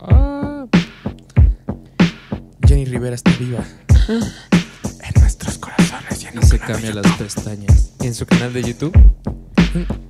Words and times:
Ah, 0.00 0.66
Jenny 2.66 2.84
Rivera 2.86 3.14
está 3.14 3.30
viva. 3.38 3.64
en 4.08 5.20
nuestros 5.20 5.58
corazones 5.58 6.22
y 6.22 6.26
en 6.28 6.34
No 6.36 6.42
se 6.42 6.58
cambia 6.58 6.94
las 6.94 7.10
pestañas. 7.12 7.92
en 8.00 8.14
su 8.14 8.26
canal 8.26 8.52
de 8.52 8.62
YouTube. 8.62 8.96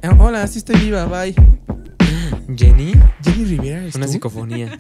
Eh, 0.03 0.09
Hola, 0.19 0.47
sí 0.47 0.59
estoy 0.59 0.77
viva, 0.81 1.05
bye. 1.07 1.35
Jenny. 2.57 2.93
Jenny 3.23 3.45
Rivera 3.45 3.85
es 3.87 3.95
Una 3.95 4.07
tú? 4.07 4.13
psicofonía. 4.13 4.79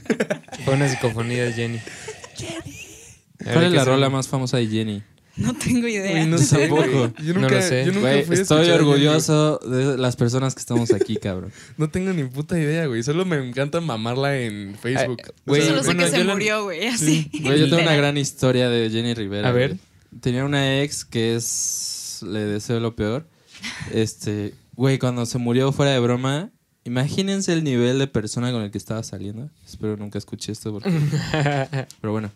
Fue 0.64 0.74
una 0.74 0.88
psicofonía 0.88 1.44
de 1.44 1.52
Jenny. 1.52 1.80
¿Cuál 3.44 3.64
es 3.64 3.72
la 3.72 3.84
rola 3.84 4.10
más 4.10 4.28
famosa 4.28 4.56
de 4.58 4.66
Jenny? 4.66 5.02
No 5.40 5.54
tengo 5.54 5.88
idea. 5.88 6.22
Uy, 6.24 6.30
no 6.30 6.38
sé, 6.38 6.68
Tampoco. 6.68 7.12
Yo 7.22 7.34
No 7.34 7.40
nunca, 7.40 7.54
lo 7.56 7.62
sé. 7.62 7.84
Yo 7.86 7.92
nunca 7.92 8.10
Güey, 8.10 8.24
fui 8.24 8.36
a 8.36 8.40
estoy 8.42 8.70
orgulloso 8.70 9.58
de 9.58 9.96
las 9.98 10.16
personas 10.16 10.54
que 10.54 10.60
estamos 10.60 10.92
aquí, 10.92 11.16
cabrón. 11.16 11.52
No 11.78 11.88
tengo 11.90 12.12
ni 12.12 12.24
puta 12.24 12.58
idea, 12.58 12.86
güey. 12.86 13.02
Solo 13.02 13.24
me 13.24 13.36
encanta 13.36 13.80
mamarla 13.80 14.38
en 14.38 14.76
Facebook. 14.80 15.22
Güey, 15.46 15.62
O 15.62 15.64
sea, 15.64 15.70
Solo 15.72 15.82
sé 15.82 15.86
bueno, 15.88 16.04
que 16.04 16.10
se 16.10 16.24
la- 16.24 16.32
murió, 16.32 16.64
güey, 16.64 16.86
así. 16.88 17.30
Güey, 17.42 17.58
yo 17.60 17.68
tengo 17.70 17.82
una 17.82 17.96
gran 17.96 18.16
historia 18.18 18.68
de 18.68 18.90
Jenny 18.90 19.14
Rivera. 19.14 19.48
A 19.48 19.52
ver. 19.52 19.70
güey. 19.70 19.80
Tenía 20.20 20.44
una 20.44 20.82
ex 20.82 21.04
que 21.04 21.36
es. 21.36 22.20
Le 22.26 22.40
deseo 22.40 22.80
lo 22.80 22.94
peor. 22.94 23.26
Este. 23.92 24.54
Güey, 24.74 24.98
cuando 24.98 25.26
se 25.26 25.38
murió 25.38 25.72
fuera 25.72 25.92
de 25.92 26.00
broma. 26.00 26.50
Imagínense 26.84 27.52
el 27.52 27.62
nivel 27.62 27.98
de 27.98 28.06
persona 28.06 28.50
con 28.52 28.62
el 28.62 28.70
que 28.70 28.78
estaba 28.78 29.02
saliendo. 29.02 29.50
Espero 29.66 29.96
nunca 29.98 30.18
escuché 30.18 30.52
esto 30.52 30.72
porque. 30.72 30.90
Pero 32.00 32.12
bueno. 32.12 32.30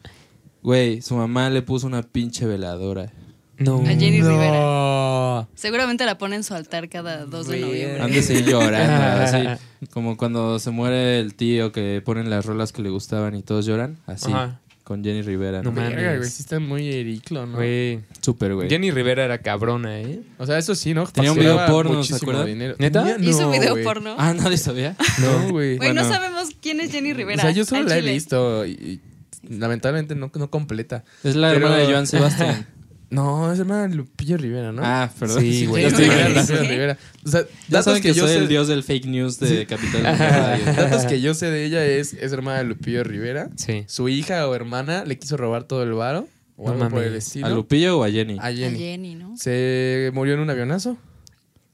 Güey, 0.64 1.02
su 1.02 1.14
mamá 1.14 1.50
le 1.50 1.62
puso 1.62 1.86
una 1.86 2.02
pinche 2.02 2.46
veladora. 2.46 3.12
No. 3.59 3.82
A 3.82 3.86
Jenny 3.86 4.18
No. 4.18 4.30
Rivera. 4.30 5.48
Seguramente 5.54 6.04
la 6.06 6.18
pone 6.18 6.37
en 6.37 6.42
su 6.42 6.54
altar 6.54 6.88
cada 6.88 7.27
2 7.27 7.46
de 7.48 7.60
noviembre. 7.60 8.02
Han 8.02 8.10
de 8.10 8.42
llorando, 8.42 9.23
así. 9.23 9.62
Como 9.93 10.16
cuando 10.16 10.59
se 10.59 10.71
muere 10.71 11.21
el 11.21 11.34
tío 11.34 11.71
que 11.71 12.02
ponen 12.04 12.30
las 12.30 12.46
rolas 12.46 12.73
que 12.73 12.82
le 12.82 12.88
gustaban 12.88 13.37
y 13.37 13.43
todos 13.43 13.66
lloran. 13.66 13.98
Así. 14.06 14.32
Ajá. 14.32 14.60
Con 14.84 15.04
Jenny 15.04 15.23
Rivera. 15.23 15.62
No 15.62 15.71
¿no? 15.71 15.80
mames. 15.80 16.18
Güey. 16.18 16.30
Sí 16.30 16.43
está 16.43 16.59
muy 16.60 16.93
ericlo, 16.93 17.46
¿no? 17.46 17.56
Güey. 17.56 18.01
Súper, 18.21 18.54
güey. 18.54 18.68
Jenny 18.68 18.90
Rivera 18.90 19.24
era 19.24 19.38
cabrona, 19.38 20.01
¿eh? 20.01 20.21
O 20.38 20.46
sea, 20.46 20.59
eso 20.59 20.74
sí, 20.74 20.93
¿no? 20.93 21.06
Tenía 21.06 21.32
un 21.32 21.38
video 21.38 21.65
porno, 21.66 22.02
¿se 22.04 22.16
acuerdan? 22.16 22.46
dinero. 22.46 22.74
¿Neta? 22.78 23.04
Tenía- 23.04 23.30
Hizo 23.30 23.43
no, 23.43 23.51
video 23.51 23.73
güey. 23.73 23.84
porno. 23.84 24.15
Ah, 24.18 24.34
nadie 24.34 24.59
sabía. 24.59 24.96
No, 25.21 25.49
güey. 25.51 25.76
Güey, 25.76 25.93
no 25.95 26.02
bueno. 26.02 26.09
sabemos 26.09 26.49
quién 26.60 26.80
es 26.80 26.90
Jenny 26.90 27.12
O 27.12 27.15
Rivera. 27.15 27.43
sea, 27.43 27.51
yo 27.51 27.65
solo 27.65 27.82
la 27.84 27.96
he 27.99 28.02
visto 28.02 28.66
y, 28.66 28.71
y 28.73 29.01
lamentablemente 29.50 30.14
no, 30.14 30.30
no 30.34 30.50
completa. 30.50 31.04
Es 31.23 31.37
la 31.37 31.48
Pero- 31.52 31.66
hermana 31.66 31.82
de 31.82 31.92
Joan 31.92 32.06
Sebastián. 32.06 32.66
No, 33.10 33.52
es 33.52 33.60
hermana 33.60 33.87
de 33.87 33.95
Lupillo 33.95 34.37
Rivera, 34.38 34.73
¿no? 34.73 34.82
Ah, 34.84 35.09
perdón. 35.20 35.40
Sí, 35.40 35.66
güey. 35.66 35.88
Sí, 35.88 35.96
Rivera, 35.98 36.42
sí. 36.45 36.52
Lupillo 36.52 36.68
Rivera. 36.68 36.98
O 37.24 37.28
sea, 37.28 37.42
Ya 37.42 37.46
datos 37.68 37.84
saben 37.84 38.02
que, 38.02 38.12
yo 38.12 38.24
soy 38.26 38.32
sé, 38.34 38.38
el 38.40 38.48
dios 38.48 38.66
del 38.66 38.82
fake 38.82 39.06
news 39.06 39.38
de 39.38 39.66
Capital 39.66 40.02
Radio. 40.18 40.65
datos 40.65 41.04
que 41.04 41.20
yo 41.20 41.32
sé 41.34 41.46
de 41.48 41.65
ella 41.65 41.84
es, 41.87 42.15
es 42.15 42.32
hermana 42.32 42.59
de 42.59 42.65
Lupillo 42.65 43.04
Rivera. 43.04 43.50
Sí. 43.56 43.84
Su 43.87 44.09
hija 44.09 44.48
o 44.48 44.54
hermana 44.56 45.04
le 45.04 45.16
quiso 45.16 45.37
robar 45.37 45.62
todo 45.65 45.84
el 45.84 45.92
varo 45.92 46.26
o 46.56 46.66
No 46.68 46.72
algo 46.72 46.88
por 46.88 47.04
el 47.04 47.15
estilo. 47.15 47.46
¿A 47.46 47.50
Lupillo 47.50 47.98
o 48.00 48.04
a 48.04 48.10
Jenny? 48.10 48.37
A 48.40 48.46
A 48.46 48.52
Jenny. 48.52 48.78
Jenny, 48.78 49.15
¿no? 49.15 49.37
Se 49.37 50.10
murió 50.12 50.34
en 50.34 50.40
un 50.40 50.50
avionazo, 50.50 50.96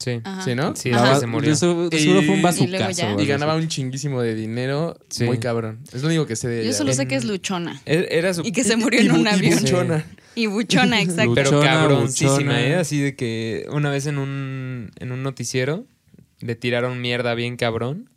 Sí. 0.01 0.19
Ajá. 0.23 0.41
¿sí, 0.43 0.55
no? 0.55 0.75
Sí, 0.75 0.91
se 1.19 1.27
murió. 1.27 1.55
Seguro, 1.55 1.89
Y- 1.95 1.99
seguro 1.99 2.21
fue 2.23 2.33
un 2.33 2.39
y 2.39 2.43
bazucazo. 2.43 3.13
güey. 3.13 3.25
Y 3.25 3.27
ganaba 3.27 3.55
un 3.55 3.67
chinguísimo 3.67 4.21
de 4.21 4.33
dinero 4.35 4.97
Sí. 5.09 5.25
muy 5.25 5.37
cabrón. 5.37 5.79
Es 5.93 6.01
lo 6.01 6.07
único 6.07 6.25
que 6.25 6.35
sé 6.35 6.47
de 6.47 6.61
ella. 6.61 6.71
Yo 6.71 6.73
solo 6.75 6.93
sé 6.93 7.07
que 7.07 7.15
es 7.15 7.23
luchona. 7.25 7.81
E- 7.85 8.07
Era 8.11 8.33
su... 8.33 8.41
Y 8.45 8.51
que 8.51 8.63
se 8.63 8.75
murió 8.75 9.01
Y 9.01 9.05
en 9.05 9.11
un 9.11 9.23
bu- 9.23 9.25
y 9.25 9.33
avión. 9.33 9.59
buchona. 9.59 10.05
Y 10.35 10.45
buchona, 10.47 11.01
exacto. 11.01 11.33
Pero 11.35 11.61
cabroncísima. 11.61 12.61
¿eh? 12.61 12.75
Así 12.75 12.99
de 12.99 13.15
que 13.15 13.65
una 13.71 13.89
vez 13.91 14.05
en 14.07 14.17
un, 14.17 14.91
en 14.99 15.11
un 15.11 15.23
noticiero 15.23 15.85
le 16.39 16.55
tiraron 16.55 16.99
mierda 17.01 17.35
bien 17.35 17.57
cabrón. 17.57 18.09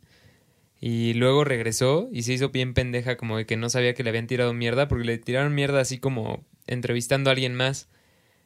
Y 0.81 1.13
luego 1.13 1.43
regresó 1.43 2.09
y 2.11 2.23
se 2.23 2.33
hizo 2.33 2.49
bien 2.49 2.73
pendeja 2.73 3.15
como 3.17 3.37
de 3.37 3.45
que 3.45 3.57
no 3.57 3.69
sabía 3.69 3.93
que 3.93 4.03
le 4.03 4.09
habían 4.09 4.27
tirado 4.27 4.53
mierda 4.53 4.87
porque 4.87 5.05
le 5.05 5.17
tiraron 5.17 5.55
mierda 5.55 5.79
así 5.79 5.97
como 5.97 6.43
entrevistando 6.67 7.29
a 7.29 7.33
alguien 7.33 7.55
más. 7.55 7.87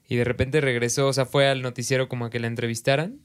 Y 0.07 0.15
de 0.15 0.23
repente 0.23 0.61
regresó, 0.61 1.07
o 1.07 1.13
sea, 1.13 1.25
fue 1.25 1.47
al 1.47 1.61
noticiero 1.61 2.07
como 2.07 2.25
a 2.25 2.29
que 2.29 2.39
la 2.39 2.47
entrevistaran. 2.47 3.19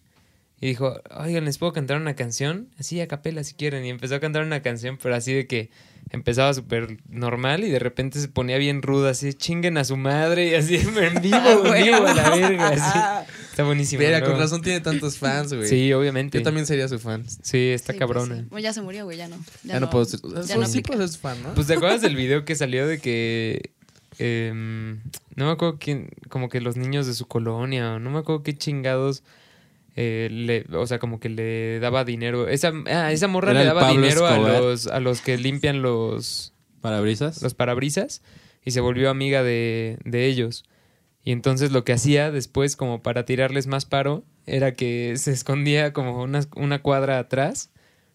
Y 0.61 0.69
dijo, 0.69 1.01
oigan, 1.19 1.45
¿les 1.45 1.59
puedo 1.59 1.73
cantar 1.73 1.99
una 2.01 2.15
canción? 2.15 2.69
Así 2.79 3.01
a 3.01 3.09
capela 3.09 3.45
si 3.45 3.55
quieren. 3.55 3.85
Y 3.85 3.91
empezó 3.91 4.15
a 4.15 4.21
cantar 4.21 4.45
una 4.45 4.63
canción, 4.63 4.99
pero 5.03 5.15
así 5.15 5.33
de 5.35 5.47
que 5.47 5.69
empezaba 6.11 6.55
súper 6.55 6.99
normal 7.09 7.65
y 7.65 7.71
de 7.71 7.79
repente 7.81 8.21
se 8.21 8.29
ponía 8.29 8.57
bien 8.57 8.81
ruda, 8.83 9.11
así, 9.11 9.35
chinguen 9.35 9.77
a 9.79 9.85
su 9.85 9.97
madre 9.97 10.49
y 10.51 10.55
así 10.55 10.77
en 10.97 11.21
vivo, 11.23 11.37
Ah, 11.37 11.79
en 11.79 11.85
vivo 11.85 12.07
a 12.07 12.15
la 12.15 12.31
verga. 12.31 12.69
así. 12.69 12.99
Está 13.51 13.65
buenísimo. 13.65 14.03
Mira, 14.03 14.21
¿no? 14.21 14.27
con 14.27 14.39
razón 14.39 14.63
tiene 14.63 14.81
tantos 14.81 15.19
fans, 15.19 15.53
güey. 15.53 15.69
Sí, 15.69 15.93
obviamente. 15.93 16.39
Yo 16.39 16.45
también 16.45 16.67
sería 16.67 16.89
su 16.89 16.99
fan. 16.99 17.25
Sí, 17.43 17.69
está 17.69 17.93
Sí, 17.93 17.99
pues 17.99 18.09
cabrona. 18.09 18.37
sí. 18.41 18.47
Bueno, 18.51 18.63
ya 18.63 18.73
se 18.73 18.81
murió, 18.83 19.05
güey, 19.05 19.17
ya 19.19 19.29
no. 19.29 19.37
Ya, 19.65 19.79
no, 19.81 19.91
puedo 19.91 20.05
ser. 20.07 20.21
Ya 20.23 20.43
sí, 20.43 20.59
no 20.59 20.67
sí 20.67 20.79
aplica. 20.79 20.87
puedo 20.89 21.01
ser 21.07 21.09
su 21.15 21.19
fan, 21.21 21.43
¿no? 21.43 21.55
Pues 21.55 21.67
te 21.67 21.75
acuerdas 21.75 22.01
del 22.01 22.17
video 22.17 22.45
que 22.45 22.57
salió 22.57 22.87
de 22.87 22.99
que 23.01 23.71
em, 24.19 25.01
no 25.37 25.47
me 25.47 25.51
acuerdo 25.53 25.79
quién, 25.79 26.09
como 26.31 26.49
que 26.49 26.61
los 26.61 26.77
niños 26.77 27.07
de 27.07 27.15
su 27.15 27.27
colonia, 27.27 27.99
no 27.99 28.11
me 28.11 28.19
acuerdo 28.21 28.43
qué 28.43 28.57
chingados 28.57 29.23
eh, 29.97 30.29
le, 30.31 30.67
o 30.77 30.87
sea, 30.87 30.99
como 30.99 31.21
que 31.21 31.29
le 31.29 31.79
daba 31.81 32.05
dinero. 32.05 32.49
Esa, 32.49 32.73
ah, 32.87 33.13
esa 33.13 33.29
morra 33.29 33.53
Era 33.53 33.61
le 33.61 33.67
daba 33.67 33.91
dinero 33.91 34.27
a 34.27 34.39
los, 34.39 34.87
a 34.87 35.01
los 35.01 35.21
que 35.21 35.37
limpian 35.39 35.83
los, 35.83 36.53
¿Parabrisas? 36.81 37.43
los 37.43 37.55
parabrisas 37.55 38.23
y 38.65 38.73
se 38.73 38.81
volvió 38.81 39.11
amiga 39.11 39.43
de, 39.43 39.99
de 40.05 40.27
ellos. 40.27 40.65
Y 41.25 41.33
entonces 41.33 41.73
lo 41.73 41.85
que 41.85 41.93
hacía 41.93 42.31
después, 42.31 42.77
como 42.77 43.03
para 43.03 43.25
tirarles 43.25 43.67
más 43.67 43.87
paro, 43.87 44.25
era 44.47 44.75
que 44.75 45.15
se 45.17 45.33
escondía 45.33 45.93
como 45.93 46.23
una, 46.23 46.41
una 46.55 46.83
cuadra 46.83 47.19
atrás, 47.19 47.71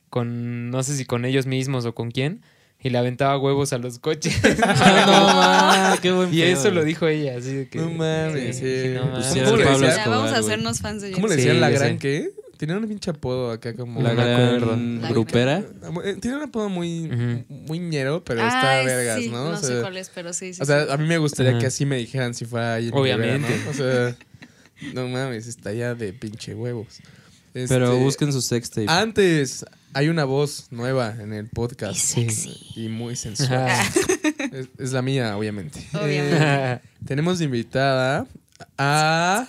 con 0.09 0.69
no 0.69 0.83
sé 0.83 0.95
si 0.95 1.05
con 1.05 1.25
ellos 1.25 1.47
mismos 1.47 1.85
o 1.85 1.95
con 1.95 2.11
quién, 2.11 2.41
y 2.81 2.89
le 2.89 2.97
aventaba 2.97 3.37
huevos 3.37 3.73
a 3.73 3.77
los 3.77 3.99
coches. 3.99 4.41
no, 4.43 5.11
ma, 5.11 5.97
qué 6.01 6.11
buen 6.11 6.33
y 6.33 6.39
pedo, 6.41 6.59
eso 6.59 6.71
lo 6.71 6.83
dijo 6.83 7.07
ella, 7.07 7.37
así 7.37 7.53
de 7.53 7.67
que... 7.69 7.77
No 7.79 7.89
mames, 7.89 8.57
sí. 8.57 8.81
sí, 8.83 8.87
no 8.93 9.05
mames. 9.07 9.25
sí, 9.25 9.39
¿Cómo 9.39 9.49
era 9.49 9.57
le 9.57 9.63
Pablo 9.65 9.79
decía? 9.79 9.89
Ya, 9.89 9.95
Escobar, 10.01 10.19
vamos 10.19 10.31
a 10.31 10.37
hacernos 10.39 10.79
fans 10.79 11.01
de 11.01 11.11
¿Cómo 11.11 11.27
le. 11.27 11.33
Sí, 11.35 11.41
decían 11.41 11.61
la 11.61 11.69
gran 11.69 11.89
sé. 11.93 11.97
qué? 11.97 12.31
Tenía 12.57 12.77
un 12.77 12.87
pinche 12.89 13.09
apodo 13.11 13.51
acá 13.51 13.73
como. 13.73 14.01
La 14.01 14.13
gran 14.13 15.01
grupera. 15.09 15.63
Tiene 16.21 16.37
un 16.37 16.43
apodo 16.43 16.67
muy, 16.69 17.45
muy 17.47 17.79
ñero, 17.79 18.23
pero 18.23 18.41
está 18.41 18.79
Ay, 18.79 18.85
vergas, 18.85 19.19
sí, 19.19 19.29
¿no? 19.29 19.45
No 19.45 19.51
O 19.51 19.57
sea, 19.57 19.69
sé 19.69 19.81
cuál 19.81 19.95
es, 19.97 20.11
pero 20.13 20.33
sí, 20.33 20.53
sí. 20.53 20.61
O 20.61 20.65
sea, 20.65 20.85
sí. 20.85 20.91
a 20.91 20.97
mí 20.97 21.07
me 21.07 21.17
gustaría 21.17 21.57
que 21.57 21.67
así 21.67 21.85
me 21.85 21.95
dijeran 21.95 22.33
si 22.33 22.43
fuera 22.43 22.75
Jenny 22.75 22.91
Obviamente. 22.93 23.47
Rivera, 23.47 23.63
¿no? 23.65 23.71
O 23.71 23.73
sea, 23.73 24.15
no 24.93 25.07
mames, 25.07 25.47
está 25.47 25.71
ya 25.71 25.95
de 25.95 26.11
pinche 26.11 26.53
huevos. 26.53 26.99
Pero 27.53 27.91
Este, 27.93 28.03
busquen 28.03 28.31
su 28.33 28.41
sextape. 28.41 28.85
Antes, 28.89 29.65
hay 29.93 30.07
una 30.09 30.23
voz 30.25 30.67
nueva 30.71 31.15
en 31.19 31.33
el 31.33 31.45
Y 31.45 31.49
podcast 31.49 31.99
sexy. 31.99 32.55
y 32.75 32.87
muy 32.89 33.15
sensual. 33.15 33.69
Es, 34.51 34.67
es 34.79 34.91
la 34.93 35.01
mía, 35.03 35.37
obviamente. 35.37 35.85
Obviamente. 35.93 36.37
Eh, 36.39 36.79
tenemos 37.05 37.37
de 37.39 37.45
invitada 37.45 38.25
a. 38.77 39.47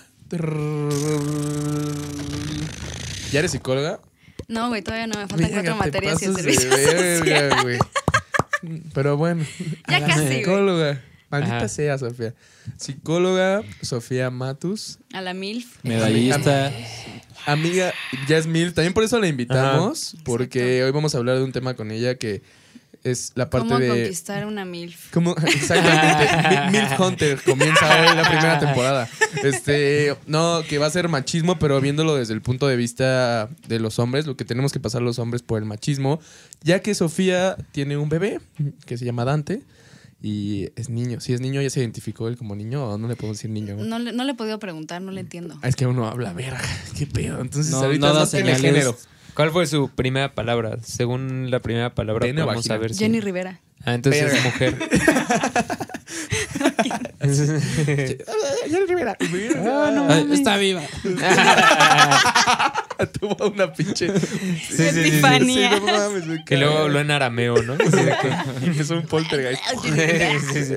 ¿Ya 3.31 3.39
eres 3.39 3.51
psicóloga? 3.51 3.99
No, 4.47 4.67
güey, 4.69 4.81
todavía 4.81 5.07
no 5.07 5.17
me 5.19 5.27
faltan 5.27 5.51
cuatro 5.51 5.73
te 5.73 5.79
materias 5.79 6.21
y 6.21 6.25
el 6.25 6.35
servicio. 6.35 6.69
verga, 7.25 7.61
güey. 7.63 7.79
Pero 8.93 9.17
bueno. 9.17 9.45
Ya 9.87 9.97
a 9.97 9.99
la 10.01 10.07
casi, 10.07 10.21
güey. 10.25 10.37
Psicóloga. 10.39 11.01
Maldita 11.31 11.57
Ajá. 11.57 11.67
sea, 11.69 11.97
Sofía. 11.97 12.33
Psicóloga, 12.77 13.61
Sofía 13.81 14.29
Matus. 14.29 14.99
A 15.13 15.21
la 15.21 15.33
MILF. 15.33 15.77
Medallista. 15.83 16.71
Amiga, 17.45 17.93
ya 18.27 18.37
es 18.37 18.47
mil. 18.47 18.73
También 18.73 18.93
por 18.93 19.03
eso 19.03 19.19
la 19.19 19.27
invitamos. 19.27 20.15
Porque 20.23 20.83
hoy 20.83 20.91
vamos 20.91 21.15
a 21.15 21.17
hablar 21.17 21.37
de 21.37 21.43
un 21.43 21.51
tema 21.51 21.73
con 21.75 21.89
ella 21.91 22.15
que 22.15 22.41
es 23.03 23.31
la 23.33 23.49
parte 23.49 23.67
¿Cómo 23.69 23.79
de. 23.79 23.87
conquistar 23.87 24.45
una 24.45 24.63
MILF? 24.63 25.11
¿Cómo? 25.11 25.35
Exactamente. 25.47 26.69
Mi- 26.71 26.71
MILF 26.79 26.99
Hunter 26.99 27.41
comienza 27.43 27.99
hoy 27.99 28.15
la 28.15 28.23
primera 28.29 28.59
temporada. 28.59 29.09
Este, 29.43 30.15
no, 30.27 30.61
que 30.69 30.77
va 30.77 30.85
a 30.85 30.91
ser 30.91 31.07
machismo, 31.09 31.57
pero 31.57 31.81
viéndolo 31.81 32.15
desde 32.15 32.33
el 32.35 32.41
punto 32.41 32.67
de 32.67 32.75
vista 32.75 33.49
de 33.67 33.79
los 33.79 33.97
hombres, 33.97 34.27
lo 34.27 34.37
que 34.37 34.45
tenemos 34.45 34.71
que 34.71 34.79
pasar 34.79 35.01
los 35.01 35.17
hombres 35.17 35.41
por 35.41 35.57
el 35.57 35.65
machismo, 35.65 36.19
ya 36.61 36.81
que 36.81 36.93
Sofía 36.93 37.57
tiene 37.71 37.97
un 37.97 38.09
bebé 38.09 38.39
que 38.85 38.97
se 38.99 39.05
llama 39.05 39.25
Dante 39.25 39.63
y 40.21 40.69
es 40.75 40.89
niño. 40.89 41.19
Si 41.19 41.33
es 41.33 41.41
niño, 41.41 41.61
ya 41.61 41.69
se 41.69 41.79
identificó 41.79 42.27
él 42.27 42.37
como 42.37 42.55
niño 42.55 42.87
o 42.89 42.97
no 42.97 43.07
le 43.07 43.15
podemos 43.15 43.37
decir 43.37 43.49
niño. 43.49 43.75
No 43.77 43.97
le, 43.99 44.11
no 44.13 44.23
le 44.23 44.31
he 44.33 44.35
podido 44.35 44.59
preguntar, 44.59 45.01
no 45.01 45.11
le 45.11 45.21
entiendo. 45.21 45.57
Ah, 45.61 45.67
es 45.67 45.75
que 45.75 45.87
uno 45.87 46.07
habla, 46.07 46.33
verga, 46.33 46.61
qué 46.97 47.07
pedo. 47.07 47.41
Entonces 47.41 47.71
No, 47.71 47.79
ahorita 47.79 48.07
no 48.07 48.13
da 48.13 48.25
señales. 48.25 48.61
género. 48.61 48.95
¿Cuál 49.33 49.51
fue 49.51 49.65
su 49.65 49.89
primera 49.89 50.33
palabra? 50.35 50.77
Según 50.83 51.49
la 51.51 51.59
primera 51.61 51.95
palabra, 51.95 52.25
Pene 52.25 52.43
vamos 52.43 52.69
a 52.69 52.77
ver 52.77 52.93
si... 52.93 52.99
Jenny 52.99 53.21
Rivera. 53.21 53.61
Ah, 53.85 53.93
entonces 53.95 54.33
es 54.33 54.43
mujer. 54.43 54.75
Jenny 58.69 58.85
Rivera. 58.87 59.17
Ay, 59.19 60.27
está 60.31 60.57
viva. 60.57 60.81
Tuvo 63.19 63.49
una 63.49 63.73
pinche. 63.73 64.07
Sí, 64.19 64.25
sí, 64.67 64.75
sí, 64.75 64.83
sí. 64.91 64.99
Epifanía. 64.99 65.71
Sí, 65.73 65.79
no 65.85 65.85
mames, 65.97 66.25
me 66.27 66.45
Que 66.45 66.57
luego 66.57 66.77
habló 66.79 66.99
en 66.99 67.11
arameo, 67.11 67.61
¿no? 67.63 67.73
Es 68.79 68.89
un 68.89 69.03
poltergeist. 69.03 69.61
Sí, 69.83 69.89
sí, 70.53 70.65
sí. 70.65 70.75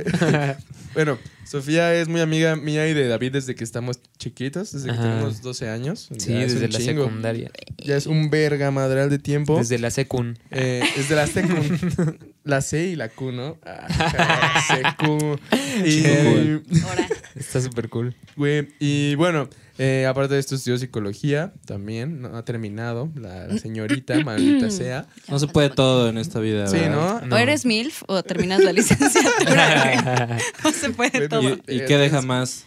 Bueno, 0.94 1.18
Sofía 1.44 1.94
es 1.94 2.08
muy 2.08 2.20
amiga 2.20 2.56
mía 2.56 2.88
y 2.88 2.94
de 2.94 3.08
David 3.08 3.32
desde 3.32 3.54
que 3.54 3.64
estamos 3.64 4.00
chiquitos, 4.18 4.72
desde 4.72 4.88
que 4.90 4.96
tenemos 4.96 5.42
12 5.42 5.68
años. 5.68 6.08
Sí, 6.18 6.32
Ya 6.32 6.38
desde 6.40 6.68
la 6.68 6.78
chingo. 6.78 7.04
secundaria. 7.04 7.50
Ya 7.78 7.96
es 7.96 8.06
un 8.06 8.30
verga 8.30 8.70
madral 8.70 9.10
de 9.10 9.18
tiempo. 9.18 9.58
Desde 9.58 9.78
la 9.78 9.90
secun. 9.90 10.38
Eh, 10.50 10.82
es 10.96 11.08
de 11.08 11.16
la 11.16 11.26
secun. 11.26 12.18
La 12.44 12.60
C 12.60 12.84
y 12.86 12.96
la 12.96 13.08
Q, 13.08 13.32
¿no? 13.32 13.58
Ah. 13.64 13.86
Y, 15.84 16.06
Ahora. 16.06 17.08
Está 17.34 17.60
súper 17.60 17.88
cool. 17.88 18.14
güey, 18.36 18.68
y 18.78 19.16
bueno, 19.16 19.48
eh, 19.78 20.06
aparte 20.08 20.34
de 20.34 20.40
esto 20.40 20.54
estudió 20.54 20.78
psicología 20.78 21.52
también. 21.66 22.20
No 22.22 22.36
ha 22.36 22.44
terminado. 22.44 23.10
La, 23.16 23.46
la 23.46 23.58
señorita, 23.58 24.18
maldita 24.24 24.70
sea. 24.70 25.06
No 25.28 25.38
se 25.38 25.46
puede 25.48 25.70
todo 25.70 26.08
en 26.08 26.18
esta 26.18 26.40
vida, 26.40 26.66
Sí. 26.66 26.78
¿no? 26.90 27.20
O 27.30 27.36
eres 27.36 27.64
MILF 27.66 28.02
o 28.06 28.22
terminas 28.22 28.62
la 28.62 28.72
licenciatura. 28.72 30.38
no 30.64 30.72
se 30.72 30.90
puede 30.90 31.10
Bueno, 31.10 31.28
todo. 31.28 31.58
¿Y, 31.68 31.76
y 31.76 31.84
qué 31.86 31.98
deja 31.98 32.22
más? 32.22 32.64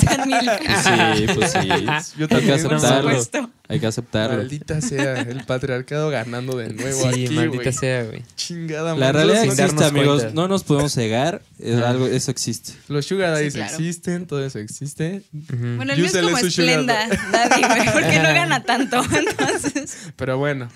Ser 0.00 0.26
MILF. 0.26 0.42
Sí, 1.16 1.26
pues 1.34 1.52
sí. 1.52 1.68
Yo 2.18 2.26
Hay 2.30 2.40
que 2.44 2.52
también, 2.56 2.62
Por 2.62 2.74
aceptarlo. 2.74 3.10
supuesto. 3.10 3.50
Hay 3.68 3.80
que 3.80 3.86
aceptarlo. 3.86 4.36
Maldita 4.38 4.80
sea, 4.80 5.20
el 5.22 5.44
patriarcado 5.44 6.10
ganando 6.10 6.56
de 6.56 6.72
nuevo 6.72 7.02
Sí, 7.12 7.24
aquí, 7.26 7.34
maldita 7.34 7.72
sea, 7.72 8.04
güey. 8.04 8.22
Chingada 8.36 8.90
La 8.94 8.96
madre. 8.98 9.12
realidad 9.12 9.40
sin 9.42 9.50
existe, 9.52 9.62
darnos 9.62 9.82
amigos. 9.90 10.20
cuenta. 10.22 10.34
No 10.40 10.48
nos 10.48 10.64
podemos 10.64 10.92
cegar. 10.92 11.42
Es 11.58 11.76
Ajá. 11.76 11.90
algo, 11.90 12.06
eso 12.06 12.30
existe. 12.30 12.72
Los 12.88 13.06
sugar 13.06 13.30
daddies 13.30 13.52
Sí, 13.54 13.58
claro. 13.60 13.74
existen, 13.76 14.26
todo 14.26 14.44
eso 14.44 14.58
existe. 14.58 15.22
Bueno, 15.32 15.92
el 15.92 16.00
mío 16.00 16.10
es 16.18 16.24
como 16.24 16.38
esplenda, 16.38 17.08
daddy, 17.30 17.62
güey, 17.62 17.92
porque 17.92 18.18
no 18.18 18.28
gana 18.34 18.62
tanto. 18.62 19.02
Entonces, 19.12 19.96
Pero 20.16 20.38
bueno, 20.38 20.68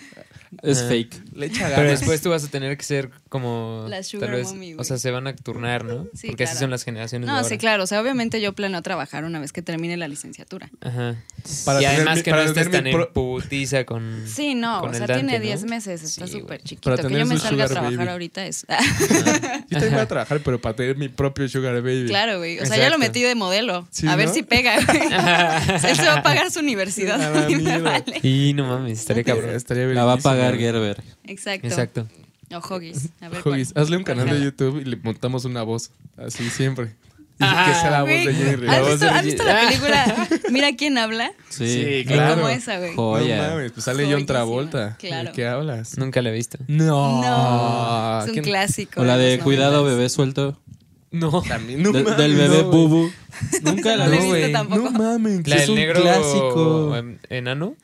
Es 0.62 0.82
fake. 0.82 1.22
Le 1.36 1.46
echa 1.46 1.62
ganas. 1.62 1.76
Pero 1.78 1.90
después 1.90 2.20
tú 2.22 2.30
vas 2.30 2.44
a 2.44 2.48
tener 2.48 2.76
que 2.76 2.84
ser 2.84 3.10
como. 3.28 3.86
La 3.88 4.02
sugar 4.02 4.28
tal 4.30 4.38
vez, 4.38 4.48
mommy, 4.48 4.72
güey. 4.72 4.80
O 4.80 4.84
sea, 4.84 4.98
se 4.98 5.10
van 5.10 5.26
a 5.26 5.36
turnar, 5.36 5.84
¿no? 5.84 6.06
Sí, 6.14 6.28
Porque 6.28 6.44
así 6.44 6.52
claro. 6.52 6.60
son 6.64 6.70
las 6.70 6.82
generaciones. 6.84 7.26
de 7.26 7.30
no, 7.32 7.36
ahora. 7.38 7.48
sí, 7.48 7.58
claro. 7.58 7.84
O 7.84 7.86
sea, 7.86 8.00
obviamente 8.00 8.40
yo 8.40 8.52
planeo 8.54 8.82
trabajar 8.82 9.24
una 9.24 9.38
vez 9.40 9.52
que 9.52 9.62
termine 9.62 9.96
la 9.96 10.08
licenciatura. 10.08 10.70
Ajá. 10.80 11.16
Para 11.64 11.80
y 11.80 11.84
tener 11.84 11.96
además 11.96 12.16
mi- 12.16 12.22
que 12.22 12.30
para 12.30 12.42
no 12.44 12.48
estés 12.48 12.70
tan 12.70 12.86
en 12.86 13.06
putiza 13.12 13.84
con. 13.84 14.24
Sí, 14.26 14.54
no, 14.54 14.80
Con 14.80 14.90
o 14.90 14.92
sea, 14.94 15.06
Dante, 15.06 15.14
tiene 15.22 15.38
¿no? 15.38 15.44
10 15.44 15.64
meses, 15.64 16.02
está 16.02 16.26
Sí, 16.26 16.32
súper 16.32 16.58
güey. 16.58 16.58
chiquito. 16.60 16.90
Para 16.90 17.08
Que 17.08 17.18
yo 17.18 17.26
me 17.26 17.38
salga 17.38 17.64
a 17.64 17.68
trabajar 17.68 17.96
baby. 17.98 18.08
ahorita 18.08 18.46
es... 18.46 18.66
Yo 19.68 19.78
también 19.78 19.92
voy 19.94 20.00
a 20.02 20.08
trabajar, 20.08 20.40
pero 20.44 20.60
para 20.60 20.76
tener 20.76 20.96
mi 20.96 21.08
propio 21.08 21.48
sugar 21.48 21.74
baby. 21.82 22.06
claro, 22.06 22.38
güey. 22.38 22.58
O 22.58 22.66
sea, 22.66 22.76
ya 22.76 22.84
lo 22.88 22.96
Exacto. 22.96 22.98
metí 22.98 23.22
de 23.22 23.34
modelo. 23.34 23.86
Sí, 23.90 24.06
a 24.06 24.16
ver 24.16 24.28
¿no? 24.28 24.34
si 24.34 24.42
pega, 24.42 24.74
güey. 24.86 24.98
Él 25.02 25.96
se 25.96 26.04
va 26.06 26.14
a 26.16 26.22
pagar 26.22 26.50
su 26.50 26.60
universidad. 26.60 27.48
Y 27.48 27.56
me 27.56 27.62
mierda. 27.62 27.90
vale. 27.90 28.20
Y 28.22 28.52
no 28.54 28.66
mames, 28.66 29.00
estaría 29.00 29.24
cabrón. 29.24 29.50
Estaría 29.50 29.86
La 29.86 30.04
va 30.04 30.14
a 30.14 30.16
pagar. 30.18 30.56
Gerber. 30.56 31.02
Exacto. 31.26 31.66
Exacto. 31.66 32.08
O 32.52 32.58
Hoggies. 32.58 33.08
A 33.20 33.28
ver 33.28 33.40
Hoggies, 33.44 33.72
cuál. 33.72 33.82
hazle 33.84 33.96
un 33.96 34.04
canal 34.04 34.28
de. 34.30 34.40
YouTube 34.44 34.80
y 34.80 34.84
le 34.84 34.96
montamos 34.96 35.44
una 35.44 35.62
voz. 35.62 35.90
Así 36.16 36.48
siempre. 36.50 36.94
Y 37.38 37.44
que 37.44 37.74
sea 37.74 37.90
la 37.90 38.00
voz 38.00 38.08
Güey, 38.10 38.26
de 38.28 38.32
Jerry. 38.34 38.66
¿Has 38.68 38.80
voz 38.80 38.90
visto, 38.92 39.08
has 39.10 39.24
visto 39.24 39.44
la 39.44 39.60
película 39.66 40.28
Mira 40.50 40.74
quién 40.74 40.96
habla? 40.96 41.32
Sí. 41.50 41.66
Sí, 41.68 41.84
Es 41.86 42.06
claro. 42.06 42.36
como 42.36 42.48
esa, 42.48 42.78
güey. 42.78 42.94
Joya. 42.94 43.36
No 43.48 43.54
mames, 43.56 43.72
pues 43.72 43.84
sale 43.84 44.04
John 44.04 44.12
Joyísima, 44.12 44.26
Travolta. 44.26 44.96
claro. 44.98 45.28
¿De 45.28 45.34
qué 45.34 45.46
hablas? 45.46 45.98
Nunca 45.98 46.22
la 46.22 46.30
he 46.30 46.32
visto. 46.32 46.56
No. 46.66 47.20
No, 47.20 48.20
es 48.20 48.26
un 48.28 48.32
¿Quién- 48.32 48.44
clásico. 48.44 49.00
O 49.02 49.04
la 49.04 49.18
de 49.18 49.38
cuidado 49.40 49.84
bebé 49.84 50.08
suelto. 50.08 50.58
No. 51.10 51.42
También, 51.42 51.82
no 51.82 51.92
De- 51.92 52.02
mames, 52.04 52.16
del 52.16 52.36
bebé 52.36 52.58
no, 52.62 52.70
bubu. 52.70 53.10
Nunca 53.62 53.96
la 53.96 54.04
No 54.06 54.10
la 54.12 54.16
he 54.16 54.20
vi. 54.20 54.32
visto 54.32 54.52
tampoco. 54.52 54.90
No 54.90 54.90
mames. 54.92 55.46
La 55.46 55.56
es 55.56 55.60
del 55.62 55.70
un 55.70 55.76
negro 55.76 56.00
clásico. 56.02 56.96
enano. 57.28 57.76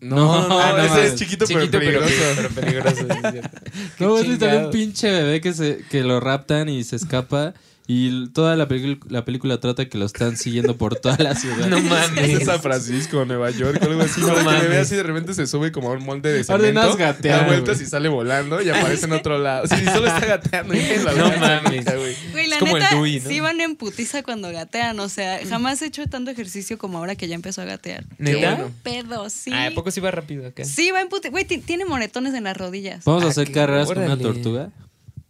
No, 0.00 0.16
no, 0.16 0.48
No, 0.48 0.76
no 0.76 0.82
ese 0.84 1.06
es 1.06 1.14
chiquito, 1.16 1.46
Chiquito 1.46 1.78
pero 1.78 2.00
pero, 2.00 2.00
peligroso. 2.00 2.34
pero 2.36 2.48
peligroso. 2.50 2.96
sí, 2.96 3.38
es 3.38 4.00
No, 4.00 4.18
es 4.18 4.64
un 4.64 4.70
pinche 4.70 5.10
bebé 5.10 5.40
que, 5.40 5.52
se, 5.52 5.84
que 5.90 6.02
lo 6.02 6.20
raptan 6.20 6.68
y 6.68 6.84
se 6.84 6.96
escapa. 6.96 7.54
Y 7.86 8.28
toda 8.30 8.56
la, 8.56 8.66
la 9.10 9.24
película 9.26 9.60
trata 9.60 9.86
que 9.90 9.98
lo 9.98 10.06
están 10.06 10.38
siguiendo 10.38 10.78
por 10.78 10.96
toda 10.96 11.18
la 11.18 11.34
ciudad. 11.34 11.66
No 11.68 11.76
Es 11.76 11.84
mames. 11.84 12.38
de 12.38 12.44
San 12.44 12.62
Francisco, 12.62 13.26
Nueva 13.26 13.50
York, 13.50 13.78
algo 13.82 14.00
así. 14.00 14.22
No 14.22 14.34
que 14.34 14.42
mames. 14.42 14.62
le 14.62 14.68
ve 14.70 14.78
así 14.78 14.94
de 14.96 15.02
repente 15.02 15.34
se 15.34 15.46
sube 15.46 15.70
como 15.70 15.90
a 15.90 15.92
un 15.92 16.02
molde 16.02 16.32
de 16.32 16.40
Ordenas 16.50 16.84
cemento. 16.84 16.96
gatear, 16.96 17.40
Da 17.40 17.46
vueltas 17.46 17.76
güey. 17.76 17.86
y 17.86 17.90
sale 17.90 18.08
volando 18.08 18.62
y 18.62 18.70
aparece 18.70 19.04
en 19.04 19.12
otro 19.12 19.36
lado. 19.38 19.66
Sí, 19.66 19.84
solo 19.92 20.06
está 20.06 20.24
gateando. 20.24 20.72
y 20.74 20.78
la 21.04 21.12
No 21.12 21.28
mames. 21.38 21.84
güey. 21.84 22.16
Güey, 22.32 22.44
Es 22.44 22.48
la 22.50 22.58
como 22.58 22.76
el 22.78 22.82
neta, 22.84 22.94
Dewey, 22.94 23.20
¿no? 23.20 23.28
sí 23.28 23.40
van 23.40 23.60
en 23.60 23.76
putiza 23.76 24.22
cuando 24.22 24.50
gatean. 24.50 24.98
O 25.00 25.10
sea, 25.10 25.40
jamás 25.46 25.82
he 25.82 25.86
hecho 25.86 26.06
tanto 26.06 26.30
ejercicio 26.30 26.78
como 26.78 26.96
ahora 26.96 27.16
que 27.16 27.28
ya 27.28 27.34
empezó 27.34 27.60
a 27.60 27.64
gatear. 27.66 28.04
¿Neta? 28.16 28.54
bueno. 28.54 28.70
Pedo, 28.82 29.28
sí. 29.28 29.50
Ah, 29.52 29.66
¿a 29.66 29.70
poco 29.72 29.90
sí 29.90 30.00
va 30.00 30.10
rápido 30.10 30.46
acá? 30.46 30.64
Sí, 30.64 30.90
va 30.90 31.02
en 31.02 31.08
putiza. 31.10 31.28
Güey, 31.30 31.44
ti- 31.44 31.58
tiene 31.58 31.84
moretones 31.84 32.32
en 32.32 32.44
las 32.44 32.56
rodillas. 32.56 33.04
Vamos 33.04 33.24
a 33.24 33.26
Ah, 33.26 33.30
hacer 33.30 33.48
qué- 33.48 33.52
carreras 33.52 33.88
con 33.88 33.98
una 33.98 34.16
tortuga. 34.16 34.70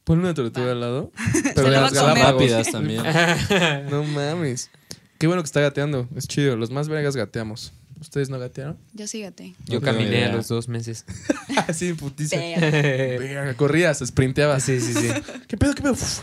Pon 0.04 0.18
una 0.20 0.34
tortuga 0.34 0.72
al 0.72 0.80
lado. 0.80 1.12
Se 1.32 1.52
Pero 1.54 1.70
de 1.70 1.80
las. 1.80 1.92
Galápagos. 1.92 2.32
Rápidas 2.32 2.70
también. 2.72 3.02
No 3.90 4.04
mames. 4.04 4.70
Qué 5.18 5.26
bueno 5.26 5.42
que 5.42 5.46
está 5.46 5.60
gateando. 5.60 6.08
Es 6.14 6.28
chido. 6.28 6.56
Los 6.56 6.70
más 6.70 6.88
vergas 6.88 7.16
gateamos. 7.16 7.72
¿Ustedes 8.00 8.28
no 8.28 8.38
gatearon? 8.38 8.76
Yo 8.92 9.06
sí 9.06 9.22
gateé. 9.22 9.54
Yo 9.66 9.80
No 9.80 9.80
caminé 9.86 10.10
idea. 10.10 10.28
a 10.30 10.36
los 10.36 10.48
dos 10.48 10.68
meses. 10.68 11.06
Así, 11.68 11.94
putiza. 11.94 12.36
Pero- 12.36 13.18
Verga, 13.20 13.54
Corrías, 13.54 14.00
sprinteabas. 14.04 14.62
Sí, 14.64 14.78
sí, 14.80 14.92
sí. 14.92 15.08
¿Qué 15.48 15.56
pedo, 15.56 15.74
qué 15.74 15.80
pedo? 15.82 15.92
Uf. 15.92 16.20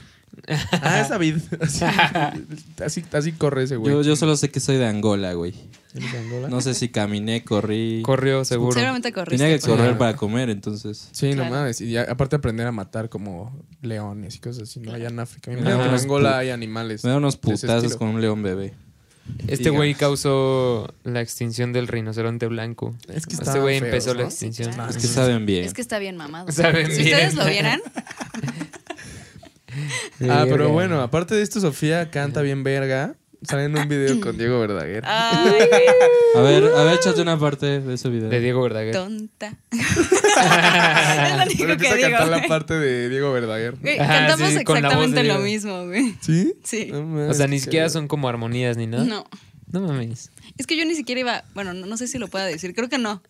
Ah, 0.82 1.02
es 1.02 1.10
David. 1.10 1.36
Así, 1.62 1.84
así, 2.84 3.04
así 3.12 3.32
corre 3.34 3.64
ese 3.64 3.76
güey. 3.76 3.94
Yo, 3.94 4.02
yo 4.02 4.16
solo 4.16 4.36
sé 4.38 4.50
que 4.50 4.60
soy 4.60 4.78
de 4.78 4.86
Angola, 4.88 5.34
güey. 5.34 5.54
¿Eres 5.94 6.12
de 6.12 6.18
Angola? 6.20 6.48
No 6.50 6.62
sé 6.62 6.74
si 6.74 6.90
caminé, 6.90 7.44
corrí. 7.44 8.02
Corrió 8.04 8.46
seguro. 8.46 8.74
Seguramente 8.74 9.12
corriste. 9.12 9.44
Tenía 9.44 9.60
que 9.60 9.66
por- 9.68 9.78
correr 9.78 9.98
para 9.98 10.16
comer, 10.16 10.50
entonces. 10.50 11.10
Sí, 11.12 11.34
Claro. 11.34 11.50
no 11.50 11.56
mames. 11.58 11.82
Y 11.82 11.98
aparte 11.98 12.38
aprender 12.38 12.66
a 12.66 12.72
matar 12.72 13.10
como 13.10 13.54
leones 13.82 14.36
y 14.36 14.40
cosas 14.40 14.64
así, 14.70 14.80
¿no? 14.80 14.94
Allá 14.94 15.10
en 15.10 15.20
África. 15.20 15.52
Me 15.52 15.60
en 15.60 15.68
Angola 15.68 16.38
hay 16.40 16.50
animales. 16.50 17.04
Me 17.04 17.12
da 17.12 17.18
unos 17.18 17.36
putazos 17.38 17.96
con 17.98 18.08
un 18.08 18.22
león 18.22 18.42
bebé. 18.42 18.74
Este 19.48 19.70
güey 19.70 19.94
causó 19.96 20.94
la 21.04 21.22
extinción 21.22 21.74
del 21.74 21.88
rinoceronte 21.88 22.48
blanco. 22.48 22.96
Es 23.14 23.26
que 23.28 23.36
Este 23.36 23.60
güey 23.60 23.78
empezó 23.78 24.14
la 24.14 24.22
¿no? 24.24 24.28
extinción. 24.28 24.74
claro. 24.74 24.90
Es 24.90 24.98
que 24.98 25.08
saben 25.08 25.46
bien. 25.46 25.64
Es 25.66 25.74
que 25.74 25.82
está 25.82 26.00
bien 26.00 26.18
mamado. 26.18 26.52
Saben 26.52 26.92
si 26.92 27.04
bien. 27.04 27.16
ustedes 27.16 27.36
lo 27.36 27.46
vieran, 27.46 27.80
Ah, 30.30 30.46
pero 30.50 30.70
bueno, 30.70 31.02
aparte 31.02 31.36
de 31.36 31.42
esto, 31.42 31.60
Sofía 31.62 32.10
canta 32.12 32.42
bien 32.42 32.64
verga. 32.64 33.16
Sale 33.44 33.64
en 33.66 33.76
un 33.76 33.88
video 33.90 34.22
con 34.22 34.38
Diego 34.38 34.60
Verdaguer. 34.60 35.04
ay, 35.04 35.50
güey, 35.50 35.62
A 36.36 36.42
ver, 36.42 36.64
a 36.76 36.84
ver, 36.84 36.94
échate 37.00 37.22
una 37.24 37.40
parte 37.40 37.80
de 37.82 37.94
ese 37.96 38.08
video. 38.10 38.30
De 38.30 38.40
Diego 38.40 38.62
Verdaguer. 38.62 38.94
tonta. 38.94 39.58
es 39.72 41.38
lo 41.38 41.44
único 41.44 41.58
Pero 41.58 41.58
que 41.58 41.72
empieza 41.74 41.94
a 41.94 41.98
digo. 41.98 42.10
cantar 42.10 42.28
la 42.30 42.38
güey. 42.38 42.48
parte 42.50 42.74
de 42.76 43.10
Diego 43.10 43.32
Verdaguer. 43.34 43.76
Güey, 43.82 43.98
Ajá, 44.00 44.28
cantamos 44.28 44.54
sí, 44.54 44.64
con 44.64 44.82
la 44.82 44.90
voz 44.90 45.12
de 45.12 45.22
exactamente 45.22 45.24
lo 45.24 45.34
Diego. 45.34 45.44
mismo, 45.44 45.86
güey. 45.88 46.16
¿Sí? 46.22 46.54
Sí. 46.64 46.90
No 46.92 47.02
mames, 47.04 47.32
O 47.32 47.34
sea, 47.34 47.48
ni 47.48 47.58
qué 47.58 47.64
siquiera 47.64 47.90
son 47.90 48.08
como 48.08 48.30
armonías 48.30 48.78
ni 48.78 48.86
nada. 48.88 49.06
No. 49.06 49.26
No 49.72 49.82
mames. 49.82 50.30
Es 50.58 50.68
que 50.68 50.78
yo 50.78 50.86
ni 50.86 50.94
siquiera 50.96 51.22
iba. 51.22 51.44
Bueno, 51.56 51.74
no, 51.74 51.88
no 51.88 51.98
sé 51.98 52.08
si 52.08 52.18
lo 52.20 52.28
pueda 52.28 52.46
decir. 52.46 52.76
Creo 52.76 52.90
que 52.90 52.98
no. 53.00 53.24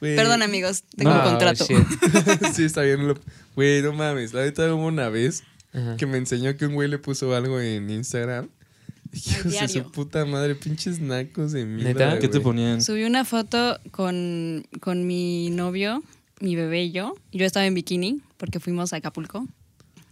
Güey. 0.00 0.16
Perdón, 0.16 0.42
amigos. 0.42 0.84
Tengo 0.96 1.10
No, 1.10 1.16
un 1.18 1.24
contrato. 1.28 1.66
shit. 1.66 1.76
sí, 2.54 2.64
está 2.64 2.82
bien. 2.82 3.06
lo- 3.08 3.18
Güey, 3.56 3.82
no 3.82 3.92
mames. 3.92 4.32
La 4.32 4.42
neta 4.44 4.72
hubo 4.72 4.86
una 4.86 5.08
vez 5.08 5.42
Ajá. 5.72 5.96
que 5.96 6.06
me 6.06 6.18
enseñó 6.18 6.56
que 6.56 6.66
un 6.66 6.74
güey 6.74 6.88
le 6.88 6.98
puso 6.98 7.34
algo 7.34 7.60
en 7.60 7.90
Instagram. 7.90 8.48
Hijos 9.12 9.52
de 9.52 9.68
su 9.68 9.90
puta 9.90 10.24
madre, 10.24 10.54
pinches 10.54 11.00
nacos 11.00 11.52
de 11.52 11.64
mierda. 11.64 11.92
¿Neta? 11.92 12.18
¿Qué 12.18 12.28
te 12.28 12.40
ponían? 12.40 12.82
Subí 12.82 13.04
una 13.04 13.24
foto 13.24 13.78
con, 13.90 14.66
con 14.80 15.06
mi 15.06 15.50
novio, 15.50 16.02
mi 16.40 16.56
bebé 16.56 16.84
y 16.84 16.92
yo. 16.92 17.14
Yo 17.32 17.46
estaba 17.46 17.66
en 17.66 17.74
bikini 17.74 18.20
porque 18.36 18.60
fuimos 18.60 18.92
a 18.92 18.96
Acapulco. 18.96 19.46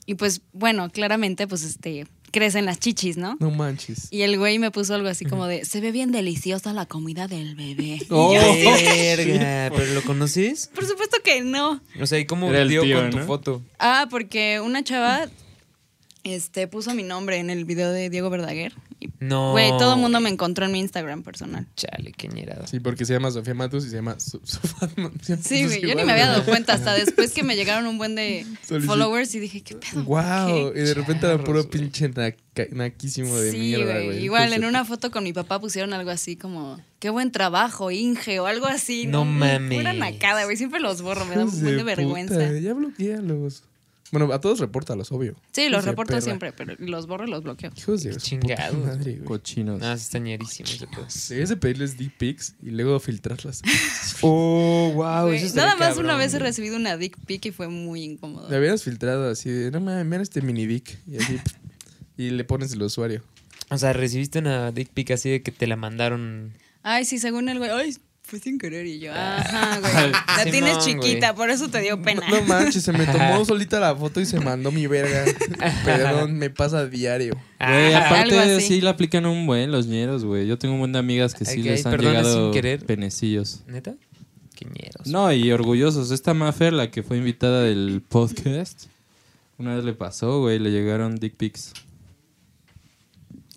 Y 0.07 0.15
pues, 0.15 0.41
bueno, 0.53 0.89
claramente, 0.91 1.49
pues 1.49 1.65
este, 1.65 2.07
crecen 2.31 2.65
las 2.65 2.79
chichis, 2.79 3.17
¿no? 3.17 3.37
No 3.41 3.51
manches. 3.51 4.09
Y 4.13 4.23
el 4.23 4.39
güey 4.39 4.59
me 4.59 4.71
puso 4.71 4.95
algo 4.95 5.09
así 5.09 5.25
como 5.25 5.47
de, 5.47 5.65
se 5.65 5.81
ve 5.81 5.91
bien 5.91 6.13
deliciosa 6.13 6.73
la 6.73 6.87
comida 6.87 7.27
del 7.29 7.55
bebé. 7.55 8.01
Oh. 8.11 8.33
yo, 8.33 8.41
Verga. 8.41 9.73
¿Pero 9.77 9.95
lo 9.95 10.03
conoces? 10.03 10.71
Por 10.75 10.87
supuesto 10.87 11.19
que 11.25 11.43
no. 11.43 11.81
O 12.01 12.07
sea, 12.07 12.19
¿y 12.19 12.25
cómo 12.25 12.53
dio 12.53 12.83
tío, 12.83 13.01
con 13.01 13.11
tu 13.11 13.19
foto? 13.19 13.63
Ah, 13.79 14.07
porque 14.11 14.61
una 14.61 14.85
chava 14.85 15.27
este, 16.27 16.67
puso 16.69 16.93
mi 16.95 17.03
nombre 17.03 17.39
en 17.39 17.51
el 17.51 17.65
video 17.65 17.91
de 17.91 18.11
Diego 18.11 18.29
Verdaguer. 18.31 18.73
Y, 19.01 19.09
No. 19.21 19.53
Güey, 19.53 19.69
todo 19.79 19.95
el 19.95 20.01
mundo 20.01 20.21
me 20.21 20.29
encontró 20.31 20.67
en 20.67 20.73
mi 20.73 20.81
Instagram 20.81 21.23
personal. 21.23 21.67
Chale, 21.77 22.13
qué 22.13 22.29
ñerada. 22.29 22.67
Sí, 22.67 22.81
porque 22.81 23.05
se 23.05 23.13
llama 23.13 23.31
Sofía 23.31 23.55
Matus 23.55 23.85
y 23.87 23.91
se 23.91 23.97
llama 23.97 24.19
Su- 24.19 24.41
Sofía 24.45 24.89
Matus. 24.97 25.39
Sí, 25.45 25.65
güey, 25.67 25.81
yo 25.83 25.95
ni 25.95 26.05
me 26.05 26.13
había 26.13 26.27
dado 26.29 26.45
cuenta 26.45 26.75
hasta 26.75 26.95
después 26.95 27.33
que 27.33 27.43
me 27.43 27.57
llegaron 27.57 27.87
un 27.87 27.99
buen 27.99 28.15
de 28.15 28.47
followers 28.87 29.35
y 29.35 29.39
dije, 29.41 29.63
¿qué 29.63 29.75
pedo? 29.77 30.05
Wow, 30.05 30.73
¿Qué? 30.73 30.81
y 30.81 30.83
de 30.83 30.95
repente 30.95 31.27
era 31.27 31.43
puro 31.43 31.69
pinche 31.69 32.09
naca- 32.11 32.69
naquísimo 32.73 33.37
de 33.39 33.51
Sí, 33.53 33.59
mierda, 33.59 34.01
güey. 34.03 34.25
Igual 34.25 34.53
en 34.53 34.65
una 34.65 34.85
foto 34.85 35.11
con 35.11 35.25
mi 35.25 35.33
papá 35.33 35.61
pusieron 35.61 35.93
algo 35.93 36.11
así 36.11 36.37
como, 36.37 36.81
qué 36.99 37.11
buen 37.11 37.31
trabajo, 37.33 37.91
Inge, 37.91 38.41
o 38.41 38.47
algo 38.47 38.67
así. 38.67 39.07
No 39.07 39.25
mames. 39.25 39.79
Pura 39.79 39.93
nacada, 39.93 40.45
güey. 40.45 40.57
Siempre 40.57 40.81
los 40.81 41.03
borro, 41.03 41.25
me 41.27 41.37
da 41.37 41.45
un 41.45 41.51
buen 41.51 41.65
de 41.65 41.73
puta, 41.73 41.85
vergüenza. 41.85 42.53
Ya 42.59 42.73
bloquealos. 42.75 43.65
Bueno, 44.13 44.33
a 44.33 44.41
todos 44.41 44.61
repórtalos, 44.61 45.11
obvio. 45.13 45.35
Sí, 45.53 45.69
los 45.69 45.85
reporto 45.85 46.11
perra. 46.11 46.21
siempre, 46.21 46.53
pero 46.53 46.75
los 46.79 47.07
borro 47.07 47.27
y 47.27 47.31
los 47.31 47.43
bloqueo. 47.43 47.71
Hijos 47.77 48.03
de 48.03 48.17
chingados, 48.17 48.79
madre. 48.79 49.19
Cochinos. 49.25 49.83
Ah, 49.83 49.97
sí 49.97 50.05
está 50.05 50.19
ñerísimo 50.19 50.69
ese 50.69 50.87
pedo. 50.87 51.07
Debes 51.29 51.49
de 51.49 51.57
pedirles 51.57 51.97
dick 51.99 52.17
pics 52.17 52.55
y 52.63 52.71
luego 52.71 52.99
filtrarlas. 53.01 53.63
Oh, 54.23 54.93
wow. 54.95 55.27
Güey, 55.27 55.53
Nada 55.53 55.77
más 55.77 55.99
una 55.99 56.17
vez 56.17 56.33
he 56.33 56.39
recibido 56.39 56.77
una 56.77 56.97
dick 56.97 57.17
pic 57.27 57.45
y 57.47 57.51
fue 57.51 57.69
muy 57.69 58.03
incómodo. 58.03 58.49
Me 58.49 58.57
habías 58.57 58.83
filtrado 58.83 59.29
así 59.31 59.51
de, 59.51 59.71
no 59.71 59.81
mames, 59.81 60.07
mira 60.07 60.23
este 60.23 60.41
mini 60.41 60.67
dick. 60.67 60.99
Y 61.07 61.19
así, 61.19 61.39
y 62.17 62.31
le 62.31 62.45
pones 62.45 62.73
el 62.73 62.83
usuario. 62.83 63.23
O 63.69 63.77
sea, 63.79 63.93
recibiste 63.93 64.39
una 64.39 64.73
dick 64.73 64.91
pic 64.91 65.11
así 65.11 65.29
de 65.29 65.43
que 65.43 65.51
te 65.53 65.67
la 65.67 65.77
mandaron. 65.77 66.53
Ay, 66.83 67.05
sí, 67.05 67.19
según 67.19 67.49
el 67.49 67.59
güey. 67.59 67.71
Ay, 67.71 67.97
fue 68.27 68.39
sin 68.41 68.59
querer. 68.59 68.87
Y 68.87 68.99
yo, 68.99 69.13
ajá, 69.15 69.79
güey. 69.81 69.93
La 70.13 70.37
Simón, 70.39 70.51
tienes 70.51 70.79
chiquita, 70.85 71.33
güey. 71.33 71.37
por 71.37 71.51
eso 71.51 71.69
te 71.69 71.81
dio 71.81 72.01
pena. 72.03 72.23
No 72.29 72.43
manches, 72.43 72.83
se 72.83 72.93
me 72.93 73.07
tomó 73.07 73.45
solita 73.45 73.79
la 73.81 73.95
foto 73.95 74.21
y 74.21 74.27
se 74.27 74.41
mandó 74.41 74.71
mi 74.73 74.87
verga. 74.87 75.25
Perdón, 75.85 76.35
me 76.37 76.51
pasa 76.51 76.81
a 76.81 76.87
diario. 76.87 77.35
Güey, 77.59 77.95
Ah, 77.95 78.07
aparte 78.07 78.39
algo 78.39 78.57
así. 78.57 78.67
sí 78.67 78.81
le 78.81 78.89
aplican 78.91 79.25
un 79.27 79.47
buen 79.47 79.71
los 79.73 79.87
ñeros, 79.87 80.25
güey. 80.25 80.47
Yo 80.47 80.59
tengo 80.59 80.75
un 80.75 80.81
buen 80.81 80.93
de 80.93 80.99
amigas 80.99 81.35
que 81.35 81.45
sí 81.45 81.61
Ok, 81.61 81.67
les 81.67 81.87
han 81.87 81.99
llegado 81.99 82.45
sin 82.47 82.53
querer. 82.53 82.85
penecillos. 82.85 83.63
¿Neta? 83.67 83.95
Quiñeros. 84.55 85.07
No, 85.07 85.33
y 85.33 85.51
orgullosos. 85.53 86.11
Esta 86.11 86.35
Mafer, 86.35 86.73
la 86.73 86.91
que 86.91 87.03
fue 87.03 87.19
invitada 87.19 87.63
del 87.63 88.03
podcast, 88.09 88.85
una 89.59 89.75
vez 89.77 89.85
le 89.85 89.93
pasó, 89.93 90.41
güey, 90.41 90.59
le 90.59 90.71
llegaron 90.71 91.17
dick 91.17 91.35
pics. 91.37 91.73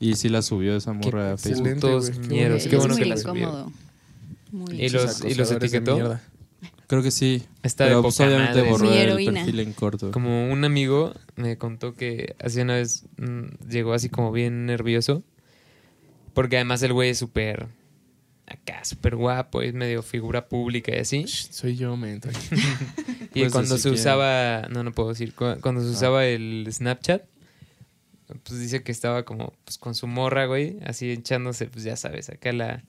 Y 0.01 0.15
sí 0.15 0.29
la 0.29 0.41
subió 0.41 0.75
esa 0.77 0.93
morra 0.93 1.31
a 1.31 1.35
Qué 1.35 1.41
Facebook. 1.55 1.79
güey, 1.81 2.11
qué 2.11 2.27
ñeros. 2.27 2.63
Sí, 2.63 2.69
Qué 2.69 2.75
es 2.75 2.79
bueno 2.81 2.93
muy 2.95 3.03
que 3.03 3.09
la 3.09 3.17
subieron. 3.17 3.73
Muy 4.51 4.81
Y 4.81 4.89
los- 4.89 5.23
y 5.23 5.33
los 5.35 5.51
etiquetó. 5.51 6.19
Creo 6.87 7.03
que 7.03 7.11
sí. 7.11 7.43
Está 7.61 7.83
de 7.85 7.91
Pero 7.91 8.01
pues, 8.01 8.15
poca 8.15 8.27
obviamente 8.27 8.57
madre. 8.59 8.71
borró 8.71 8.91
el 8.91 8.97
heroína. 8.97 9.33
perfil 9.43 9.59
en 9.59 9.73
corto. 9.73 10.11
Como 10.11 10.49
un 10.51 10.65
amigo 10.65 11.13
me 11.35 11.57
contó 11.57 11.93
que 11.93 12.35
hace 12.43 12.63
una 12.63 12.75
vez 12.75 13.05
mm, 13.17 13.69
llegó 13.69 13.93
así 13.93 14.09
como 14.09 14.31
bien 14.31 14.65
nervioso. 14.65 15.23
Porque 16.33 16.55
además 16.57 16.81
el 16.83 16.93
güey 16.93 17.09
es 17.11 17.17
súper. 17.19 17.67
Acá, 18.47 18.83
súper 18.83 19.15
guapo, 19.15 19.61
es 19.61 19.75
medio 19.75 20.01
figura 20.01 20.47
pública 20.49 20.91
y 20.95 20.99
así. 20.99 21.23
Shh, 21.25 21.49
Soy 21.51 21.75
yo, 21.75 21.95
men. 21.95 22.19
Y 23.35 23.41
Pues, 23.41 23.51
cuando 23.51 23.75
si 23.77 23.83
se 23.83 23.89
usaba. 23.91 24.67
No, 24.71 24.83
no 24.83 24.91
puedo 24.91 25.09
decir. 25.09 25.35
cu- 25.35 25.59
Cuando 25.61 25.81
se 25.81 25.89
Ah. 25.89 25.91
usaba 25.91 26.25
el 26.25 26.67
Snapchat. 26.71 27.23
Pues 28.43 28.59
dice 28.59 28.81
que 28.83 28.91
estaba 28.91 29.23
como 29.23 29.53
pues, 29.65 29.77
con 29.77 29.93
su 29.95 30.07
morra, 30.07 30.45
güey. 30.47 30.77
Así 30.85 31.11
echándose, 31.11 31.67
pues 31.67 31.83
ya 31.83 31.95
sabes, 31.95 32.29
acá 32.29 32.51
la. 32.53 32.83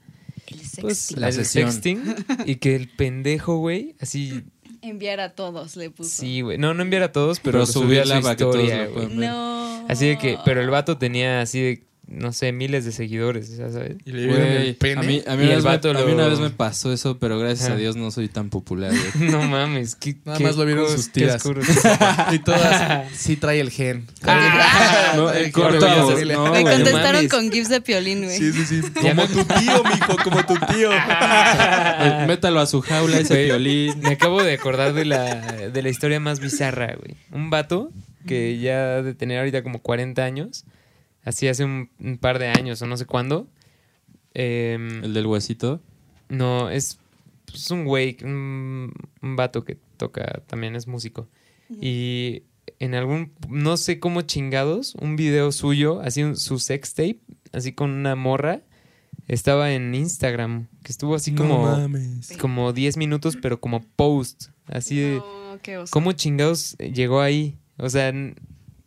El 0.49 0.59
Pues, 0.81 0.99
sexting. 0.99 1.21
La 1.21 1.29
el 1.29 1.35
sesión. 1.35 1.73
sexting. 1.73 2.03
Y 2.47 2.57
que 2.57 2.77
el 2.77 2.89
pendejo, 2.89 3.59
güey, 3.59 3.95
así. 4.01 4.43
Enviar 4.83 5.21
a 5.21 5.35
todos 5.35 5.77
le 5.77 5.91
puso. 5.91 6.09
Sí, 6.11 6.41
güey. 6.41 6.57
No, 6.57 6.73
no 6.73 6.83
enviar 6.83 7.03
a 7.03 7.13
todos, 7.13 7.39
pero, 7.41 7.59
Pero 7.61 7.67
subía 7.67 8.05
todos 8.05 8.21
historia, 8.21 8.87
güey. 8.87 9.09
No. 9.09 9.87
Así 9.89 10.07
de 10.09 10.19
que, 10.19 10.39
pero 10.45 10.63
el 10.63 10.71
vato 10.71 10.97
tenía 10.97 11.43
así 11.43 11.61
de, 11.61 11.83
no 12.11 12.33
sé, 12.33 12.53
miles 12.53 12.85
de 12.85 12.93
seguidores, 12.93 13.57
ya 13.57 13.71
¿sabes? 13.71 13.97
Y 14.05 14.13
le 14.13 14.27
vieron 14.27 14.47
Güey, 14.49 14.69
el 14.69 14.75
pene. 14.77 15.01
a 15.01 15.03
mí, 15.05 15.23
a 15.27 15.37
mí 15.37 15.43
una 15.45 15.51
el 15.53 15.57
vez 15.57 15.65
me- 15.65 15.71
vato 15.71 15.91
a 15.91 15.95
mí 15.95 16.13
una 16.13 16.27
vez 16.29 16.41
me 16.41 16.51
pasó 16.51 16.93
eso, 16.93 17.19
pero 17.19 17.39
gracias 17.39 17.67
Ajá. 17.69 17.75
a 17.75 17.77
Dios 17.79 17.97
no 17.97 18.11
soy 18.11 18.29
tan 18.29 18.51
popular, 18.51 18.91
güey. 18.91 19.31
No 19.31 19.43
mames, 19.43 19.95
qué, 19.95 20.17
Nada 20.25 20.37
qué 20.39 20.45
más 20.45 20.57
lo 20.57 20.65
vieron 20.67 20.89
sus 20.91 21.11
tías. 21.13 21.43
y 22.33 22.39
todas, 22.41 23.09
sí 23.13 23.37
trae 23.37 23.61
el 23.61 23.71
gen. 23.71 24.07
Ah, 24.25 25.13
no, 25.17 25.31
el 25.33 25.53
corto, 25.53 25.79
no, 25.89 26.51
Me 26.53 26.63
contestaron 26.63 27.13
mames. 27.15 27.31
con 27.31 27.51
gifs 27.51 27.69
de 27.69 27.81
piolín, 27.81 28.25
güey. 28.25 28.37
Sí, 28.39 28.53
sí, 28.53 28.65
sí. 28.67 28.81
Como 29.01 29.15
me- 29.15 29.29
tu 29.29 29.45
tío, 29.45 29.83
mijo, 29.85 30.17
como 30.25 30.45
tu 30.47 30.55
tío. 30.73 30.91
Eh, 30.93 32.25
Métalo 32.27 32.61
a 32.61 32.67
su 32.67 32.81
jaula 32.81 33.19
ese 33.19 33.35
Güey, 33.35 33.45
violín. 33.47 34.01
Me 34.01 34.11
acabo 34.11 34.43
de 34.43 34.55
acordar 34.55 34.93
de 34.95 35.05
la, 35.05 35.35
de 35.73 35.83
la 35.83 35.89
historia 35.89 36.21
más 36.21 36.41
bizarra, 36.41 36.95
güey. 36.99 37.17
Un 37.33 37.51
vato 37.51 37.91
que 38.27 38.59
ya 38.59 38.97
ha 38.97 39.03
de 39.03 39.15
tener 39.15 39.39
ahorita 39.39 39.63
como 39.63 39.81
40 39.81 40.23
años, 40.25 40.65
así 41.31 41.49
hace 41.49 41.65
un, 41.65 41.89
un 41.99 42.19
par 42.19 42.39
de 42.39 42.49
años 42.49 42.83
o 42.83 42.87
no 42.87 42.97
sé 42.97 43.07
cuándo. 43.07 43.49
em, 44.35 45.03
El 45.05 45.15
del 45.15 45.27
huesito. 45.27 45.81
No, 46.29 46.71
es, 46.71 46.99
es 47.53 47.71
un 47.71 47.85
güey, 47.85 48.17
un, 48.23 48.93
un 49.23 49.37
vato 49.37 49.65
que 49.65 49.79
toca, 49.97 50.43
también 50.47 50.77
es 50.77 50.87
músico. 50.87 51.29
Y 51.81 52.43
en 52.79 52.95
algún, 52.95 53.33
no 53.49 53.77
sé 53.77 53.99
cómo 54.01 54.23
chingados, 54.23 54.95
un 54.97 55.17
video 55.17 55.53
suyo, 55.53 56.01
así 56.01 56.23
un- 56.23 56.37
su 56.37 56.59
sex 56.59 56.95
tape, 56.95 57.21
así 57.53 57.73
con 57.73 57.91
una 57.91 58.15
morra, 58.17 58.63
estaba 59.29 59.73
en 59.73 59.95
Instagram, 59.95 60.67
que 60.83 60.91
estuvo 60.93 61.15
así 61.15 61.33
como, 61.35 61.63
mames. 61.63 62.33
como 62.41 62.73
10 62.73 62.97
minutos, 62.97 63.37
pero 63.41 63.61
como 63.61 63.81
post, 63.97 64.49
así 64.67 64.97
de... 64.99 65.17
No, 65.17 65.59
qué 65.63 65.77
oso. 65.79 65.91
¿Cómo 65.93 66.13
chingados 66.13 66.77
llegó 66.79 67.21
ahí? 67.21 67.57
O 67.77 67.89
sea, 67.89 68.11
ni 68.13 68.33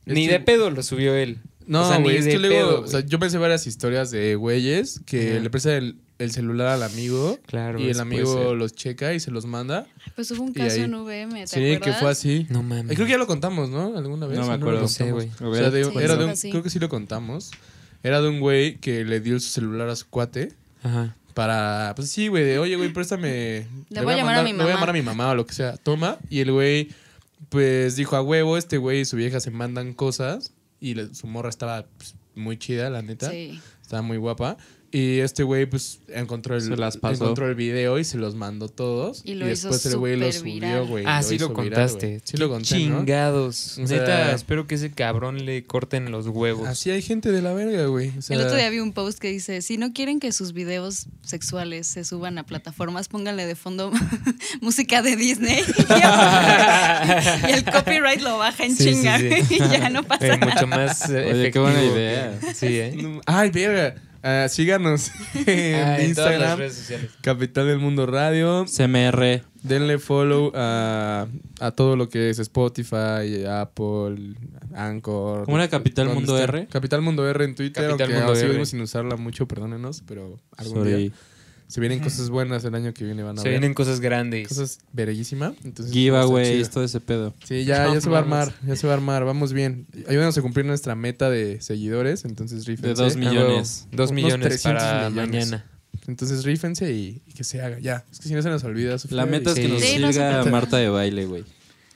que- 0.06 0.32
de 0.32 0.40
pedo 0.42 0.70
lo 0.72 0.84
subió 0.84 1.16
él. 1.16 1.40
No, 1.68 1.84
O 1.86 1.88
sea, 1.88 1.98
ni 1.98 2.04
güey, 2.04 2.18
es 2.18 2.28
que 2.28 2.40
luego, 2.40 2.56
pedo, 2.56 2.82
o 2.82 2.88
sea, 2.88 3.00
güey. 3.02 3.10
yo 3.10 3.20
pensé 3.20 3.38
varias 3.38 3.66
historias 3.68 4.12
de 4.12 4.36
güeyes 4.36 5.02
que 5.06 5.40
le 5.40 5.50
prestan 5.50 5.74
el, 5.74 5.96
el 6.20 6.32
celular 6.32 6.68
al 6.68 6.84
amigo 6.84 7.40
Claro. 7.46 7.80
y 7.80 7.90
el 7.90 8.00
amigo 8.00 8.54
los 8.56 8.74
checa 8.74 9.14
y 9.14 9.20
se 9.20 9.32
los 9.32 9.46
manda. 9.46 9.88
Pues 10.16 10.30
hubo 10.32 10.44
un 10.44 10.54
caso 10.54 10.76
ahí- 10.76 10.82
en 10.84 10.94
VM, 10.94 11.42
¿te 11.42 11.48
Sí, 11.48 11.60
acuerdas? 11.74 11.82
que 11.82 11.94
fue 12.02 12.10
así. 12.12 12.48
No 12.50 12.64
mames. 12.64 12.92
Eh, 12.92 12.96
Creo 12.96 13.06
que 13.08 13.12
ya 13.14 13.18
lo 13.18 13.28
contamos, 13.28 13.70
¿no? 13.70 13.98
¿Alguna 13.98 14.28
vez? 14.28 14.38
No 14.40 14.46
me 14.46 14.52
¿O 14.52 14.54
acuerdo. 14.54 14.82
No 14.82 14.88
sé, 14.88 15.12
güey. 15.12 15.30
O 15.42 15.56
sea, 15.56 15.70
de- 15.72 15.84
Sí, 15.86 15.92
era 16.00 16.16
de 16.16 16.26
un, 16.26 16.34
creo 16.34 16.64
que 16.64 16.70
sí 16.70 16.80
lo 16.80 16.90
contamos. 16.90 17.52
Era 18.04 18.22
de 18.22 18.28
un 18.30 18.40
güey 18.40 18.78
que 18.78 19.06
le 19.06 19.20
dio 19.22 19.40
su 19.40 19.50
celular 19.50 19.88
a 19.90 19.96
su 19.96 20.08
cuate 20.10 20.52
Ajá. 20.84 21.16
para, 21.34 21.94
pues 21.96 22.10
sí, 22.12 22.28
güey, 22.28 22.44
de, 22.44 22.60
oye, 22.60 22.76
güey, 22.76 22.92
préstame. 22.92 23.66
Le 23.90 24.02
voy 24.02 24.14
a 24.14 24.18
llamar 24.18 24.36
a 24.40 24.44
mi 24.44 24.52
Le 24.52 24.58
voy 24.58 24.64
a 24.64 24.68
mamá. 24.68 24.74
llamar 24.76 24.90
a 24.90 24.94
mi 24.94 25.02
mamá 25.02 25.30
o 25.32 25.36
lo 25.36 25.46
que 25.46 25.54
sea. 25.54 25.78
Toma. 25.78 26.18
Y 26.30 26.42
el 26.42 26.52
güey, 26.52 26.90
pues 27.50 27.96
dijo, 27.96 28.16
a 28.16 28.22
huevo, 28.22 28.58
este 28.58 28.78
güey 28.78 29.02
y 29.02 29.06
su 29.06 29.16
vieja 29.16 29.40
se 29.40 29.52
mandan 29.52 29.94
cosas. 29.94 30.52
Y 30.84 30.96
le- 30.96 31.16
su 31.16 31.28
morra 31.28 31.48
estaba 31.50 31.86
pues, 31.98 32.16
muy 32.36 32.58
chida, 32.58 32.90
la 32.90 33.02
neta. 33.02 33.30
Sí. 33.32 33.60
Estaba 33.82 34.02
muy 34.02 34.18
guapa. 34.18 34.58
Y 34.96 35.22
este 35.22 35.42
güey, 35.42 35.66
pues, 35.66 36.02
encontró 36.10 36.56
el, 36.56 36.62
Se 36.62 36.78
las 36.78 36.98
pasó. 36.98 37.24
encontró 37.24 37.48
el 37.50 37.56
video 37.56 37.98
y 37.98 38.04
se 38.04 38.20
los 38.20 38.36
mandó 38.36 38.70
todos. 38.70 39.24
Y 39.26 39.34
lo 39.34 39.50
hizo 39.50 39.70
después 39.70 39.92
el 39.92 39.98
güey 39.98 40.18
lo 40.18 40.32
subió, 40.32 40.86
güey. 40.86 41.04
Ah, 41.08 41.24
sí 41.24 41.40
lo 41.40 41.50
viral, 41.50 41.64
contaste. 41.72 42.22
sí 42.24 42.38
lo 42.38 42.48
conté, 42.48 42.76
¿no? 42.88 42.98
Chingados. 43.00 43.80
O 43.80 43.88
sea- 43.88 43.98
Neta, 44.00 44.32
espero 44.34 44.68
que 44.68 44.76
ese 44.76 44.92
cabrón 44.92 45.46
le 45.46 45.64
corten 45.64 46.12
los 46.12 46.28
huevos. 46.28 46.68
Así 46.68 46.92
hay 46.92 47.02
gente 47.02 47.32
de 47.32 47.42
la 47.42 47.54
verga, 47.54 47.88
güey. 47.88 48.12
O 48.16 48.22
sea, 48.22 48.36
El 48.38 48.44
otro 48.44 48.56
día 48.56 48.70
vi 48.70 48.80
un 48.82 48.94
post 48.94 49.18
que 49.18 49.30
dice, 49.30 49.64
si 49.64 49.78
no 49.80 49.94
quieren 49.94 50.20
que 50.20 50.32
sus 50.32 50.54
videos 50.54 51.08
sexuales 51.24 51.88
se 51.88 52.04
suban 52.04 52.38
a 52.38 52.44
plataformas, 52.46 53.08
pónganle 53.08 53.48
de 53.48 53.56
fondo 53.56 53.92
música 54.62 55.02
de 55.02 55.16
Disney 55.16 55.64
y 57.50 57.52
el 57.52 57.64
copyright 57.66 58.22
lo 58.22 58.38
baja 58.38 58.64
en 58.66 58.76
Sí, 58.76 58.84
sí, 58.84 58.90
chinga 58.94 59.18
sí. 59.18 59.30
y 59.50 59.58
ya 59.58 59.90
no 59.90 60.04
pasa 60.04 60.28
Eh, 60.28 60.38
nada. 60.38 60.54
mucho 60.54 60.68
más 60.68 61.10
Oye, 61.10 61.50
qué 61.52 61.60
buena 61.60 61.84
idea. 61.84 62.40
Sí, 62.54 62.68
¿eh? 62.70 63.20
Ay, 63.26 63.50
verga. 63.50 63.96
Ah, 64.24 64.48
síganos 64.50 65.12
en 65.46 65.76
Ah, 65.76 66.00
en 66.00 66.16
todas 66.16 66.32
las 66.32 66.40
Instagram, 66.40 66.60
redes 66.60 66.74
sociales. 66.76 67.12
Capital 67.22 67.68
del 67.68 67.80
Mundo 67.80 68.06
Radio. 68.06 68.66
CMR. 68.66 69.44
Denle 69.64 69.98
follow 70.00 70.52
a, 70.56 71.28
a 71.60 71.72
todo 71.72 71.96
lo 71.96 72.10
que 72.10 72.30
es 72.30 72.40
Spotify, 72.40 73.46
Apple, 73.48 74.36
Anchor. 74.76 75.46
¿Cómo 75.46 75.58
era 75.58 75.70
Capital 75.70 76.08
¿Dónde 76.08 76.20
Mundo 76.22 76.38
está? 76.38 76.58
R? 76.58 76.68
Capital 76.68 77.02
Mundo 77.02 77.30
R 77.30 77.46
en 77.46 77.56
Twitter, 77.56 77.88
Capital 77.88 78.08
aunque 78.12 78.20
Mundo 78.20 78.36
seguimos 78.36 78.58
R. 78.58 78.66
sin 78.66 78.82
usarla 78.82 79.16
mucho, 79.16 79.48
perdónenos, 79.48 80.04
pero 80.06 80.40
algún 80.58 80.78
Sorry. 80.80 80.96
día 80.96 81.12
se 81.74 81.80
vienen 81.82 82.02
cosas 82.02 82.30
buenas 82.30 82.64
el 82.66 82.76
año 82.76 82.94
que 82.94 83.04
viene, 83.04 83.24
van 83.24 83.40
a 83.40 83.42
Se 83.42 83.50
ver. 83.50 83.60
vienen 83.60 83.74
cosas 83.74 84.00
grandes. 84.00 84.48
cosas 84.48 84.78
verguísima. 84.92 85.56
Entonces, 85.64 85.92
Giveaways, 85.92 86.70
todo 86.70 86.84
ese 86.84 87.00
pedo. 87.00 87.34
Sí, 87.46 87.66
ya, 87.66 87.92
ya 87.92 88.00
se 88.00 88.12
va 88.12 88.18
a 88.18 88.22
armar, 88.22 88.54
ya 88.68 88.76
se 88.76 88.86
va 88.86 88.94
a 88.94 88.96
armar, 88.98 89.26
vamos 89.26 89.54
bien. 89.54 89.88
Ayúdanos 90.08 90.38
a 90.38 90.42
cumplir 90.44 90.68
nuestra 90.68 90.94
meta 90.94 91.32
de 91.32 91.60
seguidores, 91.62 92.26
entonces 92.26 92.64
De 92.66 92.74
rífense. 92.76 93.02
dos 93.02 93.16
millones. 93.16 93.88
Dos 93.92 94.12
Unos 94.12 94.24
millones 94.24 94.48
300 94.50 94.84
para 94.84 95.10
millones. 95.10 95.32
mañana. 95.50 95.66
Entonces 96.08 96.44
rífense 96.44 96.92
y, 96.92 97.24
y 97.26 97.32
que 97.34 97.44
se 97.44 97.60
haga, 97.62 97.80
ya. 97.80 98.06
Es 98.12 98.20
que 98.20 98.28
si 98.28 98.36
no 98.36 98.42
se 98.44 98.50
nos 98.50 98.64
olvida. 98.66 99.00
Sofía, 99.00 99.16
La 99.18 99.26
meta 99.26 99.50
es 99.50 99.56
que 99.56 99.68
nos 99.68 99.82
Sí, 99.82 99.98
no 100.00 100.12
siga 100.12 100.46
Marta 100.46 100.78
de 100.78 100.90
baile, 100.90 101.26
güey. 101.26 101.44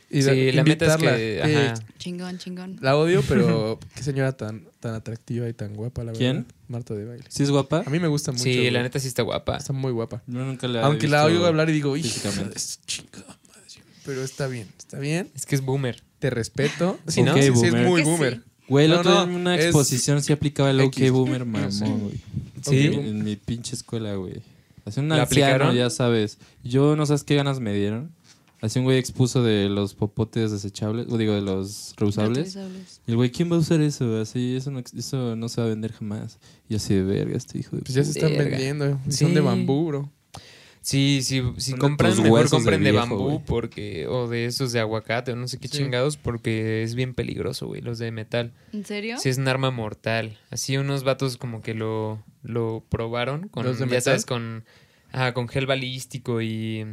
Y 0.09 0.21
Sí, 0.21 0.51
la 0.53 0.63
meta 0.63 0.85
es 0.85 0.97
que... 0.97 1.37
Eh, 1.39 1.41
Ajá. 1.67 1.73
Chingón, 1.97 2.37
chingón. 2.37 2.77
La 2.81 2.95
odio, 2.95 3.21
pero 3.27 3.79
qué 3.95 4.03
señora 4.03 4.31
tan, 4.37 4.63
tan 4.79 4.93
atractiva 4.95 5.47
y 5.49 5.53
tan 5.53 5.73
guapa, 5.73 6.01
la 6.03 6.11
verdad. 6.11 6.19
¿Quién? 6.19 6.45
Marta 6.67 6.93
de 6.93 7.05
baile. 7.05 7.25
¿Sí 7.29 7.43
es 7.43 7.51
guapa? 7.51 7.83
A 7.85 7.89
mí 7.89 7.99
me 7.99 8.07
gusta 8.07 8.31
mucho. 8.31 8.43
Sí, 8.43 8.55
güey. 8.55 8.71
la 8.71 8.83
neta 8.83 8.99
sí 8.99 9.07
está 9.07 9.23
guapa. 9.23 9.57
Está 9.57 9.73
muy 9.73 9.91
guapa. 9.91 10.21
Yo 10.27 10.39
nunca 10.39 10.67
la 10.67 10.81
he 10.81 10.83
Aunque 10.83 11.07
la 11.07 11.25
oigo 11.25 11.45
hablar 11.45 11.69
y 11.69 11.73
digo, 11.73 11.95
hija 11.97 12.07
físicamente. 12.07 12.53
de 12.53 12.59
su 12.59 12.77
chingada 12.85 13.25
madre. 13.47 13.61
Pero 14.05 14.23
está 14.23 14.47
bien, 14.47 14.67
está 14.77 14.99
bien. 14.99 15.29
Es 15.35 15.45
que 15.45 15.55
es 15.55 15.61
boomer. 15.61 16.01
Te 16.19 16.29
respeto. 16.29 16.97
Sí, 17.07 17.21
Ok, 17.21 17.27
¿no? 17.27 17.33
Sí, 17.35 17.41
sí, 17.41 17.47
es 17.47 17.53
boomer. 17.53 17.85
muy 17.87 18.01
boomer. 18.03 18.33
sí. 18.35 18.41
Güey, 18.69 18.85
el 18.85 18.91
No, 18.91 18.99
otro 18.99 19.11
día 19.13 19.23
en 19.23 19.29
una 19.29 19.55
es 19.55 19.65
exposición 19.65 20.21
sí 20.21 20.33
aplicaba 20.33 20.69
el 20.71 20.81
OK. 20.81 20.97
Boomer 21.11 21.45
mamón, 21.45 21.99
güey. 21.99 22.19
Sí. 22.61 22.87
En 22.87 23.23
mi 23.23 23.35
pinche 23.37 23.75
escuela, 23.75 24.13
güey. 24.15 24.41
Hace 24.85 24.99
un 25.01 25.07
¿La 25.09 25.21
anciano, 25.21 25.45
aplicaron? 25.53 25.75
ya 25.75 25.89
sabes. 25.89 26.37
Yo 26.63 26.95
no 26.97 27.05
sabes 27.05 27.23
qué 27.23 27.35
ganas 27.35 27.59
me 27.61 27.73
dieron. 27.73 28.11
Así 28.59 28.79
un 28.79 28.85
güey 28.85 28.97
expuso 28.97 29.43
de 29.43 29.69
los 29.69 29.93
popotes 29.93 30.51
desechables, 30.51 31.07
o 31.09 31.17
digo, 31.17 31.33
de 31.33 31.41
los 31.41 31.93
reusables. 31.97 32.55
Reutilizables. 32.55 33.01
Y 33.05 33.11
el 33.11 33.17
güey, 33.17 33.29
¿quién 33.31 33.51
va 33.51 33.55
a 33.55 33.59
usar 33.59 33.81
eso? 33.81 34.19
Así, 34.19 34.55
eso 34.55 34.71
no, 34.71 34.79
eso 34.79 35.35
no 35.35 35.47
se 35.49 35.61
va 35.61 35.67
a 35.67 35.69
vender 35.69 35.91
jamás. 35.93 36.39
Y 36.67 36.75
así 36.75 36.95
de 36.95 37.03
verga, 37.03 37.37
este 37.37 37.59
hijo 37.59 37.75
de... 37.75 37.83
Pues 37.83 37.93
ya 37.93 38.03
se 38.03 38.11
están 38.11 38.31
Verga. 38.31 38.49
vendiendo. 38.57 38.99
y 39.07 39.11
Sí. 39.11 39.25
Son 39.25 39.33
de 39.35 39.41
bambú, 39.41 39.85
bro. 39.87 40.11
Sí, 40.81 41.19
sí, 41.21 41.41
si 41.57 41.71
Son 41.71 41.79
de 41.79 41.81
compran, 41.81 42.11
tus 42.11 42.21
mejor 42.21 42.39
huesos 42.39 42.51
de 42.51 42.55
compren 42.55 42.83
de, 42.83 42.91
viejo, 42.91 43.05
bambú 43.07 43.23
güey. 43.25 43.39
porque 43.45 44.07
o 44.07 44.27
de 44.29 44.45
esos 44.45 44.71
de 44.71 44.79
aguacate 44.79 45.33
o 45.33 45.35
no 45.35 45.47
sé 45.49 45.57
qué 45.59 45.67
Sí. 45.67 45.79
chingados 45.79 46.15
porque 46.15 46.81
es 46.81 46.95
bien 46.95 47.13
peligroso, 47.13 47.67
güey, 47.67 47.81
los 47.81 47.99
de 47.99 48.09
metal. 48.11 48.53
¿En 48.71 48.85
serio? 48.85 49.17
Sí 49.19 49.27
es 49.29 49.37
un 49.37 49.49
arma 49.49 49.69
mortal. 49.69 50.37
Así 50.49 50.77
unos 50.77 51.03
vatos 51.03 51.35
como 51.37 51.61
que 51.61 51.73
lo, 51.73 52.23
lo 52.41 52.85
probaron 52.89 53.49
con, 53.49 53.65
¿Los 53.65 53.79
de 53.79 53.85
ya 53.85 53.89
metal? 53.89 54.01
sabes, 54.03 54.25
con, 54.25 54.63
ajá, 55.11 55.33
con 55.33 55.49
gel 55.49 55.65
balístico 55.67 56.41
y 56.41 56.85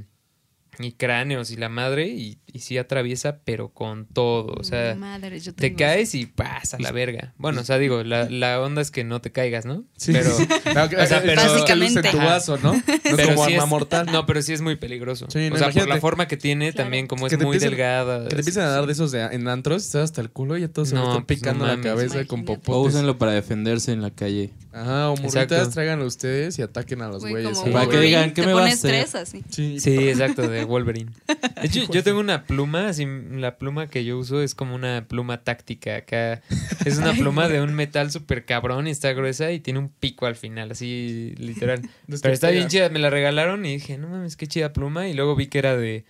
y 0.79 0.93
cráneos 0.93 1.51
y 1.51 1.57
la 1.57 1.69
madre 1.69 2.09
y, 2.09 2.39
y 2.53 2.61
sí 2.61 2.79
atraviesa, 2.79 3.39
pero 3.45 3.69
con 3.71 4.07
todo. 4.07 4.55
O 4.59 4.65
sea, 4.65 4.95
Madre, 4.95 5.39
yo 5.41 5.55
te 5.55 5.75
caes 5.75 6.15
y 6.15 6.27
pasa 6.27 6.79
la 6.79 6.93
verga. 6.93 7.35
Bueno, 7.39 7.61
o 7.61 7.65
sea, 7.65 7.79
digo, 7.79 8.03
la, 8.05 8.29
la 8.31 8.61
onda 8.61 8.81
es 8.83 8.91
que 8.91 9.05
no 9.05 9.21
te 9.21 9.33
caigas, 9.33 9.65
¿no? 9.65 9.85
Sí. 9.97 10.13
Pero, 10.13 10.31
No, 10.75 10.85
O 10.85 11.07
sea, 11.07 11.75
luce 11.77 12.01
en 12.01 12.11
tu 12.11 12.17
vaso, 12.19 12.59
¿no? 12.63 12.73
No 12.73 12.79
es 12.87 13.01
pero 13.17 13.35
como 13.35 13.47
sí 13.47 13.53
arma 13.55 13.65
es- 13.65 13.71
mortal. 13.71 14.07
No, 14.13 14.27
pero 14.27 14.43
sí 14.43 14.53
es 14.53 14.61
muy 14.61 14.77
peligroso. 14.77 15.27
Sí, 15.31 15.49
no, 15.51 15.57
o 15.57 15.59
sea, 15.59 15.71
por 15.71 15.89
la 15.89 16.01
forma 16.01 16.29
que 16.29 16.37
tiene, 16.37 16.73
Claro. 16.73 16.85
también 16.85 17.07
como 17.07 17.29
Que 17.29 17.35
es 17.37 17.41
muy 17.43 17.59
delgada. 17.59 18.25
Que 18.29 18.35
te 18.37 18.41
empiezan 18.41 18.65
a 18.65 18.71
dar 18.71 18.87
de 18.87 18.93
esos 18.93 19.11
de, 19.13 19.23
en 19.23 19.49
antros 19.49 19.83
y 19.83 19.87
estás 19.87 20.03
hasta 20.05 20.21
el 20.21 20.31
culo 20.31 20.57
y 20.57 20.63
ya 20.63 20.69
todos 20.69 20.89
se 20.91 20.95
No, 20.95 21.03
están 21.03 21.25
pues, 21.25 21.39
no 21.39 21.43
picando 21.43 21.67
la 21.67 21.81
cabeza 21.81 22.25
con 22.27 22.41
Imagínate. 22.41 22.53
O 22.53 22.63
popotes. 22.73 22.95
úsenlo 22.95 23.19
para 23.19 23.33
defenderse 23.33 23.93
en 23.93 24.03
la 24.03 24.11
calle. 24.11 24.51
Ajá, 24.73 25.11
o 25.11 25.17
morritas, 25.17 25.35
Exacto. 25.45 25.71
tráiganlo 25.71 26.05
ustedes 26.07 26.59
y 26.59 26.63
ataquen 26.63 27.01
a 27.03 27.09
los 27.09 27.21
Güey, 27.23 27.45
güeyes. 27.45 27.59
Para 27.73 27.89
que 27.89 28.01
digan, 28.01 28.33
¿qué 28.35 28.43
me 28.45 28.53
va 28.55 28.65
a 28.65 28.69
hacer? 28.69 29.07
Sí. 29.49 29.79
Sí, 29.79 30.09
exacto, 30.09 30.49
de 30.49 30.64
Wolverine. 30.65 31.13
De 31.61 31.67
hecho, 31.67 31.91
yo 31.91 32.03
tengo 32.03 32.21
una 32.21 32.45
pluma, 32.45 32.89
así, 32.89 33.07
la 33.07 33.57
pluma 33.57 33.89
que 33.89 34.05
yo 34.05 34.19
uso 34.19 34.43
es 34.43 34.55
como 34.55 34.75
una 34.75 35.07
pluma 35.09 35.43
táctica 35.43 35.97
acá. 35.97 36.43
Es 36.85 36.99
una 36.99 37.13
pluma 37.15 37.49
de 37.49 37.63
un 37.63 37.73
metal 37.75 38.11
súper 38.11 38.45
cabrón 38.45 38.87
y 38.87 38.91
está 38.91 39.13
gruesa 39.13 39.53
y 39.53 39.61
tiene 39.61 39.79
un 39.79 39.89
pico 39.89 40.27
al 40.27 40.37
final, 40.37 40.73
así 40.73 41.35
literal. 41.39 41.83
Pero 42.23 42.35
está 42.35 42.51
bien 42.51 42.69
chida, 42.69 42.89
me 42.91 42.99
la 42.99 43.11
regalaron 43.11 43.65
y 43.65 43.75
dije, 43.75 43.97
no 43.97 44.09
mames, 44.09 44.37
qué 44.37 44.47
chida 44.47 44.73
pluma. 44.73 45.09
Y 45.09 45.15
luego 45.15 45.35
vi 45.35 45.47
que 45.47 45.59
era 45.59 45.77
de 45.77 46.05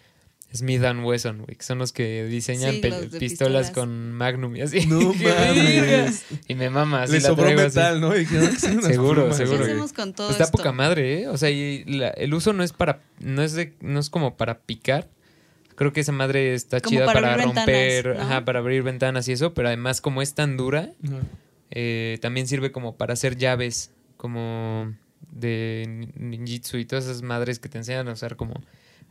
Smith 0.54 0.82
Wesson, 1.02 1.38
güey, 1.42 1.56
que 1.56 1.64
son 1.64 1.78
los 1.78 1.92
que 1.92 2.24
diseñan 2.26 2.74
Sí, 2.74 2.78
pe- 2.80 2.90
los 2.90 3.10
de 3.10 3.18
pistolas, 3.18 3.66
pistolas. 3.66 3.70
con 3.70 4.12
Magnum 4.12 4.54
y 4.56 4.60
así. 4.62 4.86
No 4.86 5.00
mames. 5.14 6.24
Y 6.46 6.54
me 6.54 6.70
mama, 6.70 7.02
así 7.02 7.14
Le 7.14 7.20
la 7.20 7.28
sobró 7.28 7.44
traigo 7.44 7.60
así. 7.62 7.76
metal, 7.78 8.00
¿no? 8.00 8.16
Y 8.16 8.24
que 8.24 8.40
Seguro, 8.56 9.22
plumas. 9.22 9.38
¿Qué 9.38 9.46
seguro. 9.46 9.64
hacemos 9.64 9.92
con 9.92 10.14
todo 10.14 10.30
Está 10.30 10.44
esto? 10.44 10.56
poca 10.56 10.72
madre, 10.72 11.22
¿eh? 11.22 11.28
O 11.28 11.36
sea, 11.36 11.50
y 11.50 11.84
la- 11.84 12.10
el 12.10 12.32
uso 12.34 12.52
no 12.52 12.62
es 12.62 12.72
para. 12.72 13.00
No 13.20 13.42
es, 13.42 13.52
de, 13.54 13.74
no 13.80 13.98
es 14.00 14.10
como 14.10 14.36
para 14.36 14.60
picar. 14.60 15.08
Creo 15.76 15.92
que 15.92 16.00
esa 16.00 16.12
madre 16.12 16.54
está 16.54 16.80
Como 16.80 16.96
chida 16.98 17.06
para 17.06 17.36
romper. 17.36 18.04
ventanas, 18.04 18.16
¿no? 18.16 18.22
Ajá, 18.34 18.44
para 18.44 18.60
abrir 18.60 18.82
ventanas 18.84 19.26
y 19.26 19.32
eso. 19.32 19.54
Pero 19.54 19.66
además, 19.68 20.00
como 20.00 20.22
es 20.22 20.34
tan 20.34 20.56
dura, 20.56 20.90
eh, 21.72 22.18
también 22.22 22.46
sirve 22.46 22.70
como 22.70 22.96
para 22.96 23.14
hacer 23.14 23.36
llaves. 23.36 23.90
Como 24.16 24.94
de 25.32 26.08
ninjitsu 26.16 26.76
y 26.78 26.84
todas 26.84 27.04
esas 27.06 27.22
madres 27.22 27.58
que 27.58 27.68
te 27.68 27.78
enseñan 27.78 28.06
a 28.08 28.12
usar 28.12 28.36
como 28.36 28.54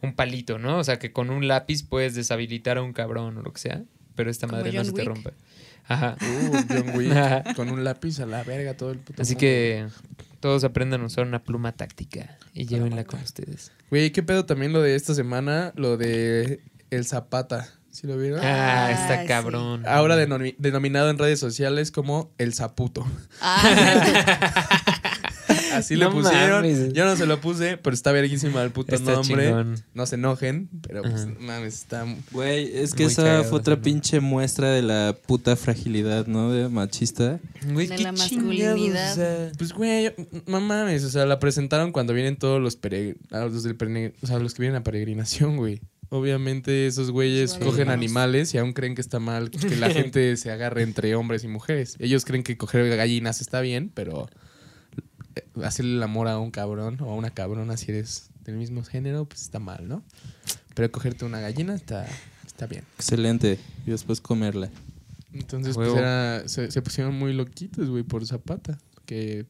un 0.03 0.13
palito, 0.13 0.59
¿no? 0.59 0.77
O 0.77 0.83
sea, 0.83 0.99
que 0.99 1.11
con 1.11 1.29
un 1.31 1.47
lápiz 1.47 1.83
puedes 1.83 2.13
deshabilitar 2.13 2.77
a 2.77 2.83
un 2.83 2.93
cabrón 2.93 3.37
o 3.37 3.41
lo 3.41 3.51
que 3.53 3.59
sea. 3.61 3.81
Pero 4.15 4.29
esta 4.29 4.45
madre 4.45 4.71
no 4.71 4.83
se 4.85 4.91
te 4.91 5.03
rompe. 5.03 5.31
Ajá. 5.87 6.15
Uh, 6.21 6.57
John 6.69 6.91
Wick 6.95 7.11
con 7.55 7.69
un 7.69 7.83
lápiz 7.83 8.19
a 8.19 8.25
la 8.25 8.43
verga 8.43 8.75
todo 8.77 8.91
el 8.91 8.99
puto 8.99 9.21
Así 9.21 9.33
mundo. 9.33 9.39
que 9.41 9.87
todos 10.39 10.63
aprendan 10.63 11.01
a 11.01 11.05
usar 11.05 11.25
una 11.25 11.43
pluma 11.43 11.71
táctica 11.71 12.37
y 12.53 12.65
llévenla 12.65 13.03
con 13.05 13.19
ustedes. 13.21 13.71
Güey, 13.89 14.11
¿qué 14.11 14.21
pedo 14.23 14.45
también 14.45 14.71
lo 14.71 14.81
de 14.81 14.95
esta 14.95 15.13
semana? 15.15 15.73
Lo 15.75 15.97
de 15.97 16.61
el 16.91 17.05
Zapata. 17.05 17.67
¿Sí 17.91 18.07
lo 18.07 18.17
vieron? 18.17 18.39
Ah, 18.41 18.85
Ah, 18.87 18.91
está 18.91 19.21
sí. 19.21 19.27
cabrón. 19.27 19.83
Ahora 19.87 20.15
denomi- 20.17 20.55
denominado 20.57 21.09
en 21.09 21.17
redes 21.17 21.39
sociales 21.39 21.91
como 21.91 22.31
el 22.37 22.53
Zaputo. 22.53 23.05
Ah, 23.41 24.81
Así 25.83 25.95
le 25.95 26.05
No 26.05 26.11
pusieron. 26.11 26.61
mames. 26.63 26.93
Yo 26.93 27.05
no 27.05 27.15
se 27.15 27.25
lo 27.25 27.39
puse, 27.41 27.77
pero 27.77 27.93
está 27.93 28.11
verguísima 28.11 28.63
el 28.63 28.71
puto 28.71 28.95
Está 28.95 29.13
nombre. 29.13 29.45
chingón. 29.47 29.75
No 29.93 30.05
se 30.05 30.15
enojen, 30.15 30.69
pero 30.81 31.01
pues, 31.01 31.27
mames, 31.39 31.73
está. 31.75 32.05
Güey, 32.31 32.77
es 32.77 32.93
que 32.93 33.05
esa 33.05 33.23
cagado 33.23 33.43
fue 33.45 33.59
otra 33.59 33.81
pinche 33.81 34.19
muestra 34.19 34.71
de 34.71 34.81
la 34.81 35.15
puta 35.27 35.55
fragilidad, 35.55 36.27
¿no? 36.27 36.51
De 36.51 36.69
machista. 36.69 37.39
Güey, 37.71 37.87
De 37.87 37.95
qué 37.97 38.03
la 38.03 38.11
masculinidad. 38.11 39.11
o 39.11 39.15
sea, 39.15 39.51
Pues, 39.57 39.73
güey, 39.73 40.13
no 40.47 40.61
mames. 40.61 41.03
O 41.03 41.09
sea, 41.09 41.25
la 41.25 41.39
presentaron 41.39 41.91
cuando 41.91 42.13
vienen 42.13 42.35
todos 42.37 42.61
los 42.61 42.75
peregrinos. 42.75 43.17
Los, 43.31 43.63
del 43.63 43.77
peregrin- 43.77 44.13
o 44.21 44.27
sea, 44.27 44.39
los 44.39 44.53
que 44.53 44.61
vienen 44.61 44.77
a 44.79 44.83
peregrinación, 44.83 45.57
güey. 45.57 45.81
Obviamente 46.09 46.85
esos 46.85 47.09
güeyes 47.09 47.55
cogen 47.55 47.89
animales 47.89 48.53
y 48.53 48.59
aún 48.59 48.73
creen 48.73 48.93
que 48.93 49.01
está 49.01 49.19
mal 49.19 49.49
que 49.49 49.75
la 49.77 49.89
gente 49.89 50.37
se 50.37 50.51
agarre 50.51 50.83
entre 50.83 51.15
hombres 51.15 51.43
y 51.43 51.47
mujeres. 51.47 51.95
Ellos 51.97 52.23
creen 52.23 52.43
que 52.43 52.55
coger 52.55 52.87
gallinas 52.95 53.41
está 53.41 53.61
bien, 53.61 53.89
pero 53.93 54.29
hacerle 55.63 55.95
el 55.95 56.03
amor 56.03 56.27
a 56.27 56.39
un 56.39 56.51
cabrón 56.51 56.97
o 57.01 57.11
a 57.11 57.15
una 57.15 57.29
cabrona 57.29 57.77
si 57.77 57.91
eres 57.91 58.29
del 58.45 58.55
mismo 58.55 58.83
género, 58.83 59.25
pues 59.25 59.41
está 59.41 59.59
mal, 59.59 59.87
¿no? 59.87 60.03
Pero 60.73 60.91
cogerte 60.91 61.25
una 61.25 61.39
gallina 61.39 61.75
está, 61.75 62.07
está 62.45 62.67
bien. 62.67 62.83
Excelente. 62.97 63.59
Y 63.85 63.91
después 63.91 64.21
comerla. 64.21 64.69
Entonces, 65.33 65.75
pues 65.75 65.93
era, 65.95 66.47
se, 66.47 66.69
se 66.71 66.81
pusieron 66.81 67.17
muy 67.17 67.33
loquitos, 67.33 67.89
güey, 67.89 68.03
por 68.03 68.25
Zapata. 68.25 68.77
Que 69.05 69.45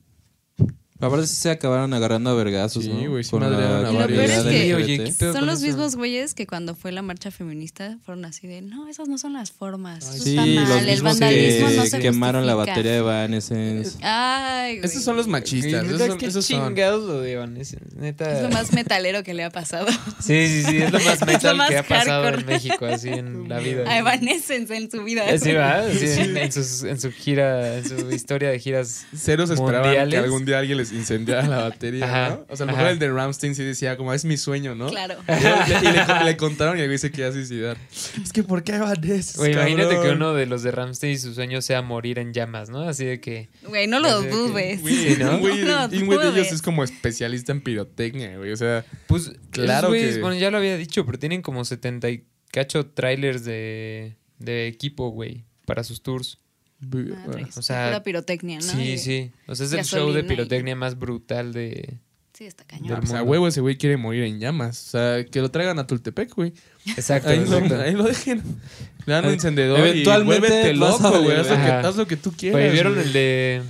Aparte 0.99 1.27
sí 1.27 1.35
se 1.35 1.49
acabaron 1.51 1.93
agarrando 1.93 2.29
a 2.29 2.33
vergazos, 2.35 2.83
Sí, 2.85 2.89
¿no? 2.89 3.09
güey, 3.09 3.23
sí 3.25 3.31
Con 3.31 3.41
la 3.41 3.47
Y 3.47 3.93
lo 3.97 4.07
peor 4.07 4.21
es 4.21 4.43
que-. 4.43 4.75
Oye, 4.75 4.97
¿qué 5.03 5.11
pedo 5.11 5.33
son 5.33 5.45
los 5.45 5.57
eso? 5.57 5.65
mismos 5.67 5.95
güeyes 5.97 6.33
que 6.33 6.47
cuando 6.47 6.75
fue 6.75 6.91
la 6.93 7.01
marcha 7.01 7.29
feminista 7.31 7.97
fueron 8.05 8.23
así 8.25 8.47
de, 8.47 8.61
no, 8.61 8.87
esas 8.87 9.09
no 9.09 9.17
son 9.17 9.33
las 9.33 9.51
formas. 9.51 10.07
Ay, 10.09 10.15
eso 10.15 10.23
Sí, 10.23 10.29
está 10.37 10.45
mal, 10.45 10.69
los 10.69 10.77
el 10.81 10.85
mismos 10.87 11.19
vandalismo 11.19 11.67
que 11.67 11.75
no 11.75 11.85
se 11.87 11.99
quemaron 11.99 12.45
la 12.47 12.53
justifica". 12.53 12.71
batería 12.71 12.91
de 12.93 12.97
Evanescence. 12.99 13.97
Ay, 14.01 14.77
güey. 14.77 14.85
esos 14.89 15.03
son 15.03 15.17
los 15.17 15.27
machistas. 15.27 15.71
güey, 15.83 15.85
Esos 15.85 15.99
neta, 15.99 16.07
son, 16.19 16.29
esos 16.29 16.45
son. 16.45 16.67
chingados 16.67 17.03
lo 17.07 17.21
de 17.21 17.31
Evanescence, 17.33 17.95
Neta. 17.97 18.37
Es 18.37 18.43
lo 18.43 18.49
más 18.49 18.71
metalero 18.73 19.23
que 19.23 19.33
le 19.33 19.43
ha 19.43 19.49
pasado 19.49 19.87
Sí, 20.21 20.47
sí, 20.47 20.63
sí, 20.63 20.77
es 20.77 20.91
lo 20.91 20.99
más 20.99 21.19
lo 21.21 21.25
metal 21.25 21.57
más 21.57 21.69
que 21.69 21.77
ha 21.79 21.83
pasado 21.83 22.23
hardcore. 22.23 22.41
en 22.41 22.47
México, 22.47 22.85
así 22.85 23.09
en 23.09 23.49
la 23.49 23.59
vida. 23.59 23.89
a 23.89 23.97
Evanescence 23.97 24.75
en 24.75 24.89
su 24.89 25.03
vida. 25.03 25.25
Sí, 25.37 25.51
va, 25.53 25.83
sí, 25.91 26.05
en, 26.21 26.37
en 26.37 26.51
sus- 26.51 26.83
en 26.83 26.99
su 26.99 27.11
gira, 27.11 27.77
en 27.77 27.89
su 27.89 28.09
historia 28.11 28.49
de 28.49 28.59
giras. 28.59 29.05
Ceros 29.15 29.49
esperaban 29.49 30.09
que 30.09 30.17
algún 30.17 30.45
día 30.45 30.59
alguien 30.59 30.77
les 30.83 30.91
incendiara 30.91 31.47
la 31.47 31.57
batería, 31.69 32.05
Ajá, 32.05 32.29
¿no? 32.35 32.45
O 32.49 32.55
sea, 32.55 32.63
a 32.63 32.67
lo 32.67 32.71
mejor 32.73 32.81
ajá. 32.85 32.91
el 32.91 32.99
de 32.99 33.11
Ramstein 33.11 33.55
sí 33.55 33.63
decía, 33.63 33.97
como, 33.97 34.13
es 34.13 34.25
mi 34.25 34.37
sueño, 34.37 34.75
¿no? 34.75 34.87
Claro. 34.89 35.15
Y, 35.27 35.31
le, 35.31 35.89
y 35.89 35.93
le- 35.93 36.23
le 36.25 36.37
contaron 36.37 36.77
y 36.77 36.81
el 36.81 36.87
güey 36.87 36.97
se 36.97 37.11
quería 37.11 37.31
suicidar. 37.31 37.77
Es 38.21 38.31
que, 38.33 38.43
¿por 38.43 38.63
qué 38.63 38.75
Evanescence, 38.75 39.37
Güey, 39.37 39.53
imagínate 39.53 39.99
que 40.01 40.09
uno 40.11 40.33
de 40.33 40.45
los 40.45 40.63
de 40.63 40.71
Ramstein 40.71 41.17
su 41.19 41.33
sueño 41.33 41.61
sea 41.61 41.81
morir 41.81 42.19
en 42.19 42.33
llamas, 42.33 42.69
¿no? 42.69 42.81
Así 42.87 43.05
de 43.05 43.19
que. 43.19 43.49
Güey, 43.67 43.87
no 43.87 43.99
lo 43.99 44.21
dudes. 44.21 44.81
Güey, 44.81 45.17
¿no? 45.17 45.39
güey, 45.39 45.63
No 45.63 45.87
lo 45.87 45.93
y 45.95 45.99
un 45.99 46.05
güey 46.07 46.19
de 46.19 46.29
ellos 46.29 46.51
es 46.51 46.61
como 46.61 46.83
especialista 46.83 47.51
en 47.51 47.61
pirotecnia, 47.61 48.37
güey. 48.37 48.51
O 48.51 48.57
sea, 48.57 48.85
Pues, 49.07 49.31
Claro 49.51 49.91
que. 49.91 49.99
que- 50.15 50.19
Bueno, 50.21 50.35
ya 50.37 50.51
lo 50.51 50.57
había 50.57 50.77
dicho, 50.77 51.05
pero 51.05 51.17
tienen 51.19 51.41
como 51.41 51.63
70 51.65 52.09
y 52.09 52.25
cacho 52.51 52.85
trailers 52.87 53.43
de, 53.45 54.15
de 54.39 54.67
equipo, 54.67 55.09
güey, 55.09 55.45
para 55.65 55.83
sus 55.83 56.03
tours. 56.03 56.39
Madre, 56.83 57.47
O 57.55 57.61
sea, 57.61 57.87
pura 57.87 58.03
pirotecnia, 58.03 58.57
¿no? 58.57 58.63
Sí, 58.63 58.81
Y- 58.93 58.97
sí. 58.97 59.31
O 59.47 59.55
sea, 59.55 59.65
es 59.65 59.73
el 59.73 59.83
show 59.85 60.11
de 60.11 60.21
y- 60.21 60.23
pirotecnia 60.23 60.75
más 60.75 60.97
brutal 60.97 61.53
de. 61.53 61.97
Sí, 62.33 62.45
está 62.45 62.63
Del 62.63 62.79
cañón. 62.79 63.03
o 63.03 63.05
sea, 63.05 63.21
huevo, 63.21 63.47
ese 63.47 63.61
güey 63.61 63.77
quiere 63.77 63.95
morir 63.95 64.23
en 64.23 64.39
llamas. 64.39 64.87
O 64.87 64.91
sea, 64.91 65.23
que 65.25 65.39
lo 65.39 65.51
traigan 65.51 65.77
a 65.77 65.85
Tultepec, 65.85 66.33
güey. 66.33 66.51
Exacto, 66.87 67.29
Ahí, 67.29 67.37
lo, 67.45 67.57
exacto. 67.59 67.79
ahí 67.81 67.91
lo 67.93 68.03
dejen. 68.05 68.41
Le 69.05 69.13
dan 69.13 69.25
un 69.25 69.33
encendedor 69.33 69.79
eventualmente 69.79 70.47
y 70.47 70.49
vuélvete 70.49 70.73
loco, 70.73 71.21
güey. 71.21 71.37
Haz, 71.37 71.47
lo 71.49 71.87
haz 71.89 71.95
lo 71.95 72.07
que 72.07 72.17
tú 72.17 72.31
quieras. 72.31 72.59
Oye, 72.59 72.71
¿vieron 72.71 72.93
güey. 72.95 73.05
el 73.05 73.13
de 73.13 73.61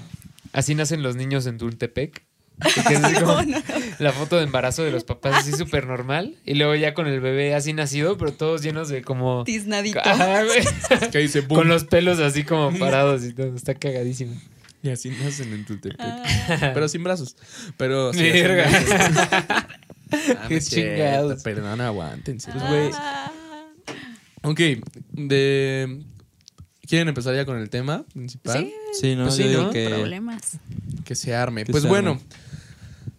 Así 0.53 0.75
nacen 0.75 1.01
los 1.03 1.15
niños 1.15 1.45
en 1.47 1.57
Tultepec? 1.57 2.23
Que 2.87 2.93
es 2.93 3.03
así 3.03 3.15
como 3.15 3.39
la 3.99 4.11
foto 4.11 4.37
de 4.37 4.43
embarazo 4.43 4.83
de 4.83 4.91
los 4.91 5.03
papás 5.03 5.35
así 5.35 5.51
súper 5.51 5.87
normal. 5.87 6.35
Y 6.45 6.53
luego 6.53 6.75
ya 6.75 6.93
con 6.93 7.07
el 7.07 7.19
bebé 7.19 7.55
así 7.55 7.73
nacido, 7.73 8.17
pero 8.17 8.33
todos 8.33 8.61
llenos 8.61 8.89
de 8.89 9.01
como... 9.01 9.43
Tiznadito. 9.43 9.99
Güey. 10.01 11.09
Que 11.11 11.19
dice, 11.19 11.41
boom. 11.41 11.59
Con 11.59 11.67
los 11.67 11.85
pelos 11.85 12.19
así 12.19 12.43
como 12.43 12.77
parados 12.79 13.23
y 13.23 13.33
todo. 13.33 13.55
Está 13.55 13.73
cagadísimo. 13.75 14.35
Y 14.81 14.89
así 14.89 15.09
nacen 15.09 15.53
en 15.53 15.65
Tultepec. 15.65 15.97
Ah. 15.99 16.71
Pero 16.73 16.87
sin 16.89 17.03
brazos. 17.03 17.37
Pero 17.77 18.13
sí, 18.13 18.23
Verga. 18.23 18.69
Ah, 18.69 19.67
no 20.43 20.47
Qué 20.49 20.61
cierto, 20.61 20.95
chingados. 20.95 21.43
Perdón, 21.43 21.81
aguántense. 21.81 22.51
Pues, 22.51 22.67
güey. 22.67 22.89
Ah. 22.93 23.31
Ok, 24.43 24.59
de... 25.13 26.03
¿Quieren 26.93 27.07
empezar 27.07 27.33
ya 27.33 27.43
con 27.43 27.57
el 27.57 27.71
tema 27.71 28.05
principal? 28.13 28.65
Sí, 28.65 28.73
Sí, 28.93 29.15
¿no? 29.15 29.23
Pues 29.23 29.37
Yo 29.37 29.43
sí, 29.45 29.49
digo 29.49 29.63
¿no? 29.63 29.71
que... 29.71 29.89
problemas. 29.89 30.59
Que 31.03 31.15
se 31.15 31.33
arme. 31.33 31.63
Que 31.63 31.71
pues 31.71 31.81
se 31.81 31.89
bueno, 31.89 32.11
arme. 32.11 32.23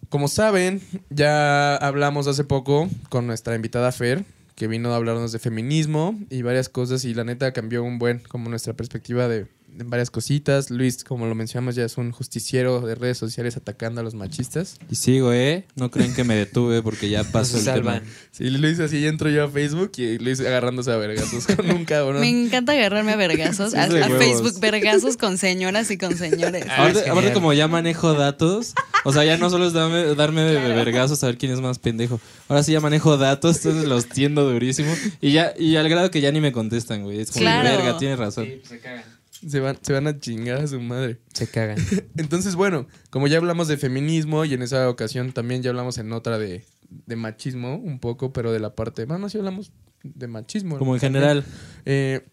como 0.07 0.29
saben, 0.29 0.79
ya 1.09 1.75
hablamos 1.75 2.27
hace 2.27 2.45
poco 2.45 2.89
con 3.09 3.27
nuestra 3.27 3.53
invitada 3.53 3.91
Fer, 3.91 4.23
que 4.55 4.67
vino 4.67 4.93
a 4.93 4.95
hablarnos 4.95 5.33
de 5.33 5.39
feminismo 5.39 6.17
y 6.29 6.41
varias 6.41 6.69
cosas 6.69 7.03
y 7.03 7.13
la 7.13 7.25
neta 7.25 7.51
cambió 7.51 7.83
un 7.83 7.99
buen 7.99 8.19
como 8.19 8.49
nuestra 8.49 8.75
perspectiva 8.75 9.27
de, 9.27 9.45
varias 9.85 10.09
cositas. 10.09 10.69
Luis, 10.69 11.03
como 11.03 11.25
lo 11.27 11.35
mencionamos, 11.35 11.75
ya 11.75 11.83
es 11.85 11.97
un 11.97 12.11
justiciero 12.11 12.81
de 12.81 12.95
redes 12.95 13.17
sociales 13.17 13.57
atacando 13.57 14.01
a 14.01 14.03
los 14.03 14.13
machistas. 14.15 14.77
Y 14.89 14.95
sigo, 14.95 15.33
¿eh? 15.33 15.65
No 15.75 15.91
creen 15.91 16.13
que 16.13 16.23
me 16.23 16.35
detuve 16.35 16.81
porque 16.81 17.09
ya 17.09 17.23
pasó 17.31 17.57
el 17.57 17.65
tema. 17.65 18.01
Sí, 18.31 18.49
Luis 18.49 18.79
así 18.79 19.05
entro 19.05 19.29
yo 19.29 19.43
a 19.45 19.49
Facebook 19.49 19.91
y 19.97 20.17
Luis 20.19 20.39
agarrándose 20.39 20.91
a 20.91 20.97
vergazos 20.97 21.45
con 21.47 21.69
un 21.71 21.85
cabrón. 21.85 22.21
Me 22.21 22.29
encanta 22.29 22.71
agarrarme 22.73 23.13
a 23.13 23.15
vergazos, 23.15 23.71
Sí, 23.71 23.77
a. 23.77 23.87
Facebook 24.17 24.59
vergazos 24.59 25.17
con 25.17 25.37
señoras 25.37 25.91
y 25.91 25.97
con 25.97 26.17
señores. 26.17 26.65
Aparte, 26.69 27.33
como 27.33 27.53
ya 27.53 27.67
manejo 27.67 28.13
datos, 28.13 28.73
o 29.03 29.11
sea, 29.13 29.23
ya 29.25 29.37
no 29.37 29.49
solo 29.49 29.67
es 29.67 29.73
darme, 29.73 30.15
darme 30.15 30.41
de 30.41 30.59
vergazos 30.73 31.23
a 31.23 31.27
ver 31.27 31.37
quién 31.37 31.51
es 31.51 31.59
más 31.61 31.79
pendejo. 31.79 32.19
Ahora 32.47 32.63
sí 32.63 32.71
ya 32.71 32.79
manejo 32.79 33.17
datos, 33.17 33.57
entonces 33.57 33.85
los 33.87 34.07
tiendo 34.07 34.49
durísimo. 34.49 34.93
Y 35.21 35.31
ya, 35.31 35.53
y 35.57 35.75
al 35.75 35.89
grado 35.89 36.11
que 36.11 36.21
ya 36.21 36.31
ni 36.31 36.41
me 36.41 36.51
contestan, 36.51 37.03
güey. 37.03 37.19
Es 37.19 37.31
como, 37.31 37.41
Claro. 37.41 37.69
verga, 37.69 37.97
tienes 37.97 38.17
razón. 38.19 38.45
Sí, 38.45 38.61
se 38.67 38.79
cagan. 38.79 39.03
Se 39.47 39.59
van, 39.59 39.77
se 39.81 39.93
van 39.93 40.07
a 40.07 40.19
chingar 40.19 40.61
a 40.61 40.67
su 40.67 40.79
madre. 40.81 41.19
Se 41.33 41.47
cagan. 41.47 41.77
Entonces, 42.17 42.55
bueno, 42.55 42.87
como 43.09 43.27
ya 43.27 43.37
hablamos 43.37 43.67
de 43.67 43.77
feminismo 43.77 44.43
y 44.45 44.53
en 44.53 44.61
esa 44.61 44.89
ocasión 44.89 45.31
también 45.33 45.61
ya 45.61 45.69
hablamos 45.69 45.97
en 45.97 46.11
otra 46.13 46.37
de, 46.39 46.65
de 46.89 47.15
machismo 47.15 47.75
un 47.75 47.99
poco, 47.99 48.33
pero 48.33 48.51
de 48.51 48.59
la 48.59 48.73
parte, 48.75 49.05
bueno, 49.05 49.29
sí 49.29 49.37
hablamos 49.37 49.71
de 50.03 50.27
machismo. 50.27 50.77
Como 50.77 50.95
en 50.95 51.01
general. 51.01 51.45
Eh, 51.85 52.25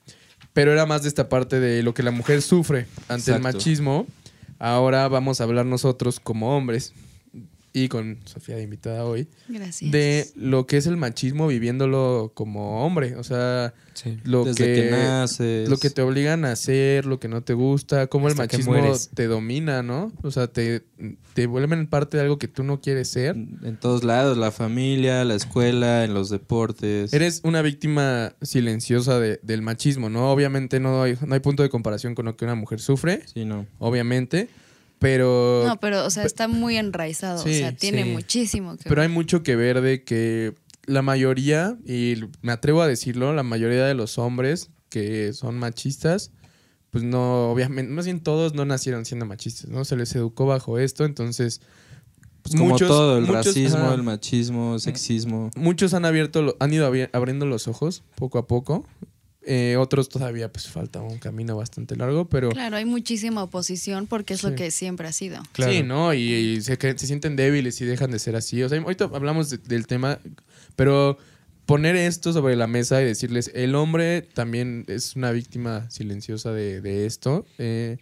pero 0.52 0.72
era 0.72 0.86
más 0.86 1.02
de 1.02 1.08
esta 1.08 1.28
parte 1.28 1.60
de 1.60 1.82
lo 1.82 1.94
que 1.94 2.02
la 2.02 2.10
mujer 2.10 2.42
sufre 2.42 2.86
ante 3.08 3.32
el 3.32 3.40
machismo. 3.40 4.06
Ahora 4.58 5.08
vamos 5.08 5.40
a 5.40 5.44
hablar 5.44 5.66
nosotros 5.66 6.20
como 6.20 6.56
hombres 6.56 6.92
y 7.74 7.88
con 7.88 8.18
Sofía 8.26 8.56
de 8.56 8.62
invitada 8.64 9.04
hoy 9.04 9.28
Gracias. 9.48 9.90
de 9.90 10.26
lo 10.36 10.66
que 10.66 10.76
es 10.76 10.86
el 10.86 10.96
machismo 10.96 11.46
viviéndolo 11.48 12.32
como 12.34 12.84
hombre, 12.84 13.16
o 13.16 13.24
sea, 13.24 13.72
Sí. 13.94 14.18
lo 14.24 14.44
Desde 14.44 14.64
que, 14.64 14.74
que 14.84 14.90
naces. 14.90 15.68
lo 15.68 15.76
que 15.76 15.90
te 15.90 16.00
obligan 16.00 16.44
a 16.46 16.52
hacer, 16.52 17.04
lo 17.04 17.20
que 17.20 17.28
no 17.28 17.42
te 17.42 17.52
gusta, 17.52 18.06
cómo 18.06 18.28
el 18.28 18.34
machismo 18.36 18.74
te 19.14 19.26
domina, 19.26 19.82
¿no? 19.82 20.12
O 20.22 20.30
sea, 20.30 20.46
te, 20.46 20.82
te 21.34 21.46
vuelven 21.46 21.86
parte 21.86 22.16
de 22.16 22.22
algo 22.22 22.38
que 22.38 22.48
tú 22.48 22.62
no 22.62 22.80
quieres 22.80 23.08
ser. 23.08 23.36
En 23.36 23.76
todos 23.78 24.02
lados, 24.02 24.38
la 24.38 24.50
familia, 24.50 25.24
la 25.24 25.34
escuela, 25.34 26.04
en 26.04 26.14
los 26.14 26.30
deportes. 26.30 27.12
Eres 27.12 27.40
una 27.44 27.60
víctima 27.60 28.34
silenciosa 28.40 29.18
de- 29.20 29.40
del 29.42 29.60
machismo, 29.60 30.08
¿no? 30.08 30.32
Obviamente 30.32 30.80
no 30.80 31.02
hay, 31.02 31.16
no 31.26 31.34
hay 31.34 31.40
punto 31.40 31.62
de 31.62 31.68
comparación 31.68 32.14
con 32.14 32.24
lo 32.24 32.34
que 32.36 32.46
una 32.46 32.54
mujer 32.54 32.80
sufre, 32.80 33.22
Sí, 33.32 33.44
no. 33.44 33.66
obviamente, 33.78 34.48
pero, 35.02 35.64
No, 35.66 35.78
pero, 35.80 36.06
o 36.06 36.10
sea, 36.10 36.24
está 36.24 36.48
muy 36.48 36.76
enraizado. 36.78 37.42
Sí, 37.42 37.50
o 37.50 37.54
sea, 37.58 37.76
tiene 37.76 38.04
sí. 38.04 38.10
muchísimo 38.10 38.76
que 38.78 38.88
pero 38.88 39.02
hay 39.02 39.08
ver. 39.08 39.14
mucho 39.14 39.42
que 39.42 39.54
ver 39.56 39.80
de 39.82 40.02
que 40.04 40.54
la 40.86 41.02
mayoría, 41.02 41.76
y 41.86 42.14
me 42.40 42.52
atrevo 42.52 42.80
a 42.82 42.86
decirlo, 42.86 43.34
la 43.34 43.42
mayoría 43.42 43.84
de 43.84 43.94
los 43.94 44.16
hombres 44.18 44.70
que 44.88 45.32
son 45.34 45.58
machistas, 45.58 46.30
pues 46.90 47.04
no, 47.04 47.50
obviamente, 47.50 47.90
más 47.92 48.04
bien 48.06 48.20
todos 48.20 48.54
no 48.54 48.64
nacieron 48.64 49.04
siendo 49.04 49.24
machistas, 49.26 49.68
¿no? 49.70 49.84
Se 49.84 49.96
les 49.96 50.14
educó 50.14 50.46
bajo 50.46 50.78
esto, 50.78 51.04
entonces... 51.04 51.60
Pues 52.42 52.56
como 52.56 52.70
muchos- 52.70 52.88
todo, 52.88 53.18
el 53.18 53.24
muchos, 53.26 53.46
racismo, 53.46 53.78
ajá. 53.78 53.94
el 53.94 54.02
machismo, 54.02 54.78
sexismo. 54.80 55.50
muchos 55.54 55.94
han 55.94 56.04
abierto, 56.04 56.42
lo- 56.42 56.56
han 56.58 56.72
ido 56.72 56.92
abri- 56.92 57.08
abriendo 57.12 57.46
los 57.46 57.68
ojos 57.68 58.02
poco 58.16 58.36
a 58.38 58.48
poco. 58.48 58.84
Eh, 59.44 59.76
otros 59.76 60.08
todavía 60.08 60.52
pues 60.52 60.68
falta 60.68 61.00
un 61.02 61.18
camino 61.18 61.56
bastante 61.56 61.96
largo, 61.96 62.28
pero 62.28 62.50
Claro, 62.50 62.76
hay 62.76 62.84
muchísima 62.84 63.42
oposición 63.42 64.06
porque 64.06 64.34
es 64.34 64.40
Sí. 64.40 64.46
lo 64.50 64.54
que 64.54 64.70
siempre 64.70 65.08
ha 65.08 65.12
sido. 65.12 65.42
Claro. 65.52 65.72
sí, 65.72 65.82
¿no? 65.82 66.14
Y, 66.14 66.20
y 66.32 66.60
se, 66.62 66.76
se 66.76 67.06
sienten 67.06 67.34
débiles 67.34 67.80
y 67.80 67.84
dejan 67.84 68.12
de 68.12 68.20
ser 68.20 68.36
así. 68.36 68.62
O 68.62 68.68
sea, 68.68 68.80
ahorita 68.80 69.10
hablamos 69.12 69.50
de- 69.50 69.58
del 69.58 69.86
tema, 69.88 70.20
pero 70.76 71.18
poner 71.66 71.96
esto 71.96 72.32
sobre 72.32 72.54
la 72.54 72.66
mesa 72.68 73.02
y 73.02 73.04
decirles, 73.04 73.50
el 73.54 73.74
hombre 73.74 74.22
también 74.22 74.84
es 74.86 75.16
una 75.16 75.32
víctima 75.32 75.90
silenciosa 75.90 76.52
de, 76.52 76.80
de 76.80 77.06
esto. 77.06 77.44
Eh, 77.58 77.98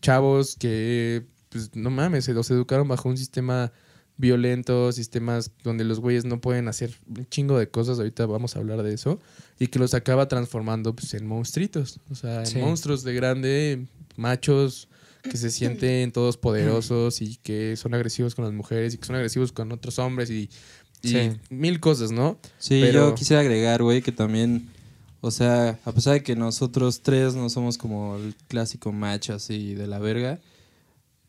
chavos 0.00 0.56
que, 0.56 1.24
pues 1.48 1.74
no 1.74 1.88
mames, 1.90 2.24
se 2.26 2.34
los 2.34 2.50
educaron 2.50 2.86
bajo 2.88 3.08
un 3.08 3.16
sistema 3.16 3.72
violento, 4.18 4.90
sistemas 4.92 5.50
donde 5.62 5.84
los 5.84 6.00
güeyes 6.00 6.24
no 6.24 6.40
pueden 6.40 6.68
hacer 6.68 6.94
un 7.08 7.26
chingo 7.28 7.58
de 7.58 7.68
cosas, 7.68 7.98
ahorita 7.98 8.24
vamos 8.26 8.56
a 8.56 8.60
hablar 8.60 8.82
de 8.82 8.94
eso, 8.94 9.18
y 9.58 9.66
que 9.66 9.78
los 9.78 9.92
acaba 9.94 10.26
transformando 10.28 10.94
pues, 10.94 11.12
en 11.14 11.26
monstruitos, 11.26 12.00
o 12.10 12.14
sea, 12.14 12.40
en 12.40 12.46
Sí. 12.46 12.58
monstruos 12.58 13.02
de 13.04 13.14
grande, 13.14 13.86
machos 14.16 14.88
que 15.22 15.36
se 15.36 15.50
sienten 15.50 16.12
todos 16.12 16.36
poderosos 16.36 17.20
y 17.20 17.36
que 17.42 17.76
son 17.76 17.94
agresivos 17.94 18.34
con 18.34 18.44
las 18.44 18.54
mujeres 18.54 18.94
y 18.94 18.98
que 18.98 19.04
son 19.06 19.16
agresivos 19.16 19.50
con 19.52 19.72
otros 19.72 19.98
hombres 19.98 20.30
y, 20.30 20.48
y 21.02 21.08
Sí. 21.08 21.30
mil 21.50 21.80
cosas, 21.80 22.12
¿no? 22.12 22.38
Sí, 22.58 22.80
Pero- 22.80 23.08
yo 23.10 23.14
quisiera 23.16 23.40
agregar, 23.40 23.82
güey, 23.82 24.02
que 24.02 24.12
también, 24.12 24.68
o 25.20 25.30
sea, 25.32 25.78
a 25.84 25.92
pesar 25.92 26.14
de 26.14 26.22
que 26.22 26.36
nosotros 26.36 27.00
tres 27.02 27.34
no 27.34 27.50
somos 27.50 27.76
como 27.76 28.16
el 28.16 28.34
clásico 28.48 28.92
macho 28.92 29.34
así 29.34 29.74
de 29.74 29.86
la 29.88 29.98
verga, 29.98 30.38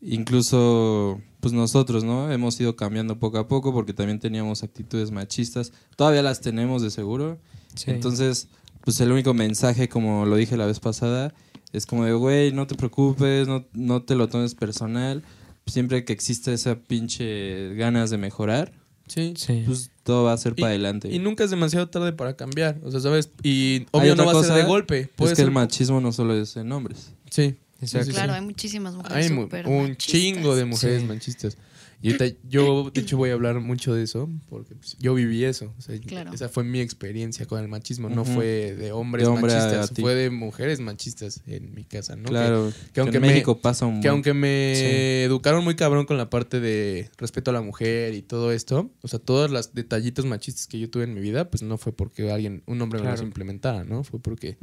incluso, 0.00 1.20
pues 1.40 1.52
nosotros, 1.54 2.04
¿no? 2.04 2.30
Hemos 2.32 2.58
ido 2.60 2.74
cambiando 2.76 3.18
poco 3.18 3.38
a 3.38 3.46
poco 3.48 3.72
porque 3.72 3.92
también 3.92 4.18
teníamos 4.18 4.62
actitudes 4.62 5.10
machistas. 5.10 5.72
Todavía 5.96 6.22
las 6.22 6.40
tenemos 6.40 6.82
de 6.82 6.90
seguro. 6.90 7.38
Sí. 7.74 7.90
Entonces, 7.90 8.48
pues 8.82 9.00
el 9.00 9.12
único 9.12 9.34
mensaje, 9.34 9.88
como 9.88 10.26
lo 10.26 10.36
dije 10.36 10.56
la 10.56 10.66
vez 10.66 10.80
pasada, 10.80 11.32
es 11.72 11.86
como 11.86 12.04
de, 12.04 12.12
güey, 12.14 12.52
no 12.52 12.66
te 12.66 12.74
preocupes, 12.74 13.46
no, 13.46 13.64
no 13.72 14.02
te 14.02 14.14
lo 14.16 14.28
tomes 14.28 14.54
personal. 14.54 15.22
Siempre 15.66 16.04
que 16.04 16.12
existe 16.14 16.52
esa 16.54 16.76
pinche 16.76 17.74
ganas 17.74 18.10
de 18.10 18.16
mejorar, 18.18 18.72
Sí. 19.06 19.34
Sí. 19.36 19.62
pues 19.66 19.90
todo 20.02 20.24
va 20.24 20.32
a 20.32 20.36
ser 20.38 20.52
Y- 20.56 20.60
para 20.62 20.70
adelante. 20.70 21.12
Y 21.12 21.18
nunca 21.18 21.44
es 21.44 21.50
demasiado 21.50 21.88
tarde 21.88 22.12
para 22.14 22.36
cambiar, 22.36 22.80
o 22.84 22.90
sea, 22.90 23.00
¿sabes? 23.00 23.30
Y 23.42 23.86
obvio 23.92 24.16
no 24.16 24.24
va 24.26 24.32
a 24.40 24.42
ser 24.42 24.54
de 24.54 24.64
golpe. 24.64 25.10
Puede 25.14 25.32
es 25.32 25.36
que 25.36 25.42
ser 25.42 25.48
el 25.48 25.54
machismo 25.54 26.00
no 26.00 26.10
solo 26.12 26.34
es 26.34 26.56
en 26.56 26.72
hombres. 26.72 27.12
Sí. 27.30 27.56
Exacto. 27.80 28.10
Claro, 28.12 28.32
hay 28.34 28.40
muchísimas 28.40 28.94
mujeres 28.94 29.30
Hay 29.30 29.32
un 29.32 29.48
machistas. 29.48 29.96
chingo 29.98 30.56
de 30.56 30.64
mujeres 30.64 31.00
Sí. 31.02 31.06
machistas. 31.06 31.58
Y 32.00 32.12
ahorita 32.12 32.36
yo, 32.48 32.90
de 32.94 33.00
hecho, 33.00 33.16
voy 33.16 33.30
a 33.30 33.32
hablar 33.32 33.58
mucho 33.60 33.92
de 33.92 34.04
eso, 34.04 34.28
porque 34.48 34.76
pues, 34.76 34.96
yo 35.00 35.14
viví 35.14 35.44
eso. 35.44 35.74
O 35.78 35.82
sea, 35.82 35.98
Claro. 36.00 36.32
Esa 36.32 36.48
fue 36.48 36.62
mi 36.62 36.80
experiencia 36.80 37.46
con 37.46 37.60
el 37.60 37.66
machismo. 37.68 38.08
No 38.08 38.24
fue 38.24 38.74
de 38.76 38.92
hombres 38.92 39.24
De 39.26 39.30
hombre 39.30 39.52
a- 39.52 39.56
machistas, 39.64 39.92
fue 39.98 40.14
de 40.14 40.30
mujeres 40.30 40.78
machistas 40.78 41.42
en 41.48 41.74
mi 41.74 41.82
casa, 41.84 42.14
¿no? 42.14 42.24
Que- 42.24 42.28
Claro, 42.30 42.72
que 42.86 42.92
que, 42.92 43.00
aunque 43.00 43.16
en 43.16 43.22
me- 43.22 43.28
México 43.28 43.60
pasa 43.60 43.86
un 43.86 44.00
Que 44.00 44.06
aunque 44.08 44.32
me 44.32 44.74
Sí. 44.76 44.84
educaron 45.24 45.64
muy 45.64 45.74
cabrón 45.74 46.06
con 46.06 46.16
la 46.16 46.30
parte 46.30 46.60
de 46.60 47.10
respeto 47.16 47.50
a 47.50 47.54
la 47.54 47.62
mujer 47.62 48.14
y 48.14 48.22
todo 48.22 48.52
esto, 48.52 48.90
o 49.02 49.08
sea, 49.08 49.18
todos 49.18 49.50
los 49.50 49.74
detallitos 49.74 50.24
machistas 50.24 50.68
que 50.68 50.78
yo 50.78 50.88
tuve 50.90 51.02
en 51.04 51.14
mi 51.14 51.20
vida, 51.20 51.50
pues 51.50 51.62
no 51.62 51.78
fue 51.78 51.92
porque 51.92 52.30
alguien, 52.30 52.62
un 52.66 52.80
hombre 52.80 53.00
me 53.02 53.10
los 53.10 53.22
implementara, 53.22 53.82
¿no? 53.84 54.04
Fue 54.04 54.20
porque 54.20 54.56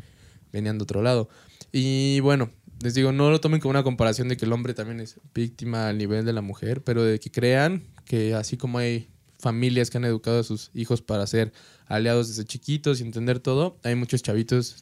venían 0.54 0.78
de 0.78 0.84
otro 0.84 1.02
lado. 1.02 1.28
Y 1.74 2.22
bueno, 2.22 2.50
les 2.82 2.94
digo, 2.94 3.12
no 3.12 3.30
lo 3.32 3.40
tomen 3.40 3.60
como 3.60 3.72
una 3.72 3.84
comparación 3.84 4.28
de 4.28 4.38
que 4.38 4.46
el 4.46 4.54
hombre 4.54 4.74
también 4.74 5.00
es 5.00 5.16
víctima 5.34 5.88
al 5.90 5.98
nivel 5.98 6.26
de 6.26 6.34
la 6.34 6.42
mujer, 6.42 6.84
pero 6.84 7.04
de 7.04 7.20
que 7.20 7.32
crean 7.32 7.84
que 8.06 8.34
así 8.36 8.58
como 8.58 8.78
hay 8.78 9.08
familias 9.40 9.90
que 9.90 9.98
han 9.98 10.06
educado 10.06 10.40
a 10.40 10.44
sus 10.44 10.72
hijos 10.74 11.02
para 11.02 11.26
ser 11.28 11.52
aliados 11.88 12.28
desde 12.30 12.46
chiquitos 12.46 13.00
y 13.00 13.04
entender 13.04 13.40
todo, 13.40 13.78
hay 13.84 13.96
muchos 13.96 14.22
chavitos 14.24 14.78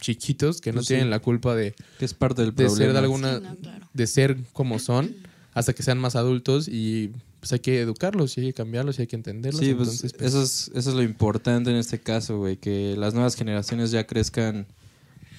chiquitos 0.00 0.60
que 0.60 0.70
no 0.72 0.76
Pues 0.76 0.86
sí. 0.86 0.94
tienen 0.94 1.10
la 1.10 1.18
culpa 1.20 1.54
de 1.54 1.74
que 1.98 2.04
es 2.04 2.14
parte 2.14 2.42
del 2.42 2.54
de 2.54 2.64
problema. 2.66 2.76
ser 2.84 2.92
de 2.92 2.98
alguna 2.98 3.38
Sí, 3.38 3.44
no, 3.44 3.56
claro. 3.56 3.88
de 3.92 4.06
ser 4.06 4.36
como 4.52 4.78
son 4.78 5.14
hasta 5.54 5.72
que 5.72 5.82
sean 5.82 5.98
más 5.98 6.14
adultos 6.16 6.68
y 6.68 7.10
pues 7.40 7.52
hay 7.52 7.58
que 7.60 7.80
educarlos 7.80 8.36
y 8.38 8.42
hay 8.42 8.46
que 8.48 8.54
cambiarlos 8.54 8.98
y 8.98 9.02
hay 9.02 9.06
que 9.08 9.16
entenderlos 9.16 9.60
Sí, 9.60 9.74
pues, 9.74 10.00
pues, 10.00 10.14
eso, 10.20 10.42
es, 10.42 10.70
eso 10.74 10.90
es 10.90 10.96
lo 10.96 11.02
importante 11.02 11.70
en 11.70 11.76
este 11.76 11.98
caso, 12.00 12.38
güey, 12.38 12.56
que 12.56 12.94
las 12.96 13.14
nuevas 13.14 13.34
generaciones 13.34 13.90
ya 13.90 14.06
crezcan 14.06 14.66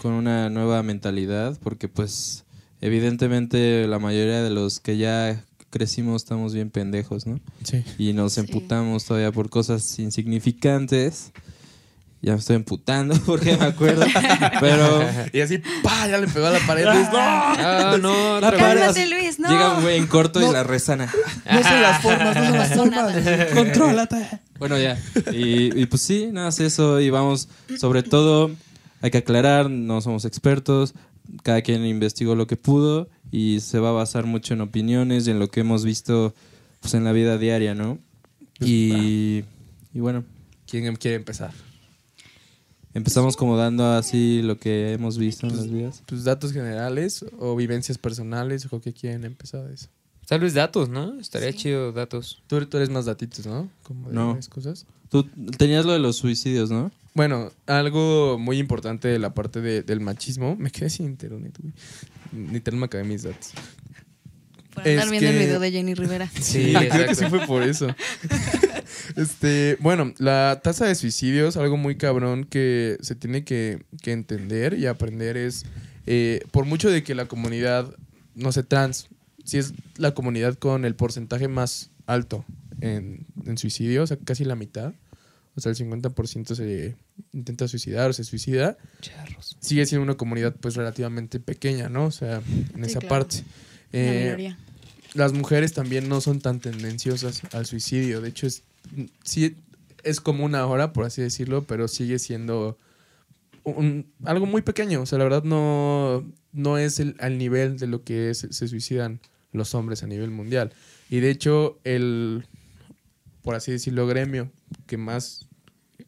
con 0.02 0.14
una 0.14 0.50
nueva 0.50 0.82
mentalidad, 0.84 1.58
porque 1.64 1.88
pues 1.88 2.44
evidentemente 2.82 3.88
la 3.88 4.00
mayoría 4.00 4.42
de 4.42 4.50
los 4.50 4.80
que 4.80 4.98
ya 4.98 5.44
crecimos 5.70 6.24
estamos 6.24 6.54
bien 6.54 6.70
pendejos, 6.72 7.28
¿no? 7.28 7.40
sí. 7.64 7.84
Y 7.98 8.14
nos 8.14 8.34
Sí. 8.34 8.40
emputamos 8.42 9.06
todavía 9.06 9.32
por 9.32 9.50
cosas 9.50 10.00
insignificantes. 10.00 11.32
Ya 12.22 12.34
me 12.34 12.40
estoy 12.40 12.58
emputando 12.58 13.16
porque 13.26 13.56
me 13.56 13.66
acuerdo, 13.66 14.06
pero... 14.60 15.06
y 15.34 15.40
así 15.40 15.60
pa 15.84 16.06
ya 16.08 16.18
le 16.18 16.28
pegó 16.28 16.48
a 16.48 16.52
la 16.52 16.60
pared 16.68 16.84
¡No! 16.84 16.92
Ah, 17.14 17.98
no, 18.02 18.40
La. 18.42 18.52
Cálmate, 18.52 19.08
Luis, 19.08 19.40
no. 19.40 19.50
Llega 19.50 19.76
un 19.76 19.84
güey 19.84 19.98
en 19.98 20.08
corto 20.08 20.42
No. 20.42 20.50
y 20.50 20.54
la 20.54 20.64
resana. 20.64 21.06
no 21.50 21.64
son 21.64 21.82
las 21.82 22.02
formas 22.02 22.36
no 22.36 22.44
son 22.44 22.58
las 22.58 22.70
No, 22.76 22.84
formas 22.84 23.54
contrólate 23.54 24.28
Bueno, 24.58 24.78
ya. 24.78 24.98
Y, 25.32 25.80
y 25.82 25.86
pues 25.86 26.02
sí, 26.02 26.28
nada 26.34 26.48
más 26.48 26.60
eso. 26.60 27.00
Y 27.00 27.10
vamos, 27.10 27.48
sobre 27.78 28.04
todo, 28.04 28.52
hay 29.02 29.12
que 29.12 29.18
aclarar, 29.20 29.70
no 29.70 30.02
somos 30.02 30.26
expertos. 30.26 30.94
Cada 31.44 31.62
quien 31.62 31.86
investigó 31.86 32.36
lo 32.36 32.48
que 32.48 32.56
pudo 32.58 33.08
y 33.32 33.60
se 33.60 33.80
va 33.80 33.90
a 33.90 33.94
basar 33.94 34.26
mucho 34.26 34.54
en 34.56 34.62
opiniones 34.62 35.28
y 35.28 35.32
en 35.32 35.40
lo 35.40 35.50
que 35.50 35.60
hemos 35.60 35.86
visto 35.86 36.34
pues, 36.82 36.94
en 36.96 37.04
la 37.04 37.12
vida 37.12 37.38
diaria, 37.38 37.76
¿no? 37.76 38.00
Y, 38.60 39.44
y 39.94 40.00
bueno, 40.00 40.24
quién 40.68 40.96
quiere 40.96 41.16
empezar 41.18 41.52
empezamos 42.94 43.38
como 43.38 43.56
dando 43.56 43.86
así 43.94 44.42
lo 44.42 44.58
que 44.58 44.94
hemos 44.94 45.18
visto 45.18 45.48
en 45.48 45.56
las 45.56 45.70
vidas. 45.70 46.04
pues 46.08 46.24
datos 46.24 46.52
generales 46.52 47.24
o 47.40 47.56
vivencias 47.56 47.98
personales 47.98 48.68
o 48.72 48.82
qué 48.82 48.94
quieren 48.94 49.24
empezar 49.26 49.68
de 49.68 49.76
eso 49.76 49.88
Tal 50.28 50.42
vez 50.42 50.54
datos, 50.54 50.90
¿no? 50.90 51.20
Estaría 51.20 51.52
Sí. 51.52 51.58
chido 51.58 51.92
datos. 51.92 52.44
tú, 52.48 52.64
tú 52.68 52.78
eres 52.78 52.90
más 52.90 53.06
datitos 53.06 53.46
no 53.48 53.70
como 53.84 54.10
de 54.10 54.16
No. 54.16 54.38
cosas 54.50 54.86
Tú 55.10 55.24
tenías 55.58 55.86
lo 55.86 55.94
de 55.94 56.00
los 56.00 56.18
suicidios, 56.18 56.70
¿no? 56.70 56.92
Bueno, 57.20 57.52
algo 57.66 58.40
muy 58.40 58.60
importante 58.60 59.10
de 59.10 59.20
la 59.20 59.34
parte 59.34 59.60
de- 59.60 59.84
del 59.84 60.00
machismo. 60.00 60.56
Me 60.56 60.72
quedé 60.72 60.90
sin 60.90 61.06
internet, 61.08 61.54
güey. 61.60 61.74
Literal 62.54 62.80
me 62.80 62.86
acabé 62.86 63.04
mis 63.04 63.24
datos. 63.24 63.52
Por 64.74 64.88
andar 64.88 65.04
Es 65.04 65.12
viendo 65.12 65.30
el 65.30 65.38
video 65.38 65.60
de 65.60 65.70
Jenny 65.70 65.96
Rivera. 65.96 66.32
Sí, 66.40 66.72
creo 66.90 67.08
que 67.10 67.16
sí 67.16 67.26
fue 67.26 67.46
por 67.46 67.64
eso. 67.64 67.94
este, 69.18 69.76
bueno, 69.82 70.14
la 70.18 70.62
tasa 70.64 70.86
de 70.86 70.96
suicidios, 70.96 71.58
algo 71.58 71.76
muy 71.76 71.98
cabrón 71.98 72.46
que 72.46 72.96
se 73.02 73.16
tiene 73.16 73.44
que, 73.44 73.84
que 74.02 74.14
entender 74.14 74.80
y 74.80 74.86
aprender 74.86 75.36
es, 75.36 75.66
eh, 76.06 76.40
por 76.52 76.64
mucho 76.64 76.90
de 76.90 77.04
que 77.04 77.16
la 77.16 77.26
comunidad, 77.26 77.94
no 78.34 78.54
sé, 78.54 78.64
trans, 78.64 79.10
si 79.44 79.58
es 79.58 79.74
la 79.98 80.14
comunidad 80.14 80.56
con 80.56 80.86
el 80.86 80.96
porcentaje 80.96 81.50
más 81.50 81.92
alto 82.06 82.46
en, 82.80 83.26
en 83.46 83.58
suicidio, 83.58 84.04
o 84.04 84.08
sea, 84.08 84.16
casi 84.24 84.46
la 84.46 84.56
mitad, 84.56 84.94
o 85.56 85.62
sea, 85.62 85.72
el 85.72 85.76
50% 85.78 86.56
se 86.56 86.96
intenta 87.34 87.68
suicidar 87.68 88.10
o 88.10 88.14
se 88.14 88.24
suicida, 88.24 88.78
Charros. 89.02 89.58
sigue 89.60 89.86
siendo 89.86 90.04
una 90.04 90.16
comunidad 90.16 90.56
pues 90.56 90.76
relativamente 90.76 91.40
pequeña, 91.40 91.90
¿no? 91.90 92.06
O 92.06 92.12
sea, 92.12 92.42
en 92.48 92.84
Sí, 92.86 92.92
esa 92.92 93.00
claro. 93.00 93.08
parte. 93.10 93.44
La 93.92 94.00
Eh, 94.00 94.24
minoría. 94.26 94.58
las 95.16 95.34
mujeres 95.34 95.74
también 95.74 96.08
no 96.08 96.22
son 96.22 96.40
tan 96.40 96.60
tendenciosas 96.60 97.42
al 97.54 97.66
suicidio. 97.66 98.22
De 98.22 98.30
hecho, 98.30 98.48
es 98.48 98.64
sí 99.24 99.56
es 100.04 100.22
común 100.22 100.56
ahora, 100.56 100.94
por 100.94 101.06
así 101.06 101.22
decirlo, 101.22 101.64
pero 101.66 101.88
sigue 101.90 102.20
siendo 102.20 102.78
un- 103.66 104.06
algo 104.24 104.46
muy 104.46 104.62
pequeño. 104.62 105.02
O 105.02 105.06
sea, 105.06 105.18
la 105.18 105.26
verdad 105.26 105.44
no, 105.44 106.26
no 106.54 106.78
es 106.78 107.00
el, 107.00 107.16
al 107.20 107.38
nivel 107.38 107.78
de 107.78 107.88
lo 107.88 108.04
que 108.04 108.30
es- 108.30 108.48
se 108.50 108.68
suicidan 108.68 109.20
los 109.52 109.76
hombres 109.76 110.02
a 110.04 110.08
nivel 110.08 110.30
mundial. 110.32 110.72
Y 111.10 111.20
de 111.20 111.32
hecho, 111.32 111.80
el, 111.84 112.46
por 113.42 113.56
así 113.56 113.72
decirlo, 113.72 114.08
gremio 114.08 114.50
que 114.90 114.98
más 114.98 115.48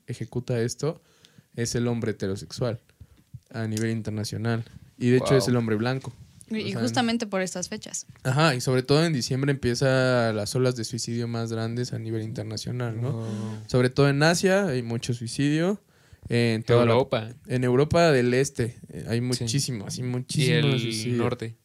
ejecuta 0.08 0.60
esto 0.62 1.02
es 1.56 1.76
el 1.76 1.88
hombre 1.88 2.12
heterosexual 2.12 2.80
a 3.52 3.68
nivel 3.68 3.92
internacional. 3.92 4.64
Y 4.98 5.10
de 5.10 5.18
hecho 5.18 5.36
es 5.38 5.48
el 5.48 5.56
hombre 5.56 5.76
blanco. 5.76 6.14
Y 6.50 6.58
y 6.58 6.62
O 6.70 6.72
sea, 6.72 6.82
justamente 6.82 7.28
por 7.28 7.42
estas 7.42 7.70
fechas. 7.70 8.06
Ajá, 8.24 8.56
y 8.56 8.60
sobre 8.62 8.84
todo 8.84 9.06
en 9.06 9.14
diciembre 9.14 9.52
empieza 9.52 10.34
las 10.34 10.54
olas 10.56 10.76
de 10.76 10.84
suicidio 10.84 11.28
más 11.28 11.52
grandes 11.52 11.94
a 11.94 12.00
nivel 12.00 12.24
internacional, 12.24 13.00
¿no? 13.02 13.20
Oh. 13.20 13.58
Sobre 13.68 13.90
todo 13.90 14.10
en 14.10 14.22
Asia 14.24 14.68
hay 14.68 14.82
mucho 14.84 15.14
suicidio. 15.14 15.82
En 16.30 16.64
toda 16.64 16.86
la- 16.86 16.92
Europa. 16.92 17.30
en 17.48 17.64
Europa 17.64 18.12
del 18.12 18.34
Este 18.34 18.78
eh, 18.90 19.06
hay 19.08 19.22
muchísimo, 19.22 19.86
así 19.88 20.02
Y 20.36 20.52
el 20.52 20.80
suicidio. 20.80 21.18
norte. 21.18 21.56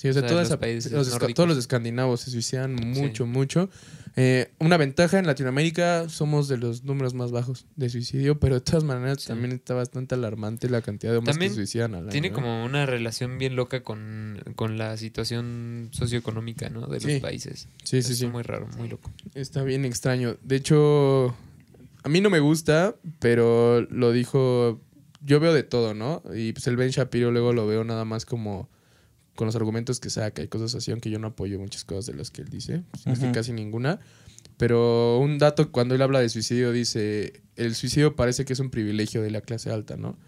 Sí, 0.00 0.08
o 0.08 0.12
sea, 0.14 0.22
o 0.22 0.24
sea, 0.24 0.28
toda 0.28 0.40
los 0.42 0.90
los 0.90 1.34
todos 1.34 1.48
los 1.50 1.58
escandinavos 1.58 2.22
se 2.22 2.30
suicidan 2.30 2.74
mucho, 2.74 3.26
mucho. 3.26 3.68
Eh, 4.16 4.50
una 4.58 4.78
ventaja 4.78 5.18
en 5.18 5.26
Latinoamérica 5.26 6.08
somos 6.08 6.48
de 6.48 6.56
los 6.56 6.84
números 6.84 7.12
más 7.12 7.32
bajos 7.32 7.66
de 7.76 7.90
suicidio, 7.90 8.40
pero 8.40 8.54
de 8.54 8.60
todas 8.62 8.82
maneras 8.82 9.20
Sí. 9.20 9.28
también 9.28 9.52
está 9.52 9.74
bastante 9.74 10.14
alarmante 10.14 10.70
la 10.70 10.80
cantidad 10.80 11.12
de 11.12 11.18
hombres 11.18 11.34
También 11.34 11.50
que 11.50 11.54
se 11.56 11.60
suicidan 11.60 11.94
al 11.94 12.04
año. 12.04 12.10
Tiene 12.12 12.28
¿eh? 12.28 12.32
como 12.32 12.64
una 12.64 12.86
relación 12.86 13.36
bien 13.36 13.56
loca 13.56 13.82
con, 13.82 14.42
con 14.56 14.78
la 14.78 14.96
situación 14.96 15.90
socioeconómica, 15.92 16.70
¿no? 16.70 16.86
De 16.86 16.94
los 16.98 17.02
Sí. 17.02 17.20
países. 17.20 17.68
Sí, 17.84 18.00
sí, 18.02 18.12
Es 18.12 18.18
sí. 18.20 18.26
muy 18.26 18.42
raro, 18.42 18.68
muy 18.78 18.88
loco. 18.88 19.10
Está 19.34 19.62
bien 19.64 19.84
extraño. 19.84 20.38
De 20.42 20.56
hecho, 20.56 21.34
a 22.02 22.08
mí 22.08 22.22
no 22.22 22.30
me 22.30 22.40
gusta, 22.40 22.96
pero 23.18 23.82
lo 23.82 24.12
dijo. 24.12 24.80
Yo 25.22 25.38
veo 25.40 25.52
de 25.52 25.62
todo, 25.62 25.92
¿no? 25.92 26.22
Y 26.34 26.54
pues 26.54 26.66
el 26.68 26.76
Ben 26.78 26.88
Shapiro 26.88 27.30
luego 27.30 27.52
lo 27.52 27.66
veo 27.66 27.84
nada 27.84 28.06
más 28.06 28.24
como 28.24 28.70
con 29.40 29.46
los 29.46 29.56
argumentos 29.56 30.00
que 30.00 30.10
saca 30.10 30.42
y 30.42 30.48
cosas 30.48 30.74
así, 30.74 30.90
aunque 30.90 31.08
yo 31.08 31.18
no 31.18 31.28
apoyo 31.28 31.58
muchas 31.58 31.86
cosas 31.86 32.04
de 32.04 32.12
las 32.12 32.30
que 32.30 32.42
él 32.42 32.50
dice, 32.50 32.82
es 33.06 33.18
que 33.18 33.24
Ujú. 33.24 33.32
casi 33.32 33.54
ninguna. 33.54 33.98
Pero 34.58 35.18
un 35.18 35.38
dato, 35.38 35.72
cuando 35.72 35.94
él 35.94 36.02
habla 36.02 36.20
de 36.20 36.28
suicidio, 36.28 36.72
dice: 36.72 37.40
el 37.56 37.74
suicidio 37.74 38.16
parece 38.16 38.44
que 38.44 38.52
es 38.52 38.60
un 38.60 38.68
privilegio 38.68 39.22
de 39.22 39.30
la 39.30 39.40
clase 39.40 39.70
alta, 39.70 39.96
¿no? 39.96 40.18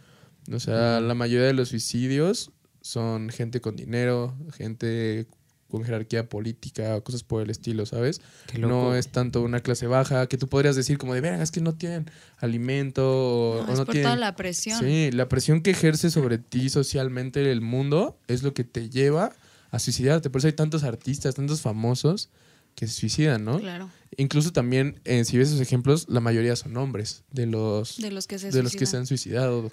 O 0.51 0.59
sea, 0.61 1.03
la 1.03 1.13
mayoría 1.13 1.47
de 1.47 1.53
los 1.53 1.69
suicidios 1.69 2.53
son 2.81 3.29
gente 3.29 3.61
con 3.61 3.77
dinero, 3.77 4.35
gente 4.55 5.27
con 5.73 5.85
jerarquía 5.85 6.29
política, 6.29 7.01
cosas 7.01 7.23
por 7.23 7.43
el 7.43 7.49
estilo, 7.49 7.87
¿sabes? 7.87 8.21
Qué 8.47 8.59
loco. 8.59 8.75
No 8.75 8.95
es 8.95 9.09
tanto 9.09 9.41
una 9.41 9.61
clase 9.61 9.87
baja 9.87 10.27
que 10.27 10.37
tú 10.37 10.47
podrías 10.47 10.77
decir 10.77 10.99
como 10.99 11.15
de, 11.15 11.23
verga, 11.23 11.43
es 11.43 11.51
que 11.51 11.63
no 11.63 11.73
tienen 11.73 12.11
alimento 12.37 13.03
o 13.11 13.63
No, 13.63 13.71
o 13.71 13.73
es 13.73 13.79
no 13.79 13.87
por 13.87 13.95
tienen... 13.95 14.11
toda 14.11 14.17
la 14.17 14.37
presión. 14.37 14.79
Sí, 14.79 15.11
la 15.13 15.29
presión 15.29 15.63
que 15.63 15.71
ejerce 15.71 16.11
sobre 16.11 16.37
ti 16.37 16.69
socialmente 16.69 17.51
el 17.51 17.63
mundo 17.63 18.19
es 18.29 18.43
lo 18.43 18.53
que 18.53 18.65
te 18.65 18.91
lleva 18.91 19.33
a 19.71 19.79
suicidarte. 19.79 20.29
Por 20.29 20.41
eso 20.41 20.49
hay 20.49 20.53
tantos 20.53 20.85
artistas, 20.85 21.35
tantos 21.35 21.63
famosos 21.63 22.29
que 22.75 22.87
se 22.87 22.93
suicidan, 22.93 23.45
¿no? 23.45 23.59
Claro. 23.59 23.91
Incluso 24.19 24.53
también, 24.53 25.01
eh, 25.05 25.25
si 25.25 25.39
ves 25.39 25.49
esos 25.49 25.61
ejemplos, 25.61 26.07
la 26.11 26.21
mayoría 26.21 26.55
son 26.55 26.77
hombres 26.77 27.25
de 27.31 27.47
los, 27.47 27.97
De 27.97 28.11
los 28.11 28.27
que 28.27 28.39
se 28.39 28.51
de 28.51 28.63
los 28.63 28.77
que 28.77 28.85
se 28.85 28.99
han 28.99 29.07
suicidado. 29.07 29.67
O 29.67 29.71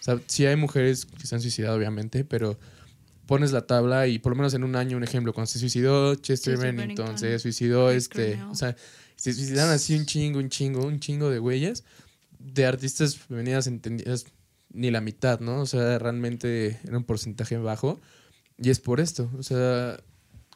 sea, 0.00 0.20
sí 0.26 0.44
hay 0.46 0.56
mujeres 0.56 1.06
que 1.06 1.26
se 1.26 1.36
han 1.36 1.40
suicidado, 1.40 1.76
obviamente, 1.76 2.24
pero 2.24 2.58
pones 3.30 3.52
la 3.52 3.64
tabla 3.66 4.08
y 4.08 4.18
por 4.18 4.32
lo 4.32 4.36
menos 4.36 4.54
en 4.54 4.64
un 4.64 4.74
año, 4.74 4.96
un 4.96 5.04
ejemplo, 5.04 5.32
cuando 5.32 5.46
se 5.46 5.60
suicidó 5.60 6.16
Chester, 6.16 6.54
Bennington, 6.76 7.06
se 7.18 7.38
suicidó 7.38 7.90
este, 7.92 8.34
o 8.50 8.54
sea, 8.56 8.74
se 9.14 9.32
suicidaron 9.32 9.72
así 9.72 9.94
un 9.96 10.04
chingo, 10.04 10.40
un 10.40 10.48
chingo, 10.48 10.84
un 10.84 10.98
chingo 10.98 11.30
de 11.30 11.38
güeyes 11.38 11.84
de 12.40 12.66
artistas 12.66 13.16
femeninas 13.16 13.68
entendidas 13.68 14.26
ni 14.72 14.90
la 14.90 15.00
mitad, 15.00 15.38
¿no? 15.40 15.60
O 15.60 15.66
sea, 15.66 15.98
realmente 16.00 16.80
era 16.84 16.98
un 16.98 17.04
porcentaje 17.04 17.56
bajo 17.56 18.00
y 18.58 18.70
es 18.70 18.80
por 18.80 18.98
esto, 19.00 19.30
o 19.38 19.42
sea, 19.44 19.96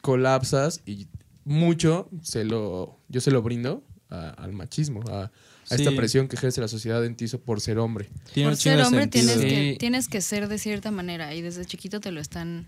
colapsas 0.01 0.81
y 0.85 1.07
mucho 1.45 2.09
se 2.21 2.43
lo 2.43 2.99
yo 3.07 3.21
se 3.21 3.31
lo 3.31 3.41
brindo 3.41 3.83
a- 4.09 4.29
al 4.31 4.51
machismo, 4.53 5.01
a, 5.09 5.31
a 5.69 5.75
esta 5.75 5.91
presión 5.95 6.27
que 6.27 6.35
ejerce 6.35 6.61
la 6.61 6.67
sociedad 6.67 7.03
en 7.05 7.15
ti 7.15 7.25
por 7.43 7.61
ser 7.61 7.77
hombre. 7.79 8.09
Tiene 8.33 8.49
Por 8.51 8.57
ser 8.57 8.81
hombre 8.81 9.07
tienes 9.07 9.37
que, 9.37 9.71
Sí. 9.71 9.77
tienes 9.79 10.07
que 10.07 10.21
ser 10.21 10.47
de 10.47 10.57
cierta 10.57 10.91
manera 10.91 11.33
y 11.33 11.41
desde 11.41 11.65
chiquito 11.65 11.99
te 11.99 12.11
lo 12.11 12.21
están, 12.21 12.67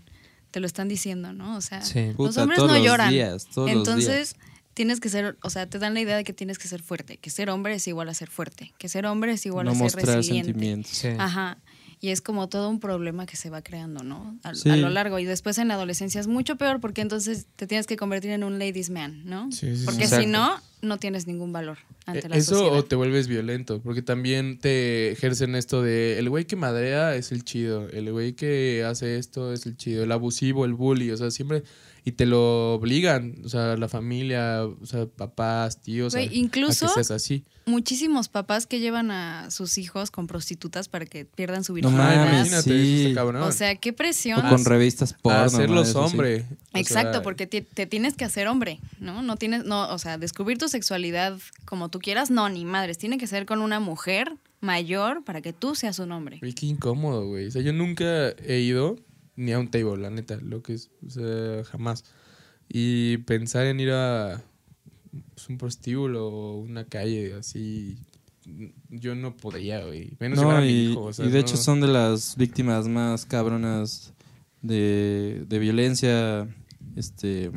te 0.50 0.60
lo 0.60 0.66
están 0.66 0.88
diciendo, 0.88 1.32
¿no? 1.32 1.56
O 1.56 1.60
sea, 1.60 1.82
Sí. 1.82 2.06
los 2.08 2.14
Puta, 2.16 2.42
hombres 2.42 2.56
todos 2.58 2.70
no 2.72 2.78
los 2.78 2.86
lloran. 2.86 3.10
días, 3.10 3.46
todos 3.52 3.70
los 3.72 3.84
días. 3.84 3.98
Entonces, 3.98 4.36
tienes 4.74 5.00
que 5.00 5.08
ser, 5.08 5.36
o 5.42 5.50
sea, 5.50 5.66
te 5.68 5.78
dan 5.78 5.94
la 5.94 6.00
idea 6.00 6.16
de 6.16 6.24
que 6.24 6.32
tienes 6.32 6.58
que 6.58 6.68
ser 6.68 6.82
fuerte, 6.82 7.16
que 7.16 7.30
ser 7.30 7.50
hombre 7.50 7.74
es 7.74 7.86
igual 7.88 8.08
a 8.08 8.14
ser 8.14 8.30
fuerte, 8.30 8.72
que 8.78 8.88
ser 8.88 9.06
hombre 9.06 9.32
es 9.32 9.44
igual 9.46 9.66
no 9.66 9.72
a 9.72 9.74
ser 9.74 9.82
mostrar 9.82 10.16
resiliente. 10.16 10.52
sentimientos. 10.52 10.92
Sí. 10.92 11.08
Ajá. 11.18 11.58
Y 12.00 12.10
es 12.10 12.20
como 12.20 12.48
todo 12.48 12.68
un 12.68 12.78
problema 12.78 13.26
que 13.26 13.36
se 13.36 13.50
va 13.50 13.60
creando, 13.62 14.04
¿no? 14.04 14.38
A, 14.44 14.54
Sí. 14.54 14.70
a 14.70 14.76
lo 14.76 14.88
largo. 14.88 15.18
Y 15.18 15.24
después 15.24 15.58
en 15.58 15.66
la 15.68 15.74
adolescencia 15.74 16.20
es 16.20 16.28
mucho 16.28 16.54
peor 16.56 16.80
porque 16.80 17.00
entonces 17.00 17.46
te 17.56 17.66
tienes 17.66 17.86
que 17.88 17.96
convertir 17.96 18.30
en 18.30 18.44
un 18.44 18.58
ladies 18.60 18.88
man, 18.90 19.22
¿no? 19.24 19.50
Sí, 19.50 19.66
sí, 19.70 19.76
sí. 19.78 19.84
porque 19.84 20.06
si 20.06 20.26
no, 20.26 20.60
no 20.80 20.98
tienes 20.98 21.26
ningún 21.26 21.52
valor 21.52 21.78
ante 22.06 22.26
Eh, 22.26 22.28
la 22.28 22.36
Eso 22.36 22.54
sociedad. 22.54 22.78
o 22.78 22.84
te 22.84 22.94
vuelves 22.94 23.26
violento, 23.26 23.80
porque 23.82 24.02
también 24.02 24.58
te 24.60 25.10
ejercen 25.10 25.56
esto 25.56 25.82
de 25.82 26.20
el 26.20 26.28
güey 26.30 26.44
que 26.44 26.54
madrea 26.54 27.16
es 27.16 27.32
el 27.32 27.44
chido, 27.44 27.88
el 27.88 28.12
güey 28.12 28.34
que 28.34 28.84
hace 28.86 29.18
esto 29.18 29.52
es 29.52 29.66
el 29.66 29.76
chido, 29.76 30.04
el 30.04 30.12
abusivo, 30.12 30.64
el 30.64 30.74
bully, 30.74 31.10
o 31.10 31.16
sea, 31.16 31.32
siempre 31.32 31.64
y 32.04 32.12
te 32.12 32.26
lo 32.26 32.74
obligan, 32.74 33.34
o 33.44 33.48
sea, 33.48 33.76
la 33.76 33.88
familia, 33.88 34.64
o 34.64 34.86
sea, 34.86 35.06
papás, 35.06 35.82
tíos, 35.82 36.14
a- 36.14 36.18
Güey, 36.18 36.28
a, 36.28 36.32
incluso- 36.34 36.86
que 36.86 36.92
seas 36.94 37.10
así. 37.10 37.44
Muchísimos 37.68 38.28
papás 38.28 38.66
que 38.66 38.80
llevan 38.80 39.10
a 39.10 39.50
sus 39.50 39.78
hijos 39.78 40.10
con 40.10 40.26
prostitutas 40.26 40.88
para 40.88 41.06
que 41.06 41.24
pierdan 41.24 41.62
su 41.64 41.72
No 41.72 41.76
virginidad. 41.76 42.04
mames, 42.16 42.48
imagínate, 42.48 42.62
sí. 42.62 43.00
eso 43.00 43.08
está 43.10 43.20
cabrón. 43.20 43.42
o 43.42 43.52
sea, 43.52 43.76
qué 43.76 43.92
presión. 43.92 44.44
O 44.44 44.48
con 44.48 44.64
revistas 44.64 45.12
porno. 45.14 45.38
a 45.38 45.44
hacerlos 45.44 45.94
hombre. 45.94 46.46
o 46.74 46.78
Exacto, 46.78 47.12
sea, 47.12 47.22
porque 47.22 47.46
te, 47.46 47.60
te 47.62 47.86
tienes 47.86 48.14
que 48.14 48.24
hacer 48.24 48.48
hombre, 48.48 48.80
¿no? 49.00 49.22
No 49.22 49.36
tienes, 49.36 49.64
no, 49.64 49.88
o 49.92 49.98
sea, 49.98 50.18
descubrir 50.18 50.58
tu 50.58 50.68
sexualidad 50.68 51.38
como 51.64 51.88
tú 51.88 51.98
quieras, 51.98 52.30
no, 52.30 52.48
ni 52.48 52.64
madres. 52.64 52.98
Tiene 52.98 53.18
que 53.18 53.26
ser 53.26 53.46
con 53.46 53.60
una 53.60 53.80
mujer 53.80 54.32
mayor 54.60 55.22
para 55.24 55.40
que 55.40 55.52
tú 55.52 55.74
seas 55.74 55.98
un 55.98 56.10
hombre. 56.12 56.40
Qué 56.40 56.66
incómodo, 56.66 57.26
güey. 57.26 57.46
O 57.46 57.50
sea, 57.50 57.62
yo 57.62 57.72
nunca 57.72 58.30
he 58.46 58.58
ido 58.60 58.96
ni 59.36 59.52
a 59.52 59.58
un 59.58 59.70
table, 59.70 59.98
la 59.98 60.10
neta, 60.10 60.36
lo 60.42 60.62
que 60.62 60.74
es, 60.74 60.90
o 61.06 61.10
sea, 61.10 61.64
jamás. 61.70 62.04
Y 62.68 63.18
pensar 63.18 63.66
en 63.66 63.78
ir 63.80 63.92
a 63.92 64.42
pues, 65.34 65.48
un 65.48 65.58
prostíbulo 65.58 66.28
o 66.28 66.58
una 66.58 66.84
calle 66.84 67.34
así, 67.34 67.98
yo 68.88 69.14
no 69.14 69.36
podría, 69.36 69.84
güey. 69.84 70.16
Menos 70.18 70.40
No, 70.40 70.50
a 70.50 70.60
mi 70.60 70.68
y, 70.68 70.90
hijo, 70.92 71.04
o 71.04 71.12
sea, 71.12 71.24
y 71.26 71.28
de 71.28 71.34
no. 71.34 71.40
hecho 71.40 71.56
son 71.56 71.80
de 71.80 71.88
las 71.88 72.36
víctimas 72.36 72.88
más 72.88 73.24
cabronas 73.26 74.12
de, 74.62 75.44
de 75.48 75.58
violencia 75.58 76.48
este 76.96 77.50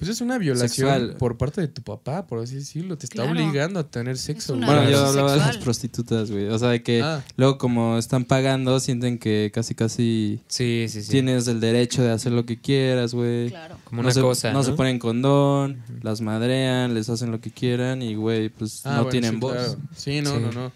Pues 0.00 0.08
es 0.10 0.20
una 0.22 0.38
violación 0.38 0.68
Sexual. 0.88 1.16
por 1.18 1.36
parte 1.36 1.60
de 1.60 1.68
tu 1.68 1.82
papá, 1.82 2.26
por 2.26 2.38
así 2.38 2.54
decirlo. 2.56 2.96
Te 2.96 3.04
está 3.04 3.16
Claro. 3.22 3.30
obligando 3.32 3.78
a 3.80 3.84
tener 3.84 4.16
sexo. 4.16 4.54
güey. 4.56 4.64
bueno 4.66 4.88
yo 4.90 5.04
hablaba 5.06 5.32
de 5.32 5.38
las 5.38 5.58
prostitutas 5.58 6.30
güey 6.30 6.48
o 6.48 6.58
sea 6.58 6.70
de 6.70 6.82
que 6.82 7.02
Ah. 7.02 7.22
luego 7.36 7.58
como 7.58 7.98
están 7.98 8.24
pagando 8.24 8.80
sienten 8.80 9.18
que 9.18 9.50
casi 9.54 9.74
casi 9.74 10.40
Sí, 10.48 10.86
sí, 10.88 11.02
sí. 11.02 11.10
tienes 11.10 11.46
el 11.48 11.60
derecho 11.60 12.02
de 12.02 12.10
hacer 12.12 12.32
lo 12.32 12.46
que 12.46 12.58
quieras 12.60 13.12
güey 13.14 13.50
Claro. 13.50 13.76
Como 13.84 14.02
no 14.02 14.06
una 14.08 14.14
se, 14.14 14.20
cosa. 14.22 14.48
no, 14.52 14.58
No, 14.60 14.64
se 14.64 14.72
ponen 14.72 14.98
condón 14.98 15.82
las 16.02 16.20
madrean 16.22 16.94
les 16.94 17.08
hacen 17.10 17.30
lo 17.30 17.40
que 17.40 17.50
quieran 17.50 18.00
y 18.02 18.14
güey 18.14 18.48
pues 18.48 18.80
Ah, 18.86 18.90
no 18.90 18.96
bueno, 19.04 19.10
tienen 19.10 19.30
sí, 19.32 19.36
voz 19.36 19.52
claro. 19.52 19.76
Sí, 19.94 20.20
no, 20.22 20.30
Sí. 20.30 20.36
no, 20.40 20.52
no. 20.52 20.72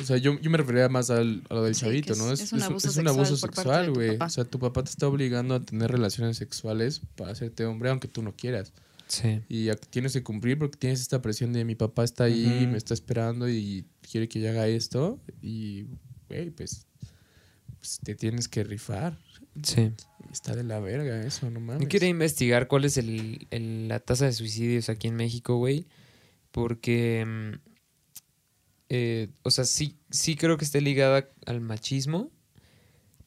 O 0.00 0.04
sea, 0.04 0.16
yo, 0.16 0.38
yo 0.40 0.50
me 0.50 0.58
refería 0.58 0.88
más 0.88 1.10
al, 1.10 1.42
a 1.50 1.54
lo 1.54 1.64
del 1.64 1.74
Sí, 1.74 1.80
chavito, 1.82 2.14
¿no? 2.14 2.32
es- 2.32 2.40
es 2.40 2.52
un 2.52 2.62
abuso 2.62 2.88
es 2.88 2.96
un 2.96 3.08
abuso 3.08 3.36
sexual 3.36 3.90
güey. 3.92 4.16
O 4.20 4.28
sea, 4.28 4.44
tu 4.44 4.58
papá 4.58 4.84
te 4.84 4.90
está 4.90 5.08
obligando 5.08 5.54
a 5.56 5.60
tener 5.64 5.90
relaciones 5.90 6.36
sexuales 6.36 7.00
para 7.16 7.32
hacerte 7.32 7.64
hombre, 7.66 7.90
aunque 7.90 8.06
tú 8.08 8.22
no 8.22 8.34
quieras. 8.36 8.72
Sí. 9.08 9.40
Y 9.48 9.68
tienes 9.90 10.12
que 10.12 10.22
cumplir 10.22 10.58
porque 10.58 10.76
tienes 10.78 11.00
esta 11.00 11.20
presión 11.22 11.52
de 11.52 11.64
mi 11.64 11.74
papá 11.74 12.04
está 12.04 12.24
ahí, 12.24 12.44
Ujú. 12.62 12.72
me 12.72 12.76
está 12.78 12.94
esperando 12.94 13.48
y 13.48 13.86
quiere 14.08 14.28
que 14.28 14.40
yo 14.40 14.50
haga 14.50 14.68
esto. 14.68 15.18
Y, 15.42 15.86
güey, 16.28 16.50
pues, 16.50 16.86
pues 17.80 17.98
te 18.04 18.14
tienes 18.14 18.48
que 18.48 18.62
rifar. 18.64 19.18
Sí. 19.62 19.90
Está 20.30 20.54
de 20.54 20.62
la 20.62 20.78
verga 20.78 21.22
eso, 21.26 21.50
no 21.50 21.58
mames. 21.58 21.82
Yo 21.82 21.88
quería 21.88 22.08
investigar 22.10 22.68
cuál 22.68 22.84
es 22.84 22.98
el, 22.98 23.46
el- 23.50 23.88
la 23.88 23.98
tasa 23.98 24.26
de 24.26 24.32
suicidios 24.32 24.88
aquí 24.90 25.08
en 25.08 25.16
México, 25.16 25.56
güey. 25.56 25.86
Porque, 26.50 27.24
mm, 27.26 27.67
eh, 28.88 29.28
o 29.42 29.50
sea, 29.50 29.64
sí, 29.64 29.96
sí 30.10 30.36
creo 30.36 30.56
que 30.56 30.64
esté 30.64 30.80
ligada 30.80 31.28
al 31.46 31.60
machismo, 31.60 32.30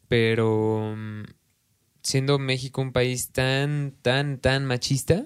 pero 0.08 0.95
mm, 0.97 1.24
siendo 2.04 2.39
México 2.39 2.82
un 2.82 2.91
país 2.91 3.30
tan, 3.32 3.93
tan, 4.02 4.39
tan 4.39 4.65
machista, 4.65 5.26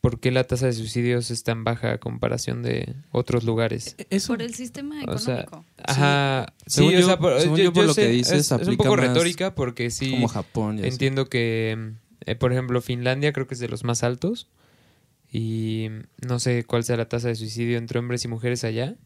¿por 0.00 0.20
qué 0.20 0.30
la 0.30 0.44
tasa 0.44 0.66
de 0.66 0.72
suicidios 0.72 1.30
es 1.30 1.42
tan 1.42 1.64
baja 1.64 1.92
a 1.92 1.98
comparación 1.98 2.62
de 2.62 2.94
otros 3.12 3.44
lugares? 3.44 3.96
Eso, 4.10 4.28
Por 4.34 4.42
el 4.42 4.54
sistema 4.54 5.02
O 5.06 5.18
sea, 5.18 5.40
económico. 5.42 5.64
Ajá, 5.84 6.54
sí, 6.66 6.76
Según 6.76 6.94
o 6.94 6.98
yo- 7.00 7.06
sea, 7.06 7.18
por- 7.18 7.40
según 7.40 7.56
yo, 7.58 7.64
yo 7.64 7.72
por 7.72 7.82
yo 7.82 7.86
lo 7.88 7.94
que 7.94 8.08
dices, 8.08 8.50
es, 8.52 8.60
es 8.60 8.68
un 8.68 8.76
poco 8.76 8.96
más 8.96 9.00
retórica 9.08 9.54
porque 9.54 9.90
sí. 9.90 10.10
como 10.10 10.28
Japón. 10.28 10.82
Entiendo 10.84 11.28
que, 11.28 11.92
eh, 12.26 12.34
por 12.36 12.52
ejemplo, 12.52 12.80
Finlandia 12.80 13.32
creo 13.32 13.46
que 13.46 13.54
es 13.54 13.60
de 13.60 13.68
los 13.68 13.84
más 13.84 14.02
altos. 14.02 14.48
Y 15.30 15.88
no 16.26 16.38
sé 16.40 16.64
cuál 16.64 16.84
sea 16.84 16.96
la 16.96 17.08
tasa 17.08 17.28
de 17.28 17.34
suicidio 17.36 17.78
entre 17.78 17.98
hombres 17.98 18.24
y 18.24 18.28
mujeres 18.28 18.64
allá, 18.64 18.96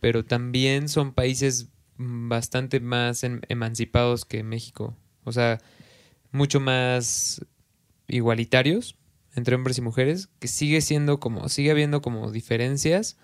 pero 0.00 0.24
también 0.24 0.88
son 0.88 1.12
países 1.12 1.68
bastante 1.98 2.80
más 2.80 3.24
em- 3.24 3.40
emancipados 3.48 4.24
que 4.24 4.42
México. 4.42 4.96
O 5.24 5.32
sea, 5.32 5.60
mucho 6.32 6.60
más 6.60 7.44
igualitarios 8.08 8.96
entre 9.36 9.54
hombres 9.54 9.78
y 9.78 9.82
mujeres, 9.82 10.28
que 10.40 10.48
sigue 10.48 10.80
siendo 10.80 11.20
como, 11.20 11.48
sigue 11.48 11.70
habiendo 11.70 12.02
como 12.02 12.30
diferencias, 12.32 13.16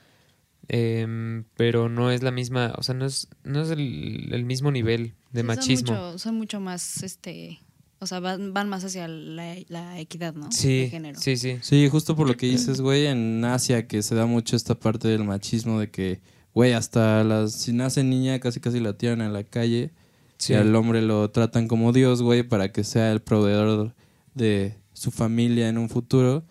em, 0.69 1.45
pero 1.57 1.89
no 1.89 2.11
es 2.11 2.23
la 2.23 2.31
misma, 2.31 2.75
o 2.77 2.83
sea, 2.83 2.95
no 2.95 3.07
es, 3.07 3.29
no 3.45 3.63
es 3.63 3.71
el, 3.71 4.33
el 4.33 4.45
mismo 4.45 4.71
nivel 4.71 5.15
de 5.33 5.41
Sí, 5.41 5.47
machismo. 5.47 5.87
Son 5.89 5.97
mucho, 5.97 6.19
son 6.19 6.35
mucho 6.37 6.61
más, 6.61 7.03
este, 7.03 7.59
o 7.99 8.07
sea, 8.07 8.21
van, 8.21 8.53
van 8.53 8.69
más 8.69 8.85
hacia 8.85 9.09
la, 9.09 9.57
la 9.69 9.99
equidad, 10.01 10.35
¿no? 10.35 10.47
De 10.47 10.53
Sí, 10.53 10.89
género. 10.91 11.19
sí, 11.21 11.37
sí. 11.37 11.57
Sí, 11.63 11.89
justo 11.89 12.15
por 12.17 12.27
lo 12.29 12.37
que 12.37 12.47
dices, 12.47 12.81
güey, 12.81 13.07
en 13.07 13.45
Asia 13.45 13.87
que 13.87 14.03
se 14.03 14.15
da 14.15 14.27
mucho 14.27 14.57
esta 14.57 14.75
parte 14.75 15.09
del 15.09 15.25
machismo 15.25 15.81
de 15.81 15.91
que, 15.91 16.21
güey, 16.55 16.73
hasta 16.73 17.25
las, 17.25 17.53
si 17.53 17.73
nace 17.73 18.05
niña 18.05 18.39
casi 18.41 18.61
casi 18.61 18.81
la 18.81 18.93
tiran 18.97 19.21
a 19.21 19.29
la 19.29 19.45
calle 19.45 19.91
Sí. 20.39 20.53
y 20.53 20.57
al 20.57 20.75
hombre 20.77 21.01
lo 21.01 21.31
tratan 21.31 21.67
como 21.69 21.93
Dios, 21.93 22.21
güey, 22.23 22.43
para 22.43 22.71
que 22.71 22.85
sea 22.85 23.11
el 23.13 23.23
proveedor 23.23 23.95
de 24.35 24.75
su 24.93 25.11
familia 25.11 25.69
en 25.71 25.79
un 25.79 25.89
futuro. 25.89 26.45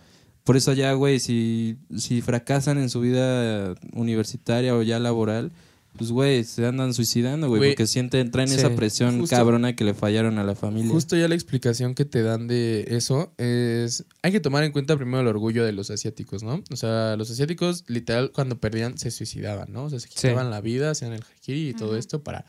Por 0.44 0.58
eso 0.58 0.72
allá, 0.72 0.94
güey, 0.94 1.20
si, 1.20 1.78
si 1.96 2.22
fracasan 2.22 2.78
en 2.80 2.90
su 2.90 3.02
vida 3.02 3.76
universitaria 3.94 4.76
o 4.76 4.82
ya 4.82 5.00
laboral, 5.00 5.52
pues, 5.98 6.12
güey, 6.12 6.44
se 6.44 6.66
andan 6.66 6.94
suicidando, 6.94 7.48
güey, 7.48 7.72
porque 7.72 7.88
sienten, 7.88 8.32
traen 8.32 8.50
sí, 8.50 8.56
esa 8.56 8.76
presión 8.76 9.20
justo- 9.22 9.36
cabrona 9.36 9.76
que 9.76 9.84
le 9.84 9.94
fallaron 9.94 10.38
a 10.40 10.44
la 10.44 10.56
familia. 10.56 10.92
Justo 10.92 11.16
ya 11.16 11.28
la 11.28 11.36
explicación 11.36 11.96
que 11.96 12.06
te 12.06 12.22
dan 12.22 12.48
de 12.48 12.86
eso 12.90 13.34
es... 13.38 14.06
Hay 14.22 14.32
que 14.32 14.40
tomar 14.40 14.64
en 14.64 14.72
cuenta 14.72 14.96
primero 14.98 15.22
el 15.22 15.28
orgullo 15.28 15.64
de 15.64 15.72
los 15.72 15.92
asiáticos, 15.92 16.44
¿no? 16.44 16.64
O 16.72 16.76
sea, 16.76 17.16
los 17.18 17.32
asiáticos 17.32 17.84
literal 17.88 18.32
cuando 18.32 18.60
perdían 18.60 18.98
se 18.98 19.12
suicidaban, 19.12 19.72
¿no? 19.72 19.86
O 19.86 19.90
sea, 19.90 20.00
se 20.00 20.10
quitaban 20.10 20.50
la 20.50 20.62
vida, 20.62 20.92
hacían 20.92 21.14
el 21.14 21.24
haki 21.24 21.70
y 21.70 21.74
todo 21.74 21.98
esto 21.98 22.24
para 22.24 22.46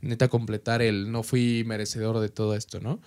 neta 0.00 0.28
completar 0.28 0.82
el 0.82 1.10
no 1.10 1.22
fui 1.22 1.64
merecedor 1.66 2.20
de 2.20 2.28
todo 2.28 2.54
esto, 2.54 2.80
¿no? 2.80 3.00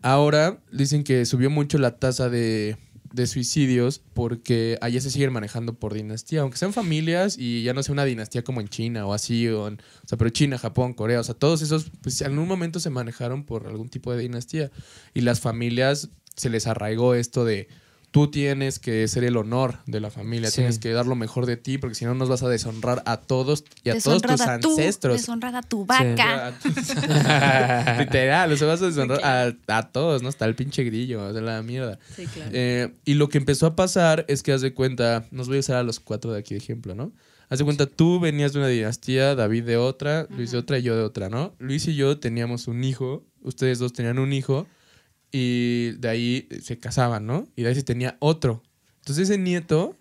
Ahora 0.00 0.62
dicen 0.72 1.04
que 1.04 1.26
subió 1.26 1.50
mucho 1.50 1.76
la 1.76 1.98
tasa 1.98 2.30
de, 2.30 2.78
de 3.14 3.26
suicidios 3.28 4.00
porque 4.12 4.76
allá 4.80 5.00
se 5.00 5.10
siguen 5.10 5.32
manejando 5.32 5.74
por 5.74 5.94
dinastía, 5.94 6.40
aunque 6.40 6.58
sean 6.58 6.72
familias 6.72 7.36
y 7.38 7.62
ya 7.62 7.72
no 7.72 7.82
sea 7.82 7.92
una 7.92 8.04
dinastía 8.04 8.42
como 8.42 8.60
en 8.60 8.68
China 8.68 9.06
o 9.06 9.12
así, 9.12 9.46
o, 9.48 9.68
en- 9.68 9.74
o 9.74 10.08
sea, 10.08 10.18
pero 10.18 10.30
China, 10.30 10.58
Japón, 10.58 10.94
Corea, 10.94 11.20
o 11.20 11.24
sea, 11.24 11.34
todos 11.34 11.62
esos, 11.62 11.90
pues 12.02 12.20
en 12.22 12.38
un 12.38 12.48
momento 12.48 12.80
se 12.80 12.90
manejaron 12.90 13.44
por 13.44 13.66
algún 13.68 13.88
tipo 13.88 14.12
de 14.12 14.18
dinastía 14.20 14.70
y 15.14 15.20
las 15.20 15.40
familias 15.40 16.08
se 16.34 16.50
les 16.50 16.66
arraigó 16.66 17.14
esto 17.14 17.44
de 17.44 17.68
tú 18.14 18.30
tienes 18.30 18.78
que 18.78 19.08
ser 19.08 19.24
el 19.24 19.36
honor 19.36 19.78
de 19.86 19.98
la 19.98 20.08
familia, 20.08 20.48
Sí. 20.48 20.58
tienes 20.58 20.78
que 20.78 20.92
dar 20.92 21.04
lo 21.04 21.16
mejor 21.16 21.46
de 21.46 21.56
ti 21.56 21.78
porque 21.78 21.96
si 21.96 22.04
no 22.04 22.14
nos 22.14 22.28
vas 22.28 22.44
a 22.44 22.48
deshonrar 22.48 23.02
a 23.06 23.16
todos 23.16 23.64
y 23.82 23.90
a 23.90 23.98
todos 23.98 24.22
tus 24.22 24.30
Deshonrada 24.30 24.60
tú, 24.60 24.70
ancestros. 24.70 25.16
deshonrada 25.20 25.62
tu 25.62 25.84
vaca. 25.84 26.54
Literal, 27.98 28.52
o 28.52 28.56
sea, 28.56 28.68
vas 28.68 28.82
a 28.82 28.86
deshonrar 28.86 29.20
a, 29.24 29.52
a 29.66 29.90
todos, 29.90 30.22
¿no? 30.22 30.28
Hasta 30.28 30.44
el 30.44 30.54
pinche 30.54 30.84
grillo, 30.84 31.24
o 31.26 31.32
sea, 31.32 31.42
la 31.42 31.60
mierda. 31.62 31.98
Sí, 32.14 32.26
claro. 32.26 32.50
Eh, 32.54 32.94
y 33.04 33.14
lo 33.14 33.28
que 33.28 33.38
empezó 33.38 33.66
a 33.66 33.74
pasar 33.74 34.24
es 34.28 34.44
que, 34.44 34.52
haz 34.52 34.60
de 34.60 34.72
cuenta, 34.74 35.26
nos 35.32 35.48
voy 35.48 35.56
a 35.56 35.60
usar 35.60 35.76
a 35.78 35.82
los 35.82 35.98
cuatro 35.98 36.32
de 36.32 36.38
aquí 36.38 36.54
de 36.54 36.58
ejemplo, 36.58 36.94
¿no? 36.94 37.12
Haz 37.48 37.58
de 37.58 37.64
cuenta, 37.64 37.86
tú 37.86 38.20
venías 38.20 38.52
de 38.52 38.60
una 38.60 38.68
dinastía, 38.68 39.34
David 39.34 39.64
de 39.64 39.76
otra, 39.76 40.26
Luis 40.30 40.50
de 40.52 40.58
otra 40.58 40.78
y 40.78 40.82
yo 40.82 40.96
de 40.96 41.02
otra, 41.02 41.28
¿no? 41.28 41.54
Luis 41.58 41.86
y 41.88 41.94
yo 41.94 42.18
teníamos 42.18 42.68
un 42.68 42.84
hijo, 42.84 43.24
ustedes 43.42 43.78
dos 43.78 43.92
tenían 43.92 44.18
un 44.18 44.32
hijo, 44.32 44.66
y 45.36 45.90
de 45.98 46.08
ahí 46.08 46.48
se 46.62 46.78
casaban, 46.78 47.26
¿no? 47.26 47.48
Y 47.56 47.62
de 47.62 47.70
ahí 47.70 47.74
se 47.74 47.82
tenía 47.82 48.16
otro. 48.20 48.62
Entonces 49.00 49.28
ese 49.28 49.36
nieto 49.36 49.96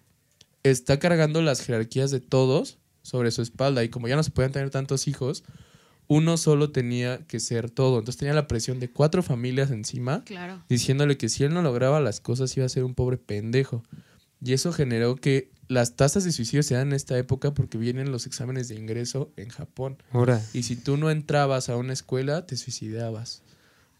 está 0.62 1.00
cargando 1.00 1.42
las 1.42 1.62
jerarquías 1.62 2.12
de 2.12 2.20
todos 2.20 2.78
sobre 3.02 3.32
su 3.32 3.42
espalda, 3.42 3.84
y 3.84 3.90
como 3.90 4.08
ya 4.08 4.16
no 4.16 4.22
se 4.22 4.30
podían 4.30 4.52
tener 4.52 4.70
tantos 4.70 5.08
hijos, 5.08 5.44
uno 6.08 6.38
solo 6.38 6.70
tenía 6.70 7.26
que 7.26 7.40
ser 7.40 7.72
todo. 7.72 7.98
Entonces 7.98 8.20
tenía 8.20 8.36
la 8.36 8.48
presión 8.48 8.80
de 8.80 8.92
cuatro 8.92 9.24
familias 9.24 9.72
encima 9.72 10.24
claro. 10.24 10.64
diciéndole 10.70 11.18
que 11.18 11.30
si 11.30 11.44
él 11.44 11.52
no 11.52 11.64
lograba 11.64 12.00
las 12.00 12.22
cosas 12.22 12.56
iba 12.56 12.68
a 12.68 12.70
ser 12.70 12.84
un 12.84 12.94
pobre 12.94 13.18
pendejo. 13.18 13.84
Y 14.40 14.54
eso 14.54 14.72
generó 14.72 15.16
que 15.16 15.50
las 15.68 15.96
tasas 15.96 16.26
de 16.26 16.32
suicidio 16.32 16.62
se 16.62 16.76
dan 16.76 16.90
en 16.90 16.94
esta 16.94 17.18
época 17.18 17.56
porque 17.56 17.80
vienen 17.80 18.12
los 18.12 18.28
exámenes 18.28 18.68
de 18.68 18.76
ingreso 18.76 19.32
en 19.36 19.50
Japón. 19.50 19.98
Y 20.54 20.64
si 20.64 20.76
tú 20.76 20.98
no 20.98 21.10
entrabas 21.10 21.70
a 21.70 21.78
una 21.78 21.94
escuela, 21.94 22.46
te 22.46 22.56
suicidabas. 22.56 23.42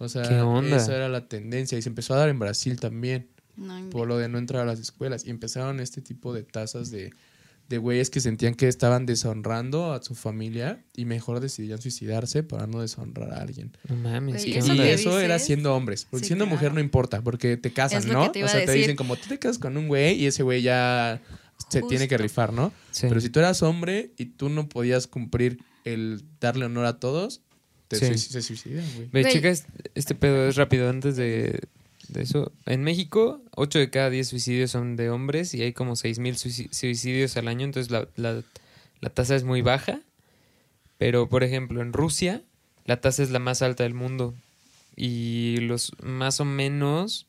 O 0.04 0.10
sea, 0.10 0.24
¿Qué 0.24 0.42
onda? 0.42 0.78
esa 0.78 0.96
era 0.96 1.10
la 1.10 1.28
tendencia. 1.28 1.78
Y 1.78 1.82
se 1.82 1.90
empezó 1.90 2.14
a 2.14 2.18
dar 2.18 2.30
en 2.30 2.40
Brasil 2.40 2.80
también, 2.80 3.30
No 3.56 3.90
por 3.90 4.08
lo 4.08 4.18
de 4.18 4.30
no 4.30 4.38
entrar 4.38 4.64
a 4.64 4.66
las 4.66 4.80
escuelas. 4.80 5.26
Y 5.26 5.30
empezaron 5.30 5.80
este 5.80 6.02
tipo 6.02 6.34
de 6.34 6.44
tasas 6.44 6.92
de, 6.92 7.12
de 7.70 7.78
güeyes 7.78 8.10
que 8.10 8.20
sentían 8.20 8.56
que 8.56 8.68
estaban 8.68 9.06
deshonrando 9.06 9.94
a 9.94 10.02
su 10.02 10.16
familia 10.16 10.84
y 10.96 11.06
mejor 11.06 11.40
decidían 11.40 11.82
suicidarse 11.82 12.44
para 12.44 12.68
no 12.68 12.82
deshonrar 12.82 13.32
a 13.34 13.42
alguien. 13.42 13.72
no 13.88 13.96
mames. 13.96 14.46
Güey, 14.46 14.60
¿qué 14.60 14.74
Y 14.74 14.80
eso 14.82 15.20
era 15.20 15.40
siendo 15.40 15.76
hombres. 15.76 16.06
Porque 16.10 16.26
Sí, 16.26 16.28
siendo 16.28 16.46
claro. 16.46 16.56
mujer 16.56 16.74
no 16.74 16.80
importa, 16.80 17.22
porque 17.22 17.58
te 17.58 17.72
casan, 17.72 18.08
¿no? 18.08 18.32
te 18.32 18.44
o 18.44 18.48
sea, 18.48 18.66
te 18.66 18.72
dicen 18.74 18.96
como 18.96 19.16
tú 19.16 19.28
te 19.30 19.40
casas 19.40 19.60
con 19.60 19.78
un 19.78 19.88
güey 19.88 20.16
y 20.22 20.28
ese 20.28 20.44
güey 20.44 20.62
ya 20.62 21.22
se 21.70 21.82
tiene 21.84 22.08
que 22.08 22.18
rifar, 22.18 22.52
¿no? 22.54 22.72
Sí. 22.92 23.08
Pero 23.08 23.22
si 23.22 23.30
tú 23.30 23.40
eras 23.40 23.64
hombre 23.64 24.12
y 24.18 24.26
tú 24.26 24.50
no 24.50 24.68
podías 24.68 25.08
cumplir 25.08 25.60
el 25.86 26.24
darle 26.40 26.66
honor 26.66 26.86
a 26.86 27.00
todos, 27.00 27.42
te 28.00 28.18
Sí. 28.18 28.30
se 28.32 28.42
suicidan, 28.42 28.86
güey. 28.96 29.10
Ve, 29.12 29.26
checa 29.32 29.50
es- 29.50 29.66
este 29.96 30.16
pedo, 30.16 30.48
es 30.48 30.56
rápido 30.56 30.90
antes 30.90 31.16
de, 31.16 31.62
de 32.10 32.22
eso. 32.22 32.52
En 32.66 32.84
México, 32.84 33.42
8 33.56 33.80
de 33.80 33.90
cada 33.90 34.10
10 34.10 34.28
suicidios 34.28 34.72
son 34.72 34.96
de 34.96 35.10
hombres 35.10 35.54
y 35.54 35.62
hay 35.62 35.74
como 35.74 35.96
6.000 35.96 36.36
suici- 36.36 36.72
suicidios 36.72 37.36
al 37.38 37.48
año, 37.48 37.66
entonces 37.66 37.92
la, 37.92 38.08
la- 38.16 38.44
la 39.02 39.10
tasa 39.10 39.36
es 39.36 39.44
muy 39.44 39.62
baja. 39.62 40.02
Pero, 40.98 41.28
por 41.28 41.44
ejemplo, 41.44 41.82
en 41.82 41.92
Rusia, 41.92 42.42
la 42.86 43.02
tasa 43.02 43.24
es 43.24 43.30
la 43.32 43.40
más 43.40 43.62
alta 43.62 43.84
del 43.84 43.94
mundo. 43.94 44.34
Y 44.96 45.58
los 45.62 45.92
más 46.02 46.40
o 46.40 46.46
menos, 46.46 47.26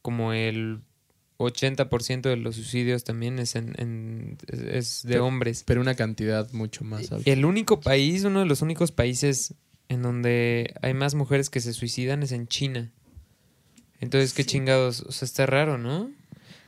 como 0.00 0.32
el 0.32 0.78
80% 1.46 2.22
de 2.22 2.36
los 2.36 2.56
suicidios 2.56 3.04
también 3.04 3.38
es, 3.38 3.54
en, 3.56 3.74
en- 3.78 4.38
es- 4.48 5.02
de 5.04 5.14
Pero- 5.14 5.26
hombres. 5.26 5.62
Pero 5.66 5.80
una 5.80 5.94
cantidad 5.94 6.50
mucho 6.52 6.84
más 6.84 7.10
alta. 7.12 7.30
El 7.30 7.44
único 7.44 7.80
país, 7.80 8.24
uno 8.24 8.40
de 8.40 8.46
los 8.46 8.62
únicos 8.62 8.92
países 8.92 9.54
en 9.88 10.02
donde 10.02 10.74
hay 10.82 10.94
más 10.94 11.14
mujeres 11.14 11.50
que 11.50 11.60
se 11.60 11.72
suicidan 11.72 12.22
es 12.22 12.32
en 12.32 12.46
China. 12.48 12.90
Entonces, 14.00 14.32
qué 14.32 14.44
chingados, 14.44 15.00
o 15.02 15.12
sea, 15.12 15.26
está 15.26 15.46
raro, 15.46 15.78
¿no? 15.78 16.10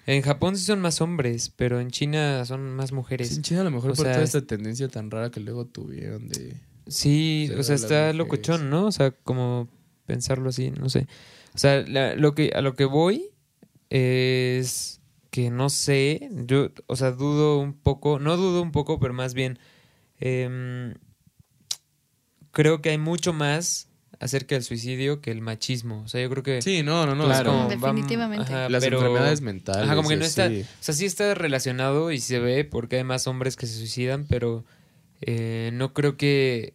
En 0.06 0.20
Japón 0.22 0.56
sí 0.56 0.64
son 0.64 0.80
más 0.80 1.00
hombres, 1.00 1.50
pero 1.56 1.80
en 1.80 1.90
China 1.90 2.44
son 2.44 2.70
más 2.76 2.92
mujeres. 2.92 3.28
Sí, 3.30 3.36
en 3.36 3.42
China 3.42 3.60
a 3.62 3.64
lo 3.64 3.70
mejor 3.70 3.92
O 3.92 3.94
por 3.94 4.04
sea, 4.04 4.12
toda 4.14 4.24
es- 4.24 4.34
esta 4.34 4.46
tendencia 4.46 4.88
tan 4.88 5.10
rara 5.10 5.30
que 5.30 5.40
luego 5.40 5.64
tuvieron 5.66 6.28
de... 6.28 6.54
Sí, 6.86 7.50
o 7.58 7.62
sea, 7.62 7.74
está 7.76 8.12
locochón, 8.12 8.68
¿no? 8.68 8.84
O 8.86 8.92
sea, 8.92 9.10
como 9.12 9.68
pensarlo 10.04 10.50
así, 10.50 10.70
no 10.70 10.90
sé. 10.90 11.06
O 11.54 11.58
sea, 11.58 11.80
la- 11.88 12.14
lo 12.14 12.34
que, 12.34 12.52
a 12.54 12.60
lo 12.60 12.74
que 12.76 12.84
voy 12.84 13.30
es 13.90 15.00
que 15.30 15.50
no 15.50 15.68
sé, 15.70 16.28
yo, 16.46 16.70
o 16.86 16.96
sea, 16.96 17.10
dudo 17.10 17.58
un 17.58 17.72
poco, 17.74 18.18
no 18.18 18.36
dudo 18.36 18.62
un 18.62 18.70
poco, 18.72 19.00
pero 19.00 19.12
más 19.14 19.34
bien 19.34 19.58
em, 20.20 20.94
creo 22.52 22.80
que 22.80 22.90
hay 22.90 22.98
mucho 22.98 23.32
más 23.32 23.88
acerca 24.20 24.54
del 24.54 24.62
suicidio 24.64 25.20
que 25.20 25.30
el 25.32 25.40
machismo. 25.40 26.02
O 26.02 26.08
sea, 26.08 26.22
yo 26.22 26.30
creo 26.30 26.42
que... 26.42 26.62
Sí, 26.62 26.82
no, 26.82 27.04
no, 27.04 27.14
no. 27.14 27.24
como, 27.24 27.68
vam- 27.68 27.68
Definitivamente. 27.68 28.52
las 28.70 28.82
pero- 28.84 28.98
enfermedades 28.98 29.40
mentales. 29.40 29.82
Ajá, 29.84 29.96
como 29.96 30.08
que 30.08 30.16
no 30.16 30.22
y 30.24 30.26
está. 30.26 30.44
así. 30.46 30.62
O 30.62 30.66
sea, 30.80 30.94
sí 30.94 31.04
está 31.04 31.34
relacionado 31.34 32.12
y 32.12 32.20
se 32.20 32.38
ve 32.38 32.64
porque 32.64 32.96
hay 32.98 33.04
más 33.04 33.26
hombres 33.26 33.56
que 33.56 33.66
se 33.66 33.76
suicidan, 33.76 34.26
pero 34.28 34.64
eh, 35.20 35.70
no 35.74 35.92
creo 35.92 36.16
que 36.16 36.74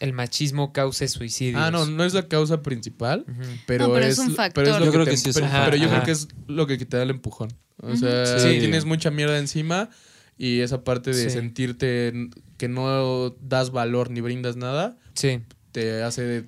el 0.00 0.12
machismo 0.12 0.72
cause 0.72 1.08
suicidios. 1.08 1.60
Ah, 1.60 1.70
no, 1.70 1.86
no 1.86 2.04
es 2.04 2.12
la 2.14 2.28
causa 2.28 2.62
principal, 2.62 3.24
pero, 3.66 3.88
No, 3.88 3.94
pero 3.94 4.06
es, 4.06 4.14
es 4.14 4.18
un 4.18 4.34
factor. 4.34 4.64
pero 4.64 4.74
es 4.76 4.80
lo 4.80 4.86
Yo 4.86 4.92
creo 4.92 5.04
te- 5.04 5.10
que 5.12 5.16
sí 5.16 5.30
es 5.30 5.34
pero, 5.40 5.76
yo 5.76 5.88
creo 5.88 6.02
que 6.02 6.10
es 6.10 6.28
lo 6.46 6.66
que 6.66 6.76
te 6.78 6.96
da 6.96 7.02
el 7.02 7.10
empujón. 7.10 7.48
O 7.82 7.94
sea, 7.96 8.38
Sí. 8.38 8.58
tienes 8.58 8.84
mucha 8.84 9.10
mierda 9.10 9.38
encima 9.38 9.90
y 10.38 10.60
esa 10.60 10.84
parte 10.84 11.10
de 11.12 11.24
Sí. 11.24 11.30
sentirte 11.30 12.12
que 12.58 12.68
no 12.68 13.30
das 13.40 13.70
valor 13.70 14.10
ni 14.10 14.20
brindas 14.20 14.56
nada 14.56 14.96
Sí, 15.14 15.40
te 15.72 16.02
hace 16.02 16.22
de 16.22 16.44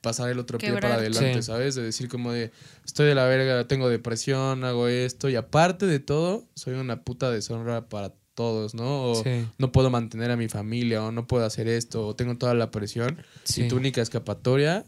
pasar 0.00 0.30
el 0.30 0.38
otro 0.38 0.58
pie 0.58 0.72
para 0.72 0.94
adelante, 0.94 1.34
Sí. 1.34 1.42
¿sabes? 1.42 1.74
De 1.74 1.82
decir 1.82 2.08
como 2.08 2.32
de 2.32 2.52
estoy 2.84 3.06
de 3.06 3.14
la 3.16 3.24
verga, 3.26 3.66
tengo 3.66 3.88
depresión, 3.88 4.62
hago 4.64 4.86
esto 4.88 5.28
y 5.28 5.34
aparte 5.36 5.86
de 5.86 5.98
todo, 5.98 6.46
soy 6.54 6.74
una 6.74 7.02
puta 7.02 7.30
deshonra 7.30 7.88
para 7.88 8.12
todos, 8.36 8.74
¿no? 8.74 9.10
O 9.10 9.22
sí, 9.24 9.48
no 9.58 9.72
puedo 9.72 9.90
mantener 9.90 10.30
a 10.30 10.36
mi 10.36 10.48
familia 10.48 11.02
o 11.02 11.10
no 11.10 11.26
puedo 11.26 11.44
hacer 11.44 11.66
esto 11.66 12.06
o 12.06 12.14
tengo 12.14 12.36
toda 12.36 12.54
la 12.54 12.70
presión 12.70 13.18
sí. 13.42 13.64
y 13.64 13.68
tu 13.68 13.76
única 13.76 14.00
escapatoria 14.00 14.84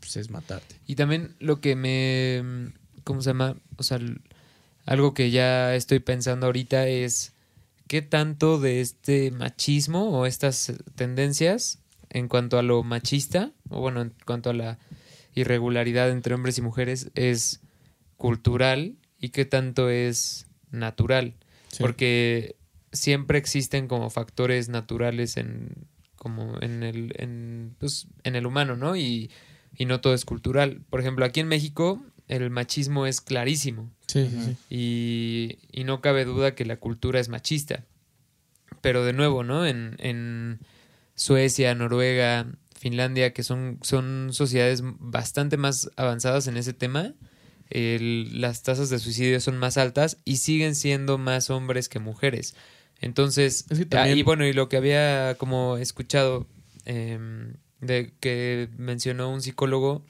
pues, 0.00 0.16
es 0.16 0.30
matarte. 0.30 0.76
Y 0.86 0.96
también 0.96 1.34
lo 1.38 1.60
que 1.60 1.76
me. 1.76 2.72
¿Cómo 3.04 3.22
se 3.22 3.30
llama? 3.30 3.56
O 3.76 3.82
sea, 3.82 3.98
algo 4.84 5.14
que 5.14 5.30
ya 5.30 5.74
estoy 5.74 6.00
pensando 6.00 6.46
ahorita 6.46 6.86
es. 6.88 7.32
¿Qué 7.86 8.02
tanto 8.02 8.60
de 8.60 8.82
este 8.82 9.30
machismo 9.30 10.10
o 10.10 10.26
estas 10.26 10.74
tendencias 10.94 11.78
en 12.10 12.28
cuanto 12.28 12.58
a 12.58 12.62
lo 12.62 12.82
machista, 12.82 13.52
o 13.70 13.80
bueno, 13.80 14.02
en 14.02 14.12
cuanto 14.26 14.50
a 14.50 14.52
la 14.52 14.78
irregularidad 15.34 16.10
entre 16.10 16.34
hombres 16.34 16.58
y 16.58 16.62
mujeres, 16.62 17.10
es 17.14 17.60
cultural 18.18 18.96
y 19.18 19.30
qué 19.30 19.46
tanto 19.46 19.88
es 19.88 20.46
natural. 20.70 21.34
Sí. 21.68 21.78
Porque 21.80 22.56
siempre 22.92 23.38
existen 23.38 23.88
como 23.88 24.10
factores 24.10 24.68
naturales 24.68 25.36
en 25.36 25.86
como 26.16 26.60
en 26.60 26.82
el 26.82 27.12
en, 27.18 27.76
pues, 27.78 28.08
en 28.24 28.34
el 28.36 28.46
humano, 28.46 28.76
¿no? 28.76 28.96
Y, 28.96 29.30
y 29.76 29.84
no 29.86 30.00
todo 30.00 30.14
es 30.14 30.24
cultural. 30.24 30.80
Por 30.90 31.00
ejemplo, 31.00 31.24
aquí 31.24 31.40
en 31.40 31.48
México 31.48 32.02
el 32.26 32.50
machismo 32.50 33.06
es 33.06 33.20
clarísimo 33.20 33.90
Sí, 34.06 34.28
sí, 34.28 34.36
sí. 34.44 34.56
y, 34.68 35.58
y 35.80 35.84
no 35.84 36.00
cabe 36.00 36.24
duda 36.24 36.54
que 36.54 36.64
la 36.64 36.76
cultura 36.78 37.20
es 37.20 37.28
machista. 37.28 37.84
Pero 38.80 39.04
de 39.04 39.12
nuevo, 39.12 39.44
¿no? 39.44 39.66
En, 39.66 39.96
en 39.98 40.58
Suecia, 41.14 41.74
Noruega, 41.74 42.46
Finlandia, 42.78 43.32
que 43.32 43.42
son, 43.42 43.78
son 43.82 44.28
sociedades 44.32 44.82
bastante 44.84 45.56
más 45.56 45.90
avanzadas 45.96 46.46
en 46.46 46.56
ese 46.56 46.72
tema, 46.74 47.14
el- 47.70 48.40
las 48.40 48.62
tasas 48.62 48.88
de 48.90 48.98
suicidio 48.98 49.40
son 49.40 49.56
más 49.58 49.76
altas 49.78 50.18
y 50.24 50.36
siguen 50.36 50.74
siendo 50.74 51.18
más 51.18 51.50
hombres 51.50 51.88
que 51.88 51.98
mujeres. 51.98 52.54
Entonces, 53.00 53.64
Es 53.70 53.78
que 53.78 53.84
ah, 53.84 53.88
también- 53.88 54.18
y 54.18 54.22
bueno, 54.22 54.46
y 54.46 54.52
lo 54.52 54.68
que 54.68 54.76
había 54.76 55.36
como 55.38 55.76
escuchado 55.76 56.46
em, 56.84 57.54
de 57.80 58.12
que 58.20 58.68
mencionó 58.76 59.30
un 59.32 59.40
psicólogo 59.42 60.04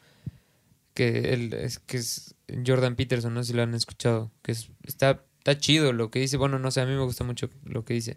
que 0.94 1.32
él 1.34 1.52
es 1.54 1.78
que 1.78 1.98
es 1.98 2.34
Jordan 2.66 2.96
Peterson, 2.96 3.34
no 3.34 3.42
sé 3.42 3.48
si 3.52 3.56
lo 3.56 3.62
han 3.62 3.74
escuchado, 3.74 4.32
que 4.42 4.52
es, 4.52 4.70
está, 4.84 5.22
está 5.38 5.58
chido 5.58 5.92
lo 5.92 6.10
que 6.10 6.18
dice, 6.20 6.36
bueno, 6.36 6.58
no 6.58 6.70
sé, 6.70 6.80
a 6.80 6.86
mí 6.86 6.92
me 6.92 7.02
gusta 7.02 7.24
mucho 7.24 7.50
lo 7.64 7.84
que 7.84 7.94
dice. 7.94 8.16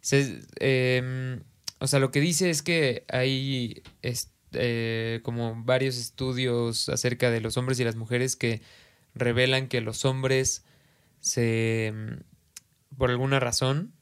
Se- 0.00 0.40
em, 0.58 1.40
o 1.78 1.86
sea, 1.86 1.98
lo 1.98 2.10
que 2.10 2.20
dice 2.20 2.50
es 2.50 2.62
que 2.62 3.04
hay 3.08 3.82
es- 4.02 4.30
eh, 4.52 5.20
como 5.22 5.62
varios 5.64 5.96
estudios 5.96 6.88
acerca 6.88 7.30
de 7.30 7.40
los 7.40 7.56
hombres 7.56 7.78
y 7.80 7.84
las 7.84 7.96
mujeres 7.96 8.36
que 8.36 8.60
revelan 9.14 9.68
que 9.68 9.80
los 9.80 10.04
hombres 10.04 10.64
se, 11.20 11.86
em, 11.86 12.18
por 12.98 13.10
alguna 13.10 13.40
razón, 13.40 13.92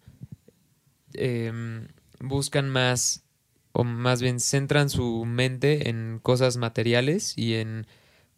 em, 1.14 1.88
buscan 2.20 2.68
más, 2.68 3.24
o 3.72 3.84
más 3.84 4.22
bien 4.22 4.40
centran 4.40 4.90
su 4.90 5.24
mente 5.24 5.88
en 5.88 6.20
cosas 6.22 6.56
materiales 6.56 7.34
y 7.36 7.54
en 7.54 7.86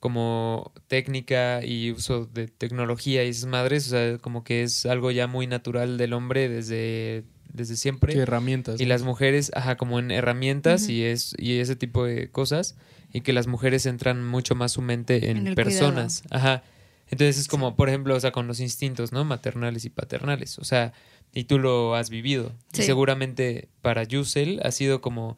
como 0.00 0.72
técnica 0.88 1.64
y 1.64 1.92
uso 1.92 2.24
de 2.24 2.48
tecnología 2.48 3.22
y 3.22 3.28
esas 3.28 3.46
madres, 3.46 3.86
o 3.88 3.90
sea, 3.90 4.18
como 4.18 4.44
que 4.44 4.62
es 4.62 4.86
algo 4.86 5.10
ya 5.10 5.26
muy 5.26 5.46
natural 5.46 5.98
del 5.98 6.14
hombre 6.14 6.48
desde, 6.48 7.24
desde 7.52 7.76
siempre. 7.76 8.14
¿Qué 8.14 8.20
herramientas? 8.20 8.80
Y 8.80 8.84
no? 8.84 8.88
las 8.88 9.02
mujeres, 9.02 9.52
ajá, 9.54 9.76
como 9.76 9.98
en 9.98 10.10
herramientas 10.10 10.88
y 10.88 11.04
es 11.04 11.34
y 11.38 11.58
ese 11.58 11.76
tipo 11.76 12.04
de 12.04 12.30
cosas 12.30 12.76
y 13.12 13.20
que 13.20 13.34
las 13.34 13.46
mujeres 13.46 13.82
centran 13.82 14.26
mucho 14.26 14.54
más 14.54 14.72
su 14.72 14.80
mente 14.82 15.30
en, 15.30 15.54
personas, 15.54 16.22
ajá. 16.30 16.62
Entonces 17.08 17.38
es 17.38 17.48
como, 17.48 17.76
por 17.76 17.88
ejemplo, 17.88 18.14
o 18.14 18.20
sea, 18.20 18.30
con 18.30 18.46
los 18.46 18.60
instintos, 18.60 19.12
¿no? 19.12 19.24
Maternales 19.24 19.84
y 19.84 19.90
paternales, 19.90 20.58
o 20.58 20.64
sea, 20.64 20.92
y 21.32 21.44
tú 21.44 21.58
lo 21.58 21.94
has 21.94 22.10
vivido. 22.10 22.52
Y 22.72 22.78
Sí. 22.78 22.82
seguramente 22.84 23.68
para 23.82 24.04
Yusel 24.04 24.60
ha 24.64 24.70
sido 24.70 25.00
como 25.00 25.36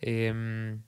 em, 0.00 0.80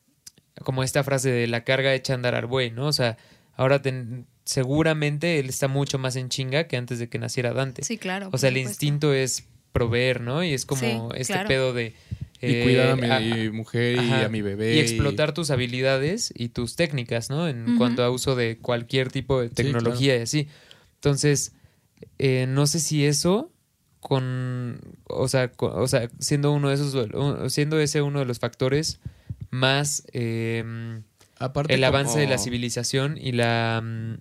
como 0.64 0.82
esta 0.84 1.02
frase 1.04 1.30
de 1.30 1.46
la 1.46 1.64
carga 1.64 1.94
echa 1.94 2.12
a 2.12 2.16
andar 2.16 2.34
al 2.34 2.46
buey, 2.46 2.70
¿no? 2.70 2.86
O 2.86 2.92
sea, 2.92 3.16
ahora 3.56 3.80
ten- 3.82 4.26
seguramente 4.44 5.38
él 5.38 5.48
está 5.48 5.68
mucho 5.68 5.98
más 5.98 6.16
en 6.16 6.28
chinga 6.28 6.64
que 6.68 6.76
antes 6.76 6.98
de 6.98 7.08
que 7.08 7.18
naciera 7.18 7.52
Dante. 7.52 7.82
Sí, 7.82 7.96
claro. 7.98 8.28
O 8.32 8.38
sea, 8.38 8.48
el 8.50 8.56
supuesto. 8.56 8.70
instinto 8.70 9.14
es 9.14 9.44
proveer, 9.72 10.20
¿no? 10.20 10.44
Y 10.44 10.52
es 10.52 10.66
como 10.66 11.10
Sí, 11.12 11.20
este 11.20 11.32
claro. 11.32 11.48
pedo 11.48 11.72
de... 11.72 11.94
Y 12.42 12.54
eh, 12.54 12.62
cuidar 12.62 12.90
a 12.90 12.96
mi 12.96 13.48
a- 13.48 13.52
mujer 13.52 13.96
y 13.96 13.98
ajá, 13.98 14.24
a 14.26 14.28
mi 14.28 14.40
bebé. 14.42 14.74
y 14.74 14.78
explotar 14.80 15.32
tus 15.34 15.50
habilidades 15.50 16.32
y 16.34 16.48
tus 16.48 16.74
técnicas, 16.74 17.28
¿no? 17.30 17.46
En 17.48 17.76
cuanto 17.76 18.02
a 18.02 18.10
uso 18.10 18.34
de 18.34 18.56
cualquier 18.58 19.10
tipo 19.10 19.40
de 19.40 19.50
tecnología 19.50 20.16
y 20.16 20.20
así. 20.22 20.48
Entonces, 20.96 21.52
eh, 22.18 22.46
no 22.48 22.66
sé 22.66 22.80
si 22.80 23.04
eso 23.04 23.50
con, 24.00 24.80
o 25.08 25.28
sea, 25.28 25.52
co- 25.52 25.72
o 25.74 25.86
sea, 25.86 26.08
siendo 26.18 26.52
uno 26.52 26.68
de 26.70 26.74
esos, 26.74 27.52
siendo 27.52 27.78
ese 27.78 28.02
uno 28.02 28.18
de 28.18 28.24
los 28.24 28.38
factores 28.38 28.98
más 29.50 30.04
eh, 30.12 31.00
Aparte 31.38 31.74
el 31.74 31.84
avance 31.84 32.18
de 32.18 32.26
la 32.26 32.38
civilización 32.38 33.16
y 33.20 33.32
la 33.32 33.80
mm, 33.82 34.14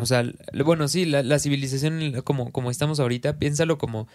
o 0.00 0.06
sea 0.06 0.24
bueno 0.64 0.88
sí 0.88 1.04
la, 1.04 1.22
la 1.22 1.38
civilización 1.38 2.22
como, 2.22 2.50
como 2.52 2.70
estamos 2.70 3.00
ahorita 3.00 3.38
piénsalo 3.38 3.78
como 3.78 4.08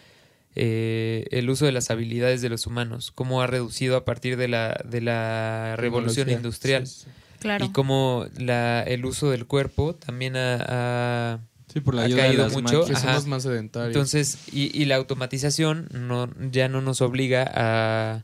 eh, 0.56 1.26
el 1.32 1.50
uso 1.50 1.66
de 1.66 1.72
las 1.72 1.90
habilidades 1.92 2.42
de 2.42 2.50
los 2.50 2.68
humanos 2.68 3.12
cómo 3.12 3.42
ha 3.42 3.48
reducido 3.48 3.96
a 3.98 4.06
partir 4.06 4.38
de 4.38 4.48
la 4.48 4.80
de 4.84 5.02
la 5.02 5.76
revolución 5.78 6.30
industrial 6.30 6.88
Sí, 6.88 7.04
sí. 7.06 7.08
Claro. 7.40 7.66
y 7.66 7.70
cómo 7.72 8.26
la, 8.38 8.82
el 8.84 9.06
uso 9.06 9.30
del 9.30 9.46
cuerpo 9.46 9.96
también 9.96 10.36
ha, 10.38 10.58
ha- 10.68 11.40
Sí, 11.74 11.80
por 11.82 11.96
la 11.96 12.04
Ha 12.04 12.06
ayuda 12.06 12.22
de 12.24 12.28
caído 12.30 12.44
las 12.44 12.54
mucho. 12.54 12.86
somos 12.96 13.26
más 13.26 13.44
sedentarios. 13.44 13.88
entonces 13.96 14.38
y, 14.52 14.70
y 14.80 14.86
la 14.86 14.96
automatización 14.98 15.90
no 15.92 16.30
ya 16.52 16.70
no 16.70 16.82
nos 16.82 17.02
obliga 17.02 17.50
a, 17.52 18.24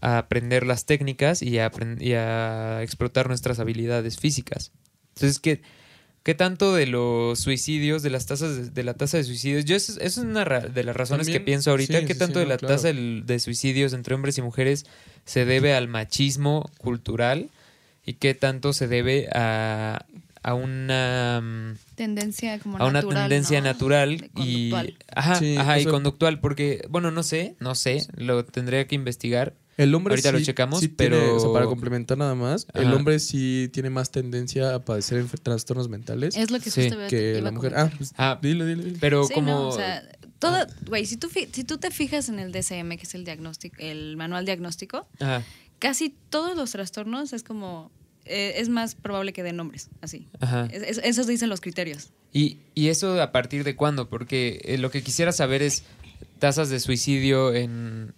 a 0.00 0.18
aprender 0.18 0.64
las 0.66 0.84
técnicas 0.86 1.42
y 1.42 1.58
a, 1.58 1.70
apren- 1.70 2.00
y 2.00 2.12
a 2.14 2.82
explotar 2.82 3.26
nuestras 3.28 3.58
habilidades 3.58 4.18
físicas 4.18 4.70
entonces 5.16 5.38
qué 5.40 5.62
qué 6.22 6.34
tanto 6.34 6.74
de 6.74 6.86
los 6.86 7.38
suicidios 7.40 8.02
de 8.02 8.10
las 8.10 8.26
tasas 8.26 8.56
de, 8.56 8.70
de 8.70 8.82
la 8.84 8.94
tasa 8.94 9.16
de 9.16 9.24
suicidios 9.24 9.64
yo 9.64 9.74
eso, 9.76 9.92
eso 10.00 10.20
es 10.20 10.26
una 10.26 10.44
ra- 10.44 10.60
de 10.60 10.84
las 10.84 10.94
razones 10.94 11.26
También, 11.26 11.42
que 11.42 11.44
pienso 11.44 11.70
ahorita 11.72 12.00
sí, 12.00 12.06
qué 12.06 12.14
sí, 12.14 12.18
tanto 12.20 12.34
sí, 12.34 12.40
de 12.40 12.44
no, 12.46 12.50
la 12.50 12.56
claro. 12.58 12.74
tasa 12.76 12.92
de 12.92 13.38
suicidios 13.40 13.92
entre 13.94 14.14
hombres 14.14 14.38
y 14.38 14.42
mujeres 14.42 14.86
se 15.24 15.44
debe 15.44 15.74
al 15.74 15.88
machismo 15.88 16.70
cultural 16.78 17.48
y 18.04 18.14
qué 18.14 18.34
tanto 18.34 18.72
se 18.72 18.86
debe 18.86 19.28
a 19.32 20.04
a 20.42 20.54
una 20.54 21.40
mm, 21.42 21.85
tendencia 21.96 22.58
como 22.60 22.76
a 22.78 22.84
una 22.84 22.92
natural, 23.00 23.24
tendencia 23.24 23.60
¿no? 23.60 23.66
natural 23.66 24.12
y 24.36 24.70
conductual. 24.70 24.98
ajá, 25.14 25.34
Sí, 25.36 25.56
ajá, 25.56 25.80
y 25.80 25.84
conductual 25.86 26.38
porque 26.40 26.86
bueno 26.90 27.10
no 27.10 27.22
sé 27.24 27.56
no 27.58 27.74
sé 27.74 28.06
lo 28.16 28.44
tendría 28.44 28.86
que 28.86 28.94
investigar 28.94 29.54
El 29.78 29.94
hombre 29.94 30.12
Ahorita 30.12 30.32
lo 30.32 30.40
checamos, 30.40 30.80
sí 30.80 30.88
tiene- 30.88 31.16
pero- 31.16 31.36
o 31.36 31.40
sea, 31.40 31.52
para 31.52 31.66
complementar 31.66 32.16
nada 32.16 32.34
más, 32.34 32.66
el 32.72 32.92
hombre 32.94 33.18
sí 33.18 33.68
tiene 33.74 33.90
más 33.90 34.10
tendencia 34.10 34.74
a 34.74 34.84
padecer 34.84 35.26
trastornos 35.42 35.88
mentales 35.90 36.34
Es 36.36 36.50
lo 36.50 36.60
que 36.60 36.70
Sí. 36.70 36.88
que 37.10 37.32
iba 37.32 37.40
la 37.42 37.48
a 37.48 37.52
mujer. 37.52 37.72
Ah, 37.76 37.90
pues, 37.96 38.12
Ah, 38.16 38.38
dilo, 38.40 38.64
dilo, 38.64 38.82
dilo. 38.84 38.96
pero 39.00 39.24
Sí, 39.24 39.34
como 39.34 39.50
no, 39.50 39.68
o 39.68 39.72
sea, 39.72 40.02
todo, 40.38 40.66
güey, 40.86 41.04
si 41.06 41.16
tú, 41.18 41.28
fi- 41.28 41.48
si 41.52 41.64
tú 41.64 41.76
te 41.78 41.90
fijas 41.90 42.28
en 42.30 42.38
el 42.38 42.52
DSM, 42.52 42.96
que 42.96 43.02
es 43.04 43.14
el 43.14 43.24
diagnóstico, 43.24 43.76
el 43.80 44.16
manual 44.16 44.44
diagnóstico, 44.46 45.08
ajá, 45.20 45.42
casi 45.78 46.14
todos 46.30 46.56
los 46.56 46.70
trastornos 46.72 47.32
es 47.34 47.42
como, 47.42 47.90
eh, 48.26 48.54
es 48.56 48.68
más 48.68 48.94
probable 48.94 49.32
que 49.32 49.42
den 49.42 49.56
nombres, 49.56 49.88
así. 50.00 50.26
ajá. 50.40 50.66
Es- 50.72 50.82
es- 50.82 51.00
esos 51.04 51.26
dicen 51.26 51.48
los 51.48 51.60
criterios. 51.60 52.10
Y, 52.32 52.58
y 52.74 52.88
eso 52.88 53.20
a 53.22 53.32
partir 53.32 53.64
de 53.64 53.76
cuándo? 53.76 54.08
Porque 54.08 54.60
eh, 54.64 54.78
lo 54.78 54.90
que 54.90 55.02
quisiera 55.02 55.32
saber 55.32 55.62
es 55.62 55.84
tasas 56.38 56.68
de 56.68 56.80
suicidio 56.80 57.54
en, 57.54 58.12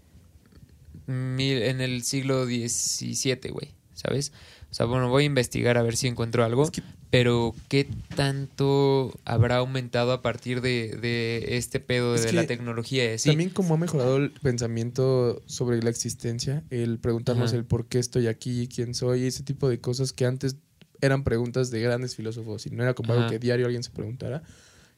mil- 1.06 1.62
en 1.62 1.80
el 1.80 2.02
siglo 2.02 2.44
XVII, 2.46 3.50
güey, 3.50 3.72
¿sabes? 3.94 4.32
O 4.70 4.74
sea, 4.74 4.86
bueno, 4.86 5.08
voy 5.08 5.22
a 5.22 5.26
investigar 5.26 5.78
a 5.78 5.82
ver 5.82 5.96
si 5.96 6.06
encuentro 6.08 6.44
algo, 6.44 6.64
Es 6.64 6.70
que- 6.70 6.82
pero 7.10 7.54
¿qué 7.68 7.88
tanto 8.14 9.18
habrá 9.24 9.56
aumentado 9.56 10.12
a 10.12 10.20
partir 10.20 10.60
de, 10.60 10.96
de 11.00 11.56
este 11.56 11.80
pedo 11.80 12.14
Es 12.14 12.24
de 12.24 12.32
la 12.34 12.46
tecnología? 12.46 13.16
También 13.24 13.48
como 13.50 13.74
ha 13.74 13.78
mejorado 13.78 14.18
el 14.18 14.30
pensamiento 14.32 15.42
sobre 15.46 15.82
la 15.82 15.88
existencia, 15.90 16.64
el 16.70 16.98
preguntarnos 16.98 17.50
Ajá. 17.50 17.56
el 17.58 17.64
por 17.64 17.86
qué 17.86 17.98
estoy 17.98 18.26
aquí, 18.26 18.68
quién 18.68 18.94
soy, 18.94 19.24
ese 19.24 19.42
tipo 19.42 19.68
de 19.70 19.80
cosas 19.80 20.12
que 20.12 20.26
antes 20.26 20.56
eran 21.00 21.24
preguntas 21.24 21.70
de 21.70 21.80
grandes 21.80 22.14
filósofos 22.16 22.66
y 22.66 22.70
no 22.70 22.82
era 22.82 22.92
como 22.94 23.12
algo 23.14 23.28
que 23.30 23.38
diario 23.38 23.66
alguien 23.66 23.82
se 23.84 23.90
preguntara 23.90 24.42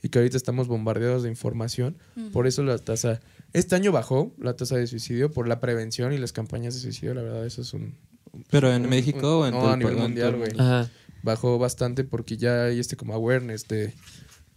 y 0.02 0.08
que 0.08 0.18
ahorita 0.18 0.36
estamos 0.36 0.66
bombardeados 0.66 1.22
de 1.22 1.28
información. 1.28 1.96
Por 2.32 2.46
eso 2.46 2.62
la 2.64 2.78
tasa, 2.78 3.20
este 3.52 3.76
año 3.76 3.92
bajó 3.92 4.34
la 4.38 4.56
tasa 4.56 4.76
de 4.76 4.86
suicidio 4.86 5.30
por 5.30 5.46
la 5.46 5.60
prevención 5.60 6.12
y 6.12 6.18
las 6.18 6.32
campañas 6.32 6.74
de 6.74 6.80
suicidio, 6.80 7.14
la 7.14 7.22
verdad 7.22 7.46
eso 7.46 7.62
es 7.62 7.72
un... 7.74 7.94
Pero 8.50 8.72
en 8.72 8.82
un- 8.84 8.90
México 8.90 9.38
un- 9.38 9.44
o 9.44 9.46
en 9.46 9.52
no, 9.54 9.60
todo 9.60 9.70
a 9.70 9.72
el- 9.74 9.78
nivel 9.80 9.96
mundial, 9.96 10.36
güey. 10.36 10.50
Bajó 11.22 11.58
bastante 11.58 12.04
porque 12.04 12.36
ya 12.36 12.64
hay 12.64 12.78
este 12.80 12.96
como 12.96 13.12
awareness 13.14 13.68
de 13.68 13.92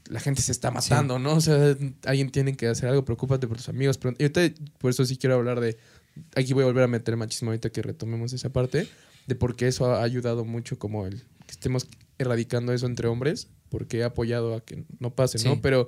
la 0.07 0.19
gente 0.19 0.41
se 0.41 0.51
está 0.51 0.69
matando, 0.71 1.17
¿no? 1.19 1.33
O 1.35 1.41
sea, 1.41 1.75
alguien 2.05 2.29
tiene 2.29 2.55
que 2.55 2.67
hacer 2.67 2.89
algo, 2.89 3.03
preocúpate 3.05 3.47
por 3.47 3.57
tus 3.57 3.69
amigos. 3.69 3.97
Pero, 3.97 4.15
y 4.19 4.23
ahorita, 4.23 4.41
por 4.77 4.91
eso 4.91 5.05
sí 5.05 5.17
quiero 5.17 5.35
hablar 5.35 5.59
de, 5.61 5.77
aquí 6.35 6.53
voy 6.53 6.63
a 6.63 6.65
volver 6.67 6.83
a 6.83 6.87
meter 6.87 7.15
machismo 7.17 7.51
ahorita 7.51 7.69
que 7.69 7.81
retomemos 7.81 8.31
esa 8.33 8.51
parte, 8.51 8.87
de 9.27 9.35
por 9.35 9.55
qué 9.55 9.67
eso 9.67 9.93
ha 9.93 10.03
ayudado 10.03 10.43
mucho 10.45 10.77
como 10.77 11.05
el 11.07 11.21
que 11.45 11.51
estemos 11.51 11.87
erradicando 12.17 12.73
eso 12.73 12.85
entre 12.85 13.07
hombres, 13.07 13.47
porque 13.69 14.03
ha 14.03 14.07
apoyado 14.07 14.55
a 14.55 14.61
que 14.61 14.83
no 14.99 15.15
pase, 15.15 15.37
Sí. 15.37 15.47
¿no? 15.47 15.61
Pero 15.61 15.87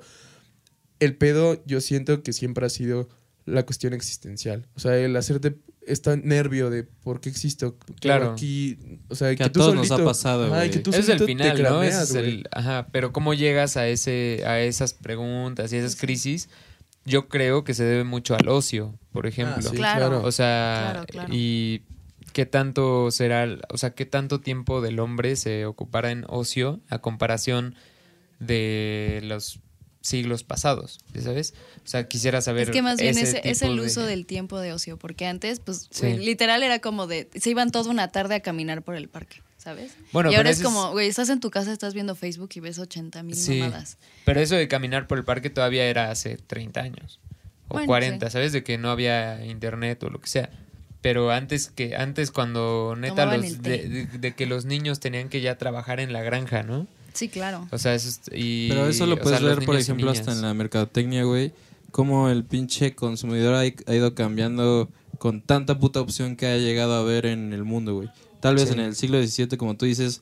el 0.98 1.16
pedo 1.16 1.62
yo 1.66 1.80
siento 1.80 2.22
que 2.22 2.32
siempre 2.32 2.64
ha 2.66 2.70
sido 2.70 3.08
la 3.44 3.64
cuestión 3.64 3.92
existencial. 3.92 4.66
O 4.74 4.80
sea, 4.80 4.96
el 4.98 5.14
hacerte 5.16 5.56
este 5.86 6.16
nervio 6.16 6.68
de 6.70 6.82
por 6.84 7.20
qué 7.20 7.28
existo. 7.28 7.76
¿Qué 7.78 7.94
Claro. 8.00 8.24
hago 8.26 8.32
aquí, 8.34 8.78
o 9.08 9.14
sea, 9.14 9.34
Que 9.34 9.44
a 9.44 9.52
tú 9.52 9.60
todos 9.60 9.74
nos 9.74 9.90
ha 9.90 10.04
pasado, 10.04 10.52
Ajá, 10.52 10.68
que 10.70 10.78
tú 10.80 10.90
es 10.90 11.08
el 11.08 11.20
final, 11.20 11.62
¿no? 11.62 11.82
es 11.82 12.14
el, 12.14 12.46
ajá, 12.52 12.88
pero 12.92 13.12
cómo 13.12 13.34
llegas 13.34 13.76
a 13.76 13.86
ese 13.88 14.42
a 14.46 14.60
esas 14.60 14.94
preguntas 14.94 15.72
y 15.72 15.76
esas 15.76 15.96
crisis, 15.96 16.48
yo 17.04 17.28
creo 17.28 17.62
que 17.64 17.72
se 17.74 17.84
debe 17.84 18.04
mucho 18.04 18.34
al 18.34 18.48
ocio, 18.48 18.98
por 19.12 19.26
ejemplo. 19.26 19.56
Ah, 19.58 19.62
sí, 19.70 19.76
Claro. 19.76 20.08
claro. 20.08 20.22
O 20.24 20.32
sea, 20.32 20.88
Claro, 20.92 21.06
claro. 21.06 21.28
y 21.32 21.82
qué 22.32 22.44
tanto 22.46 23.10
será, 23.10 23.46
o 23.70 23.78
sea, 23.78 23.90
qué 23.94 24.04
tanto 24.06 24.40
tiempo 24.40 24.80
del 24.80 24.98
hombre 24.98 25.36
se 25.36 25.64
ocupará 25.66 26.10
en 26.10 26.24
ocio 26.28 26.80
a 26.90 26.98
comparación 26.98 27.74
de 28.40 29.20
los 29.24 29.60
siglos 30.06 30.44
pasados, 30.44 30.98
¿ya 31.12 31.22
¿sabes? 31.22 31.54
O 31.84 31.88
sea, 31.88 32.06
quisiera 32.08 32.40
saber. 32.40 32.64
Es 32.64 32.70
que 32.70 32.82
más 32.82 32.98
bien 32.98 33.16
ese 33.18 33.40
es, 33.44 33.62
el 33.62 33.76
de- 33.76 33.82
uso 33.82 34.04
del 34.06 34.24
tiempo 34.26 34.58
de 34.60 34.72
ocio, 34.72 34.96
porque 34.98 35.26
antes, 35.26 35.60
pues, 35.60 35.88
Sí. 35.90 36.02
güey, 36.12 36.18
literal 36.24 36.62
era 36.62 36.78
como 36.78 37.06
de, 37.06 37.28
se 37.34 37.50
iban 37.50 37.70
toda 37.72 37.90
una 37.90 38.08
tarde 38.12 38.34
a 38.36 38.40
caminar 38.40 38.82
por 38.82 38.94
el 38.94 39.08
parque, 39.08 39.42
¿sabes? 39.58 39.92
Bueno, 40.12 40.30
y 40.30 40.36
ahora 40.36 40.50
es 40.50 40.62
como, 40.62 40.92
güey, 40.92 41.08
estás 41.08 41.28
en 41.28 41.40
tu 41.40 41.50
casa, 41.50 41.72
estás 41.72 41.92
viendo 41.94 42.14
Facebook 42.14 42.50
y 42.54 42.60
ves 42.60 42.78
80 42.78 43.22
mil 43.22 43.34
Sí. 43.36 43.58
mamadas. 43.60 43.98
Pero 44.24 44.40
eso 44.40 44.54
de 44.54 44.68
caminar 44.68 45.06
por 45.08 45.18
el 45.18 45.24
parque 45.24 45.50
todavía 45.50 45.84
era 45.86 46.10
hace 46.10 46.36
30 46.36 46.80
años. 46.82 47.18
O 47.68 47.74
Bueno, 47.74 47.86
40, 47.88 48.26
sí. 48.28 48.32
¿sabes? 48.34 48.52
De 48.52 48.62
que 48.62 48.78
no 48.78 48.90
había 48.90 49.44
internet 49.44 50.00
o 50.04 50.08
lo 50.10 50.20
que 50.20 50.28
sea. 50.28 50.50
Pero 51.02 51.30
antes 51.32 51.68
que 51.70 51.96
antes 51.96 52.30
cuando 52.30 52.94
neta 52.96 53.24
Tomaban 53.24 53.42
los 53.42 53.60
de 53.62 54.34
que 54.36 54.46
los 54.46 54.64
niños 54.64 54.98
tenían 55.00 55.28
que 55.28 55.40
ya 55.40 55.58
trabajar 55.58 55.98
en 56.00 56.12
la 56.12 56.22
granja, 56.22 56.62
¿no? 56.62 56.86
Sí, 57.16 57.28
claro. 57.28 57.66
O 57.72 57.78
sea, 57.78 57.94
eso 57.94 58.08
es- 58.08 58.20
y 58.32 58.68
Pero 58.68 58.86
eso 58.88 59.06
lo 59.06 59.14
sea, 59.16 59.22
puedes 59.24 59.40
los 59.40 59.56
ver, 59.56 59.66
por 59.66 59.76
ejemplo, 59.76 60.10
hasta 60.10 60.32
en 60.32 60.42
la 60.42 60.52
mercadotecnia, 60.54 61.24
güey. 61.24 61.52
Cómo 61.90 62.28
el 62.28 62.44
pinche 62.44 62.94
consumidor 62.94 63.54
ha, 63.54 63.60
ha 63.60 63.94
ido 63.94 64.14
cambiando 64.14 64.90
con 65.18 65.40
tanta 65.40 65.78
puta 65.78 66.00
opción 66.00 66.36
que 66.36 66.46
ha 66.46 66.58
llegado 66.58 66.94
a 66.94 67.02
ver 67.02 67.24
en 67.26 67.52
el 67.54 67.64
mundo, 67.64 67.94
güey. 67.94 68.10
Tal 68.40 68.54
vez 68.56 68.68
Sí. 68.68 68.74
en 68.74 68.80
el 68.80 68.94
siglo 68.94 69.18
XVII, 69.20 69.56
como 69.56 69.76
tú 69.76 69.86
dices, 69.86 70.20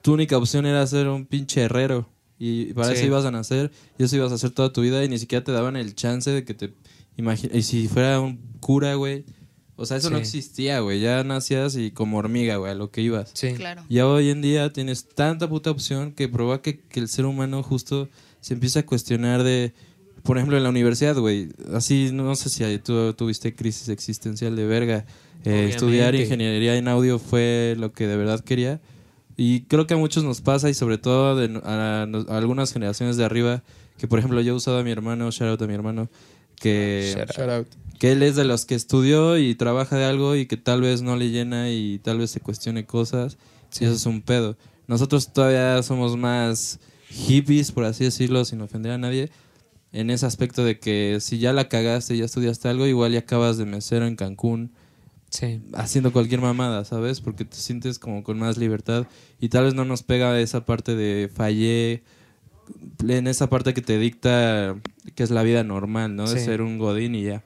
tu 0.00 0.14
única 0.14 0.38
opción 0.38 0.64
era 0.64 0.86
ser 0.86 1.08
un 1.08 1.26
pinche 1.26 1.60
herrero. 1.60 2.08
Y 2.38 2.72
para 2.72 2.88
Sí. 2.88 2.94
eso 2.94 3.06
ibas 3.06 3.24
a 3.26 3.30
nacer, 3.30 3.70
y 3.98 4.04
eso 4.04 4.16
ibas 4.16 4.32
a 4.32 4.36
hacer 4.36 4.50
toda 4.50 4.72
tu 4.72 4.80
vida, 4.80 5.04
y 5.04 5.08
ni 5.08 5.18
siquiera 5.18 5.44
te 5.44 5.52
daban 5.52 5.76
el 5.76 5.94
chance 5.94 6.30
de 6.30 6.44
que 6.44 6.54
te 6.54 6.72
imagines. 7.18 7.54
Y 7.56 7.62
si 7.62 7.88
fuera 7.88 8.18
un 8.20 8.40
cura, 8.58 8.94
güey. 8.94 9.24
O 9.76 9.86
sea, 9.86 9.96
eso 9.96 10.10
no 10.10 10.18
existía, 10.18 10.80
güey. 10.80 11.00
Ya 11.00 11.24
nacías 11.24 11.76
y 11.76 11.90
como 11.90 12.18
hormiga, 12.18 12.56
güey, 12.56 12.72
a 12.72 12.74
lo 12.74 12.90
que 12.90 13.00
ibas. 13.00 13.30
Sí. 13.34 13.54
Claro. 13.54 13.84
Ya 13.88 14.06
hoy 14.06 14.30
en 14.30 14.42
día 14.42 14.72
tienes 14.72 15.06
tanta 15.08 15.48
puta 15.48 15.70
opción 15.70 16.12
que 16.12 16.28
provoca 16.28 16.62
que, 16.62 16.78
que 16.78 17.00
el 17.00 17.08
ser 17.08 17.24
humano 17.26 17.62
justo 17.62 18.08
se 18.40 18.54
empieza 18.54 18.80
a 18.80 18.82
cuestionar 18.86 19.42
de, 19.42 19.72
por 20.22 20.36
ejemplo, 20.36 20.56
en 20.56 20.62
la 20.62 20.68
universidad, 20.68 21.16
güey. 21.16 21.48
Así, 21.72 22.10
no 22.12 22.34
sé 22.36 22.48
si 22.50 22.78
tú 22.78 23.12
tuviste 23.14 23.54
crisis 23.54 23.88
existencial 23.88 24.54
de 24.56 24.66
verga. 24.66 25.06
Eh, 25.44 25.66
estudiar 25.70 26.14
ingeniería 26.14 26.76
en 26.76 26.86
audio 26.86 27.18
fue 27.18 27.74
lo 27.78 27.92
que 27.92 28.06
de 28.06 28.16
verdad 28.16 28.40
quería. 28.44 28.80
Y 29.36 29.62
creo 29.62 29.86
que 29.86 29.94
a 29.94 29.96
muchos 29.96 30.22
nos 30.22 30.40
pasa 30.42 30.68
y 30.70 30.74
sobre 30.74 30.98
todo 30.98 31.34
de- 31.34 31.60
a, 31.64 32.02
a 32.02 32.36
algunas 32.36 32.72
generaciones 32.72 33.16
de 33.16 33.24
arriba, 33.24 33.62
que 33.98 34.06
por 34.06 34.18
ejemplo 34.18 34.40
yo 34.42 34.52
he 34.52 34.56
usado 34.56 34.78
a 34.78 34.84
mi 34.84 34.90
hermano, 34.90 35.30
shout 35.30 35.48
out 35.50 35.62
a 35.62 35.66
mi 35.66 35.74
hermano, 35.74 36.08
que 36.62 37.12
Shout 37.14 37.28
out. 37.28 37.36
Shout 37.36 37.50
out. 37.50 37.66
que 37.98 38.12
él 38.12 38.22
es 38.22 38.36
de 38.36 38.44
los 38.44 38.64
que 38.64 38.74
estudió 38.74 39.36
y 39.38 39.54
trabaja 39.54 39.96
de 39.96 40.04
algo 40.04 40.36
y 40.36 40.46
que 40.46 40.56
tal 40.56 40.80
vez 40.80 41.02
no 41.02 41.16
le 41.16 41.30
llena 41.30 41.70
y 41.70 41.98
tal 41.98 42.18
vez 42.18 42.30
se 42.30 42.40
cuestione 42.40 42.86
cosas. 42.86 43.36
Y 43.80 43.84
eso 43.84 43.94
es 43.94 44.06
un 44.06 44.22
pedo. 44.22 44.56
Nosotros 44.86 45.32
todavía 45.32 45.82
somos 45.82 46.16
más 46.16 46.78
hippies, 47.10 47.72
por 47.72 47.84
así 47.84 48.04
decirlo, 48.04 48.44
sin 48.44 48.60
ofender 48.60 48.92
a 48.92 48.98
nadie, 48.98 49.30
en 49.92 50.10
ese 50.10 50.24
aspecto 50.26 50.64
de 50.64 50.78
que 50.78 51.18
si 51.20 51.38
ya 51.38 51.52
la 51.52 51.68
cagaste, 51.68 52.16
ya 52.16 52.24
estudiaste 52.24 52.68
algo, 52.68 52.86
igual 52.86 53.12
ya 53.12 53.20
acabas 53.20 53.58
de 53.58 53.66
mesero 53.66 54.06
en 54.06 54.16
Cancún 54.16 54.72
Sí. 55.30 55.62
haciendo 55.72 56.12
cualquier 56.12 56.40
mamada, 56.42 56.84
¿sabes? 56.84 57.20
Porque 57.22 57.44
te 57.46 57.56
sientes 57.56 57.98
como 57.98 58.22
con 58.22 58.38
más 58.38 58.58
libertad 58.58 59.06
y 59.40 59.48
tal 59.48 59.64
vez 59.64 59.74
no 59.74 59.84
nos 59.86 60.02
pega 60.02 60.38
esa 60.38 60.66
parte 60.66 60.94
de 60.94 61.30
fallé, 61.34 62.02
en 63.06 63.26
esa 63.26 63.48
parte 63.48 63.74
que 63.74 63.82
te 63.82 63.98
dicta 63.98 64.76
que 65.14 65.22
es 65.22 65.30
la 65.30 65.42
vida 65.42 65.64
normal, 65.64 66.14
¿no? 66.16 66.28
De 66.30 66.38
Sí. 66.38 66.44
ser 66.44 66.62
un 66.62 66.78
godín 66.78 67.14
y 67.14 67.24
ya. 67.24 67.42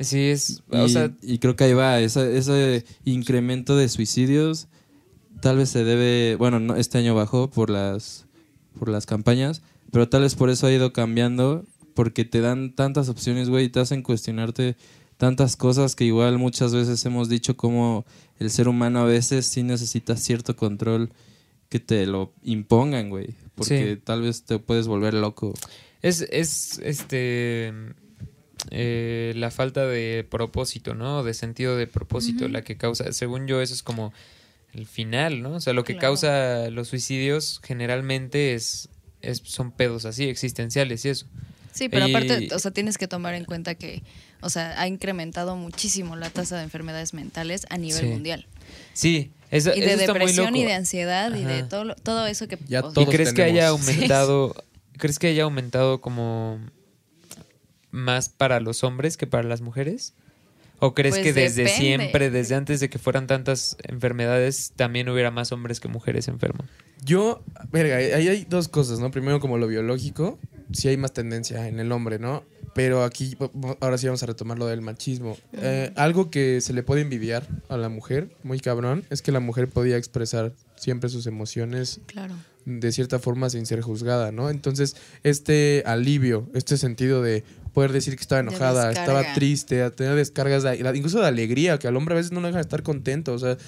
Sí, 0.00 0.18
es. 0.30 0.62
Y, 0.72 0.76
O 0.76 0.88
sea, 0.88 1.12
y 1.22 1.38
creo 1.38 1.54
que 1.54 1.64
ahí 1.64 1.74
va, 1.74 2.00
esa- 2.00 2.26
ese 2.28 2.84
incremento 3.04 3.76
de 3.76 3.88
suicidios 3.88 4.68
tal 5.40 5.56
vez 5.58 5.68
se 5.70 5.84
debe, 5.84 6.36
bueno, 6.36 6.60
no, 6.60 6.76
este 6.76 6.98
año 6.98 7.14
bajó 7.14 7.50
por 7.50 7.68
las, 7.68 8.26
por 8.78 8.88
las 8.88 9.06
campañas, 9.06 9.62
pero 9.90 10.08
tal 10.08 10.22
vez 10.22 10.34
por 10.36 10.50
eso 10.50 10.66
ha 10.66 10.72
ido 10.72 10.92
cambiando, 10.92 11.64
porque 11.94 12.24
te 12.24 12.40
dan 12.40 12.74
tantas 12.74 13.08
opciones, 13.08 13.48
güey, 13.50 13.66
y 13.66 13.68
te 13.68 13.80
hacen 13.80 14.02
cuestionarte 14.02 14.76
tantas 15.18 15.56
cosas 15.56 15.94
que 15.94 16.04
igual 16.04 16.38
muchas 16.38 16.72
veces 16.74 17.04
hemos 17.04 17.28
dicho 17.28 17.56
como 17.56 18.04
el 18.38 18.50
ser 18.50 18.66
humano 18.68 19.00
a 19.00 19.04
veces 19.04 19.44
sí 19.46 19.62
necesita 19.62 20.16
cierto 20.16 20.56
control 20.56 21.10
que 21.72 21.80
te 21.80 22.04
lo 22.04 22.34
impongan, 22.42 23.08
güey, 23.08 23.28
porque 23.54 23.94
Sí. 23.94 24.00
tal 24.04 24.20
vez 24.20 24.44
te 24.44 24.58
puedes 24.58 24.86
volver 24.86 25.14
loco. 25.14 25.54
Es, 26.02 26.20
es 26.30 26.78
este 26.84 27.72
eh, 28.70 29.32
la 29.36 29.50
falta 29.50 29.86
de 29.86 30.26
propósito, 30.30 30.94
¿no? 30.94 31.24
De 31.24 31.32
sentido 31.34 31.76
de 31.78 31.86
propósito, 31.86 32.46
la 32.48 32.62
que 32.62 32.76
causa, 32.76 33.10
según 33.12 33.46
yo, 33.46 33.62
eso 33.62 33.72
es 33.72 33.82
como 33.82 34.12
el 34.74 34.86
final, 34.86 35.40
¿no? 35.42 35.54
O 35.54 35.60
sea, 35.60 35.72
lo 35.72 35.82
que 35.84 35.94
Claro. 35.94 36.08
causa 36.08 36.68
los 36.70 36.88
suicidios 36.88 37.60
generalmente 37.64 38.52
es, 38.54 38.90
es 39.22 39.40
son 39.44 39.72
pedos 39.72 40.04
así, 40.04 40.28
existenciales 40.28 41.04
y 41.06 41.08
eso. 41.08 41.26
Sí, 41.72 41.88
pero 41.88 42.06
Y- 42.06 42.10
aparte, 42.14 42.48
o 42.54 42.58
sea, 42.58 42.70
tienes 42.70 42.98
que 42.98 43.08
tomar 43.08 43.34
en 43.34 43.46
cuenta 43.46 43.74
que, 43.74 44.02
o 44.42 44.50
sea, 44.50 44.78
ha 44.78 44.86
incrementado 44.86 45.56
muchísimo 45.56 46.16
la 46.16 46.28
tasa 46.28 46.58
de 46.58 46.64
enfermedades 46.64 47.14
mentales 47.14 47.66
a 47.70 47.78
nivel 47.78 48.00
Sí. 48.02 48.06
mundial. 48.06 48.46
Sí, 48.92 49.30
eso, 49.52 49.70
Y 49.76 49.80
eso 49.82 49.98
de 49.98 50.06
depresión 50.06 50.56
y 50.56 50.64
de 50.64 50.72
ansiedad 50.72 51.32
y 51.34 51.44
de 51.44 51.62
todo, 51.62 51.94
todo 51.94 52.26
eso 52.26 52.48
que... 52.48 52.58
Ya 52.66 52.80
o 52.80 52.82
sea, 52.82 52.90
¿Y 52.90 52.94
todos 52.94 53.08
crees 53.14 53.32
que 53.32 53.42
haya 53.42 53.68
aumentado, 53.68 54.56
crees 54.98 55.18
que 55.18 55.28
haya 55.28 55.44
aumentado 55.44 56.00
como 56.00 56.58
más 57.90 58.30
para 58.30 58.60
los 58.60 58.82
hombres 58.82 59.16
que 59.16 59.26
para 59.26 59.44
las 59.44 59.60
mujeres? 59.60 60.14
¿O 60.78 60.94
crees 60.94 61.14
Pues 61.14 61.22
que 61.22 61.32
desde 61.32 61.62
depende. 61.62 61.78
siempre, 61.78 62.30
desde 62.30 62.54
antes 62.56 62.80
de 62.80 62.90
que 62.90 62.98
fueran 62.98 63.28
tantas 63.28 63.76
enfermedades, 63.84 64.72
también 64.74 65.08
hubiera 65.08 65.30
más 65.30 65.52
hombres 65.52 65.78
que 65.78 65.86
mujeres 65.86 66.26
enfermos? 66.26 66.66
Yo, 67.04 67.44
verga, 67.70 67.96
ahí 67.96 68.26
hay 68.26 68.46
dos 68.48 68.68
cosas, 68.68 68.98
¿no? 68.98 69.10
Primero, 69.10 69.38
como 69.38 69.58
lo 69.58 69.68
biológico, 69.68 70.40
sí 70.72 70.88
hay 70.88 70.96
más 70.96 71.12
tendencia 71.12 71.68
en 71.68 71.80
el 71.80 71.92
hombre, 71.92 72.18
¿no? 72.18 72.44
Pero 72.74 73.04
aquí, 73.04 73.36
ahora 73.80 73.98
sí 73.98 74.06
vamos 74.06 74.22
a 74.22 74.26
retomar 74.26 74.58
lo 74.58 74.66
del 74.66 74.80
machismo. 74.80 75.36
Eh, 75.52 75.92
algo 75.96 76.30
que 76.30 76.60
se 76.60 76.72
le 76.72 76.82
puede 76.82 77.02
envidiar 77.02 77.46
a 77.68 77.76
la 77.76 77.88
mujer, 77.90 78.30
muy 78.42 78.60
cabrón, 78.60 79.04
es 79.10 79.20
que 79.20 79.30
la 79.30 79.40
mujer 79.40 79.68
podía 79.68 79.96
expresar 79.98 80.52
siempre 80.76 81.10
sus 81.10 81.26
emociones 81.26 82.00
Claro. 82.06 82.34
de 82.64 82.90
cierta 82.92 83.18
forma 83.18 83.50
sin 83.50 83.66
ser 83.66 83.82
juzgada, 83.82 84.32
¿no? 84.32 84.48
Entonces, 84.48 84.96
este 85.22 85.82
alivio, 85.84 86.48
este 86.54 86.78
sentido 86.78 87.20
de 87.22 87.44
poder 87.74 87.92
decir 87.92 88.16
que 88.16 88.22
estaba 88.22 88.42
De 88.42 88.48
enojada, 88.48 88.90
estaba 88.90 89.34
triste, 89.34 89.82
a 89.82 89.90
tener 89.90 90.14
descargas, 90.14 90.62
de, 90.62 90.76
incluso 90.94 91.20
de 91.20 91.26
alegría, 91.26 91.78
que 91.78 91.88
al 91.88 91.96
hombre 91.96 92.14
a 92.14 92.16
veces 92.16 92.32
no 92.32 92.40
lo 92.40 92.46
deja 92.46 92.58
de 92.58 92.62
estar 92.62 92.82
contento, 92.82 93.34
o 93.34 93.38
sea, 93.38 93.58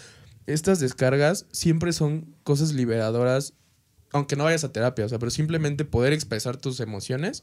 estas 0.47 0.79
descargas 0.81 1.47
siempre 1.53 1.93
son 1.93 2.35
cosas 2.43 2.73
liberadoras, 2.73 3.55
aunque 4.15 4.37
no 4.37 4.45
vayas 4.45 4.65
a 4.65 4.73
terapia, 4.73 5.05
o 5.05 5.09
sea, 5.09 5.19
pero 5.19 5.31
simplemente 5.31 5.85
poder 5.85 6.13
expresar 6.13 6.57
tus 6.57 6.81
emociones 6.81 7.43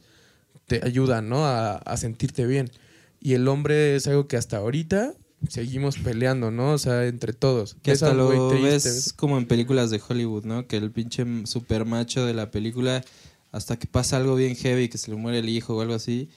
te 0.67 0.81
ayuda, 0.83 1.21
¿no? 1.21 1.45
A, 1.45 1.75
a 1.75 1.97
sentirte 1.97 2.45
bien. 2.45 2.71
Y 3.19 3.33
el 3.33 3.47
hombre 3.47 3.95
es 3.95 4.07
algo 4.07 4.27
que 4.27 4.37
hasta 4.37 4.57
ahorita 4.57 5.13
seguimos 5.49 5.97
peleando, 5.97 6.49
¿no? 6.49 6.71
O 6.71 6.77
sea, 6.77 7.05
entre 7.07 7.33
todos. 7.33 7.75
Que 7.83 7.91
hasta 7.91 8.13
lo 8.13 8.49
triste, 8.49 8.63
ves 8.67 8.83
ves- 8.85 9.13
como 9.13 9.37
en 9.37 9.47
películas 9.47 9.89
de 9.91 10.01
Hollywood, 10.07 10.45
¿no? 10.45 10.67
Que 10.67 10.77
el 10.77 10.91
pinche 10.91 11.25
super 11.45 11.85
macho 11.85 12.25
de 12.25 12.33
la 12.33 12.51
película, 12.51 13.03
hasta 13.51 13.77
que 13.77 13.87
pasa 13.87 14.17
algo 14.17 14.35
bien 14.35 14.55
heavy, 14.55 14.87
que 14.87 14.97
se 14.97 15.11
le 15.11 15.17
muere 15.17 15.39
el 15.39 15.49
hijo 15.49 15.75
o 15.75 15.81
algo 15.81 15.93
así, 15.93 16.29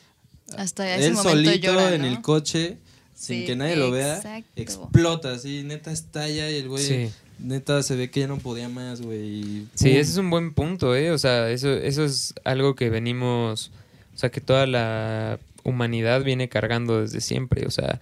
Hasta 0.56 0.94
ese 0.96 1.06
él 1.06 1.12
momento 1.14 1.30
solito 1.30 1.56
llora, 1.66 1.94
en 1.94 2.04
el 2.04 2.20
coche, 2.22 2.78
sin 3.14 3.40
Sí, 3.40 3.46
que 3.46 3.56
nadie 3.56 3.76
lo 3.76 3.90
vea, 3.92 4.16
exacto. 4.16 4.50
explota 4.56 5.32
así, 5.32 5.62
neta 5.64 5.92
estalla 5.92 6.50
y 6.50 6.56
el 6.56 6.68
güey, 6.68 6.84
Sí. 6.84 7.10
Neta 7.38 7.82
se 7.82 7.96
ve 7.96 8.10
que 8.10 8.20
ya 8.20 8.26
no 8.26 8.38
podía 8.38 8.68
más, 8.68 9.00
güey. 9.00 9.66
Sí, 9.74 9.90
ese 9.90 10.12
es 10.12 10.16
un 10.16 10.30
buen 10.30 10.52
punto, 10.52 10.94
¿eh? 10.94 11.10
O 11.10 11.18
sea, 11.18 11.50
eso, 11.50 11.72
eso 11.72 12.04
es 12.04 12.34
algo 12.44 12.74
que 12.74 12.90
venimos, 12.90 13.70
o 14.14 14.18
sea, 14.18 14.30
que 14.30 14.40
toda 14.40 14.66
la 14.66 15.38
humanidad 15.64 16.22
viene 16.22 16.48
cargando 16.48 17.00
desde 17.00 17.20
siempre, 17.20 17.66
o 17.66 17.70
sea, 17.70 18.00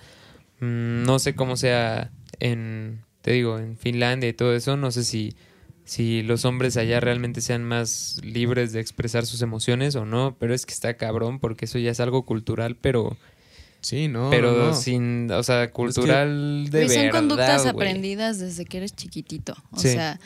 mm, 0.61 1.05
no 1.05 1.19
sé 1.19 1.35
cómo 1.35 1.57
sea 1.57 2.11
en, 2.41 3.01
te 3.23 3.33
digo, 3.33 3.59
en 3.59 3.77
Finlandia 3.77 4.29
y 4.29 4.33
todo 4.33 4.55
eso, 4.55 4.77
no 4.77 4.91
sé 4.91 5.05
si, 5.05 5.35
si 5.85 6.23
los 6.23 6.45
hombres 6.45 6.77
allá 6.77 7.01
realmente 7.01 7.41
sean 7.41 7.65
más 7.65 8.21
libres 8.25 8.73
de 8.73 8.81
expresar 8.81 9.27
sus 9.27 9.43
emociones 9.43 9.95
o 9.95 10.05
no, 10.05 10.37
pero 10.39 10.55
es 10.55 10.67
que 10.67 10.75
está 10.75 10.95
cabrón 10.97 11.39
porque 11.39 11.65
eso 11.67 11.79
ya 11.79 11.93
es 11.93 12.01
algo 12.01 12.25
cultural, 12.25 12.77
pero, 12.81 13.17
Sí, 13.83 14.09
no. 14.09 14.31
pero 14.31 14.57
no. 14.69 14.75
sin, 14.75 15.31
o 15.31 15.43
sea, 15.43 15.71
cultural 15.71 16.69
de 16.71 16.85
Güey, 16.85 16.89
son 16.97 17.03
verdad, 17.07 17.19
conductas 17.21 17.67
aprendidas 17.67 18.39
desde 18.39 18.65
que 18.65 18.79
eres 18.79 18.95
chiquitito. 18.97 19.55
O 19.73 19.79
Sí. 19.79 19.89
sea, 19.91 20.19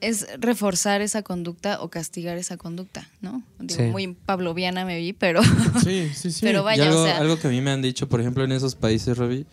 es 0.00 0.26
reforzar 0.38 1.00
esa 1.00 1.22
conducta 1.22 1.80
o 1.80 1.88
castigar 1.90 2.38
esa 2.38 2.56
conducta, 2.56 3.08
¿no? 3.20 3.42
Digo, 3.58 3.80
Sí. 3.84 3.86
muy 3.90 4.08
pavloviana 4.14 4.84
me 4.84 4.98
vi, 4.98 5.12
pero, 5.12 5.42
Sí, 5.82 6.10
sí, 6.14 6.30
sí. 6.30 6.40
pero 6.42 6.60
Y 6.60 6.64
vaya, 6.64 6.88
algo, 6.88 7.02
o 7.02 7.04
sea, 7.04 7.18
algo 7.18 7.38
que 7.38 7.46
a 7.48 7.50
mí 7.50 7.60
me 7.60 7.70
han 7.70 7.82
dicho, 7.82 8.08
por 8.08 8.20
ejemplo, 8.20 8.44
en 8.44 8.52
esos 8.52 8.74
países, 8.74 9.16
Robbie, 9.18 9.46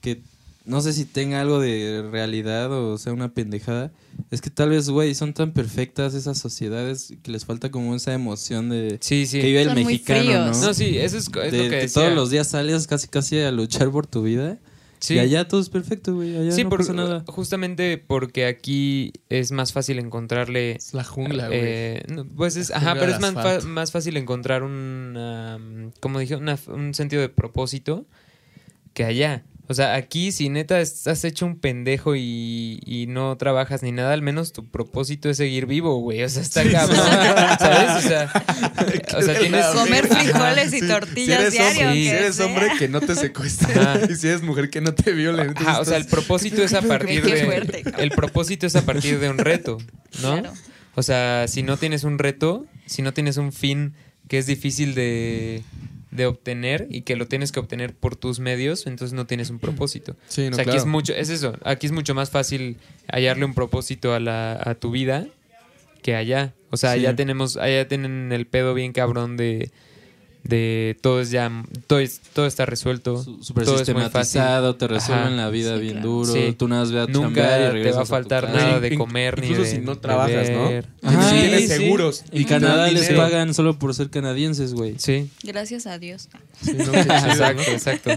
que 0.00 0.20
no 0.66 0.80
sé 0.80 0.92
si 0.92 1.04
tenga 1.04 1.40
algo 1.40 1.60
de 1.60 2.04
realidad 2.10 2.70
o 2.72 2.98
sea 2.98 3.12
una 3.12 3.32
pendejada, 3.32 3.92
es 4.30 4.40
que 4.40 4.50
tal 4.50 4.70
vez, 4.70 4.88
güey, 4.90 5.14
son 5.14 5.32
tan 5.32 5.52
perfectas 5.52 6.14
esas 6.14 6.38
sociedades 6.38 7.14
que 7.22 7.30
les 7.30 7.44
falta 7.44 7.70
como 7.70 7.94
esa 7.94 8.12
emoción 8.12 8.68
de 8.68 8.98
Sí, 9.00 9.26
sí. 9.26 9.40
que 9.40 9.46
vive 9.46 9.62
el 9.62 9.68
Son 9.68 9.76
mexicano. 9.76 10.46
¿no? 10.52 10.60
No, 10.60 10.74
sí, 10.74 10.98
eso 10.98 11.16
es, 11.18 11.28
es 11.44 11.52
de 11.52 11.64
lo 11.64 11.70
que 11.70 11.88
todos 11.88 12.12
los 12.12 12.30
días 12.30 12.48
sales 12.48 12.86
casi 12.86 13.08
casi 13.08 13.38
a 13.40 13.50
luchar 13.52 13.90
por 13.90 14.06
tu 14.06 14.22
vida 14.22 14.58
Sí. 14.98 15.14
Y 15.14 15.18
allá 15.18 15.46
todo 15.46 15.60
es 15.60 15.68
perfecto, 15.68 16.14
güey. 16.14 16.34
Allá 16.38 16.50
Sí, 16.52 16.64
no 16.64 16.70
por- 16.70 16.78
pasa 16.78 16.94
nada. 16.94 17.22
justamente 17.28 17.98
porque 17.98 18.46
aquí 18.46 19.12
es 19.28 19.52
más 19.52 19.74
fácil 19.74 19.98
encontrarle 19.98 20.72
Es 20.76 20.94
la 20.94 21.04
jungla, 21.04 21.48
güey. 21.48 21.60
Eh, 21.62 22.02
no, 22.08 22.24
pues 22.24 22.56
es, 22.56 22.70
La 22.70 22.76
ajá, 22.78 22.94
pero 22.98 23.12
es 23.12 23.20
más, 23.20 23.34
fa- 23.34 23.60
más 23.68 23.92
fácil 23.92 24.16
encontrar 24.16 24.62
un, 24.62 25.14
um, 25.16 25.90
como 26.00 26.18
dije, 26.18 26.34
una- 26.36 26.58
un 26.68 26.94
sentido 26.94 27.20
de 27.20 27.28
propósito 27.28 28.06
que 28.94 29.04
allá. 29.04 29.44
O 29.68 29.74
sea, 29.74 29.94
aquí 29.94 30.30
si 30.30 30.48
neta 30.48 30.80
estás 30.80 31.24
hecho 31.24 31.44
un 31.44 31.58
pendejo 31.58 32.14
y, 32.14 32.80
y 32.86 33.06
no 33.08 33.36
trabajas 33.36 33.82
ni 33.82 33.90
nada, 33.90 34.12
al 34.12 34.22
menos 34.22 34.52
tu 34.52 34.70
propósito 34.70 35.28
es 35.28 35.38
seguir 35.38 35.66
vivo, 35.66 35.98
güey. 36.00 36.22
O 36.22 36.28
sea, 36.28 36.42
está 36.42 36.62
cabrón, 36.70 36.96
¿sabes? 37.58 38.04
O 38.04 38.08
sea, 38.08 38.30
o 39.16 39.22
sea, 39.22 39.38
tienes... 39.38 39.66
Comer 39.66 40.06
frijoles 40.06 40.72
y 40.72 40.80
Sí, 40.80 40.88
tortillas 40.88 41.52
si 41.52 41.58
diario, 41.58 41.92
si 41.92 42.08
eres 42.08 42.36
sea. 42.36 42.46
hombre, 42.46 42.68
que 42.78 42.88
no 42.88 43.00
te 43.00 43.14
secuestren. 43.14 43.78
Ajá. 43.78 44.00
Y 44.10 44.14
si 44.14 44.28
eres 44.28 44.42
mujer, 44.42 44.70
que 44.70 44.80
no 44.80 44.94
te 44.94 45.12
violen. 45.12 45.48
Entonces 45.48 45.68
Ajá, 45.68 45.80
o 45.80 45.84
sea, 45.84 45.96
el 45.96 46.06
propósito 46.06 46.62
es 46.62 46.72
a 46.74 46.82
partir 46.88 47.24
de... 47.24 47.44
fuerte. 47.44 47.82
El 47.98 48.10
propósito 48.10 48.66
es 48.66 48.76
a 48.76 48.82
partir 48.82 49.18
de 49.18 49.30
un 49.30 49.38
reto, 49.38 49.78
¿no? 50.22 50.40
Claro. 50.40 50.52
O 50.94 51.02
sea, 51.02 51.46
si 51.48 51.62
no 51.62 51.76
tienes 51.76 52.04
un 52.04 52.18
reto, 52.18 52.66
si 52.86 53.02
no 53.02 53.12
tienes 53.12 53.36
un 53.36 53.52
fin 53.52 53.94
que 54.28 54.38
es 54.38 54.46
difícil 54.46 54.94
de, 54.94 55.62
de 56.16 56.26
obtener 56.26 56.86
y 56.90 57.02
que 57.02 57.14
lo 57.16 57.26
tienes 57.28 57.52
que 57.52 57.60
obtener 57.60 57.94
por 57.94 58.16
tus 58.16 58.40
medios, 58.40 58.86
entonces 58.86 59.12
no 59.14 59.26
tienes 59.26 59.50
un 59.50 59.58
propósito. 59.58 60.16
Sí, 60.28 60.42
no, 60.50 60.50
o 60.50 60.54
sea, 60.54 60.64
aquí 60.64 60.76
es 60.76 60.86
mucho, 60.86 61.14
es 61.14 61.28
eso, 61.30 61.56
aquí 61.62 61.86
es 61.86 61.92
mucho 61.92 62.14
más 62.14 62.30
fácil 62.30 62.76
hallarle 63.08 63.44
un 63.44 63.54
propósito 63.54 64.12
a, 64.14 64.20
la, 64.20 64.60
a 64.62 64.74
tu 64.74 64.90
vida 64.90 65.26
que 66.02 66.14
allá. 66.16 66.52
O 66.70 66.76
sea, 66.76 66.92
Sí. 66.94 67.00
allá 67.00 67.14
tenemos, 67.16 67.56
allá 67.56 67.86
tienen 67.88 68.32
el 68.32 68.46
pedo 68.46 68.74
bien 68.74 68.92
cabrón 68.92 69.36
de, 69.36 69.70
de 70.48 70.96
todo 71.00 71.20
es 71.20 71.30
ya, 71.30 71.50
todo, 71.86 71.98
es- 71.98 72.20
todo 72.32 72.46
está 72.46 72.66
resuelto. 72.66 73.22
Su- 73.22 73.42
Súper 73.42 73.64
todo 73.64 73.74
es 73.80 73.88
muy 73.88 74.02
sistematizado, 74.02 74.76
te 74.76 74.86
resuelven 74.88 75.26
Ajá. 75.34 75.36
la 75.36 75.50
vida 75.50 75.74
Sí, 75.76 75.80
bien 75.80 75.92
claro. 75.94 76.08
duro. 76.08 76.32
Sí. 76.32 76.54
Tú 76.58 76.68
nada 76.68 76.82
más 76.82 76.92
ve 76.92 77.00
a 77.00 77.06
Nunca 77.06 77.68
y 77.78 77.82
te 77.82 77.90
va 77.92 77.98
a 77.98 78.00
tu 78.02 78.06
faltar 78.06 78.46
casa. 78.46 78.56
nada 78.56 78.80
de 78.80 78.88
In- 78.88 78.98
comer 78.98 79.40
ni 79.40 79.46
incluso 79.48 79.62
de 79.68 79.70
si 79.70 79.78
no 79.78 79.98
trabajas, 79.98 80.50
¿no? 80.50 80.66
Ajá, 81.02 81.30
tienes 81.30 81.60
sí, 81.62 81.68
sí. 81.68 81.74
seguros. 81.74 82.24
Y 82.32 82.44
Canadá 82.44 82.90
les 82.90 83.08
pagan 83.10 83.54
solo 83.54 83.78
por 83.78 83.94
ser 83.94 84.10
canadienses, 84.10 84.74
güey. 84.74 84.94
Sí, 84.98 85.30
Gracias 85.42 85.86
a 85.86 85.98
Dios. 85.98 86.28
Sí, 86.62 86.72
no, 86.74 86.92
exacto, 86.94 87.62
exacto. 87.70 88.10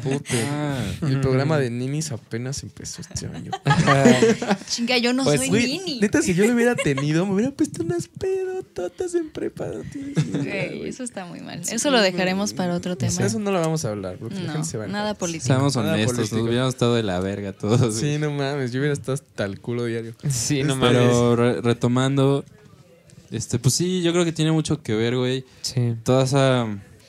Ah. 0.52 0.84
El 1.02 1.20
programa 1.22 1.58
de 1.60 1.70
ninis 1.70 2.12
apenas 2.12 2.64
empezó 2.64 3.02
este 3.02 3.26
año. 3.28 3.52
Chinga, 4.70 4.98
yo 4.98 5.14
no 5.14 5.24
Pues, 5.24 5.40
soy 5.40 5.50
Güey, 5.50 5.66
Nini. 5.80 6.00
neta, 6.00 6.22
si 6.22 6.34
yo 6.34 6.46
lo 6.46 6.54
hubiera 6.54 6.76
tenido, 6.76 7.26
me 7.26 7.34
hubiera 7.34 7.52
puesto 7.52 7.84
unas 7.84 8.08
pedototas 8.08 9.14
en 9.16 9.30
prepa. 9.30 9.68
no 9.68 9.82
tienes 9.92 10.18
idea, 10.26 10.42
Güey, 10.68 10.78
güey. 10.80 10.90
eso 10.90 11.04
está 11.04 11.26
muy 11.26 11.40
mal. 11.42 11.62
Eso 11.70 11.92
lo 11.92 12.02
dejaremos 12.20 12.54
para 12.54 12.76
otro 12.76 12.96
tema. 12.98 13.26
Eso 13.26 13.40
no 13.40 13.52
lo 13.52 13.60
vamos 13.62 13.86
a 13.86 13.90
hablar, 13.90 14.18
porque 14.20 14.36
la 14.36 14.42
No, 14.48 14.52
gente 14.54 14.68
se 14.68 14.78
va 14.78 14.86
a 14.86 14.88
nada 14.88 15.14
político. 15.16 15.46
Seamos 15.46 15.76
honestos, 15.76 16.32
nos 16.32 16.42
hubiéramos 16.44 16.74
estado 16.74 16.96
de 16.96 17.04
la 17.04 17.20
verga 17.20 17.54
todos. 17.54 17.96
Sí, 17.96 18.18
no 18.20 18.32
mames, 18.32 18.72
yo 18.72 18.80
hubiera 18.80 18.94
estado 18.94 19.14
hasta 19.14 19.46
el 19.46 19.60
culo 19.60 19.86
diario. 19.86 20.14
Sí, 20.30 20.64
no 20.64 20.76
mames. 20.76 20.98
Pero 20.98 21.36
re- 21.36 21.62
retomando, 21.62 22.44
este, 23.32 23.60
pues 23.60 23.76
sí, 23.76 24.02
yo 24.02 24.12
creo 24.12 24.26
que 24.26 24.32
tiene 24.32 24.52
mucho 24.52 24.82
que 24.82 24.94
ver, 24.96 25.16
güey. 25.16 25.46
Sí. 25.62 25.96
Toda 26.04 26.24
esa 26.26 26.68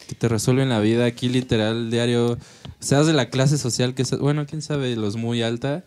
que 0.09 0.15
te 0.15 0.29
resuelven 0.29 0.69
la 0.69 0.81
vida 0.81 1.05
aquí 1.07 1.29
literal 1.29 1.91
diario, 1.91 2.37
seas 2.81 3.07
de 3.07 3.13
la 3.13 3.31
clase 3.31 3.59
social 3.59 3.95
que 3.95 4.05
seas, 4.05 4.21
bueno, 4.21 4.45
quién 4.47 4.61
sabe, 4.63 4.95
los 4.97 5.17
muy 5.17 5.43
alta, 5.43 5.85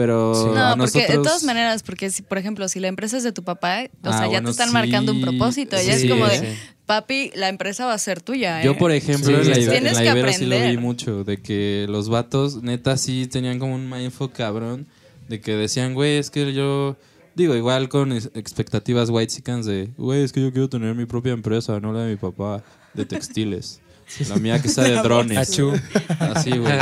pero 0.00 0.34
Sí. 0.34 0.48
a 0.56 0.76
No, 0.76 0.84
porque 0.84 1.06
de 1.06 1.18
todas 1.18 1.44
maneras, 1.44 1.82
porque 1.82 2.08
si, 2.10 2.22
por 2.22 2.38
ejemplo, 2.38 2.66
si 2.68 2.80
la 2.80 2.88
empresa 2.88 3.18
es 3.18 3.22
de 3.22 3.32
tu 3.32 3.42
papá, 3.44 3.82
o 4.02 4.08
Ah, 4.08 4.12
sea, 4.12 4.20
ya 4.22 4.26
bueno, 4.28 4.46
te 4.46 4.52
están 4.52 4.68
sí. 4.68 4.72
marcando 4.72 5.12
un 5.12 5.20
propósito. 5.20 5.76
Ya 5.76 5.92
es 5.94 6.06
como 6.08 6.26
de, 6.26 6.38
sí. 6.38 6.46
papi, 6.86 7.30
la 7.34 7.50
empresa 7.50 7.84
va 7.84 7.92
a 7.92 7.98
ser 7.98 8.22
tuya. 8.22 8.62
¿eh? 8.62 8.64
Yo, 8.64 8.78
por 8.78 8.92
ejemplo, 8.92 9.26
Sí, 9.44 9.50
en 9.50 9.50
la, 9.50 9.56
en 9.64 9.70
tienes 9.70 9.92
la 9.94 10.02
que 10.02 10.08
Ibero 10.08 10.32
sí 10.32 10.46
lo 10.46 10.58
vi 10.58 10.76
mucho, 10.78 11.22
de 11.24 11.36
que 11.42 11.84
los 11.90 12.08
vatos, 12.08 12.62
neta, 12.62 12.96
sí 12.96 13.26
tenían 13.26 13.58
como 13.58 13.74
un 13.74 13.90
mindfuck 13.90 14.32
cabrón, 14.32 14.86
de 15.28 15.38
que 15.42 15.54
decían, 15.54 15.92
güey, 15.92 16.16
es 16.16 16.30
que 16.30 16.54
yo, 16.54 16.96
digo, 17.34 17.54
igual 17.54 17.90
con 17.90 18.12
expectativas 18.12 19.10
white 19.10 19.42
de, 19.64 19.90
güey, 19.98 20.22
es 20.22 20.32
que 20.32 20.40
yo 20.40 20.50
quiero 20.50 20.70
tener 20.70 20.94
mi 20.94 21.04
propia 21.04 21.32
empresa, 21.32 21.78
no 21.78 21.92
la 21.92 22.04
de 22.04 22.12
mi 22.12 22.16
papá, 22.16 22.62
de 22.94 23.04
textiles. 23.04 23.80
La 24.28 24.36
mía 24.36 24.60
que 24.60 24.68
sea 24.68 24.84
de 24.84 24.94
drones. 24.96 25.38
Achú. 25.38 25.72
Así, 26.18 26.50
güey. 26.50 26.72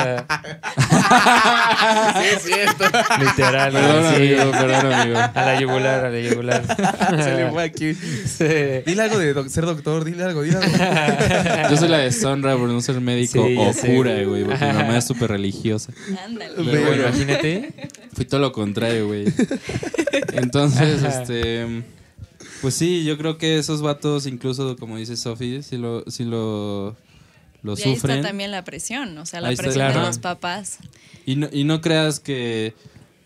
Literal, 3.21 3.73
Perdón, 3.73 4.05
sí. 4.17 4.35
amigo, 4.35 4.51
perdón, 4.53 4.93
amigo. 4.93 5.19
A 5.19 5.33
la 5.45 5.61
yugular, 5.61 6.05
a 6.07 6.11
la 6.11 6.21
yugular. 6.21 6.63
Se 7.23 7.35
le 7.37 7.51
fue 7.51 7.63
aquí. 7.65 7.95
Sí. 7.95 8.45
Dile 8.87 9.03
algo 9.03 9.19
de 9.19 9.35
doc- 9.35 9.49
ser 9.49 9.67
doctor, 9.67 10.05
dile 10.05 10.25
algo, 10.25 10.43
dile 10.43 10.59
algo. 10.59 11.71
Yo 11.71 11.77
soy 11.77 11.89
la 11.89 11.99
de 11.99 12.13
Sonra 12.13 12.57
por 12.57 12.69
no 12.69 12.81
ser 12.81 13.01
médico 13.01 13.47
Sí, 13.47 13.57
o 13.59 13.73
cura, 13.95 14.13
güey. 14.15 14.25
güey, 14.25 14.45
porque 14.45 14.65
mi 14.67 14.73
mamá 14.73 14.99
es 14.99 15.05
súper 15.07 15.31
religiosa. 15.31 15.93
Ándale. 16.25 16.53
Luego, 16.63 16.87
Bueno. 16.87 17.03
imagínate. 17.09 17.73
Fui 18.15 18.25
todo 18.25 18.41
lo 18.41 18.53
contrario, 18.53 19.07
güey. 19.07 19.27
Entonces, 20.33 21.03
este. 21.03 21.83
Pues 22.61 22.75
sí, 22.75 23.05
yo 23.05 23.17
creo 23.17 23.39
que 23.39 23.59
esos 23.59 23.83
vatos, 23.83 24.27
incluso 24.27 24.77
como 24.77 24.97
dice 24.97 25.17
Sofi, 25.17 25.63
si 25.63 25.77
lo, 25.77 26.03
si 26.11 26.25
lo, 26.25 26.97
lo 27.63 27.75
Y 27.75 27.83
ahí 27.83 27.95
sufren. 27.95 28.17
está 28.19 28.29
también 28.29 28.51
la 28.51 28.65
presión, 28.65 29.17
o 29.19 29.27
sea, 29.27 29.41
la 29.41 29.49
Ahí 29.49 29.55
está, 29.55 29.65
presión 29.65 29.93
de 29.93 30.01
los 30.01 30.19
papás. 30.19 30.79
Y 31.27 31.37
no, 31.37 31.49
y 31.53 31.65
no 31.65 31.81
creas 31.81 32.21
que, 32.21 32.75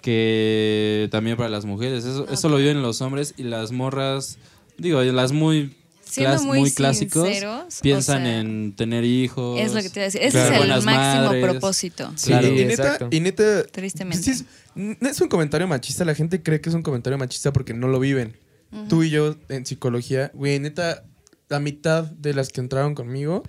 que 0.00 1.08
también 1.10 1.36
para 1.36 1.48
las 1.48 1.64
mujeres. 1.64 2.04
Eso, 2.04 2.26
eso 2.30 2.48
lo 2.48 2.56
viven 2.56 2.82
los 2.82 3.00
hombres 3.00 3.34
y 3.36 3.44
las 3.44 3.72
morras, 3.72 4.38
digo, 4.78 5.02
las 5.02 5.32
muy, 5.32 5.74
Siendo 6.04 6.36
clas- 6.36 6.44
muy 6.44 6.70
clásicos 6.70 7.26
sinceros, 7.28 7.78
o 7.78 7.82
piensan 7.82 8.22
sea, 8.24 8.40
en 8.40 8.74
tener 8.76 9.04
hijos. 9.04 9.58
Es 9.60 9.72
lo 9.72 9.80
que 9.80 9.88
te 9.88 10.00
iba 10.00 10.02
a 10.02 10.06
decir. 10.06 10.20
Ese 10.22 10.42
es 10.44 10.50
el 10.50 10.58
buenas 10.58 10.84
máximo 10.84 11.24
madres. 11.26 11.44
propósito. 11.44 12.12
Sí, 12.16 12.26
Claro. 12.28 12.48
y 12.48 12.50
neta, 12.64 12.72
exacto. 12.72 13.08
y 13.10 13.20
neta, 13.20 13.64
Tristemente. 13.64 14.30
es 15.00 15.20
un 15.20 15.28
comentario 15.28 15.66
machista. 15.66 16.04
La 16.04 16.14
gente 16.14 16.42
cree 16.42 16.60
que 16.60 16.68
es 16.68 16.74
un 16.74 16.82
comentario 16.82 17.16
machista 17.18 17.52
porque 17.52 17.72
no 17.72 17.88
lo 17.88 17.98
viven. 17.98 18.36
Tú 18.88 19.02
y 19.02 19.10
yo 19.10 19.36
en 19.50 19.66
psicología, 19.66 20.30
güey, 20.34 20.58
neta, 20.58 21.04
la 21.50 21.60
mitad 21.60 22.04
de 22.04 22.32
las 22.32 22.48
que 22.48 22.60
entraron 22.62 22.94
conmigo 22.94 23.42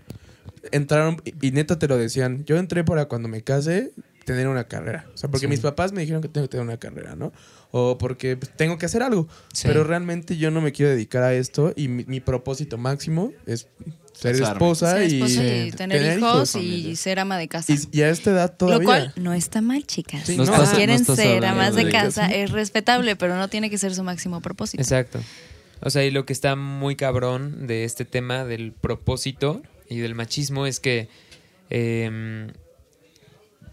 entraron 0.71 1.21
y, 1.41 1.51
neta 1.51 1.77
te 1.79 1.87
lo 1.87 1.97
decían. 1.97 2.45
Yo 2.45 2.57
entré 2.57 2.83
para 2.83 3.05
cuando 3.05 3.27
me 3.27 3.41
case 3.43 3.91
tener 4.25 4.47
una 4.47 4.63
carrera. 4.65 5.05
O 5.13 5.17
sea, 5.17 5.29
porque 5.29 5.47
Sí. 5.47 5.49
mis 5.49 5.59
papás 5.59 5.91
me 5.91 6.01
dijeron 6.01 6.21
que 6.21 6.29
tengo 6.29 6.45
que 6.47 6.51
tener 6.51 6.65
una 6.65 6.77
carrera, 6.77 7.15
¿no? 7.15 7.33
O 7.71 7.97
porque 7.97 8.37
pues, 8.37 8.51
tengo 8.55 8.77
que 8.77 8.85
hacer 8.85 9.03
algo. 9.03 9.27
Sí. 9.53 9.67
Pero 9.67 9.83
realmente 9.83 10.37
yo 10.37 10.49
no 10.51 10.61
me 10.61 10.71
quiero 10.71 10.91
dedicar 10.91 11.23
a 11.23 11.33
esto 11.33 11.73
y 11.75 11.87
mi, 11.89 12.05
mi 12.05 12.19
propósito 12.21 12.77
máximo 12.77 13.33
es 13.45 13.67
ser 14.13 14.35
esposa, 14.35 14.91
Ser 14.93 15.11
y, 15.11 15.15
esposa 15.15 15.43
y 15.43 15.71
tener, 15.71 16.17
hijos 16.19 16.55
y 16.55 16.95
ser 16.95 17.19
ama 17.19 17.37
de 17.37 17.47
casa. 17.49 17.73
y, 17.73 17.79
y 17.91 18.01
a 18.03 18.09
esta 18.09 18.29
edad 18.31 18.55
todavía. 18.55 18.79
Lo 18.79 18.85
cual 18.85 19.13
no 19.17 19.33
está 19.33 19.59
mal, 19.61 19.85
chicas. 19.85 20.21
Sí, 20.25 20.33
si 20.33 20.37
no, 20.37 20.45
quieren 20.75 21.03
no 21.05 21.15
ser 21.15 21.43
amas 21.45 21.75
de 21.75 21.85
de- 21.85 21.91
casa, 21.91 22.27
es 22.31 22.51
respetable, 22.51 23.15
pero 23.17 23.35
no 23.35 23.47
tiene 23.49 23.69
que 23.69 23.77
ser 23.77 23.93
su 23.95 24.03
máximo 24.03 24.39
propósito. 24.39 24.81
Exacto. 24.81 25.19
O 25.81 25.89
sea, 25.89 26.05
y 26.05 26.11
lo 26.11 26.25
que 26.25 26.31
está 26.31 26.55
muy 26.55 26.95
cabrón 26.95 27.67
de 27.67 27.83
este 27.83 28.05
tema 28.05 28.45
del 28.45 28.71
propósito 28.71 29.61
y 29.89 29.99
del 29.99 30.15
machismo 30.15 30.65
es 30.65 30.79
que, 30.79 31.07
em, 31.69 32.47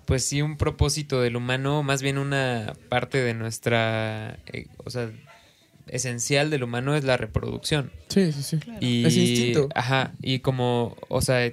pues 0.07 0.25
sí, 0.25 0.43
un 0.43 0.57
propósito 0.57 1.21
del 1.21 1.37
humano, 1.37 1.83
más 1.83 2.03
bien 2.03 2.19
una 2.19 2.73
parte 2.89 3.19
de 3.19 3.35
nuestra, 3.35 4.39
eh, 4.47 4.67
o 4.85 4.91
sea, 4.91 5.11
esencial 5.87 6.51
del 6.51 6.63
humano 6.63 6.95
es 6.97 7.05
la 7.05 7.17
reproducción. 7.17 7.91
Sí, 8.09 8.33
sí, 8.33 8.43
sí. 8.43 8.61
Y, 8.81 9.05
Es 9.07 9.17
instinto. 9.17 9.69
Ajá, 9.75 10.13
y 10.23 10.41
como, 10.41 10.97
o 11.09 11.21
sea, 11.21 11.53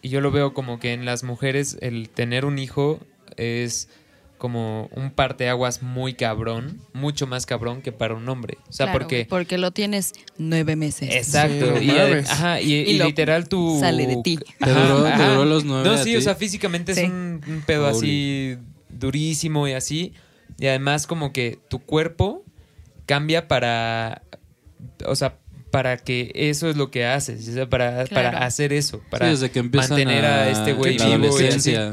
y 0.00 0.08
yo 0.08 0.20
lo 0.20 0.30
veo 0.30 0.54
como 0.54 0.78
que 0.78 0.92
en 0.92 1.04
las 1.04 1.24
mujeres 1.24 1.76
el 1.80 2.08
tener 2.08 2.44
un 2.44 2.58
hijo 2.58 3.00
es 3.36 3.88
como 4.38 4.88
un 4.94 5.10
parteaguas 5.10 5.82
muy 5.82 6.14
cabrón, 6.14 6.80
mucho 6.92 7.26
más 7.26 7.44
cabrón 7.44 7.82
que 7.82 7.92
para 7.92 8.14
un 8.14 8.28
hombre. 8.28 8.56
O 8.68 8.72
sea, 8.72 8.86
Claro, 8.86 9.00
porque... 9.00 9.26
porque 9.28 9.58
lo 9.58 9.72
tienes 9.72 10.12
nueve 10.38 10.76
meses. 10.76 11.14
Exacto. 11.14 11.76
Sí, 11.78 11.84
y, 11.86 11.90
ajá, 11.90 12.60
y, 12.60 12.72
Y 12.72 12.76
y 12.92 12.98
lo 12.98 13.06
literal 13.06 13.48
tú... 13.48 13.78
sale 13.80 14.06
de 14.06 14.16
ti. 14.22 14.38
¿Te 14.58 14.70
duró- 14.70 15.02
te 15.04 15.22
duró 15.28 15.44
los 15.44 15.64
nueve 15.64 15.84
No, 15.88 15.94
a 15.94 15.98
sí, 15.98 16.10
ti? 16.12 16.16
o 16.16 16.20
sea, 16.20 16.34
físicamente 16.36 16.94
Sí. 16.94 17.00
es 17.02 17.10
un, 17.10 17.40
un 17.46 17.62
pedo 17.66 17.88
Holy. 17.88 17.96
así 17.96 18.56
durísimo 18.88 19.68
y 19.68 19.72
así. 19.72 20.12
Y 20.58 20.66
además 20.66 21.06
como 21.06 21.32
que 21.32 21.58
tu 21.68 21.80
cuerpo 21.80 22.44
cambia 23.06 23.48
para... 23.48 24.22
O 25.06 25.14
sea, 25.16 25.38
para 25.70 25.98
que 25.98 26.30
eso 26.34 26.68
es 26.70 26.76
lo 26.76 26.90
que 26.90 27.04
haces. 27.06 27.46
O 27.48 27.52
sea, 27.52 27.68
para, 27.68 28.04
Claro. 28.04 28.30
para 28.32 28.46
hacer 28.46 28.72
eso. 28.72 29.02
Para 29.10 29.26
Sí, 29.26 29.32
desde 29.32 29.50
que 29.50 29.62
mantener 29.62 30.24
a, 30.24 30.42
a- 30.44 30.48
este 30.50 30.72
güey 30.72 30.96
vivo. 30.96 31.36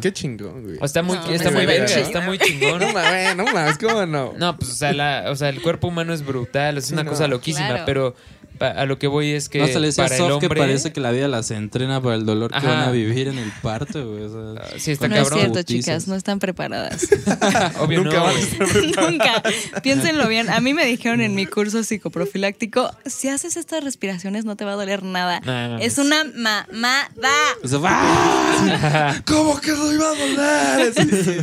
Qué 0.01 0.13
chingón, 0.13 0.63
güey. 0.63 0.77
O 0.79 0.85
está 0.85 1.01
muy, 1.03 1.17
No, 1.17 1.29
está 1.29 1.51
muy 1.51 1.65
verga, 1.65 1.85
está 1.85 2.21
muy 2.21 2.37
chingón. 2.37 2.79
No 2.79 2.93
mames, 2.93 3.35
no 3.35 3.43
mames, 3.45 3.77
¿cómo 3.77 4.05
no? 4.05 4.33
No, 4.37 4.57
pues 4.57 4.71
o 4.71 4.75
sea, 4.75 4.93
la- 4.93 5.25
o 5.29 5.35
sea, 5.35 5.49
el 5.49 5.61
cuerpo 5.61 5.87
humano 5.89 6.13
es 6.13 6.25
brutal, 6.25 6.77
es 6.77 6.85
Sí, 6.85 6.93
una 6.93 7.03
no. 7.03 7.11
cosa 7.11 7.27
loquísima, 7.27 7.67
Claro. 7.67 7.83
pero 7.85 8.15
a 8.59 8.85
lo 8.85 8.97
que 8.99 9.07
voy 9.07 9.31
es 9.31 9.49
que 9.49 9.59
no 9.59 9.67
se 9.67 9.73
para 9.73 9.85
el 10.15 10.21
soft 10.21 10.39
que 10.39 10.45
hombre 10.47 10.59
parece 10.61 10.91
que 10.93 10.99
la 11.01 11.11
vida 11.11 11.27
las 11.27 11.51
entrena 11.51 12.01
para 12.01 12.15
el 12.15 12.25
dolor 12.25 12.51
que 12.51 12.65
van 12.65 12.79
a 12.87 12.91
vivir 12.91 13.27
en 13.27 13.37
el 13.37 13.51
parto, 13.61 14.07
güey. 14.11 14.23
o 14.23 14.29
sea, 14.55 14.63
Ah, 14.65 14.67
sí, 14.77 14.91
está 14.91 15.07
No 15.07 15.15
cabrón. 15.15 15.39
es 15.39 15.43
cierto, 15.43 15.63
chicas, 15.63 16.07
no 16.07 16.15
están 16.15 16.39
preparadas. 16.39 17.07
Obvio 17.79 18.03
Nunca 18.03 18.17
no, 18.17 18.23
van 18.25 18.35
a 18.35 18.39
estar. 18.39 18.67
Nunca. 19.11 19.43
Piénsenlo 19.83 20.27
bien. 20.27 20.49
A 20.49 20.59
mí 20.61 20.73
me 20.73 20.85
dijeron 20.85 21.21
en 21.21 21.35
mi 21.35 21.45
curso 21.45 21.83
psicoprofiláctico, 21.83 22.91
si 23.05 23.29
haces 23.29 23.57
estas 23.57 23.83
respiraciones 23.83 24.45
no 24.45 24.55
te 24.55 24.65
va 24.65 24.73
a 24.73 24.75
doler 24.75 25.03
nada. 25.03 25.41
No, 25.45 25.67
no, 25.69 25.77
es 25.79 25.97
no. 25.97 26.05
una 26.05 26.23
mamada. 26.35 27.33
o 27.63 27.67
sea, 27.67 27.79
¡ah! 27.83 29.21
¿Cómo 29.25 29.59
que 29.59 29.71
no 29.71 29.91
iba 29.93 30.05
a 30.09 30.15
doler? 30.15 30.93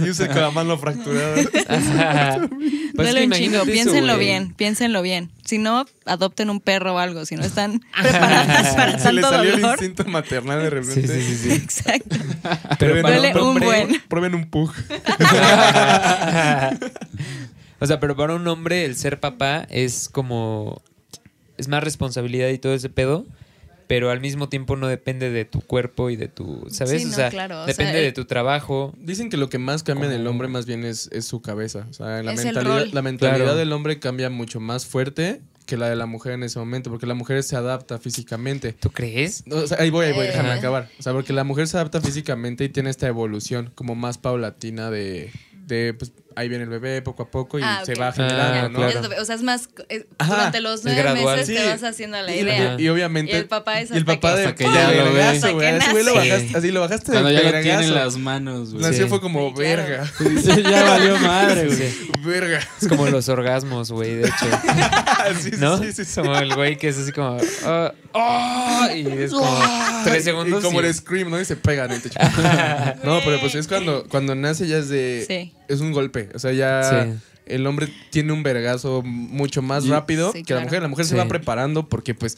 Y 0.07 0.11
usted 0.11 0.29
con 0.29 0.41
la 0.41 0.51
mano 0.51 0.79
fracturada. 0.79 1.35
Pues 2.95 3.09
Duele 3.09 3.21
que 3.21 3.27
un 3.27 3.33
chingo. 3.33 3.57
eso, 3.57 3.67
Piénsenlo 3.67 4.19
bien, 4.19 4.55
piénsenlo 4.55 5.03
bien. 5.03 5.31
Si 5.53 5.59
no, 5.59 5.85
adopten 6.07 6.49
un 6.49 6.61
perro 6.61 6.95
o 6.95 6.99
algo. 6.99 7.27
Si 7.27 7.37
no 7.37 7.45
están 7.45 7.83
preparadas 8.03 8.75
para 8.75 8.99
Se 8.99 9.13
le 9.13 9.21
tanto 9.21 9.37
salió 9.37 9.53
el 9.55 9.61
instinto 9.61 10.03
maternal 10.07 10.63
de 10.63 10.71
repente. 10.71 11.07
sí, 11.07 11.23
sí, 11.23 11.37
sí. 11.37 11.53
Exacto. 11.53 12.17
Pero 12.79 12.95
Prueben 12.95 13.03
Duele 13.03 13.35
un 13.35 13.41
hombre- 13.49 13.67
buen. 13.67 14.03
Prueben 14.09 14.35
un 14.35 14.49
pug. 14.49 14.73
o 17.81 17.87
sea, 17.87 18.01
pero 18.01 18.17
para 18.17 18.35
un 18.35 18.49
hombre 18.49 18.87
el 18.87 18.97
ser 18.97 19.21
papá 19.21 19.67
es 19.69 20.09
como 20.09 20.81
es 21.59 21.69
más 21.69 21.85
responsabilidad 21.85 22.49
y 22.49 22.57
todo 22.57 22.73
ese 22.73 22.89
pedo, 22.89 23.27
pero 23.93 24.11
al 24.11 24.21
mismo 24.23 24.49
tiempo 24.49 24.75
no 24.75 24.89
depende 24.89 25.29
de 25.31 25.45
tu 25.45 25.61
cuerpo 25.61 26.09
y 26.09 26.17
de 26.17 26.27
tu, 26.29 26.65
¿sabes? 26.71 27.03
Sí, 27.03 27.09
o 27.09 27.13
sea, 27.13 27.29
claro, 27.29 27.61
o 27.65 27.67
depende 27.67 27.93
sea, 27.93 28.01
de 28.01 28.13
tu 28.13 28.25
trabajo. 28.25 28.95
Dicen 28.99 29.29
que 29.29 29.37
lo 29.37 29.51
que 29.51 29.59
más 29.59 29.83
cambia 29.83 30.07
en 30.09 30.13
el 30.19 30.27
hombre 30.27 30.49
más 30.49 30.65
bien 30.65 30.83
es, 30.87 31.11
es 31.13 31.27
su 31.27 31.43
cabeza. 31.43 31.87
O 31.91 31.93
sea, 31.93 32.23
la 32.23 32.33
Es 32.33 32.43
mentalidad, 32.43 32.87
la 32.91 33.03
mentalidad 33.03 33.37
Claro. 33.45 33.55
del 33.55 33.71
hombre 33.71 33.99
cambia 33.99 34.31
mucho 34.31 34.61
más 34.61 34.87
fuerte 34.87 35.43
que 35.67 35.77
la 35.77 35.91
de 35.91 35.97
la 35.97 36.07
mujer 36.07 36.33
en 36.33 36.43
ese 36.43 36.59
momento, 36.59 36.89
porque 36.89 37.07
la 37.07 37.13
mujer 37.13 37.43
se 37.43 37.55
adapta 37.55 37.99
físicamente. 37.99 38.73
¿Tú 38.73 38.91
crees? 38.91 39.47
No, 39.47 39.57
o 39.57 39.67
sea, 39.67 39.77
ahí 39.79 39.91
voy, 39.91 40.07
ahí 40.07 40.15
voy, 40.15 40.25
déjame 40.27 40.49
Eh. 40.49 40.53
acabar. 40.53 40.89
O 40.99 41.03
sea, 41.03 41.13
porque 41.13 41.35
la 41.35 41.45
mujer 41.45 41.69
se 41.69 41.77
adapta 41.77 42.01
físicamente 42.01 42.65
y 42.65 42.71
tiene 42.71 42.89
esta 42.89 43.07
evolución 43.09 43.73
como 43.75 43.95
más 43.95 44.17
paulatina 44.17 44.91
de, 44.91 45.31
de 45.67 45.93
pues, 45.93 46.13
ahí 46.37 46.49
viene 46.49 46.65
el 46.65 46.71
bebé 46.71 47.03
poco 47.03 47.23
a 47.25 47.31
poco 47.31 47.59
y 47.59 47.63
Ah, 47.65 47.83
se 47.85 47.95
va 47.95 48.13
generando, 48.13 48.67
Ah, 48.67 48.69
¿no? 48.69 48.91
claro. 48.93 49.21
O 49.21 49.25
sea, 49.25 49.35
es 49.37 49.43
más. 49.43 49.69
es- 49.89 50.07
Ajá, 50.19 50.35
durante 50.35 50.61
los 50.61 50.85
nueve 50.85 51.01
gradual. 51.03 51.37
meses 51.39 51.57
te 51.57 51.67
vas 51.67 51.83
haciendo 51.83 52.21
la 52.21 52.35
idea. 52.35 52.77
Y, 52.79 52.85
y 52.85 52.89
obviamente. 52.89 53.33
Y 53.33 53.37
el 53.37 53.47
papá 53.47 53.81
es 53.81 53.91
y 53.91 53.95
el 53.95 54.01
hasta 54.01 54.15
papá 54.15 54.31
que- 54.35 54.41
de 54.41 54.47
hasta 54.47 54.55
que 54.57 54.65
ya 54.65 54.91
lo 55.05 55.13
ve. 55.13 55.23
Hasta 55.23 55.51
güey 55.51 56.05
lo 56.05 56.15
bajaste, 56.15 56.57
así 56.59 56.71
lo 56.71 56.81
bajaste 56.81 57.13
Cuando 57.13 57.29
de 57.29 57.35
ya 57.35 57.43
lo 57.43 57.61
tiene 57.63 57.85
en 57.85 57.95
las 57.95 58.17
manos, 58.17 58.73
güey. 58.73 58.83
Nació 58.85 59.05
Sí. 59.05 59.09
fue 59.09 59.21
como 59.21 59.49
Sí, 59.49 59.55
claro. 59.55 59.83
verga. 59.83 60.71
ya 60.71 60.85
valió 60.89 61.19
madre, 61.19 61.67
güey. 61.67 61.93
Verga. 62.25 62.61
Es 62.81 62.89
como 62.89 63.07
los 63.09 63.29
orgasmos, 63.29 63.91
güey, 63.91 64.15
de 64.17 64.29
hecho. 64.29 64.47
¿No? 65.59 65.79
sí, 65.79 65.93
sí, 65.93 66.05
sí. 66.05 66.21
Como 66.21 66.37
el 66.37 66.55
güey 66.55 66.77
que 66.77 66.89
es 66.89 66.99
así 66.99 67.13
como. 67.13 67.39
ah, 67.65 67.93
ah, 68.15 68.89
y 68.95 69.07
es 69.07 69.31
como 69.33 69.61
tres 70.05 70.25
segundos. 70.25 70.61
Y 70.61 70.67
como 70.67 70.81
el 70.81 70.93
scream, 70.95 71.31
¿no? 71.31 71.41
Y 71.41 71.45
se 71.45 71.57
pega 71.57 71.85
en 71.87 71.93
el 71.93 72.03
techo. 72.03 72.19
no, 73.05 73.21
pero 73.25 73.41
pues 73.41 73.55
es 73.55 73.67
cuando, 73.69 74.05
cuando 74.09 74.35
nace 74.35 74.67
ya 74.67 74.79
es 74.79 74.89
de... 74.89 75.25
Sí. 75.27 75.53
Es 75.69 75.81
un 75.81 75.93
golpe. 75.93 76.22
O 76.35 76.39
sea, 76.39 76.53
ya 76.53 76.83
Sí. 77.05 77.19
el 77.47 77.67
hombre 77.67 77.89
tiene 78.11 78.33
un 78.33 78.43
vergazo 78.43 79.03
mucho 79.05 79.63
más 79.63 79.87
rápido 79.89 80.33
Sí, 80.33 80.43
que 80.43 80.55
la 80.55 80.61
mujer. 80.61 80.83
La 80.83 80.89
mujer 80.89 81.05
Sí. 81.05 81.11
se 81.13 81.17
va 81.17 81.27
preparando 81.27 81.89
porque 81.89 82.15
pues... 82.15 82.37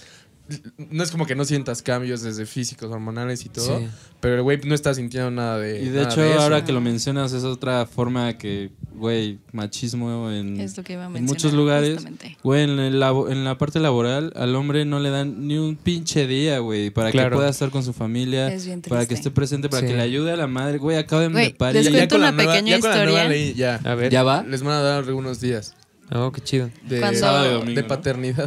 No 0.76 1.02
es 1.02 1.10
como 1.10 1.24
que 1.26 1.34
no 1.34 1.44
sientas 1.46 1.80
cambios 1.82 2.20
desde 2.20 2.44
físicos, 2.44 2.90
hormonales 2.90 3.46
y 3.46 3.48
todo. 3.48 3.78
Sí. 3.78 3.86
Pero 4.20 4.34
el 4.36 4.42
güey 4.42 4.58
no 4.64 4.74
está 4.74 4.92
sintiendo 4.92 5.30
nada 5.30 5.58
de 5.58 5.82
Y 5.82 5.88
de 5.88 6.02
hecho, 6.02 6.22
eso. 6.22 6.40
ahora 6.40 6.64
que 6.64 6.72
lo 6.72 6.80
mencionas, 6.82 7.32
es 7.32 7.44
otra 7.44 7.86
forma 7.86 8.36
que, 8.36 8.70
güey, 8.94 9.38
machismo 9.52 10.30
en, 10.30 10.60
Es 10.60 10.76
lo 10.76 10.82
que 10.84 10.94
iba 10.94 11.06
a 11.06 11.16
en 11.16 11.24
muchos 11.24 11.52
lugares. 11.54 11.94
justamente. 11.94 12.36
Güey, 12.42 12.64
en, 12.64 12.78
el 12.78 13.00
labo- 13.00 13.30
en 13.30 13.44
la 13.44 13.56
parte 13.56 13.80
laboral, 13.80 14.32
al 14.36 14.54
hombre 14.54 14.84
no 14.84 15.00
le 15.00 15.08
dan 15.10 15.46
ni 15.48 15.56
un 15.56 15.76
pinche 15.76 16.26
día, 16.26 16.58
güey, 16.58 16.90
para 16.90 17.10
Claro. 17.10 17.30
que 17.30 17.36
pueda 17.36 17.48
estar 17.48 17.70
con 17.70 17.82
su 17.82 17.92
familia, 17.94 18.52
para 18.88 19.06
que 19.06 19.14
esté 19.14 19.30
presente, 19.30 19.68
para 19.70 19.80
Sí. 19.80 19.86
que 19.88 19.94
le 19.96 20.02
ayude 20.02 20.32
a 20.32 20.36
la 20.36 20.46
madre. 20.46 20.76
Güey, 20.76 20.98
acaben 20.98 21.32
Güey, 21.32 21.48
de 21.48 21.54
parir. 21.54 21.82
les 21.84 21.90
cuento 21.90 22.16
una 22.16 22.32
nueva- 22.32 22.52
pequeña 22.52 22.76
ya 22.76 22.80
con 22.80 22.90
la 22.90 22.96
nueva 23.04 23.10
historia. 23.22 23.28
ley, 23.30 23.54
ya. 23.54 23.80
A 23.84 23.94
ver. 23.94 24.12
¿Ya 24.12 24.22
va? 24.22 24.42
Les 24.42 24.62
van 24.62 24.74
a 24.74 24.80
dar 24.82 25.04
algunos 25.04 25.40
días 25.40 25.74
Oh, 26.12 26.30
qué 26.32 26.42
chido. 26.42 26.68
de, 26.86 27.00
Cuando- 27.00 27.64
de 27.64 27.82
¿no? 27.82 27.88
paternidad. 27.88 28.46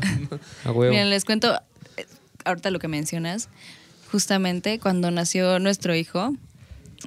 A 0.63 0.71
huevo. 0.71 0.91
Miren, 0.91 1.09
les 1.09 1.25
cuento 1.25 1.59
ahorita 2.47 2.71
lo 2.71 2.79
que 2.79 2.87
mencionas. 2.87 3.49
Justamente 4.11 4.79
cuando 4.79 5.11
nació 5.11 5.59
nuestro 5.59 5.93
hijo, 5.95 6.33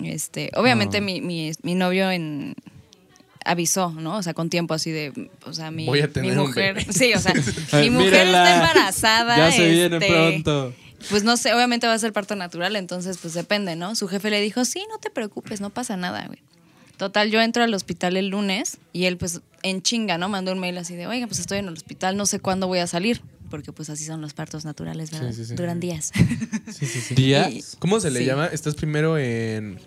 este, 0.04 0.50
obviamente 0.54 0.98
Ah. 0.98 1.00
mi, 1.00 1.20
mi, 1.20 1.50
mi 1.62 1.74
novio 1.74 2.10
en 2.10 2.54
avisó, 3.44 3.90
¿no? 3.90 4.16
O 4.18 4.22
sea, 4.22 4.34
con 4.34 4.50
tiempo 4.50 4.74
así 4.74 4.90
de, 4.90 5.30
o 5.46 5.52
sea, 5.54 5.70
mi, 5.70 5.86
Voy 5.86 6.00
a 6.00 6.06
mi 6.06 6.12
tener 6.12 6.38
un 6.38 6.46
mujer, 6.48 6.74
bebé. 6.74 6.92
sí, 6.92 7.12
o 7.14 7.18
sea, 7.18 7.32
mi 7.80 7.88
mujer 7.90 8.26
mírala. 8.26 8.44
está 8.44 8.54
embarazada, 8.56 9.36
Ya 9.38 9.52
se 9.52 9.68
viene 9.70 9.96
este, 9.96 10.08
pronto. 10.08 10.74
Pues 11.08 11.24
no 11.24 11.38
sé, 11.38 11.54
obviamente 11.54 11.86
va 11.86 11.94
a 11.94 11.98
ser 11.98 12.12
parto 12.12 12.36
natural, 12.36 12.76
entonces 12.76 13.16
pues 13.16 13.32
depende, 13.32 13.74
¿no? 13.76 13.94
Su 13.94 14.06
jefe 14.08 14.28
le 14.28 14.40
dijo, 14.42 14.66
sí, 14.66 14.84
no 14.90 14.98
te 14.98 15.08
preocupes, 15.08 15.62
no 15.62 15.70
pasa 15.70 15.96
nada, 15.96 16.26
güey. 16.26 16.40
Total, 16.98 17.30
yo 17.30 17.40
entro 17.40 17.64
al 17.64 17.72
hospital 17.72 18.18
el 18.18 18.28
lunes 18.28 18.76
y 18.92 19.06
él 19.06 19.16
pues 19.16 19.40
en 19.62 19.80
chinga, 19.80 20.18
¿no? 20.18 20.28
Mandó 20.28 20.52
un 20.52 20.58
mail 20.58 20.76
así 20.76 20.94
de, 20.96 21.06
oiga, 21.06 21.26
pues 21.26 21.40
estoy 21.40 21.58
en 21.58 21.68
el 21.68 21.72
hospital, 21.72 22.18
no 22.18 22.26
sé 22.26 22.40
cuándo 22.40 22.66
voy 22.66 22.80
a 22.80 22.86
salir, 22.86 23.22
porque 23.50 23.72
pues 23.72 23.90
así 23.90 24.04
son 24.04 24.20
los 24.20 24.32
partos 24.32 24.64
naturales, 24.64 25.10
¿verdad? 25.10 25.30
Sí, 25.32 25.36
sí, 25.36 25.44
sí. 25.44 25.54
Duran 25.54 25.80
días. 25.80 26.12
¿Días? 27.10 27.76
¿Cómo 27.78 28.00
se 28.00 28.10
le 28.10 28.20
Sí. 28.20 28.24
llama? 28.26 28.46
Estás 28.46 28.74
primero 28.74 29.18
en. 29.18 29.78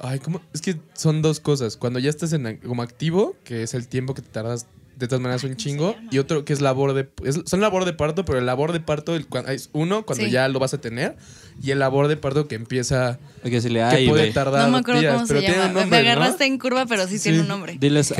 Ay, 0.00 0.18
¿cómo? 0.20 0.40
Es 0.52 0.60
que 0.60 0.76
son 0.94 1.22
dos 1.22 1.40
cosas. 1.40 1.76
Cuando 1.76 1.98
ya 1.98 2.10
estás 2.10 2.32
en 2.32 2.58
como 2.58 2.82
activo, 2.82 3.36
que 3.44 3.62
es 3.62 3.74
el 3.74 3.88
tiempo 3.88 4.14
que 4.14 4.22
te 4.22 4.28
tardas 4.28 4.66
de 4.96 5.06
todas 5.06 5.20
maneras 5.22 5.44
un 5.44 5.54
chingo, 5.56 5.94
y 6.10 6.18
otro 6.18 6.44
que 6.44 6.52
es 6.52 6.60
labor 6.60 6.92
de. 6.92 7.08
es- 7.24 7.40
son 7.46 7.60
labor 7.60 7.84
de 7.84 7.92
parto, 7.92 8.24
pero 8.24 8.38
el 8.38 8.46
labor 8.46 8.72
de 8.72 8.80
parto 8.80 9.14
el 9.14 9.26
es 9.48 9.70
uno 9.72 10.04
cuando 10.04 10.24
Sí. 10.24 10.30
ya 10.30 10.48
lo 10.48 10.58
vas 10.58 10.74
a 10.74 10.80
tener, 10.80 11.16
y 11.62 11.70
el 11.70 11.78
labor 11.78 12.08
de 12.08 12.16
parto 12.16 12.48
que 12.48 12.56
empieza. 12.56 13.18
Hay 13.44 13.50
que 13.50 13.60
que 13.60 14.08
puede 14.08 14.08
güey. 14.08 14.32
tardar 14.32 14.66
no 14.66 14.72
me 14.72 14.78
acuerdo 14.78 15.00
días, 15.00 15.14
cómo 15.14 15.26
se 15.26 15.40
llama. 15.40 15.84
Me- 15.86 15.96
agarraste 15.98 16.46
en 16.46 16.58
curva, 16.58 16.86
pero 16.86 17.06
sí, 17.06 17.18
tiene 17.20 17.40
un 17.40 17.48
nombre. 17.48 17.76
Diles, 17.80 18.12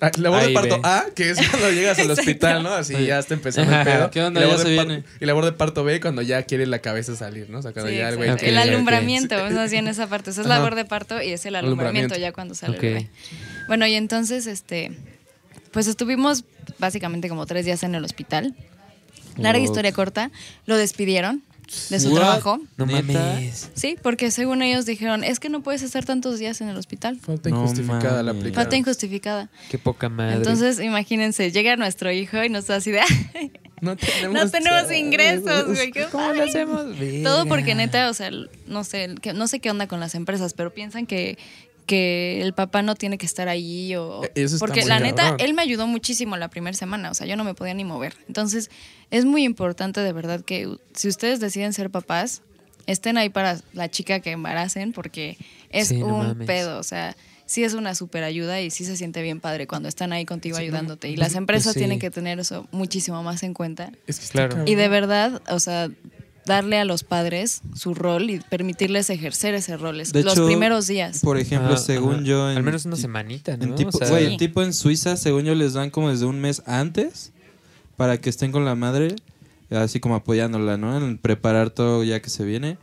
Ah, 0.00 0.10
labor 0.18 0.40
de 0.40 0.46
Ahí 0.48 0.54
parto 0.54 0.74
ve. 0.76 0.80
A, 0.84 1.06
que 1.14 1.30
es 1.30 1.48
cuando 1.48 1.70
llegas 1.70 1.98
al 1.98 2.10
hospital, 2.10 2.62
¿no? 2.62 2.70
Así 2.74 3.06
ya 3.06 3.18
está 3.18 3.34
empezando 3.34 3.74
el 3.74 3.84
pedo. 3.84 4.10
¿Qué 4.10 4.22
onda? 4.22 4.40
Y 4.40 4.44
labor 4.44 4.58
Ya 4.58 4.64
de 4.64 4.70
se 4.70 4.76
par- 4.76 4.86
viene. 4.86 5.04
Y 5.20 5.24
labor 5.26 5.44
de 5.44 5.52
parto 5.52 5.84
B, 5.84 6.00
cuando 6.00 6.20
ya 6.22 6.42
quiere 6.42 6.66
la 6.66 6.80
cabeza 6.80 7.16
salir, 7.16 7.48
¿no? 7.48 7.58
O 7.58 7.62
sea, 7.62 7.72
cuando 7.72 7.90
Sí, 7.90 7.96
ya 7.98 8.08
el 8.10 8.16
güey. 8.16 8.28
exacto. 8.28 8.46
El 8.46 8.58
alumbramiento, 8.58 9.34
es 9.46 9.56
así 9.56 9.76
en 9.76 9.88
esa 9.88 10.06
parte. 10.08 10.30
Eso 10.30 10.40
es 10.42 10.46
Ajá. 10.46 10.56
labor 10.58 10.74
de 10.74 10.84
parto 10.84 11.22
y 11.22 11.30
es 11.30 11.46
el 11.46 11.54
alumbramiento, 11.56 12.14
Alumbramiento. 12.14 12.16
ya 12.16 12.32
cuando 12.32 12.54
sale 12.54 12.76
Ok. 12.76 12.82
el 12.84 12.94
bebé. 12.94 13.10
Bueno, 13.68 13.86
y 13.86 13.94
entonces, 13.94 14.46
este, 14.46 14.90
pues 15.70 15.86
estuvimos 15.86 16.44
básicamente 16.78 17.28
como 17.28 17.46
tres 17.46 17.64
días 17.64 17.82
en 17.82 17.94
el 17.94 18.04
hospital. 18.04 18.54
Larga 19.36 19.60
Oh. 19.60 19.64
historia 19.64 19.92
corta, 19.92 20.30
lo 20.66 20.76
despidieron 20.76 21.42
de 21.90 22.00
su 22.00 22.10
What? 22.10 22.20
trabajo. 22.20 22.60
No 22.76 22.86
mames. 22.86 23.70
Sí, 23.74 23.96
porque 24.02 24.30
según 24.30 24.62
ellos 24.62 24.86
dijeron, 24.86 25.24
es 25.24 25.40
que 25.40 25.48
no 25.48 25.62
puedes 25.62 25.82
estar 25.82 26.04
tantos 26.04 26.38
días 26.38 26.60
en 26.60 26.68
el 26.68 26.76
hospital. 26.76 27.18
Falta 27.18 27.50
No 27.50 27.60
injustificada 27.60 28.22
la 28.22 28.30
aplicación. 28.30 28.54
Falta 28.54 28.76
injustificada. 28.76 29.50
Qué 29.70 29.78
poca 29.78 30.08
madre. 30.08 30.36
Entonces, 30.36 30.80
imagínense, 30.80 31.50
llega 31.52 31.76
nuestro 31.76 32.10
hijo 32.12 32.42
y 32.42 32.48
nos 32.48 32.60
está 32.60 32.76
así 32.76 32.90
de, 32.90 33.00
No 33.80 33.96
tenemos, 33.96 34.44
no 34.44 34.50
tenemos 34.50 34.92
ingresos, 34.96 35.66
güey. 35.66 35.90
¿qué 35.92 36.06
¿Cómo 36.10 36.32
lo 36.32 36.42
hacemos? 36.44 36.86
Todo 37.22 37.46
porque 37.46 37.74
neta, 37.74 38.08
o 38.08 38.14
sea, 38.14 38.30
no 38.66 38.84
sé, 38.84 39.14
que, 39.20 39.32
no 39.32 39.46
sé 39.46 39.60
qué 39.60 39.70
onda 39.70 39.86
con 39.86 40.00
las 40.00 40.14
empresas, 40.14 40.54
pero 40.54 40.72
piensan 40.72 41.06
que, 41.06 41.38
que 41.86 42.40
el 42.42 42.52
papá 42.54 42.82
no 42.82 42.94
tiene 42.94 43.18
que 43.18 43.26
estar 43.26 43.48
ahí 43.48 43.94
o... 43.96 44.22
Eso 44.34 44.56
está 44.56 44.58
porque 44.58 44.80
muy 44.80 44.88
la 44.88 45.00
neta, 45.00 45.36
él 45.38 45.54
me 45.54 45.62
ayudó 45.62 45.86
muchísimo 45.86 46.36
la 46.36 46.48
primera 46.48 46.76
semana, 46.76 47.10
o 47.10 47.14
sea, 47.14 47.26
yo 47.26 47.36
no 47.36 47.44
me 47.44 47.54
podía 47.54 47.74
ni 47.74 47.84
mover. 47.84 48.14
Entonces, 48.26 48.70
es 49.10 49.24
muy 49.24 49.44
importante 49.44 50.00
de 50.00 50.12
verdad 50.12 50.40
que 50.42 50.76
si 50.94 51.08
ustedes 51.08 51.40
deciden 51.40 51.72
ser 51.72 51.90
papás, 51.90 52.42
estén 52.86 53.16
ahí 53.18 53.28
para 53.28 53.60
la 53.72 53.90
chica 53.90 54.20
que 54.20 54.30
embaracen 54.30 54.92
porque 54.92 55.36
es 55.70 55.88
Sí, 55.88 56.02
un 56.02 56.38
pedo, 56.46 56.78
o 56.78 56.82
sea... 56.82 57.16
Sí 57.46 57.62
es 57.62 57.74
una 57.74 57.94
super 57.94 58.24
ayuda 58.24 58.62
y 58.62 58.70
sí 58.70 58.86
se 58.86 58.96
siente 58.96 59.20
bien 59.20 59.38
padre 59.38 59.66
cuando 59.66 59.86
están 59.86 60.14
ahí 60.14 60.24
contigo 60.24 60.56
ayudándote. 60.56 61.10
Y 61.10 61.16
las 61.16 61.34
empresas 61.34 61.64
Pues 61.64 61.74
sí. 61.74 61.80
tienen 61.80 61.98
que 61.98 62.10
tener 62.10 62.40
eso 62.40 62.66
muchísimo 62.72 63.22
más 63.22 63.42
en 63.42 63.52
cuenta. 63.52 63.92
Es 64.06 64.18
que 64.18 64.28
Claro. 64.28 64.62
Y 64.64 64.76
de 64.76 64.88
verdad, 64.88 65.42
o 65.50 65.60
sea, 65.60 65.90
darle 66.46 66.78
a 66.78 66.84
los 66.84 67.04
padres 67.04 67.62
su 67.74 67.94
rol 67.94 68.30
y 68.30 68.38
permitirles 68.40 69.08
ejercer 69.10 69.54
ese 69.54 69.76
rol 69.76 69.98
De 69.98 70.22
los 70.22 70.34
hecho, 70.34 70.46
primeros 70.46 70.86
días. 70.86 71.20
Por 71.20 71.38
ejemplo, 71.38 71.76
según 71.76 72.24
yo... 72.24 72.50
En, 72.50 72.56
Al 72.58 72.62
menos 72.62 72.84
una 72.84 72.96
ti- 72.96 73.02
semanita, 73.02 73.56
¿no? 73.56 73.64
En 73.64 73.74
tipo, 73.74 73.90
O 73.90 73.92
sea, 73.98 74.08
güey, 74.10 74.30
Sí. 74.30 74.36
tipo 74.36 74.62
en 74.62 74.72
Suiza, 74.72 75.16
según 75.16 75.44
yo, 75.44 75.54
les 75.54 75.72
dan 75.72 75.90
como 75.90 76.10
desde 76.10 76.26
un 76.26 76.40
mes 76.40 76.62
antes 76.66 77.32
para 77.96 78.18
que 78.20 78.28
estén 78.30 78.52
con 78.52 78.64
la 78.64 78.74
madre, 78.74 79.14
así 79.70 80.00
como 80.00 80.14
apoyándola, 80.16 80.76
¿no? 80.76 80.96
En 80.96 81.16
preparar 81.18 81.70
todo 81.70 82.04
ya 82.04 82.20
que 82.20 82.30
se 82.30 82.44
viene. 82.44 82.76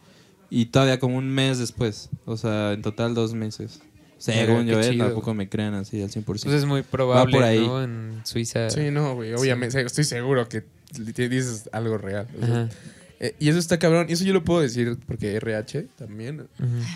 Y 0.50 0.66
todavía 0.66 1.00
como 1.00 1.18
un 1.18 1.30
mes 1.30 1.60
después. 1.60 2.10
O 2.26 2.36
sea, 2.38 2.74
en 2.74 2.82
total 2.82 3.14
dos 3.14 3.34
meses. 3.34 3.80
Según 4.18 4.66
Verga, 4.68 4.82
yo, 4.84 4.92
¿eh? 4.92 4.98
Tampoco 4.98 5.34
me 5.34 5.50
crean 5.50 5.74
así 5.74 6.02
al 6.02 6.10
100%. 6.10 6.24
Pues 6.26 6.46
es 6.46 6.66
muy 6.66 6.82
probable, 6.84 7.34
por 7.34 7.44
ahí. 7.44 7.60
¿no? 7.66 7.82
En 7.84 8.22
Suiza. 8.24 8.70
Sí, 8.70 8.92
no, 8.92 9.16
güey. 9.16 9.34
Obviamente, 9.34 9.82
estoy 9.82 10.04
seguro 10.04 10.48
que 10.50 10.64
dices 11.16 11.70
algo 11.72 11.98
real. 11.98 12.28
O 12.42 12.46
sea, 12.46 12.56
Ajá. 12.64 12.70
Eh, 13.22 13.36
y 13.40 13.48
eso 13.50 13.60
está 13.60 13.80
cabrón. 13.80 14.08
Y 14.10 14.14
eso 14.14 14.26
yo 14.26 14.34
lo 14.34 14.44
puedo 14.44 14.60
decir 14.60 14.98
porque 15.08 15.36
RH 15.36 15.84
también. 15.98 16.48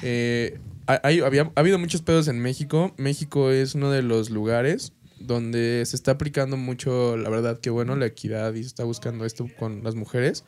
Eh, 0.04 0.60
ha- 0.88 1.00
hay- 1.04 1.20
había- 1.22 1.52
ha 1.56 1.60
habido 1.62 1.80
muchos 1.80 2.02
pedos 2.02 2.28
en 2.28 2.40
México. 2.40 2.94
México 2.98 3.52
es 3.52 3.76
uno 3.76 3.92
de 3.92 4.02
los 4.02 4.30
lugares 4.30 4.92
donde 5.20 5.84
se 5.86 5.96
está 5.96 6.12
aplicando 6.12 6.58
mucho, 6.58 7.16
la 7.16 7.30
verdad 7.30 7.60
que 7.60 7.70
bueno, 7.70 7.96
la 7.96 8.06
equidad 8.08 8.54
y 8.54 8.62
se 8.64 8.68
está 8.68 8.84
buscando 8.84 9.24
esto 9.26 9.48
con 9.58 9.82
las 9.84 9.96
mujeres, 9.96 10.44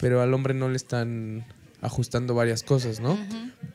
pero 0.00 0.20
al 0.20 0.34
hombre 0.34 0.52
no 0.54 0.68
le 0.68 0.76
están 0.76 1.46
ajustando 1.80 2.34
varias 2.34 2.62
cosas, 2.62 3.00
¿no? 3.00 3.18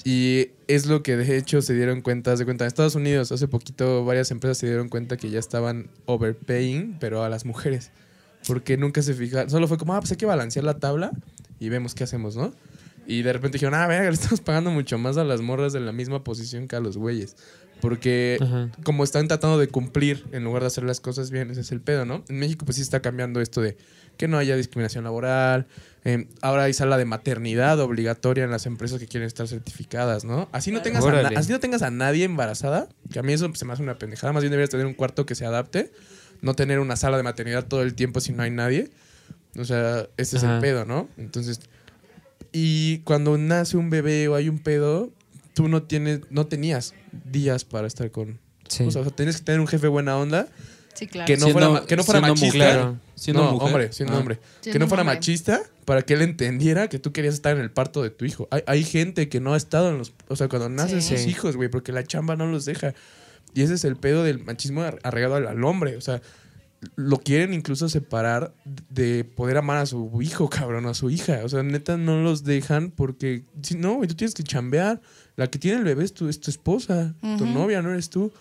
Y 0.03 0.49
es 0.67 0.85
lo 0.85 1.03
que 1.03 1.15
de 1.17 1.37
hecho 1.37 1.61
se 1.61 1.73
dieron 1.75 2.01
cuenta, 2.01 2.35
se 2.37 2.45
cuenta, 2.45 2.63
en 2.63 2.67
Estados 2.67 2.95
Unidos 2.95 3.31
hace 3.31 3.47
poquito 3.47 4.03
varias 4.05 4.31
empresas 4.31 4.57
se 4.57 4.67
dieron 4.67 4.89
cuenta 4.89 5.17
que 5.17 5.29
ya 5.29 5.39
estaban 5.39 5.89
overpaying, 6.05 6.97
pero 6.99 7.23
a 7.23 7.29
las 7.29 7.45
mujeres, 7.45 7.91
porque 8.47 8.77
nunca 8.77 9.01
se 9.01 9.13
fijaron, 9.13 9.49
solo 9.49 9.67
fue 9.67 9.77
como, 9.77 9.93
ah, 9.93 9.99
pues 9.99 10.11
hay 10.11 10.17
que 10.17 10.25
balancear 10.25 10.65
la 10.65 10.79
tabla 10.79 11.11
y 11.59 11.69
vemos 11.69 11.95
qué 11.95 12.03
hacemos, 12.03 12.35
¿no? 12.35 12.53
Y 13.05 13.23
de 13.23 13.33
repente 13.33 13.57
dijeron, 13.57 13.73
ah, 13.73 13.87
verga, 13.87 14.09
le 14.09 14.13
estamos 14.13 14.41
pagando 14.41 14.71
mucho 14.71 14.97
más 14.97 15.17
a 15.17 15.23
las 15.23 15.41
morras 15.41 15.73
de 15.73 15.79
la 15.79 15.91
misma 15.91 16.23
posición 16.23 16.67
que 16.67 16.75
a 16.75 16.79
los 16.79 16.97
güeyes. 16.97 17.35
Porque 17.81 18.37
Ajá. 18.41 18.69
como 18.83 19.03
están 19.03 19.27
tratando 19.27 19.57
de 19.57 19.67
cumplir 19.67 20.25
en 20.33 20.43
lugar 20.43 20.63
de 20.63 20.67
hacer 20.67 20.83
las 20.83 20.99
cosas 20.99 21.31
bien, 21.31 21.49
ese 21.49 21.61
es 21.61 21.71
el 21.71 21.79
pedo, 21.79 22.05
¿no? 22.05 22.23
En 22.27 22.37
México 22.37 22.65
pues 22.65 22.75
sí 22.75 22.81
está 22.81 23.01
cambiando 23.01 23.39
esto 23.41 23.61
de 23.61 23.77
que 24.17 24.27
no 24.27 24.37
haya 24.37 24.57
discriminación 24.57 25.05
laboral. 25.05 25.65
eh, 26.03 26.27
ahora 26.41 26.63
hay 26.63 26.73
sala 26.73 26.97
de 26.97 27.05
maternidad 27.05 27.79
obligatoria 27.79 28.43
en 28.43 28.51
las 28.51 28.65
empresas 28.65 28.99
que 28.99 29.07
quieren 29.07 29.25
estar 29.25 29.47
certificadas, 29.47 30.25
¿no? 30.25 30.49
Así 30.51 30.71
no, 30.71 30.81
tengas 30.81 31.05
a, 31.05 31.27
así 31.29 31.53
no 31.53 31.59
tengas 31.61 31.81
a 31.81 31.89
nadie 31.89 32.25
embarazada, 32.25 32.89
que 33.11 33.19
a 33.19 33.23
mí 33.23 33.31
eso 33.31 33.49
se 33.55 33.63
me 33.63 33.71
hace 33.71 33.81
una 33.81 33.97
pendejada. 33.97 34.33
Más 34.33 34.43
bien 34.43 34.51
deberías 34.51 34.69
tener 34.69 34.85
un 34.85 34.93
cuarto 34.93 35.25
que 35.25 35.35
se 35.35 35.45
adapte, 35.45 35.91
no 36.41 36.53
tener 36.55 36.79
una 36.79 36.95
sala 36.95 37.17
de 37.17 37.23
maternidad 37.23 37.65
todo 37.67 37.81
el 37.83 37.93
tiempo 37.95 38.19
si 38.21 38.31
no 38.31 38.43
hay 38.43 38.51
nadie. 38.51 38.89
O 39.57 39.65
sea, 39.65 40.07
ese 40.17 40.37
es 40.37 40.43
el 40.43 40.49
Ajá. 40.51 40.59
pedo, 40.61 40.85
¿no? 40.85 41.09
Entonces, 41.17 41.59
y 42.51 42.99
cuando 42.99 43.37
nace 43.37 43.77
un 43.77 43.89
bebé 43.89 44.27
o 44.27 44.35
hay 44.35 44.49
un 44.49 44.59
pedo, 44.59 45.11
tú 45.53 45.67
no 45.67 45.83
tienes, 45.83 46.21
no 46.29 46.47
tenías 46.47 46.93
días 47.25 47.65
para 47.65 47.87
estar 47.87 48.09
con 48.11 48.39
Sí. 48.67 48.83
o 48.83 48.91
sea, 48.91 49.03
tienes 49.05 49.37
que 49.37 49.43
tener 49.43 49.59
un 49.59 49.67
jefe 49.67 49.87
buena 49.87 50.15
onda 50.17 50.47
Sí, 50.93 51.07
claro. 51.07 51.25
que 51.27 51.37
no 51.37 51.45
Siendo- 51.47 51.69
fuera, 51.71 51.85
que 51.87 51.95
no 51.95 52.03
fuera 52.03 52.19
siendo 52.19 52.33
machista. 52.35 52.57
mujer. 52.57 52.73
Claro. 52.73 52.97
Siendo 53.15 53.43
no, 53.43 53.51
mujer. 53.53 53.67
hombre, 53.67 53.93
siendo 53.93 54.13
Ah. 54.13 54.19
hombre. 54.19 54.35
que 54.37 54.43
Siendo 54.61 54.79
no 54.79 54.87
fuera 54.87 55.01
hombre. 55.01 55.15
machista 55.15 55.61
para 55.85 56.01
que 56.03 56.13
él 56.13 56.21
entendiera 56.21 56.87
que 56.87 56.99
tú 56.99 57.11
querías 57.11 57.33
estar 57.33 57.55
en 57.55 57.61
el 57.63 57.71
parto 57.71 58.03
de 58.03 58.11
tu 58.11 58.25
hijo. 58.25 58.47
Hay, 58.51 58.61
hay 58.67 58.83
gente 58.83 59.27
que 59.29 59.39
no 59.39 59.53
ha 59.53 59.57
estado 59.57 59.89
en 59.89 59.97
los... 59.97 60.13
O 60.27 60.35
sea, 60.35 60.47
cuando 60.49 60.69
nacen 60.69 61.01
Sí. 61.01 61.17
sus 61.17 61.25
hijos, 61.27 61.55
güey, 61.55 61.69
porque 61.69 61.91
la 61.91 62.03
chamba 62.03 62.35
no 62.35 62.45
los 62.47 62.65
deja. 62.65 62.93
Y 63.53 63.61
ese 63.63 63.73
es 63.75 63.83
el 63.85 63.95
pedo 63.95 64.23
del 64.23 64.43
machismo 64.43 64.81
ar- 64.81 64.99
arraigado 65.03 65.35
al, 65.35 65.47
al 65.47 65.63
hombre. 65.63 65.97
O 65.97 66.01
sea, 66.01 66.21
lo 66.95 67.17
quieren 67.19 67.53
incluso 67.53 67.89
separar 67.89 68.53
de 68.89 69.23
poder 69.25 69.57
amar 69.57 69.77
a 69.77 69.85
su 69.85 70.21
hijo, 70.21 70.49
cabrón, 70.49 70.85
a 70.85 70.93
su 70.93 71.09
hija. 71.09 71.41
O 71.43 71.49
sea, 71.49 71.63
neta, 71.63 71.97
no 71.97 72.21
los 72.21 72.43
dejan 72.43 72.91
porque... 72.91 73.43
Si 73.61 73.75
no, 73.75 73.99
tú 74.07 74.15
tienes 74.15 74.33
que 74.33 74.43
chambear. 74.43 75.01
La 75.35 75.47
que 75.47 75.57
tiene 75.59 75.77
el 75.79 75.83
bebé 75.83 76.03
es 76.03 76.13
tu, 76.13 76.27
es 76.27 76.39
tu 76.39 76.51
esposa, 76.51 77.13
tu 77.37 77.45
novia, 77.45 77.81
no 77.81 77.91
eres 77.91 78.09
tú. 78.09 78.31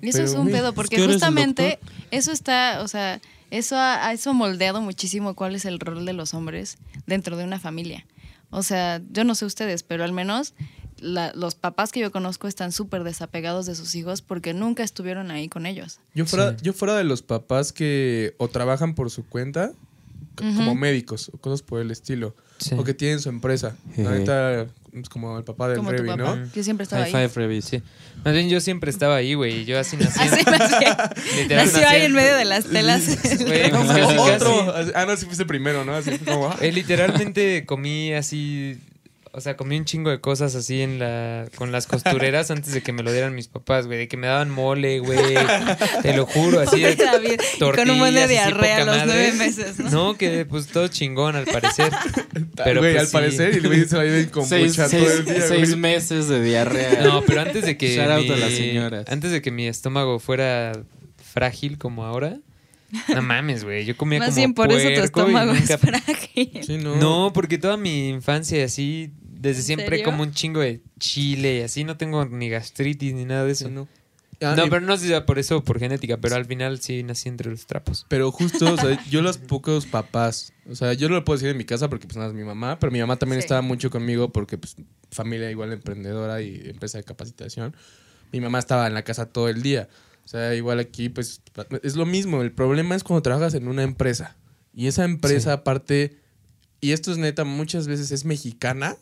Y 0.00 0.08
eso 0.08 0.18
Pero, 0.18 0.28
es 0.30 0.34
un 0.34 0.46
pedo, 0.48 0.68
es 0.68 0.74
porque 0.74 0.96
que 0.96 1.06
justamente 1.06 1.78
eso 2.10 2.30
está, 2.32 2.82
o 2.82 2.88
sea, 2.88 3.20
eso 3.50 3.76
ha, 3.76 4.06
ha- 4.08 4.12
eso 4.12 4.30
ha 4.30 4.32
moldeado 4.32 4.80
muchísimo 4.80 5.34
cuál 5.34 5.54
es 5.54 5.64
el 5.64 5.78
rol 5.80 6.04
de 6.04 6.12
los 6.12 6.34
hombres 6.34 6.78
dentro 7.06 7.36
de 7.36 7.44
una 7.44 7.58
familia. 7.60 8.06
O 8.50 8.62
sea, 8.62 9.00
yo 9.12 9.22
no 9.24 9.34
sé 9.36 9.44
ustedes, 9.44 9.82
pero 9.84 10.02
al 10.04 10.12
menos 10.12 10.54
la- 11.00 11.32
los 11.34 11.54
papás 11.54 11.92
que 11.92 12.00
yo 12.00 12.10
conozco 12.12 12.48
están 12.48 12.72
súper 12.72 13.04
desapegados 13.04 13.66
de 13.66 13.74
sus 13.74 13.94
hijos 13.94 14.22
porque 14.22 14.54
nunca 14.54 14.82
estuvieron 14.82 15.30
ahí 15.30 15.48
con 15.48 15.66
ellos. 15.66 16.00
Yo 16.14 16.26
fuera, 16.26 16.50
Sí. 16.52 16.56
yo 16.62 16.72
fuera 16.72 16.96
de 16.96 17.04
los 17.04 17.22
papás 17.22 17.72
que 17.72 18.34
o 18.38 18.48
trabajan 18.48 18.94
por 18.94 19.10
su 19.10 19.24
cuenta, 19.26 19.72
como 20.36 20.76
médicos, 20.76 21.30
o 21.34 21.38
cosas 21.38 21.62
por 21.62 21.80
el 21.80 21.90
estilo, 21.90 22.32
Sí. 22.58 22.74
o 22.78 22.84
que 22.84 22.94
tienen 22.94 23.18
su 23.20 23.28
empresa. 23.28 23.76
La 23.96 24.10
Jeje. 24.10 24.18
neta, 24.20 24.62
es 24.92 25.08
como 25.08 25.36
el 25.36 25.42
papá 25.42 25.66
del 25.68 25.78
Como 25.78 25.90
tu 25.90 25.96
Revi, 25.96 26.08
papá, 26.10 26.36
¿no? 26.36 26.52
que 26.52 26.62
siempre 26.62 26.84
estaba 26.84 27.02
High 27.06 27.14
ahí. 27.14 27.28
five, 27.28 27.46
Revi. 27.46 27.60
Sí. 27.62 27.82
Más 28.24 28.34
bien 28.34 28.48
yo 28.48 28.60
siempre 28.60 28.90
estaba 28.90 29.16
ahí, 29.16 29.34
güey. 29.34 29.62
y 29.62 29.64
Yo 29.64 29.78
así 29.80 29.96
nací. 29.96 30.18
Así 30.20 30.44
nació, 30.44 30.78
Literal, 31.36 31.66
nació 31.66 31.80
nací 31.82 31.84
ahí 31.94 32.02
en 32.02 32.12
medio 32.12 32.36
de 32.36 32.44
las 32.44 32.64
telas. 32.70 33.04
Güey, 33.44 33.70
No, 33.72 33.84
casi, 33.86 34.00
como 34.00 34.26
casi. 34.26 34.44
otro. 34.44 34.74
Ah, 34.94 35.06
no, 35.06 35.16
sí 35.16 35.26
fuiste 35.26 35.44
primero, 35.44 35.84
¿no? 35.84 35.94
Así 35.94 36.16
como, 36.20 36.48
ah. 36.50 36.56
Eh, 36.60 36.70
literalmente 36.70 37.64
comí 37.66 38.12
así, 38.12 38.78
o 39.38 39.40
sea, 39.40 39.56
comí 39.56 39.78
un 39.78 39.84
chingo 39.84 40.10
de 40.10 40.20
cosas 40.20 40.54
así 40.54 40.82
en 40.82 40.98
la 40.98 41.46
con 41.54 41.72
las 41.72 41.86
costureras 41.86 42.50
antes 42.50 42.74
de 42.74 42.82
que 42.82 42.92
me 42.92 43.02
lo 43.02 43.12
dieran 43.12 43.34
mis 43.34 43.48
papás, 43.48 43.86
güey, 43.86 43.98
de 43.98 44.08
que 44.08 44.16
me 44.16 44.26
daban 44.26 44.50
mole, 44.50 44.98
güey. 44.98 45.18
Te 46.02 46.14
lo 46.16 46.26
juro, 46.26 46.60
así 46.60 46.80
de 46.80 46.96
con 47.58 47.88
un 47.90 47.98
buen 47.98 48.14
de 48.14 48.26
diarrea 48.28 48.76
a 48.82 48.84
los 48.84 48.96
madre. 48.96 49.06
nueve 49.06 49.32
meses, 49.32 49.78
¿no? 49.78 49.90
No, 49.90 50.16
que 50.18 50.44
pues 50.44 50.66
todo 50.66 50.88
chingón 50.88 51.36
al 51.36 51.46
parecer. 51.46 51.90
Pero 52.64 52.80
güey, 52.80 52.92
pues, 52.94 53.00
al 53.02 53.06
sí. 53.06 53.12
parecer, 53.12 53.54
y 53.56 53.66
güey 53.66 53.84
se 53.86 53.96
la 53.96 54.02
vive 54.02 54.28
con 54.30 54.44
Seis, 54.44 54.76
todo 54.76 54.88
seis- 54.88 55.10
el 55.18 55.24
día, 55.24 55.40
seis 55.46 55.68
güey. 55.70 55.76
meses 55.80 56.28
de 56.28 56.42
diarrea. 56.42 57.00
No, 57.04 57.22
pero 57.22 57.40
antes 57.40 57.64
de 57.64 57.76
que 57.78 57.94
Shout 57.96 58.10
out 58.10 58.30
a 58.30 58.36
las 58.36 58.52
señoras. 58.52 59.04
antes 59.08 59.30
de 59.30 59.40
que 59.40 59.50
mi 59.50 59.66
estómago 59.66 60.18
fuera 60.18 60.72
frágil 61.32 61.78
como 61.78 62.04
ahora. 62.04 62.38
No 63.14 63.20
mames, 63.20 63.64
güey. 63.64 63.84
Yo 63.84 63.94
comía 63.98 64.18
Más 64.18 64.28
como 64.30 64.36
bien 64.38 64.54
por 64.54 64.72
eso 64.72 64.88
tu 64.88 65.04
estómago 65.04 65.52
nunca- 65.52 65.74
es 65.74 65.80
frágil. 65.80 66.60
Sí, 66.66 66.78
no. 66.78 66.96
No, 66.96 67.32
porque 67.34 67.58
toda 67.58 67.76
mi 67.76 68.08
infancia 68.08 68.64
así, 68.64 69.10
desde 69.40 69.62
siempre 69.62 69.88
serio? 69.90 70.04
como 70.04 70.22
un 70.22 70.32
chingo 70.32 70.60
de 70.60 70.80
chile 70.98 71.58
y 71.58 71.62
así, 71.62 71.84
no 71.84 71.96
tengo 71.96 72.24
ni 72.26 72.48
gastritis 72.48 73.14
ni 73.14 73.24
nada 73.24 73.44
de 73.44 73.52
eso. 73.52 73.68
No, 73.68 73.82
no. 73.82 73.88
Ah, 74.40 74.54
y- 74.64 74.70
pero 74.70 74.80
no 74.82 74.96
sé 74.96 75.02
si 75.02 75.08
sea 75.08 75.26
por 75.26 75.38
eso 75.40 75.56
o 75.58 75.64
por 75.64 75.80
genética, 75.80 76.16
pero 76.18 76.36
al 76.36 76.44
final 76.44 76.80
sí 76.80 77.02
nací 77.02 77.28
entre 77.28 77.50
los 77.50 77.66
trapos. 77.66 78.06
Pero 78.08 78.30
justo, 78.30 78.72
o 78.72 78.76
sea, 78.76 79.04
yo 79.10 79.20
los 79.20 79.36
pocos 79.38 79.86
papás, 79.86 80.52
o 80.70 80.76
sea, 80.76 80.92
yo 80.92 81.08
no 81.08 81.16
lo 81.16 81.24
puedo 81.24 81.38
decir 81.38 81.48
en 81.50 81.56
mi 81.56 81.64
casa 81.64 81.88
porque 81.88 82.06
pues 82.06 82.16
nada 82.16 82.28
es 82.28 82.34
mi 82.34 82.44
mamá, 82.44 82.78
pero 82.78 82.92
mi 82.92 83.00
mamá 83.00 83.16
también 83.16 83.40
Sí. 83.40 83.46
estaba 83.46 83.62
mucho 83.62 83.90
conmigo 83.90 84.30
porque 84.32 84.56
pues 84.56 84.76
familia 85.10 85.50
igual 85.50 85.72
emprendedora 85.72 86.40
y 86.40 86.62
empresa 86.66 86.98
de 86.98 87.04
capacitación. 87.04 87.74
Mi 88.30 88.40
mamá 88.40 88.58
estaba 88.60 88.86
en 88.86 88.94
la 88.94 89.02
casa 89.02 89.26
todo 89.26 89.48
el 89.48 89.62
día. 89.62 89.88
O 90.24 90.28
sea, 90.28 90.54
igual 90.54 90.78
aquí 90.78 91.08
pues 91.08 91.40
es 91.82 91.96
lo 91.96 92.04
mismo, 92.06 92.42
el 92.42 92.52
problema 92.52 92.94
es 92.94 93.02
cuando 93.02 93.22
trabajas 93.22 93.54
en 93.54 93.66
una 93.66 93.82
empresa 93.82 94.36
y 94.74 94.86
esa 94.86 95.04
empresa 95.04 95.50
Sí. 95.50 95.54
aparte 95.54 96.16
y 96.80 96.92
esto 96.92 97.10
es 97.10 97.18
neta 97.18 97.42
muchas 97.44 97.88
veces 97.88 98.12
es 98.12 98.24
mexicana, 98.24 98.96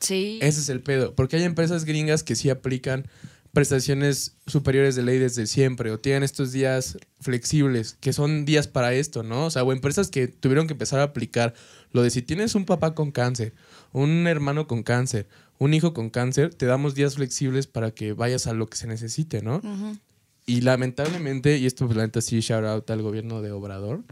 Sí. 0.00 0.38
ese 0.42 0.60
es 0.60 0.68
el 0.68 0.80
pedo. 0.80 1.14
Porque 1.14 1.36
hay 1.36 1.44
empresas 1.44 1.84
gringas 1.84 2.22
que 2.22 2.36
sí 2.36 2.50
aplican 2.50 3.06
prestaciones 3.52 4.36
superiores 4.46 4.94
de 4.94 5.02
ley 5.02 5.18
desde 5.18 5.46
siempre 5.46 5.90
o 5.90 5.98
tienen 5.98 6.22
estos 6.22 6.52
días 6.52 6.98
flexibles, 7.20 7.96
que 8.00 8.12
son 8.12 8.44
días 8.44 8.68
para 8.68 8.94
esto, 8.94 9.22
¿no? 9.22 9.46
O 9.46 9.50
sea, 9.50 9.64
o 9.64 9.72
empresas 9.72 10.08
que 10.08 10.28
tuvieron 10.28 10.66
que 10.66 10.74
empezar 10.74 11.00
a 11.00 11.04
aplicar 11.04 11.54
lo 11.92 12.02
de 12.02 12.10
si 12.10 12.22
tienes 12.22 12.54
un 12.54 12.64
papá 12.64 12.94
con 12.94 13.10
cáncer, 13.10 13.52
un 13.92 14.26
hermano 14.26 14.68
con 14.68 14.82
cáncer, 14.82 15.26
un 15.58 15.74
hijo 15.74 15.92
con 15.92 16.10
cáncer, 16.10 16.54
te 16.54 16.66
damos 16.66 16.94
días 16.94 17.16
flexibles 17.16 17.66
para 17.66 17.90
que 17.90 18.12
vayas 18.12 18.46
a 18.46 18.54
lo 18.54 18.68
que 18.68 18.76
se 18.76 18.86
necesite, 18.86 19.42
¿no? 19.42 19.60
Y 20.46 20.62
lamentablemente, 20.62 21.58
y 21.58 21.66
esto 21.66 21.86
pues 21.86 21.96
la 21.96 22.04
neta 22.04 22.20
sí 22.20 22.40
shout 22.40 22.64
out 22.64 22.90
al 22.90 23.02
gobierno 23.02 23.42
de 23.42 23.50
Obrador, 23.50 24.04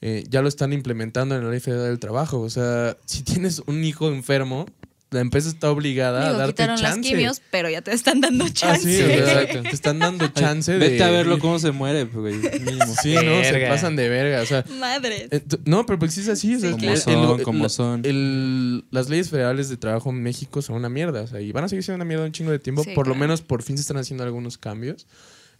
eh, 0.00 0.24
ya 0.28 0.42
lo 0.42 0.48
están 0.48 0.72
implementando 0.72 1.34
en 1.34 1.44
la 1.44 1.50
ley 1.50 1.60
federal 1.60 1.86
del 1.86 1.98
trabajo. 1.98 2.40
O 2.40 2.50
sea, 2.50 2.96
si 3.06 3.22
tienes 3.22 3.62
un 3.66 3.84
hijo 3.84 4.08
enfermo, 4.12 4.66
la 5.12 5.20
empresa 5.20 5.48
está 5.48 5.70
obligada 5.70 6.22
a 6.22 6.26
Digo, 6.28 6.38
darte 6.38 6.52
quitaron 6.54 6.76
chance. 6.76 6.98
las 7.00 7.06
quimios, 7.06 7.42
pero 7.50 7.70
ya 7.70 7.82
te 7.82 7.92
están 7.92 8.20
dando 8.20 8.44
Ah, 8.46 8.50
chance. 8.52 8.82
sí, 8.82 9.00
Exacto. 9.12 9.62
te 9.62 9.68
están 9.68 9.98
dando 9.98 10.26
chance 10.34 10.72
de... 10.72 10.78
Vete 10.78 11.04
a 11.04 11.10
verlo 11.10 11.38
cómo 11.38 11.58
se 11.58 11.70
muere, 11.70 12.04
güey. 12.04 12.34
Mínimo. 12.34 12.94
Sí, 13.02 13.14
no, 13.14 13.44
se 13.44 13.66
pasan 13.68 13.94
de 13.96 14.08
verga. 14.08 14.42
O 14.42 14.46
sea, 14.46 14.64
Madre. 14.80 15.28
eh, 15.30 15.42
no, 15.64 15.86
pero 15.86 15.98
pues 15.98 16.14
sí 16.14 16.20
es 16.22 16.28
así. 16.28 16.54
o 16.56 16.58
sea, 16.60 16.70
Sí, 16.72 16.76
Como 16.80 16.96
son, 16.96 17.38
el- 17.38 17.42
como 17.44 17.62
la- 17.64 17.68
son. 17.68 18.00
el- 18.04 18.84
las 18.90 19.08
leyes 19.08 19.30
federales 19.30 19.68
de 19.68 19.76
trabajo 19.76 20.10
en 20.10 20.22
México 20.22 20.62
son 20.62 20.76
una 20.76 20.88
mierda. 20.88 21.22
O 21.22 21.26
sea, 21.26 21.40
y 21.40 21.52
van 21.52 21.64
a 21.64 21.68
seguir 21.68 21.82
siendo 21.84 21.96
una 21.96 22.04
mierda 22.04 22.24
un 22.24 22.32
chingo 22.32 22.50
de 22.50 22.58
tiempo. 22.58 22.82
Sí, 22.84 22.90
por 22.94 23.06
lo 23.06 23.14
menos 23.14 23.42
por 23.42 23.62
fin 23.62 23.76
se 23.76 23.82
están 23.82 23.98
haciendo 23.98 24.24
algunos 24.24 24.58
cambios. 24.58 25.06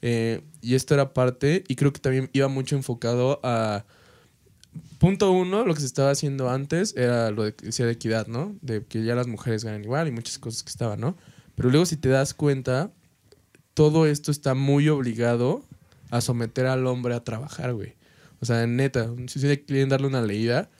Eh, 0.01 0.41
y 0.61 0.75
esto 0.75 0.95
era 0.95 1.13
parte, 1.15 1.63
y 1.69 1.77
creo 1.77 1.93
que 1.93 2.01
también 2.01 2.29
iba 2.33 2.49
mucho 2.49 2.75
enfocado 2.77 3.39
a. 3.45 3.85
Punto 5.03 5.33
uno, 5.33 5.65
lo 5.65 5.75
que 5.75 5.81
se 5.81 5.87
estaba 5.87 6.13
haciendo 6.13 6.49
antes 6.49 6.95
era 6.97 7.33
lo 7.33 7.43
de, 7.43 7.57
que 7.57 7.67
decía 7.67 7.87
de 7.87 7.91
equidad, 7.91 8.29
¿no? 8.29 8.55
De 8.63 8.85
que 8.85 9.03
ya 9.03 9.17
las 9.17 9.27
mujeres 9.27 9.65
ganan 9.65 9.83
igual 9.83 10.07
y 10.07 10.13
muchas 10.13 10.39
cosas 10.39 10.63
que 10.63 10.71
estaban, 10.71 11.01
¿no? 11.01 11.17
Pero 11.57 11.71
luego, 11.71 11.87
si 11.87 11.97
te 11.97 12.09
das 12.09 12.35
cuenta, 12.35 12.93
todo 13.75 14.07
esto 14.07 14.31
está 14.31 14.55
muy 14.55 14.89
obligado 14.89 15.65
a 16.11 16.21
someter 16.21 16.67
al 16.67 16.87
hombre 16.87 17.17
a 17.17 17.25
trabajar, 17.25 17.75
güey. 17.75 17.97
O 18.39 18.47
sea, 18.47 18.65
neta, 18.69 19.11
si 19.27 19.41
quieren 19.41 19.89
darle 19.89 20.07
una 20.07 20.23
leída 20.23 20.71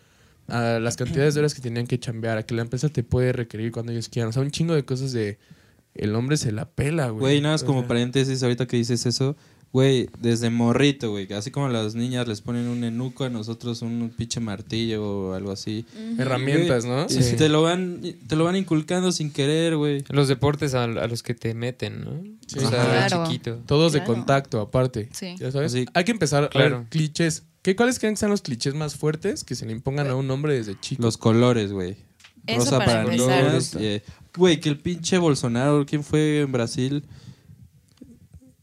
a 0.47 0.79
las 0.79 0.97
cantidades 0.97 1.35
de 1.35 1.41
horas 1.41 1.55
que 1.55 1.61
tenían 1.61 1.89
que 1.89 1.99
chambear, 1.99 2.39
a 2.39 2.45
que 2.45 2.55
la 2.55 2.63
empresa 2.63 2.89
te 2.91 3.03
puede 3.03 3.33
requerir 3.33 3.73
cuando 3.73 3.91
ellos 3.91 4.09
quieran. 4.09 4.29
O 4.29 4.33
sea, 4.33 4.43
un 4.43 4.53
chingo 4.53 4.75
de 4.75 4.85
cosas 4.85 5.11
de. 5.11 5.41
El 5.97 6.15
hombre 6.15 6.37
se 6.37 6.53
la 6.53 6.71
pela, 6.71 7.09
güey. 7.09 7.21
Güey, 7.21 7.41
nada 7.41 7.55
más 7.55 7.65
como 7.65 7.81
sea, 7.81 7.89
paréntesis, 7.89 8.41
ahorita 8.45 8.69
que 8.69 8.77
dices 8.77 9.05
eso, 9.05 9.37
güey, 9.73 10.09
desde 10.21 10.51
morrito, 10.51 11.11
güey, 11.11 11.33
así 11.33 11.51
como 11.51 11.67
a 11.67 11.71
las 11.71 11.95
niñas 11.95 12.29
les 12.29 12.43
ponen 12.43 12.69
un 12.69 12.85
enuco, 12.85 13.25
a 13.25 13.31
nosotros 13.31 13.81
un 13.83 14.13
pinche 14.17 14.39
martillo 14.39 15.03
o 15.31 15.33
algo 15.35 15.51
así. 15.51 15.87
Herramientas, 16.19 16.85
¿no? 16.85 17.07
Y 17.09 17.23
Sí. 17.23 17.37
te 17.37 17.49
lo 17.49 17.63
van 17.63 18.03
te 18.27 18.37
lo 18.37 18.45
van 18.45 18.57
inculcando 18.57 19.13
sin 19.13 19.31
querer, 19.33 19.77
güey. 19.77 20.05
Los 20.11 20.29
deportes 20.29 20.75
a, 20.75 20.85
a 20.85 21.07
los 21.07 21.23
que 21.23 21.35
te 21.35 21.55
meten, 21.55 22.05
¿no? 22.05 22.11
Sí. 22.47 22.59
O 22.59 22.69
sea, 22.69 23.07
Claro. 23.09 23.25
chiquito. 23.27 23.59
Todos 23.67 23.93
de 23.93 24.05
contacto, 24.05 24.61
aparte. 24.61 25.09
Sí. 25.13 25.35
¿Ya 25.39 25.51
sabes? 25.51 25.73
Así- 25.75 25.87
Hay 25.95 26.05
que 26.05 26.13
empezar 26.13 26.51
a 26.55 26.59
ver 26.59 26.83
clichés. 26.91 27.45
¿Qué, 27.63 27.77
¿Cuáles 27.77 27.99
creen 27.99 28.15
que 28.15 28.19
sean 28.19 28.31
los 28.31 28.43
clichés 28.43 28.75
más 28.75 28.97
fuertes 28.97 29.45
que 29.45 29.55
se 29.55 29.65
le 29.67 29.73
impongan 29.73 30.09
a 30.09 30.17
un 30.17 30.31
hombre 30.31 30.55
desde 30.55 30.79
chico? 30.81 31.03
Los 31.03 31.17
colores, 31.17 31.73
güey. 31.73 31.97
Rosa 32.47 32.79
para 32.79 33.05
para, 33.05 33.59
eh, 33.79 34.03
Güey, 34.37 34.59
que 34.61 34.69
el 34.69 34.79
pinche 34.79 35.17
Bolsonaro, 35.19 35.87
¿quién 35.87 36.03
fue 36.03 36.41
en 36.41 36.51
Brasil? 36.51 37.05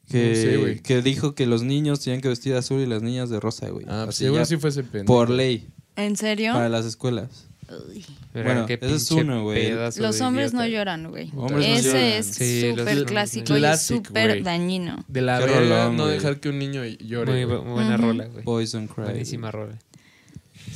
Que, 0.09 0.57
güey. 0.59 0.79
que 0.79 1.01
dijo 1.01 1.35
que 1.35 1.45
los 1.45 1.63
niños 1.63 1.99
tenían 2.01 2.21
que 2.21 2.27
vestir 2.29 2.53
de 2.53 2.59
azul 2.59 2.79
y 2.81 2.85
las 2.85 3.01
niñas 3.03 3.29
de 3.29 3.39
rosa, 3.39 3.69
güey. 3.69 3.85
Ah, 3.87 4.03
pues 4.05 4.15
Así 4.15 4.23
seguro 4.25 4.41
ya 4.41 4.45
sí 4.45 4.57
fue 4.57 4.69
ese 4.71 4.83
pendejo. 4.83 5.05
Por 5.05 5.29
ley, 5.29 5.67
¿En 5.95 6.15
serio? 6.15 6.53
para 6.53 6.69
las 6.69 6.85
escuelas. 6.85 7.45
Uy. 7.91 8.03
Bueno, 8.33 8.65
qué 8.65 8.79
ese 8.81 8.95
es 8.95 9.07
pinche 9.09 9.23
uno, 9.23 9.43
güey. 9.43 9.67
pedazo 9.67 10.01
Los 10.01 10.17
de 10.17 10.25
hombres 10.25 10.53
no 10.53 10.65
idiota. 10.65 10.79
lloran, 10.79 11.09
güey. 11.11 11.29
Hombres 11.35 11.67
no 11.67 11.73
Ese 11.75 11.87
lloran. 11.89 12.03
es 12.03 12.25
Sí, 12.25 12.61
los 12.75 12.79
súper 12.89 13.05
clásico 13.05 13.43
y 13.43 13.45
súper 13.47 13.59
Classic, 13.59 14.09
güey. 14.11 14.41
dañino. 14.41 15.05
De 15.07 15.21
la 15.21 15.37
Qué 15.39 15.45
verga 15.45 15.59
rolón, 15.59 15.97
no 15.97 16.03
güey. 16.05 16.15
dejar 16.15 16.39
que 16.39 16.49
un 16.49 16.57
niño 16.57 16.83
llore. 16.85 17.31
Muy 17.31 17.43
güey. 17.43 17.57
bu- 17.59 17.71
buena 17.73 17.95
Ujú. 17.95 18.01
rola, 18.07 18.25
güey. 18.25 18.43
Boys 18.43 18.71
Don't 18.71 18.91
Cry. 18.91 19.03
Buenísima 19.03 19.51
rola. 19.51 19.77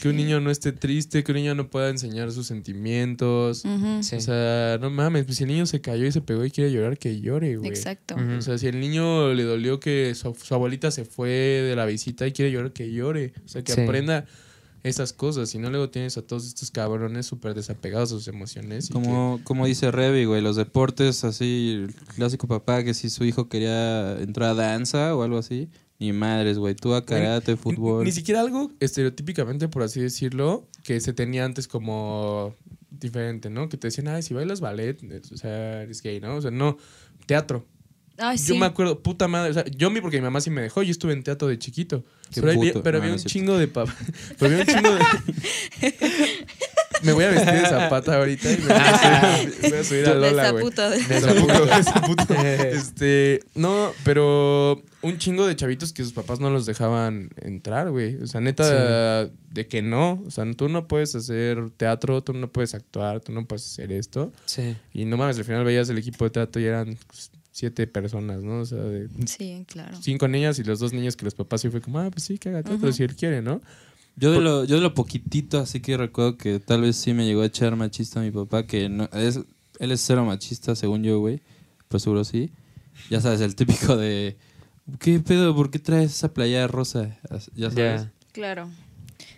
Que 0.04 0.10
un 0.10 0.18
niño 0.18 0.42
no 0.42 0.52
esté 0.52 0.74
triste, 0.74 1.24
que 1.24 1.32
un 1.32 1.38
niño 1.38 1.56
no 1.56 1.70
pueda 1.70 1.90
enseñar 1.90 2.32
sus 2.34 2.46
sentimientos. 2.48 3.64
Sí. 4.02 4.16
O 4.18 4.20
sea, 4.20 4.78
no 4.82 4.90
mames, 4.90 5.24
pues 5.26 5.38
si 5.38 5.44
el 5.44 5.50
niño 5.50 5.66
se 5.66 5.80
cayó 5.82 6.06
y 6.06 6.12
se 6.12 6.20
pegó 6.22 6.44
y 6.46 6.52
quiere 6.52 6.72
llorar, 6.72 6.98
que 6.98 7.22
llore, 7.22 7.56
güey. 7.58 7.70
Exacto. 7.70 8.16
O 8.38 8.42
sea, 8.42 8.58
si 8.58 8.68
el 8.68 8.80
niño 8.80 9.34
le 9.34 9.44
dolió 9.44 9.80
que 9.80 10.14
su, 10.16 10.36
su 10.36 10.54
abuelita 10.54 10.92
se 10.92 11.06
fue 11.06 11.30
de 11.30 11.76
la 11.76 11.86
visita 11.86 12.28
y 12.28 12.34
quiere 12.34 12.52
llorar, 12.52 12.74
que 12.74 12.92
llore. 12.92 13.34
O 13.46 13.48
sea, 13.48 13.64
que 13.64 13.72
Sí. 13.74 13.82
aprenda 13.82 14.26
esas 14.84 15.14
cosas. 15.14 15.50
Si 15.50 15.58
no, 15.58 15.70
luego 15.70 15.90
tienes 15.90 16.18
a 16.18 16.22
todos 16.22 16.46
estos 16.46 16.70
cabrones 16.70 17.26
súper 17.26 17.54
desapegados 17.54 18.12
a 18.12 18.16
sus 18.16 18.28
emociones. 18.28 18.90
y 18.90 18.94
Como, 18.94 19.40
como 19.46 19.66
dice 19.66 19.90
Revi, 19.92 20.26
güey, 20.26 20.42
los 20.42 20.58
deportes 20.58 21.24
así, 21.24 21.86
el 21.86 21.96
clásico 22.16 22.48
papá 22.48 22.84
que 22.84 22.94
si 22.94 23.10
su 23.10 23.24
hijo 23.24 23.48
quería 23.48 24.20
entrar 24.20 24.50
a 24.50 24.54
danza 24.56 25.16
o 25.16 25.24
algo 25.24 25.38
así, 25.38 25.70
ni 26.00 26.12
madres, 26.14 26.58
güey, 26.58 26.76
tú 26.76 26.94
a 26.94 27.06
karate, 27.06 27.56
fútbol. 27.56 28.04
Ni 28.04 28.12
siquiera 28.12 28.42
algo 28.42 28.72
estereotípicamente, 28.80 29.68
por 29.70 29.84
así 29.84 30.02
decirlo, 30.02 30.68
que 30.84 31.00
se 31.00 31.14
tenía 31.14 31.46
antes 31.46 31.68
como 31.68 32.56
diferente, 32.90 33.50
¿no? 33.50 33.70
Que 33.70 33.78
te 33.78 33.88
decían, 33.88 34.08
ay, 34.10 34.22
si 34.24 34.34
bailas 34.34 34.60
ballet, 34.62 34.98
o 35.32 35.38
sea, 35.38 35.82
eres 35.84 36.02
gay, 36.02 36.20
¿no? 36.20 36.36
O 36.36 36.42
sea, 36.42 36.52
no, 36.52 36.78
teatro. 37.26 37.66
Ay, 38.18 38.38
Yo 38.38 38.54
sí. 38.54 38.60
me 38.60 38.68
acuerdo, 38.68 39.02
puta 39.02 39.28
madre, 39.28 39.50
o 39.50 39.54
sea, 39.56 39.66
yo 39.66 39.90
mi 39.90 40.00
porque 40.00 40.18
mi 40.18 40.24
mamá 40.24 40.40
sí 40.40 40.52
me 40.52 40.62
dejó, 40.62 40.84
yo 40.84 40.92
estuve 40.92 41.14
en 41.14 41.24
teatro 41.24 41.48
de 41.48 41.58
chiquito. 41.58 42.04
Qué 42.32 42.42
pero 42.42 42.52
había, 42.54 42.74
puto. 42.74 42.84
pero 42.84 42.98
No, 43.00 43.04
había 43.06 43.16
no 43.16 43.22
un 43.22 43.28
chingo 43.28 43.58
de 43.58 43.68
papá. 43.68 43.96
Pero 44.40 44.52
había 44.52 44.60
un 44.60 44.66
chingo 44.68 44.96
de. 44.96 45.94
me 47.04 47.12
voy 47.14 47.24
a 47.26 47.30
vestir 47.30 47.54
de 47.54 47.66
zapata 47.66 48.18
ahorita 48.18 48.52
y 48.52 48.58
me 48.58 48.64
voy 48.66 48.74
a 48.78 49.44
subir, 49.44 49.70
voy 49.72 49.80
a 49.80 49.84
subir 49.84 50.06
a 50.08 50.14
Lola, 50.14 50.30
esa 50.44 50.52
güey. 50.52 50.64
de- 50.70 51.08
De 51.08 51.18
esa 51.18 51.34
puta, 51.34 51.60
de 51.76 51.82
esa 51.82 52.02
puta. 52.02 52.52
Este, 52.70 53.40
no, 53.56 53.92
pero 54.04 54.82
un 55.04 55.18
chingo 55.18 55.46
de 55.46 55.56
chavitos 55.56 55.94
que 55.94 56.04
sus 56.04 56.14
papás 56.14 56.40
no 56.40 56.50
los 56.50 56.66
dejaban 56.66 57.30
entrar, 57.42 57.92
güey. 57.92 58.16
O 58.16 58.28
sea, 58.28 58.42
neta, 58.42 59.26
de 59.26 59.68
que 59.68 59.82
no. 59.82 60.24
O 60.26 60.32
sea, 60.32 60.50
tú 60.54 60.70
no 60.70 60.88
puedes 60.88 61.14
hacer 61.14 61.70
teatro, 61.72 62.24
tú 62.24 62.34
no 62.34 62.52
puedes 62.52 62.74
actuar, 62.74 63.20
tú 63.20 63.32
no 63.34 63.46
puedes 63.46 63.66
hacer 63.66 63.92
esto. 63.92 64.32
Sí. 64.46 64.76
Y 64.94 65.06
no 65.06 65.18
mames, 65.18 65.38
al 65.38 65.44
final 65.44 65.64
veías 65.66 65.90
el 65.90 65.98
equipo 65.98 66.24
de 66.26 66.32
teatro 66.32 66.62
y 66.62 66.66
eran 66.66 66.98
pues, 67.08 67.32
siete 67.52 67.86
personas, 67.86 68.44
¿no? 68.44 68.62
O 68.62 68.66
sea, 68.66 68.80
de 68.80 69.10
Sí, 69.28 69.66
claro. 69.68 69.98
cinco 70.02 70.28
niñas 70.28 70.58
y 70.60 70.64
los 70.64 70.80
dos 70.80 70.94
niños 70.94 71.16
que 71.16 71.26
los 71.26 71.36
papás 71.36 71.62
sí 71.62 71.70
fue 71.70 71.82
como, 71.82 72.00
ah, 72.00 72.10
pues 72.10 72.24
sí, 72.24 72.38
que 72.38 72.50
haga 72.50 72.64
teatro 72.64 72.92
si 72.92 73.04
él 73.04 73.16
quiere, 73.16 73.42
¿no? 73.42 73.62
Yo 74.16 74.32
de, 74.32 74.40
lo, 74.42 74.64
yo 74.64 74.76
de 74.76 74.82
lo 74.82 74.94
poquitito, 74.94 75.60
así 75.60 75.80
que 75.80 75.98
recuerdo 75.98 76.38
que 76.38 76.60
tal 76.60 76.82
vez 76.82 76.96
sí 76.96 77.14
me 77.14 77.26
llegó 77.26 77.42
a 77.42 77.48
echar 77.48 77.76
machista 77.76 78.22
mi 78.22 78.32
papá, 78.32 78.66
que 78.68 78.88
no, 78.88 79.10
es, 79.12 79.40
él 79.80 79.92
es 79.92 80.02
cero 80.02 80.24
machista, 80.24 80.76
según 80.76 81.04
yo, 81.04 81.20
güey. 81.20 81.42
Pero 81.88 82.00
seguro 82.00 82.24
sí. 82.24 82.52
Ya 83.10 83.22
sabes, 83.22 83.42
el 83.42 83.56
típico 83.56 83.98
de, 83.98 84.38
¿qué 85.00 85.20
pedo? 85.20 85.56
¿Por 85.56 85.72
qué 85.72 85.80
traes 85.80 86.12
esa 86.12 86.34
playa 86.34 86.68
rosa? 86.68 87.18
Ya 87.56 87.70
sabes. 87.72 88.08
Claro. 88.32 88.70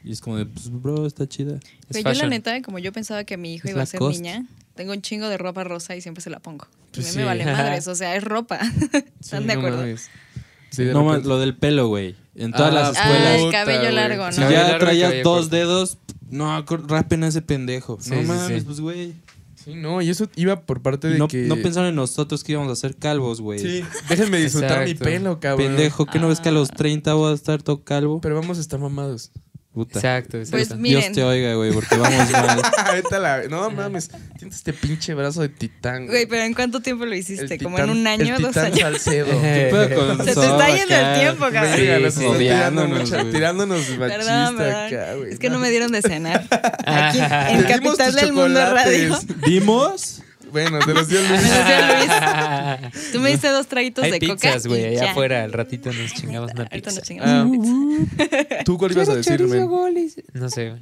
Y 0.03 0.11
es 0.11 0.21
como 0.21 0.37
de, 0.37 0.45
pues, 0.45 0.69
bro, 0.71 1.05
está 1.05 1.27
chida. 1.27 1.55
Es 1.55 1.61
Pero 2.03 2.13
yo 2.13 2.21
la 2.23 2.29
neta, 2.29 2.61
como 2.61 2.79
yo 2.79 2.91
pensaba 2.93 3.23
que 3.23 3.37
mi 3.37 3.55
hijo 3.55 3.67
Es 3.67 3.73
iba 3.73 3.81
a 3.83 3.85
ser 3.85 3.99
cost. 3.99 4.17
niña, 4.19 4.45
tengo 4.75 4.91
un 4.93 5.01
chingo 5.01 5.27
de 5.29 5.37
ropa 5.37 5.63
rosa 5.63 5.95
y 5.95 6.01
siempre 6.01 6.21
se 6.21 6.29
la 6.29 6.39
pongo. 6.39 6.67
Pues 6.93 7.07
a 7.07 7.09
mí 7.09 7.13
sí. 7.13 7.17
me 7.19 7.25
vale 7.25 7.45
madres, 7.45 7.87
o 7.87 7.95
sea, 7.95 8.15
es 8.15 8.23
ropa. 8.23 8.59
¿Están 9.19 9.41
Sí, 9.43 9.47
de 9.47 9.53
no 9.53 9.59
acuerdo? 9.59 9.77
mames. 9.79 10.09
Sí, 10.69 10.83
de 10.83 10.93
No, 10.93 11.07
repente- 11.07 11.27
lo 11.27 11.39
del 11.39 11.55
pelo, 11.57 11.87
güey. 11.87 12.15
En 12.35 12.51
todas 12.51 12.71
Ah, 12.71 12.75
las 12.75 12.97
Ah, 12.97 13.01
escuelas. 13.01 13.41
el 13.41 13.51
cabello 13.51 13.79
Puta, 13.81 13.91
largo. 13.91 14.31
Si 14.31 14.39
¿no? 14.41 14.47
Cabello 14.47 14.67
ya 14.67 14.77
traías 14.79 15.13
dos 15.23 15.41
corto. 15.43 15.55
dedos, 15.55 15.97
no, 16.29 16.61
rapen 16.87 17.23
a 17.23 17.27
ese 17.27 17.41
pendejo. 17.41 17.97
Sí, 18.01 18.11
no 18.11 18.21
sí, 18.21 18.27
mames, 18.27 18.59
sí. 18.59 18.65
pues, 18.65 18.79
güey. 18.81 19.13
Sí, 19.65 19.73
no, 19.73 19.99
y 19.99 20.11
eso 20.11 20.29
iba 20.35 20.61
por 20.61 20.83
parte 20.83 21.07
de 21.07 21.17
No, 21.17 21.27
que... 21.27 21.47
no 21.47 21.55
pensaron 21.55 21.89
en 21.89 21.95
nosotros 21.95 22.43
que 22.43 22.51
íbamos 22.51 22.71
a 22.71 22.75
ser 22.75 22.95
calvos, 22.95 23.41
güey. 23.41 23.57
Sí, 23.57 23.83
déjenme 24.07 24.37
disfrutar 24.37 24.85
mi 24.85 24.93
pelo, 24.93 25.39
cabrón. 25.39 25.69
Pendejo, 25.69 26.05
¿qué 26.05 26.19
no 26.19 26.27
ves 26.27 26.39
que 26.39 26.49
a 26.49 26.51
los 26.51 26.69
30 26.69 27.15
voy 27.15 27.31
a 27.31 27.33
estar 27.33 27.63
todo 27.63 27.83
calvo? 27.83 28.21
Pero 28.21 28.35
vamos 28.35 28.59
a 28.59 28.61
estar 28.61 28.79
mamados. 28.79 29.31
Puta. 29.75 29.99
Exacto, 29.99 30.37
exacto. 30.37 30.55
Pues 30.55 30.69
Dios 30.69 30.79
miren, 30.79 31.11
te 31.13 31.21
oiga, 31.23 31.53
güey, 31.55 31.73
porque 31.73 31.97
vamos 31.97 32.31
mal. 32.31 32.61
Ahorita 32.77 33.19
la- 33.19 33.43
No 33.49 33.69
mames, 33.69 34.09
tienes 34.39 34.55
este 34.55 34.71
pinche 34.71 35.13
brazo 35.13 35.41
de 35.41 35.49
titán. 35.49 36.07
güey, 36.07 36.25
pero 36.27 36.43
¿en 36.43 36.53
cuánto 36.53 36.79
tiempo 36.79 37.05
lo 37.05 37.13
hiciste? 37.13 37.55
El 37.55 37.61
¿Como 37.61 37.75
titán- 37.75 37.89
en 37.91 37.97
un 37.97 38.07
año, 38.07 38.35
el 38.37 38.41
dos 38.41 38.51
titán 38.53 38.65
años? 38.67 38.79
Salcedo. 38.79 39.27
¿Qué 39.41 39.67
pedo 39.69 39.95
con 40.07 40.17
Se 40.19 40.23
te 40.23 40.29
está 40.31 40.67
yendo 40.69 40.95
acá? 40.95 41.13
el 41.15 41.19
tiempo, 41.19 41.45
cabrón. 41.51 42.11
Sí, 42.13 42.25
odiándonos, 42.25 42.99
mucha- 43.01 43.21
güey. 43.21 43.33
tirándonos 43.33 43.81
Perdón, 43.85 43.99
machista 44.55 44.57
perdón. 44.57 44.85
acá, 44.85 45.13
güey. 45.15 45.33
Es 45.33 45.39
que 45.39 45.49
no 45.49 45.59
me 45.59 45.69
dieron 45.69 45.91
de 45.91 46.01
cenar. 46.01 46.47
Aquí, 46.85 47.19
en 47.19 47.63
Capital 47.63 48.15
del 48.15 48.31
Mundo 48.31 48.73
Radio. 48.73 49.19
¿Dimos? 49.45 50.21
Bueno, 50.55 50.79
te 50.79 50.93
los 50.93 51.07
dio 51.09 51.19
Luis. 51.19 51.31
los 51.31 51.41
dio 51.41 51.97
Luis. 51.97 53.11
Tú 53.11 53.19
me 53.19 53.29
diste 53.31 53.49
dos 53.49 53.67
traguitos 53.67 54.03
Hay 54.05 54.11
de 54.11 54.19
coca. 54.19 54.35
pizzas, 54.35 54.67
güey, 54.67 54.81
y 54.81 54.85
allá 54.85 55.03
ya. 55.05 55.11
afuera. 55.11 55.43
Al 55.43 55.51
ratito 55.51 55.91
nos 55.91 56.13
chingamos 56.13 56.51
una 56.53 56.63
Ahorita 56.63 56.75
pizza. 56.89 56.99
nos 56.99 57.07
chingamos 57.07 57.67
una 57.67 58.05
pizza. 58.07 58.63
¿Tú 58.63 58.77
cuál 58.77 58.91
ibas 58.93 59.09
a 59.09 59.15
decir, 59.15 59.41
men? 59.47 59.69
No 60.33 60.49
sé, 60.49 60.69
güey. 60.69 60.81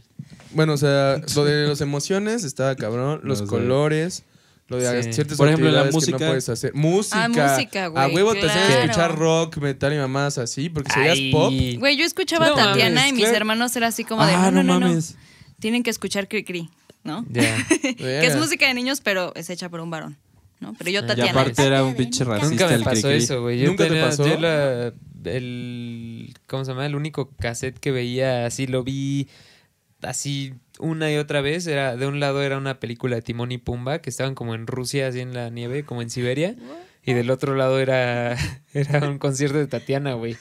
Bueno, 0.51 0.74
o 0.74 0.78
sea, 0.78 1.19
lo 1.36 1.45
de 1.45 1.67
las 1.67 1.82
emociones 1.82 2.43
estaba 2.43 2.76
cabrón, 2.76 3.21
los 3.24 3.39
No 3.41 3.45
sé. 3.47 3.49
colores, 3.49 4.24
lo 4.67 4.78
de 4.78 5.03
Sí. 5.03 5.13
ciertas 5.13 5.38
Por 5.38 5.47
ejemplo, 5.47 5.71
la 5.71 5.86
que 5.86 5.91
música. 5.91 6.17
no 6.19 6.28
puedes 6.28 6.47
hacer. 6.49 6.74
Música. 6.76 7.24
Ah, 7.24 7.28
música, 7.30 7.88
güey, 7.88 8.03
A 8.03 8.07
huevo 8.07 8.34
te 8.34 8.45
hacen 8.45 8.61
claro. 8.67 8.82
escuchar 8.84 9.17
rock, 9.17 9.57
metal 9.57 9.91
y 9.93 9.97
mamás 9.97 10.38
así, 10.38 10.69
porque 10.69 10.91
si 10.93 10.99
veías 10.99 11.19
pop, 11.34 11.51
Güey, 11.80 11.97
yo 11.97 12.05
escuchaba 12.05 12.47
No 12.49 12.53
a 12.53 12.57
Tatiana 12.57 12.95
mames, 13.01 13.09
y 13.09 13.13
mis 13.13 13.21
claro. 13.24 13.38
hermanos 13.38 13.76
era 13.76 13.88
así 13.88 14.03
como 14.03 14.24
de, 14.26 14.34
Ah, 14.34 14.51
no, 14.51 14.61
no, 14.61 14.63
no 14.63 14.74
no, 14.76 14.80
no. 14.82 14.88
mames. 14.89 15.15
Tienen 15.59 15.82
que 15.82 15.89
escuchar 15.89 16.28
Cri 16.28 16.43
Cri, 16.43 16.69
¿no? 17.04 17.26
Ya. 17.30 17.56
que 17.97 18.26
es 18.26 18.36
música 18.38 18.68
de 18.68 18.74
niños, 18.74 19.01
pero 19.01 19.34
es 19.36 19.49
hecha 19.49 19.70
por 19.70 19.80
un 19.82 19.89
varón, 19.89 20.18
¿no? 20.60 20.74
Pero 20.78 20.89
yo 20.91 21.01
Y 21.01 21.08
Tatiana. 21.08 21.32
aparte 21.41 21.66
era 21.66 21.84
un 21.84 21.95
pinche 21.95 22.24
racista 22.24 22.49
Nunca 22.49 22.68
me 22.68 22.74
el 22.76 22.84
pasó 22.84 23.10
eso, 23.10 23.41
güey. 23.41 23.60
Yo 23.60 23.68
¿Nunca 23.68 23.84
te 23.86 23.89
tenía- 23.91 24.06
pasó? 24.06 24.28
yo 24.28 24.39
la- 24.39 24.93
el, 25.26 26.34
¿cómo 26.47 26.66
se 26.66 26.72
llama? 26.72 26.86
El 26.86 26.95
único 26.95 27.30
cassette 27.39 27.80
que 27.80 27.91
veía 27.91 28.45
así, 28.45 28.68
lo 28.68 28.84
vi 28.84 29.28
así 30.01 30.54
una 30.80 31.12
y 31.12 31.16
otra 31.18 31.39
vez. 31.41 31.66
Era, 31.68 31.95
de 31.95 32.08
un 32.08 32.20
lado 32.20 32.41
era 32.43 32.58
una 32.58 32.80
película 32.80 33.16
de 33.16 33.22
Timón 33.22 33.51
y 33.54 33.58
Pumba, 33.58 33.99
que 33.99 34.10
estaban 34.10 34.36
como 34.36 34.54
en 34.56 34.68
Rusia, 34.68 35.08
así 35.08 35.22
en 35.22 35.34
la 35.34 35.49
nieve, 35.49 35.84
como 35.86 36.01
en 36.01 36.10
Siberia. 36.10 36.56
Y 37.06 37.12
del 37.14 37.30
otro 37.32 37.54
lado 37.56 37.80
era, 37.82 38.38
era 38.74 39.10
un 39.10 39.18
concierto 39.18 39.58
de 39.58 39.68
Tatiana, 39.68 40.14
güey. 40.14 40.38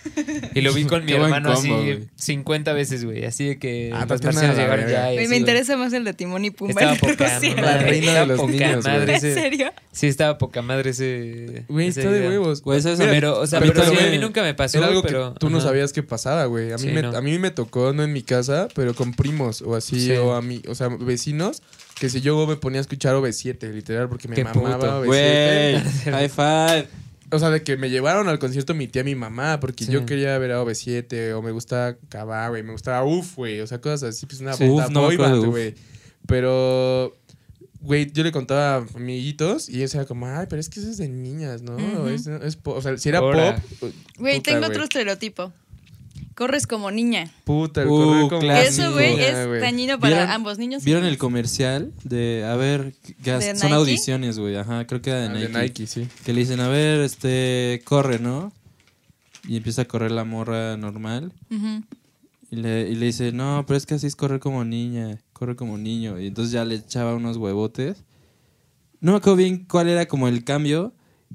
Y 0.54 0.60
lo 0.60 0.72
vi 0.72 0.84
con 0.84 1.00
mi 1.04 1.10
Qué 1.12 1.16
hermano 1.18 1.50
así 1.52 1.68
güey. 1.68 2.08
50 2.14 2.72
veces, 2.72 3.04
güey. 3.04 3.24
Así 3.24 3.46
de 3.46 3.58
que 3.58 3.90
Ah, 3.92 4.06
las 4.08 4.20
personas 4.20 4.56
llegaron 4.56 4.88
ya. 4.88 5.10
y 5.10 5.14
Güey, 5.16 5.24
así, 5.26 5.30
me 5.30 5.36
interesa 5.38 5.76
más 5.76 5.92
el 5.92 6.04
de 6.04 6.12
Timón 6.14 6.44
y 6.44 6.50
Pumba. 6.52 6.70
Estaba 6.70 6.92
el 6.92 7.00
de 7.00 7.08
poca 7.08 7.24
madre. 7.34 7.62
La 7.62 7.78
reina 7.78 8.20
de 8.20 8.26
los 8.26 8.38
poca 8.40 8.52
niños, 8.52 8.84
güey. 8.84 8.96
madre 8.96 9.14
¿En 9.14 9.20
serio? 9.20 9.72
Sí, 9.90 10.06
estaba 10.06 10.38
poca 10.38 10.62
madre 10.62 10.90
ese. 10.90 11.64
güey, 11.68 11.88
está 11.88 12.10
de 12.10 12.28
huevos. 12.28 12.62
Güey. 12.62 12.80
Mira, 12.80 12.96
Pero, 13.10 13.40
o 13.40 13.46
sea, 13.48 13.58
a 13.58 13.62
mí 13.62 13.70
pero 13.74 13.84
sí, 13.84 13.96
a 13.98 14.10
mí 14.10 14.18
nunca 14.18 14.42
me 14.42 14.54
pasó, 14.54 14.78
Era 14.78 14.86
algo 14.86 15.02
pero... 15.02 15.32
que 15.34 15.40
tú 15.40 15.50
no 15.50 15.60
sabías 15.60 15.92
que 15.92 16.04
pasaba, 16.04 16.44
güey. 16.46 16.70
A 16.72 16.76
mí, 16.76 16.82
Sí, 16.82 16.88
me, 16.88 17.02
no. 17.02 17.16
a 17.16 17.20
mí 17.20 17.38
me 17.40 17.50
tocó, 17.50 17.92
no 17.92 18.04
en 18.04 18.12
mi 18.12 18.22
casa, 18.22 18.68
pero 18.76 18.94
con 18.94 19.14
primos 19.14 19.62
o 19.62 19.74
así, 19.74 20.00
Sí. 20.00 20.12
o 20.12 20.34
a 20.34 20.42
mí, 20.42 20.62
o 20.68 20.74
sea, 20.76 20.88
vecinos, 20.88 21.60
que 22.02 22.08
si 22.10 22.20
yo 22.20 22.48
me 22.48 22.56
ponía 22.56 22.80
a 22.80 22.82
escuchar 22.82 23.14
OV7, 23.14 23.72
literal, 23.72 24.08
porque 24.08 24.26
me 24.26 24.34
Qué 24.34 24.42
mamaba 24.42 24.76
puto. 24.76 25.04
OV7. 25.04 25.06
Güey, 25.06 25.74
high 26.12 26.28
five. 26.28 26.88
O 27.30 27.38
sea, 27.38 27.48
de 27.50 27.62
que 27.62 27.76
me 27.76 27.90
llevaron 27.90 28.26
al 28.26 28.40
concierto 28.40 28.74
mi 28.74 28.88
tía 28.88 29.02
y 29.02 29.04
mi 29.04 29.14
mamá, 29.14 29.60
porque 29.60 29.84
Sí. 29.84 29.92
yo 29.92 30.04
quería 30.04 30.36
ver 30.38 30.50
a 30.50 30.60
OV7, 30.64 31.32
o 31.32 31.42
me 31.42 31.52
gustaba 31.52 31.96
Cabá, 32.08 32.48
güey, 32.48 32.64
me 32.64 32.72
gustaba 32.72 33.04
UF, 33.04 33.36
güey, 33.36 33.60
o 33.60 33.68
sea, 33.68 33.80
cosas 33.80 34.02
así, 34.02 34.26
pues 34.26 34.40
una 34.40 34.54
Sí. 34.54 34.66
puta 34.66 34.86
Uf, 34.86 34.90
no 34.90 35.46
güey. 35.50 35.74
Pero, 36.26 37.16
güey, 37.80 38.10
yo 38.12 38.24
le 38.24 38.32
contaba 38.32 38.74
a 38.78 38.86
amiguitos 38.96 39.68
y 39.68 39.76
ellos 39.76 39.94
eran 39.94 40.06
como, 40.06 40.26
ay, 40.26 40.46
pero 40.50 40.58
es 40.58 40.68
que 40.68 40.80
eso 40.80 40.90
es 40.90 40.96
de 40.98 41.08
niñas, 41.08 41.62
¿no? 41.62 41.78
Es- 42.08 42.26
o 42.64 42.82
sea, 42.82 42.98
si 42.98 43.08
era 43.10 43.18
Ahora. 43.20 43.62
pop. 43.78 43.92
Güey, 44.18 44.40
tengo 44.40 44.66
otro 44.66 44.82
estereotipo. 44.82 45.52
Corres 46.34 46.66
como 46.66 46.90
niña. 46.90 47.30
Puta, 47.44 47.82
el 47.82 47.88
Uh, 47.88 47.90
correr 47.96 48.28
como 48.28 48.40
Clásico. 48.40 48.82
Eso, 48.82 48.92
güey, 48.92 49.10
niña, 49.16 49.26
es 49.54 49.60
dañino 49.60 49.98
para 50.00 50.16
¿Vieron- 50.16 50.30
ambos 50.30 50.58
niños. 50.58 50.82
¿Vieron 50.84 51.04
el 51.04 51.18
comercial 51.18 51.92
de, 52.04 52.44
a 52.48 52.56
ver, 52.56 52.94
que 53.22 53.32
¿De 53.32 53.54
son 53.54 53.68
Nike? 53.68 53.74
audiciones, 53.74 54.38
güey? 54.38 54.56
Ajá, 54.56 54.86
creo 54.86 55.02
que 55.02 55.10
era 55.10 55.20
de 55.20 55.26
Ah, 55.26 55.32
Nike. 55.32 55.48
de 55.48 55.62
Nike, 55.62 55.86
sí. 55.86 56.08
Que 56.24 56.32
le 56.32 56.40
dicen, 56.40 56.60
a 56.60 56.68
ver, 56.68 57.00
este, 57.00 57.82
corre, 57.84 58.18
¿no? 58.18 58.52
Y 59.46 59.56
empieza 59.56 59.82
a 59.82 59.84
correr 59.86 60.10
la 60.12 60.24
morra 60.24 60.76
normal. 60.76 61.32
Y 62.50 62.56
le, 62.56 62.88
y 62.88 62.94
le 62.94 63.06
dice, 63.06 63.32
no, 63.32 63.64
pero 63.66 63.76
es 63.76 63.86
que 63.86 63.94
así 63.94 64.06
es 64.06 64.14
correr 64.16 64.38
como 64.40 64.64
niña, 64.64 65.18
corre 65.32 65.56
como 65.56 65.76
niño. 65.78 66.18
Y 66.20 66.26
entonces 66.28 66.52
ya 66.52 66.64
le 66.64 66.76
echaba 66.76 67.14
unos 67.14 67.36
huevotes. 67.38 68.04
No 69.00 69.12
me 69.12 69.18
acuerdo 69.18 69.36
bien 69.36 69.64
cuál 69.68 69.88
era 69.88 70.06
como 70.06 70.28
el 70.28 70.44
cambio. 70.44 70.92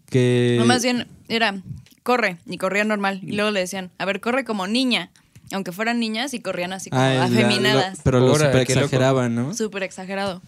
Que. 0.09 0.55
No, 0.59 0.65
más 0.65 0.83
bien 0.83 1.07
era, 1.27 1.61
corre, 2.03 2.37
y 2.45 2.57
corría 2.57 2.83
normal. 2.83 3.19
Y 3.23 3.33
luego 3.33 3.51
le 3.51 3.59
decían, 3.61 3.91
a 3.97 4.05
ver, 4.05 4.19
corre 4.21 4.43
como 4.45 4.67
niña. 4.67 5.09
aunque 5.53 5.71
fueran 5.71 5.97
niñas 6.01 6.33
y 6.33 6.41
corrían 6.41 6.73
así 6.73 6.89
como 6.89 7.01
Ah, 7.01 7.13
la- 7.13 7.23
afeminadas. 7.23 7.99
lo- 7.99 8.03
pero 8.03 8.19
lo 8.19 8.33
super 8.35 8.57
exageraban, 8.57 9.33
¿no? 9.33 9.53
Súper 9.53 9.83
exagerado. 9.83 10.41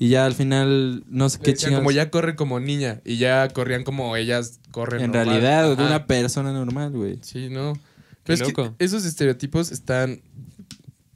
Y 0.00 0.08
ya 0.08 0.26
al 0.26 0.34
final, 0.34 1.04
no 1.06 1.28
sé 1.28 1.38
qué 1.38 1.54
chingados. 1.54 1.78
como 1.78 1.92
ya 1.92 2.10
corre 2.10 2.34
como 2.34 2.58
niña 2.58 3.00
y 3.04 3.18
ya 3.18 3.46
corrían 3.50 3.84
como 3.84 4.16
ellas 4.16 4.58
corren. 4.72 5.00
En 5.00 5.12
normal. 5.12 5.26
realidad, 5.28 5.66
de 5.68 5.72
Ajá. 5.74 5.86
una 5.86 6.06
persona 6.08 6.52
normal, 6.52 6.90
güey. 6.90 7.20
Sí, 7.22 7.50
no. 7.50 7.74
Pero 8.24 8.34
es 8.34 8.40
loco. 8.40 8.74
que 8.76 8.84
esos 8.84 9.04
estereotipos 9.04 9.70
están 9.70 10.22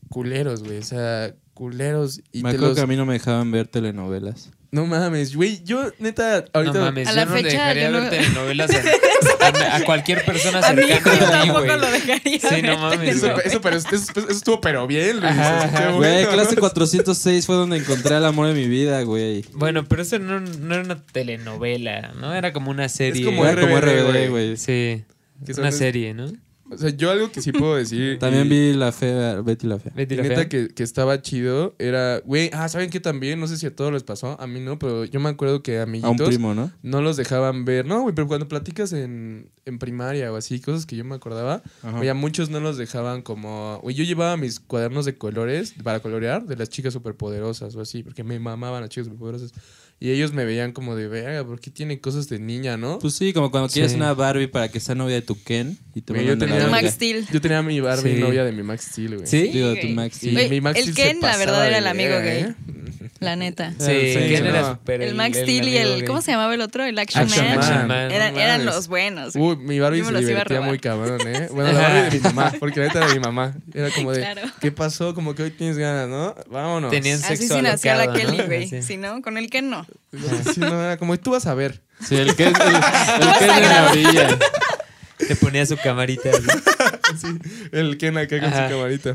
culeros, 0.09 0.63
güey. 0.63 0.79
O 0.79 0.83
sea, 0.85 1.35
culeros. 1.53 2.21
Y 2.33 2.43
Me 2.45 2.51
te 2.51 2.57
acuerdo 2.57 2.69
los... 2.69 2.77
que 2.77 2.83
a 2.83 2.87
mí 2.87 2.95
no 2.95 3.07
me 3.07 3.15
dejaban 3.15 3.51
ver 3.51 3.67
telenovelas. 3.67 4.51
No 4.77 4.87
mames, 4.87 5.35
güey. 5.35 5.63
Yo, 5.65 5.91
neta, 5.99 6.45
ahorita. 6.53 6.75
No 6.79 6.85
mames, 6.85 7.09
A 7.09 7.11
yo 7.13 7.17
la 7.17 7.25
no 7.25 7.35
le 7.35 7.43
fecha, 7.43 7.53
dejaría 7.59 7.85
yo 7.85 7.91
no- 7.93 8.01
ver 8.03 8.11
telenovelas 8.11 8.71
a, 9.41 9.47
a- 9.47 9.77
a 9.77 9.85
cualquier 9.85 10.25
persona 10.25 10.61
cercana 10.63 11.41
a 11.41 11.45
mí, 11.45 11.51
güey. 11.51 11.67
lo 11.67 11.91
dejaría. 11.91 12.39
Sí, 12.41 12.63
no 12.63 12.79
mames, 12.79 13.17
Eso, 13.17 13.33
güey. 13.33 13.47
eso, 13.47 13.61
pero 13.63 13.77
eso, 13.77 13.89
eso- 13.93 14.13
eso 14.19 14.29
estuvo 14.31 14.61
pero 14.61 14.87
bien, 14.87 15.21
Luis. 15.21 15.33
Ajá. 15.33 15.91
Güey, 15.93 16.25
bueno. 16.25 16.29
clase 16.31 16.57
406 16.57 17.47
fue 17.47 17.57
donde 17.57 17.79
encontré 17.79 18.17
el 18.17 18.25
amor 18.25 18.49
de 18.49 18.55
mi 18.55 18.69
vida, 18.69 19.01
güey. 19.03 19.45
Bueno, 19.53 19.85
pero 19.85 20.03
eso 20.03 20.19
no, 20.19 20.41
no 20.41 20.75
era 20.75 20.85
una 20.85 21.03
telenovela, 21.07 22.13
¿no? 22.21 22.35
Era 22.35 22.53
como 22.53 22.71
una 22.71 22.89
serie. 22.89 23.25
como 23.25 23.47
Era 23.47 23.61
como 23.63 23.81
RBD, 23.81 24.29
güey. 24.29 24.57
Sí, 24.57 25.05
Que 25.47 25.53
una 25.59 25.69
es- 25.71 25.79
serie, 25.79 26.13
¿no? 26.15 26.31
O 26.71 26.77
sea, 26.79 26.91
yo 26.91 27.11
algo 27.11 27.31
que 27.31 27.41
sí 27.43 27.53
puedo 27.53 27.77
decir. 27.77 28.19
También 28.21 28.47
y- 28.47 28.49
vi 28.49 28.73
la 28.75 28.91
fea, 28.93 29.41
Betty 29.41 29.67
la 29.67 29.79
fea. 29.79 29.93
Betty 29.95 30.17
la 30.17 30.23
neta 30.25 30.35
Fea. 30.37 30.49
que, 30.49 30.69
que 30.69 30.83
estaba 30.83 31.23
chido 31.23 31.75
era, 31.79 32.21
güey, 32.25 32.51
ah, 32.53 32.69
¿saben 32.69 32.91
qué 32.91 33.01
también? 33.01 33.39
No 33.39 33.47
sé 33.47 33.57
si 33.57 33.67
a 33.67 33.75
todos 33.75 33.93
les 33.93 34.03
pasó, 34.03 34.41
a 34.41 34.47
mí 34.47 34.61
no, 34.61 34.79
pero 34.79 35.05
yo 35.05 35.21
me 35.21 35.29
acuerdo 35.29 35.63
que 35.63 35.79
A 35.79 35.83
un 35.85 35.89
amiguitos 35.91 36.29
primo, 36.29 36.55
¿no? 36.55 36.73
no 36.83 37.01
los 37.03 37.17
dejaban 37.17 37.65
ver. 37.65 37.87
No, 37.87 38.03
güey, 38.03 38.15
pero 38.15 38.27
cuando 38.27 38.49
platicas 38.49 38.93
en, 38.93 39.49
en 39.65 39.79
primaria 39.79 40.33
o 40.33 40.37
así, 40.37 40.61
cosas 40.61 40.87
que 40.87 40.97
yo 40.97 41.05
me 41.05 41.15
acordaba, 41.15 41.63
güey, 41.83 42.09
a 42.09 42.15
muchos 42.15 42.51
no 42.51 42.61
los 42.61 42.77
dejaban 42.77 43.23
como... 43.23 43.79
Güey, 43.83 43.95
yo 43.95 44.05
llevaba 44.05 44.37
mis 44.37 44.59
cuadernos 44.61 45.05
de 45.05 45.17
colores 45.17 45.75
para 45.85 46.01
colorear 46.01 46.47
de 46.47 46.57
las 46.57 46.69
chicas 46.69 46.93
superpoderosas 46.93 47.75
o 47.77 47.81
así, 47.81 48.03
porque 48.03 48.25
me 48.25 48.39
mamaban 48.41 48.81
las 48.81 48.91
chicas 48.91 49.07
superpoderosas. 49.07 49.53
Y 49.99 50.11
ellos 50.11 50.33
me 50.35 50.45
veían 50.45 50.73
como 50.73 50.95
de, 50.95 51.09
verga, 51.09 51.43
¿por 51.47 51.59
qué 51.59 51.71
tiene 51.71 52.01
cosas 52.01 52.29
de 52.29 52.39
niña, 52.39 52.77
no? 52.77 52.99
Pues 52.99 53.15
sí, 53.15 53.33
como 53.33 53.51
cuando 53.51 53.69
quieres 53.71 53.93
Sí. 53.93 53.97
una 53.97 54.13
Barbie 54.13 54.47
para 54.47 54.69
que 54.69 54.79
sea 54.79 54.95
novia 54.95 55.15
de 55.15 55.23
tu 55.23 55.43
Ken 55.43 55.79
y 55.97 56.03
te 56.03 56.13
Güey, 56.13 56.27
mandan 56.27 56.27
yo 56.27 56.33
a 56.33 56.35
la 56.35 56.39
tenía- 56.39 56.55
Tu 56.67 56.71
verga. 56.73 56.83
Max 56.83 56.95
Steel. 56.95 57.27
Yo 57.33 57.41
tenía 57.41 57.63
mi 57.63 57.81
Barbie 57.81 58.15
Sí. 58.17 58.21
novia 58.21 58.45
de 58.45 58.53
mi 58.53 58.63
Max 58.63 58.85
Steel, 58.93 59.15
güey. 59.17 59.27
¿Sí? 59.27 59.49
Digo, 59.49 59.75
tu 59.81 59.89
Max 59.89 60.23
Y. 60.23 60.33
Güey, 60.33 60.51
mi 60.51 60.61
Max 60.61 60.79
el 60.79 60.83
Steel 60.93 60.97
se 60.97 61.03
Ken, 61.03 61.17
la 61.23 61.29
pasaba 61.29 61.39
verdad, 61.47 61.63
de 61.63 61.69
era 61.69 61.79
el 61.79 61.87
amigo 61.87 62.11
verga, 62.11 62.25
gay. 62.31 62.43
¿eh? 62.43 62.55
La 63.19 63.35
neta. 63.35 63.71
Sí, 63.79 64.13
Sí, 64.13 64.19
¿quién 64.29 64.45
no. 64.45 64.51
era 64.51 64.69
super 64.73 65.01
El 65.01 65.15
Max 65.15 65.39
el 65.39 65.45
Steel 65.45 65.69
y 65.69 65.79
amigo 65.79 65.95
el. 65.95 65.99
gay? 66.01 66.07
¿Cómo 66.07 66.21
se 66.21 66.33
llamaba 66.33 66.53
el 66.55 66.61
otro? 66.61 66.85
El 66.85 66.99
Action, 66.99 67.23
Action 67.25 67.47
Man. 67.47 67.59
Man. 67.59 67.89
Man. 67.89 68.11
Eran, 68.11 68.35
No 68.35 68.41
eran 68.41 68.59
mames. 68.61 68.75
los 68.75 68.89
buenos. 68.89 69.33
güey. 69.35 69.49
Uy, 69.53 69.57
mi 69.57 69.81
Barbie 69.81 69.99
Yo 70.01 70.05
me 70.05 70.09
se 70.09 70.13
los 70.13 70.21
iba 70.21 70.29
a 70.29 70.33
divertía 70.33 70.57
robar. 70.59 70.69
muy 70.69 70.79
cabrón, 70.79 71.21
¿eh? 71.27 71.49
Bueno, 71.55 71.73
la 71.73 71.81
Barbie 71.81 72.03
de 72.03 72.11
mi 72.11 72.19
mamá, 72.21 72.53
porque 72.61 72.81
la 72.81 72.87
neta 72.89 72.99
era 72.99 73.09
de 73.09 73.15
mi 73.15 73.21
mamá. 73.21 73.55
Era 73.73 73.91
como 73.91 74.13
de, 74.13 74.21
Claro. 74.21 74.43
¿qué 74.61 74.71
pasó? 74.71 75.15
Como 75.15 75.35
que 75.35 75.45
hoy 75.45 75.51
tienes 75.51 75.79
ganas, 75.79 76.09
¿no? 76.11 76.35
Vámonos. 76.51 76.91
Tenían 76.91 77.19
Así 77.25 77.39
sexo 77.39 77.57
sí 77.57 77.63
nació 77.63 77.95
la 77.95 78.03
alocado, 78.03 78.19
Kelly, 78.27 78.37
¿no? 78.39 78.45
güey. 78.45 78.65
Así. 78.65 78.83
Si 78.83 78.97
no, 78.99 79.23
con 79.23 79.39
el 79.39 79.49
Ken 79.49 79.71
no. 79.71 79.87
Sí, 80.53 80.61
no, 80.61 80.83
era 80.83 80.99
como, 80.99 81.19
tú 81.19 81.31
vas 81.31 81.47
a 81.47 81.55
ver. 81.55 81.81
Sí, 82.07 82.17
el 82.17 82.37
Ken, 82.37 82.49
el, 82.55 82.67
el 82.75 82.81
vas 83.27 83.39
Ken 83.39 83.51
a 83.51 83.57
en 83.57 83.69
la 83.71 83.91
orilla. 83.91 84.39
Te 85.19 85.37
ponía 85.37 85.65
su 85.67 85.77
camarita. 85.77 86.31
Sí, 87.21 87.29
el 87.71 87.99
Ken 87.99 88.19
acá 88.19 88.41
con 88.41 88.49
Ajá. 88.49 88.69
su 88.69 88.75
camarita. 88.75 89.15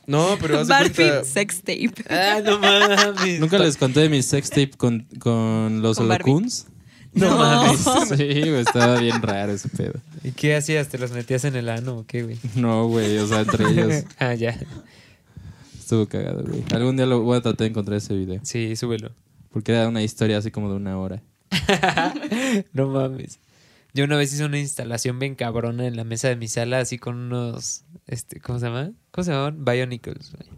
No, 0.06 0.36
pero 0.40 0.64
Barbie 0.66 0.90
cuenta... 0.94 1.24
sex 1.24 1.60
tape. 1.60 1.94
ah, 2.10 2.40
no 2.44 2.58
mames. 2.58 3.40
¿Nunca 3.40 3.58
les 3.58 3.76
conté 3.78 4.00
de 4.00 4.08
mi 4.10 4.22
sex 4.22 4.50
tape 4.50 4.72
con, 4.76 5.06
con 5.18 5.80
los 5.80 5.98
holocuns? 5.98 6.66
No 7.14 7.38
mames. 7.38 7.80
Sí, 8.08 8.40
güey, 8.40 8.60
estaba 8.60 9.00
bien 9.00 9.22
raro 9.22 9.52
ese 9.52 9.70
pedo. 9.70 9.94
¿Y 10.22 10.32
qué 10.32 10.56
hacías? 10.56 10.88
¿Te 10.88 10.98
los 10.98 11.10
metías 11.12 11.44
en 11.46 11.56
el 11.56 11.70
ano 11.70 11.98
o 11.98 12.06
qué, 12.06 12.22
güey? 12.22 12.36
No, 12.54 12.86
güey, 12.86 13.16
o 13.16 13.26
sea, 13.26 13.40
entre 13.40 13.64
ellos 13.70 14.04
ah, 14.18 14.34
ya. 14.34 14.58
estuvo 15.78 16.06
cagado, 16.06 16.44
güey. 16.44 16.64
Algún 16.72 16.96
día 16.98 17.06
lo 17.06 17.22
voy 17.22 17.38
a 17.38 17.40
tratar 17.40 17.60
de 17.60 17.66
encontrar 17.68 17.96
ese 17.96 18.14
video. 18.14 18.40
Sí, 18.44 18.76
súbelo. 18.76 19.10
Porque 19.50 19.72
era 19.72 19.88
una 19.88 20.02
historia 20.02 20.36
así 20.36 20.50
como 20.50 20.68
de 20.68 20.76
una 20.76 20.98
hora. 20.98 21.22
No 22.74 22.88
mames. 22.88 23.38
Yo 23.96 24.04
una 24.04 24.16
vez 24.16 24.30
hice 24.32 24.44
una 24.44 24.58
instalación 24.58 25.18
bien 25.18 25.34
cabrona 25.34 25.86
en 25.86 25.96
la 25.96 26.04
mesa 26.04 26.28
de 26.28 26.36
mi 26.36 26.48
sala, 26.48 26.80
así 26.80 26.98
con 26.98 27.16
unos, 27.16 27.84
este, 28.06 28.40
¿cómo 28.40 28.58
se 28.58 28.66
llama? 28.66 28.92
¿Cómo 29.10 29.24
se 29.24 29.30
llaman? 29.32 29.64
Bionicles, 29.64 30.32
güey. 30.32 30.50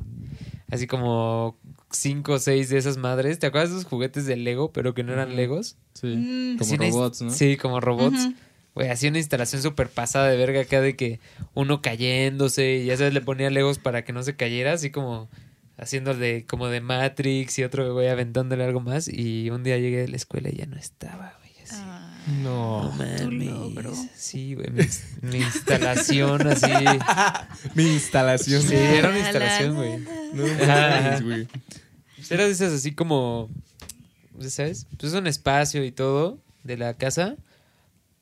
Así 0.70 0.86
como 0.88 1.56
cinco 1.90 2.32
o 2.34 2.38
seis 2.40 2.68
de 2.68 2.78
esas 2.78 2.96
madres. 2.96 3.38
¿Te 3.38 3.46
acuerdas 3.46 3.70
de 3.70 3.76
esos 3.76 3.88
juguetes 3.88 4.26
de 4.26 4.36
Lego, 4.36 4.72
pero 4.72 4.92
que 4.92 5.04
no 5.04 5.12
eran 5.12 5.36
Legos? 5.36 5.76
Sí, 5.94 6.08
Mm. 6.16 6.58
como 6.58 6.76
robots, 6.76 7.22
¿no? 7.22 7.30
Sí, 7.30 7.56
como 7.56 7.80
robots. 7.80 8.28
Güey, 8.74 8.88
hacía 8.90 9.08
una 9.10 9.18
instalación 9.18 9.62
súper 9.62 9.88
pasada 9.88 10.28
de 10.28 10.36
verga 10.36 10.60
acá 10.60 10.80
de 10.80 10.94
que 10.96 11.20
uno 11.54 11.80
cayéndose 11.80 12.76
y 12.76 12.86
ya 12.86 12.96
sabes, 12.96 13.14
le 13.14 13.20
ponía 13.20 13.50
Legos 13.50 13.78
para 13.78 14.04
que 14.04 14.12
no 14.12 14.22
se 14.24 14.36
cayera, 14.36 14.72
así 14.72 14.90
como 14.90 15.28
haciendo 15.78 16.12
de, 16.14 16.44
como 16.46 16.66
de 16.68 16.80
Matrix 16.80 17.58
y 17.60 17.64
otro 17.64 17.92
güey 17.94 18.08
aventándole 18.08 18.64
algo 18.64 18.80
más. 18.80 19.08
Y 19.08 19.48
un 19.50 19.62
día 19.64 19.78
llegué 19.78 19.98
de 20.02 20.08
la 20.08 20.16
escuela 20.16 20.48
y 20.50 20.56
ya 20.56 20.66
no 20.66 20.76
estaba, 20.76 21.37
No. 22.42 22.92
No 22.96 23.30
logro. 23.30 23.90
mames. 23.92 24.10
Sí, 24.14 24.54
güey. 24.54 24.70
Mi, 24.70 24.84
mi 25.22 25.38
instalación 25.38 26.46
así. 26.46 26.70
Mi 27.74 27.84
instalación. 27.84 28.62
Sí, 28.62 28.74
era 28.74 29.08
una 29.08 29.18
La, 29.18 29.24
instalación, 29.24 29.74
la, 29.74 29.76
güey. 29.76 29.98
No 30.34 30.66
mames, 30.66 31.22
güey. 31.24 31.48
Era 32.30 32.44
de 32.44 32.50
esas 32.50 32.72
así 32.72 32.92
como. 32.92 33.48
¿Sabes? 34.40 34.86
Pues 34.98 35.14
un 35.14 35.26
espacio 35.26 35.84
y 35.84 35.90
todo 35.90 36.38
de 36.64 36.76
la 36.76 36.94
casa. 36.94 37.36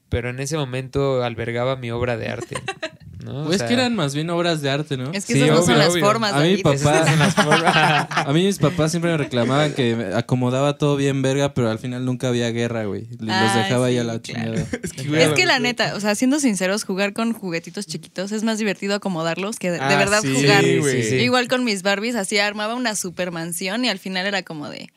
Pero 0.09 0.31
en 0.31 0.41
ese 0.41 0.57
momento 0.57 1.23
albergaba 1.25 1.77
mi 1.77 1.91
obra 1.91 2.17
de 2.17 2.29
arte. 2.29 2.57
¿no? 2.63 2.63
O 3.27 3.45
Pues 3.47 3.59
sea, 3.59 3.67
que 3.67 3.75
eran 3.75 3.97
más 3.97 4.15
bien 4.15 4.31
obras 4.31 4.63
de 4.63 4.71
arte, 4.71 4.97
¿no? 4.97 5.11
Es 5.13 5.25
que 5.27 5.33
Sí, 5.33 5.39
esas 5.41 5.49
no 5.49 5.57
obvio, 5.57 5.67
son 5.67 5.79
las 5.79 5.89
obvio. 5.95 6.05
formas, 6.05 6.33
A 6.33 6.37
mí, 6.43 6.51
David. 6.51 6.63
papá- 6.63 6.77
esas 6.77 7.09
son 7.09 7.19
las 7.19 7.35
formas. 7.35 8.07
A 8.09 8.33
mí 8.33 8.45
mis 8.45 8.59
papás 8.59 8.93
siempre 8.93 9.11
me 9.11 9.17
reclamaban 9.17 9.73
que 9.73 10.13
acomodaba 10.15 10.79
todo 10.79 10.95
bien 10.95 11.23
verga, 11.23 11.53
pero 11.53 11.69
al 11.69 11.81
final 11.81 12.05
nunca 12.05 12.29
había 12.29 12.49
guerra, 12.53 12.85
güey. 12.85 13.09
Y 13.11 13.17
Los 13.25 13.31
Ah, 13.35 13.57
dejaba 13.65 13.87
ahí 13.87 13.95
sí, 13.95 13.99
a 13.99 14.05
la 14.05 14.21
claro. 14.21 14.55
chingada. 14.55 14.67
Es 14.85 14.93
que, 14.93 15.09
güey, 15.09 15.23
Es 15.25 15.31
que 15.33 15.45
la 15.45 15.59
neta, 15.59 15.97
o 15.97 16.01
sea, 16.01 16.15
siendo 16.15 16.39
sinceros, 16.39 16.85
jugar 16.85 17.15
con 17.15 17.33
juguetitos 17.33 17.89
chiquitos 17.89 18.31
es 18.31 18.45
más 18.45 18.59
divertido 18.59 18.95
acomodarlos 18.95 19.59
que 19.59 19.73
de, 19.73 19.79
de 19.79 19.83
Ah, 19.85 19.99
verdad 19.99 20.21
sí, 20.23 20.33
jugar. 20.33 20.65
Igual 20.65 21.49
con 21.49 21.65
mis 21.65 21.83
Barbies, 21.83 22.15
así 22.15 22.39
armaba 22.39 22.77
una 22.77 22.95
super 22.95 23.33
mansión 23.33 23.85
y 23.85 23.89
al 23.89 23.99
final 23.99 24.27
era 24.29 24.45
como 24.45 24.69
de, 24.69 24.89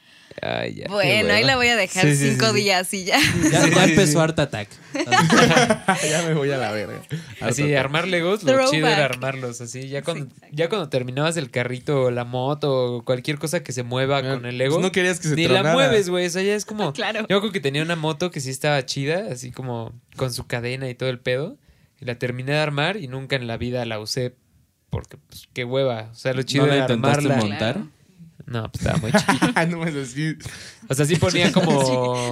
Ay, 0.41 0.75
ya. 0.75 0.87
bueno, 0.89 1.33
ahí 1.33 1.43
la 1.43 1.55
voy 1.55 1.67
a 1.67 1.75
dejar 1.75 2.03
Sí, 2.05 2.15
sí, 2.15 2.29
cinco 2.31 2.45
sí, 2.47 2.51
sí. 2.51 2.61
días 2.63 2.93
y 2.93 3.03
ya. 3.05 3.19
Ya, 3.51 3.61
Sí, 3.63 3.71
ya 3.71 3.83
sí, 3.85 3.89
empezó. 3.91 4.21
Art 4.21 4.39
Attack. 4.39 4.69
ya 6.09 6.23
me 6.27 6.33
voy 6.33 6.51
a 6.51 6.57
la 6.57 6.71
verga. 6.71 7.01
Así, 7.41 7.73
armar 7.75 8.07
Legos, 8.07 8.43
lo 8.43 8.51
Throwback. 8.53 8.71
chido 8.71 8.87
era 8.87 9.05
armarlos. 9.05 9.61
Así, 9.61 9.87
ya 9.89 10.01
cuando, 10.01 10.27
ya 10.51 10.69
cuando 10.69 10.89
terminabas 10.89 11.37
el 11.37 11.51
carrito 11.51 12.03
o 12.03 12.11
la 12.11 12.25
moto 12.25 12.95
o 12.97 13.05
cualquier 13.05 13.37
cosa 13.39 13.61
que 13.63 13.71
se 13.71 13.83
mueva 13.83 14.21
con 14.21 14.45
el 14.45 14.57
Lego. 14.57 14.75
Pues 14.75 14.83
no 14.85 14.91
querías 14.91 15.19
que 15.19 15.27
se 15.29 15.35
Ni 15.35 15.47
la 15.47 15.63
mueves, 15.63 16.09
güey. 16.09 16.25
O 16.25 16.29
sea, 16.29 16.41
ya 16.41 16.55
es 16.55 16.65
como. 16.65 16.93
Claro. 16.99 17.25
Yo 17.29 17.39
creo 17.39 17.51
que 17.51 17.59
tenía 17.61 17.81
una 17.81 17.95
moto 17.95 18.29
que 18.31 18.39
sí 18.41 18.49
estaba 18.49 18.85
chida, 18.85 19.25
así 19.31 19.51
como 19.51 19.93
con 20.17 20.33
su 20.33 20.47
cadena 20.47 20.89
y 20.89 20.95
todo 20.95 21.09
el 21.09 21.19
pedo. 21.19 21.57
Y 22.01 22.05
la 22.05 22.15
terminé 22.17 22.53
de 22.53 22.59
armar 22.59 22.97
y 22.97 23.07
nunca 23.07 23.35
en 23.35 23.47
la 23.47 23.57
vida 23.57 23.85
la 23.85 23.99
usé 23.99 24.35
porque, 24.89 25.17
pues, 25.17 25.47
qué 25.53 25.63
hueva. 25.65 26.09
O 26.11 26.15
sea, 26.15 26.33
lo 26.33 26.41
chido 26.43 26.65
¿No 26.65 26.69
la 26.71 26.75
era 26.77 26.83
intentaste 26.85 27.27
armarla. 27.27 27.45
montar? 27.47 27.73
Claro. 27.75 27.89
No, 28.49 28.69
pues 28.71 28.83
estaba 28.83 28.97
muy 28.99 29.11
chiquito. 29.11 29.47
Ah, 29.55 29.65
no 29.65 29.85
es 29.85 29.95
así. 29.95 30.35
O 30.87 30.93
sea, 30.95 31.05
sí 31.05 31.15
ponía 31.17 31.51
como. 31.51 31.71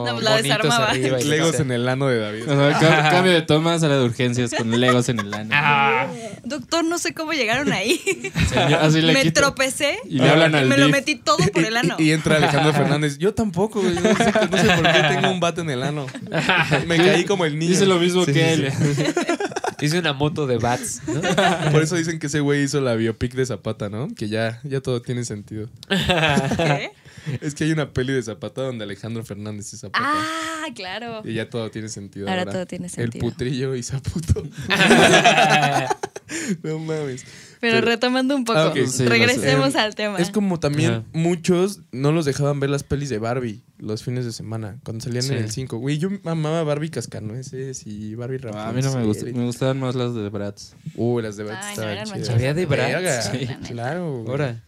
No, 0.05 0.13
pues 0.13 0.23
la 0.23 0.31
bonitos 0.31 0.43
desarmaba. 0.43 0.89
arriba. 0.89 1.19
y 1.19 1.23
lo 1.25 1.29
Legos 1.29 1.59
en 1.59 1.71
el 1.71 1.87
ano 1.87 2.07
de 2.07 2.17
David. 2.19 2.49
O 2.49 2.55
sea, 2.55 2.79
ca- 2.79 3.09
cambio 3.11 3.31
de 3.33 3.41
toma, 3.43 3.77
sala 3.77 3.97
de 3.97 4.03
urgencias 4.05 4.51
con 4.55 4.79
legos 4.79 5.09
en 5.09 5.19
el 5.19 5.31
ano. 5.33 5.49
Ah, 5.53 6.07
Doctor, 6.43 6.83
no 6.85 6.97
sé 6.97 7.13
cómo 7.13 7.33
llegaron 7.33 7.71
ahí. 7.71 7.99
Señor, 8.49 8.79
así 8.81 9.01
le 9.01 9.13
me 9.13 9.21
quito- 9.23 9.41
tropecé 9.41 9.99
Y 10.05 10.17
le 10.19 10.29
hablan 10.29 10.53
y 10.53 10.55
al 10.57 10.67
me 10.67 10.77
lo 10.77 10.89
metí 10.89 11.15
todo 11.17 11.37
por 11.53 11.63
el 11.63 11.77
ano. 11.77 11.95
Y, 11.99 12.05
y 12.05 12.11
entra 12.13 12.37
Alejandro 12.37 12.73
Fernández. 12.73 13.17
Yo 13.19 13.33
tampoco, 13.35 13.81
güey. 13.81 13.93
No 13.93 14.01
sé, 14.01 14.31
no 14.49 14.57
sé 14.57 14.67
por 14.81 14.91
qué 14.91 15.01
tengo 15.09 15.29
un 15.31 15.39
bate 15.39 15.61
en 15.61 15.69
el 15.69 15.83
ano. 15.83 16.07
Me 16.87 16.97
caí 16.97 17.25
como 17.25 17.45
el 17.45 17.59
niño. 17.59 17.71
Dice 17.71 17.85
lo 17.85 17.99
mismo 17.99 18.25
Sí, 18.25 18.33
que 18.33 18.55
sí, 18.55 18.61
él. 18.63 19.13
Hice 19.81 19.99
una 19.99 20.13
moto 20.13 20.47
de 20.47 20.57
bats, 20.57 21.01
¿no? 21.07 21.21
Por 21.71 21.81
eso 21.81 21.95
dicen 21.95 22.19
que 22.19 22.27
ese 22.27 22.39
güey 22.39 22.63
hizo 22.63 22.81
la 22.81 22.95
biopic 22.95 23.33
de 23.33 23.45
Zapata, 23.45 23.89
¿no? 23.89 24.07
Que 24.15 24.29
ya, 24.29 24.59
ya 24.63 24.81
todo 24.81 25.01
tiene 25.01 25.23
sentido. 25.25 25.69
¿Qué? 25.87 26.91
Es 27.41 27.55
que 27.55 27.63
hay 27.65 27.71
una 27.71 27.91
peli 27.93 28.13
de 28.13 28.21
Zapata 28.23 28.61
donde 28.61 28.83
Alejandro 28.83 29.23
Fernández 29.23 29.73
es 29.73 29.79
Zapata. 29.81 30.05
Ah, 30.05 30.65
claro. 30.75 31.21
Y 31.25 31.33
ya 31.33 31.49
todo 31.49 31.69
tiene 31.71 31.89
sentido. 31.89 32.29
Ahora 32.29 32.45
todo 32.45 32.65
tiene 32.65 32.89
sentido. 32.89 33.25
El 33.25 33.31
putrillo 33.31 33.75
y 33.75 33.83
Zaputo. 33.83 34.43
no 36.63 36.79
mames. 36.79 37.25
Pero 37.59 37.81
retomando 37.81 38.35
un 38.35 38.43
poco, 38.45 38.59
Ah. 38.59 38.73
Sí, 38.87 39.05
regresemos 39.05 39.73
Eh, 39.75 39.79
al 39.79 39.95
tema. 39.95 40.17
Es 40.19 40.29
como 40.29 40.59
también 40.59 41.05
muchos 41.13 41.79
no 41.91 42.11
los 42.11 42.25
dejaban 42.25 42.59
ver 42.59 42.69
las 42.69 42.83
pelis 42.83 43.09
de 43.09 43.17
Barbie 43.17 43.63
los 43.79 44.03
fines 44.03 44.25
de 44.25 44.31
semana, 44.31 44.77
cuando 44.83 45.03
salían 45.03 45.23
Sí. 45.23 45.33
en 45.33 45.43
el 45.43 45.51
5. 45.51 45.77
Güey, 45.77 45.97
yo 45.97 46.09
amaba 46.25 46.63
Barbie 46.63 46.89
Cascanueces 46.89 47.85
y 47.87 48.15
Barbie 48.15 48.37
Rapunzel. 48.39 48.69
A 48.69 48.73
mí 48.73 48.81
no 48.81 48.95
me 48.95 49.05
gustan, 49.05 49.33
me 49.33 49.45
gustaban 49.45 49.79
más 49.79 49.95
las 49.95 50.13
de 50.15 50.29
Bratz. 50.29 50.73
Uh, 50.95 51.19
las 51.19 51.37
de 51.37 51.43
Bratz 51.43 51.59
Ay, 51.63 51.65
no, 51.65 51.71
estaban 51.83 51.91
eran 51.93 52.05
chidas. 52.13 52.29
Había 52.29 52.53
de 52.53 52.65
Bratz. 52.65 53.31
Sí. 53.31 53.47
Claro. 53.73 54.25
Ahora. 54.27 54.63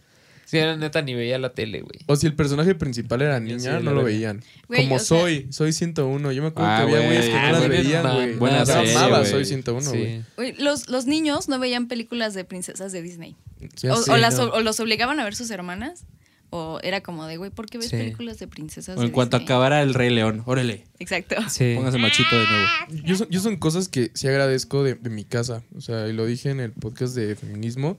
Sí, 0.50 0.58
la 0.58 0.76
neta 0.76 1.00
ni 1.02 1.14
veía 1.14 1.38
la 1.38 1.52
tele, 1.54 1.80
güey. 1.80 2.00
O 2.06 2.16
si 2.16 2.26
el 2.26 2.34
personaje 2.34 2.74
principal 2.74 3.22
era 3.22 3.38
niña, 3.38 3.78
sí, 3.78 3.84
no 3.84 3.92
lo 3.92 4.02
veían. 4.02 4.42
Güey, 4.66 4.82
Como 4.82 4.96
o 4.96 4.98
sea- 4.98 5.20
soy, 5.20 5.46
soy 5.50 5.72
101. 5.72 6.32
Yo 6.32 6.42
me 6.42 6.48
acuerdo 6.48 6.68
Ah, 6.70 6.76
que 6.78 6.82
había 6.82 6.96
güey. 6.96 7.06
güeyes 7.06 7.24
que 7.26 7.32
Ah, 7.34 7.46
no 7.46 7.52
las 7.52 7.66
güey, 7.68 7.82
veían, 7.84 8.02
güey. 8.02 8.34
buena 8.34 8.66
serie, 8.66 8.96
amaba 8.96 9.18
güey. 9.20 9.30
Soy 9.30 9.44
101, 9.44 9.90
güey. 10.36 10.54
Los, 10.58 10.88
los 10.88 11.06
niños 11.06 11.48
no 11.48 11.58
veían 11.60 11.86
películas 11.86 12.34
de 12.34 12.44
princesas 12.44 12.90
de 12.90 13.00
Disney. 13.00 13.36
Ya 13.76 13.92
O, 13.94 13.96
sé, 14.02 14.10
o 14.10 14.16
las, 14.16 14.38
no. 14.38 14.44
o 14.46 14.60
los 14.60 14.80
obligaban 14.80 15.20
a 15.20 15.24
ver 15.24 15.36
sus 15.36 15.50
hermanas. 15.52 16.04
O 16.52 16.80
era 16.82 17.00
como 17.00 17.26
de, 17.26 17.36
güey, 17.36 17.52
¿por 17.52 17.66
qué 17.66 17.78
ves 17.78 17.90
Sí. 17.90 17.96
películas 17.96 18.40
de 18.40 18.48
princesas 18.48 18.96
O 18.96 19.00
de 19.02 19.06
en 19.06 19.12
cuanto 19.12 19.36
Disney? 19.38 19.44
acabara 19.46 19.82
el 19.82 19.94
Rey 19.94 20.10
León, 20.10 20.42
órale, 20.46 20.84
Exacto. 20.98 21.36
Sí. 21.48 21.74
póngase 21.76 21.98
machito 21.98 22.36
de 22.36 22.44
nuevo. 22.44 22.66
Yo 23.06 23.14
son, 23.14 23.28
yo 23.30 23.38
son 23.40 23.56
cosas 23.56 23.88
que 23.88 24.10
sí 24.14 24.26
agradezco 24.26 24.82
de, 24.82 24.96
de 24.96 25.10
mi 25.10 25.22
casa. 25.22 25.62
O 25.76 25.80
sea, 25.80 26.08
y 26.08 26.12
lo 26.12 26.26
dije 26.26 26.50
en 26.50 26.58
el 26.58 26.72
podcast 26.72 27.14
de 27.14 27.36
feminismo. 27.36 27.98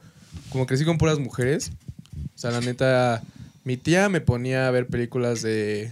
Como 0.49 0.65
crecí 0.65 0.84
con 0.84 0.98
puras 0.98 1.18
mujeres. 1.18 1.72
O 2.35 2.37
sea, 2.37 2.51
la 2.51 2.61
neta, 2.61 3.21
mi 3.63 3.77
tía 3.77 4.09
me 4.09 4.21
ponía 4.21 4.67
a 4.67 4.71
ver 4.71 4.87
películas 4.87 5.41
de 5.41 5.91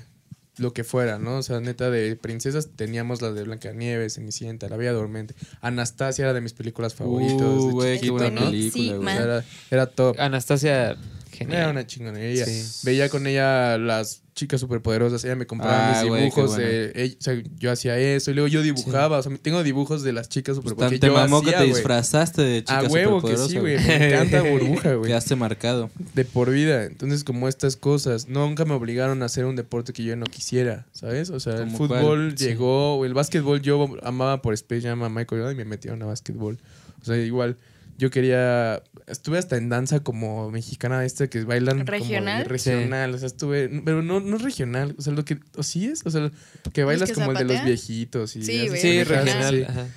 lo 0.57 0.73
que 0.73 0.83
fuera, 0.83 1.19
¿no? 1.19 1.37
O 1.37 1.43
sea, 1.43 1.59
neta, 1.59 1.89
de 1.89 2.15
princesas 2.15 2.69
teníamos 2.75 3.21
las 3.21 3.33
de 3.33 3.43
Blancanieves, 3.43 4.15
Cenicienta, 4.15 4.67
La 4.67 4.77
Bella 4.77 4.93
Dormente. 4.93 5.33
Anastasia 5.61 6.23
era 6.25 6.33
de 6.33 6.41
mis 6.41 6.53
películas 6.53 6.93
favoritas. 6.95 7.41
Uh, 7.41 7.67
de 7.67 7.71
güey, 7.71 7.91
qué 7.93 7.95
chiquito, 7.95 8.13
buena 8.13 8.29
¿no? 8.29 8.45
película, 8.47 8.95
güey. 8.95 8.99
O 8.99 9.03
sea, 9.03 9.23
era, 9.23 9.45
era 9.71 9.85
top. 9.87 10.19
Anastasia, 10.19 10.97
genial. 11.39 11.61
Era 11.61 11.69
una 11.71 11.87
chingonería. 11.87 12.45
Sí. 12.45 12.81
Veía 12.85 13.09
con 13.09 13.25
ella 13.27 13.77
las 13.77 14.21
chicas 14.35 14.61
superpoderosas. 14.61 15.23
Ella 15.25 15.35
me 15.35 15.45
compraba 15.45 15.89
Ah, 15.89 16.01
mis 16.01 16.09
güey, 16.09 16.23
dibujos. 16.23 16.51
bueno. 16.55 16.63
ella- 16.95 17.15
o 17.19 17.21
sea, 17.21 17.41
yo 17.57 17.71
hacía 17.71 17.97
eso. 17.97 18.31
Y 18.31 18.35
luego 18.35 18.47
yo 18.47 18.61
dibujaba. 18.61 19.17
O 19.17 19.23
sea, 19.23 19.31
tengo 19.41 19.63
dibujos 19.63 20.01
de 20.03 20.13
las 20.13 20.29
chicas 20.29 20.55
Pues 20.55 20.69
superpoderosas. 20.69 20.99
tan- 20.99 21.09
te 21.09 21.15
mamó 21.15 21.41
que 21.41 21.51
te 21.51 21.57
güey. 21.57 21.69
disfrazaste 21.69 22.41
de 22.41 22.59
chica 22.63 22.79
A 22.79 22.83
huevo 22.83 23.21
que 23.21 23.35
sí, 23.35 23.57
güey. 23.57 23.77
Me 23.79 24.07
encanta 24.13 24.41
burbuja, 24.49 24.93
güey. 24.93 25.07
Quedaste 25.09 25.35
marcado. 25.35 25.89
De 26.13 26.23
por 26.23 26.51
vida. 26.51 26.85
Entonces, 26.85 27.23
como 27.23 27.47
estas 27.49 27.75
cosas, 27.75 28.27
nunca 28.29 28.63
me 28.65 28.73
obligaron 28.75 29.21
a 29.23 29.25
hacer 29.25 29.45
un 29.45 29.55
deporte 29.55 29.91
que 29.91 30.03
yo 30.03 30.15
no 30.15 30.25
quisiera, 30.25 30.85
¿sabes? 30.93 31.29
O 31.31 31.39
sea, 31.39 31.55
el 31.55 31.63
¿Cómo 31.65 31.77
fútbol 31.79 32.01
cuál? 32.29 32.37
Sí. 32.37 32.45
llegó, 32.45 32.95
o 32.97 33.05
el 33.05 33.13
básquetbol, 33.13 33.61
yo 33.61 33.97
amaba 34.03 34.41
por 34.41 34.53
Space 34.53 34.81
Jam 34.83 35.03
a 35.03 35.09
Michael 35.09 35.41
Jordan 35.41 35.53
y 35.55 35.57
me 35.57 35.65
metieron 35.65 36.01
a 36.03 36.05
básquetbol. 36.05 36.57
O 37.01 37.05
sea, 37.05 37.17
igual, 37.17 37.57
yo 37.99 38.09
quería, 38.09 38.81
estuve 39.07 39.38
hasta 39.38 39.57
en 39.57 39.69
danza 39.69 39.99
como 39.99 40.49
mexicana 40.51 41.03
esta 41.05 41.30
que 41.30 41.43
bailan 41.43 41.80
como 41.80 41.91
de 41.91 41.91
¿Regional? 41.99 42.45
regional, 42.45 43.13
o 43.13 43.17
sea, 43.17 43.27
estuve, 43.27 43.69
pero 43.84 44.01
no, 44.01 44.19
no 44.21 44.38
regional, 44.38 44.95
o 44.97 45.01
sea, 45.01 45.13
lo 45.13 45.26
que, 45.26 45.38
o 45.57 45.63
sí 45.63 45.85
es, 45.85 46.05
o 46.05 46.09
sea, 46.09 46.31
que 46.73 46.84
bailas 46.85 47.09
que 47.09 47.15
como 47.15 47.31
el 47.34 47.38
de 47.38 47.53
los 47.53 47.63
viejitos 47.65 48.35
y 48.38 48.43
Sí, 48.43 48.67
güey. 48.69 48.80
Sí, 48.81 49.03
regional. 49.03 49.65
ajá. 49.69 49.88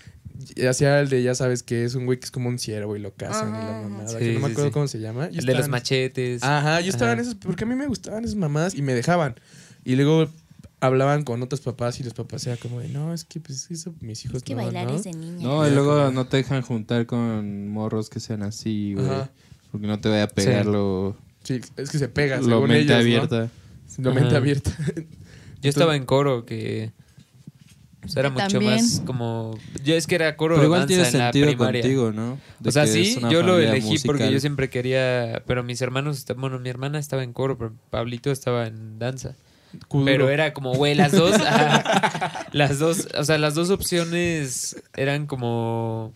Hacía 0.69 0.99
el 1.01 1.09
de, 1.09 1.23
ya 1.23 1.37
sabes 1.37 1.63
que 1.63 1.85
es 1.85 1.95
un 1.95 2.05
güey 2.05 2.19
que 2.19 2.25
es 2.25 2.33
como 2.33 2.49
un 2.49 2.59
ciervo 2.59 2.97
y 2.97 2.99
lo 2.99 3.15
cazan 3.15 3.51
y 3.51 3.53
la 3.53 3.81
mamada, 3.83 4.09
Sí, 4.09 4.17
que 4.19 4.33
no 4.35 4.41
me 4.41 4.47
acuerdo 4.49 4.67
sí. 4.71 4.73
cómo 4.73 4.89
se 4.89 4.99
llama. 4.99 5.31
Yo 5.31 5.39
El 5.39 5.47
de 5.47 5.55
los 5.55 5.67
en- 5.67 5.71
machetes. 5.71 6.43
Ajá, 6.43 6.81
yo 6.81 6.91
estaba 6.91 7.13
en 7.13 7.21
esas, 7.21 7.37
porque 7.37 7.63
a 7.63 7.67
mí 7.69 7.77
me 7.77 7.87
gustaban 7.87 8.25
esas 8.25 8.35
mamadas 8.37 8.75
y 8.75 8.83
me 8.83 8.93
dejaban. 8.93 9.37
Y 9.85 9.95
luego 9.95 10.29
hablaban 10.83 11.23
con 11.23 11.41
otros 11.43 11.61
papás 11.61 12.01
y 12.01 12.03
los 12.03 12.13
papás 12.13 12.45
eran 12.47 12.59
como 12.59 12.81
de, 12.81 12.89
no, 12.89 13.15
es 13.15 13.25
que 13.25 13.39
pues 13.41 13.71
eso 13.71 13.95
mis 14.01 14.25
hijos 14.25 14.43
no, 14.51 14.57
¿no?". 14.57 14.71
niña. 14.73 15.43
No, 15.43 15.67
y 15.67 15.71
luego 15.71 16.11
no 16.11 16.27
te 16.27 16.39
dejan 16.39 16.63
juntar 16.63 17.07
con 17.07 17.69
morros 17.69 18.11
que 18.11 18.19
sean 18.19 18.43
así, 18.43 18.95
güey. 18.95 19.07
Porque 19.71 19.87
no 19.87 20.01
te 20.01 20.09
vaya 20.09 20.25
a 20.25 20.29
pegar 20.29 20.65
Sí. 20.67 20.71
lo, 20.73 21.17
Sí, 21.45 21.61
es 21.77 21.91
que 21.91 21.99
se 21.99 22.09
pega, 22.09 22.39
lo 22.39 22.47
según 22.47 22.69
mente 22.69 22.83
ellos, 22.83 22.89
¿no? 22.91 23.01
abierta. 23.01 23.51
Lo 23.99 24.13
mente 24.13 24.29
Ajá. 24.31 24.37
abierta. 24.39 24.71
Yo 25.63 25.71
estaba 25.71 25.97
en 25.97 26.05
coro 26.05 26.45
que 26.45 26.93
pues, 28.01 28.17
era 28.17 28.29
Yo 28.29 28.35
mucho 28.35 28.49
también. 28.49 28.73
más 28.75 29.03
como 29.07 29.59
yo 29.85 29.95
es 29.95 30.07
que 30.09 30.17
era 30.17 30.37
coro 30.37 30.57
Pero 30.57 30.67
igual 30.67 30.81
danza 30.81 30.89
tiene 30.95 31.09
en 31.09 31.19
la 31.19 31.33
sentido 31.33 31.47
primaria. 31.47 31.83
contigo, 31.83 32.11
¿no? 32.13 32.39
De 32.59 32.69
O 32.69 32.73
sea, 32.73 32.85
que 32.85 33.01
es 33.01 33.15
sí, 33.15 33.21
yo 33.31 33.43
lo 33.43 33.59
elegí 33.61 33.99
porque 34.05 34.23
musical. 34.25 34.33
yo 34.33 34.41
siempre 34.41 34.69
quería, 34.71 35.43
pero 35.47 35.63
mis 35.63 35.81
hermanos, 35.81 36.25
bueno, 36.37 36.59
mi 36.59 36.69
hermana 36.69 36.99
estaba 36.99 37.23
en 37.23 37.33
coro, 37.33 37.57
pero 37.57 37.73
Pablito 37.91 38.31
estaba 38.33 38.67
en 38.67 38.99
danza. 38.99 39.37
Kuduro. 39.89 40.05
Pero 40.07 40.31
era 40.31 40.53
como, 40.53 40.75
güey, 40.75 40.95
las 40.95 41.13
dos, 41.13 41.35
las 42.53 42.79
dos, 42.79 43.09
o 43.17 43.25
sea, 43.25 43.39
las 43.39 43.55
dos 43.55 43.71
opciones 43.71 44.83
eran 44.97 45.27
como, 45.27 46.13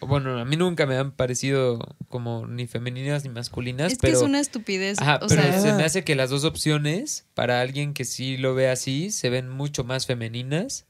bueno, 0.00 0.38
a 0.38 0.44
mí 0.44 0.56
nunca 0.56 0.86
me 0.86 0.96
han 0.96 1.10
parecido 1.12 1.78
como 2.08 2.46
ni 2.46 2.66
femeninas 2.66 3.24
ni 3.24 3.30
masculinas, 3.30 3.92
Es 3.92 3.98
que 3.98 4.06
pero, 4.08 4.18
es 4.18 4.22
una 4.24 4.40
estupidez. 4.40 5.00
ajá, 5.00 5.16
o 5.22 5.26
pero 5.28 5.42
sea, 5.42 5.60
se 5.60 5.72
me 5.72 5.84
hace 5.84 6.04
que 6.04 6.14
las 6.14 6.30
dos 6.30 6.44
opciones, 6.44 7.24
para 7.34 7.60
alguien 7.60 7.94
que 7.94 8.04
sí 8.04 8.36
lo 8.36 8.54
ve 8.54 8.68
así, 8.68 9.10
se 9.10 9.30
ven 9.30 9.48
mucho 9.48 9.84
más 9.84 10.06
femeninas 10.06 10.84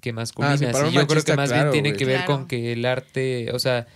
que 0.00 0.12
masculinas. 0.12 0.60
para 0.72 0.86
un 0.86 0.92
y 0.92 0.96
yo 0.96 1.06
creo 1.06 1.22
que 1.22 1.36
más 1.36 1.50
claro, 1.50 1.70
bien 1.70 1.82
tiene 1.84 1.88
güey. 1.90 1.98
que 1.98 2.04
ver 2.06 2.16
Claro. 2.24 2.32
con 2.32 2.48
que 2.48 2.72
el 2.72 2.84
arte, 2.86 3.50
o 3.52 3.58
sea, 3.58 3.86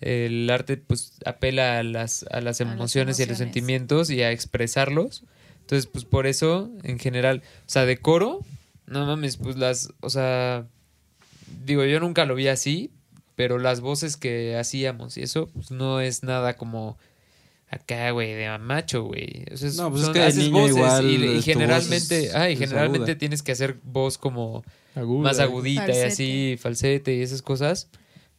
el 0.00 0.50
arte 0.50 0.76
pues 0.78 1.12
apela 1.24 1.78
a 1.78 1.82
las, 1.82 2.24
a 2.24 2.40
las 2.40 2.60
A 2.60 2.64
las 2.64 2.74
emociones 2.74 3.18
y 3.18 3.22
a 3.22 3.26
los 3.26 3.30
emociones. 3.32 3.38
sentimientos 3.38 4.10
y 4.10 4.22
a 4.22 4.30
expresarlos. 4.32 5.22
Entonces, 5.62 5.86
pues 5.86 6.04
por 6.04 6.26
eso, 6.26 6.70
en 6.82 6.98
general, 6.98 7.42
o 7.66 7.70
sea, 7.70 7.86
de 7.86 7.96
coro, 7.96 8.40
no 8.86 9.06
mames, 9.06 9.36
pues 9.38 9.56
las, 9.56 9.92
o 10.00 10.10
sea, 10.10 10.66
digo, 11.64 11.84
yo 11.84 11.98
nunca 12.00 12.26
lo 12.26 12.34
vi 12.34 12.48
así, 12.48 12.90
pero 13.36 13.58
las 13.58 13.80
voces 13.80 14.16
que 14.16 14.56
hacíamos 14.56 15.16
y 15.16 15.22
eso, 15.22 15.48
pues 15.54 15.70
no 15.70 16.00
es 16.00 16.22
nada 16.22 16.56
como 16.56 16.98
acá, 17.68 18.10
güey, 18.10 18.34
de 18.34 18.58
macho, 18.58 19.04
güey. 19.04 19.44
O 19.50 19.56
sea, 19.56 19.68
es- 19.68 19.76
No, 19.76 19.90
pues 19.90 20.02
es 20.02 20.08
que 20.10 20.20
haces 20.20 20.44
niño 20.44 20.52
voces 20.60 20.76
igual, 20.76 21.10
y, 21.10 21.34
voz 21.36 21.44
generalmente, 21.44 22.24
es- 22.26 22.34
ah, 22.34 22.50
y 22.50 22.56
generalmente 22.56 23.12
aguda. 23.12 23.18
tienes 23.18 23.42
que 23.42 23.52
hacer 23.52 23.76
voz 23.82 24.18
como 24.18 24.62
Aguda. 24.94 25.22
más 25.30 25.38
agudita 25.38 25.84
y 25.84 25.86
Falsete. 25.86 26.06
así, 26.06 26.56
falsete 26.60 27.14
y 27.16 27.22
esas 27.22 27.40
cosas. 27.40 27.88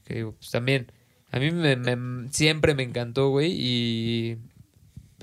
Que 0.06 0.16
digo, 0.16 0.34
pues 0.38 0.52
también, 0.52 0.92
a 1.32 1.40
mí 1.40 1.50
me, 1.50 1.76
me- 1.78 2.30
siempre 2.32 2.76
me 2.76 2.84
encantó, 2.84 3.30
güey, 3.30 3.54
y... 3.58 4.38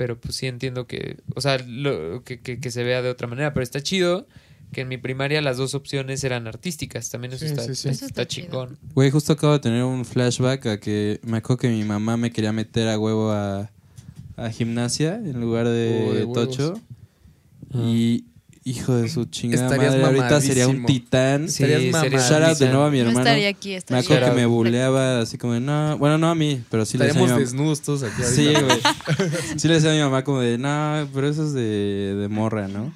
Pero 0.00 0.18
pues 0.18 0.34
sí 0.36 0.46
entiendo 0.46 0.86
que, 0.86 1.18
o 1.34 1.42
sea, 1.42 1.58
lo, 1.58 2.24
que, 2.24 2.40
que, 2.40 2.58
que 2.58 2.70
se 2.70 2.84
vea 2.84 3.02
de 3.02 3.10
otra 3.10 3.26
manera, 3.28 3.52
pero 3.52 3.62
está 3.62 3.82
chido 3.82 4.26
que 4.72 4.80
en 4.80 4.88
mi 4.88 4.96
primaria 4.96 5.42
las 5.42 5.58
dos 5.58 5.74
opciones 5.74 6.24
eran 6.24 6.46
artísticas, 6.46 7.10
también 7.10 7.34
eso 7.34 7.44
Sí, 7.44 7.50
está, 7.50 7.64
sí, 7.64 7.74
sí. 7.74 7.88
Eso 7.90 8.06
está 8.06 8.22
está 8.22 8.26
chido. 8.26 8.46
chingón. 8.46 8.78
Güey, 8.94 9.10
justo 9.10 9.34
acabo 9.34 9.52
de 9.52 9.58
tener 9.58 9.84
un 9.84 10.06
flashback 10.06 10.64
a 10.66 10.80
que 10.80 11.20
me 11.22 11.36
acuerdo 11.36 11.58
que 11.58 11.68
mi 11.68 11.84
mamá 11.84 12.16
me 12.16 12.30
quería 12.32 12.50
meter 12.50 12.88
a 12.88 12.98
huevo 12.98 13.30
a, 13.30 13.70
a 14.38 14.50
gimnasia 14.50 15.16
en 15.16 15.38
lugar 15.38 15.68
de, 15.68 16.06
Oh, 16.08 16.14
de 16.14 16.26
tocho. 16.32 16.80
Y 17.74 18.24
hijo 18.64 18.94
de 18.94 19.08
su 19.08 19.24
chingada 19.24 19.64
Estarías 19.64 19.96
madre, 19.96 20.18
ahorita 20.18 20.40
sería 20.40 20.68
un 20.68 20.84
titán. 20.84 21.48
Sí. 21.48 21.64
Shout 21.64 22.42
out 22.42 22.58
de 22.58 22.68
nuevo 22.68 22.84
a 22.84 22.90
mi 22.90 22.98
no 22.98 23.08
hermano. 23.08 23.20
estaría 23.20 23.48
aquí, 23.48 23.70
Me 23.70 23.76
estaría 23.76 24.02
acuerdo 24.02 24.26
que 24.34 24.40
me 24.40 24.46
buleaba 24.46 25.20
así 25.20 25.38
como 25.38 25.54
de, 25.54 25.60
no, 25.60 25.96
bueno, 25.98 26.18
no 26.18 26.28
a 26.30 26.34
mí, 26.34 26.62
pero 26.70 26.84
sí 26.84 26.98
le 26.98 27.06
decía 27.06 27.20
a 27.20 27.24
mi 27.24 27.30
Estaríamos 27.30 27.52
mamá. 27.54 27.74
desnudos 27.74 27.80
todos 27.82 28.02
aquí. 28.02 28.22
Sí, 28.22 28.54
ahorita. 28.54 28.64
güey. 29.16 29.30
Sí 29.56 29.68
le 29.68 29.74
decía 29.74 29.90
a 29.90 29.94
mi 29.94 30.00
mamá 30.00 30.24
como 30.24 30.40
de, 30.40 30.58
no, 30.58 31.08
pero 31.14 31.28
eso 31.28 31.44
es 31.46 31.52
de, 31.52 32.14
de 32.16 32.28
morra, 32.28 32.68
¿no? 32.68 32.92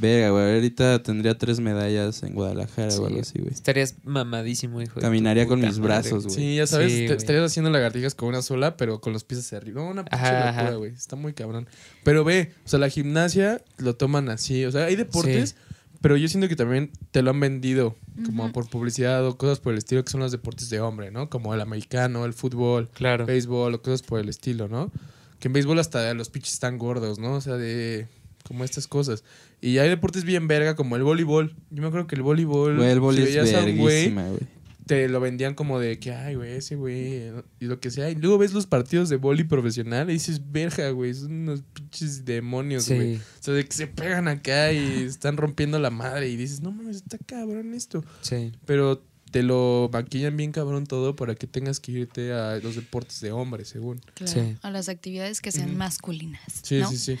Verga, 0.00 0.30
güey, 0.30 0.54
ahorita 0.54 1.02
tendría 1.02 1.36
tres 1.36 1.60
medallas 1.60 2.22
en 2.22 2.34
Guadalajara 2.34 2.94
o 2.98 3.06
algo 3.06 3.20
así, 3.20 3.38
güey. 3.38 3.52
Estarías 3.52 3.96
mamadísimo, 4.04 4.80
hijo. 4.80 4.94
de 4.96 5.00
Caminaría 5.02 5.46
con 5.46 5.60
mis 5.60 5.78
madre. 5.78 5.82
brazos, 5.82 6.24
güey. 6.24 6.36
Sí, 6.36 6.56
ya 6.56 6.66
sabes, 6.66 6.92
Sí, 6.92 7.04
estarías 7.04 7.44
haciendo 7.44 7.70
lagartijas 7.70 8.14
con 8.14 8.30
una 8.30 8.42
sola, 8.42 8.76
pero 8.76 9.00
con 9.00 9.12
los 9.12 9.24
pies 9.24 9.40
hacia 9.40 9.58
arriba. 9.58 9.82
Una 9.82 10.04
pinche 10.04 10.24
locura, 10.24 10.74
güey. 10.76 10.92
Está 10.92 11.16
muy 11.16 11.32
cabrón. 11.34 11.68
Pero 12.02 12.24
ve, 12.24 12.52
o 12.64 12.68
sea, 12.68 12.78
la 12.78 12.88
gimnasia 12.88 13.62
lo 13.78 13.94
toman 13.94 14.28
así. 14.30 14.64
O 14.64 14.72
sea, 14.72 14.86
hay 14.86 14.96
deportes, 14.96 15.54
pero 16.00 16.16
yo 16.16 16.28
siento 16.28 16.48
que 16.48 16.56
también 16.56 16.90
te 17.10 17.20
lo 17.22 17.30
han 17.30 17.40
vendido 17.40 17.94
como 18.24 18.50
por 18.52 18.68
publicidad 18.70 19.24
o 19.26 19.36
cosas 19.36 19.60
por 19.60 19.72
el 19.72 19.78
estilo, 19.78 20.02
que 20.04 20.10
son 20.10 20.20
los 20.20 20.32
deportes 20.32 20.70
de 20.70 20.80
hombre, 20.80 21.10
¿no? 21.10 21.28
Como 21.28 21.54
el 21.54 21.60
americano, 21.60 22.24
el 22.24 22.32
fútbol, 22.32 22.88
Claro. 22.94 23.26
béisbol 23.26 23.74
o 23.74 23.82
cosas 23.82 24.02
por 24.02 24.18
el 24.20 24.28
estilo, 24.30 24.66
¿no? 24.68 24.90
Que 25.38 25.48
en 25.48 25.52
béisbol 25.52 25.78
hasta 25.78 26.12
los 26.14 26.28
pitches 26.30 26.54
están 26.54 26.78
gordos, 26.78 27.18
¿no? 27.18 27.34
O 27.34 27.40
sea, 27.40 27.54
de 27.56 28.08
como 28.44 28.64
estas 28.64 28.86
cosas. 28.86 29.24
Y 29.60 29.78
hay 29.78 29.88
deportes 29.88 30.24
bien 30.24 30.48
verga 30.48 30.74
como 30.76 30.96
el 30.96 31.02
voleibol. 31.02 31.54
Yo 31.70 31.82
me 31.82 31.88
acuerdo 31.88 32.06
que 32.06 32.16
el 32.16 32.22
voleibol, 32.22 32.76
Güey, 32.76 32.88
el 32.88 32.94
si 32.94 33.00
boli 33.00 33.22
es 33.22 33.28
veías 33.28 33.54
a 33.54 33.58
un 33.64 33.76
güey, 33.76 33.94
verguísima, 33.94 34.28
güey. 34.28 34.40
te 34.86 35.08
lo 35.08 35.20
vendían 35.20 35.54
como 35.54 35.78
de 35.78 35.98
que, 36.00 36.12
ay, 36.12 36.34
güey, 36.34 36.52
ese 36.52 36.74
güey, 36.74 37.30
y 37.60 37.66
lo 37.66 37.78
que 37.78 37.90
sea. 37.90 38.10
Y 38.10 38.16
luego 38.16 38.38
ves 38.38 38.52
los 38.52 38.66
partidos 38.66 39.08
de 39.08 39.16
boli 39.16 39.44
profesional 39.44 40.10
y 40.10 40.14
dices, 40.14 40.40
verga, 40.50 40.90
güey, 40.90 41.14
son 41.14 41.32
unos 41.32 41.62
pinches 41.72 42.24
demonios, 42.24 42.88
güey. 42.88 43.16
Sí, 43.16 43.22
O 43.40 43.42
sea, 43.44 43.54
de 43.54 43.64
que 43.66 43.72
se 43.72 43.86
pegan 43.86 44.26
acá 44.26 44.72
y 44.72 45.02
están 45.04 45.36
rompiendo 45.36 45.78
la 45.78 45.90
madre 45.90 46.28
y 46.28 46.36
dices, 46.36 46.60
no 46.60 46.72
mames, 46.72 46.96
está 46.96 47.18
cabrón 47.18 47.74
esto. 47.74 48.04
sí. 48.22 48.52
Pero 48.66 49.04
te 49.30 49.44
lo 49.44 49.88
maquillan 49.92 50.36
bien 50.36 50.50
cabrón 50.50 50.86
todo 50.86 51.14
para 51.14 51.36
que 51.36 51.46
tengas 51.46 51.78
que 51.78 51.92
irte 51.92 52.32
a 52.32 52.56
los 52.58 52.74
deportes 52.74 53.20
de 53.20 53.30
hombres, 53.30 53.68
según. 53.68 54.00
Claro, 54.14 54.32
Sí. 54.32 54.56
a 54.60 54.72
las 54.72 54.88
actividades 54.88 55.40
que 55.40 55.52
sean 55.52 55.76
masculinas. 55.76 56.42
Sí, 56.64 56.80
¿no? 56.80 56.90
sí, 56.90 56.96
sí. 56.96 57.16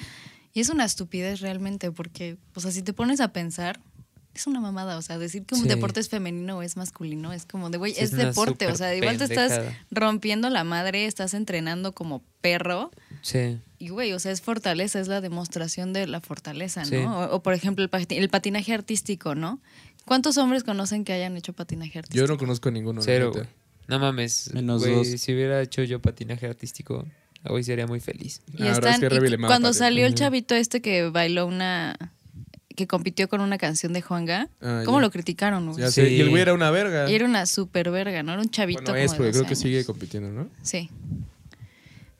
Y 0.52 0.60
es 0.60 0.68
una 0.68 0.84
estupidez 0.84 1.40
realmente, 1.40 1.92
porque, 1.92 2.36
o 2.54 2.60
sea, 2.60 2.70
si 2.70 2.82
te 2.82 2.92
pones 2.92 3.20
a 3.20 3.32
pensar, 3.32 3.80
es 4.34 4.46
una 4.46 4.60
mamada. 4.60 4.96
O 4.96 5.02
sea, 5.02 5.18
decir 5.18 5.44
que 5.44 5.54
un 5.54 5.62
Sí. 5.62 5.68
deporte 5.68 6.00
es 6.00 6.08
femenino 6.08 6.58
o 6.58 6.62
es 6.62 6.76
masculino 6.76 7.32
es 7.32 7.44
como 7.46 7.70
de, 7.70 7.78
güey, 7.78 7.94
Sí, 7.94 8.00
es, 8.04 8.10
deporte. 8.12 8.66
O 8.68 8.76
sea, 8.76 8.94
igual 8.94 9.16
te 9.18 9.24
estás 9.24 9.60
rompiendo 9.90 10.50
la 10.50 10.64
madre, 10.64 11.06
estás 11.06 11.34
entrenando 11.34 11.92
como 11.92 12.22
perro. 12.40 12.90
Sí. 13.22 13.58
Y, 13.78 13.88
güey, 13.90 14.12
o 14.12 14.18
sea, 14.18 14.32
es 14.32 14.40
fortaleza, 14.40 15.00
es 15.00 15.08
la 15.08 15.20
demostración 15.20 15.92
de 15.92 16.06
la 16.06 16.20
fortaleza, 16.20 16.82
¿no? 16.82 16.86
Sí. 16.88 16.96
O, 16.96 17.36
o, 17.36 17.42
por 17.42 17.54
ejemplo, 17.54 17.84
el, 17.84 17.90
pati- 17.90 18.16
el 18.18 18.28
patinaje 18.28 18.72
artístico, 18.74 19.34
¿no? 19.34 19.60
¿Cuántos 20.04 20.36
hombres 20.38 20.64
conocen 20.64 21.04
que 21.04 21.12
hayan 21.12 21.36
hecho 21.36 21.52
patinaje 21.52 21.98
artístico? 22.00 22.24
Yo 22.26 22.32
no 22.32 22.38
conozco 22.38 22.68
a 22.70 22.72
ninguno. 22.72 23.02
Cero. 23.02 23.32
No 23.86 23.98
mames. 23.98 24.52
Menos 24.54 24.82
güey, 24.82 24.94
dos. 24.94 25.06
Si 25.20 25.32
hubiera 25.34 25.60
hecho 25.62 25.82
yo 25.82 26.00
patinaje 26.00 26.46
artístico, 26.46 27.06
Hoy 27.44 27.64
sería 27.64 27.86
muy 27.86 28.00
feliz. 28.00 28.42
Y 28.56 28.66
es 28.66 28.78
que 28.80 29.38
cuando 29.46 29.72
salió 29.72 30.06
el 30.06 30.14
chavito 30.14 30.54
este 30.54 30.80
que 30.82 31.08
bailó 31.08 31.46
una 31.46 31.96
que 32.76 32.86
compitió 32.86 33.28
con 33.28 33.40
una 33.42 33.58
canción 33.58 33.92
de 33.92 34.00
Juanga, 34.00 34.48
Ah, 34.62 34.82
¿cómo 34.86 34.98
ya. 34.98 35.02
lo 35.02 35.10
criticaron? 35.10 35.66
güey? 35.66 35.78
Ya 35.80 35.90
Sí. 35.90 36.00
sé, 36.02 36.10
Y 36.12 36.20
el 36.20 36.30
güey 36.30 36.40
era 36.40 36.54
una 36.54 36.70
verga. 36.70 37.10
Y 37.10 37.14
era 37.14 37.26
una 37.26 37.44
super 37.46 37.90
verga, 37.90 38.22
¿no? 38.22 38.32
Era 38.32 38.40
un 38.40 38.48
chavito 38.50 38.80
bueno, 38.92 38.94
como 38.94 39.04
es 39.04 39.10
de 39.12 39.16
porque 39.18 39.28
12 39.32 39.38
creo 39.38 39.48
que 39.48 39.56
sigue 39.56 39.84
compitiendo, 39.84 40.30
¿no? 40.30 40.48
Sí. 40.62 40.88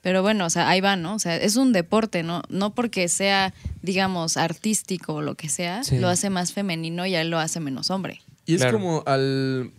Pero 0.01 0.21
bueno, 0.23 0.45
o 0.45 0.49
sea, 0.49 0.67
ahí 0.69 0.81
va, 0.81 0.95
¿no? 0.95 1.15
O 1.15 1.19
sea, 1.19 1.35
es 1.35 1.55
un 1.55 1.73
deporte, 1.73 2.23
¿no? 2.23 2.41
No 2.49 2.73
porque 2.73 3.07
sea, 3.07 3.53
digamos, 3.83 4.35
artístico 4.37 5.15
o 5.15 5.21
lo 5.21 5.35
que 5.35 5.47
sea, 5.49 5.83
Sí. 5.83 5.99
lo 5.99 6.09
hace 6.09 6.29
más 6.31 6.53
femenino 6.53 7.05
y 7.05 7.15
a 7.15 7.21
él 7.21 7.29
lo 7.29 7.37
hace 7.39 7.59
menos 7.59 7.89
hombre. 7.91 8.21
Y 8.47 8.55
es 8.55 8.61
Claro. 8.61 8.77
como 8.79 9.03
al, 9.05 9.71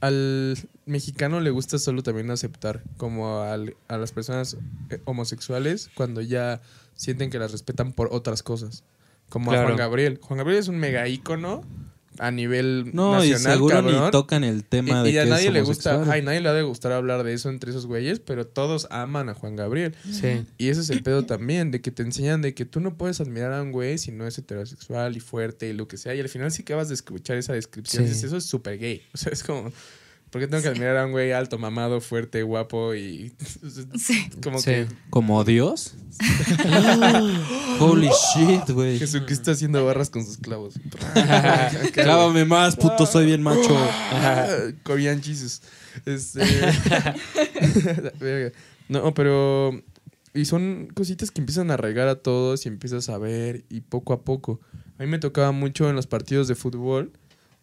al 0.00 0.56
mexicano 0.86 1.40
le 1.40 1.50
gusta 1.50 1.78
solo 1.78 2.02
también 2.02 2.30
aceptar, 2.30 2.82
como 2.96 3.40
al- 3.42 3.76
a 3.88 3.98
las 3.98 4.12
personas 4.12 4.56
eh, 4.90 5.00
homosexuales 5.04 5.90
cuando 5.94 6.20
ya 6.20 6.62
sienten 6.94 7.28
que 7.30 7.38
las 7.38 7.52
respetan 7.52 7.92
por 7.92 8.08
otras 8.12 8.42
cosas. 8.42 8.84
Como 9.28 9.52
a. 9.52 9.62
Juan 9.62 9.76
Gabriel. 9.76 10.18
Juan 10.22 10.38
Gabriel 10.38 10.60
es 10.60 10.68
un 10.68 10.78
mega 10.78 11.06
ícono 11.08 11.64
a 12.18 12.30
nivel 12.30 12.92
No, 12.94 13.22
y 13.22 13.32
nacional, 13.32 13.52
seguro 13.58 13.74
cabrón. 13.74 14.04
ni 14.06 14.10
tocan 14.10 14.42
el 14.44 14.64
tema 14.64 15.00
y, 15.02 15.04
de 15.04 15.10
y 15.10 15.18
a 15.18 15.24
que 15.24 15.30
nadie 15.30 15.48
es 15.48 15.52
le 15.52 15.60
gusta, 15.60 16.02
ay, 16.10 16.22
nadie 16.22 16.40
le 16.40 16.48
ha 16.48 16.54
de 16.54 16.62
gustar 16.62 16.92
hablar 16.92 17.24
de 17.24 17.34
eso 17.34 17.50
entre 17.50 17.70
esos 17.72 17.84
güeyes, 17.86 18.20
pero 18.20 18.46
todos 18.46 18.86
aman 18.90 19.28
a 19.28 19.34
Juan 19.34 19.54
Gabriel. 19.56 19.94
Sí. 20.10 20.46
Y 20.56 20.68
ese 20.68 20.80
es 20.80 20.88
el 20.88 21.02
pedo 21.02 21.26
también, 21.26 21.70
de 21.72 21.82
que 21.82 21.90
te 21.90 22.02
enseñan 22.04 22.40
de 22.40 22.54
que 22.54 22.64
tú 22.64 22.80
no 22.80 22.96
puedes 22.96 23.20
admirar 23.20 23.52
a 23.52 23.60
un 23.60 23.70
güey 23.70 23.98
si 23.98 24.12
no 24.12 24.26
es 24.26 24.38
heterosexual 24.38 25.14
y 25.14 25.20
fuerte 25.20 25.68
y 25.68 25.72
lo 25.74 25.88
que 25.88 25.98
sea. 25.98 26.14
Y 26.14 26.20
al 26.20 26.30
final 26.30 26.50
sí 26.52 26.62
que 26.62 26.72
vas 26.74 26.88
de 26.88 26.94
escuchar 26.94 27.36
esa 27.36 27.52
descripción. 27.52 28.04
Sí. 28.04 28.08
dices, 28.08 28.24
eso 28.24 28.36
es 28.38 28.44
súper 28.46 28.78
gay. 28.78 29.02
O 29.12 29.18
sea, 29.18 29.32
es 29.32 29.42
como, 29.42 29.70
¿por 30.36 30.42
qué 30.42 30.48
tengo 30.48 30.62
que 30.62 30.68
admirar 30.68 30.98
a 30.98 31.06
un 31.06 31.12
güey 31.12 31.32
alto, 31.32 31.56
mamado, 31.56 32.02
fuerte, 32.02 32.42
guapo 32.42 32.94
y... 32.94 33.32
Sí. 33.98 34.28
Como 34.42 34.58
Sí. 34.58 34.64
que 34.66 34.86
¿Como 35.08 35.42
Dios? 35.44 35.94
Holy 37.80 38.10
shit, 38.34 38.68
güey. 38.68 38.98
Jesucristo 38.98 39.52
haciendo 39.52 39.82
barras 39.86 40.10
con 40.10 40.26
sus 40.26 40.36
clavos. 40.36 40.74
Clávame 41.94 42.44
más, 42.44 42.76
puto, 42.76 43.06
soy 43.06 43.24
bien 43.24 43.42
macho. 43.42 43.74
Korean 44.82 45.22
Jesus. 45.22 45.62
Este... 46.04 46.42
No, 48.90 49.14
pero... 49.14 49.70
Y 50.34 50.44
son 50.44 50.88
cositas 50.94 51.30
que 51.30 51.40
empiezan 51.40 51.70
a 51.70 51.74
arraigar 51.74 52.08
a 52.08 52.16
todos 52.16 52.66
y 52.66 52.68
empiezas 52.68 53.08
a 53.08 53.16
ver 53.16 53.64
y 53.70 53.80
poco 53.80 54.12
a 54.12 54.20
poco. 54.22 54.60
A 54.98 55.02
mí 55.02 55.08
me 55.08 55.18
tocaba 55.18 55.52
mucho 55.52 55.88
en 55.88 55.96
los 55.96 56.06
partidos 56.06 56.46
de 56.46 56.56
fútbol. 56.56 57.12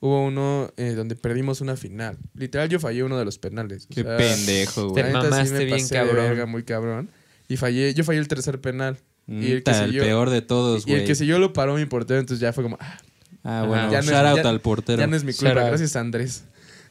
Hubo 0.05 0.25
uno 0.25 0.69
eh, 0.75 0.95
donde 0.95 1.15
perdimos 1.15 1.61
una 1.61 1.77
final. 1.77 2.17
Literal 2.35 2.67
yo 2.67 2.77
fallé 2.77 3.03
uno 3.03 3.17
de 3.17 3.23
los 3.23 3.37
penales. 3.37 3.85
O 3.89 3.93
Qué 3.95 4.03
sea, 4.03 4.17
pendejo, 4.17 4.81
Te 4.93 5.01
güey. 5.01 5.03
neta, 5.05 5.23
mamaste 5.23 5.53
me 5.53 5.63
bien 5.63 5.77
pasé 5.77 5.95
de 5.95 5.99
cabrón. 6.01 6.15
verga, 6.25 6.45
muy 6.45 6.63
cabrón. 6.63 7.09
Y 7.47 7.55
fallé, 7.55 7.93
yo 7.93 8.03
fallé 8.03 8.19
el 8.19 8.27
tercer 8.27 8.59
penal. 8.59 8.97
y 9.27 9.35
el 9.35 9.63
que 9.63 9.71
Neta, 9.71 9.83
el 9.85 9.91
siguió- 9.91 10.03
peor 10.03 10.29
de 10.29 10.41
todos, 10.41 10.85
Y 10.85 10.91
el 10.91 10.97
güey. 10.97 11.07
que 11.07 11.15
siguió 11.15 11.39
lo 11.39 11.53
paró 11.53 11.75
mi 11.75 11.85
portero, 11.85 12.19
entonces 12.19 12.41
ya 12.41 12.51
fue 12.51 12.63
como, 12.65 12.77
ah, 12.81 12.97
Ah, 13.45 13.63
bueno, 13.65 13.83
Ya 13.91 13.99
no 14.01 14.03
es- 14.03 14.05
shout 14.09 14.25
out 14.25 14.41
ya- 14.43 14.49
al 14.49 14.59
portero. 14.59 14.99
ya 14.99 15.07
no 15.07 15.15
es 15.15 15.23
mi 15.23 15.31
culpa, 15.33 15.53
Shout 15.53 15.67
gracias 15.67 15.95
Andrés. 15.95 16.43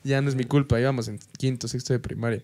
Ya 0.04 0.20
no 0.22 0.30
es 0.30 0.34
mi 0.34 0.44
culpa, 0.44 0.80
íbamos 0.80 1.08
en 1.08 1.18
quinto, 1.38 1.68
sexto 1.68 1.92
de 1.92 1.98
primaria. 1.98 2.42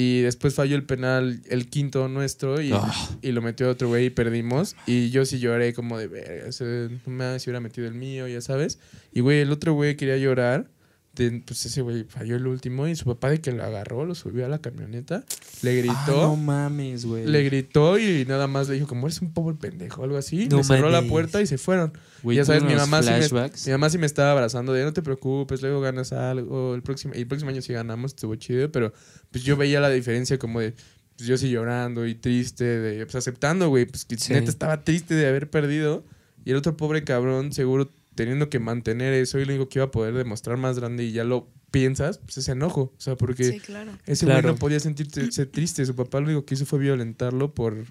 Y 0.00 0.20
después 0.20 0.54
falló 0.54 0.76
el 0.76 0.84
penal, 0.84 1.40
el 1.50 1.68
quinto 1.68 2.06
nuestro, 2.06 2.60
y, 2.62 2.70
Ah. 2.72 2.94
y 3.20 3.32
lo 3.32 3.42
metió 3.42 3.68
otro 3.68 3.88
güey 3.88 4.06
y 4.06 4.10
perdimos. 4.10 4.76
Y 4.86 5.10
yo 5.10 5.24
sí 5.24 5.40
lloré 5.40 5.74
como 5.74 5.98
de 5.98 6.06
verga, 6.06 6.48
o 6.48 6.52
sea, 6.52 6.66
no 6.68 7.12
me 7.12 7.40
si 7.40 7.50
hubiera 7.50 7.58
metido 7.58 7.88
el 7.88 7.94
mío, 7.94 8.28
ya 8.28 8.40
sabes. 8.40 8.78
Y 9.12 9.18
güey, 9.20 9.40
el 9.40 9.50
otro 9.50 9.72
güey 9.72 9.96
quería 9.96 10.16
llorar. 10.16 10.70
De- 11.18 11.42
pues 11.44 11.66
ese 11.66 11.82
güey 11.82 12.04
falló 12.04 12.36
el 12.36 12.46
último 12.46 12.86
y 12.88 12.96
su 12.96 13.04
papá 13.04 13.30
de 13.30 13.40
que 13.40 13.52
lo 13.52 13.62
agarró, 13.64 14.04
lo 14.06 14.14
subió 14.14 14.46
a 14.46 14.48
la 14.48 14.58
camioneta, 14.60 15.24
le 15.62 15.70
Ah, 15.70 15.82
gritó. 16.04 16.22
no 16.22 16.36
mames, 16.36 17.04
güey. 17.04 17.26
Le 17.26 17.42
gritó 17.44 17.98
y 17.98 18.24
nada 18.26 18.46
más 18.46 18.68
le 18.68 18.74
dijo, 18.76 18.86
como 18.86 19.06
eres 19.06 19.20
un 19.20 19.32
pobre 19.32 19.56
pendejo, 19.56 20.04
algo 20.04 20.16
así. 20.16 20.48
No 20.48 20.58
le 20.58 20.64
cerró 20.64 20.88
la 20.90 20.98
mames. 20.98 21.10
puerta 21.10 21.42
y 21.42 21.46
se 21.46 21.58
fueron. 21.58 21.92
Ya 22.24 22.44
sabes, 22.44 22.62
mi 22.64 22.74
mamá, 22.74 23.02
sí 23.02 23.10
me, 23.10 23.50
mi 23.66 23.70
mamá 23.72 23.90
sí 23.90 23.98
me 23.98 24.06
estaba 24.06 24.32
abrazando 24.32 24.72
de 24.72 24.84
no 24.84 24.92
te 24.92 25.02
preocupes, 25.02 25.60
luego 25.62 25.80
ganas 25.80 26.12
algo. 26.12 26.74
El 26.74 26.82
próximo, 26.82 27.14
y 27.14 27.18
el 27.20 27.26
próximo 27.26 27.50
año 27.50 27.62
sí 27.62 27.72
ganamos, 27.72 28.12
estuvo 28.12 28.34
chido, 28.36 28.70
pero 28.72 28.92
pues 29.30 29.44
yo 29.44 29.56
veía 29.56 29.80
la 29.80 29.90
diferencia 29.90 30.38
como 30.38 30.60
de 30.60 30.74
pues 31.16 31.26
yo 31.28 31.36
sí 31.36 31.50
llorando 31.50 32.06
y 32.06 32.14
triste, 32.14 32.62
de 32.64 33.04
pues 33.04 33.16
aceptando, 33.16 33.68
güey, 33.68 33.86
pues 33.86 34.04
que 34.04 34.16
Sí. 34.16 34.32
neta 34.32 34.50
estaba 34.50 34.84
triste 34.84 35.14
de 35.14 35.26
haber 35.26 35.50
perdido. 35.50 36.04
Y 36.44 36.52
el 36.52 36.56
otro 36.56 36.76
pobre 36.76 37.02
cabrón, 37.04 37.52
seguro 37.52 37.90
teniendo 38.18 38.50
que 38.50 38.58
mantener 38.58 39.14
eso 39.14 39.38
y 39.38 39.44
lo 39.44 39.52
único 39.54 39.68
que 39.68 39.78
iba 39.78 39.86
a 39.86 39.90
poder 39.92 40.12
demostrar 40.14 40.56
más 40.56 40.78
grande 40.78 41.04
y 41.04 41.12
ya 41.12 41.22
lo 41.24 41.48
piensas, 41.70 42.18
pues 42.18 42.38
es 42.38 42.48
enojo. 42.48 42.92
O 42.96 43.00
sea, 43.00 43.14
porque 43.16 43.44
Sí, 43.44 43.60
claro. 43.60 43.92
ese 44.06 44.26
güey 44.26 44.36
Claro. 44.38 44.52
no 44.52 44.58
podía 44.58 44.80
sentirse 44.80 45.46
triste. 45.46 45.86
Su 45.86 45.94
papá 45.94 46.18
lo 46.20 46.26
único 46.26 46.44
que 46.44 46.54
hizo 46.54 46.66
fue 46.66 46.80
violentarlo 46.80 47.54
por, 47.54 47.84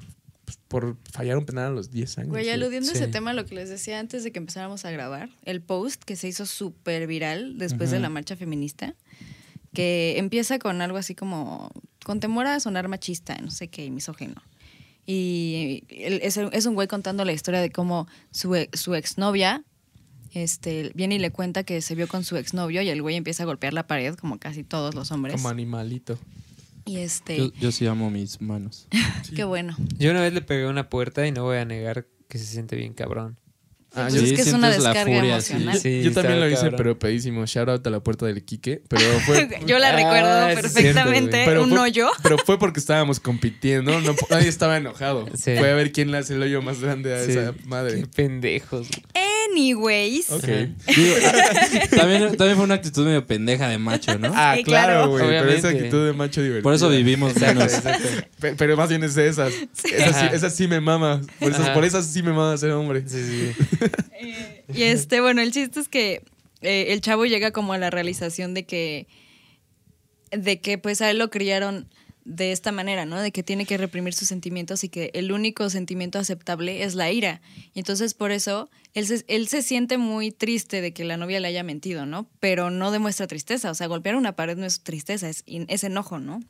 pues, 0.43 0.57
por 0.67 0.97
fallar 1.13 1.37
un 1.37 1.45
penal 1.45 1.67
a 1.67 1.69
los 1.69 1.91
10 1.91 2.17
años. 2.17 2.29
Güey, 2.31 2.49
aludiendo 2.49 2.89
a 2.91 2.93
Sí. 2.93 3.01
ese 3.01 3.07
tema, 3.11 3.31
lo 3.33 3.45
que 3.45 3.55
les 3.55 3.69
decía 3.69 3.99
antes 3.99 4.23
de 4.25 4.31
que 4.33 4.39
empezáramos 4.39 4.83
a 4.83 4.91
grabar, 4.91 5.29
el 5.45 5.61
post 5.61 6.03
que 6.03 6.15
se 6.17 6.27
hizo 6.27 6.45
súper 6.45 7.07
viral 7.07 7.57
después 7.57 7.89
de 7.89 7.99
la 8.01 8.09
marcha 8.09 8.35
feminista, 8.35 8.95
que 9.73 10.15
empieza 10.17 10.59
con 10.59 10.81
algo 10.81 10.97
así 10.97 11.15
como, 11.15 11.71
con 12.03 12.19
temor 12.19 12.47
a 12.47 12.59
sonar 12.59 12.87
machista, 12.89 13.37
no 13.37 13.51
sé 13.51 13.69
qué, 13.69 13.85
y 13.85 13.91
misógino. 13.91 14.35
Y 15.05 15.83
es, 15.89 16.35
es 16.37 16.65
un 16.65 16.73
güey 16.75 16.87
contando 16.89 17.23
la 17.23 17.31
historia 17.31 17.61
de 17.61 17.71
cómo 17.71 18.07
su, 18.31 18.55
e- 18.55 18.69
su 18.73 18.93
exnovia 18.95 19.63
este, 20.33 20.91
viene 20.95 21.15
y 21.15 21.19
le 21.19 21.31
cuenta 21.31 21.63
que 21.63 21.81
se 21.81 21.95
vio 21.95 22.07
con 22.07 22.23
su 22.23 22.37
exnovio 22.37 22.81
y 22.81 22.89
el 22.89 23.01
güey 23.01 23.15
empieza 23.15 23.43
a 23.43 23.45
golpear 23.45 23.73
la 23.73 23.87
pared, 23.87 24.15
como 24.15 24.39
casi 24.39 24.63
todos 24.63 24.95
los 24.95 25.11
hombres. 25.11 25.35
Como 25.35 25.49
animalito. 25.49 26.17
Y 26.85 26.97
este, 26.97 27.37
Yo, 27.37 27.51
yo 27.59 27.71
sí 27.71 27.85
amo 27.87 28.09
mis 28.09 28.39
manos. 28.41 28.87
qué 29.35 29.43
bueno. 29.43 29.75
Yo 29.97 30.11
una 30.11 30.21
vez 30.21 30.33
le 30.33 30.41
pegué 30.41 30.65
a 30.65 30.69
una 30.69 30.89
puerta 30.89 31.27
y 31.27 31.31
no 31.31 31.43
voy 31.43 31.57
a 31.57 31.65
negar 31.65 32.05
que 32.29 32.37
se 32.37 32.45
siente 32.45 32.75
bien 32.75 32.93
cabrón. 32.93 33.37
Ah, 33.93 34.07
Pues 34.09 34.15
yo, 34.15 34.21
es 34.21 34.29
sí, 34.29 34.35
que 34.35 34.41
es 34.41 34.53
una 34.53 34.69
descarga 34.69 35.03
furia, 35.03 35.41
sí. 35.41 35.53
emocional. 35.53 35.79
Sí, 35.79 36.03
yo 36.03 36.11
también 36.11 36.39
lo 36.39 36.47
hice, 36.47 36.55
cabrón. 36.57 36.75
pero 36.77 36.99
pedísimo. 36.99 37.45
Shout 37.45 37.69
out 37.69 37.87
a 37.87 37.89
la 37.89 38.01
puerta 38.01 38.25
del 38.25 38.43
Quique. 38.43 38.83
Pero 38.89 39.01
fue. 39.21 39.49
Yo 39.65 39.79
la 39.79 39.89
Ah, 39.89 39.91
recuerdo 39.95 40.27
sí 40.47 40.53
cierto, 40.53 40.61
perfectamente, 40.93 41.43
pero 41.45 41.63
un 41.63 41.69
fue- 41.69 41.79
hoyo. 41.79 42.09
Pero 42.21 42.37
fue 42.37 42.59
porque 42.59 42.79
estábamos 42.79 43.19
compitiendo. 43.19 43.99
No, 43.99 44.13
nadie 44.29 44.49
estaba 44.49 44.77
enojado. 44.77 45.25
Sí. 45.35 45.55
Fue 45.57 45.71
a 45.71 45.73
ver 45.73 45.91
quién 45.93 46.11
le 46.11 46.17
hace 46.19 46.35
el 46.35 46.43
hoyo 46.43 46.61
más 46.61 46.79
grande 46.81 47.15
a 47.15 47.25
Sí. 47.25 47.31
esa 47.31 47.53
Qué 47.53 47.65
madre. 47.65 48.05
pendejos. 48.13 48.87
Anyways. 49.51 50.31
Ok. 50.31 50.43
Digo, 50.43 51.15
también, 51.95 52.37
también 52.37 52.55
fue 52.55 52.63
una 52.63 52.75
actitud 52.75 53.05
medio 53.05 53.25
pendeja 53.25 53.67
de 53.69 53.77
macho, 53.77 54.17
¿no? 54.17 54.31
Ah, 54.35 54.55
Sí, 54.57 54.63
claro, 54.63 55.09
güey. 55.09 55.25
Pero 55.27 55.49
esa 55.49 55.69
actitud 55.69 56.05
de 56.05 56.13
macho 56.13 56.41
divertido. 56.41 56.63
Por 56.63 56.73
eso 56.73 56.89
vivimos 56.89 57.35
menos. 57.35 57.71
Pero 58.39 58.77
más 58.77 58.89
bien 58.89 59.03
es 59.03 59.15
de 59.15 59.27
esas. 59.27 59.53
Esas 59.83 60.19
sí, 60.19 60.25
esas 60.33 60.55
sí 60.55 60.67
me 60.67 60.79
mama. 60.81 61.21
Por 61.39 61.51
esas, 61.51 61.65
Ajá. 61.65 61.73
por 61.73 61.85
esas 61.85 62.05
sí 62.07 62.23
me 62.23 62.31
mama 62.31 62.57
ser 62.57 62.71
hombre. 62.71 63.03
Sí, 63.07 63.23
sí, 63.23 63.53
sí. 63.53 64.31
Y 64.73 64.83
este, 64.83 65.21
bueno, 65.21 65.41
el 65.41 65.51
chiste 65.51 65.79
es 65.79 65.87
que 65.87 66.23
eh, 66.61 66.87
el 66.89 67.01
chavo 67.01 67.25
llega 67.25 67.51
como 67.51 67.73
a 67.73 67.77
la 67.77 67.89
realización 67.89 68.53
de 68.53 68.65
que, 68.65 69.07
de 70.31 70.59
que 70.59 70.77
pues 70.77 71.01
a 71.01 71.09
él 71.11 71.17
lo 71.19 71.29
criaron 71.29 71.87
de 72.27 72.51
esta 72.51 72.73
manera, 72.73 73.05
¿no? 73.05 73.21
De 73.21 73.31
que 73.31 73.41
tiene 73.41 73.65
que 73.65 73.77
reprimir 73.77 74.13
sus 74.13 74.27
sentimientos 74.27 74.83
y 74.83 74.89
que 74.89 75.11
el 75.13 75.31
único 75.31 75.69
sentimiento 75.69 76.19
aceptable 76.19 76.83
es 76.83 76.93
la 76.93 77.09
ira. 77.09 77.41
Y 77.73 77.79
entonces 77.79 78.13
por 78.13 78.31
eso 78.31 78.69
él 78.93 79.07
se, 79.07 79.23
él 79.29 79.47
se 79.47 79.61
siente 79.61 79.97
muy 79.97 80.31
triste 80.31 80.81
de 80.81 80.91
que 80.91 81.05
la 81.05 81.15
novia 81.15 81.39
le 81.39 81.47
haya 81.47 81.63
mentido, 81.63 82.05
¿no? 82.05 82.29
Pero 82.41 82.69
no 82.69 82.91
demuestra 82.91 83.27
tristeza. 83.27 83.71
O 83.71 83.73
sea, 83.73 83.87
golpear 83.87 84.17
una 84.17 84.35
pared 84.35 84.57
no 84.57 84.65
es 84.65 84.81
tristeza, 84.81 85.29
es, 85.29 85.45
es 85.47 85.83
enojo, 85.85 86.19
¿no? 86.19 86.41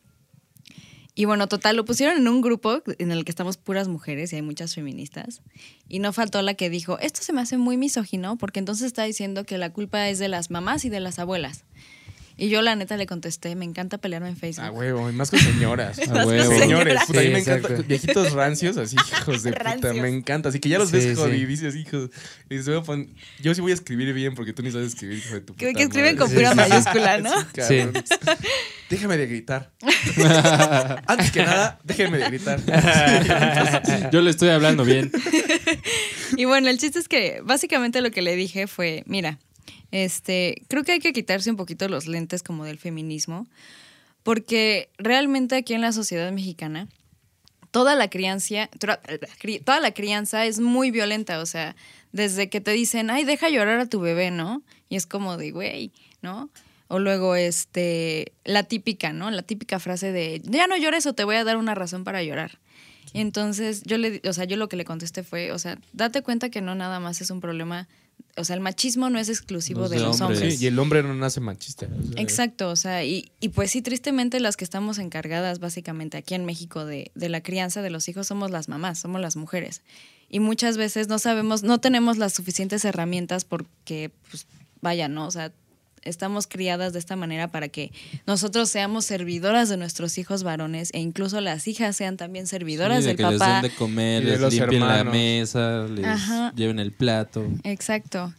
Y 1.13 1.25
bueno, 1.25 1.47
total, 1.47 1.75
lo 1.75 1.85
pusieron 1.85 2.17
en 2.17 2.27
un 2.27 2.41
grupo 2.41 2.81
en 2.97 3.11
el 3.11 3.23
que 3.23 3.31
estamos 3.31 3.57
puras 3.57 3.87
mujeres 3.87 4.33
y 4.33 4.37
hay 4.37 4.41
muchas 4.41 4.73
feministas. 4.73 5.41
Y 5.87 5.99
no 5.99 6.11
faltó 6.11 6.41
la 6.41 6.55
que 6.55 6.71
dijo, 6.71 6.97
esto 6.99 7.21
se 7.21 7.33
me 7.33 7.41
hace 7.41 7.57
muy 7.57 7.77
misógino 7.77 8.35
porque 8.37 8.59
entonces 8.59 8.87
está 8.87 9.03
diciendo 9.03 9.43
que 9.43 9.59
la 9.59 9.71
culpa 9.71 10.09
es 10.09 10.17
de 10.17 10.27
las 10.27 10.49
mamás 10.49 10.85
y 10.85 10.89
de 10.89 10.99
las 10.99 11.19
abuelas. 11.19 11.65
Y 12.39 12.49
yo 12.49 12.61
la 12.61 12.75
neta 12.75 12.97
le 12.97 13.07
contesté, 13.07 13.55
me 13.55 13.65
encanta 13.65 13.97
pelearme 13.97 14.29
en 14.29 14.37
Facebook. 14.37 14.65
Ah, 14.65 14.71
huevo. 14.71 15.09
Y 15.09 15.13
más 15.13 15.31
con 15.31 15.39
señoras. 15.39 15.99
Ah, 16.09 16.25
huevo. 16.25 16.57
Señores, 16.57 16.95
a 16.97 17.11
mí 17.13 17.19
Sí, 17.19 17.29
me 17.29 17.39
encanta. 17.39 17.69
Viejitos 17.87 18.31
rancios, 18.33 18.77
así, 18.77 18.95
hijos 19.21 19.41
de 19.43 19.53
puta, 19.53 19.93
me 19.93 20.07
encanta. 20.09 20.49
Así 20.49 20.59
que 20.59 20.69
ya 20.69 20.77
los 20.77 20.89
Sí, 20.89 20.97
ves 20.97 21.05
sí. 21.05 21.15
jodidicios, 21.15 21.75
hijos. 21.75 22.09
Y 22.49 22.59
se 22.61 22.71
voy 22.71 22.79
a 22.79 22.83
poner- 22.83 23.07
yo 23.41 23.53
sí 23.55 23.61
voy 23.61 23.71
a 23.71 23.73
escribir 23.73 24.13
bien 24.13 24.35
porque 24.35 24.53
tú 24.53 24.61
ni 24.61 24.71
sabes 24.71 24.89
escribir, 24.89 25.17
hijo 25.17 25.33
de 25.33 25.41
tu 25.41 25.55
Que, 25.55 25.67
puta 25.67 25.77
que 25.77 25.83
escriben 25.83 26.15
madre. 26.15 26.17
con 26.17 26.29
Sí, 26.29 26.35
pura 26.35 26.49
sí. 26.51 26.55
mayúscula, 26.55 27.17
¿no? 27.21 27.31
Sí. 27.67 28.45
Déjame 28.89 29.17
de 29.17 29.27
gritar. 29.27 29.71
Antes 31.07 31.31
que 31.31 31.43
nada, 31.43 31.79
déjenme 31.83 32.17
de 32.19 32.25
gritar. 32.29 32.59
Yo 34.11 34.21
le 34.21 34.29
estoy 34.29 34.49
hablando 34.49 34.85
bien. 34.85 35.11
Y 36.37 36.45
bueno, 36.45 36.69
el 36.69 36.77
chiste 36.77 36.99
es 36.99 37.07
que 37.07 37.41
básicamente 37.43 38.01
lo 38.01 38.11
que 38.11 38.21
le 38.21 38.35
dije 38.35 38.67
fue, 38.67 39.03
mira, 39.07 39.39
este, 39.91 40.61
creo 40.67 40.83
que 40.83 40.93
hay 40.93 40.99
que 40.99 41.13
quitarse 41.13 41.49
un 41.49 41.57
poquito 41.57 41.87
los 41.87 42.07
lentes 42.07 42.43
como 42.43 42.65
del 42.65 42.77
feminismo, 42.77 43.47
porque 44.23 44.89
realmente 44.97 45.55
aquí 45.55 45.73
en 45.73 45.81
la 45.81 45.91
sociedad 45.91 46.31
mexicana 46.31 46.87
toda 47.71 47.95
la 47.95 48.09
crianza, 48.09 48.69
toda 49.63 49.79
la 49.79 49.91
crianza 49.91 50.45
es 50.45 50.59
muy 50.59 50.91
violenta, 50.91 51.39
o 51.39 51.45
sea, 51.45 51.75
desde 52.11 52.49
que 52.49 52.61
te 52.61 52.71
dicen, 52.71 53.09
"Ay, 53.09 53.23
deja 53.23 53.49
llorar 53.49 53.79
a 53.79 53.85
tu 53.85 53.99
bebé", 53.99 54.31
¿no? 54.31 54.63
Y 54.89 54.95
es 54.95 55.05
como 55.05 55.37
de, 55.37 55.51
güey, 55.51 55.91
¿no? 56.21 56.49
O 56.87 56.99
luego 56.99 57.35
este 57.35 58.31
la 58.45 58.63
típica, 58.63 59.13
¿no? 59.13 59.29
La 59.29 59.43
típica 59.43 59.79
frase 59.79 60.11
de, 60.11 60.41
"Ya 60.43 60.67
no 60.67 60.77
llores 60.77 61.05
o 61.05 61.13
te 61.13 61.23
voy 61.23 61.35
a 61.35 61.43
dar 61.43 61.57
una 61.57 61.75
razón 61.75 62.03
para 62.03 62.23
llorar." 62.23 62.57
Y 63.13 63.21
entonces 63.21 63.83
yo 63.83 63.97
le, 63.97 64.21
o 64.27 64.33
sea, 64.33 64.45
yo 64.45 64.57
lo 64.57 64.69
que 64.69 64.75
le 64.75 64.85
contesté 64.85 65.23
fue, 65.23 65.51
o 65.51 65.59
sea, 65.59 65.77
date 65.93 66.21
cuenta 66.21 66.49
que 66.49 66.61
no 66.61 66.75
nada 66.75 66.99
más 66.99 67.21
es 67.21 67.29
un 67.29 67.41
problema, 67.41 67.87
o 68.37 68.43
sea, 68.43 68.55
el 68.55 68.61
machismo 68.61 69.09
no 69.09 69.17
es 69.19 69.29
exclusivo 69.29 69.89
de 69.89 69.97
de 69.97 70.03
los 70.03 70.21
hombres. 70.21 70.39
hombres. 70.39 70.59
Sí, 70.59 70.63
y 70.65 70.67
el 70.67 70.77
hombre 70.77 71.01
no 71.01 71.13
nace 71.15 71.39
machista. 71.39 71.87
o 71.87 72.03
sea, 72.03 72.21
Exacto, 72.21 72.69
o 72.69 72.75
sea, 72.75 73.03
y, 73.03 73.31
y 73.39 73.49
pues 73.49 73.71
sí, 73.71 73.81
tristemente 73.81 74.39
las 74.39 74.57
que 74.57 74.63
estamos 74.63 74.99
encargadas 74.99 75.59
básicamente 75.59 76.17
aquí 76.17 76.35
en 76.35 76.45
México 76.45 76.85
de, 76.85 77.11
de 77.15 77.29
la 77.29 77.41
crianza 77.41 77.81
de 77.81 77.89
los 77.89 78.07
hijos 78.07 78.27
somos 78.27 78.51
las 78.51 78.69
mamás, 78.69 78.99
somos 78.99 79.21
las 79.21 79.35
mujeres. 79.35 79.81
Y 80.29 80.39
muchas 80.39 80.77
veces 80.77 81.07
no 81.07 81.19
sabemos, 81.19 81.63
no 81.63 81.79
tenemos 81.79 82.17
las 82.17 82.33
suficientes 82.33 82.85
herramientas 82.85 83.45
porque, 83.45 84.11
pues, 84.29 84.45
vaya, 84.81 85.07
¿no? 85.07 85.25
O 85.25 85.31
sea, 85.31 85.51
estamos 86.07 86.47
criadas 86.47 86.93
de 86.93 86.99
esta 86.99 87.15
manera 87.15 87.47
para 87.47 87.67
que 87.69 87.91
nosotros 88.25 88.69
seamos 88.69 89.05
servidoras 89.05 89.69
de 89.69 89.77
nuestros 89.77 90.17
hijos 90.17 90.43
varones 90.43 90.89
e 90.93 90.99
incluso 90.99 91.41
las 91.41 91.67
hijas 91.67 91.95
sean 91.95 92.17
también 92.17 92.47
servidoras 92.47 92.99
Sí, 92.99 93.03
de 93.03 93.07
del 93.09 93.17
que 93.17 93.23
les 93.31 93.39
papá. 93.39 93.53
den 93.61 93.71
de 93.71 93.75
comer, 93.77 94.23
de 94.25 94.37
les 94.37 94.79
la 94.79 95.03
mesa, 95.03 95.83
les 95.87 96.05
Ajá. 96.05 96.53
lleven 96.55 96.79
el 96.79 96.91
plato. 96.91 97.45
Exacto. 97.63 98.33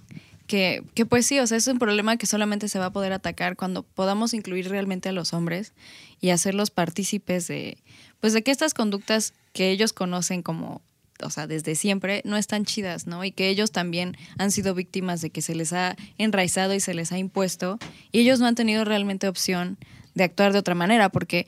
Que, 0.47 0.83
que 0.95 1.05
pues 1.05 1.27
sí, 1.27 1.39
o 1.41 1.47
sea, 1.47 1.59
es 1.59 1.67
un 1.67 1.79
problema 1.79 2.17
que 2.17 2.25
solamente 2.27 2.69
se 2.69 2.79
va 2.79 2.87
a 2.87 2.91
poder 2.93 3.13
atacar 3.13 3.55
cuando 3.57 3.83
podamos 3.83 4.33
incluir 4.33 4.71
realmente 4.71 5.11
a 5.11 5.13
los 5.13 5.35
hombres 5.35 5.75
y 6.23 6.31
hacerlos 6.31 6.71
partícipes 6.71 7.47
de, 7.49 7.77
pues 8.21 8.33
de 8.33 8.43
que 8.43 8.51
estas 8.51 8.73
conductas 8.73 9.35
que 9.53 9.71
ellos 9.71 9.93
conocen 9.93 10.43
como, 10.43 10.81
o 11.23 11.31
sea, 11.31 11.47
desde 11.47 11.75
siempre, 11.75 12.23
no 12.25 12.37
están 12.37 12.65
chidas, 12.65 13.07
¿no? 13.07 13.25
Y 13.25 13.33
que 13.33 13.49
ellos 13.49 13.71
también 13.73 14.17
han 14.39 14.51
sido 14.51 14.75
víctimas 14.75 15.21
de 15.21 15.31
que 15.31 15.43
se 15.43 15.55
les 15.55 15.73
ha 15.73 15.97
enraizado 16.19 16.75
y 16.75 16.81
se 16.81 16.95
les 16.95 17.13
ha 17.13 17.19
impuesto 17.19 17.79
y 18.13 18.21
ellos 18.21 18.41
no 18.41 18.47
han 18.47 18.55
tenido 18.55 18.85
realmente 18.85 19.29
opción 19.29 19.79
de 20.15 20.25
actuar 20.25 20.53
de 20.53 20.59
otra 20.59 20.75
manera 20.75 21.09
porque, 21.11 21.47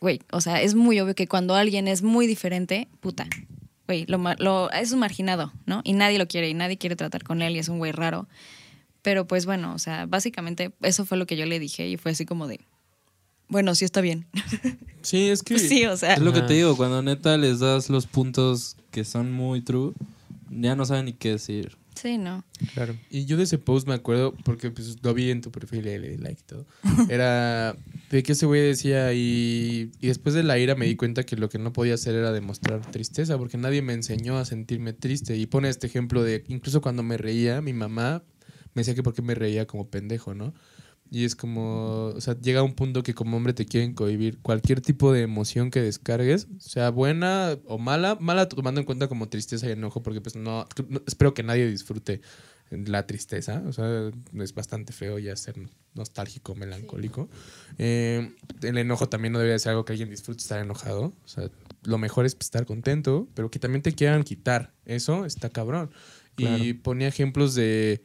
güey, 0.00 0.20
o 0.32 0.40
sea, 0.40 0.62
es 0.62 0.74
muy 0.74 0.98
obvio 1.00 1.14
que 1.14 1.26
cuando 1.28 1.54
alguien 1.54 1.88
es 1.88 2.02
muy 2.02 2.26
diferente, 2.26 2.88
puta, 3.00 3.26
güey, 3.86 4.04
lo, 4.06 4.18
lo- 4.38 4.70
es 4.72 4.92
un 4.92 4.98
marginado, 5.00 5.52
¿no? 5.66 5.80
Y 5.84 5.92
nadie 5.94 6.18
lo 6.18 6.26
quiere 6.28 6.48
y 6.48 6.54
nadie 6.54 6.78
quiere 6.78 6.96
tratar 6.96 7.22
con 7.24 7.42
él 7.42 7.56
y 7.56 7.58
es 7.58 7.68
un 7.68 7.78
güey 7.78 7.92
raro. 7.92 8.28
Pero 9.02 9.26
pues 9.26 9.46
bueno, 9.46 9.74
o 9.74 9.78
sea, 9.78 10.06
básicamente 10.06 10.72
eso 10.82 11.06
fue 11.06 11.16
lo 11.18 11.26
que 11.26 11.36
yo 11.36 11.46
le 11.46 11.58
dije 11.60 11.88
y 11.88 11.96
fue 11.96 12.10
así 12.12 12.26
como 12.26 12.46
de, 12.48 12.60
bueno, 13.48 13.74
sí 13.74 13.84
está 13.84 14.00
bien. 14.00 14.26
Sí, 15.02 15.28
es 15.30 15.42
que. 15.42 15.58
Sí, 15.58 15.86
o 15.86 15.96
sea, 15.96 16.14
Es 16.14 16.20
lo 16.20 16.32
que 16.32 16.42
te 16.42 16.54
digo, 16.54 16.76
cuando 16.76 17.00
neta 17.02 17.36
les 17.38 17.60
das 17.60 17.88
los 17.90 18.06
puntos 18.06 18.76
que 18.90 19.04
son 19.04 19.32
muy 19.32 19.60
true, 19.62 19.92
ya 20.50 20.76
no 20.76 20.84
saben 20.84 21.06
ni 21.06 21.12
qué 21.12 21.30
decir. 21.30 21.76
sí, 21.94 22.16
no. 22.16 22.44
Claro. 22.74 22.96
Y 23.10 23.24
yo 23.24 23.36
de 23.36 23.42
ese 23.42 23.58
post 23.58 23.88
me 23.88 23.94
acuerdo, 23.94 24.34
porque 24.44 24.70
pues 24.70 24.96
lo 25.02 25.14
vi 25.14 25.30
en 25.30 25.40
tu 25.40 25.50
perfil 25.50 25.80
y 25.80 25.98
le 25.98 26.10
di 26.10 26.16
like 26.16 26.40
y 26.40 26.44
todo. 26.44 26.66
Era 27.08 27.76
de 28.10 28.22
que 28.22 28.32
ese 28.32 28.46
güey 28.46 28.62
decía, 28.62 29.12
y, 29.12 29.90
y 30.00 30.06
después 30.06 30.34
de 30.34 30.42
la 30.42 30.58
ira 30.58 30.74
me 30.74 30.86
di 30.86 30.96
cuenta 30.96 31.24
que 31.24 31.36
lo 31.36 31.48
que 31.48 31.58
no 31.58 31.72
podía 31.72 31.94
hacer 31.94 32.14
era 32.14 32.32
demostrar 32.32 32.80
tristeza, 32.90 33.36
porque 33.36 33.58
nadie 33.58 33.82
me 33.82 33.94
enseñó 33.94 34.38
a 34.38 34.44
sentirme 34.44 34.92
triste. 34.92 35.36
Y 35.36 35.46
pone 35.46 35.68
este 35.68 35.86
ejemplo 35.88 36.22
de, 36.22 36.44
incluso 36.48 36.80
cuando 36.80 37.02
me 37.02 37.16
reía, 37.16 37.60
mi 37.60 37.72
mamá 37.72 38.22
me 38.74 38.80
decía 38.80 38.94
que 38.94 39.02
por 39.02 39.14
qué 39.14 39.22
me 39.22 39.34
reía 39.34 39.66
como 39.66 39.88
pendejo, 39.88 40.34
¿no? 40.34 40.54
Y 41.10 41.24
es 41.24 41.34
como, 41.34 42.06
o 42.14 42.20
sea, 42.20 42.38
llega 42.38 42.62
un 42.62 42.74
punto 42.74 43.02
que 43.02 43.14
como 43.14 43.36
hombre 43.38 43.54
te 43.54 43.64
quieren 43.64 43.94
cohibir 43.94 44.38
cualquier 44.40 44.80
tipo 44.82 45.10
de 45.12 45.22
emoción 45.22 45.70
que 45.70 45.80
descargues, 45.80 46.48
sea 46.58 46.90
buena 46.90 47.56
o 47.66 47.78
mala, 47.78 48.16
mala 48.20 48.48
tomando 48.48 48.80
en 48.80 48.84
cuenta 48.86 49.08
como 49.08 49.28
tristeza 49.28 49.66
y 49.68 49.72
enojo, 49.72 50.02
porque 50.02 50.20
pues 50.20 50.36
no, 50.36 50.66
no- 50.88 51.00
espero 51.06 51.32
que 51.32 51.42
nadie 51.42 51.66
disfrute 51.66 52.20
la 52.70 53.06
tristeza, 53.06 53.62
o 53.66 53.72
sea, 53.72 54.10
es 54.38 54.54
bastante 54.54 54.92
feo 54.92 55.18
ya 55.18 55.34
ser 55.36 55.54
nostálgico, 55.94 56.54
melancólico. 56.54 57.30
Eh, 57.78 58.30
el 58.60 58.76
enojo 58.76 59.08
también 59.08 59.32
no 59.32 59.38
debería 59.38 59.58
ser 59.58 59.70
algo 59.70 59.86
que 59.86 59.94
alguien 59.94 60.10
disfrute 60.10 60.42
estar 60.42 60.60
enojado, 60.60 61.14
o 61.24 61.28
sea, 61.28 61.48
lo 61.84 61.96
mejor 61.96 62.26
es 62.26 62.36
estar 62.38 62.66
contento, 62.66 63.26
pero 63.34 63.50
que 63.50 63.58
también 63.58 63.80
te 63.82 63.92
quieran 63.92 64.22
quitar, 64.24 64.74
eso 64.84 65.24
está 65.24 65.48
cabrón. 65.48 65.90
Y 66.36 66.74
ponía 66.74 67.08
ejemplos 67.08 67.54
de 67.54 68.02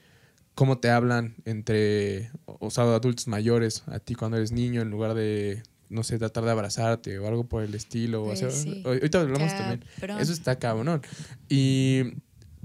cómo 0.56 0.78
te 0.78 0.90
hablan 0.90 1.36
entre, 1.46 2.32
o 2.46 2.70
sea, 2.70 2.84
adultos 2.84 3.28
mayores 3.28 3.84
a 3.88 4.00
ti 4.00 4.16
cuando 4.16 4.38
eres 4.38 4.52
niño 4.52 4.82
en 4.82 4.90
lugar 4.92 5.14
de, 5.16 5.64
no 5.90 6.04
sé, 6.04 6.18
tratar 6.20 6.44
de 6.46 6.52
abrazarte 6.52 7.18
o 7.20 7.28
algo 7.28 7.46
por 7.46 7.64
el 7.64 7.74
estilo. 7.76 8.22
o 8.22 8.26
Güey, 8.26 8.36
hacer- 8.36 8.52
sí. 8.52 8.82
Ahorita 8.86 9.22
hablamos 9.22 9.52
también. 9.58 9.84
Eso 10.20 10.32
está 10.34 10.58
cabrón. 10.60 11.02
Y 11.50 12.04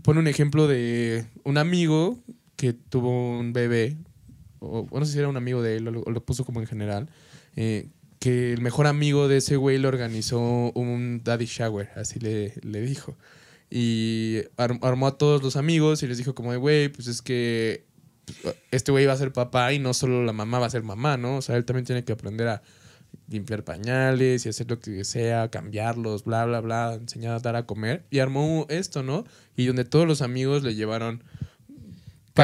pone 0.02 0.20
un 0.20 0.26
ejemplo 0.28 0.66
de 0.66 1.26
un 1.44 1.58
amigo 1.58 2.18
que 2.56 2.72
tuvo 2.72 3.38
un 3.38 3.52
bebé, 3.52 3.96
o, 4.60 4.86
o 4.90 4.98
no 4.98 5.06
sé 5.06 5.12
si 5.12 5.18
era 5.18 5.28
un 5.28 5.36
amigo 5.36 5.62
de 5.62 5.76
él 5.76 5.88
o 5.88 5.90
lo, 5.92 6.00
o 6.02 6.10
lo 6.10 6.24
puso 6.24 6.44
como 6.44 6.60
en 6.60 6.66
general, 6.66 7.08
eh, 7.56 7.88
que 8.18 8.52
el 8.52 8.60
mejor 8.60 8.86
amigo 8.88 9.28
de 9.28 9.36
ese 9.36 9.56
güey 9.56 9.78
le 9.78 9.86
organizó 9.86 10.72
un 10.74 11.22
daddy 11.24 11.44
shower, 11.46 11.90
así 11.94 12.18
le, 12.18 12.52
le 12.62 12.80
dijo. 12.80 13.16
Y 13.70 14.38
ar- 14.56 14.78
armó 14.82 15.06
a 15.06 15.18
todos 15.18 15.42
los 15.42 15.56
amigos 15.56 16.02
y 16.02 16.06
les 16.06 16.18
dijo 16.18 16.34
como 16.34 16.52
de, 16.52 16.58
güey, 16.58 16.88
pues 16.88 17.06
es 17.06 17.20
que 17.22 17.84
este 18.70 18.92
güey 18.92 19.06
va 19.06 19.12
a 19.12 19.16
ser 19.16 19.32
papá 19.32 19.72
y 19.72 19.78
no 19.78 19.94
solo 19.94 20.24
la 20.24 20.32
mamá 20.32 20.58
va 20.58 20.66
a 20.66 20.70
ser 20.70 20.82
mamá, 20.82 21.16
¿no? 21.16 21.36
O 21.38 21.42
sea, 21.42 21.56
él 21.56 21.64
también 21.64 21.84
tiene 21.84 22.04
que 22.04 22.12
aprender 22.12 22.48
a 22.48 22.62
limpiar 23.28 23.64
pañales 23.64 24.44
y 24.44 24.48
hacer 24.48 24.68
lo 24.70 24.80
que 24.80 25.04
sea, 25.04 25.50
cambiarlos, 25.50 26.24
bla, 26.24 26.44
bla, 26.46 26.60
bla, 26.60 26.94
enseñar 26.94 27.34
a 27.34 27.40
dar 27.40 27.56
a 27.56 27.66
comer. 27.66 28.04
Y 28.10 28.18
armó 28.20 28.66
esto, 28.70 29.02
¿no? 29.02 29.24
Y 29.56 29.66
donde 29.66 29.84
todos 29.84 30.06
los 30.06 30.22
amigos 30.22 30.62
le 30.62 30.74
llevaron. 30.74 31.22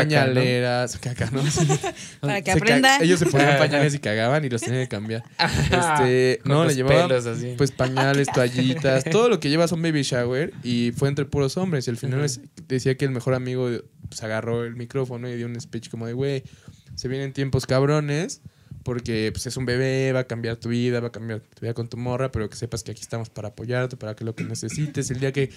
Pañaleras, 0.01 0.99
caca, 0.99 1.31
¿no? 1.31 1.43
Para 2.21 2.43
que 2.43 2.53
Se 2.53 2.59
aprenda. 2.59 2.99
Ellos 3.01 3.19
se 3.19 3.27
ponían 3.27 3.59
pañales 3.59 3.95
y 3.95 3.99
cagaban 3.99 4.45
y 4.45 4.51
los 4.51 4.61
tenían 4.61 4.83
que 4.83 4.89
cambiar. 4.89 5.25
Este, 5.65 6.41
Con 6.43 6.53
no, 6.53 6.65
le 6.65 6.75
llevaban 6.75 7.11
pues 7.57 7.73
pañales, 7.73 8.29
toallitas, 8.33 9.05
todo 9.05 9.29
lo 9.29 9.41
que 9.41 9.51
llevas 9.51 9.73
un 9.73 9.83
baby 9.83 10.03
shower 10.03 10.53
y 10.63 10.93
fue 10.93 11.09
entre 11.09 11.25
puros 11.25 11.57
hombres. 11.57 11.87
Y 11.87 11.91
al 11.91 11.97
final 11.97 12.27
decía 12.69 12.97
que 12.97 13.05
el 13.05 13.11
mejor 13.11 13.35
amigo 13.35 13.71
pues, 14.09 14.23
agarró 14.23 14.65
el 14.65 14.77
micrófono 14.77 15.29
y 15.29 15.37
dio 15.37 15.47
un 15.47 15.61
speech 15.61 15.89
como 15.91 16.07
de, 16.07 16.13
güey, 16.13 16.45
se 16.95 17.09
vienen 17.09 17.33
tiempos 17.33 17.67
cabrones 17.67 18.41
porque 18.85 19.31
pues, 19.33 19.47
es 19.47 19.57
un 19.57 19.65
bebé, 19.65 20.13
va 20.13 20.21
a 20.21 20.25
cambiar 20.25 20.57
tu 20.57 20.69
vida, 20.69 21.01
va 21.01 21.09
a 21.09 21.13
cambiar 21.13 21.41
tu 21.41 21.63
vida 21.63 21.75
con 21.75 21.89
tu 21.89 21.97
morra, 21.97 22.31
pero 22.31 22.49
que 22.49 22.57
sepas 22.57 22.83
que 22.83 22.93
aquí 22.93 23.01
estamos 23.01 23.31
para 23.31 23.49
apoyarte, 23.49 23.97
para 23.97 24.15
que 24.15 24.25
lo 24.25 24.35
que 24.35 24.45
necesites, 24.45 25.11
el 25.11 25.21
día 25.21 25.33
que 25.33 25.51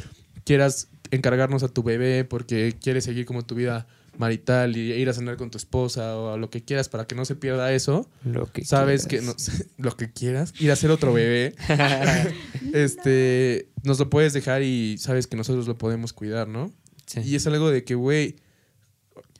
quieras 0.43 0.87
encargarnos 1.11 1.61
a 1.63 1.67
tu 1.67 1.83
bebé 1.83 2.23
porque 2.23 2.75
quieres 2.81 3.03
seguir 3.03 3.25
como 3.25 3.45
tu 3.45 3.55
vida 3.55 3.87
marital 4.17 4.75
y 4.75 4.93
ir 4.93 5.09
a 5.09 5.13
cenar 5.13 5.37
con 5.37 5.49
tu 5.49 5.57
esposa 5.57 6.17
o 6.17 6.37
lo 6.37 6.49
que 6.49 6.63
quieras 6.63 6.89
para 6.89 7.05
que 7.05 7.15
no 7.15 7.25
se 7.25 7.35
pierda 7.35 7.71
eso, 7.71 8.09
Lo 8.23 8.51
que 8.51 8.65
sabes 8.65 9.05
que 9.05 9.19
quieras. 9.19 9.49
no, 9.49 9.65
lo 9.89 9.97
que 9.97 10.11
quieras, 10.11 10.53
ir 10.59 10.69
a 10.69 10.73
hacer 10.73 10.91
otro 10.91 11.13
bebé, 11.13 11.55
este, 12.73 13.69
nos 13.83 13.99
lo 13.99 14.09
puedes 14.09 14.33
dejar 14.33 14.61
y 14.63 14.97
sabes 14.97 15.27
que 15.27 15.37
nosotros 15.37 15.67
lo 15.67 15.77
podemos 15.77 16.13
cuidar, 16.13 16.47
¿no? 16.47 16.71
Sí. 17.05 17.21
Y 17.21 17.35
es 17.35 17.47
algo 17.47 17.69
de 17.69 17.83
que, 17.83 17.95
güey, 17.95 18.35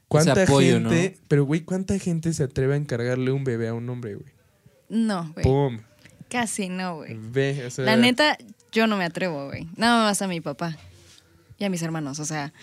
¿cuánta 0.08 0.44
apoyo, 0.44 0.74
gente, 0.80 1.18
pero 1.28 1.46
güey, 1.46 1.62
cuánta 1.62 1.98
gente 2.00 2.32
se 2.34 2.44
atreve 2.44 2.76
a 2.76 2.78
encargarle 2.78 3.32
un 3.32 3.44
bebé 3.44 3.68
a 3.68 3.74
un 3.74 3.90
hombre, 3.90 4.16
güey? 4.16 4.32
No, 4.90 5.32
güey. 5.34 5.44
¡Pum! 5.44 5.80
Casi 6.30 6.70
no, 6.70 6.98
güey. 6.98 7.18
Ve, 7.18 7.66
o 7.66 7.70
sea, 7.70 7.86
La 7.86 7.96
neta, 7.96 8.38
yo 8.72 8.88
no 8.88 8.98
me 8.98 9.06
atrevo, 9.06 9.48
güey. 9.48 9.68
Nada 9.76 10.04
más 10.04 10.22
a 10.22 10.28
mi 10.28 10.42
papá 10.42 10.78
y 11.58 11.64
a 11.64 11.70
mis 11.70 11.82
hermanos. 11.82 12.20
O 12.20 12.26
sea, 12.26 12.54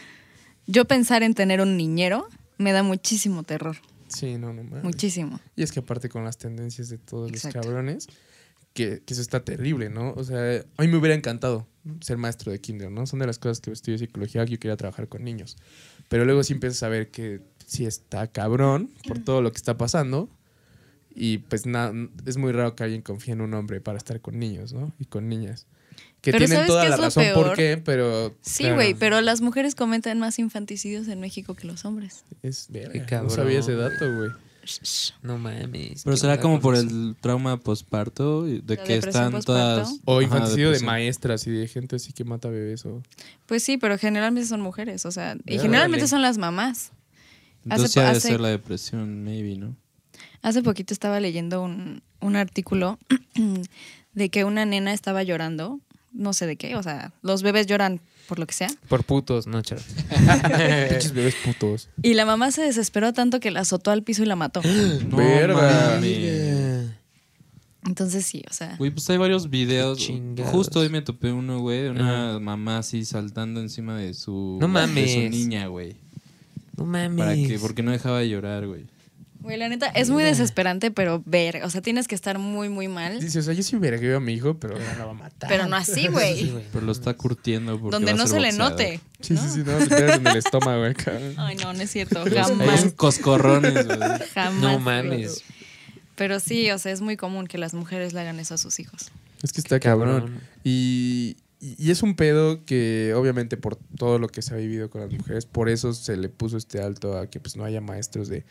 yo 0.66 0.84
pensar 0.84 1.22
en 1.22 1.34
tener 1.34 1.60
un 1.60 1.76
niñero 1.76 2.28
me 2.58 2.72
da 2.72 2.82
muchísimo 2.82 3.42
terror. 3.42 3.76
Sí, 4.08 4.38
no, 4.38 4.52
no 4.52 4.62
mames. 4.62 4.84
Muchísimo. 4.84 5.40
Y 5.56 5.62
es 5.62 5.72
que 5.72 5.80
aparte 5.80 6.08
con 6.08 6.24
las 6.24 6.38
tendencias 6.38 6.88
de 6.88 6.98
todos 6.98 7.30
Exacto. 7.30 7.58
los 7.58 7.66
cabrones, 7.66 8.08
que, 8.72 9.02
que 9.04 9.14
eso 9.14 9.22
está 9.22 9.44
terrible, 9.44 9.90
¿no? 9.90 10.12
O 10.12 10.24
sea, 10.24 10.64
a 10.76 10.82
mí 10.82 10.88
me 10.88 10.96
hubiera 10.96 11.14
encantado 11.14 11.66
ser 12.00 12.16
maestro 12.16 12.52
de 12.52 12.60
kinder, 12.60 12.90
¿no? 12.90 13.06
Son 13.06 13.18
de 13.18 13.26
las 13.26 13.38
cosas 13.38 13.60
que 13.60 13.70
estudio 13.70 13.98
psicología 13.98 14.44
que 14.44 14.52
yo 14.52 14.58
quería 14.58 14.76
trabajar 14.76 15.08
con 15.08 15.24
niños. 15.24 15.56
Pero 16.08 16.24
luego 16.24 16.42
sí 16.42 16.52
empiezas 16.52 16.82
a 16.82 16.88
ver 16.88 17.10
que 17.10 17.40
sí 17.66 17.86
está 17.86 18.26
cabrón 18.26 18.90
por 19.06 19.18
todo 19.18 19.42
lo 19.42 19.50
que 19.50 19.56
está 19.56 19.76
pasando. 19.76 20.28
Y 21.14 21.38
pues 21.38 21.66
nada, 21.66 21.92
es 22.26 22.36
muy 22.36 22.52
raro 22.52 22.74
que 22.74 22.82
alguien 22.84 23.02
confíe 23.02 23.34
en 23.34 23.40
un 23.40 23.54
hombre 23.54 23.80
para 23.80 23.98
estar 23.98 24.20
con 24.20 24.38
niños, 24.38 24.72
¿no? 24.72 24.92
Y 24.98 25.04
con 25.04 25.28
niñas. 25.28 25.66
Que 26.20 26.32
Pero 26.32 26.38
tienen 26.46 26.56
¿sabes 26.56 26.68
toda 26.68 26.82
qué 26.84 26.88
la 26.88 26.94
es 26.94 27.00
lo 27.00 27.04
razón 27.06 27.24
por 27.34 27.54
qué, 27.54 27.76
pero 27.84 28.34
Sí, 28.40 28.62
Claro. 28.62 28.76
güey, 28.76 28.94
pero 28.94 29.20
las 29.20 29.42
mujeres 29.42 29.74
cometen 29.74 30.18
más 30.18 30.38
infanticidios 30.38 31.06
en 31.08 31.20
México 31.20 31.54
que 31.54 31.66
los 31.66 31.84
hombres. 31.84 32.24
es 32.42 32.66
verga. 32.70 33.22
No 33.22 33.28
sabía 33.30 33.58
ese 33.60 33.74
dato, 33.74 34.10
güey. 34.16 34.30
No 35.22 35.36
mames. 35.36 36.02
Pero 36.04 36.14
¿qué 36.16 36.20
será 36.20 36.40
como 36.40 36.58
por 36.60 36.74
eso? 36.76 36.84
el 36.88 37.16
trauma 37.20 37.58
postparto, 37.60 38.48
y 38.48 38.60
de 38.62 38.76
La 38.76 38.82
que 38.84 38.96
están 38.96 39.42
todas... 39.42 40.00
O 40.06 40.14
Ajá, 40.16 40.22
infanticidio 40.24 40.70
de 40.70 40.80
maestras 40.80 41.46
y 41.46 41.50
de 41.50 41.68
gente 41.68 41.96
así 41.96 42.14
que 42.14 42.24
mata 42.24 42.48
bebés 42.48 42.86
o... 42.86 43.02
Pues 43.44 43.62
sí, 43.62 43.76
pero 43.76 43.98
generalmente 43.98 44.48
son 44.48 44.62
mujeres, 44.62 45.04
o 45.04 45.12
sea, 45.12 45.36
y 45.46 45.58
generalmente 45.58 46.08
son 46.08 46.22
las 46.22 46.38
mamás. 46.38 46.92
Entonces 47.64 47.90
Hace- 47.90 47.94
ya 48.00 48.02
debe 48.06 48.16
hace- 48.16 48.28
ser 48.28 48.40
la 48.40 48.48
depresión, 48.48 49.22
maybe, 49.24 49.56
¿no? 49.56 49.76
Hace 50.40 50.62
poquito 50.62 50.94
estaba 50.94 51.20
leyendo 51.20 51.62
un, 51.62 52.02
un 52.22 52.36
artículo 52.36 52.98
de 54.14 54.28
que 54.30 54.44
una 54.44 54.64
nena 54.64 54.94
estaba 54.94 55.22
llorando, 55.22 55.80
no 56.14 56.32
sé 56.32 56.46
de 56.46 56.56
qué, 56.56 56.76
o 56.76 56.82
sea, 56.82 57.12
los 57.22 57.42
bebés 57.42 57.66
lloran 57.66 58.00
por 58.28 58.38
lo 58.38 58.46
que 58.46 58.54
sea, 58.54 58.68
Por 58.88 59.04
putos, 59.04 59.46
no, 59.46 59.60
chaval. 59.60 59.84
Pinches 60.88 61.12
bebés 61.12 61.34
putos. 61.44 61.90
y 62.02 62.14
la 62.14 62.24
mamá 62.24 62.50
se 62.50 62.62
desesperó 62.62 63.12
tanto 63.12 63.38
que 63.40 63.50
la 63.50 63.60
azotó 63.60 63.90
al 63.90 64.02
piso 64.02 64.22
y 64.22 64.26
la 64.26 64.36
mató. 64.36 64.62
No 65.08 65.16
Verga. 65.16 66.00
Entonces 67.86 68.24
sí, 68.24 68.42
o 68.48 68.52
sea. 68.52 68.76
Güey, 68.78 68.90
pues 68.90 69.08
hay 69.10 69.18
varios 69.18 69.50
videos. 69.50 70.08
Justo 70.46 70.80
hoy 70.80 70.88
me 70.88 71.02
topé 71.02 71.32
uno, 71.32 71.58
güey, 71.58 71.82
de 71.82 71.90
una 71.90 72.38
mamá 72.38 72.78
así 72.78 73.04
saltando 73.04 73.60
encima 73.60 73.98
de 73.98 74.14
su, 74.14 74.58
No 74.60 74.68
de 74.68 75.08
su 75.08 75.36
niña, 75.36 75.66
güey. 75.66 75.96
No 76.76 76.86
mames. 76.86 77.18
Para 77.18 77.34
que, 77.34 77.58
porque 77.60 77.82
no 77.82 77.90
dejaba 77.90 78.20
de 78.20 78.30
llorar, 78.30 78.66
güey. 78.66 78.86
Güey, 79.44 79.58
la 79.58 79.68
neta, 79.68 79.86
es 79.88 80.08
muy 80.10 80.24
desesperante, 80.24 80.90
pero 80.90 81.22
ver, 81.26 81.62
o 81.64 81.70
sea, 81.70 81.82
tienes 81.82 82.08
que 82.08 82.14
estar 82.14 82.38
muy, 82.38 82.68
muy 82.70 82.88
mal. 82.88 83.20
Dice, 83.20 83.38
o 83.38 83.42
sea, 83.42 83.52
yo 83.54 83.62
sí 83.62 83.76
hubiera 83.76 83.98
querido 83.98 84.16
a 84.16 84.20
mi 84.20 84.32
hijo, 84.32 84.58
pero 84.58 84.78
ya 84.78 84.94
lo 84.96 85.04
va 85.04 85.10
a 85.10 85.14
matar. 85.14 85.48
Pero 85.50 85.66
no 85.68 85.76
así, 85.76 86.08
güey. 86.10 86.50
Pero 86.72 86.86
lo 86.86 86.92
está 86.92 87.14
curtiendo 87.14 87.78
porque 87.78 87.94
Donde 87.94 88.12
va 88.14 88.18
a 88.18 88.22
no 88.22 88.26
ser 88.26 88.36
se 88.36 88.40
le 88.40 88.48
boxeador. 88.48 88.72
note. 88.72 89.00
Sí, 89.20 89.36
sí, 89.36 89.48
sí, 89.52 89.62
no, 89.64 89.76
te 89.78 89.86
pegas 89.86 90.18
en 90.18 90.26
el 90.26 90.36
estómago, 90.38 90.84
acá. 90.84 91.12
Ay, 91.36 91.56
no, 91.56 91.72
no 91.74 91.82
es 91.82 91.90
cierto. 91.90 92.22
Hay 92.24 92.30
Jamás. 92.32 92.84
un 92.84 92.90
coscorrones, 92.92 93.86
güey. 93.86 93.98
Jamás. 94.34 94.60
No 94.62 94.78
mames. 94.78 95.44
Pero 96.16 96.40
sí, 96.40 96.70
o 96.70 96.78
sea, 96.78 96.92
es 96.92 97.00
muy 97.02 97.16
común 97.18 97.46
que 97.46 97.58
las 97.58 97.74
mujeres 97.74 98.12
le 98.14 98.20
hagan 98.20 98.40
eso 98.40 98.54
a 98.54 98.58
sus 98.58 98.80
hijos. 98.80 99.10
Es 99.42 99.52
que 99.52 99.60
está 99.60 99.78
cabrón. 99.78 100.40
Y, 100.62 101.36
y- 101.60 101.74
y 101.78 101.90
es 101.90 102.02
un 102.02 102.14
pedo 102.16 102.64
que, 102.64 103.12
obviamente, 103.14 103.56
por 103.56 103.76
todo 103.76 104.18
lo 104.18 104.28
que 104.28 104.40
se 104.42 104.54
ha 104.54 104.56
vivido 104.56 104.90
con 104.90 105.00
las 105.00 105.10
mujeres, 105.12 105.44
por 105.46 105.68
eso 105.68 105.92
se 105.92 106.16
le 106.16 106.28
puso 106.28 106.56
este 106.56 106.80
alto 106.80 107.18
a 107.18 107.26
que 107.28 107.40
pues 107.40 107.56
no 107.56 107.64
haya 107.64 107.80
maestros 107.80 108.28
de, 108.28 108.44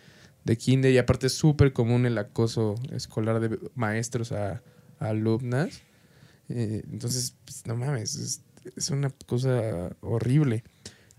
de 0.44 0.58
kinder. 0.58 0.92
Y 0.92 0.98
aparte 0.98 1.28
es 1.28 1.34
súper 1.34 1.74
común 1.74 2.06
el 2.06 2.18
acoso 2.18 2.76
escolar 2.92 3.40
de 3.40 3.60
maestros 3.76 4.32
a, 4.32 4.62
a 5.00 5.08
alumnas. 5.08 5.82
Eh, 6.50 6.84
entonces, 6.92 7.36
pues, 7.46 7.66
no 7.66 7.76
mames, 7.76 8.16
es, 8.16 8.42
es 8.76 8.90
una 8.90 9.10
cosa 9.26 9.96
horrible. 10.02 10.64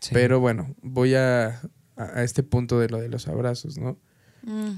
Sí. 0.01 0.11
Pero 0.13 0.41
bueno, 0.41 0.75
voy 0.83 1.15
a, 1.15 1.61
a, 1.97 2.05
a 2.15 2.25
este 2.25 2.43
punto 2.43 2.79
de 2.79 2.89
lo 2.89 3.01
de 3.01 3.09
los 3.09 3.29
abrazos, 3.29 3.79
¿no? 3.79 3.99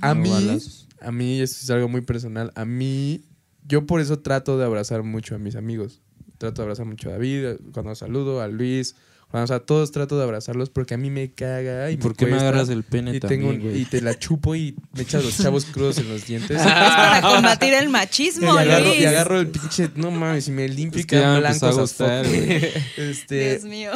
A 0.00 0.14
mí, 0.14 0.30
balazos. 0.30 0.88
a 1.00 1.10
mí, 1.10 1.40
esto 1.40 1.58
es 1.60 1.70
algo 1.70 1.88
muy 1.88 2.00
personal. 2.02 2.52
A 2.54 2.64
mí, 2.64 3.24
yo 3.66 3.86
por 3.86 4.00
eso 4.00 4.20
trato 4.20 4.58
de 4.58 4.64
abrazar 4.64 5.02
mucho 5.02 5.34
a 5.34 5.38
mis 5.38 5.56
amigos. 5.56 6.02
Trato 6.38 6.62
de 6.62 6.66
abrazar 6.66 6.86
mucho 6.86 7.08
a 7.08 7.12
David, 7.12 7.56
cuando 7.72 7.94
saludo, 7.94 8.40
a 8.40 8.48
Luis, 8.48 8.94
o 9.32 9.46
sea, 9.46 9.56
a 9.56 9.60
todos 9.60 9.92
trato 9.92 10.16
de 10.16 10.22
abrazarlos 10.22 10.70
porque 10.70 10.94
a 10.94 10.96
mí 10.96 11.10
me 11.10 11.32
caga 11.32 11.90
y 11.90 11.94
¿Y 11.94 11.96
por 11.96 12.16
qué 12.16 12.26
me 12.26 12.36
agarras 12.36 12.68
el 12.68 12.84
pene 12.84 13.16
y, 13.16 13.20
tengo 13.20 13.50
también, 13.50 13.76
y 13.76 13.84
te 13.84 14.00
la 14.00 14.18
chupo 14.18 14.54
y 14.54 14.76
me 14.94 15.02
echas 15.02 15.24
los 15.24 15.36
chavos 15.36 15.66
crudos 15.66 15.98
en 15.98 16.08
los 16.08 16.26
dientes. 16.26 16.56
Es 16.60 16.62
para 16.62 17.20
combatir 17.20 17.74
el 17.74 17.84
y, 17.86 17.88
machismo, 17.88 18.52
agarro, 18.52 18.86
Luis. 18.86 19.00
y 19.00 19.04
agarro 19.04 19.40
el 19.40 19.48
pinche, 19.48 19.90
no 19.96 20.10
mames, 20.10 20.48
y 20.48 20.52
me 20.52 20.68
limpio 20.68 20.98
y 20.98 21.00
Es 21.00 21.06
que 21.06 21.16
ya 21.16 21.22
quedan 21.22 21.36
a 21.36 21.38
blancos 21.40 21.78
gustar, 21.78 22.26
güey. 22.26 22.72
Este, 22.96 23.50
Dios 23.50 23.64
mío. 23.64 23.90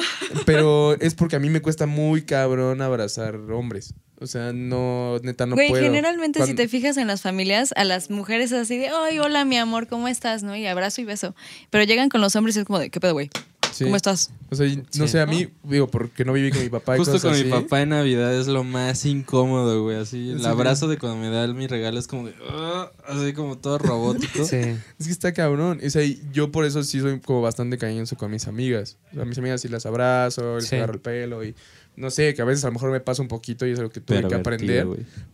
pero 0.44 0.94
es 1.00 1.14
porque 1.14 1.36
a 1.36 1.38
mí 1.38 1.48
me 1.48 1.62
cuesta 1.62 1.86
muy 1.86 2.22
cabrón 2.22 2.82
abrazar 2.82 3.36
hombres. 3.36 3.94
O 4.20 4.26
sea, 4.26 4.52
no, 4.52 5.18
neta, 5.22 5.46
no 5.46 5.54
Güey, 5.54 5.70
puedo. 5.70 5.82
generalmente 5.82 6.44
si 6.44 6.52
te 6.54 6.68
fijas 6.68 6.98
en 6.98 7.06
las 7.06 7.22
familias, 7.22 7.72
a 7.76 7.84
las 7.84 8.10
mujeres 8.10 8.52
es 8.52 8.58
así 8.58 8.76
de, 8.76 8.88
ay, 8.88 9.18
hola, 9.18 9.46
mi 9.46 9.56
amor, 9.56 9.86
¿cómo 9.86 10.08
estás? 10.08 10.42
¿No? 10.42 10.54
Y 10.54 10.66
abrazo 10.66 11.00
y 11.00 11.04
beso. 11.04 11.34
Pero 11.70 11.84
llegan 11.84 12.10
con 12.10 12.20
los 12.20 12.36
hombres 12.36 12.56
y 12.56 12.60
es 12.60 12.64
como 12.66 12.78
de, 12.78 12.90
¿qué 12.90 13.00
pedo, 13.00 13.14
güey? 13.14 13.30
Sí. 13.72 13.84
¿Cómo 13.84 13.96
estás? 13.96 14.30
O 14.50 14.54
sea, 14.56 14.66
no 14.68 14.82
Sí. 14.90 15.08
sé, 15.08 15.20
a 15.20 15.26
mí, 15.26 15.48
digo, 15.62 15.86
porque 15.88 16.24
no 16.24 16.32
viví 16.32 16.50
con 16.50 16.60
mi 16.62 16.68
papá 16.68 16.96
y 16.96 16.98
Justo 16.98 17.12
cosas 17.14 17.30
con 17.38 17.44
mi 17.44 17.50
papá 17.50 17.82
en 17.82 17.90
Navidad 17.90 18.34
es 18.34 18.46
lo 18.48 18.64
más 18.64 19.04
incómodo, 19.06 19.82
güey. 19.82 19.96
Así, 19.96 20.30
el 20.30 20.40
Sí. 20.40 20.46
abrazo 20.46 20.88
de 20.88 20.98
cuando 20.98 21.18
me 21.18 21.30
da 21.30 21.46
mi 21.48 21.66
regalo 21.66 21.98
es 21.98 22.06
como 22.06 22.26
de. 22.26 22.34
"Ah", 22.48 22.90
así 23.06 23.32
como 23.32 23.58
todo 23.58 23.78
robótico. 23.78 24.44
Sí. 24.44 24.56
Es 24.98 25.06
que 25.06 25.12
está 25.12 25.32
cabrón. 25.32 25.80
O 25.84 25.90
sea, 25.90 26.02
y 26.02 26.20
yo 26.32 26.50
por 26.50 26.64
eso 26.64 26.82
sí 26.82 27.00
soy 27.00 27.20
como 27.20 27.42
bastante 27.42 27.78
cariñoso 27.78 28.16
con 28.16 28.30
mis 28.30 28.46
amigas. 28.48 28.96
O 29.10 29.14
sea, 29.14 29.22
a 29.22 29.26
mis 29.26 29.38
amigas 29.38 29.60
sí 29.60 29.68
las 29.68 29.86
abrazo, 29.86 30.56
les 30.56 30.66
Sí. 30.66 30.76
agarro 30.76 30.94
el 30.94 31.00
pelo 31.00 31.44
y 31.44 31.54
no 31.96 32.08
sé, 32.10 32.32
que 32.34 32.40
a 32.40 32.44
veces 32.46 32.64
a 32.64 32.68
lo 32.68 32.72
mejor 32.72 32.90
me 32.92 33.00
pasa 33.00 33.20
un 33.20 33.28
poquito 33.28 33.66
y 33.66 33.72
es 33.72 33.78
algo 33.78 33.90
que 33.90 34.00
tuve 34.00 34.26
que 34.26 34.34
aprender. 34.34 34.86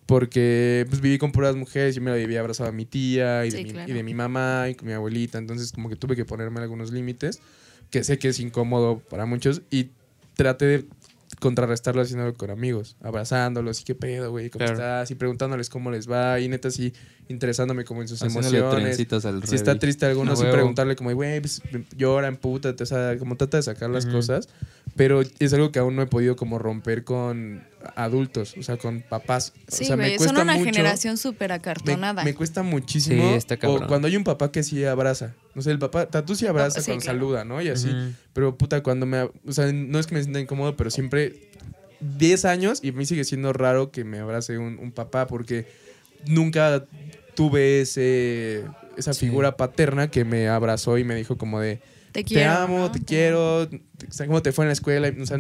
Porque 0.05 0.85
pues 0.89 1.01
viví 1.01 1.19
con 1.19 1.33
puras 1.33 1.55
mujeres, 1.57 1.95
yo 1.95 2.03
me 2.03 2.11
la 2.11 2.17
vivía 2.17 2.41
abrazada 2.41 2.71
a 2.71 2.73
mi 2.73 2.87
tía 2.87 3.45
y, 3.47 3.51
de 3.51 3.63
mi, 3.65 3.71
claro. 3.71 3.91
y 3.91 3.95
de 3.95 4.03
mi 4.03 4.15
mamá 4.15 4.67
y 4.71 4.75
con 4.75 4.89
mi 4.89 4.95
abuelita. 4.95 5.39
Entonces 5.39 5.73
como 5.73 5.89
que 5.89 5.97
tuve 5.97 6.17
que 6.17 6.25
ponerme 6.25 6.61
algunos 6.61 6.91
límites, 6.93 7.41
que 7.91 8.05
sé 8.05 8.19
que 8.19 8.29
es 8.29 8.41
incómodo 8.41 8.99
para 8.99 9.27
muchos 9.27 9.63
y 9.71 9.91
traté 10.35 10.67
de 10.67 10.87
contrarrestarlo 11.41 12.01
haciéndolo 12.01 12.35
con 12.35 12.51
amigos, 12.51 12.97
abrazándolos 13.03 13.81
y 13.81 13.85
qué 13.85 13.95
pedo, 13.95 14.31
güey, 14.31 14.49
cómo 14.49 14.65
Claro. 14.65 14.73
estás 14.75 15.11
y 15.11 15.15
preguntándoles 15.17 15.69
cómo 15.69 15.91
les 15.91 16.11
va 16.11 16.41
y 16.41 16.49
neta 16.49 16.69
así 16.69 16.93
interesándome 17.29 17.85
como 17.85 18.01
en 18.03 18.09
sus 18.09 18.23
Haciéndole 18.23 18.59
emociones. 18.59 18.99
al 19.25 19.47
Si 19.47 19.55
está 19.55 19.79
triste 19.79 20.07
alguno, 20.07 20.33
A 20.33 20.37
sí 20.37 20.45
preguntarle 20.51 20.97
como, 20.97 21.13
güey, 21.13 21.41
pues, 21.41 21.61
llora, 21.97 22.29
empútate, 22.29 22.83
o 22.83 22.87
sea, 22.87 23.19
como 23.19 23.37
trata 23.37 23.59
de 23.59 23.65
sacar 23.65 23.91
las 23.91 24.07
cosas. 24.07 24.49
Pero 24.97 25.21
es 25.39 25.53
algo 25.53 25.71
que 25.73 25.79
aún 25.79 25.95
no 25.95 26.03
he 26.03 26.07
podido 26.07 26.37
como 26.37 26.59
romper 26.59 27.05
con 27.05 27.63
adultos, 27.97 28.55
o 28.59 28.63
sea, 28.63 28.79
con 28.79 29.03
papás. 29.03 29.53
Sí, 29.69 29.85
o 29.85 29.87
sea, 29.89 29.97
me 29.97 30.09
son 30.09 30.17
cuesta 30.19 30.43
una 30.43 30.55
mucho. 30.55 30.65
generación 30.65 31.17
súper 31.19 31.51
Me, 31.51 31.55
acartonada. 31.57 32.25
me 32.25 32.35
cuesta 32.35 32.63
muchísimo. 32.63 33.23
Sí, 33.31 33.35
está 33.35 33.59
o 33.69 33.87
cuando 33.87 34.09
hay 34.09 34.17
un 34.17 34.25
papá 34.25 34.51
que 34.51 34.63
sí 34.63 34.85
abraza. 34.85 35.35
No 35.55 35.61
sé, 35.63 35.71
el 35.71 35.79
papá, 35.79 36.07
Tatú 36.07 36.35
sí 36.35 36.47
abraza 36.47 36.79
Ah, 36.81 36.83
sí, 36.83 36.87
cuando 36.91 37.05
claro. 37.05 37.19
saluda, 37.19 37.45
¿no? 37.45 37.61
Y 37.61 37.69
así. 37.69 37.91
Pero 38.33 38.57
puta, 38.57 38.83
cuando 38.83 39.05
me. 39.07 39.23
O 39.23 39.53
sea, 39.53 39.71
no 39.73 39.99
es 39.99 40.07
que 40.07 40.15
me 40.15 40.23
sienta 40.23 40.41
incómodo, 40.41 40.77
pero 40.77 40.91
siempre. 40.91 41.35
10 42.01 42.45
años 42.45 42.81
y 42.83 42.91
a 42.91 42.93
mí 42.93 43.07
sigue 43.07 43.25
siendo 43.25 43.55
raro 43.55 43.91
que 43.91 44.05
me 44.05 44.19
abrace 44.19 44.59
un, 44.59 44.79
un 44.79 44.93
papá 44.93 45.27
porque 45.27 45.67
nunca 46.27 46.85
tuve 47.35 47.81
ese, 47.81 48.65
esa 48.99 49.15
Sí. 49.15 49.27
figura 49.27 49.57
paterna 49.57 50.11
que 50.11 50.25
me 50.27 50.49
abrazó 50.49 50.99
y 50.99 51.05
me 51.05 51.15
dijo 51.15 51.39
como 51.39 51.59
de 51.61 51.81
te 52.23 52.25
te 52.25 52.35
quiero. 52.35 52.53
amo, 52.53 52.79
¿no? 52.79 52.91
te 52.91 53.01
quiero, 53.01 53.63
o 53.63 53.69
sea, 54.11 54.27
cómo 54.27 54.43
te 54.43 54.53
fue 54.53 54.65
en 54.65 54.69
la 54.69 54.73
escuela, 54.73 55.13
o 55.21 55.27
sea, 55.27 55.39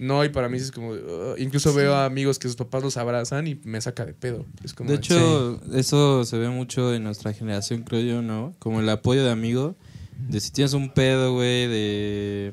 no, 0.00 0.24
y 0.24 0.30
para 0.30 0.48
mí 0.48 0.56
es 0.56 0.72
como, 0.72 0.92
uh, 0.92 1.34
incluso 1.36 1.74
veo 1.74 1.94
a 1.94 2.06
amigos 2.06 2.38
que 2.38 2.48
sus 2.48 2.56
papás 2.56 2.82
los 2.82 2.96
abrazan 2.96 3.46
y 3.46 3.60
me 3.64 3.80
saca 3.82 4.06
de 4.06 4.14
pedo. 4.14 4.46
Es 4.64 4.72
como 4.72 4.88
De 4.88 4.96
hecho, 4.96 5.60
eso 5.74 6.24
se 6.24 6.38
ve 6.38 6.48
mucho 6.48 6.94
en 6.94 7.04
nuestra 7.04 7.34
generación, 7.34 7.82
creo 7.82 8.00
yo, 8.00 8.22
¿no? 8.22 8.54
Como 8.58 8.80
el 8.80 8.88
apoyo 8.88 9.22
de 9.22 9.30
amigo. 9.30 9.76
De 10.28 10.40
si 10.40 10.52
tienes 10.52 10.72
un 10.72 10.90
pedo, 10.90 11.34
güey, 11.34 11.66
de... 11.66 12.52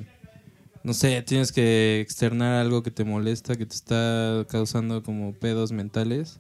No 0.84 0.93
sé, 0.93 1.21
tienes 1.21 1.53
que 1.53 2.01
externar 2.01 2.55
algo 2.55 2.84
que 2.84 2.91
te 2.91 3.05
molesta, 3.05 3.55
que 3.55 3.65
te 3.65 3.75
está 3.75 4.45
causando 4.49 5.01
como 5.01 5.34
pedos 5.34 5.71
mentales. 5.71 6.39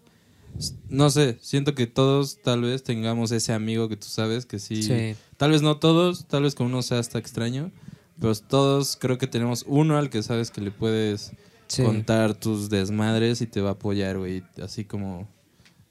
No 0.89 1.09
sé, 1.09 1.37
siento 1.41 1.75
que 1.75 1.85
todos 1.87 2.41
tal 2.41 2.61
vez 2.61 2.83
tengamos 2.83 3.31
ese 3.31 3.53
amigo 3.53 3.89
que 3.89 3.97
tú 3.97 4.07
sabes 4.07 4.45
que 4.45 4.57
sí... 4.59 4.81
Sí. 4.83 5.15
Tal 5.37 5.51
vez 5.51 5.61
no 5.61 5.77
todos, 5.77 6.25
tal 6.27 6.43
vez 6.43 6.55
con 6.55 6.67
uno 6.67 6.81
sea 6.81 6.97
hasta 6.99 7.19
extraño, 7.19 7.71
pero 8.19 8.33
todos 8.35 8.97
creo 8.99 9.17
que 9.19 9.27
tenemos 9.27 9.63
uno 9.67 9.97
al 9.97 10.09
que 10.09 10.23
sabes 10.23 10.49
que 10.51 10.61
le 10.61 10.71
puedes 10.71 11.31
Sí. 11.67 11.83
contar 11.83 12.33
tus 12.33 12.69
desmadres 12.69 13.41
y 13.41 13.45
te 13.45 13.59
va 13.61 13.69
a 13.69 13.73
apoyar, 13.73 14.17
güey, 14.17 14.41
así 14.63 14.85
como 14.85 15.27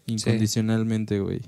incondicionalmente, 0.06 1.20
güey. 1.20 1.42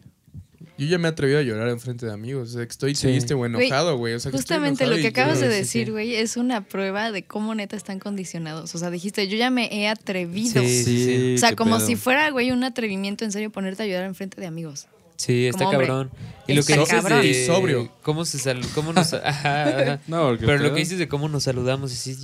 Yo 0.77 0.87
ya 0.87 0.99
me 0.99 1.09
he 1.09 1.11
atrevido 1.11 1.39
a 1.39 1.43
llorar 1.43 1.69
en 1.69 1.79
frente 1.81 2.07
de 2.07 2.13
amigos, 2.13 2.51
o 2.51 2.53
sea, 2.55 2.65
que 2.67 2.71
estoy 2.71 2.95
Sí. 2.95 3.09
triste 3.09 3.35
o 3.35 3.45
enojado, 3.47 3.97
güey. 3.97 4.15
O 4.15 4.21
sea, 4.21 4.31
Justamente 4.33 4.87
lo 4.87 4.97
que 4.97 5.09
acabas 5.09 5.41
de 5.41 5.49
sí, 5.51 5.55
decir, 5.57 5.85
sí. 5.87 5.91
güey, 5.93 6.15
es 6.15 6.37
una 6.37 6.63
prueba 6.63 7.11
de 7.13 7.25
cómo 7.25 7.55
neta 7.55 7.77
están 7.77 7.99
condicionados. 7.99 8.75
O 8.75 8.79
sea, 8.79 8.91
dijiste, 8.91 9.27
yo 9.29 9.37
ya 9.37 9.51
me 9.51 9.69
he 9.73 9.89
atrevido. 9.89 10.63
Sí, 10.63 10.85
sí, 10.85 11.05
sí. 11.05 11.35
O 11.35 11.39
sea, 11.39 11.55
como 11.57 11.77
pedo. 11.79 11.87
si 11.87 11.97
fuera, 11.97 12.31
güey, 12.31 12.51
un 12.51 12.65
atrevimiento 12.65 13.25
en 13.25 13.33
serio 13.33 13.51
ponerte 13.51 13.83
a 13.83 13.87
ayudar 13.87 14.05
en 14.05 14.15
frente 14.15 14.41
de 14.41 14.47
amigos. 14.47 14.87
Sí, 15.17 15.47
está 15.47 15.65
Como 15.65 15.71
hombre. 15.71 15.87
cabrón. 15.89 16.11
Y 16.47 16.55
lo 16.55 16.63
que 16.63 16.73
Está 16.75 16.81
dices 16.85 16.95
cabrón. 17.03 17.23
de 17.23 17.29
Y 17.29 17.47
sobrio. 17.47 17.93
cómo 18.03 18.25
se 18.25 18.39
sal, 18.39 18.61
cómo 18.75 18.93
nos 18.93 19.13
ajá, 19.15 19.69
ajá. 19.81 20.01
No, 20.07 20.29
porque 20.29 20.47
Pero 20.47 20.59
lo 20.59 20.73
que 20.75 20.79
dices 20.81 20.99
de 21.01 21.09
cómo 21.09 21.29
nos 21.29 21.43
saludamos, 21.43 21.91
sí 21.91 22.17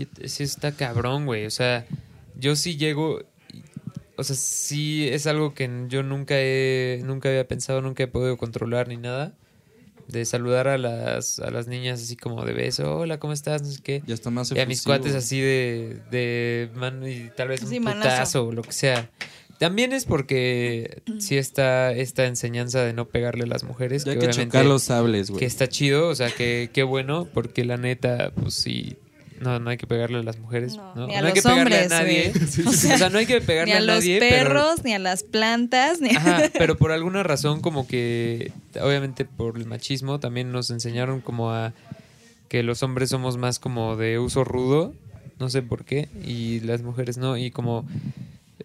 está 0.42 0.70
cabrón, 0.72 1.26
güey. 1.26 1.44
O 1.46 1.50
sea, 1.50 1.86
yo 2.38 2.54
sí 2.56 2.76
llego. 2.76 3.20
O 4.16 4.24
sea, 4.24 4.36
sí 4.36 5.08
es 5.08 5.26
algo 5.26 5.54
que 5.54 5.68
yo 5.88 6.02
nunca 6.02 6.34
he, 6.38 7.00
nunca 7.04 7.28
había 7.28 7.46
pensado, 7.48 7.80
nunca 7.82 8.02
he 8.04 8.06
podido 8.06 8.36
controlar 8.36 8.88
ni 8.88 8.96
nada. 8.96 9.34
De 10.08 10.26
saludar 10.26 10.68
a 10.68 10.76
las, 10.76 11.38
a 11.38 11.50
las 11.50 11.66
niñas 11.66 12.02
así 12.02 12.14
como 12.14 12.44
de 12.44 12.52
beso, 12.52 12.98
hola, 12.98 13.18
¿cómo 13.18 13.32
estás? 13.32 13.62
No 13.62 13.68
sé 13.68 13.80
qué. 13.82 14.02
Ya 14.06 14.12
está 14.14 14.28
más 14.30 14.52
Y 14.52 14.60
a 14.60 14.66
mis 14.66 14.82
cuates 14.82 15.14
así 15.14 15.40
de, 15.40 15.98
de 16.10 16.68
mano 16.74 17.08
y 17.08 17.30
tal 17.34 17.48
vez 17.48 17.62
un 17.62 17.82
manazo. 17.82 18.10
putazo 18.10 18.46
o 18.48 18.52
lo 18.52 18.60
que 18.62 18.72
sea. 18.72 19.10
También 19.58 19.94
es 19.94 20.04
porque 20.04 21.00
sí 21.20 21.38
está 21.38 21.92
esta 21.92 22.26
enseñanza 22.26 22.84
de 22.84 22.92
no 22.92 23.08
pegarle 23.08 23.44
a 23.44 23.46
las 23.46 23.64
mujeres. 23.64 24.04
Ya 24.04 24.12
que 24.12 24.18
obviamente- 24.18 24.44
chocar 24.44 24.66
los 24.66 24.82
sables, 24.82 25.30
güey. 25.30 25.40
que 25.40 25.46
está 25.46 25.68
chido, 25.68 26.08
o 26.08 26.14
sea, 26.14 26.28
que 26.30 26.68
qué 26.72 26.82
bueno, 26.82 27.26
porque 27.32 27.64
la 27.64 27.78
neta, 27.78 28.30
pues 28.34 28.52
sí, 28.52 28.96
no, 29.44 29.60
no 29.60 29.70
hay 29.70 29.76
que 29.76 29.86
pegarle 29.86 30.18
a 30.18 30.22
las 30.22 30.38
mujeres, 30.38 30.76
No, 30.76 30.94
¿no? 30.94 31.06
ni 31.06 31.14
a 31.14 31.20
No 31.20 31.26
hay 31.28 31.32
que 31.34 31.40
los 31.42 31.44
pegarle 31.44 31.76
hombres, 31.76 31.92
a 31.92 32.00
nadie. 32.02 32.32
O 32.66 32.72
sea, 32.72 33.10
no 33.10 33.18
hay 33.18 33.26
que 33.26 33.40
pegarle 33.40 33.72
Ni 33.74 33.76
a, 33.78 33.82
a 33.82 33.94
los 33.96 34.04
pero- 34.04 34.20
perros, 34.20 34.84
ni 34.84 34.92
a 34.94 34.98
las 34.98 35.22
plantas, 35.22 36.00
ni 36.00 36.10
a... 36.14 36.18
Ajá, 36.18 36.42
pero 36.58 36.76
por 36.76 36.90
alguna 36.92 37.22
razón 37.22 37.60
como 37.60 37.86
que, 37.86 38.50
obviamente 38.80 39.24
por 39.24 39.56
el 39.56 39.66
machismo, 39.66 40.18
también 40.20 40.50
nos 40.50 40.70
enseñaron 40.70 41.20
como 41.20 41.52
a 41.52 41.72
que 42.48 42.62
los 42.62 42.82
hombres 42.82 43.10
somos 43.10 43.36
más 43.36 43.58
como 43.58 43.96
de 43.96 44.18
uso 44.18 44.44
rudo, 44.44 44.94
no 45.38 45.48
sé 45.50 45.62
por 45.62 45.84
qué, 45.84 46.08
y 46.24 46.60
las 46.60 46.82
mujeres 46.82 47.16
no, 47.18 47.36
y 47.36 47.50
como 47.50 47.86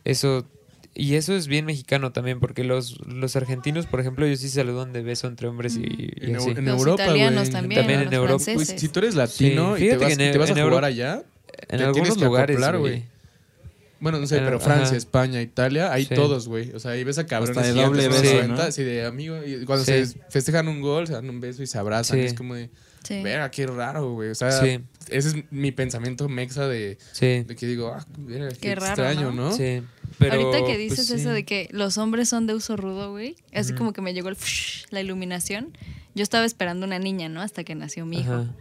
eso... 0.05 0.45
Y 0.95 1.15
eso 1.15 1.35
es 1.35 1.47
bien 1.47 1.65
mexicano 1.65 2.11
también, 2.11 2.39
porque 2.39 2.63
los, 2.63 2.99
los 3.05 3.35
argentinos, 3.35 3.85
por 3.85 3.99
ejemplo, 3.99 4.25
ellos 4.25 4.39
sí 4.39 4.49
saludan 4.49 4.91
de 4.91 5.01
beso 5.01 5.27
entre 5.27 5.47
hombres 5.47 5.77
y, 5.77 5.81
y 5.83 6.29
En, 6.31 6.35
así. 6.35 6.49
En 6.49 6.65
Los 6.65 6.79
Europa, 6.79 7.03
italianos 7.03 7.49
también, 7.51 7.81
También 7.81 7.99
en 8.01 8.05
los 8.07 8.13
Europa. 8.13 8.43
Pues, 8.55 8.67
si 8.75 8.89
tú 8.89 8.99
eres 8.99 9.15
latino 9.15 9.77
Sí, 9.77 9.85
y 9.85 9.89
te 9.89 9.97
vas, 9.97 10.17
que 10.17 10.25
en- 10.25 10.31
te 10.31 10.37
vas 10.37 10.49
a 10.49 10.53
jugar 10.53 10.65
Europa- 10.65 10.87
allá, 10.87 11.23
En 11.69 11.77
te 11.77 11.83
algunos 11.83 11.93
tienes 11.93 12.13
que 12.17 12.25
lugares, 12.25 12.55
acoplar, 12.57 12.77
güey. 12.79 13.03
Bueno, 14.01 14.17
no 14.19 14.27
sé, 14.27 14.35
Pero, 14.35 14.45
pero 14.47 14.59
Francia, 14.61 14.87
ajá. 14.87 14.95
España, 14.97 15.41
Italia, 15.41 15.91
hay 15.91 16.05
Sí. 16.05 16.15
todos, 16.15 16.47
güey. 16.47 16.71
O 16.71 16.79
sea, 16.79 16.91
ahí 16.91 17.03
ves 17.03 17.17
a 17.17 17.25
cabrones 17.25 17.57
Hasta 17.57 17.73
de 17.73 17.81
doble 17.81 18.07
beso, 18.07 18.23
90, 18.23 18.47
¿no? 18.55 18.61
así 18.61 18.83
de 18.83 19.05
amigo. 19.05 19.37
Y 19.45 19.65
cuando 19.65 19.83
Sí. 19.83 20.05
se 20.05 20.19
festejan 20.29 20.69
un 20.69 20.81
gol, 20.81 21.05
se 21.05 21.13
dan 21.13 21.29
un 21.29 21.41
beso 21.41 21.61
y 21.63 21.67
se 21.67 21.77
abrazan. 21.77 22.17
Sí. 22.17 22.23
y 22.23 22.25
es 22.27 22.33
como 22.33 22.55
de, 22.55 22.69
Sí. 23.03 23.21
verga, 23.21 23.51
qué 23.51 23.67
raro, 23.67 24.13
güey. 24.13 24.29
O 24.29 24.35
sea, 24.35 24.51
Sí. 24.53 24.79
ese 25.09 25.29
es 25.29 25.35
mi 25.51 25.71
pensamiento 25.73 26.29
mexa 26.29 26.67
de, 26.67 26.97
Sí. 27.11 27.43
de 27.43 27.55
que 27.57 27.67
digo, 27.67 27.93
ah, 27.93 28.05
qué, 28.27 28.49
Qué 28.61 28.75
raro, 28.75 28.87
extraño, 28.87 29.31
¿no? 29.33 29.51
Sí. 29.55 29.81
Pero, 30.19 30.33
Ahorita 30.33 30.57
que 30.59 30.73
pues, 30.73 30.77
dices 30.77 31.07
sí. 31.07 31.13
eso 31.13 31.29
de 31.29 31.45
que 31.45 31.69
los 31.71 31.97
hombres 31.97 32.29
son 32.29 32.45
de 32.45 32.53
uso 32.53 32.75
rudo, 32.77 33.11
güey, 33.11 33.35
así 33.53 33.73
como 33.73 33.93
que 33.93 34.01
me 34.01 34.13
llegó 34.13 34.29
el 34.29 34.35
fush, 34.35 34.83
la 34.91 34.99
iluminación. 35.01 35.75
Yo 36.13 36.23
estaba 36.23 36.45
esperando 36.45 36.85
una 36.85 36.99
niña, 36.99 37.29
¿no? 37.29 37.41
Hasta 37.41 37.63
que 37.63 37.73
nació 37.75 38.05
mi 38.05 38.19
hijo. 38.19 38.33
Ajá. 38.33 38.53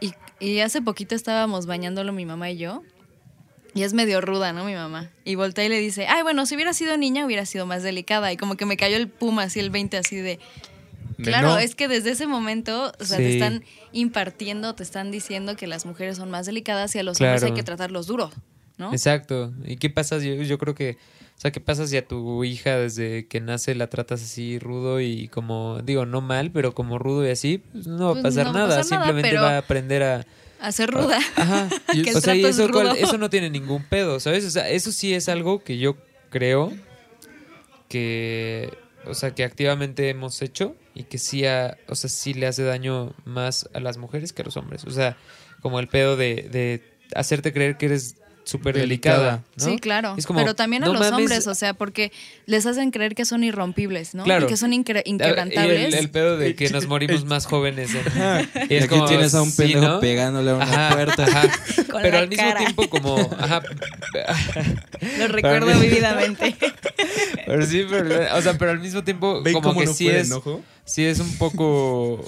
Y, 0.00 0.12
y 0.38 0.60
hace 0.60 0.80
poquito 0.80 1.14
estábamos 1.16 1.66
bañándolo 1.66 2.12
mi 2.12 2.24
mamá 2.24 2.50
y 2.50 2.58
yo. 2.58 2.82
Y 3.74 3.82
es 3.82 3.92
medio 3.92 4.20
ruda, 4.20 4.52
¿no? 4.52 4.64
Mi 4.64 4.74
mamá. 4.74 5.10
Y 5.24 5.34
voltea 5.34 5.64
y 5.64 5.68
le 5.68 5.78
dice, 5.80 6.06
ay, 6.06 6.22
bueno, 6.22 6.46
si 6.46 6.54
hubiera 6.54 6.72
sido 6.72 6.96
niña 6.96 7.26
hubiera 7.26 7.44
sido 7.46 7.66
más 7.66 7.82
delicada. 7.82 8.32
Y 8.32 8.36
como 8.36 8.56
que 8.56 8.64
me 8.64 8.76
cayó 8.76 8.96
el 8.96 9.08
puma 9.08 9.42
así, 9.44 9.58
el 9.60 9.70
20 9.70 9.96
así 9.98 10.16
de... 10.16 10.38
Claro, 11.22 11.48
no. 11.48 11.58
es 11.58 11.74
que 11.74 11.88
desde 11.88 12.10
ese 12.10 12.28
momento, 12.28 12.92
o 13.00 13.04
sea, 13.04 13.16
te 13.18 13.32
están 13.34 13.64
impartiendo, 13.90 14.74
te 14.76 14.84
están 14.84 15.10
diciendo 15.10 15.56
que 15.56 15.66
las 15.66 15.84
mujeres 15.84 16.16
son 16.16 16.30
más 16.30 16.46
delicadas 16.46 16.94
y 16.94 17.00
a 17.00 17.02
los 17.02 17.18
Claro. 17.18 17.32
hombres 17.34 17.50
hay 17.50 17.56
que 17.56 17.64
tratarlos 17.64 18.06
duro, 18.06 18.30
¿no? 18.78 18.92
Exacto. 18.92 19.52
¿Y 19.64 19.76
qué 19.76 19.90
pasa? 19.90 20.18
Yo, 20.18 20.34
yo 20.34 20.56
creo 20.58 20.74
que, 20.74 20.96
o 21.36 21.40
sea, 21.40 21.50
¿qué 21.52 21.60
pasa 21.60 21.86
si 21.86 21.96
a 21.96 22.06
tu 22.06 22.42
hija 22.44 22.76
desde 22.78 23.26
que 23.26 23.40
nace 23.40 23.74
la 23.74 23.88
tratas 23.88 24.22
así 24.22 24.58
rudo 24.58 25.00
y 25.00 25.28
como, 25.28 25.80
digo, 25.82 26.06
no 26.06 26.20
mal, 26.20 26.50
pero 26.50 26.74
como 26.74 26.98
rudo 26.98 27.26
y 27.26 27.30
así? 27.30 27.58
Pues 27.72 27.86
no 27.86 28.06
va 28.06 28.10
a 28.10 28.12
Pues 28.14 28.22
pasar 28.22 28.46
no 28.46 28.52
nada. 28.54 28.82
Simplemente 28.82 29.36
va 29.36 29.56
a 29.56 29.58
aprender 29.58 30.02
a... 30.02 30.26
A 30.60 30.72
ser 30.72 30.90
ruda. 30.90 31.18
Ajá. 31.36 31.68
Que 31.92 32.10
el 32.10 32.16
o 32.16 32.20
sea, 32.20 32.34
y 32.34 32.44
es 32.44 32.58
eso, 32.58 32.68
cual- 32.70 32.88
rudo. 32.90 32.94
eso 32.96 33.18
no 33.18 33.30
tiene 33.30 33.50
ningún 33.50 33.84
pedo, 33.84 34.18
¿sabes? 34.20 34.44
O 34.44 34.50
sea, 34.50 34.68
eso 34.68 34.90
sí 34.92 35.14
es 35.14 35.28
algo 35.28 35.60
que 35.62 35.78
yo 35.78 35.96
creo 36.30 36.72
que, 37.88 38.72
o 39.06 39.14
sea, 39.14 39.34
que 39.34 39.44
activamente 39.44 40.08
hemos 40.10 40.42
hecho 40.42 40.74
y 40.94 41.04
que 41.04 41.18
sí, 41.18 41.46
a- 41.46 41.76
o 41.88 41.94
sea, 41.94 42.10
sí 42.10 42.34
le 42.34 42.46
hace 42.46 42.62
daño 42.64 43.14
más 43.24 43.68
a 43.74 43.80
las 43.80 43.98
mujeres 43.98 44.32
que 44.32 44.42
a 44.42 44.44
los 44.44 44.56
hombres. 44.56 44.84
O 44.84 44.90
sea, 44.90 45.16
como 45.62 45.80
el 45.80 45.88
pedo 45.88 46.16
de, 46.16 46.48
de 46.50 46.82
hacerte 47.14 47.52
creer 47.52 47.76
que 47.76 47.86
eres 47.86 48.16
súper 48.48 48.76
delicada. 48.76 49.42
Sí, 49.56 49.78
claro. 49.78 50.14
Es 50.16 50.26
como, 50.26 50.40
Pero 50.40 50.54
también 50.54 50.82
a 50.82 50.86
no 50.86 50.92
los 50.94 51.00
mames, 51.02 51.18
hombres, 51.18 51.46
o 51.46 51.54
sea, 51.54 51.74
porque 51.74 52.10
les 52.46 52.64
hacen 52.64 52.90
creer 52.90 53.14
que 53.14 53.24
son 53.26 53.44
irrompibles, 53.44 54.14
¿no? 54.14 54.24
Claro. 54.24 54.46
Y 54.46 54.48
que 54.48 54.56
son 54.56 54.72
incre- 54.72 55.02
y 55.04 55.10
inquebrantables. 55.10 55.92
el, 55.92 56.00
el 56.00 56.10
pedo 56.10 56.36
de 56.38 56.54
que 56.54 56.70
nos 56.70 56.86
morimos 56.86 57.24
más 57.26 57.44
jóvenes. 57.46 57.90
en- 57.94 58.48
y 58.70 58.74
Y 58.74 58.76
es 58.78 58.84
aquí 58.84 58.94
como, 58.94 59.04
tienes 59.06 59.34
a 59.34 59.42
un 59.42 59.50
sí, 59.50 59.56
pendejo 59.62 59.86
¿no? 59.86 60.00
pegándole 60.00 60.50
a 60.50 60.54
una 60.54 60.64
Ajá, 60.64 60.94
puerta. 60.94 61.24
ajá. 61.24 61.42
Con 61.90 62.02
Pero 62.02 62.16
la 62.16 62.22
al 62.22 62.28
mismo 62.28 62.44
cara. 62.44 62.58
tiempo 62.60 62.88
como... 62.88 63.18
Ajá, 63.38 63.62
Lo 65.18 65.28
recuerdo 65.28 65.78
vividamente. 65.78 66.56
Pero 67.46 67.66
sí, 67.66 67.84
pero, 67.88 68.36
o 68.36 68.42
sea, 68.42 68.56
pero 68.58 68.70
al 68.72 68.80
mismo 68.80 69.04
tiempo 69.04 69.42
¿Ven 69.42 69.54
como 69.54 69.68
cómo 69.68 69.80
que 69.80 69.86
no 69.86 69.92
sí 69.94 70.08
es, 70.08 70.26
enojo? 70.28 70.62
sí 70.84 71.04
es 71.04 71.20
un 71.20 71.36
poco 71.38 72.24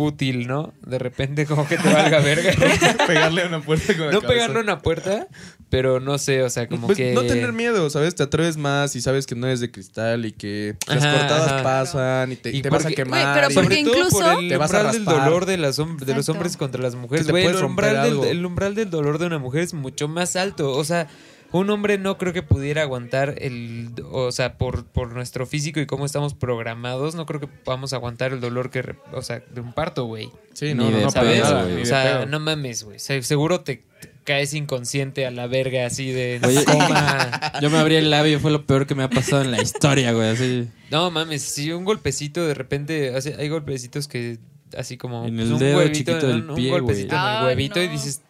útil, 0.00 0.46
¿no? 0.46 0.72
De 0.86 0.98
repente 0.98 1.44
como 1.46 1.66
que 1.68 1.76
te 1.76 1.92
valga 1.92 2.20
verga. 2.20 2.52
Pegarle 3.06 3.42
a 3.42 3.46
una 3.48 3.60
puerta 3.60 3.86
con 3.96 4.06
la 4.06 4.12
no 4.12 4.20
cabeza. 4.20 4.28
pegarle 4.28 4.58
a 4.58 4.62
una 4.62 4.78
puerta, 4.80 5.26
pero 5.68 6.00
no 6.00 6.18
sé, 6.18 6.42
o 6.42 6.50
sea, 6.50 6.66
como 6.68 6.86
Pues, 6.86 6.96
que... 6.98 7.12
No 7.12 7.22
tener 7.22 7.52
miedo, 7.52 7.88
¿sabes? 7.90 8.14
Te 8.14 8.22
atreves 8.22 8.56
más 8.56 8.96
y 8.96 9.00
sabes 9.02 9.26
que 9.26 9.34
no 9.34 9.46
eres 9.46 9.60
de 9.60 9.70
cristal 9.70 10.24
y 10.24 10.32
que 10.32 10.76
las 10.88 11.04
Ajá, 11.04 11.18
cortadas 11.18 11.52
ajá. 11.52 11.62
pasan 11.62 12.32
y 12.32 12.36
te, 12.36 12.50
Y 12.56 12.62
te 12.62 12.70
vas 12.70 12.86
a 12.86 12.90
quemar. 12.90 13.34
Pero 13.34 13.50
y- 13.50 13.54
porque 13.54 13.74
Sobre 13.76 13.82
todo 13.84 13.96
incluso- 14.06 14.18
por 14.34 14.42
el 14.42 14.48
Te 14.48 14.56
vas 14.56 14.72
a 14.72 14.76
umbral 14.78 14.92
del 14.94 15.04
dolor 15.04 15.46
de, 15.46 15.56
las 15.58 15.78
hom- 15.78 15.98
de 15.98 16.14
los 16.14 16.28
hombres 16.28 16.56
contra 16.56 16.82
las 16.82 16.94
mujeres. 16.94 17.28
Güey, 17.28 17.46
umbral, 17.62 18.02
del, 18.20 18.24
el 18.30 18.46
umbral 18.46 18.74
del 18.74 18.90
dolor 18.90 19.18
de 19.18 19.26
una 19.26 19.38
mujer 19.38 19.62
es 19.62 19.74
mucho 19.74 20.08
más 20.08 20.34
alto. 20.36 20.72
O 20.72 20.84
sea, 20.84 21.08
un 21.52 21.68
hombre 21.70 21.98
no 21.98 22.16
creo 22.18 22.32
que 22.32 22.42
pudiera 22.42 22.82
aguantar 22.82 23.34
el... 23.38 23.90
O 24.12 24.30
sea, 24.32 24.56
por, 24.58 24.84
por 24.86 25.12
nuestro 25.12 25.46
físico 25.46 25.80
y 25.80 25.86
cómo 25.86 26.06
estamos 26.06 26.34
programados, 26.34 27.14
no 27.14 27.26
creo 27.26 27.40
que 27.40 27.46
podamos 27.48 27.92
aguantar 27.92 28.32
el 28.32 28.40
dolor 28.40 28.70
que... 28.70 28.94
O 29.12 29.22
sea, 29.22 29.42
de 29.52 29.60
un 29.60 29.72
parto, 29.72 30.04
güey. 30.04 30.30
Sí, 30.54 30.74
no, 30.74 30.84
Ni 30.84 30.90
no, 30.90 30.96
de 30.98 31.02
no, 31.04 31.10
¿Sabes? 31.10 31.40
nada, 31.42 31.66
o 31.82 31.84
sea, 31.84 32.26
no 32.26 32.38
mames, 32.40 32.84
güey. 32.84 32.98
Se- 32.98 33.22
seguro 33.22 33.60
te, 33.62 33.82
te 34.00 34.10
caes 34.24 34.54
inconsciente 34.54 35.26
a 35.26 35.30
la 35.30 35.46
verga 35.46 35.86
así 35.86 36.12
de... 36.12 36.40
Oye, 36.44 36.64
coma. 36.64 37.52
Yo 37.60 37.70
me 37.70 37.78
abrí 37.78 37.96
el 37.96 38.10
labio 38.10 38.38
fue 38.40 38.50
lo 38.50 38.64
peor 38.66 38.86
que 38.86 38.94
me 38.94 39.02
ha 39.02 39.10
pasado 39.10 39.42
en 39.42 39.50
la 39.50 39.60
historia, 39.60 40.12
güey. 40.12 40.28
Así. 40.30 40.68
No 40.90 41.10
mames, 41.10 41.42
si 41.42 41.72
un 41.72 41.84
golpecito 41.84 42.46
de 42.46 42.54
repente, 42.54 43.14
así- 43.16 43.32
hay 43.36 43.48
golpecitos 43.48 44.06
que 44.08 44.38
así 44.76 44.96
como 44.96 45.24
En 45.26 45.34
pues, 45.34 45.46
el 45.48 45.52
un 45.54 45.58
dedo 45.58 45.78
huevito, 45.78 45.98
chiquito 46.12 46.26
del 46.28 46.42
un, 46.42 46.50
un 46.50 46.56
pie, 46.56 46.70
golpecito 46.70 47.14
en 47.16 47.20
el 47.22 47.44
huevito 47.44 47.80
Ay, 47.80 47.86
y 47.86 47.88
dices, 47.88 48.20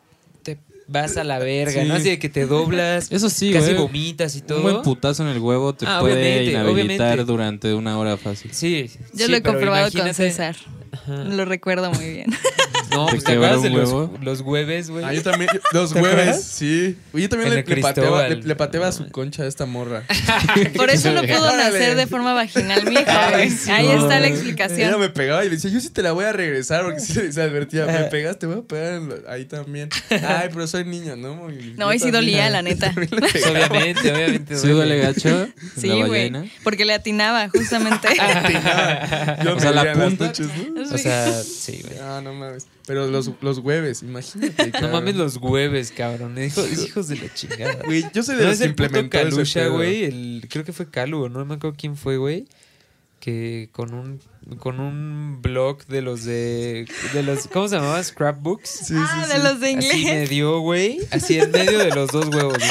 te 0.43 0.57
vas 0.91 1.17
a 1.17 1.25
la 1.25 1.39
verga, 1.39 1.83
Sí. 1.83 1.89
¿no? 1.89 1.95
Así 1.95 2.11
de 2.11 2.19
que 2.19 2.29
te 2.29 2.47
doblas, 2.47 3.11
Eso 3.13 3.31
sí, 3.31 3.53
casi 3.53 3.69
güey. 3.73 3.77
vomitas 3.83 4.35
y 4.37 4.41
todo. 4.41 4.59
Un 4.59 4.63
buen 4.65 4.83
putazo 4.83 5.23
en 5.23 5.29
el 5.31 5.39
huevo 5.39 5.73
te 5.75 5.87
Ah, 5.87 5.99
puede 6.01 6.15
obviamente, 6.15 6.51
inhabilitar 6.51 7.07
obviamente. 7.07 7.25
durante 7.33 7.75
una 7.75 7.97
hora 7.99 8.17
fácil. 8.17 8.51
Sí, 8.53 8.91
Yo 9.15 9.27
sí, 9.27 9.31
lo 9.31 9.37
he 9.39 9.43
comprobado 9.43 9.91
con 9.93 10.13
César. 10.13 10.57
Ajá. 10.93 11.25
Lo 11.25 11.45
recuerdo 11.45 11.91
muy 11.93 12.11
bien. 12.13 12.27
No, 12.97 13.07
¿Te 13.07 13.13
pues 13.13 13.25
te 13.25 13.33
acuerdas 13.33 13.63
de 13.63 13.71
los, 13.71 13.89
huevo? 13.91 14.19
los 14.21 14.41
hueves, 14.41 14.91
güey. 14.91 15.05
Ah, 15.05 15.13
yo 15.15 15.23
también. 15.23 15.51
Los 15.73 15.93
¿Te 15.93 16.01
hueves, 16.01 16.19
acuerdas? 16.21 16.45
sí. 16.45 16.97
Oye, 17.13 17.23
yo 17.25 17.29
también 17.29 17.49
En 17.53 17.55
le, 17.55 17.61
el 17.61 17.67
le 17.77 17.83
pateaba, 17.83 18.09
Cristóbal. 18.25 18.41
le, 18.41 18.47
le 18.49 18.57
pateaba 18.57 18.93
su 18.93 19.09
concha 19.11 19.45
a 19.45 19.47
esta 19.47 19.67
morra. 19.67 20.03
Por 20.77 20.91
eso 20.91 21.13
no 21.13 21.23
pudo 21.23 21.45
Órale. 21.45 21.65
nacer 21.79 21.95
de 21.97 22.07
forma 22.07 22.33
vaginal 22.35 22.85
mi 22.85 22.95
hija, 22.95 23.27
Ay, 23.29 23.33
güey. 23.33 23.51
sí, 23.51 23.71
Ahí 23.71 23.87
no. 23.87 23.93
está 24.03 24.19
la 24.21 24.27
Ella 24.27 24.35
explicación. 24.35 25.01
me 25.01 25.09
pegaba 25.11 25.45
y 25.45 25.49
le 25.49 25.55
decía, 25.57 25.71
yo 25.71 25.81
sí 25.81 25.91
te 25.91 26.03
la 26.03 26.13
voy 26.13 26.25
a 26.25 26.33
regresar 26.33 26.85
porque 26.85 27.01
sí 27.01 27.33
se 27.33 27.43
advertía, 27.43 27.87
me 27.87 28.05
pegaste, 28.05 28.47
voy 28.47 28.59
a 28.59 28.63
pegar 28.63 28.95
en 28.95 29.09
lo- 29.09 29.29
ahí 29.31 29.45
también. 29.45 29.89
Ay, 30.11 30.49
pero 30.53 30.67
soy 30.67 30.85
niño, 30.85 31.17
¿no? 31.17 31.51
Y 31.51 31.75
No, 31.77 31.87
yo 31.89 31.93
y 31.95 31.99
sí 31.99 32.05
también- 32.11 32.13
dolía, 32.13 32.51
la 32.51 32.63
neta. 32.63 32.87
también 32.93 33.11
le 33.13 33.29
pegaba. 33.29 33.53
obviamente, 33.53 34.13
obviamente. 34.13 34.57
¿Sí 34.57 34.69
duele 34.69 34.99
gacho? 34.99 35.49
Sí, 35.77 35.87
la 35.89 36.07
güey. 36.07 36.33
Porque 36.65 36.85
le 36.85 36.95
atinaba, 36.95 37.49
justamente. 37.49 38.09
Yo 39.45 39.53
O 39.53 39.55
me 39.55 39.61
sea, 39.61 39.71
la 39.73 39.81
dolía 39.85 39.93
en 39.93 39.99
las 39.99 40.09
punta. 40.09 40.27
noches, 40.27 40.47
¿no? 40.75 40.83
O 40.95 40.99
sea, 40.99 41.43
sí, 41.43 41.81
güey. 41.87 41.99
Ah, 42.03 42.21
no 42.23 42.33
mames. 42.35 42.67
Pero 42.91 43.07
los, 43.07 43.31
los 43.41 43.59
hueves, 43.59 44.03
imagínate. 44.03 44.73
No 44.83 44.89
mames 44.89 45.15
los 45.15 45.37
hueves, 45.37 45.93
cabrón. 45.93 46.37
Hijo- 46.43 46.67
hijos 46.67 47.07
de 47.07 47.19
la 47.19 47.33
chingada. 47.33 47.79
Güey, 47.85 48.05
yo 48.13 48.25
soy 48.25 48.35
de 48.35 48.43
¿No 48.43 48.49
los 48.51 48.61
implementó 48.63 49.17
güey? 49.75 50.03
El, 50.03 50.47
creo 50.51 50.65
que 50.65 50.73
fue 50.73 50.91
Calu, 50.91 51.29
no 51.29 51.45
me 51.45 51.55
acuerdo 51.55 51.77
quién 51.79 51.97
fue, 51.97 52.17
güey. 52.17 52.49
Que 53.21 53.69
con 53.71 53.95
un, 53.95 54.19
con 54.59 54.81
un 54.81 55.41
blog 55.41 55.87
de 55.87 56.03
los 56.03 56.25
de, 56.25 56.89
de 57.13 57.23
los, 57.23 57.47
¿cómo 57.47 57.69
se 57.69 57.77
llamaba? 57.77 58.03
Scrapbooks. 58.03 58.69
Sí, 58.69 58.95
ah, 58.97 59.23
sí, 59.25 59.33
de 59.35 59.37
sí. 59.39 59.43
los 59.47 59.61
de 59.61 59.69
Así 59.69 59.77
me 59.89 59.99
inglés. 60.01 60.29
dio, 60.31 60.59
güey. 60.59 60.99
Así 61.13 61.39
en 61.39 61.53
medio 61.53 61.79
de 61.79 61.91
los 61.95 62.09
dos 62.11 62.27
huevos. 62.27 62.59
güey. 62.59 62.71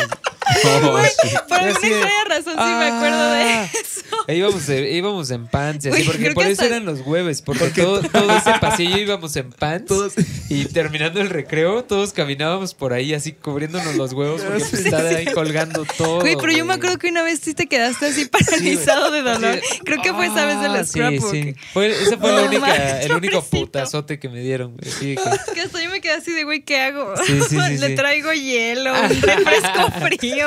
Oh, 0.82 1.02
sí. 1.04 1.36
Por 1.48 1.58
alguna 1.60 1.88
extraña 1.88 2.24
razón 2.28 2.54
sí 2.54 2.74
me 2.80 2.86
acuerdo 2.88 3.32
de 3.32 3.44
Ah. 3.44 3.64
eso. 3.74 4.02
E 4.28 4.36
íbamos, 4.36 4.70
íbamos 4.70 5.32
en 5.32 5.48
pants, 5.48 5.86
y 5.86 5.90
así, 5.90 6.04
porque 6.04 6.32
por 6.32 6.44
eso 6.46 6.62
hasta- 6.62 6.66
eran 6.66 6.86
los 6.86 7.02
hueves, 7.02 7.42
porque, 7.42 7.70
todo, 7.82 8.02
todo 8.02 8.38
ese 8.38 8.52
pasillo 8.60 8.98
íbamos 9.00 9.36
en 9.36 9.52
pants 9.52 9.88
Todos- 9.88 10.14
y 10.50 10.66
terminando 10.66 11.20
el 11.22 11.30
recreo, 11.30 11.84
todos 11.84 12.14
caminábamos 12.14 12.74
por 12.74 12.94
ahí 12.94 13.14
así 13.14 13.32
cubriéndonos 13.34 13.96
los 13.96 14.14
huevos 14.14 14.42
porque 14.42 14.60
pues, 14.70 14.86
estaba 14.86 15.10
ahí 15.10 15.26
colgando 15.28 15.86
todo. 15.98 16.20
Güey, 16.22 16.36
pero 16.38 16.52
yo 16.52 16.66
me 16.66 16.74
acuerdo 16.74 16.98
que 17.00 17.10
una 17.10 17.24
vez 17.24 17.40
sí 17.44 17.54
te 17.54 17.68
quedaste 17.68 18.08
así 18.08 18.26
paralizado 18.26 19.12
de 19.12 19.22
dolor. 19.22 19.60
Creo 19.84 20.02
que 20.02 20.14
fue 20.14 20.26
esa 20.28 20.46
vez 20.46 20.58
Ah, 20.60 20.74
del 20.74 20.86
sí, 20.86 20.92
scrapbook. 20.92 21.32
sí. 21.32 21.56
Fue, 21.74 21.88
ese 21.90 22.18
fue 22.18 22.32
la 22.32 22.42
No 22.42 22.48
única, 22.48 22.62
manches, 22.62 23.06
el 23.06 23.12
único 23.14 23.44
putazote 23.44 24.20
que 24.20 24.30
me 24.30 24.42
dieron. 24.42 24.76
güey. 24.78 25.16
Que- 25.54 25.62
hasta 25.62 25.82
yo 25.84 25.90
me 25.90 26.02
quedé 26.02 26.14
así 26.14 26.32
de, 26.32 26.44
güey, 26.44 26.62
¿qué 26.64 26.80
hago? 26.80 27.14
Sí, 27.26 27.40
sí, 27.50 27.58
sí, 27.60 27.78
Le 27.78 27.88
sí. 27.90 27.96
traigo 27.96 28.32
hielo, 28.34 28.94
un 28.94 29.10
refresco 29.22 29.92
frío. 30.00 30.39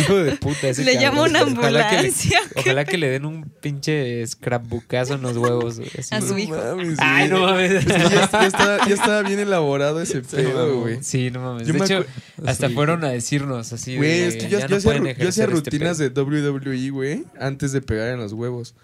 Hijo 0.00 0.16
de 0.16 0.32
puta. 0.36 0.68
ese 0.68 0.84
Le 0.84 0.94
llamo 1.00 1.22
una 1.24 1.42
Ojalá 1.42 1.88
que 1.90 1.94
le- 1.96 1.98
ambulancia. 1.98 2.40
Ojalá 2.56 2.84
que 2.84 2.98
le 2.98 3.08
den 3.10 3.24
un 3.26 3.44
pinche 3.60 4.26
scrapbookazo 4.26 5.14
en 5.14 5.22
los 5.22 5.36
huevos. 5.36 5.76
güey, 5.78 5.90
así. 5.98 6.14
A 6.14 6.20
su 6.20 6.34
No 6.34 6.38
hijo. 6.38 6.56
mames, 6.56 6.98
Ay, 7.00 7.28
no 7.28 7.40
mames. 7.40 7.84
Ya, 7.86 8.08
ya 8.08 8.24
estaba, 8.24 8.86
ya 8.88 8.94
estaba 8.94 9.22
bien 9.28 9.40
elaborado 9.40 10.00
ese 10.00 10.20
pedo, 10.22 10.80
güey. 10.80 10.98
Sí, 11.02 11.30
no 11.30 11.40
mames. 11.40 11.66
Yo 11.66 11.74
de 11.74 11.84
hecho, 11.84 12.04
hasta 12.46 12.68
Sí. 12.68 12.74
fueron 12.74 13.04
a 13.04 13.08
decirnos 13.10 13.72
así. 13.72 13.96
Güey, 13.96 14.20
de, 14.20 14.26
es 14.28 14.36
que 14.36 14.48
yo, 14.48 14.58
ya 14.58 14.66
yo 14.66 14.68
no 14.70 14.76
hacía, 14.76 14.92
yo 14.98 15.28
hacía 15.28 15.44
este 15.44 15.46
rutinas 15.46 15.98
de 15.98 16.08
WWE, 16.10 16.90
güey, 16.90 17.24
antes 17.38 17.72
de 17.72 17.80
pegar 17.82 18.08
en 18.10 18.18
los 18.18 18.32
huevos. 18.32 18.74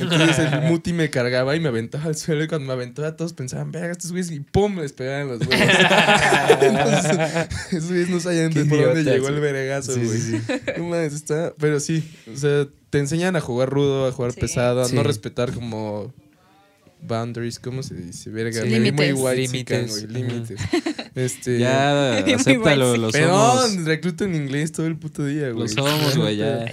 Entonces 0.00 0.38
el 0.38 0.62
muti 0.62 0.94
me 0.94 1.10
cargaba 1.10 1.54
y 1.54 1.60
me 1.60 1.68
aventaba 1.68 2.04
al 2.04 2.16
suelo 2.16 2.42
y 2.42 2.48
cuando 2.48 2.66
me 2.66 2.72
aventaba 2.72 3.14
todos 3.14 3.34
pensaban, 3.34 3.72
verga, 3.72 3.92
estos 3.92 4.10
güeyes 4.10 4.30
y 4.30 4.40
pum, 4.40 4.78
les 4.78 4.94
pegaban 4.94 5.22
en 5.22 5.28
los 5.28 5.40
huevos. 5.46 5.54
Entonces, 6.60 7.48
esos 7.72 7.88
güeyes 7.90 8.08
no 8.08 8.20
sabían 8.20 8.52
de 8.52 8.64
por 8.64 8.82
dónde 8.82 9.04
llegó 9.04 9.28
el 9.28 9.40
güey. 9.40 10.05
Sí, 10.08 10.18
sí, 10.20 10.40
No 10.78 10.96
está, 10.96 11.54
pero 11.58 11.80
sí, 11.80 12.02
o 12.32 12.36
sea, 12.36 12.66
te 12.90 12.98
enseñan 12.98 13.36
a 13.36 13.40
jugar 13.40 13.68
rudo, 13.70 14.06
a 14.06 14.12
jugar 14.12 14.32
Sí. 14.32 14.40
pesado, 14.40 14.80
a 14.82 14.88
Sí. 14.88 14.94
no 14.94 15.02
respetar 15.02 15.52
como 15.52 16.12
boundaries, 17.02 17.58
¿cómo 17.58 17.82
se 17.82 17.94
dice? 17.94 18.30
Verga, 18.30 18.62
Sí. 18.62 18.68
muy- 18.68 19.12
muy 19.12 19.36
Límites. 19.36 20.02
Límites. 20.04 20.10
límites. 20.10 20.60
Este, 21.14 21.58
Ya, 21.58 22.18
acéptalo, 22.18 22.94
lo 22.98 23.10
somos. 23.10 23.12
Perdón, 23.12 23.86
recluto 23.86 24.24
en 24.24 24.34
inglés 24.34 24.72
todo 24.72 24.86
el 24.86 24.96
puto 24.98 25.24
día, 25.24 25.48
güey. 25.50 25.66
Lo 25.66 25.68
somos, 25.68 26.16
güey, 26.18 26.36
ya. 26.36 26.66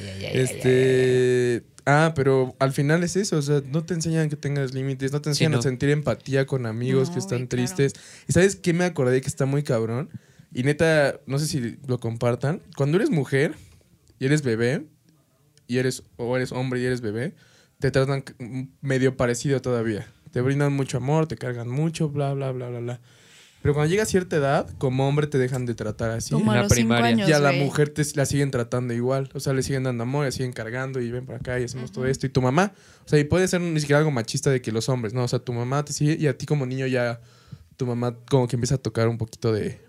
Este. 0.63 1.63
Ah, 1.85 2.13
pero 2.15 2.55
al 2.59 2.71
final 2.71 3.03
es 3.03 3.15
eso, 3.17 3.37
o 3.37 3.41
sea, 3.41 3.61
no 3.71 3.83
te 3.83 3.93
enseñan 3.93 4.29
que 4.29 4.37
tengas 4.37 4.73
límites, 4.73 5.11
no 5.11 5.21
te 5.21 5.29
enseñan 5.29 5.51
no. 5.53 5.59
a 5.59 5.61
sentir 5.61 5.89
empatía 5.89 6.45
con 6.45 6.65
amigos 6.65 7.09
No, 7.09 7.13
que 7.13 7.19
están 7.19 7.39
güey, 7.39 7.47
claro. 7.49 7.65
tristes. 7.75 7.93
¿Y 8.27 8.31
sabes 8.33 8.55
qué 8.55 8.71
me 8.73 8.85
acordé 8.85 9.19
que 9.21 9.27
está 9.27 9.45
muy 9.45 9.63
cabrón? 9.63 10.09
Y 10.53 10.63
neta, 10.63 11.19
no 11.25 11.39
sé 11.39 11.47
si 11.47 11.77
lo 11.87 11.99
compartan. 11.99 12.61
Cuando 12.77 12.97
eres 12.97 13.09
mujer 13.09 13.55
y 14.19 14.25
eres 14.25 14.43
bebé, 14.43 14.85
y 15.67 15.77
eres, 15.77 16.03
o 16.17 16.35
eres 16.35 16.51
hombre 16.51 16.79
y 16.81 16.85
eres 16.85 17.01
bebé, 17.01 17.33
te 17.79 17.91
tratan 17.91 18.23
medio 18.81 19.17
parecido 19.17 19.61
todavía. 19.61 20.07
Te 20.31 20.41
brindan 20.41 20.73
mucho 20.73 20.97
amor, 20.97 21.27
te 21.27 21.37
cargan 21.37 21.69
mucho, 21.69 22.09
bla, 22.09 22.33
bla, 22.33 22.51
bla, 22.51 22.69
bla, 22.69 22.79
bla. 22.79 23.01
Pero 23.63 23.73
cuando 23.73 23.89
llega 23.89 24.03
a 24.03 24.05
cierta 24.05 24.35
edad, 24.35 24.69
como 24.77 25.07
hombre 25.07 25.25
te 25.27 25.37
dejan 25.37 25.65
de 25.65 25.73
tratar 25.73 26.11
así. 26.11 26.33
Como 26.33 26.51
a 26.51 26.63
la 26.63 26.67
primaria. 26.67 27.07
años, 27.07 27.29
Y 27.29 27.31
a 27.31 27.39
la 27.39 27.53
mujer 27.53 27.89
te, 27.89 28.03
la 28.15 28.25
siguen 28.25 28.51
tratando 28.51 28.93
igual. 28.93 29.29
O 29.33 29.39
sea, 29.39 29.53
le 29.53 29.63
siguen 29.63 29.83
dando 29.83 30.03
amor, 30.03 30.25
le 30.25 30.33
siguen 30.33 30.51
cargando 30.51 30.99
y 30.99 31.09
ven 31.09 31.25
para 31.25 31.39
acá 31.39 31.59
y 31.61 31.63
hacemos 31.63 31.93
todo 31.93 32.05
esto. 32.05 32.25
Y 32.25 32.29
tu 32.29 32.41
mamá, 32.41 32.73
o 33.05 33.07
sea, 33.07 33.19
y 33.19 33.23
puede 33.23 33.47
ser 33.47 33.61
ni 33.61 33.79
siquiera 33.79 33.99
algo 33.99 34.11
machista 34.11 34.49
de 34.49 34.61
que 34.61 34.73
los 34.73 34.89
hombres, 34.89 35.13
¿no? 35.13 35.23
O 35.23 35.27
sea, 35.29 35.39
tu 35.39 35.53
mamá 35.53 35.85
te 35.85 35.93
sigue 35.93 36.17
y 36.19 36.27
a 36.27 36.37
ti 36.37 36.45
como 36.45 36.65
niño 36.65 36.87
ya, 36.87 37.21
tu 37.77 37.85
mamá 37.85 38.17
como 38.29 38.49
que 38.49 38.57
empieza 38.57 38.75
a 38.75 38.79
tocar 38.79 39.07
un 39.07 39.17
poquito 39.17 39.53
de 39.53 39.79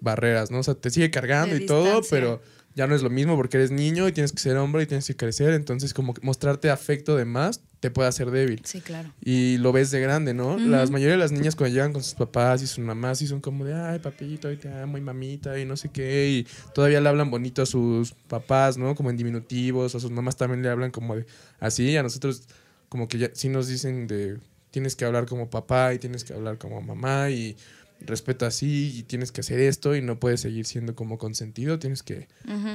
barreras, 0.00 0.50
¿no? 0.50 0.58
O 0.60 0.62
sea, 0.62 0.74
te 0.74 0.90
sigue 0.90 1.10
cargando 1.10 1.54
De 1.54 1.62
y 1.62 1.66
todo, 1.66 2.00
pero 2.10 2.40
ya 2.74 2.86
no 2.86 2.94
es 2.94 3.02
lo 3.02 3.10
mismo 3.10 3.36
porque 3.36 3.56
eres 3.56 3.70
niño 3.70 4.08
y 4.08 4.12
tienes 4.12 4.32
que 4.32 4.38
ser 4.38 4.56
hombre 4.56 4.84
y 4.84 4.86
tienes 4.86 5.06
que 5.06 5.16
crecer. 5.16 5.52
Entonces, 5.54 5.92
como 5.92 6.14
mostrarte 6.22 6.70
afecto 6.70 7.16
de 7.16 7.24
más 7.24 7.62
te 7.80 7.90
puede 7.90 8.08
hacer 8.08 8.30
débil. 8.30 8.60
Sí, 8.64 8.80
claro. 8.80 9.12
Y 9.20 9.58
lo 9.58 9.72
ves 9.72 9.90
de 9.90 10.00
grande, 10.00 10.34
¿no? 10.34 10.54
Ujú. 10.54 10.68
La 10.68 10.86
mayoría 10.86 11.12
de 11.12 11.18
las 11.18 11.32
niñas 11.32 11.56
cuando 11.56 11.74
llegan 11.74 11.92
con 11.92 12.02
sus 12.02 12.14
papás 12.14 12.62
y 12.62 12.66
sus 12.66 12.78
mamás 12.78 13.18
sí 13.18 13.26
son 13.26 13.40
como 13.40 13.64
de, 13.64 13.74
ay, 13.74 13.98
papito, 13.98 14.52
y 14.52 14.56
te 14.56 14.72
amo, 14.72 14.98
y 14.98 15.00
mamita, 15.00 15.58
y 15.58 15.64
no 15.64 15.76
sé 15.76 15.88
qué. 15.88 16.28
Y 16.28 16.46
todavía 16.74 17.00
le 17.00 17.08
hablan 17.08 17.30
bonito 17.30 17.62
a 17.62 17.66
sus 17.66 18.12
papás, 18.28 18.78
¿no? 18.78 18.94
Como 18.94 19.10
en 19.10 19.16
diminutivos. 19.16 19.94
A 19.94 20.00
sus 20.00 20.10
mamás 20.10 20.36
también 20.36 20.62
le 20.62 20.68
hablan 20.68 20.90
como 20.90 21.16
de 21.16 21.26
así. 21.58 21.96
A 21.96 22.02
nosotros 22.02 22.44
como 22.88 23.08
que 23.08 23.18
ya 23.18 23.30
sí 23.32 23.48
nos 23.48 23.66
dicen 23.66 24.06
de, 24.06 24.38
tienes 24.70 24.94
que 24.94 25.04
hablar 25.04 25.26
como 25.26 25.50
papá 25.50 25.94
y 25.94 25.98
tienes 25.98 26.24
que 26.24 26.34
hablar 26.34 26.58
como 26.58 26.80
mamá 26.80 27.30
y 27.30 27.56
respeto 28.00 28.46
así 28.46 28.92
y 28.96 29.02
tienes 29.02 29.32
que 29.32 29.40
hacer 29.42 29.60
esto 29.60 29.94
y 29.94 30.02
no 30.02 30.18
puedes 30.18 30.40
seguir 30.40 30.66
siendo 30.66 30.94
como 30.94 31.18
consentido, 31.18 31.78
tienes 31.78 32.02
que 32.02 32.28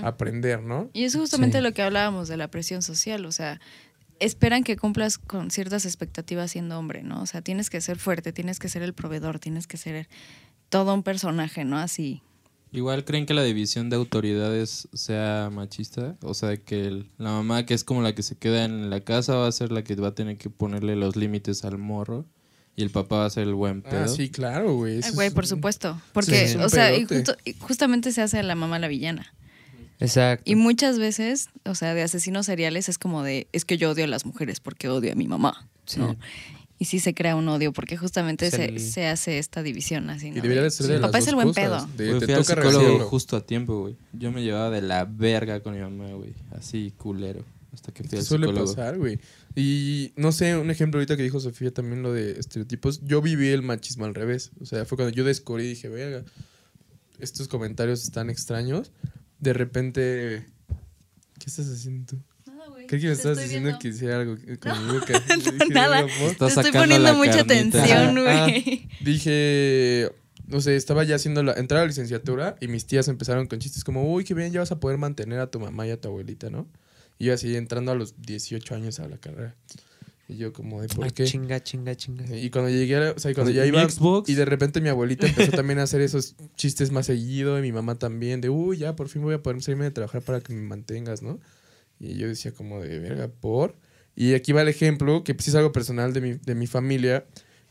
aprender, 0.04 0.62
¿no? 0.64 0.90
Y 0.94 1.04
es 1.04 1.16
justamente 1.16 1.58
Sí. 1.60 1.64
lo 1.64 1.74
que 1.74 1.82
hablábamos 1.82 2.28
de 2.28 2.38
la 2.38 2.50
presión 2.50 2.82
social, 2.82 3.26
o 3.26 3.32
sea, 3.32 3.60
esperan 4.20 4.64
que 4.64 4.78
cumplas 4.78 5.18
con 5.18 5.52
ciertas 5.52 5.86
expectativas 5.86 6.52
siendo 6.52 6.80
hombre, 6.80 7.04
¿no? 7.04 7.22
O 7.22 7.26
sea, 7.26 7.42
tienes 7.42 7.70
que 7.70 7.82
ser 7.82 7.98
fuerte, 7.98 8.32
tienes 8.34 8.60
que 8.60 8.70
ser 8.70 8.82
el 8.82 8.94
proveedor, 8.94 9.40
tienes 9.40 9.68
que 9.68 9.78
ser 9.78 10.08
todo 10.70 10.94
un 10.94 11.04
personaje, 11.04 11.66
¿no? 11.66 11.78
Así. 11.78 12.22
Igual 12.72 13.06
creen 13.06 13.26
que 13.26 13.34
la 13.34 13.44
división 13.44 13.90
de 13.90 13.96
autoridades 13.96 14.90
sea 14.94 15.50
machista, 15.52 16.18
o 16.22 16.34
sea, 16.34 16.58
que 16.58 16.86
el- 16.86 17.10
la 17.18 17.32
mamá 17.32 17.66
que 17.66 17.74
es 17.74 17.84
como 17.86 18.02
la 18.02 18.14
que 18.16 18.24
se 18.24 18.38
queda 18.38 18.66
en 18.66 18.90
la 18.90 19.00
casa 19.02 19.36
va 19.36 19.48
a 19.48 19.52
ser 19.52 19.72
la 19.72 19.84
que 19.84 19.96
va 19.96 20.10
a 20.10 20.16
tener 20.16 20.38
que 20.38 20.50
ponerle 20.50 20.96
los 20.98 21.16
límites 21.16 21.64
al 21.64 21.78
morro 21.78 22.26
y 22.76 22.84
el 22.84 22.90
papá 22.90 23.18
va 23.20 23.26
a 23.26 23.30
ser 23.30 23.44
el 23.44 23.54
buen 23.54 23.82
pedo. 23.82 24.04
Ah, 24.04 24.08
sí, 24.08 24.30
claro, 24.30 24.76
güey. 24.76 25.00
Ay, 25.04 25.12
Güey, 25.14 25.30
por 25.32 25.48
supuesto. 25.48 26.00
Porque, 26.14 26.58
o 26.62 26.70
sea, 26.70 26.96
y 26.96 27.06
justo- 27.06 27.36
y 27.46 27.54
justamente 27.54 28.12
se 28.12 28.22
hace 28.22 28.40
a 28.40 28.44
la 28.44 28.56
mamá 28.56 28.80
la 28.80 28.88
villana. 28.88 29.34
Exacto. 30.00 30.44
Y 30.50 30.56
muchas 30.56 31.00
veces, 31.00 31.50
o 31.64 31.74
sea, 31.76 31.94
de 31.94 32.02
asesinos 32.04 32.46
seriales 32.48 32.90
es 32.90 32.98
como 32.98 33.24
de, 33.24 33.48
es 33.54 33.64
que 33.64 33.78
yo 33.78 33.92
odio 33.92 34.04
a 34.04 34.08
las 34.08 34.26
mujeres 34.26 34.60
porque 34.60 34.90
odio 34.90 35.12
a 35.12 35.16
mi 35.16 35.28
mamá, 35.28 35.68
Sí. 35.86 36.00
¿no? 36.00 36.18
Y 36.78 36.86
sí 36.86 37.00
se 37.00 37.14
crea 37.14 37.38
un 37.38 37.48
odio 37.48 37.72
porque 37.72 37.96
justamente 37.96 38.52
se, 38.52 38.66
el- 38.66 38.82
se 38.82 39.08
hace 39.08 39.38
esta 39.40 39.64
división 39.64 40.10
así, 40.10 40.32
¿no? 40.32 40.40
Y 40.40 40.42
debería 40.42 40.64
de 40.64 40.72
ser 40.72 40.88
Sí. 40.88 40.92
de 40.92 40.98
Mi 40.98 41.02
las 41.04 41.08
papá 41.12 41.20
es 41.20 41.28
el 41.30 41.36
buen 41.36 41.48
cosas, 41.48 41.86
pedo. 41.86 41.88
de- 41.96 42.20
te 42.20 42.26
fui 42.26 42.34
al 42.34 42.42
toca 42.42 42.56
psicólogo 42.56 42.80
recibirlo. 42.82 43.08
justo 43.08 43.38
a 43.38 43.46
tiempo, 43.46 43.80
güey. 43.84 43.96
Yo 44.12 44.32
me 44.34 44.44
llevaba 44.44 44.70
de 44.70 44.82
la 44.82 45.06
verga 45.06 45.62
con 45.62 45.74
mi 45.76 45.80
mamá, 45.80 46.12
güey. 46.14 46.34
Así, 46.52 46.92
culero. 46.98 47.46
Hasta 47.74 47.94
que 47.94 48.04
fui 48.04 48.10
¿Qué 48.10 48.18
al 48.18 48.24
suele 48.26 48.48
psicólogo. 48.48 48.76
pasar, 48.76 48.98
güey? 48.98 49.20
Y 49.56 50.12
no 50.18 50.32
sé, 50.34 50.58
un 50.58 50.70
ejemplo 50.70 51.00
ahorita 51.00 51.16
que 51.16 51.24
dijo 51.24 51.40
Sofía 51.40 51.74
también 51.74 52.04
lo 52.04 52.12
de 52.12 52.40
estereotipos. 52.40 53.02
Yo 53.06 53.22
viví 53.22 53.48
el 53.50 53.62
machismo 53.62 54.06
al 54.06 54.14
revés. 54.14 54.52
O 54.60 54.66
sea, 54.66 54.84
fue 54.86 54.98
cuando 54.98 55.16
yo 55.16 55.24
descubrí 55.24 55.64
y 55.66 55.70
dije, 55.70 55.88
verga, 55.88 56.26
estos 57.20 57.48
comentarios 57.48 58.04
están 58.04 58.30
extraños. 58.30 58.92
De 59.40 59.54
repente, 59.54 60.46
¿qué 61.40 61.46
estás 61.46 61.68
haciendo 61.70 62.06
tú? 62.18 62.52
Nada, 62.52 62.68
güey, 62.68 62.88
Creí 62.88 63.02
que 63.02 63.08
me 63.08 63.14
estabas 63.14 63.38
diciendo 63.42 63.68
viendo. 63.68 63.80
que 63.80 63.88
hiciera 63.90 64.20
algo 64.20 64.36
con 64.60 64.88
mi 64.88 64.94
boca. 64.94 65.24
Yo 65.30 65.52
dije, 65.52 65.74
nada. 65.74 66.06
Te 66.06 66.46
estoy 66.48 66.72
poniendo 66.74 67.14
mucha 67.16 67.40
atención, 67.42 68.18
Ah, 68.28 68.48
güey. 68.48 68.90
Dije, 69.02 70.12
no 70.48 70.60
sé, 70.60 70.76
estaba 70.76 71.04
ya 71.06 71.16
haciendo 71.16 71.44
la 71.44 71.54
entrada 71.54 71.84
a 71.84 71.86
la 71.86 71.90
licenciatura 71.90 72.58
y 72.60 72.68
mis 72.68 72.86
tías 72.86 73.08
empezaron 73.08 73.48
con 73.48 73.60
chistes 73.60 73.84
como, 73.86 74.12
uy, 74.14 74.26
qué 74.26 74.34
bien, 74.34 74.52
ya 74.52 74.60
vas 74.60 74.72
a 74.72 74.80
poder 74.82 74.98
mantener 74.98 75.40
a 75.40 75.50
tu 75.50 75.60
mamá 75.62 75.88
y 75.88 75.92
a 75.92 76.00
tu 76.02 76.10
abuelita, 76.10 76.50
¿no? 76.50 76.68
Y 77.20 77.26
yo 77.26 77.34
así 77.34 77.56
entrando 77.56 77.92
a 77.92 77.96
los 77.96 78.22
18 78.22 78.76
años 78.76 79.00
a 79.00 79.08
la 79.08 79.18
carrera. 79.18 79.56
Y 80.28 80.38
yo 80.38 80.52
como 80.54 80.82
de, 80.82 80.88
¿por 80.88 81.06
Ah, 81.06 81.10
qué? 81.12 81.26
Chinga, 81.26 81.62
chinga, 81.64 81.96
chinga. 81.96 82.26
Y 82.36 82.50
cuando 82.50 82.72
llegué, 82.72 82.96
a- 82.96 83.12
o 83.12 83.20
sea, 83.20 83.32
cuando 83.34 83.52
¿Y 83.52 83.56
ya 83.56 83.66
iba 83.66 83.88
Xbox? 83.88 84.28
y 84.28 84.34
de 84.34 84.44
repente 84.46 84.82
mi 84.82 84.90
abuelita 84.90 85.28
empezó 85.28 85.52
también 85.64 85.78
a 85.80 85.84
hacer 85.84 86.02
esos 86.02 86.36
chistes 86.56 86.92
más 86.92 87.06
seguido 87.06 87.60
y 87.60 87.62
mi 87.62 87.72
mamá 87.72 87.96
también 88.00 88.42
de, 88.42 88.50
uy, 88.50 88.78
ya 88.78 88.96
por 88.96 89.08
fin 89.08 89.22
voy 89.22 89.36
a 89.36 89.44
poder 89.44 89.62
salirme 89.62 89.86
de 89.86 89.92
trabajar 89.92 90.24
para 90.24 90.42
que 90.42 90.52
me 90.54 90.62
mantengas, 90.62 91.22
¿no? 91.22 91.40
Y 92.00 92.16
yo 92.16 92.28
decía 92.28 92.52
como 92.52 92.82
de, 92.82 92.98
verga, 93.00 93.28
por. 93.28 93.76
Y 94.16 94.34
aquí 94.34 94.52
va 94.52 94.64
el 94.64 94.68
ejemplo, 94.68 95.24
que 95.24 95.36
pues, 95.36 95.48
es 95.48 95.56
algo 95.56 95.72
personal 95.72 96.12
de 96.14 96.22
mi, 96.22 96.34
de 96.34 96.56
mi 96.56 96.66
familia. 96.68 97.26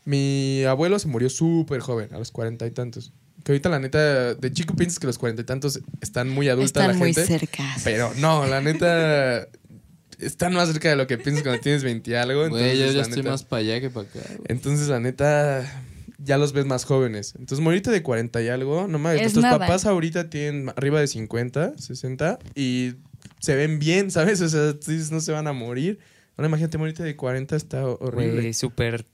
Mi 0.05 0.63
abuelo 0.63 0.97
se 0.99 1.07
murió 1.09 1.29
súper 1.29 1.81
joven, 1.81 2.13
a 2.13 2.19
los 2.19 2.31
cuarenta 2.31 2.65
y 2.67 2.71
tantos. 2.71 3.11
Que 3.45 3.51
ahorita 3.53 3.69
la 3.69 3.79
neta, 3.79 4.33
de 4.35 4.51
chico 4.51 4.75
piensas 4.75 4.99
que 4.99 5.05
los 5.07 5.17
cuarenta 5.17 5.43
y 5.43 5.45
tantos 5.45 5.79
están 6.01 6.27
muy 6.29 6.49
adulta 6.49 6.65
Están 6.81 6.87
la 6.87 6.93
muy 6.97 7.13
gente. 7.13 7.25
cerca. 7.39 7.63
Pero 7.85 8.11
no, 8.17 8.45
la 8.47 8.59
neta, 8.59 9.47
están 10.19 10.53
más 10.53 10.67
cerca 10.69 10.89
de 10.89 10.95
lo 10.95 11.05
que 11.07 11.17
piensas 11.17 11.43
cuando 11.43 11.61
tienes 11.61 11.83
20 11.83 12.09
y 12.09 12.13
algo. 12.15 12.49
Güey, 12.49 12.51
yo 12.51 12.57
entonces, 12.67 12.89
ya 12.89 12.95
la 12.97 13.01
estoy 13.03 13.17
neta- 13.21 13.29
más 13.31 13.43
para 13.43 13.59
allá 13.61 13.79
que 13.81 13.89
para 13.89 14.07
acá. 14.07 14.19
güey. 14.27 14.39
entonces, 14.47 14.87
la 14.87 14.99
neta, 14.99 15.83
ya 16.17 16.37
los 16.39 16.53
ves 16.53 16.65
más 16.65 16.85
jóvenes. 16.85 17.33
Entonces, 17.37 17.63
morirte 17.63 17.91
de 17.91 18.01
40 18.01 18.41
y 18.41 18.47
algo, 18.47 18.87
no 18.87 18.97
mames. 18.97 19.35
Nada. 19.35 19.59
papás 19.59 19.85
ahorita 19.85 20.29
tienen 20.29 20.69
arriba 20.75 20.99
de 20.99 21.07
50, 21.07 21.77
60 21.77 22.39
y 22.55 22.95
se 23.39 23.55
ven 23.55 23.77
bien, 23.77 24.09
¿sabes? 24.11 24.41
O 24.41 24.49
sea, 24.49 24.73
no 25.11 25.19
se 25.21 25.31
van 25.31 25.45
a 25.47 25.53
morir. 25.53 25.99
Ahora 26.37 26.47
imagínate, 26.49 26.77
morirte 26.79 27.03
de 27.03 27.15
40 27.15 27.55
está 27.55 27.85
horrible. 27.85 28.41
Güey, 28.41 28.53
súper, 28.53 29.05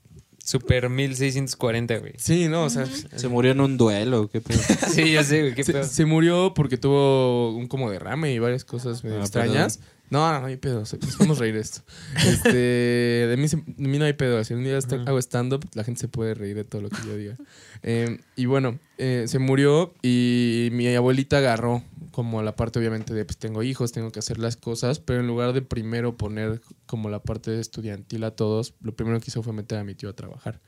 súper 0.44 0.88
1640, 0.88 1.98
güey. 1.98 2.12
Sí, 2.18 2.48
no, 2.48 2.64
o 2.64 2.70
sea, 2.70 2.86
Se 2.86 3.28
murió 3.28 3.52
en 3.52 3.60
un 3.60 3.76
duelo, 3.76 4.28
qué 4.28 4.40
pedo. 4.40 4.58
Sí, 4.92 5.12
yo 5.12 5.22
sé, 5.24 5.40
güey, 5.42 5.54
qué 5.54 5.64
pedo. 5.64 5.84
se 5.84 6.04
murió 6.04 6.52
porque 6.54 6.76
tuvo 6.76 7.54
un 7.56 7.66
como 7.68 7.90
derrame 7.90 8.32
y 8.32 8.38
varias 8.38 8.64
cosas 8.64 9.04
medio 9.04 9.18
Ah, 9.18 9.22
extrañas. 9.22 9.80
No, 10.10 10.30
no, 10.30 10.40
no 10.40 10.46
hay 10.46 10.58
pedo. 10.58 10.80
Nos 10.80 10.94
podemos 11.16 11.38
reír 11.38 11.54
de 11.54 11.60
esto. 11.60 11.80
Este, 12.26 12.52
de, 12.52 13.34
mí, 13.38 13.46
de 13.48 13.88
mí 13.88 13.98
no 13.98 14.04
hay 14.04 14.12
pedo. 14.12 14.44
Si 14.44 14.52
un 14.52 14.62
día 14.62 14.76
está- 14.76 14.96
hago 15.06 15.18
stand-up, 15.18 15.66
la 15.74 15.84
gente 15.84 16.00
se 16.02 16.08
puede 16.08 16.34
reír 16.34 16.54
de 16.56 16.64
todo 16.64 16.82
lo 16.82 16.90
que 16.90 16.98
yo 17.06 17.16
diga. 17.16 17.36
Eh, 17.82 18.18
y 18.36 18.44
bueno, 18.44 18.78
eh, 18.98 19.24
se 19.26 19.38
murió 19.38 19.94
y 20.02 20.68
mi 20.72 20.94
abuelita 20.94 21.38
agarró 21.38 21.82
como 22.12 22.42
la 22.42 22.54
parte, 22.54 22.78
obviamente, 22.78 23.12
de 23.14 23.24
pues 23.24 23.38
tengo 23.38 23.62
hijos, 23.64 23.90
tengo 23.90 24.12
que 24.12 24.20
hacer 24.20 24.38
las 24.38 24.56
cosas, 24.56 25.00
pero 25.00 25.18
en 25.20 25.26
lugar 25.26 25.52
de 25.52 25.62
primero 25.62 26.16
poner 26.16 26.60
como 26.86 27.10
la 27.10 27.22
parte 27.22 27.58
estudiantil 27.58 28.22
a 28.24 28.30
todos, 28.36 28.74
lo 28.80 28.94
primero 28.94 29.18
que 29.18 29.24
hizo 29.28 29.42
fue 29.42 29.52
meter 29.52 29.78
a 29.78 29.84
mi 29.84 29.94
tío 29.96 30.08
a 30.10 30.12
trabajar, 30.12 30.60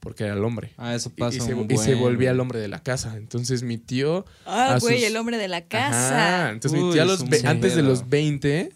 porque 0.00 0.24
era 0.24 0.32
el 0.34 0.42
hombre. 0.44 0.72
Ah, 0.78 0.94
eso 0.94 1.10
pasa 1.10 1.36
y, 1.36 1.40
se, 1.40 1.54
un 1.54 1.66
y 1.70 1.76
se 1.76 1.94
buen, 1.94 1.98
volvía 1.98 2.30
el 2.30 2.40
hombre 2.40 2.58
de 2.60 2.68
la 2.68 2.82
casa. 2.82 3.16
Entonces 3.16 3.62
mi 3.62 3.76
tío 3.78 4.24
Ah, 4.46 4.78
güey, 4.80 5.00
sus- 5.00 5.08
el 5.08 5.16
hombre 5.16 5.36
de 5.36 5.48
la 5.48 5.58
Ajá, 5.58 5.66
casa. 5.68 6.50
entonces 6.50 6.80
mi 6.80 6.86
Uy, 6.86 6.92
tía 6.94 7.02
a 7.02 7.04
es 7.04 7.10
los 7.10 7.28
ve- 7.28 7.42
antes 7.44 7.76
de 7.76 7.82
los 7.82 8.08
20 8.08 8.72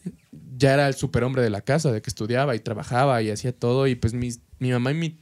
ya 0.59 0.75
era 0.75 0.89
el 0.89 0.95
superhombre 0.95 1.43
de 1.43 1.49
la 1.51 1.63
casa, 1.63 1.91
de 1.93 2.03
que 2.03 2.11
estudiaba 2.11 2.55
y 2.55 2.61
trabajaba 2.61 3.23
y 3.23 3.31
hacía 3.31 3.53
todo. 3.57 3.87
Y 3.87 3.95
pues 3.95 4.13
mis- 4.13 4.41
mi 4.59 4.71
mamá 4.73 4.91
y 4.91 4.95
mi, 4.95 5.19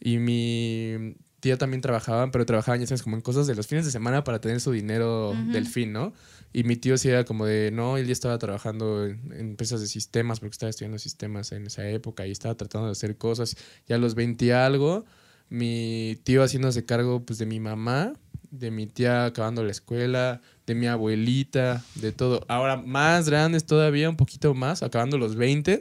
y 0.00 0.18
mi 0.18 1.14
tía 1.44 1.58
también 1.58 1.82
trabajaban, 1.82 2.30
pero 2.30 2.46
trabajaban, 2.46 2.80
ya 2.80 2.86
sabes, 2.86 3.02
como 3.02 3.16
en 3.16 3.20
cosas 3.20 3.46
de 3.46 3.54
los 3.54 3.66
fines 3.66 3.84
de 3.84 3.90
semana 3.90 4.24
para 4.24 4.40
tener 4.40 4.62
su 4.62 4.72
dinero 4.72 5.32
Ujú. 5.32 5.50
del 5.52 5.66
fin, 5.66 5.92
¿no? 5.92 6.14
Y 6.54 6.64
mi 6.64 6.76
tío 6.76 6.96
sí 6.96 7.10
era 7.10 7.26
como 7.26 7.44
de, 7.44 7.70
no, 7.70 7.98
él 7.98 8.06
ya 8.06 8.14
estaba 8.14 8.38
trabajando 8.38 9.04
en, 9.04 9.30
en 9.30 9.40
empresas 9.50 9.82
de 9.82 9.86
sistemas, 9.86 10.40
porque 10.40 10.54
estaba 10.54 10.70
estudiando 10.70 10.98
sistemas 10.98 11.52
en 11.52 11.66
esa 11.66 11.86
época 11.86 12.26
y 12.26 12.30
estaba 12.30 12.54
tratando 12.54 12.86
de 12.86 12.92
hacer 12.92 13.18
cosas. 13.18 13.58
Ya 13.86 13.96
a 13.96 13.98
los 13.98 14.14
20 14.14 14.42
y 14.42 14.50
algo, 14.52 15.04
mi 15.50 16.18
tío 16.24 16.42
haciéndose 16.42 16.86
cargo 16.86 17.22
pues 17.26 17.38
de 17.38 17.44
mi 17.44 17.60
mamá, 17.60 18.14
de 18.50 18.70
mi 18.70 18.86
tía 18.86 19.26
acabando 19.26 19.62
la 19.64 19.72
escuela, 19.72 20.40
de 20.66 20.74
mi 20.74 20.86
abuelita, 20.86 21.84
de 21.96 22.12
todo. 22.12 22.46
Ahora 22.48 22.78
más 22.78 23.28
grandes 23.28 23.66
todavía, 23.66 24.08
un 24.08 24.16
poquito 24.16 24.54
más, 24.54 24.82
acabando 24.82 25.18
los 25.18 25.36
20. 25.36 25.78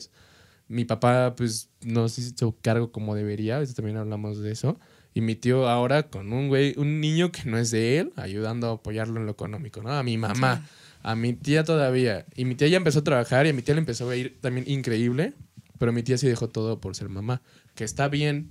Mi 0.67 0.83
papá 0.83 1.35
pues 1.37 1.69
no 1.85 2.09
se 2.09 2.19
hizo 2.19 2.53
cargo 2.61 2.91
como 2.91 3.15
debería, 3.15 3.55
a 3.55 3.59
veces 3.59 3.75
también 3.75 3.95
hablamos 3.95 4.39
de 4.39 4.51
eso. 4.51 4.77
Y 5.13 5.21
mi 5.21 5.35
tío 5.35 5.67
ahora 5.69 6.03
con 6.03 6.33
un 6.33 6.47
güey, 6.47 6.73
un 6.77 6.99
niño 6.99 7.31
que 7.31 7.43
no 7.45 7.57
es 7.57 7.69
de 7.71 7.99
él, 7.99 8.13
ayudando 8.15 8.69
a 8.69 8.73
apoyarlo 8.73 9.19
en 9.19 9.25
lo 9.27 9.31
económico, 9.31 9.81
¿no? 9.83 9.91
A 9.91 10.01
mi 10.03 10.17
mamá, 10.17 10.65
a 11.03 11.15
mi 11.15 11.33
tía 11.33 11.63
todavía. 11.63 12.25
Y 12.35 12.45
mi 12.45 12.55
tía 12.55 12.67
ya 12.67 12.77
empezó 12.77 12.99
a 12.99 13.03
trabajar 13.03 13.45
y 13.45 13.49
a 13.49 13.53
mi 13.53 13.61
tía 13.61 13.75
le 13.75 13.79
empezó 13.79 14.09
a 14.09 14.15
ir 14.15 14.37
también 14.41 14.67
increíble, 14.67 15.33
pero 15.77 15.91
mi 15.91 16.01
tía 16.01 16.17
sí 16.17 16.27
dejó 16.27 16.49
todo 16.49 16.79
por 16.79 16.95
ser 16.95 17.09
mamá, 17.09 17.41
que 17.75 17.83
está 17.83 18.07
bien, 18.07 18.49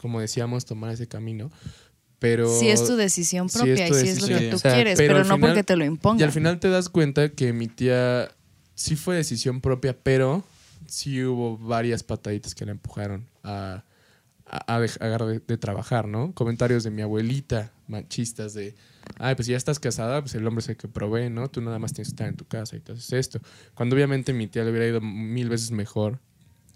como 0.00 0.20
decíamos, 0.20 0.64
tomar 0.64 0.92
ese 0.92 1.08
camino. 1.08 1.50
Pero 2.20 2.54
Si 2.58 2.68
es 2.68 2.86
tu 2.86 2.96
decisión 2.96 3.48
propia 3.48 3.86
es 3.86 3.90
tu 3.90 3.96
y 3.96 4.00
si 4.00 4.08
es 4.08 4.20
lo 4.20 4.28
que 4.38 4.50
tú 4.50 4.56
O 4.56 4.58
sea, 4.58 4.74
quieres, 4.74 4.98
pero 4.98 5.18
no 5.18 5.24
final- 5.24 5.40
porque 5.40 5.64
te 5.64 5.74
lo 5.74 5.84
impongan. 5.86 6.20
Y 6.20 6.22
al 6.22 6.32
final 6.32 6.60
te 6.60 6.68
das 6.68 6.88
cuenta 6.90 7.30
que 7.30 7.52
mi 7.54 7.66
tía 7.66 8.30
sí 8.74 8.94
fue 8.94 9.16
decisión 9.16 9.60
propia, 9.62 9.96
pero 10.00 10.44
sí 10.86 11.24
hubo 11.24 11.56
varias 11.56 12.02
pataditas 12.02 12.54
que 12.54 12.66
la 12.66 12.72
empujaron 12.72 13.26
a, 13.42 13.84
a, 14.50 14.80
dejar 14.80 15.24
de, 15.24 15.58
trabajar, 15.58 16.08
¿no? 16.08 16.34
Comentarios 16.34 16.82
de 16.82 16.90
mi 16.90 17.02
abuelita, 17.02 17.72
machistas, 17.86 18.52
de, 18.52 18.74
ay, 19.18 19.36
pues 19.36 19.46
ya 19.46 19.56
estás 19.56 19.78
casada, 19.78 20.20
pues 20.20 20.34
el 20.34 20.46
hombre 20.46 20.60
es 20.60 20.68
el 20.68 20.76
que 20.76 20.88
provee, 20.88 21.30
¿no? 21.30 21.48
Tú 21.48 21.60
nada 21.60 21.78
más 21.78 21.92
tienes 21.92 22.08
que 22.08 22.14
estar 22.14 22.28
en 22.28 22.36
tu 22.36 22.44
casa 22.44 22.76
y 22.76 22.82
haces 22.90 23.12
esto. 23.12 23.40
Cuando 23.74 23.94
obviamente 23.94 24.32
mi 24.32 24.48
tía 24.48 24.64
le 24.64 24.70
hubiera 24.70 24.86
ido 24.86 25.00
mil 25.00 25.48
veces 25.48 25.70
mejor, 25.70 26.18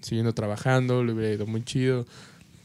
siguiendo 0.00 0.34
trabajando, 0.34 1.02
le 1.02 1.12
hubiera 1.12 1.34
ido 1.34 1.46
muy 1.46 1.64
chido, 1.64 2.06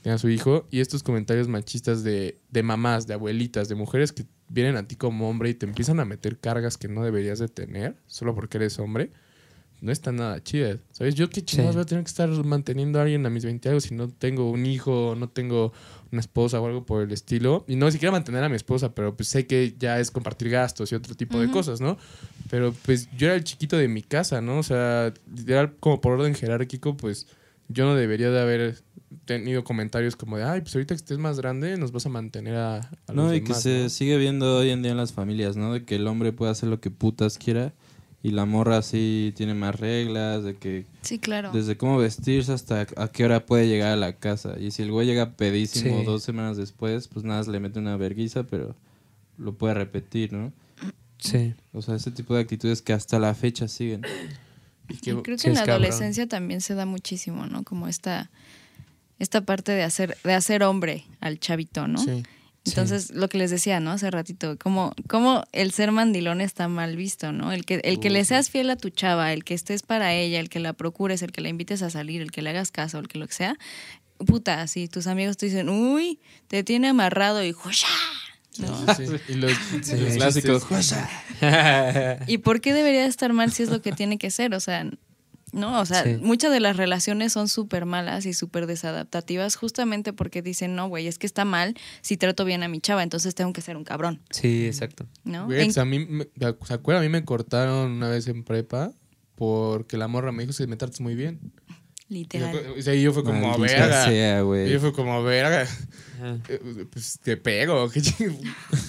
tenía 0.03 0.15
a 0.15 0.19
su 0.19 0.29
hijo, 0.29 0.67
y 0.69 0.79
estos 0.79 1.01
comentarios 1.01 1.47
machistas 1.47 2.03
de, 2.03 2.37
de 2.51 2.63
mamás, 2.63 3.07
de 3.07 3.15
abuelitas, 3.15 3.67
de 3.67 3.75
mujeres 3.75 4.11
que 4.11 4.25
vienen 4.47 4.77
a 4.77 4.87
ti 4.87 4.95
como 4.95 5.27
hombre 5.27 5.49
y 5.49 5.55
te 5.55 5.65
empiezan 5.65 5.99
a 5.99 6.05
meter 6.05 6.37
cargas 6.37 6.77
que 6.77 6.87
no 6.87 7.03
deberías 7.03 7.39
de 7.39 7.47
tener, 7.47 7.95
solo 8.05 8.35
porque 8.35 8.57
eres 8.57 8.77
hombre, 8.77 9.11
no 9.81 9.91
está 9.91 10.11
nada 10.11 10.41
chida. 10.43 10.77
¿Sabes? 10.91 11.15
Yo 11.15 11.29
qué 11.29 11.43
chingados 11.43 11.73
Sí. 11.73 11.77
voy 11.77 11.83
a 11.83 11.85
tener 11.85 12.03
que 12.03 12.09
estar 12.09 12.29
manteniendo 12.29 12.99
a 12.99 13.03
alguien 13.03 13.25
a 13.25 13.29
mis 13.29 13.45
20 13.45 13.69
años 13.69 13.83
si 13.83 13.93
no 13.95 14.09
tengo 14.09 14.49
un 14.51 14.65
hijo, 14.65 15.15
no 15.17 15.29
tengo 15.29 15.71
una 16.11 16.19
esposa 16.21 16.59
o 16.59 16.65
algo 16.67 16.85
por 16.85 17.01
el 17.03 17.11
estilo. 17.11 17.63
Y 17.67 17.75
no 17.75 17.85
ni 17.85 17.91
siquiera 17.93 18.11
mantener 18.11 18.43
a 18.43 18.49
mi 18.49 18.55
esposa, 18.55 18.93
pero 18.93 19.15
pues 19.15 19.29
sé 19.29 19.47
que 19.47 19.75
ya 19.77 19.99
es 19.99 20.11
compartir 20.11 20.49
gastos 20.49 20.91
y 20.91 20.95
otro 20.95 21.15
tipo 21.15 21.39
de 21.39 21.49
cosas, 21.51 21.79
¿no? 21.81 21.97
Pero 22.49 22.73
pues 22.85 23.09
yo 23.17 23.27
era 23.27 23.35
el 23.35 23.43
chiquito 23.43 23.77
de 23.77 23.87
mi 23.87 24.01
casa, 24.01 24.41
¿no? 24.41 24.59
O 24.59 24.63
sea, 24.63 25.13
literal, 25.35 25.75
como 25.79 26.01
por 26.01 26.13
orden 26.13 26.33
jerárquico, 26.35 26.97
pues 26.97 27.27
yo 27.67 27.85
no 27.85 27.95
debería 27.95 28.31
de 28.31 28.41
haber 28.41 28.77
tenido 29.25 29.63
comentarios 29.63 30.15
como 30.15 30.37
de, 30.37 30.43
ay, 30.43 30.61
pues 30.61 30.75
ahorita 30.75 30.93
que 30.95 30.97
estés 30.97 31.17
más 31.19 31.37
grande 31.39 31.77
nos 31.77 31.91
vas 31.91 32.05
a 32.05 32.09
mantener 32.09 32.55
a, 32.55 32.77
a 32.77 33.13
No, 33.13 33.23
los 33.25 33.33
y 33.35 33.39
que 33.41 33.47
demás", 33.47 33.63
se 33.63 33.83
¿no? 33.83 33.89
sigue 33.89 34.17
viendo 34.17 34.57
hoy 34.57 34.69
en 34.71 34.81
día 34.81 34.91
en 34.91 34.97
las 34.97 35.13
familias, 35.13 35.55
¿no? 35.55 35.73
De 35.73 35.83
que 35.85 35.95
el 35.95 36.07
hombre 36.07 36.31
puede 36.33 36.51
hacer 36.51 36.69
lo 36.69 36.79
que 36.79 36.89
putas 36.91 37.37
quiera 37.37 37.73
y 38.21 38.31
la 38.31 38.45
morra 38.45 38.81
sí 38.81 39.33
tiene 39.37 39.53
más 39.53 39.79
reglas, 39.79 40.43
de 40.43 40.55
que 40.57 40.85
Sí, 41.01 41.19
claro. 41.19 41.51
desde 41.53 41.77
cómo 41.77 41.97
vestirse 41.97 42.51
hasta 42.51 42.85
a 42.97 43.07
qué 43.07 43.23
hora 43.25 43.45
puede 43.45 43.67
llegar 43.67 43.93
a 43.93 43.95
la 43.95 44.13
casa. 44.13 44.59
Y 44.59 44.71
si 44.71 44.81
el 44.83 44.91
güey 44.91 45.07
llega 45.07 45.31
pedísimo 45.31 45.99
Sí. 45.99 46.05
dos 46.05 46.23
semanas 46.23 46.57
después, 46.57 47.07
pues 47.07 47.23
nada, 47.25 47.49
le 47.49 47.59
mete 47.59 47.79
una 47.79 47.95
verguiza, 47.97 48.43
pero 48.43 48.75
lo 49.37 49.53
puede 49.53 49.73
repetir, 49.75 50.33
¿no? 50.33 50.51
Sí. 51.17 51.53
O 51.73 51.81
sea, 51.81 51.95
ese 51.95 52.11
tipo 52.11 52.33
de 52.35 52.41
actitudes 52.41 52.81
que 52.81 52.93
hasta 52.93 53.19
la 53.19 53.33
fecha 53.35 53.67
siguen. 53.67 54.01
Y 54.89 54.97
que- 54.97 55.11
Y 55.11 55.15
creo 55.21 55.37
que 55.37 55.37
sí 55.37 55.47
en 55.47 55.53
la 55.53 55.61
cabrón. 55.61 55.83
adolescencia 55.83 56.27
también 56.27 56.61
se 56.61 56.73
da 56.75 56.85
muchísimo, 56.85 57.45
¿no? 57.45 57.63
Como 57.63 57.87
esta, 57.87 58.29
esta 59.19 59.41
parte 59.41 59.71
de 59.71 59.83
hacer, 59.83 60.17
de 60.23 60.33
hacer 60.33 60.63
hombre 60.63 61.05
al 61.21 61.39
chavito, 61.39 61.87
¿no? 61.87 61.99
sí. 62.03 62.23
Entonces, 62.65 63.11
lo 63.11 63.29
que 63.29 63.37
les 63.37 63.51
decía, 63.51 63.79
¿no? 63.79 63.91
Hace 63.91 64.11
ratito, 64.11 64.57
como, 64.57 64.93
como 65.07 65.43
el 65.53 65.71
ser 65.71 65.91
mandilón 65.91 66.41
está 66.41 66.67
mal 66.67 66.95
visto, 66.95 67.31
¿no? 67.31 67.51
El 67.51 67.65
que, 67.65 67.75
el 67.83 67.99
que 67.99 68.09
le 68.09 68.23
seas 68.25 68.49
fiel 68.49 68.69
a 68.69 68.75
tu 68.75 68.89
chava, 68.89 69.33
el 69.33 69.43
que 69.43 69.53
estés 69.53 69.81
para 69.81 70.13
ella, 70.13 70.39
el 70.39 70.49
que 70.49 70.59
la 70.59 70.73
procures, 70.73 71.21
el 71.21 71.31
que 71.31 71.41
la 71.41 71.49
invites 71.49 71.81
a 71.81 71.89
salir, 71.89 72.21
el 72.21 72.31
que 72.31 72.41
le 72.41 72.51
hagas 72.51 72.71
caso, 72.71 72.99
el 72.99 73.07
que 73.07 73.17
lo 73.17 73.27
que 73.27 73.33
sea, 73.33 73.57
puta, 74.25 74.67
si 74.67 74.87
tus 74.87 75.07
amigos 75.07 75.37
te 75.37 75.47
dicen, 75.47 75.69
uy, 75.69 76.19
te 76.47 76.63
tiene 76.63 76.89
amarrado 76.89 77.43
y 77.43 77.51
¡juasha! 77.53 77.87
¿no? 78.59 78.95
Sí, 78.95 79.07
sí. 79.07 79.13
Y 79.29 79.33
los, 79.35 79.51
El 79.89 80.03
los 80.05 80.13
clásico. 80.15 80.59
chistes. 80.59 80.97
¿Y 82.27 82.39
por 82.39 82.61
qué 82.61 82.73
debería 82.73 83.05
estar 83.05 83.31
mal 83.33 83.51
si 83.51 83.63
es 83.63 83.69
lo 83.69 83.81
que 83.81 83.91
tiene 83.93 84.17
que 84.17 84.31
ser? 84.31 84.53
O 84.53 84.59
sea, 84.59 84.85
no, 85.51 85.79
o 85.81 85.85
sea, 85.85 86.03
Sí. 86.03 86.17
muchas 86.21 86.51
de 86.51 86.59
las 86.59 86.77
relaciones 86.77 87.33
son 87.33 87.47
súper 87.49 87.85
malas 87.85 88.25
y 88.25 88.33
súper 88.33 88.67
desadaptativas 88.67 89.55
justamente 89.55 90.13
porque 90.13 90.41
dicen, 90.41 90.75
no, 90.75 90.87
güey, 90.87 91.07
es 91.07 91.17
que 91.17 91.25
está 91.27 91.45
mal 91.45 91.75
si 92.01 92.17
trato 92.17 92.45
bien 92.45 92.63
a 92.63 92.67
mi 92.67 92.79
chava, 92.81 93.03
entonces 93.03 93.35
tengo 93.35 93.53
que 93.53 93.61
ser 93.61 93.77
un 93.77 93.83
cabrón, 93.83 94.21
Sí, 94.29 94.65
exacto. 94.67 95.05
¿no? 95.23 95.45
Güey, 95.45 95.59
En- 95.61 95.65
pues 95.67 95.77
a 95.77 95.85
mí, 95.85 95.99
me- 96.05 96.27
¿se 96.65 96.73
acuerdan? 96.73 97.03
A 97.03 97.07
mí 97.07 97.09
me 97.11 97.23
cortaron 97.25 97.91
una 97.91 98.09
vez 98.09 98.27
en 98.27 98.43
prepa 98.43 98.91
porque 99.35 99.97
la 99.97 100.07
morra 100.07 100.31
me 100.31 100.45
dijo 100.45 100.55
que 100.57 100.67
me 100.67 100.75
tratas 100.75 100.99
muy 101.01 101.15
bien. 101.15 101.39
Literal. 102.09 102.73
O 102.77 102.81
sea, 102.81 102.93
y 102.95 103.01
yo 103.03 103.13
fue 103.13 103.23
como, 103.23 103.57
Maldita 103.57 103.87
verga. 103.87 104.05
sea, 104.05 104.39
Y 104.67 104.69
yo 104.71 104.79
fue 104.79 104.91
como, 104.93 105.23
verga. 105.23 105.61
Ajá. 105.61 106.37
eh, 106.49 106.85
Pues 106.91 107.19
te 107.23 107.37
pego, 107.37 107.89
¿qué, 107.93 108.01
ching- 108.01 108.37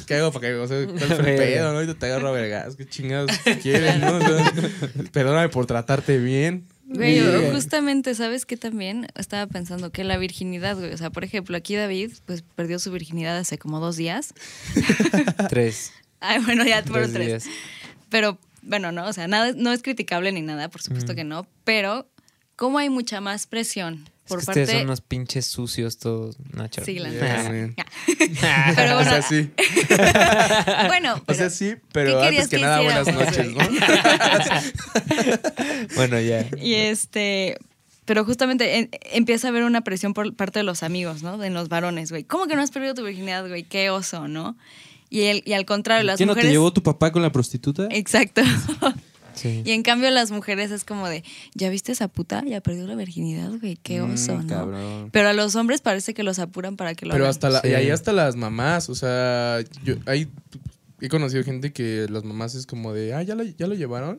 ¿qué 0.07 0.15
hago 0.17 0.33
para 0.33 0.49
que, 0.49 0.55
o 0.55 0.67
sea, 0.67 0.85
cuál 0.87 0.99
fue 0.99 1.17
el 1.31 1.37
pedo, 1.37 1.71
no? 1.73 1.79
Ahorita 1.79 1.95
te 1.95 2.07
agarro 2.07 2.29
a 2.29 2.33
vergas, 2.33 2.75
qué 2.77 2.87
chingados 2.87 3.31
quieren, 3.63 4.01
¿no? 4.01 4.17
O 4.17 4.21
sea, 4.21 4.53
perdóname 5.13 5.49
por 5.49 5.67
tratarte 5.67 6.19
bien. 6.19 6.65
Güey, 6.93 7.19
Y- 7.21 7.51
justamente, 7.53 8.17
¿sabes 8.17 8.47
qué 8.47 8.57
también? 8.57 9.07
Estaba 9.15 9.47
pensando 9.47 9.91
que 9.93 10.03
la 10.03 10.17
virginidad, 10.19 10.77
güey, 10.77 10.93
o 10.93 10.97
sea, 10.99 11.11
por 11.11 11.23
ejemplo, 11.23 11.57
aquí 11.57 11.77
David, 11.77 12.11
pues 12.27 12.43
perdió 12.57 12.81
su 12.81 12.91
virginidad 12.91 13.39
hace 13.39 13.59
como 13.59 13.79
dos 13.79 13.97
días. 13.97 14.35
Tres. 15.49 15.93
Ay, 16.21 16.43
bueno, 16.45 16.65
ya 16.67 16.83
fueron 16.83 17.13
Tres 17.13 17.27
días. 17.27 17.45
Pero, 18.09 18.39
bueno, 18.63 18.91
no, 18.93 19.07
o 19.07 19.13
sea, 19.13 19.29
nada, 19.29 19.53
no 19.57 19.73
es 19.73 19.83
criticable 19.83 20.33
ni 20.33 20.43
nada, 20.43 20.69
por 20.69 20.83
supuesto 20.83 21.15
que 21.15 21.23
no, 21.25 21.47
pero 21.65 22.10
¿cómo 22.61 22.79
hay 22.79 22.91
mucha 22.91 23.23
más 23.23 23.47
presión 23.47 24.05
Es 24.27 24.29
por 24.29 24.41
que 24.41 24.45
parte... 24.47 24.61
ustedes 24.61 24.79
son 24.81 24.87
unos 24.89 25.01
pinches 25.01 25.47
sucios 25.47 25.97
todos, 25.97 26.37
Nacho. 26.53 26.85
Sí, 26.85 26.99
la 26.99 27.09
Yeah. 27.11 27.73
Pero 28.77 28.93
O 28.93 28.95
bueno, 28.97 29.11
sea, 29.11 29.23
sí. 29.23 29.51
bueno, 30.89 31.23
O 31.27 31.33
sea, 31.33 31.49
sí, 31.49 31.71
¿qué 31.71 31.81
pero 31.91 32.23
antes 32.23 32.49
que 32.49 32.57
que 32.57 32.63
nada, 32.63 32.83
buenas 32.83 33.07
noches? 33.15 33.47
¿no? 33.51 33.61
Bueno, 35.97 36.21
ya. 36.21 36.47
Y 36.61 36.75
este, 36.75 37.57
pero 38.05 38.27
justamente 38.27 38.77
en- 38.77 38.91
empieza 39.13 39.49
a 39.49 39.51
haber 39.51 39.65
una 39.65 39.81
presión 39.81 40.13
por 40.13 40.35
parte 40.35 40.59
de 40.59 40.65
los 40.65 40.83
amigos, 40.83 41.23
¿no? 41.23 41.39
De 41.39 41.49
los 41.49 41.71
varones, 41.71 42.11
güey. 42.11 42.25
¿Cómo 42.25 42.47
que 42.47 42.57
no 42.57 42.63
has 42.63 42.71
perdido 42.71 42.93
tu 42.95 43.03
virginidad, 43.05 43.49
güey? 43.49 43.65
Qué 43.65 43.89
oso, 43.89 44.29
¿no? 44.29 44.55
Y, 45.09 45.23
el, 45.23 45.43
y 45.47 45.55
al 45.55 45.65
contrario, 45.65 46.05
las 46.05 46.19
¿Qué 46.19 46.27
no 46.27 46.33
mujeres... 46.33 46.49
te 46.51 46.53
llevó 46.53 46.73
tu 46.75 46.83
papá 46.83 47.11
con 47.11 47.23
la 47.23 47.33
prostituta? 47.33 47.89
Exacto. 47.91 48.43
Sí. 49.41 49.63
y 49.65 49.71
en 49.73 49.83
cambio 49.83 50.11
las 50.11 50.31
mujeres 50.31 50.71
es 50.71 50.85
como 50.85 51.09
de, 51.09 51.25
¿ya 51.55 51.71
viste 51.71 51.93
esa 51.93 52.09
puta? 52.09 52.43
Ya 52.47 52.61
perdió 52.61 52.87
la 52.87 52.95
virginidad, 52.95 53.51
güey. 53.61 53.77
Qué 53.83 54.01
Mm, 54.03 54.13
oso, 54.15 54.39
¿no? 54.43 54.47
cabrón. 54.47 55.09
Pero 55.13 55.29
a 55.29 55.33
los 55.33 55.57
hombres 55.57 55.81
parece 55.81 56.13
que 56.15 56.23
los 56.23 56.39
apuran 56.39 56.77
para 56.77 56.95
que 56.95 57.07
lo 57.07 57.13
Pero 57.13 57.25
hagan. 57.25 57.31
hasta 57.31 57.49
la, 57.51 57.61
Sí. 57.61 57.69
y 57.69 57.75
ahí 57.75 57.91
hasta 57.91 58.13
las 58.13 58.37
mamás, 58.37 58.89
o 58.91 58.95
sea, 58.95 59.61
yo 59.85 59.95
hay 60.07 60.29
he 61.03 61.09
conocido 61.09 61.43
gente 61.45 61.73
que 61.73 62.07
las 62.11 62.25
mamás 62.25 62.55
es 62.55 62.67
como 62.67 62.93
de, 62.93 63.15
ah, 63.15 63.23
ya 63.23 63.35
lo, 63.35 63.43
ya 63.45 63.67
lo 63.67 63.75
llevaron. 63.75 64.19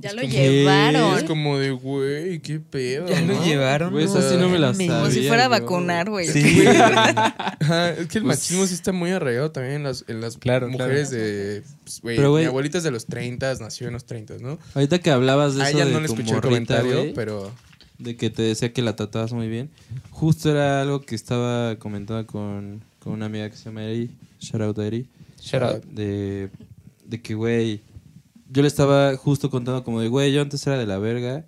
Ya 0.00 0.10
Es 0.10 0.14
lo 0.16 0.22
como- 0.22 0.32
llevaron. 0.32 1.18
Es 1.18 1.24
como 1.24 1.58
de, 1.58 1.70
güey, 1.70 2.40
qué 2.40 2.58
pedo. 2.58 3.06
Ya 3.08 3.20
lo 3.20 3.44
llevaron. 3.44 3.92
Güey, 3.92 4.04
esa 4.06 4.28
sí 4.28 4.36
no 4.36 4.48
me 4.48 4.58
la 4.58 4.72
mames. 4.72 4.88
Como 4.90 5.06
si 5.06 5.12
sabía 5.14 5.28
fuera 5.28 5.44
a 5.44 5.48
vacunar, 5.48 6.10
güey. 6.10 6.26
Sí. 6.26 6.64
Ajá, 6.66 7.90
es 7.90 8.06
que 8.08 8.18
el 8.18 8.24
Pues- 8.24 8.38
machismo 8.38 8.66
sí 8.66 8.74
está 8.74 8.92
muy 8.92 9.10
arraigado 9.10 9.50
también 9.52 9.76
en 9.76 9.82
las, 9.84 10.04
en 10.08 10.20
las 10.20 10.36
Claro, 10.38 10.68
mujeres 10.68 11.10
de. 11.10 11.62
pues, 11.84 12.00
güey, 12.00 12.16
Pero, 12.16 12.32
güey- 12.32 12.40
mi 12.42 12.46
abuelita 12.46 12.78
es 12.78 12.84
de 12.84 12.90
los 12.90 13.06
30, 13.06 13.54
nació 13.60 13.86
en 13.88 13.92
los 13.94 14.04
30, 14.04 14.34
¿no? 14.40 14.58
Ahorita 14.74 14.98
que 14.98 15.10
hablabas 15.10 15.54
de 15.54 15.62
A 15.62 15.68
eso 15.68 15.76
ella 15.78 15.86
de 15.86 15.92
no 15.92 16.00
le 16.00 16.06
escuché 16.06 16.34
el 16.34 16.40
comentario, 16.40 16.98
güey, 16.98 17.14
pero. 17.14 17.52
de 17.98 18.16
que 18.16 18.30
te 18.30 18.42
decía 18.42 18.72
que 18.72 18.82
la 18.82 18.96
tratabas 18.96 19.32
muy 19.32 19.48
bien. 19.48 19.70
Justo 20.10 20.50
era 20.50 20.80
algo 20.82 21.02
que 21.02 21.14
estaba 21.14 21.76
comentando 21.76 22.26
con, 22.26 22.82
con 22.98 23.12
una 23.12 23.26
amiga 23.26 23.48
que 23.48 23.56
se 23.56 23.64
llama 23.66 23.84
Eri, 23.84 24.10
shout 24.40 24.62
out 24.62 24.78
a 24.78 24.86
Eri, 24.86 25.06
Shut 25.40 25.62
up. 25.62 25.84
de, 25.84 26.48
de 27.04 27.20
que, 27.20 27.34
güey, 27.34 27.82
yo 28.52 28.60
le 28.60 28.68
estaba 28.68 29.16
justo 29.16 29.48
contando 29.48 29.82
como 29.82 30.00
de, 30.00 30.08
güey, 30.08 30.32
yo 30.32 30.42
antes 30.42 30.66
era 30.66 30.76
de 30.76 30.86
la 30.86 30.98
verga 30.98 31.46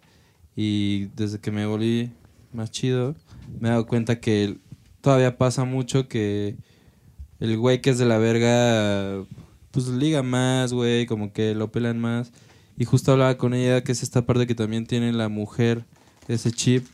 y 0.57 1.07
desde 1.17 1.39
que 1.39 1.51
me 1.51 1.67
volví 1.67 2.11
más 2.53 2.71
chido, 2.71 3.15
me 3.61 3.69
he 3.69 3.73
dado 3.73 3.87
cuenta 3.87 4.21
que 4.21 4.57
todavía 5.03 5.37
pasa 5.37 5.65
mucho 5.65 6.09
que 6.09 6.57
el 7.41 7.59
güey 7.59 7.83
que 7.83 7.91
es 7.91 7.99
de 7.99 8.07
la 8.07 8.17
verga, 8.17 9.23
pues 9.71 9.89
liga 9.89 10.23
más, 10.23 10.73
güey, 10.73 11.05
como 11.05 11.33
que 11.35 11.55
lo 11.55 11.71
pelan 11.71 12.01
más. 12.01 12.33
Y 12.79 12.87
justo 12.87 13.13
hablaba 13.13 13.37
con 13.37 13.53
ella 13.53 13.85
que 13.85 13.93
es 13.93 14.03
esta 14.03 14.25
parte 14.25 14.47
que 14.47 14.55
también 14.55 14.87
tiene 14.87 15.13
la 15.13 15.29
mujer, 15.29 15.85
ese 16.27 16.53
chip, 16.53 16.87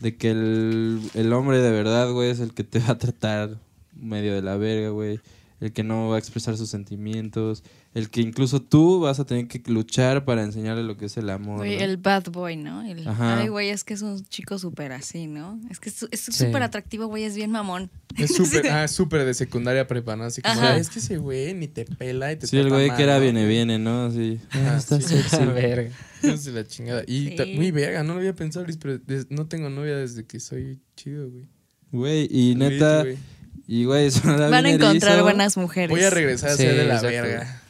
de 0.00 0.16
que 0.16 0.30
el, 0.30 1.00
el 1.14 1.32
hombre 1.32 1.60
de 1.60 1.70
verdad, 1.70 2.12
güey, 2.12 2.28
es 2.28 2.40
el 2.40 2.52
que 2.52 2.64
te 2.64 2.80
va 2.80 2.90
a 2.90 2.98
tratar 2.98 3.58
medio 3.94 4.34
de 4.34 4.42
la 4.42 4.58
verga, 4.58 4.90
güey. 4.90 5.20
El 5.60 5.72
que 5.72 5.82
no 5.84 6.08
va 6.08 6.16
a 6.16 6.18
expresar 6.18 6.56
sus 6.56 6.68
sentimientos. 6.68 7.62
El 7.94 8.10
que 8.10 8.20
incluso 8.20 8.60
tú 8.60 9.00
vas 9.00 9.20
a 9.20 9.24
tener 9.24 9.46
que 9.46 9.62
luchar 9.70 10.24
para 10.24 10.42
enseñarle 10.42 10.82
lo 10.82 10.96
que 10.96 11.06
es 11.06 11.16
el 11.16 11.30
amor. 11.30 11.58
Güey, 11.58 11.76
¿no? 11.76 11.84
el 11.84 11.96
bad 11.96 12.24
boy, 12.30 12.56
¿no? 12.56 12.82
El, 12.82 13.06
Ajá. 13.06 13.38
Ay, 13.38 13.48
güey, 13.48 13.68
es 13.70 13.84
que 13.84 13.94
es 13.94 14.02
un 14.02 14.24
chico 14.26 14.58
súper 14.58 14.92
así, 14.92 15.26
¿no? 15.26 15.60
Es 15.70 15.78
que 15.80 15.88
es 15.90 16.06
Sí. 16.20 16.32
súper 16.32 16.62
atractivo, 16.62 17.06
güey, 17.06 17.22
es 17.24 17.36
bien 17.36 17.50
mamón. 17.52 17.90
Es 18.18 18.34
súper 18.34 18.66
ah, 18.68 18.88
súper 18.88 19.24
de 19.24 19.32
secundaria 19.32 19.86
prepa, 19.86 20.16
¿no? 20.16 20.24
Así 20.24 20.42
como, 20.42 20.54
Ajá. 20.54 20.72
"Ah, 20.74 20.76
es 20.76 20.90
que 20.90 20.98
ese 20.98 21.18
güey 21.18 21.54
ni 21.54 21.68
te 21.68 21.84
pela 21.84 22.32
y 22.32 22.36
te 22.36 22.46
Sí, 22.48 22.56
el 22.58 22.68
güey 22.68 22.88
mal, 22.88 22.96
que 22.96 23.02
era 23.04 23.14
¿no?" 23.16 23.20
viene, 23.22 23.46
viene, 23.46 23.78
¿no? 23.78 24.06
Así. 24.06 24.40
"Ah, 24.50 24.74
está 24.76 25.00
sí. 25.00 25.16
sexy". 25.16 25.36
Verga. 25.54 25.90
Es 26.22 26.44
de 26.44 26.52
la 26.52 26.66
chingada. 26.66 27.04
Y 27.06 27.28
Sí. 27.28 27.36
ta- 27.36 27.46
muy 27.46 27.70
verga, 27.70 28.02
no 28.02 28.14
lo 28.14 28.18
había 28.18 28.34
pensado, 28.34 28.64
Luis, 28.64 28.76
pero 28.78 28.98
des- 28.98 29.30
no 29.30 29.46
tengo 29.46 29.70
novia 29.70 29.96
desde 29.96 30.24
que 30.26 30.40
soy 30.40 30.80
chido, 30.96 31.30
güey. 31.30 31.44
Güey, 31.92 32.28
y 32.30 32.54
Luis, 32.54 32.70
neta, 32.72 33.02
güey. 33.02 33.16
Y 33.66 33.84
güey, 33.84 34.10
Van 34.24 34.54
a 34.54 34.60
bien 34.62 34.76
encontrar 34.76 35.12
erizo. 35.12 35.24
buenas 35.24 35.56
mujeres. 35.56 35.90
Voy 35.90 36.02
a 36.02 36.10
regresar 36.10 36.50
a 36.50 36.56
Sí, 36.56 36.62
ser 36.64 36.76
de 36.76 36.84
la 36.84 36.94
exacto. 36.96 37.08
verga. 37.22 37.60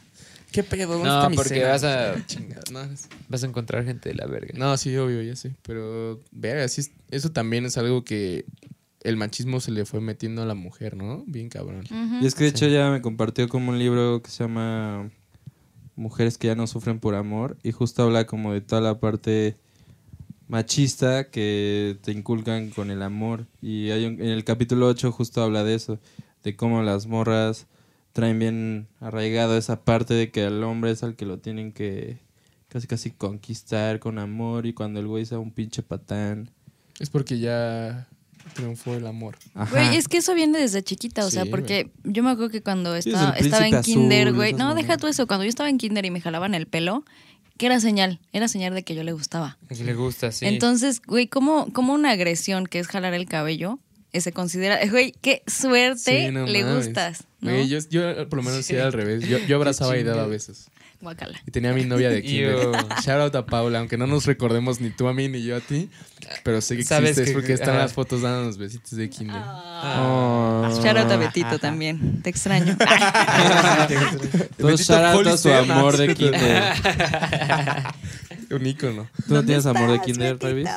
¿Qué 0.52 0.62
pedo? 0.62 0.92
¿Dónde 0.92 1.08
No, 1.08 1.16
está 1.18 1.28
mi 1.30 1.36
porque 1.36 1.54
cena? 1.54 1.68
vas 1.68 1.82
a- 1.84 2.26
Chingada, 2.26 2.62
no, 2.70 2.82
es- 2.84 3.08
Vas 3.28 3.42
a 3.42 3.46
encontrar 3.46 3.84
gente 3.84 4.10
de 4.10 4.14
la 4.14 4.26
verga. 4.26 4.54
No, 4.56 4.76
sí, 4.76 4.96
obvio, 4.96 5.20
ya 5.22 5.34
sé. 5.34 5.52
Pero, 5.62 6.20
verga, 6.30 6.68
sí, 6.68 6.80
es- 6.82 6.90
eso 7.10 7.32
también 7.32 7.64
es 7.66 7.76
algo 7.76 8.04
que 8.04 8.44
el 9.02 9.16
machismo 9.16 9.60
se 9.60 9.70
le 9.72 9.84
fue 9.84 10.00
metiendo 10.00 10.42
a 10.42 10.46
la 10.46 10.54
mujer, 10.54 10.96
¿no? 10.96 11.24
Bien 11.26 11.48
cabrón. 11.48 11.84
Y 12.22 12.26
es 12.26 12.34
que 12.36 12.44
de 12.44 12.50
hecho 12.50 12.66
ella 12.66 12.90
me 12.90 13.02
compartió 13.02 13.48
como 13.48 13.70
un 13.72 13.78
libro 13.78 14.22
que 14.22 14.30
se 14.30 14.44
llama 14.44 15.10
Mujeres 15.96 16.38
que 16.38 16.46
ya 16.48 16.54
no 16.54 16.66
sufren 16.66 16.98
por 17.00 17.14
amor 17.14 17.56
y 17.62 17.70
justo 17.72 18.02
habla 18.02 18.24
como 18.26 18.52
de 18.52 18.60
toda 18.60 18.80
la 18.80 18.98
parte 18.98 19.56
machista 20.48 21.30
que 21.30 21.96
te 22.02 22.12
inculcan 22.12 22.70
con 22.70 22.90
el 22.90 23.02
amor. 23.02 23.46
Y 23.62 23.90
hay 23.90 24.04
un- 24.06 24.20
en 24.20 24.28
el 24.28 24.44
capítulo 24.44 24.86
8 24.88 25.10
justo 25.12 25.42
habla 25.42 25.64
de 25.64 25.74
eso, 25.74 25.98
de 26.42 26.56
cómo 26.56 26.82
las 26.82 27.06
morras 27.06 27.66
traen 28.12 28.38
bien 28.38 28.86
arraigado 29.00 29.56
esa 29.56 29.84
parte 29.84 30.14
de 30.14 30.30
que 30.30 30.44
el 30.44 30.62
hombre 30.62 30.90
es 30.92 31.02
al 31.02 31.16
que 31.16 31.26
lo 31.26 31.38
tienen 31.38 31.72
que 31.72 32.18
casi 32.68 32.86
casi 32.86 33.10
conquistar 33.10 33.98
con 34.00 34.18
amor 34.18 34.66
y 34.66 34.72
cuando 34.72 35.00
el 35.00 35.06
güey 35.06 35.24
sea 35.24 35.38
un 35.38 35.50
pinche 35.50 35.82
patán. 35.82 36.50
Es 37.00 37.08
porque 37.10 37.38
ya 37.38 38.06
triunfó 38.54 38.94
el 38.94 39.06
amor. 39.06 39.36
Ajá. 39.54 39.70
Güey, 39.70 39.96
es 39.96 40.06
que 40.06 40.18
eso 40.18 40.34
viene 40.34 40.58
desde 40.58 40.82
chiquita, 40.82 41.24
o 41.24 41.30
sea, 41.30 41.44
porque 41.46 41.90
yo 42.04 42.22
me 42.22 42.30
acuerdo 42.30 42.50
que 42.50 42.62
cuando 42.62 42.94
estaba, 42.94 43.30
estaba 43.30 43.66
en 43.66 43.80
kinder, 43.80 44.32
güey, 44.32 44.52
no, 44.52 44.74
deja 44.74 44.96
tú 44.96 45.06
eso, 45.06 45.26
cuando 45.26 45.44
yo 45.44 45.48
estaba 45.48 45.68
en 45.70 45.78
kinder 45.78 46.04
y 46.04 46.10
me 46.10 46.20
jalaban 46.20 46.54
el 46.54 46.66
pelo, 46.66 47.04
¿qué 47.56 47.66
era 47.66 47.80
señal? 47.80 48.20
Era 48.32 48.48
señal 48.48 48.74
de 48.74 48.82
que 48.82 48.94
yo 48.94 49.02
le 49.02 49.12
gustaba. 49.12 49.58
Que 49.68 49.82
le 49.84 49.94
gusta, 49.94 50.32
sí. 50.32 50.46
Entonces, 50.46 51.00
güey, 51.06 51.26
¿cómo, 51.28 51.72
¿cómo 51.72 51.92
una 51.94 52.10
agresión 52.10 52.66
que 52.66 52.78
es 52.78 52.88
jalar 52.88 53.14
el 53.14 53.26
cabello 53.26 53.78
eh, 54.12 54.20
se 54.20 54.32
considera, 54.32 54.78
güey, 54.90 55.12
qué 55.22 55.42
suerte 55.46 56.26
Sí, 56.26 56.32
no 56.32 56.46
le 56.46 56.62
mames. 56.62 56.86
gustas, 56.86 57.24
¿no? 57.40 57.50
Güey, 57.50 57.68
yo, 57.68 57.78
yo 57.90 58.28
por 58.28 58.38
lo 58.38 58.42
menos 58.44 58.64
sí 58.64 58.74
era 58.74 58.86
al 58.86 58.92
revés. 58.92 59.28
Yo, 59.28 59.38
yo 59.38 59.56
abrazaba 59.56 59.96
y 59.98 60.04
daba 60.04 60.26
besos. 60.26 60.68
Y 61.46 61.50
tenía 61.50 61.70
a 61.70 61.74
mi 61.74 61.84
novia 61.84 62.10
de 62.10 62.22
kinder. 62.24 62.56
Shout 63.04 63.20
out 63.20 63.34
a 63.34 63.46
Paula, 63.46 63.78
aunque 63.80 63.96
no 63.98 64.06
nos 64.06 64.26
recordemos 64.26 64.80
ni 64.80 64.90
tú 64.90 65.06
a 65.08 65.14
mí 65.14 65.28
ni 65.28 65.42
yo 65.42 65.56
a 65.56 65.60
ti. 65.60 65.88
Pero 66.42 66.60
sé 66.60 66.76
que 66.76 66.84
Sabes 66.84 67.10
existes 67.10 67.28
que- 67.30 67.34
porque 67.34 67.52
están 67.52 67.70
ajá. 67.70 67.78
las 67.80 67.92
fotos 67.92 68.22
dándonos 68.22 68.56
besitos 68.58 68.92
de 68.96 69.10
kinder. 69.10 69.36
Oh. 69.44 70.68
Shout 70.82 70.96
out 70.96 71.10
a 71.10 71.16
Betito 71.16 71.58
también, 71.58 72.22
te 72.22 72.30
extraño. 72.30 72.76
Todo 74.58 74.76
shout 74.76 75.04
out 75.04 75.26
a 75.26 75.36
su 75.36 75.52
amor 75.52 75.96
de 75.96 76.14
kinder. 76.14 76.62
Un 78.50 78.66
ícono. 78.66 79.08
¿Tú 79.26 79.34
no 79.34 79.44
tienes 79.44 79.66
amor 79.66 79.90
de 79.92 80.00
kinder, 80.00 80.38
Revis? 80.38 80.68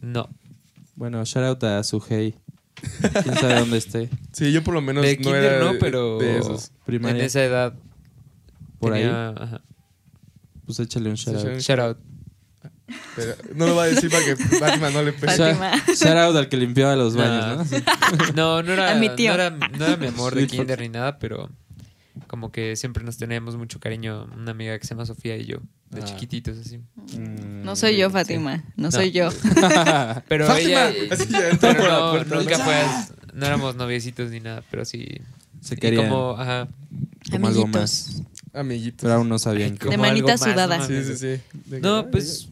No. 0.00 0.28
Bueno, 0.96 1.24
shout 1.24 1.44
out 1.44 1.64
a 1.64 1.82
su 1.84 2.02
hey. 2.08 2.34
¿Quién 3.22 3.34
sabe 3.36 3.54
dónde 3.60 3.76
esté? 3.78 4.08
Sí, 4.32 4.52
yo 4.52 4.64
por 4.64 4.74
lo 4.74 4.80
menos 4.80 5.04
de 5.04 5.16
no 5.16 5.22
kinder 5.22 5.44
era 5.44 5.58
no, 5.64 5.78
pero 5.78 6.18
de 6.18 6.38
esos. 6.38 6.72
Primaria. 6.86 7.18
en 7.20 7.26
esa 7.26 7.44
edad 7.44 7.74
Por 8.80 8.92
ahí. 8.92 9.04
ajá. 9.04 9.60
Pues 10.66 10.80
échale 10.80 11.10
un 11.10 11.16
shout 11.16 11.36
out. 11.36 11.58
Shout 11.60 11.78
out. 11.80 11.98
Pero 13.14 13.34
no 13.54 13.66
lo 13.68 13.76
va 13.76 13.84
a 13.84 13.86
decir 13.86 14.10
para 14.10 14.24
que 14.24 14.36
Fátima 14.36 14.90
no 14.90 15.02
le 15.02 15.12
pegue. 15.12 15.32
Shout 15.94 16.16
out 16.16 16.34
al 16.36 16.48
que 16.48 16.56
limpiaba 16.56 16.96
los 16.96 17.14
baños, 17.14 17.70
¿no? 17.70 17.78
No, 18.34 18.62
no 18.64 18.72
era, 18.72 18.90
A 18.92 18.94
mi 18.96 19.08
tío. 19.14 19.28
No, 19.30 19.34
era, 19.34 19.50
no 19.50 19.84
era 19.86 19.96
mi 19.96 20.08
amor 20.08 20.34
de 20.34 20.46
kinder 20.48 20.80
ni 20.80 20.88
nada, 20.88 21.18
pero 21.20 21.48
como 22.26 22.50
que 22.50 22.74
siempre 22.76 23.04
nos 23.04 23.16
teníamos 23.16 23.56
mucho 23.56 23.78
cariño. 23.78 24.24
Una 24.36 24.50
amiga 24.52 24.76
que 24.78 24.84
se 24.86 24.94
llama 24.94 25.06
Sofía 25.06 25.36
y 25.36 25.46
yo, 25.46 25.58
de 25.90 26.00
Ah. 26.02 26.04
chiquititos 26.04 26.58
así. 26.58 26.78
Mm. 26.78 27.62
No 27.64 27.76
soy 27.76 27.96
yo, 27.96 28.10
Fátima, 28.10 28.64
no, 28.76 28.90
soy 28.90 29.12
yo. 29.12 29.28
Pero 30.28 30.46
¡Fátima! 30.46 30.88
ella... 30.88 30.92
Pero 31.60 31.88
no, 31.88 32.24
nunca 32.24 32.58
fue... 32.58 32.74
No 33.34 33.46
éramos 33.46 33.76
noviecitos 33.76 34.30
ni 34.30 34.40
nada, 34.40 34.62
pero 34.70 34.84
sí... 34.84 35.06
Se 35.60 35.74
y 35.74 35.78
querían. 35.78 36.08
como, 36.08 36.32
ajá, 36.36 36.66
como 37.30 37.46
algo 37.46 37.62
Amiguitos. 37.62 37.80
más. 37.80 38.22
Amiguitos. 38.52 39.02
Pero 39.02 39.14
aún 39.14 39.28
no 39.28 39.38
sabían 39.38 39.76
que. 39.76 39.88
De 39.88 39.96
manita 39.96 40.32
más, 40.32 40.40
sudada. 40.40 40.78
no 40.78 40.86
Sí, 40.86 41.02
sí, 41.04 41.16
sí. 41.16 41.40
No, 41.80 42.10
pues 42.10 42.48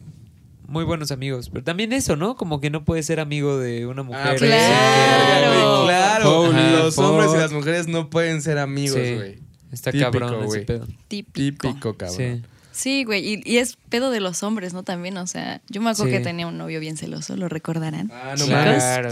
muy 0.69 0.85
buenos 0.85 1.11
amigos. 1.11 1.49
Pero 1.51 1.65
también 1.65 1.93
eso, 1.93 2.15
¿no? 2.15 2.37
Como 2.37 2.61
que 2.61 2.71
no 2.71 2.85
puedes 2.85 3.07
ser 3.07 3.21
amigo 3.21 3.59
de 3.59 3.87
una 3.87 4.03
mujer. 4.03 4.23
Ah, 4.25 4.39
sin 4.39 4.49
claro. 4.49 5.85
claro. 5.87 6.53
Los 6.85 6.99
hombres 6.99 7.31
y 7.35 7.39
las 7.39 7.53
mujeres 7.53 7.89
no 7.89 8.11
pueden 8.11 8.43
ser 8.43 8.59
amigos, 8.59 8.99
Sí. 9.03 9.15
güey. 9.15 9.39
Está 9.73 9.91
Típico, 9.93 10.11
cabrón 10.13 10.45
güey. 10.47 10.59
ese 10.61 10.67
pedo. 10.67 10.87
Típico. 11.09 11.69
Típico, 11.69 11.95
cabrón. 11.97 12.17
Sí. 12.17 12.43
Sí, 12.79 13.03
güey, 13.03 13.27
y, 13.35 13.41
y 13.45 13.57
es 13.59 13.77
pedo 13.89 14.13
de 14.13 14.21
los 14.21 14.45
hombres, 14.45 14.73
¿no? 14.73 14.85
También, 14.85 15.17
o 15.17 15.27
sea, 15.27 15.61
yo 15.69 15.81
me 15.81 15.91
acuerdo 15.91 16.13
Sí. 16.13 16.19
que 16.19 16.23
tenía 16.23 16.47
un 16.47 16.57
novio 16.59 16.79
bien 16.79 16.97
celoso, 16.97 17.37
¿lo 17.37 17.49
recordarán? 17.49 18.09
Ah, 18.15 18.35
no. 18.39 18.45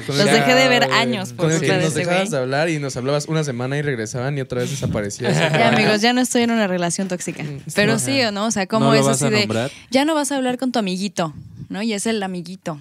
Con 0.07 0.17
los 0.19 0.25
dejé 0.25 0.55
de 0.55 0.69
ver 0.69 0.85
años 0.93 1.33
por 1.33 1.51
culpa 1.51 1.67
de 1.75 1.79
nos 1.81 1.87
ese 1.89 1.99
dejabas 1.99 2.31
de 2.31 2.39
hablar 2.39 2.69
y 2.71 2.79
nos 2.79 2.97
hablabas 2.97 3.27
una 3.27 3.43
semana 3.43 3.77
y 3.77 3.83
regresaban 3.83 4.39
y 4.39 4.41
otra 4.41 4.61
vez 4.61 4.71
desaparecías. 4.71 5.37
Ya, 5.53 5.69
amigos, 5.71 6.01
ya 6.01 6.13
no 6.13 6.21
estoy 6.21 6.43
en 6.43 6.53
una 6.53 6.69
relación 6.69 7.09
tóxica. 7.09 7.45
Pero 7.75 7.99
sí, 7.99 8.23
¿o 8.23 8.31
no? 8.31 8.47
O 8.47 8.51
sea, 8.53 8.69
¿cómo 8.69 8.87
¿No 8.87 8.95
es 8.95 9.05
vas 9.05 9.17
así 9.17 9.25
a 9.25 9.31
de. 9.31 9.41
nombrar? 9.41 9.71
Ya 9.91 10.05
no 10.05 10.15
vas 10.15 10.31
a 10.31 10.37
hablar 10.37 10.59
con 10.59 10.71
tu 10.71 10.79
amiguito, 10.79 11.35
¿no? 11.69 11.83
Y 11.83 11.93
es 11.93 12.07
el 12.07 12.23
amiguito. 12.23 12.79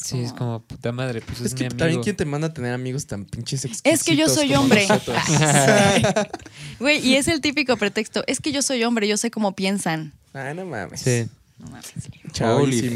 Es 0.00 0.06
Sí, 0.06 0.20
es 0.20 0.32
como 0.32 0.60
puta 0.62 0.92
madre, 0.92 1.20
pues 1.20 1.40
es, 1.40 1.46
Es 1.46 1.54
que 1.54 1.64
mi 1.64 1.66
amigo. 1.66 1.78
también 1.78 2.02
quién 2.02 2.16
te 2.16 2.24
manda 2.24 2.46
a 2.48 2.52
tener 2.54 2.72
amigos 2.72 3.06
tan 3.06 3.24
pinches 3.24 3.64
exquisitos 3.64 3.92
Es 3.92 4.04
que 4.04 4.16
yo 4.16 4.28
soy 4.28 4.54
hombre. 4.54 4.86
Güey, 6.78 7.06
y 7.06 7.16
es 7.16 7.28
el 7.28 7.40
típico 7.40 7.76
pretexto. 7.76 8.22
Es 8.26 8.40
que 8.40 8.52
yo 8.52 8.62
soy 8.62 8.84
hombre, 8.84 9.08
yo 9.08 9.16
sé 9.16 9.30
cómo 9.30 9.54
piensan. 9.54 10.12
Ay, 10.32 10.54
no 10.54 10.64
mames. 10.66 11.00
Sí. 11.00 11.26
No 11.58 11.66
mames. 11.70 11.92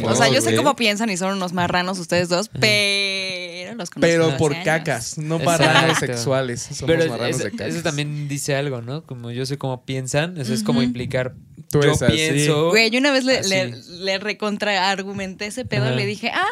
O 0.05 0.15
sea, 0.15 0.29
yo 0.29 0.41
sé 0.41 0.55
cómo 0.55 0.77
piensan 0.77 1.11
y 1.11 1.17
son 1.17 1.37
unos 1.37 1.53
marranos 1.53 1.99
ustedes 1.99 2.29
dos, 2.29 2.49
pero 2.61 3.75
los 3.75 3.91
conozco 3.91 4.01
Pero 4.01 4.37
por 4.37 4.53
años. 4.53 4.65
cacas, 4.65 5.19
no 5.19 5.39
marranos 5.41 5.99
sexuales. 5.99 6.63
Somos 6.63 6.83
Pero 6.87 7.09
marranos 7.11 7.37
eso, 7.37 7.45
de 7.45 7.51
cacas. 7.53 7.75
eso 7.75 7.83
también 7.83 8.29
dice 8.29 8.55
algo, 8.55 8.81
¿no? 8.83 9.05
Como 9.05 9.31
yo 9.33 9.47
sé 9.47 9.59
cómo 9.59 9.85
piensan, 9.85 10.39
eso 10.39 10.55
es 10.55 10.63
como 10.63 10.83
implicar. 10.83 11.35
Tú 11.71 11.81
yo 11.83 11.95
pienso. 12.07 12.71
Güey, 12.71 12.91
yo 12.91 12.99
una 13.01 13.11
vez 13.11 13.25
le, 13.25 13.43
le, 13.43 13.75
le 13.89 14.19
recontraargumenté 14.19 15.47
ese 15.47 15.65
pedo 15.65 15.87
Ajá. 15.87 15.95
le 15.95 16.07
dije, 16.07 16.31
ah, 16.33 16.47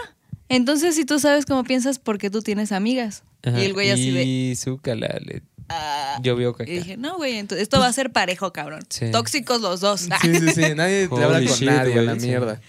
entonces 0.51 0.95
si 0.95 1.07
tú 1.07 1.19
sabes 1.19 1.47
cómo 1.47 1.65
piensas, 1.65 1.99
porque 1.99 2.29
tú 2.29 2.43
tienes 2.43 2.73
amigas? 2.73 3.23
Ajá. 3.43 3.61
Y 3.61 3.65
el 3.65 3.73
güey 3.73 3.91
así 3.91 4.11
de, 4.11 4.25
Y 4.25 4.57
zúcala, 4.57 5.19
le 5.25 5.43
ah. 5.71 6.19
llovió 6.23 6.53
caca. 6.53 6.71
Y 6.71 6.75
dije, 6.81 6.97
no, 6.99 7.17
güey, 7.17 7.37
entonces 7.37 7.63
esto 7.63 7.79
va 7.81 7.87
a 7.87 7.93
ser 7.93 8.13
parejo, 8.13 8.53
cabrón. 8.53 8.83
Sí. 8.91 9.11
Tóxicos 9.11 9.63
los 9.63 9.81
dos. 9.81 10.09
Sí, 10.21 10.35
sí, 10.35 10.51
sí. 10.55 10.75
Nadie 10.77 11.09
te 11.09 11.15
Holy 11.15 11.25
habla 11.25 11.39
con 11.39 11.49
shit, 11.57 11.69
nadie, 11.69 11.93
güey, 11.95 12.05
la 12.07 12.21
sí. 12.21 12.27
mierda. 12.27 12.61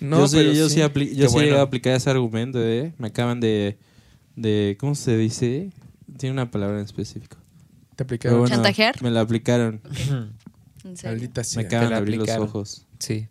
yo 0.00 0.26
sí, 0.28 0.36
pero 0.36 0.52
yo 0.52 0.68
sí, 0.68 0.80
apli- 0.80 1.14
yo 1.14 1.28
sí 1.28 1.34
bueno. 1.34 1.48
llegué 1.48 1.58
a 1.58 1.62
aplicar 1.62 1.94
ese 1.94 2.10
argumento, 2.10 2.60
¿eh? 2.60 2.92
Me 2.98 3.08
acaban 3.08 3.38
de, 3.38 3.78
de. 4.34 4.76
¿Cómo 4.80 4.96
se 4.96 5.16
dice? 5.16 5.70
Tiene 6.16 6.32
una 6.32 6.50
palabra 6.50 6.78
en 6.78 6.84
específico. 6.84 7.36
Te 7.94 8.02
aplicaron. 8.04 8.40
bueno, 8.40 8.54
¿Chantajear? 8.54 9.00
Me 9.02 9.10
la 9.10 9.20
aplicaron. 9.20 9.80
En 10.84 10.96
serio. 10.96 11.18
Maldita 11.18 11.42
Me 11.56 11.62
acaban 11.62 11.88
de 11.90 11.94
abrir 11.96 12.16
los 12.18 12.28
ojos. 12.30 12.86
Sí. 12.98 13.28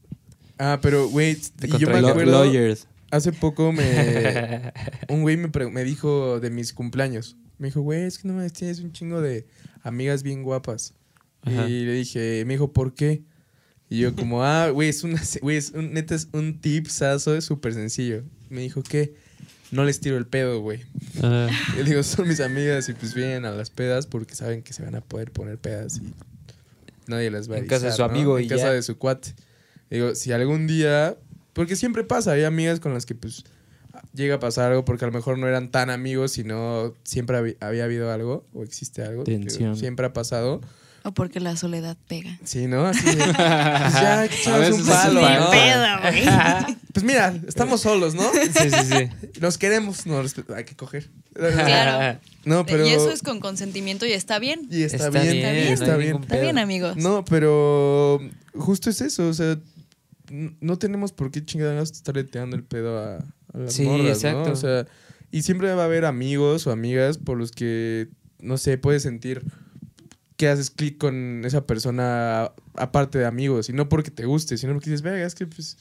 Ah, 0.59 0.79
pero, 0.81 1.07
güey, 1.09 1.37
yo 1.79 1.87
me 1.89 1.97
acuerdo. 1.97 2.43
Lawyer. 2.43 2.77
Hace 3.11 3.31
poco 3.31 3.71
me. 3.71 4.73
un 5.09 5.21
güey 5.21 5.37
me, 5.37 5.83
dijo 5.83 6.39
de 6.39 6.49
mis 6.49 6.73
cumpleaños. 6.73 7.37
Me 7.57 7.67
dijo, 7.67 7.81
güey, 7.81 8.03
es 8.03 8.19
que 8.19 8.27
no 8.27 8.33
me 8.35 8.49
tienes 8.49 8.79
un 8.79 8.91
chingo 8.91 9.21
de 9.21 9.47
amigas 9.83 10.23
bien 10.23 10.43
guapas. 10.43 10.93
Ajá. 11.41 11.67
Y 11.67 11.85
le 11.85 11.93
dije, 11.93 12.43
me 12.45 12.53
dijo, 12.53 12.73
¿por 12.73 12.93
qué? 12.93 13.23
Y 13.89 13.99
yo, 13.99 14.15
como, 14.15 14.43
ah, 14.45 14.69
güey, 14.69 14.89
es 14.89 15.03
una. 15.03 15.21
Güey, 15.41 15.57
es 15.57 15.71
un, 15.71 15.93
neta, 15.93 16.15
es 16.15 16.27
un 16.33 16.59
tipsazo, 16.59 17.35
es 17.35 17.45
súper 17.45 17.73
sencillo. 17.73 18.23
Me 18.49 18.61
dijo, 18.61 18.83
¿qué? 18.83 19.15
No 19.71 19.83
les 19.83 19.99
tiro 19.99 20.17
el 20.17 20.27
pedo, 20.27 20.61
güey. 20.61 20.81
Ajá. 21.17 21.49
Y 21.73 21.77
le 21.77 21.83
digo, 21.83 22.03
son 22.03 22.27
mis 22.27 22.39
amigas 22.39 22.87
y 22.89 22.93
pues 22.93 23.13
vienen 23.13 23.45
a 23.45 23.51
las 23.51 23.69
pedas 23.69 24.07
porque 24.07 24.35
saben 24.35 24.63
que 24.63 24.73
se 24.73 24.83
van 24.83 24.95
a 24.95 25.01
poder 25.01 25.31
poner 25.31 25.57
pedas 25.57 25.97
y 25.97 26.13
nadie 27.07 27.31
las 27.31 27.49
va 27.49 27.55
a 27.55 27.59
En 27.59 27.67
casa 27.67 27.87
de 27.87 27.91
su 27.91 28.01
¿no? 28.01 28.05
amigo 28.05 28.37
En 28.37 28.45
y 28.45 28.47
casa 28.47 28.67
ya. 28.67 28.73
de 28.73 28.81
su 28.81 28.97
cuate. 28.97 29.33
Digo, 29.89 30.15
si 30.15 30.31
algún 30.31 30.67
día, 30.67 31.17
porque 31.57 31.75
siempre 31.75 32.05
pasa, 32.05 32.31
hay 32.31 32.45
amigas 32.45 32.79
con 32.79 32.93
las 32.93 33.05
que 33.05 33.15
pues 33.15 33.43
llega 34.13 34.35
a 34.35 34.39
pasar 34.39 34.69
algo 34.71 34.85
porque 34.85 35.03
a 35.05 35.07
lo 35.07 35.13
mejor 35.13 35.37
no 35.37 35.47
eran 35.47 35.69
tan 35.71 35.89
amigos, 35.89 36.31
sino 36.31 36.93
siempre 37.03 37.55
había 37.59 37.83
habido 37.83 38.11
algo 38.11 38.45
o 38.53 38.63
existe 38.63 39.03
algo. 39.03 39.23
que 39.25 39.49
siempre 39.75 40.05
ha 40.05 40.13
pasado. 40.13 40.61
O 41.03 41.13
porque 41.13 41.39
la 41.39 41.55
soledad 41.55 41.95
pega. 42.07 42.37
Sí, 42.43 42.67
¿no? 42.67 42.85
Así 42.87 43.05
de, 43.05 43.15
pues 43.15 43.33
ya, 43.35 44.21
veces 44.57 44.75
un 44.75 44.81
es 44.81 44.87
palo, 44.87 45.21
un 45.21 45.33
¿no? 45.39 45.51
pedo. 45.51 45.85
güey. 46.01 46.77
Pues 46.97 47.05
mira, 47.05 47.31
estamos 47.47 47.81
solos, 47.81 48.15
¿no? 48.15 48.23
Sí, 48.33 48.49
sí, 48.69 48.69
sí. 48.91 49.29
Nos 49.39 49.59
queremos, 49.59 50.03
respe- 50.07 50.51
hay 50.55 50.63
que 50.63 50.75
coger. 50.75 51.07
Claro. 51.35 52.19
No, 52.43 52.65
pero... 52.65 52.87
Y 52.87 52.89
eso 52.89 53.11
es 53.11 53.21
con 53.21 53.39
consentimiento 53.39 54.07
y 54.07 54.13
está 54.13 54.39
bien. 54.39 54.67
Y 54.71 54.81
está, 54.81 54.97
Está 55.05 55.09
bien, 55.21 55.31
bien, 55.33 55.45
está 55.45 55.51
bien. 55.51 55.67
no 55.67 55.73
Está 55.75 55.95
bien. 55.97 56.15
Está 56.23 56.39
bien, 56.39 56.57
amigos. 56.57 56.97
No, 56.97 57.23
pero 57.25 58.19
justo 58.55 58.89
es 58.89 59.01
eso, 59.01 59.27
o 59.27 59.33
sea, 59.35 59.59
no 60.31 60.77
tenemos 60.77 61.11
por 61.13 61.31
qué 61.31 61.43
chingados 61.45 62.03
tirando 62.03 62.55
el 62.55 62.63
pedo 62.63 62.97
a, 62.99 63.15
a 63.17 63.57
las 63.57 63.73
Sí, 63.73 63.83
morras, 63.83 64.03
¿no? 64.05 64.11
exacto. 64.11 64.51
O 64.51 64.55
sea, 64.55 64.85
y 65.31 65.41
siempre 65.41 65.73
va 65.73 65.83
a 65.83 65.85
haber 65.85 66.05
amigos 66.05 66.67
o 66.67 66.71
amigas 66.71 67.17
por 67.17 67.37
los 67.37 67.51
que, 67.51 68.09
no 68.39 68.57
sé, 68.57 68.77
puedes 68.77 69.03
sentir 69.03 69.43
que 70.37 70.47
haces 70.49 70.69
clic 70.69 70.97
con 70.99 71.43
esa 71.45 71.65
persona 71.65 72.51
aparte 72.75 73.17
de 73.17 73.25
amigos, 73.25 73.69
y 73.69 73.73
no 73.73 73.89
porque 73.89 74.11
te 74.11 74.25
guste, 74.25 74.57
sino 74.57 74.73
porque 74.73 74.89
dices, 74.91 75.01
venga, 75.01 75.23
es 75.25 75.33
que 75.33 75.47
pues 75.47 75.77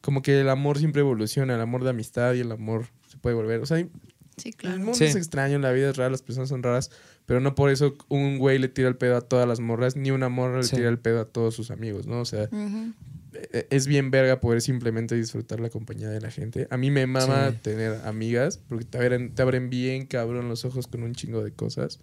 como 0.00 0.22
que 0.22 0.40
el 0.40 0.48
amor 0.48 0.78
siempre 0.78 1.00
evoluciona, 1.00 1.56
el 1.56 1.60
amor 1.60 1.82
de 1.82 1.90
amistad 1.90 2.34
y 2.34 2.40
el 2.40 2.52
amor 2.52 2.86
se 3.08 3.16
puede 3.18 3.34
volver, 3.34 3.60
o 3.60 3.66
sea, 3.66 3.78
hay- 3.78 3.90
Sí, 4.36 4.50
el 4.50 4.54
claro. 4.54 4.76
mundo 4.78 4.94
Sí. 4.94 5.02
es 5.06 5.16
extraño, 5.16 5.58
la 5.58 5.72
vida 5.72 5.90
es 5.90 5.96
rara, 5.96 6.10
las 6.10 6.22
personas 6.22 6.48
son 6.48 6.62
raras, 6.62 6.92
pero 7.26 7.40
no 7.40 7.56
por 7.56 7.70
eso 7.70 7.96
un 8.08 8.38
güey 8.38 8.60
le 8.60 8.68
tira 8.68 8.86
el 8.86 8.96
pedo 8.96 9.16
a 9.16 9.20
todas 9.20 9.48
las 9.48 9.58
morras, 9.58 9.96
ni 9.96 10.12
una 10.12 10.28
morra 10.28 10.58
le 10.58 10.62
Sí. 10.62 10.76
tira 10.76 10.88
el 10.88 11.00
pedo 11.00 11.20
a 11.20 11.24
todos 11.24 11.56
sus 11.56 11.72
amigos, 11.72 12.06
¿no? 12.06 12.20
O 12.20 12.24
sea, 12.24 12.48
es 13.70 13.86
bien 13.86 14.10
verga 14.10 14.40
poder 14.40 14.60
simplemente 14.62 15.14
disfrutar 15.14 15.60
la 15.60 15.70
compañía 15.70 16.08
de 16.08 16.20
la 16.20 16.30
gente. 16.30 16.66
A 16.70 16.76
mí 16.76 16.90
me 16.90 17.06
mama 17.06 17.50
Sí. 17.52 17.58
tener 17.62 18.00
amigas, 18.04 18.58
porque 18.68 18.84
te 18.84 18.98
abren, 18.98 19.34
te 19.34 19.42
abren 19.42 19.70
bien 19.70 20.06
cabrón 20.06 20.48
los 20.48 20.64
ojos 20.64 20.86
con 20.86 21.02
un 21.02 21.14
chingo 21.14 21.42
de 21.44 21.52
cosas. 21.52 22.00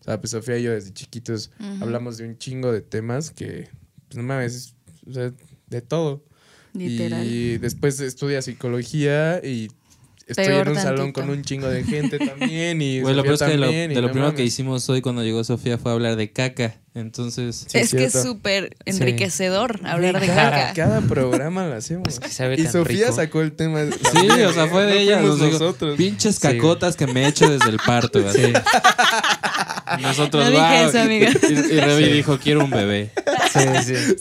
O 0.00 0.04
sea, 0.04 0.20
pues 0.20 0.30
Sofía 0.30 0.58
y 0.58 0.62
yo 0.62 0.72
desde 0.72 0.92
chiquitos 0.92 1.50
hablamos 1.80 2.16
de 2.18 2.24
un 2.26 2.38
chingo 2.38 2.72
de 2.72 2.80
temas 2.80 3.30
que, 3.30 3.68
pues 4.08 4.16
no 4.16 4.22
mames, 4.22 4.54
es- 4.54 4.74
o 5.08 5.12
sea, 5.12 5.32
de 5.68 5.80
todo. 5.82 6.24
Literal. 6.74 7.26
Y 7.26 7.58
después 7.58 7.98
estudia 8.00 8.40
psicología 8.42 9.40
y 9.44 9.68
estoy 10.28 10.44
Peor 10.46 10.68
en 10.68 10.76
un 10.76 10.80
salón 10.82 11.12
con 11.12 11.28
un 11.30 11.42
chingo 11.42 11.68
de 11.68 11.82
gente 11.84 12.18
también. 12.24 12.80
Y 12.82 13.00
lo 13.00 13.06
Sofía 13.08 13.22
peor 13.22 13.34
es 13.34 13.40
que 13.42 13.46
de 13.46 13.56
lo, 13.56 13.66
de 13.94 14.00
lo 14.02 14.12
primero 14.12 14.34
que 14.34 14.44
hicimos 14.44 14.88
hoy 14.88 15.00
cuando 15.00 15.22
llegó 15.24 15.42
Sofía 15.44 15.78
fue 15.78 15.90
hablar 15.92 16.16
de 16.16 16.30
caca. 16.32 16.76
Entonces, 16.94 17.66
Sí, 17.68 17.78
es 17.78 17.90
que 17.92 18.04
es 18.04 18.12
súper 18.12 18.76
enriquecedor 18.84 19.80
hablar 19.84 20.20
de 20.20 20.26
Cada, 20.26 20.50
caca. 20.50 20.72
cada 20.74 21.00
programa 21.02 21.66
lo 21.66 21.74
hacemos. 21.74 22.08
Es 22.08 22.18
que 22.20 22.28
sabe 22.28 22.54
y 22.58 22.64
tan 22.64 22.72
Sofía 22.72 23.04
rico. 23.06 23.16
sacó 23.16 23.40
el 23.42 23.52
tema. 23.52 23.84
Sí, 23.84 24.28
o 24.42 24.52
sea, 24.52 24.66
fue 24.66 24.84
de 24.86 25.00
ella. 25.02 25.20
Nos 25.20 25.38
nosotros. 25.38 25.96
pinches 25.96 26.38
cacotas 26.40 26.96
que 26.96 27.06
me 27.06 27.24
he 27.24 27.28
hecho 27.28 27.48
desde 27.48 27.70
el 27.70 27.78
parto. 27.78 28.18
Nosotros, 30.00 30.50
No. 30.50 31.12
Y, 31.12 31.24
y 31.74 31.80
Revi 31.80 32.12
dijo, 32.12 32.38
quiero 32.38 32.64
un 32.64 32.70
bebé. 32.70 33.10
Sí, 33.52 33.60
sí. 33.94 34.16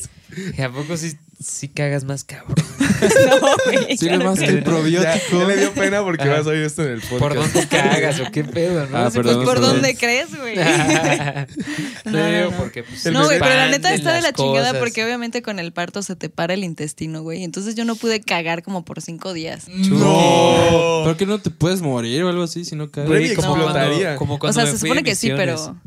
¿Y 0.57 0.61
a 0.61 0.69
poco 0.71 0.95
sí, 0.97 1.17
sí 1.39 1.67
cagas 1.69 2.03
más 2.03 2.23
cabrón? 2.23 2.55
No, 2.97 3.39
güey, 3.65 3.95
claro 3.97 4.23
más 4.25 4.39
que 4.39 4.45
el 4.45 4.63
probiótico. 4.63 5.03
Ya, 5.31 5.39
ya 5.39 5.45
le 5.47 5.57
dio 5.57 5.71
pena 5.73 6.01
porque 6.03 6.23
Ajá. 6.23 6.37
vas 6.37 6.47
a 6.47 6.49
oír 6.49 6.63
esto 6.63 6.81
en 6.83 6.93
el 6.93 7.01
podcast. 7.01 7.19
¿Por 7.21 7.35
dónde 7.35 7.67
cagas 7.69 8.19
o 8.21 8.31
qué 8.31 8.43
pedo, 8.43 8.87
no? 8.87 8.97
Ah, 8.97 9.11
Sí, 9.11 9.17
perdón, 9.17 9.35
Pues 9.35 9.47
por 9.47 9.59
dónde 9.61 9.95
crees, 9.95 10.35
güey. 10.35 10.55
no, 10.55 12.11
No, 12.11 12.51
no, 12.51 12.57
porque 12.57 12.81
pues, 12.83 13.05
No, 13.11 13.25
güey, 13.25 13.37
pero 13.39 13.53
la 13.53 13.67
neta 13.69 13.93
está 13.93 14.13
de 14.15 14.21
la 14.21 14.33
chingada 14.33 14.79
porque 14.79 15.03
obviamente 15.03 15.43
con 15.43 15.59
el 15.59 15.73
parto 15.73 16.01
se 16.01 16.15
te 16.15 16.29
para 16.29 16.55
el 16.55 16.63
intestino, 16.63 17.21
güey. 17.21 17.43
Entonces 17.43 17.75
yo 17.75 17.85
no 17.85 17.95
pude 17.95 18.19
cagar 18.21 18.63
como 18.63 18.83
por 18.83 18.99
cinco 19.01 19.31
días. 19.33 19.67
No. 19.67 21.01
¿Por 21.03 21.17
qué 21.17 21.27
no 21.27 21.39
te 21.39 21.51
puedes 21.51 21.81
morir 21.81 22.23
o 22.23 22.29
algo 22.29 22.43
así 22.43 22.65
si 22.65 22.75
no 22.75 22.89
cagas? 22.89 23.09
Güey, 23.09 23.35
como 23.35 23.55
explotaría. 23.57 24.15
cuando- 24.15 24.39
como 24.39 24.49
O 24.49 24.53
sea, 24.53 24.65
me 24.65 24.71
se 24.71 24.79
supone 24.79 25.03
que 25.03 25.13
sí, 25.15 25.29
pero... 25.35 25.77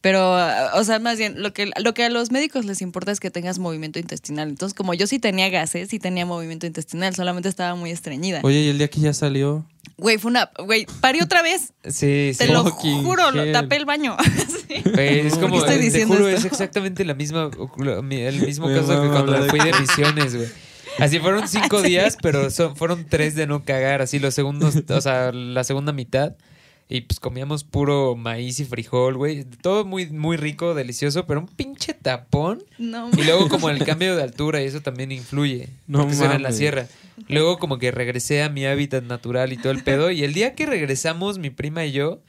Pero, 0.00 0.34
o 0.74 0.84
sea, 0.84 0.98
más 0.98 1.18
bien, 1.18 1.42
lo 1.42 1.52
que, 1.52 1.70
lo 1.78 1.92
que 1.92 2.04
a 2.04 2.10
los 2.10 2.30
médicos 2.30 2.64
les 2.64 2.80
importa 2.80 3.12
es 3.12 3.20
que 3.20 3.30
tengas 3.30 3.58
movimiento 3.58 3.98
intestinal. 3.98 4.48
Entonces, 4.48 4.74
como 4.74 4.94
yo 4.94 5.06
sí 5.06 5.18
tenía 5.18 5.50
gases, 5.50 5.90
sí 5.90 5.98
tenía 5.98 6.24
movimiento 6.24 6.66
intestinal, 6.66 7.14
solamente 7.14 7.50
estaba 7.50 7.74
muy 7.74 7.90
estreñida. 7.90 8.40
Oye, 8.42 8.60
y 8.60 8.68
el 8.68 8.78
día 8.78 8.88
que 8.88 9.00
ya 9.00 9.12
salió. 9.12 9.64
Güey, 9.98 10.16
fue 10.16 10.30
una... 10.30 10.50
Güey, 10.58 10.86
parí 11.02 11.20
otra 11.20 11.42
vez. 11.42 11.74
Sí, 11.84 12.32
Te 12.38 12.46
sí. 12.46 12.52
lo 12.52 12.64
Fucking 12.64 13.04
juro, 13.04 13.30
lo, 13.30 13.52
tapé 13.52 13.76
el 13.76 13.84
baño. 13.84 14.16
Sí. 14.70 14.82
Es 14.96 15.34
como, 15.34 15.48
¿por 15.48 15.50
qué 15.50 15.58
estoy 15.58 15.76
te 15.76 15.82
diciendo 15.82 16.14
juro, 16.14 16.28
esto? 16.28 16.46
es 16.46 16.52
exactamente 16.52 17.04
la 17.04 17.14
misma, 17.14 17.50
el 18.10 18.40
mismo 18.40 18.68
caso 18.68 19.02
que 19.02 19.08
cuando 19.08 19.44
fui 19.48 19.58
de 19.58 19.72
misiones, 19.78 20.36
güey. 20.36 20.48
Así 20.98 21.18
fueron 21.18 21.48
cinco 21.48 21.82
días, 21.82 22.16
pero 22.22 22.50
son, 22.50 22.76
fueron 22.76 23.04
tres 23.04 23.34
de 23.34 23.46
no 23.46 23.64
cagar, 23.64 24.00
así 24.00 24.20
los 24.20 24.32
segundos, 24.32 24.76
o 24.88 25.00
sea, 25.00 25.32
la 25.32 25.64
segunda 25.64 25.92
mitad. 25.92 26.34
Y 26.92 27.02
pues 27.02 27.20
comíamos 27.20 27.62
puro 27.62 28.16
maíz 28.16 28.58
y 28.58 28.64
frijol, 28.64 29.16
güey. 29.16 29.44
Todo 29.44 29.84
muy, 29.84 30.06
muy 30.06 30.36
rico, 30.36 30.74
delicioso, 30.74 31.24
pero 31.24 31.38
un 31.38 31.46
pinche 31.46 31.94
tapón. 31.94 32.64
No, 32.78 33.08
Y 33.16 33.22
luego 33.22 33.48
como 33.48 33.70
el 33.70 33.84
cambio 33.84 34.16
de 34.16 34.24
altura 34.24 34.60
y 34.60 34.66
eso 34.66 34.80
también 34.80 35.12
influye. 35.12 35.68
No 35.86 36.00
porque 36.00 36.16
era 36.16 36.34
en 36.34 36.42
la 36.42 36.50
sierra. 36.50 36.88
Luego 37.28 37.60
como 37.60 37.78
que 37.78 37.92
regresé 37.92 38.42
a 38.42 38.48
mi 38.48 38.66
hábitat 38.66 39.04
natural 39.04 39.52
y 39.52 39.56
todo 39.56 39.70
el 39.70 39.84
pedo. 39.84 40.10
Y 40.10 40.24
el 40.24 40.34
día 40.34 40.56
que 40.56 40.66
regresamos, 40.66 41.38
mi 41.38 41.50
prima 41.50 41.84
y 41.84 41.92
yo, 41.92 42.22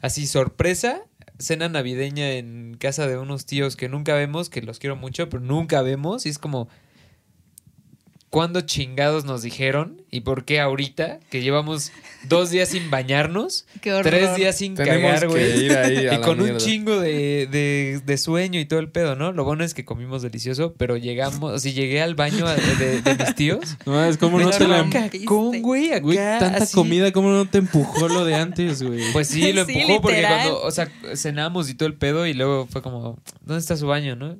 así 0.00 0.26
sorpresa, 0.26 1.02
cena 1.38 1.68
navideña 1.68 2.32
en 2.32 2.76
casa 2.76 3.06
de 3.06 3.18
unos 3.18 3.46
tíos 3.46 3.76
que 3.76 3.88
nunca 3.88 4.14
vemos, 4.14 4.50
que 4.50 4.62
los 4.62 4.80
quiero 4.80 4.96
mucho, 4.96 5.28
pero 5.28 5.44
nunca 5.44 5.80
vemos. 5.82 6.26
Y 6.26 6.30
es 6.30 6.40
como, 6.40 6.68
¿cuándo 8.30 8.60
chingados 8.62 9.24
nos 9.24 9.42
dijeron? 9.42 10.02
¿Y 10.10 10.20
por 10.20 10.44
qué 10.44 10.58
ahorita? 10.60 11.18
Que 11.30 11.42
llevamos 11.42 11.92
dos 12.28 12.50
días 12.50 12.70
sin 12.70 12.90
bañarnos, 12.90 13.66
tres 14.02 14.36
días 14.36 14.56
sin 14.56 14.74
Tenemos 14.74 15.12
cagar, 15.20 15.28
güey. 15.28 15.68
Y 16.14 16.18
con 16.20 16.40
un 16.40 16.56
chingo 16.56 16.98
de, 17.00 17.46
de, 17.50 18.00
de 18.04 18.18
sueño 18.18 18.58
y 18.60 18.64
todo 18.64 18.80
el 18.80 18.88
pedo, 18.90 19.16
¿no? 19.16 19.32
Lo 19.32 19.44
bueno 19.44 19.64
es 19.64 19.74
que 19.74 19.84
comimos 19.84 20.22
delicioso, 20.22 20.74
pero 20.78 20.96
llegamos, 20.96 21.60
si 21.62 21.72
llegué 21.72 22.00
al 22.02 22.14
baño 22.14 22.46
de, 22.48 22.56
de- 22.76 23.02
de 23.02 23.14
mis 23.24 23.34
tíos. 23.34 23.76
No, 23.86 24.04
es 24.04 24.16
como 24.18 24.38
no 24.40 24.50
te 24.50 24.66
la. 24.68 24.88
cagón, 24.90 25.62
güey, 25.62 25.88
acá, 25.92 26.00
Güey, 26.00 26.16
tanta 26.16 26.64
así. 26.64 26.74
comida, 26.74 27.10
¿cómo 27.12 27.30
no 27.30 27.46
te 27.48 27.58
empujó 27.58 28.08
lo 28.08 28.24
de 28.24 28.34
antes, 28.34 28.82
güey? 28.82 29.00
Pues 29.12 29.28
sí, 29.28 29.52
lo 29.52 29.64
Sí, 29.64 29.78
empujó 29.78 30.02
porque 30.02 30.22
cuando, 30.22 30.62
o 30.62 30.70
sea, 30.70 30.90
cenamos 31.14 31.68
y 31.70 31.74
todo 31.74 31.86
el 31.88 31.94
pedo 31.94 32.26
y 32.26 32.34
luego 32.34 32.66
fue 32.70 32.82
como, 32.82 33.18
¿dónde 33.42 33.60
está 33.60 33.76
su 33.76 33.86
baño, 33.86 34.16
no? 34.16 34.36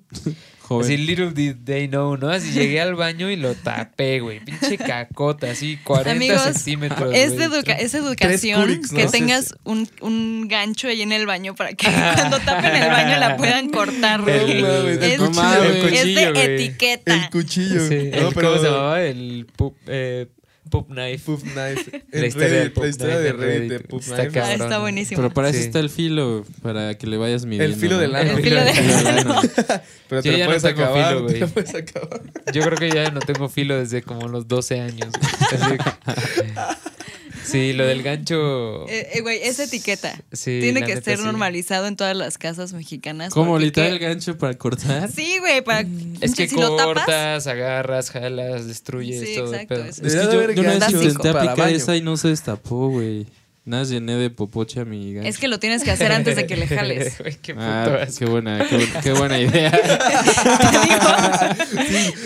Joven. 0.68 0.84
Así, 0.84 0.96
little 0.98 1.30
did 1.32 1.56
they 1.64 1.88
know, 1.88 2.16
¿no? 2.18 2.28
Así 2.28 2.52
llegué 2.52 2.80
al 2.82 2.94
baño 2.94 3.30
y 3.30 3.36
lo 3.36 3.54
tapé, 3.54 4.20
güey. 4.20 4.40
Pinche 4.40 4.76
cacota, 4.76 5.50
así 5.50 5.78
40 5.82 6.10
Amigos, 6.10 6.42
centímetros. 6.42 7.14
Es, 7.14 7.30
de 7.38 7.46
güey. 7.48 7.60
educa- 7.60 7.78
es 7.78 7.94
educación 7.94 8.80
que 8.94 9.06
tengas 9.06 9.54
un, 9.64 9.88
un 10.02 10.46
gancho 10.46 10.88
ahí 10.88 11.00
en 11.00 11.12
el 11.12 11.24
baño 11.24 11.54
para 11.54 11.72
que 11.72 11.86
cuando 12.14 12.38
tapen 12.40 12.74
el 12.82 12.88
baño 12.90 13.18
la 13.18 13.36
puedan 13.38 13.70
cortar. 13.70 14.20
güey. 14.20 14.58
El- 14.60 15.02
es, 15.02 15.18
cuchillo, 15.18 15.62
el 15.62 15.76
es 15.76 15.84
cuchillo, 15.84 16.20
de 16.20 16.32
güey. 16.32 16.54
etiqueta. 16.54 17.14
El 17.14 17.30
cuchillo. 17.30 17.88
Sí, 17.88 18.10
No, 18.12 18.28
el- 18.28 18.34
pero 18.34 18.48
¿Cómo 18.50 18.62
se 18.62 18.68
llamaba? 18.70 19.02
El 19.02 19.46
eh, 19.86 20.26
pup 20.68 20.88
knife. 20.88 21.24
Puff 21.24 21.42
Knife. 21.42 22.04
La 22.12 22.26
historia 22.26 22.48
Reddit, 22.48 22.62
del 22.62 22.72
Puff 22.72 22.84
la 22.84 22.88
historia 22.90 23.14
Knife 23.16 23.26
de 23.26 23.32
Reddit 23.32 23.68
de 23.70 23.78
Reddit. 23.78 23.90
Puff 23.90 24.08
Está 24.10 24.22
Knife. 24.22 24.40
Ah, 24.40 24.52
está 24.54 24.78
buenísimo. 24.78 25.22
Pero 25.22 25.34
para 25.34 25.48
eso 25.50 25.58
Sí. 25.58 25.64
está 25.64 25.80
el 25.80 25.90
filo, 25.90 26.44
para 26.62 26.96
que 26.96 27.06
le 27.06 27.16
vayas 27.16 27.44
midiendo. 27.44 27.74
El 27.74 27.80
filo 27.80 27.98
del 27.98 28.14
ano. 28.14 28.30
El 28.36 28.42
filo 28.42 28.64
del 28.64 29.18
ano. 29.18 29.40
Pero 30.08 30.22
te 30.22 30.30
ya 30.30 30.38
lo 30.38 30.38
no 30.38 30.44
puedes 30.46 30.62
tengo 30.62 30.82
acabar. 30.84 31.14
filo, 31.16 31.26
te 31.26 31.38
lo 31.40 31.48
puedes 31.48 31.74
acabar. 31.74 32.20
Yo 32.52 32.62
creo 32.62 32.78
que 32.78 32.90
ya 32.90 33.10
no 33.10 33.20
tengo 33.20 33.48
filo 33.48 33.76
desde 33.78 34.02
como 34.02 34.28
los 34.28 34.46
12 34.48 34.80
años. 34.80 35.08
que- 37.50 37.58
Sí, 37.58 37.72
lo 37.72 37.86
del 37.86 38.02
gancho. 38.02 38.88
Eh, 38.88 39.08
eh, 39.14 39.20
güey, 39.20 39.40
es 39.42 39.58
etiqueta. 39.58 40.14
Sí, 40.32 40.58
Tiene 40.60 40.82
que 40.82 41.00
ser 41.00 41.18
sí. 41.18 41.24
normalizado 41.24 41.86
en 41.86 41.96
todas 41.96 42.16
las 42.16 42.38
casas 42.38 42.72
mexicanas. 42.72 43.32
¿Cómo 43.32 43.58
literal 43.58 43.90
qué- 43.98 44.04
el 44.04 44.10
gancho 44.10 44.36
para 44.38 44.54
cortar? 44.54 45.10
Sí, 45.10 45.38
güey, 45.40 45.62
para 45.62 45.86
Es 46.20 46.34
que 46.34 46.48
si 46.48 46.56
lo 46.56 46.76
tapas. 46.76 46.94
cortas, 47.04 47.46
agarras, 47.46 48.10
jalas, 48.10 48.66
destruyes, 48.66 49.26
Sí, 49.28 49.34
todo 49.36 49.48
el 49.48 49.54
exacto, 49.54 49.74
pedo. 49.74 49.84
eso. 49.84 50.06
Es 50.06 50.12
que 50.14 50.18
Debería 50.18 50.54
yo, 50.56 50.62
yo 50.62 50.76
una 50.76 50.86
vez 50.88 50.92
intenté 51.02 51.28
aplicar 51.30 51.68
esa 51.70 51.96
y 51.96 52.02
no 52.02 52.16
se 52.16 52.28
destapó, 52.28 52.88
güey. 52.88 53.26
Nada, 53.68 53.84
llené 53.84 54.16
de 54.16 54.30
popoche 54.30 54.80
a 54.80 54.84
mi 54.86 55.12
gancho. 55.12 55.28
Es 55.28 55.36
que 55.36 55.46
lo 55.46 55.58
tienes 55.58 55.84
que 55.84 55.90
hacer 55.90 56.10
antes 56.10 56.36
de 56.36 56.46
que 56.46 56.56
le 56.56 56.66
jales. 56.66 57.18
Güey, 57.20 57.36
qué 57.42 57.52
puto 57.54 57.66
Ah, 57.66 58.06
qué 58.18 58.24
buena, 58.24 58.66
qué, 58.66 58.78
bu- 58.78 59.02
qué 59.02 59.12
buena 59.12 59.38
idea. 59.40 59.70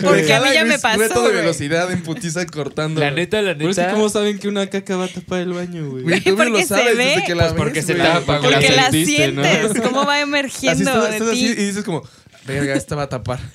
Porque 0.02 0.35
a 0.35 0.40
mí 0.40 0.47
ya 0.52 0.60
güey, 0.62 0.64
me 0.66 0.78
pasó, 0.78 0.98
Reto 1.01 1.14
de 1.23 1.28
güey. 1.31 1.40
velocidad 1.40 1.90
en 1.90 2.02
putiza 2.02 2.47
cortando. 2.47 3.01
La 3.01 3.10
neta, 3.10 3.43
la 3.43 3.56
Pero 3.56 3.70
es 3.70 3.77
que 3.77 3.82
neta. 3.82 3.94
¿cómo 3.94 4.09
saben 4.09 4.39
que 4.39 4.47
una 4.48 4.69
caca 4.69 4.97
va 4.97 5.06
a 5.06 5.09
tapar 5.09 5.40
el 5.40 5.52
baño, 5.52 5.90
güey? 5.90 6.05
Güey, 6.05 6.20
tú 6.20 6.36
Porque 6.36 6.51
bien 6.51 6.52
lo 6.52 6.59
se 6.60 6.66
sabes 6.66 6.97
ve. 6.97 7.05
desde 7.06 7.24
que 7.24 7.35
la 7.35 7.43
Pues 7.48 7.55
porque 7.55 7.73
ves, 7.81 7.86
se 7.86 7.94
güey. 7.94 8.06
tapa, 8.06 8.40
Porque 8.40 8.55
Porque 8.55 8.70
la 8.77 8.82
sentiste, 8.90 9.32
¿no? 9.32 9.43
sientes, 9.44 9.81
cómo 9.82 10.05
va 10.06 10.14
Así 10.14 10.23
emergiendo 10.23 10.90
estás, 10.90 11.10
de 11.10 11.16
estás 11.16 11.28
así 11.31 11.47
y 11.47 11.55
ti. 11.56 11.62
dices 11.64 11.85
como, 11.85 12.02
verga, 12.47 12.74
esta 12.74 12.94
va 12.94 13.02
a 13.02 13.09
tapar. 13.09 13.40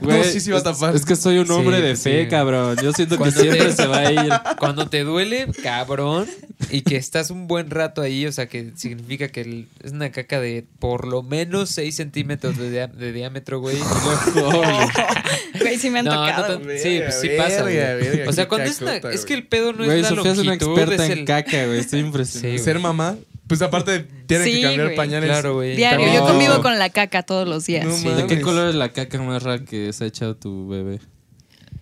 Güey, 0.00 0.18
No, 0.18 0.24
sí, 0.24 0.40
sí 0.40 0.50
va 0.50 0.56
a 0.56 0.58
es- 0.58 0.64
tapar. 0.64 0.94
Es, 0.96 1.04
que 1.04 1.16
soy 1.16 1.38
un 1.38 1.46
Sí, 1.46 1.52
hombre 1.52 1.76
de 1.80 1.90
pues 1.90 2.02
fe, 2.02 2.24
sí. 2.24 2.28
cabrón. 2.28 2.76
Yo 2.82 2.92
siento 2.92 3.14
que 3.14 3.18
Cuando 3.18 3.40
siempre 3.40 3.64
te- 3.66 3.72
se 3.72 3.86
va 3.86 3.98
a 3.98 4.12
ir. 4.12 4.32
Cuando 4.58 4.88
te 4.88 5.04
duele, 5.04 5.46
cabrón, 5.62 6.26
y 6.70 6.80
que 6.82 6.96
estás 6.96 7.30
un 7.30 7.46
buen 7.46 7.70
rato 7.70 8.02
ahí, 8.02 8.26
o 8.26 8.32
sea, 8.32 8.46
que 8.48 8.72
significa 8.76 9.28
que 9.28 9.42
el- 9.42 9.68
es 9.82 9.92
una 9.92 10.10
caca 10.10 10.40
de 10.40 10.64
por 10.78 11.06
lo 11.06 11.22
menos 11.22 11.70
6 11.70 11.94
centímetros 11.96 12.56
de, 12.58 12.70
dia- 12.70 12.86
de 12.88 13.12
diámetro, 13.12 13.60
güey. 13.60 13.76
Güey, 15.60 15.78
sí 15.78 15.90
me 15.90 16.00
han 16.00 16.04
No, 16.06 16.14
no 16.14 16.26
tocado. 16.26 16.58
tan- 16.58 16.78
sí, 16.78 17.00
pues 17.02 17.20
sí 17.20 17.28
Verga, 17.28 17.44
pasa, 17.44 17.62
güey. 17.62 17.76
verga, 17.76 18.28
O 18.30 18.32
sea, 18.32 18.48
cuando 18.48 18.70
es 18.70 18.80
una, 18.80 18.96
es 18.96 19.24
que 19.24 19.34
el 19.34 19.46
pedo 19.46 19.72
no 19.72 19.84
Güey, 19.84 19.98
es 20.00 20.02
la 20.02 20.08
Sofía 20.16 20.32
es 20.32 20.38
una 20.38 20.50
longitud, 20.50 20.78
experta 20.78 21.04
es 21.04 21.10
en 21.10 21.18
el... 21.18 21.24
caca, 21.24 21.66
güey. 21.66 21.78
Estoy 21.78 22.00
impresionado. 22.00 22.58
Sí, 22.58 22.64
Ser 22.64 22.78
mamá, 22.78 23.16
pues 23.46 23.62
aparte 23.62 24.06
tiene 24.26 24.44
Sí, 24.44 24.52
que 24.56 24.62
cambiar 24.62 24.94
pañales. 24.94 25.30
Claro, 25.30 25.54
güey. 25.54 25.76
Diario, 25.76 26.06
yo 26.12 26.20
No. 26.20 26.26
convivo 26.26 26.62
con 26.62 26.78
la 26.78 26.90
caca 26.90 27.22
todos 27.22 27.46
los 27.48 27.66
días. 27.66 27.84
No 27.84 27.94
Sí. 27.94 28.08
¿De 28.08 28.26
qué 28.26 28.40
color 28.40 28.68
es 28.68 28.74
la 28.74 28.90
caca 28.90 29.20
más 29.22 29.42
rara 29.42 29.64
que 29.64 29.92
se 29.92 30.04
ha 30.04 30.06
echado 30.06 30.36
tu 30.36 30.68
bebé? 30.68 31.00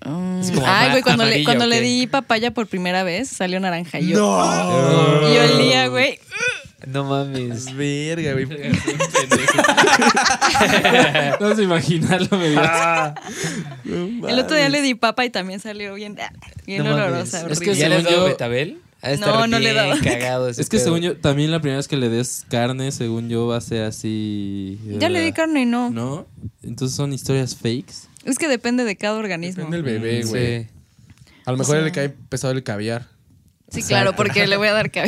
Mm. 0.05 0.41
Ay, 0.65 0.91
güey, 0.91 1.03
cuando, 1.03 1.25
le, 1.25 1.45
cuando 1.45 1.65
¿o 1.65 1.69
le 1.69 1.81
di 1.81 2.09
papaya 2.09 2.51
por 2.53 2.67
primera 2.67 3.05
vez, 3.05 3.29
salió 3.29 3.61
naranja. 3.61 4.01
Y 4.01 4.09
yo, 4.09 4.19
¡No! 4.19 5.33
y 5.33 5.37
olía, 5.39 5.87
güey. 5.87 6.19
No 6.89 7.05
mames. 7.05 7.73
Verga, 7.77 8.33
güey. 8.33 8.47
No 11.41 11.55
se 11.55 11.63
imaginarlo, 11.63 12.37
me 12.39 12.51
dio. 12.51 12.61
El 14.29 14.39
otro 14.39 14.57
día 14.57 14.69
le 14.69 14.81
di 14.83 14.95
papa 14.95 15.25
y 15.25 15.31
también 15.31 15.61
salió 15.61 15.95
bien, 15.95 16.17
bien 16.67 16.85
No 16.85 16.95
olorosa. 16.95 17.47
Es 17.49 17.61
que 17.61 17.71
horrible. 17.71 17.75
¿Ya 17.77 17.89
le 17.89 17.95
has 17.97 18.03
según 18.03 18.17
yo- 18.19 18.25
betabel? 18.25 18.79
No, 19.21 19.47
no 19.49 19.59
le 19.59 19.73
dado. 19.75 19.95
cagado 20.03 20.49
ese 20.49 20.63
Es 20.63 20.69
que 20.69 20.77
pedo. 20.77 20.85
según 20.85 21.01
yo, 21.01 21.17
también 21.17 21.51
la 21.51 21.59
primera 21.61 21.79
vez 21.79 21.89
que 21.89 21.97
le 21.97 22.09
des 22.09 22.45
carne, 22.49 22.93
según 22.93 23.29
yo, 23.29 23.47
va 23.49 23.57
a 23.57 23.61
ser 23.61 23.83
así. 23.83 24.79
Ya 24.99 25.09
le 25.09 25.21
di 25.21 25.33
carne 25.33 25.63
y 25.63 25.67
no. 25.67 25.91
¿No? 25.91 26.27
Entonces 26.63 26.97
son 26.97 27.13
historias 27.13 27.57
fakes. 27.57 28.07
Es 28.25 28.39
que 28.39 28.47
depende 28.49 28.85
de 28.85 28.95
cada 28.97 29.19
organismo. 29.19 29.65
Depende 29.65 29.91
del 29.93 30.01
bebé, 30.01 30.25
Mm, 30.25 30.29
güey. 30.29 30.63
sí. 30.65 30.69
A 31.45 31.51
lo 31.51 31.57
mejor 31.59 31.77
O 31.77 31.79
sea- 31.81 31.85
le 31.87 31.93
cae 31.93 32.09
pesado 32.11 32.53
el 32.53 32.63
caviar. 32.63 33.09
Sí, 33.71 33.83
claro, 33.83 34.15
porque 34.15 34.47
le 34.47 34.57
voy 34.59 34.69
a 34.69 34.73
dar. 34.75 34.93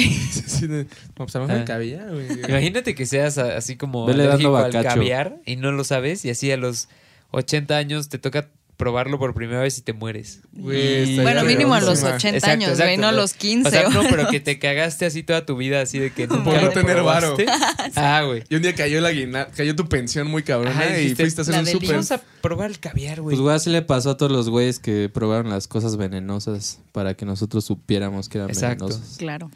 Sí, 0.46 0.66
de- 0.66 0.84
no, 0.84 0.88
pues 1.26 1.36
a 1.36 1.38
lo 1.38 1.44
mejor 1.46 1.58
Ah. 1.58 1.60
el 1.60 1.64
caviar, 1.66 2.10
güey. 2.12 2.26
Imagínate 2.48 2.94
que 2.94 3.06
seas 3.06 3.38
así 3.38 3.76
como 3.76 4.06
Vele 4.06 4.24
dando 4.26 4.56
alérgico 4.56 4.78
al 4.78 4.84
caviar 4.84 5.36
y 5.44 5.56
no 5.56 5.70
lo 5.70 5.84
sabes 5.84 6.24
y 6.24 6.30
así 6.30 6.50
a 6.50 6.56
los 6.56 6.88
80 7.30 7.76
años 7.76 8.08
te 8.08 8.18
toca 8.18 8.48
probarlo 8.76 9.18
por 9.18 9.34
primera 9.34 9.60
vez 9.60 9.78
y 9.78 9.82
te 9.82 9.92
mueres. 9.92 10.40
Bueno, 10.52 11.44
mínimo 11.44 11.74
a 11.74 11.80
los 11.80 12.00
cagadísima. 12.00 12.16
80 12.38 12.50
años, 12.50 12.78
güey, 12.78 12.96
no 12.96 13.06
a 13.08 13.12
los 13.12 13.34
15. 13.34 13.68
O 13.68 13.70
sea, 13.70 13.88
no, 13.88 14.02
pero 14.10 14.28
que 14.28 14.40
te 14.40 14.58
cagaste 14.58 15.06
así 15.06 15.22
toda 15.22 15.46
tu 15.46 15.56
vida, 15.56 15.80
así 15.80 15.98
de 15.98 16.10
que 16.12 16.26
nunca 16.28 16.44
Por 16.44 16.62
no 16.62 16.70
tener 16.70 17.02
varo. 17.02 17.36
Ah, 17.96 18.22
güey. 18.26 18.42
Y 18.48 18.56
un 18.56 18.62
día 18.62 18.74
cayó 18.74 19.00
la 19.00 19.12
guina- 19.12 19.46
cayó 19.54 19.76
tu 19.76 19.88
pensión 19.88 20.26
muy 20.28 20.42
cabrona 20.42 20.72
Ajá, 20.80 20.98
y 20.98 21.14
fuiste 21.14 21.40
a 21.40 21.42
hacer 21.42 21.58
un 21.60 21.66
súper. 21.66 21.90
Vamos 21.90 22.10
a 22.12 22.20
probar 22.40 22.70
el 22.70 22.78
caviar, 22.80 23.20
güey. 23.20 23.36
Pues 23.36 23.40
güey, 23.42 23.54
así 23.56 23.70
le 23.70 23.82
pasó 23.82 24.10
a 24.10 24.16
todos 24.16 24.32
los 24.32 24.48
güeyes 24.50 24.78
que 24.80 25.08
probaron 25.08 25.50
las 25.50 25.68
cosas 25.68 25.96
venenosas 25.96 26.80
para 26.92 27.14
que 27.14 27.24
nosotros 27.24 27.64
supiéramos 27.64 28.28
que 28.28 28.38
eran 28.38 28.50
Exacto. 28.50 28.86
venenosas. 28.86 29.16
Claro. 29.18 29.50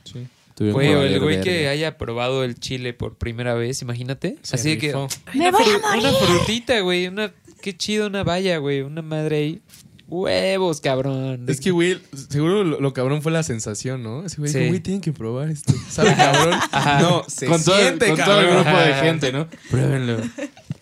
Tuvieron 0.54 0.74
Güey, 0.74 0.88
que 0.88 0.96
o 0.96 1.02
el 1.02 1.20
güey 1.20 1.40
que 1.40 1.68
haya 1.68 1.98
probado 1.98 2.42
el 2.42 2.58
chile 2.58 2.92
por 2.92 3.16
primera 3.16 3.54
vez, 3.54 3.80
imagínate. 3.82 4.36
Se 4.42 4.56
Así 4.56 4.70
de 4.70 4.78
que. 4.78 4.86
rifó. 4.88 5.06
"Ay, 5.26 5.38
¡Me 5.38 5.48
una, 5.50 5.58
voy 5.58 5.66
a 5.68 5.78
fru- 5.78 5.98
una 6.00 6.12
frutita, 6.12 6.80
güey. 6.80 7.06
Una, 7.06 7.32
qué 7.60 7.76
chido, 7.76 8.06
una 8.06 8.22
valla, 8.24 8.58
güey. 8.58 8.80
Una 8.82 9.02
madre 9.02 9.36
ahí. 9.36 9.62
Huevos, 10.10 10.80
cabrón. 10.80 11.44
Es 11.48 11.60
que, 11.60 11.70
güey, 11.70 11.98
seguro 12.30 12.64
lo, 12.64 12.80
lo 12.80 12.92
cabrón 12.94 13.20
fue 13.20 13.30
la 13.30 13.42
sensación, 13.42 14.02
¿no? 14.02 14.24
Ese 14.24 14.38
güey 14.38 14.50
Sí. 14.50 14.58
dijo, 14.58 14.70
güey, 14.70 14.80
tienen 14.80 15.00
que 15.02 15.12
probar 15.12 15.50
esto. 15.50 15.74
¿Sabe, 15.90 16.14
cabrón? 16.16 16.58
No, 17.02 17.24
se 17.28 17.46
con 17.46 17.62
todo, 17.62 17.76
siente, 17.78 18.08
con 18.08 18.16
todo 18.16 18.40
el 18.40 18.46
grupo 18.46 18.70
de 18.70 18.92
Ajá. 18.94 19.02
gente, 19.04 19.32
¿no? 19.32 19.48
Pruébenlo. 19.70 20.16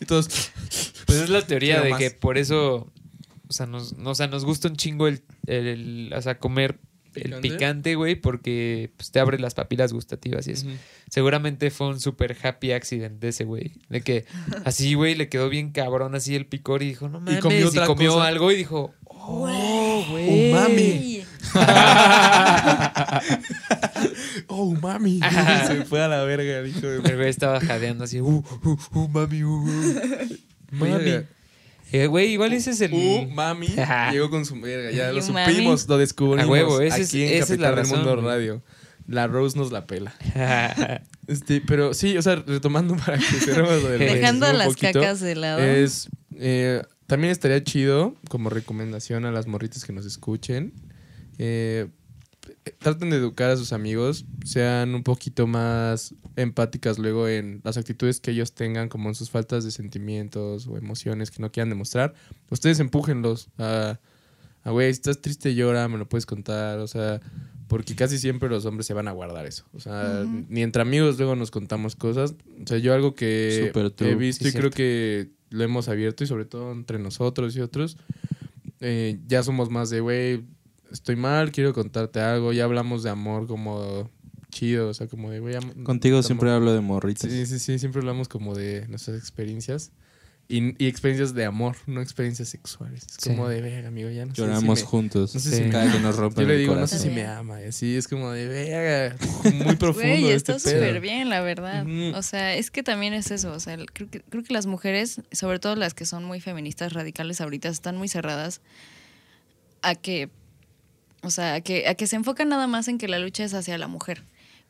Y 0.01 0.05
todos, 0.05 0.29
Pues 1.07 1.19
es 1.23 1.29
la 1.31 1.45
teoría 1.45 1.81
de 1.81 1.91
más. 1.91 1.99
que 1.99 2.13
por 2.13 2.39
eso. 2.39 2.93
O 3.49 3.53
sea, 3.53 3.67
nos, 3.67 3.97
no, 3.97 4.11
o 4.11 4.15
sea, 4.15 4.29
nos 4.29 4.45
gusta 4.45 4.69
un 4.69 4.77
chingo 4.77 5.09
el, 5.09 5.23
el- 5.47 5.67
el- 5.67 6.15
o 6.17 6.23
sea, 6.23 6.39
comer 6.39 6.79
el 7.17 7.41
¿Picante? 7.41 7.95
güey, 7.95 8.15
porque 8.15 8.91
pues, 8.97 9.11
te 9.11 9.21
abre 9.21 9.39
las 9.39 9.55
papilas 9.55 9.93
gustativas 9.93 10.47
y 10.49 10.53
eso. 10.53 10.67
Seguramente 11.11 11.71
fue 11.71 11.89
un 11.89 12.01
super 12.01 12.37
happy 12.43 12.73
accident 12.73 13.21
de 13.21 13.29
ese 13.29 13.45
güey. 13.45 13.73
De 13.89 14.01
que 14.01 14.25
así, 14.65 14.95
güey, 14.95 15.15
le 15.15 15.29
quedó 15.29 15.49
bien 15.49 15.73
cabrón 15.73 16.15
así 16.15 16.35
el 16.35 16.47
picor 16.47 16.83
y 16.83 16.89
dijo, 16.89 17.09
no 17.09 17.21
mames. 17.21 17.39
Y 17.39 17.41
comió 17.41 17.71
comió, 17.71 17.83
otra 17.83 17.87
cosa. 17.87 18.27
algo 18.27 18.53
y 18.53 18.57
dijo, 18.57 18.95
oh, 19.05 20.05
güey. 20.11 20.51
Umami. 20.51 21.23
oh, 24.49 24.75
mami. 24.75 25.21
Se 25.67 25.85
fue 25.85 26.03
a 26.03 26.09
la 26.09 26.25
verga, 26.25 26.63
dijo. 26.63 26.87
El 26.87 27.17
güey 27.17 27.29
estaba 27.29 27.61
jadeando 27.61 28.05
así, 28.05 28.21
uh, 28.21 28.45
uh, 28.65 28.79
uh, 28.95 29.09
mami, 29.09 29.45
uh, 29.45 29.49
uh. 29.49 30.01
Mami. 30.73 31.25
Eh, 32.03 32.07
güey, 32.09 32.33
igual 32.33 32.53
ese 32.53 32.71
es 32.71 32.81
el... 32.81 32.93
Uh, 32.93 33.27
mami. 33.31 33.69
Llegó 34.13 34.31
con 34.31 34.45
su 34.45 34.61
verga. 34.61 34.91
Ya 34.91 35.13
lo 35.13 35.23
mami. 35.33 35.53
supimos, 35.53 35.89
lo 35.89 35.99
descubrimos. 35.99 36.45
A 36.45 36.49
huevo, 36.51 36.81
ese 36.81 37.03
es- 37.03 37.09
aquí 37.09 37.23
en 37.25 37.43
esa 37.43 37.55
es 37.55 37.61
la 37.61 37.69
Capital 37.71 37.75
del 37.77 37.85
razón, 37.85 38.17
Mundo. 38.17 38.29
Radio. 38.29 38.63
La 39.09 39.27
Rose 39.29 39.57
nos 39.59 39.73
la 39.73 39.87
pela. 39.87 40.15
Este, 41.29 41.61
pero 41.61 41.93
sí, 41.93 42.17
o 42.17 42.23
sea, 42.23 42.37
retomando 42.37 42.97
para 43.05 43.19
que 43.19 43.25
cerremos 43.25 43.83
lo 43.83 43.89
del 43.89 43.99
Dejando 43.99 44.53
las 44.53 44.69
poquito, 44.69 45.01
cacas 45.01 45.21
de 45.21 45.35
lado. 45.35 45.59
Es, 45.59 46.09
eh, 46.37 46.83
también 47.09 47.33
estaría 47.33 47.63
chido, 47.65 48.15
como 48.29 48.49
recomendación 48.49 49.25
a 49.25 49.33
las 49.33 49.49
morritas 49.49 49.85
que 49.85 49.93
nos 49.93 50.07
escuchen, 50.07 50.73
eh, 51.39 51.89
traten 52.79 53.11
de 53.11 53.17
educar 53.17 53.51
a 53.51 53.57
sus 53.57 53.73
amigos, 53.73 54.25
sean 54.45 54.95
un 54.95 55.03
poquito 55.03 55.47
más 55.47 56.15
empáticas 56.37 56.99
luego 56.99 57.29
en 57.29 57.61
las 57.65 57.77
actitudes 57.77 58.21
que 58.21 58.33
ellos 58.33 58.53
tengan, 58.53 58.89
como 58.89 59.09
en 59.09 59.15
sus 59.15 59.31
faltas 59.31 59.65
de 59.65 59.71
sentimientos 59.71 60.67
o 60.67 60.77
emociones 60.77 61.31
que 61.31 61.41
no 61.41 61.51
quieran 61.53 61.69
demostrar. 61.71 62.15
Ustedes 62.51 62.81
empújenlos 62.81 63.49
a, 63.59 63.99
a 64.63 64.71
güey, 64.71 64.93
si 64.93 64.99
estás 64.99 65.21
triste, 65.21 65.55
llora, 65.55 65.89
me 65.89 65.99
lo 65.99 66.09
puedes 66.09 66.27
contar, 66.27 66.79
o 66.79 66.87
sea, 66.87 67.21
porque 67.69 67.97
casi 67.97 68.19
siempre 68.19 68.49
los 68.49 68.65
hombres 68.65 68.87
se 68.87 68.95
van 68.95 69.09
a 69.09 69.13
guardar 69.13 69.47
eso. 69.47 69.65
O 69.73 69.81
sea, 69.81 70.25
ni 70.49 70.63
entre 70.63 70.83
amigos 70.83 71.19
luego 71.19 71.35
nos 71.35 71.51
contamos 71.51 71.97
cosas. 71.97 72.35
O 72.63 72.67
sea, 72.67 72.79
yo 72.79 72.95
algo 72.95 73.15
que 73.15 73.73
he 73.75 74.15
visto 74.15 74.45
sí, 74.45 74.51
y 74.51 74.53
creo 74.53 74.71
que 74.71 75.31
lo 75.51 75.65
hemos 75.65 75.89
abierto 75.89 76.25
y 76.25 76.27
sobre 76.27 76.45
todo 76.45 76.73
entre 76.73 76.99
nosotros 76.99 77.57
y 77.57 77.61
otros, 77.61 77.97
eh, 78.81 79.19
ya 79.27 79.43
somos 79.43 79.71
más 79.71 79.91
de, 79.91 80.01
güey, 80.01 80.45
estoy 80.93 81.17
mal, 81.17 81.53
quiero 81.53 81.73
contarte 81.73 82.21
algo. 82.21 82.53
Ya 82.53 82.65
hablamos 82.65 83.03
de 83.03 83.11
amor 83.11 83.47
como 83.47 84.11
chido, 84.51 84.89
o 84.89 84.95
sea, 84.95 85.07
como 85.07 85.31
de, 85.31 85.41
güey, 85.41 85.55
Contigo 85.85 86.23
siempre 86.23 86.51
hablo 86.51 86.73
de 86.73 86.81
morritas. 86.81 87.31
Sí, 87.31 87.47
sí, 87.47 87.59
sí, 87.59 87.79
siempre 87.79 88.01
hablamos 88.01 88.29
como 88.29 88.55
de 88.55 88.87
nuestras 88.89 89.19
experiencias. 89.19 89.93
Y, 90.49 90.81
y 90.83 90.87
experiencias 90.87 91.35
de 91.35 91.45
amor, 91.45 91.75
no 91.87 92.01
experiencias 92.01 92.49
sexuales. 92.49 93.05
Es 93.09 93.17
Sí. 93.19 93.31
como 93.31 93.49
de, 93.49 93.61
verga, 93.61 93.89
amigo, 93.89 94.11
ya 94.11 94.25
no 94.27 94.33
sé 94.33 94.41
Lloramos 94.43 94.79
si 94.79 94.85
me- 94.85 94.91
juntos. 94.91 95.35
no 95.35 95.41
sé 95.41 95.51
si 95.57 95.63
me- 95.65 95.71
cada 95.71 95.91
que 95.93 95.99
nos 95.99 96.15
rompen 96.17 96.45
Yo 96.45 96.49
le 96.49 96.55
el 96.55 96.61
digo, 96.61 96.77
no 96.77 96.87
sé 96.87 97.01
si 97.01 97.09
me 97.11 97.27
ama. 97.27 97.61
Y 97.61 97.65
así 97.65 97.97
es 97.97 98.07
como 98.07 98.31
de, 98.31 98.47
verga, 98.47 99.17
muy 99.67 99.75
profundo 99.75 100.09
Güey, 100.09 100.31
este 100.31 100.53
está 100.53 100.71
súper 100.71 101.01
bien, 101.01 101.31
la 101.31 101.41
verdad. 101.41 101.85
O 102.15 102.23
sea, 102.23 102.55
es 102.55 102.71
que 102.71 102.85
también 102.85 103.13
es 103.13 103.33
eso. 103.33 103.51
O 103.51 103.59
sea, 103.59 103.75
el- 103.75 103.91
creo 103.91 104.09
que, 104.09 104.21
creo 104.21 104.45
que 104.45 104.55
las 104.55 104.67
mujeres, 104.67 105.21
sobre 105.33 105.59
todo 105.59 105.75
las 105.75 105.95
que 105.95 106.07
son 106.07 106.25
muy 106.25 106.41
feministas 106.41 106.93
radicales 106.93 107.41
ahorita, 107.41 107.69
están 107.69 107.97
muy 107.97 108.07
cerradas 108.07 108.61
a 109.83 109.97
que, 109.97 110.31
o 111.27 111.31
sea, 111.31 111.55
a 111.55 111.61
que, 111.61 111.89
a 111.89 111.95
que 111.95 112.07
se 112.07 112.17
enfocan 112.17 112.49
nada 112.49 112.67
más 112.67 112.89
en 112.89 112.99
que 112.99 113.09
la 113.09 113.19
lucha 113.19 113.45
es 113.45 113.53
hacia 113.55 113.77
la 113.79 113.89
mujer. 113.89 114.23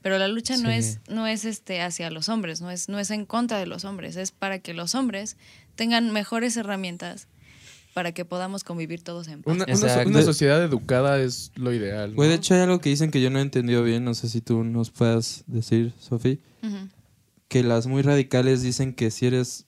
Pero 0.02 0.18
la 0.18 0.28
lucha 0.28 0.56
no 0.56 0.70
es, 0.70 1.00
no 1.08 1.26
es 1.26 1.44
este 1.44 1.80
hacia 1.80 2.10
los 2.10 2.28
hombres, 2.28 2.60
no 2.60 2.70
es, 2.70 2.88
no 2.88 2.98
es 2.98 3.10
en 3.10 3.26
contra 3.26 3.58
de 3.58 3.66
los 3.66 3.84
hombres, 3.84 4.16
es 4.16 4.30
para 4.30 4.58
que 4.58 4.72
los 4.74 4.94
hombres 4.94 5.36
tengan 5.74 6.12
mejores 6.12 6.56
herramientas 6.56 7.28
para 7.92 8.12
que 8.12 8.24
podamos 8.24 8.62
convivir 8.62 9.02
todos 9.02 9.26
en 9.28 9.42
paz. 9.42 9.54
Una, 9.54 9.64
una, 9.64 9.72
Exacto. 9.72 10.08
una 10.10 10.22
sociedad 10.22 10.62
educada 10.62 11.18
es 11.18 11.50
lo 11.56 11.72
ideal. 11.72 12.10
¿no? 12.10 12.16
Güey, 12.16 12.28
de 12.28 12.34
hecho 12.36 12.54
hay 12.54 12.60
algo 12.60 12.78
que 12.78 12.90
dicen 12.90 13.10
que 13.10 13.20
yo 13.22 13.30
no 13.30 13.38
he 13.38 13.42
entendido 13.42 13.82
bien, 13.82 14.04
no 14.04 14.14
sé 14.14 14.28
si 14.28 14.40
tú 14.42 14.64
nos 14.64 14.90
puedas 14.90 15.44
decir, 15.46 15.92
Sofi, 15.98 16.40
Ujú. 16.62 16.88
que 17.48 17.62
las 17.62 17.86
muy 17.86 18.02
radicales 18.02 18.62
dicen 18.62 18.92
que 18.92 19.10
si 19.10 19.26
eres... 19.26 19.64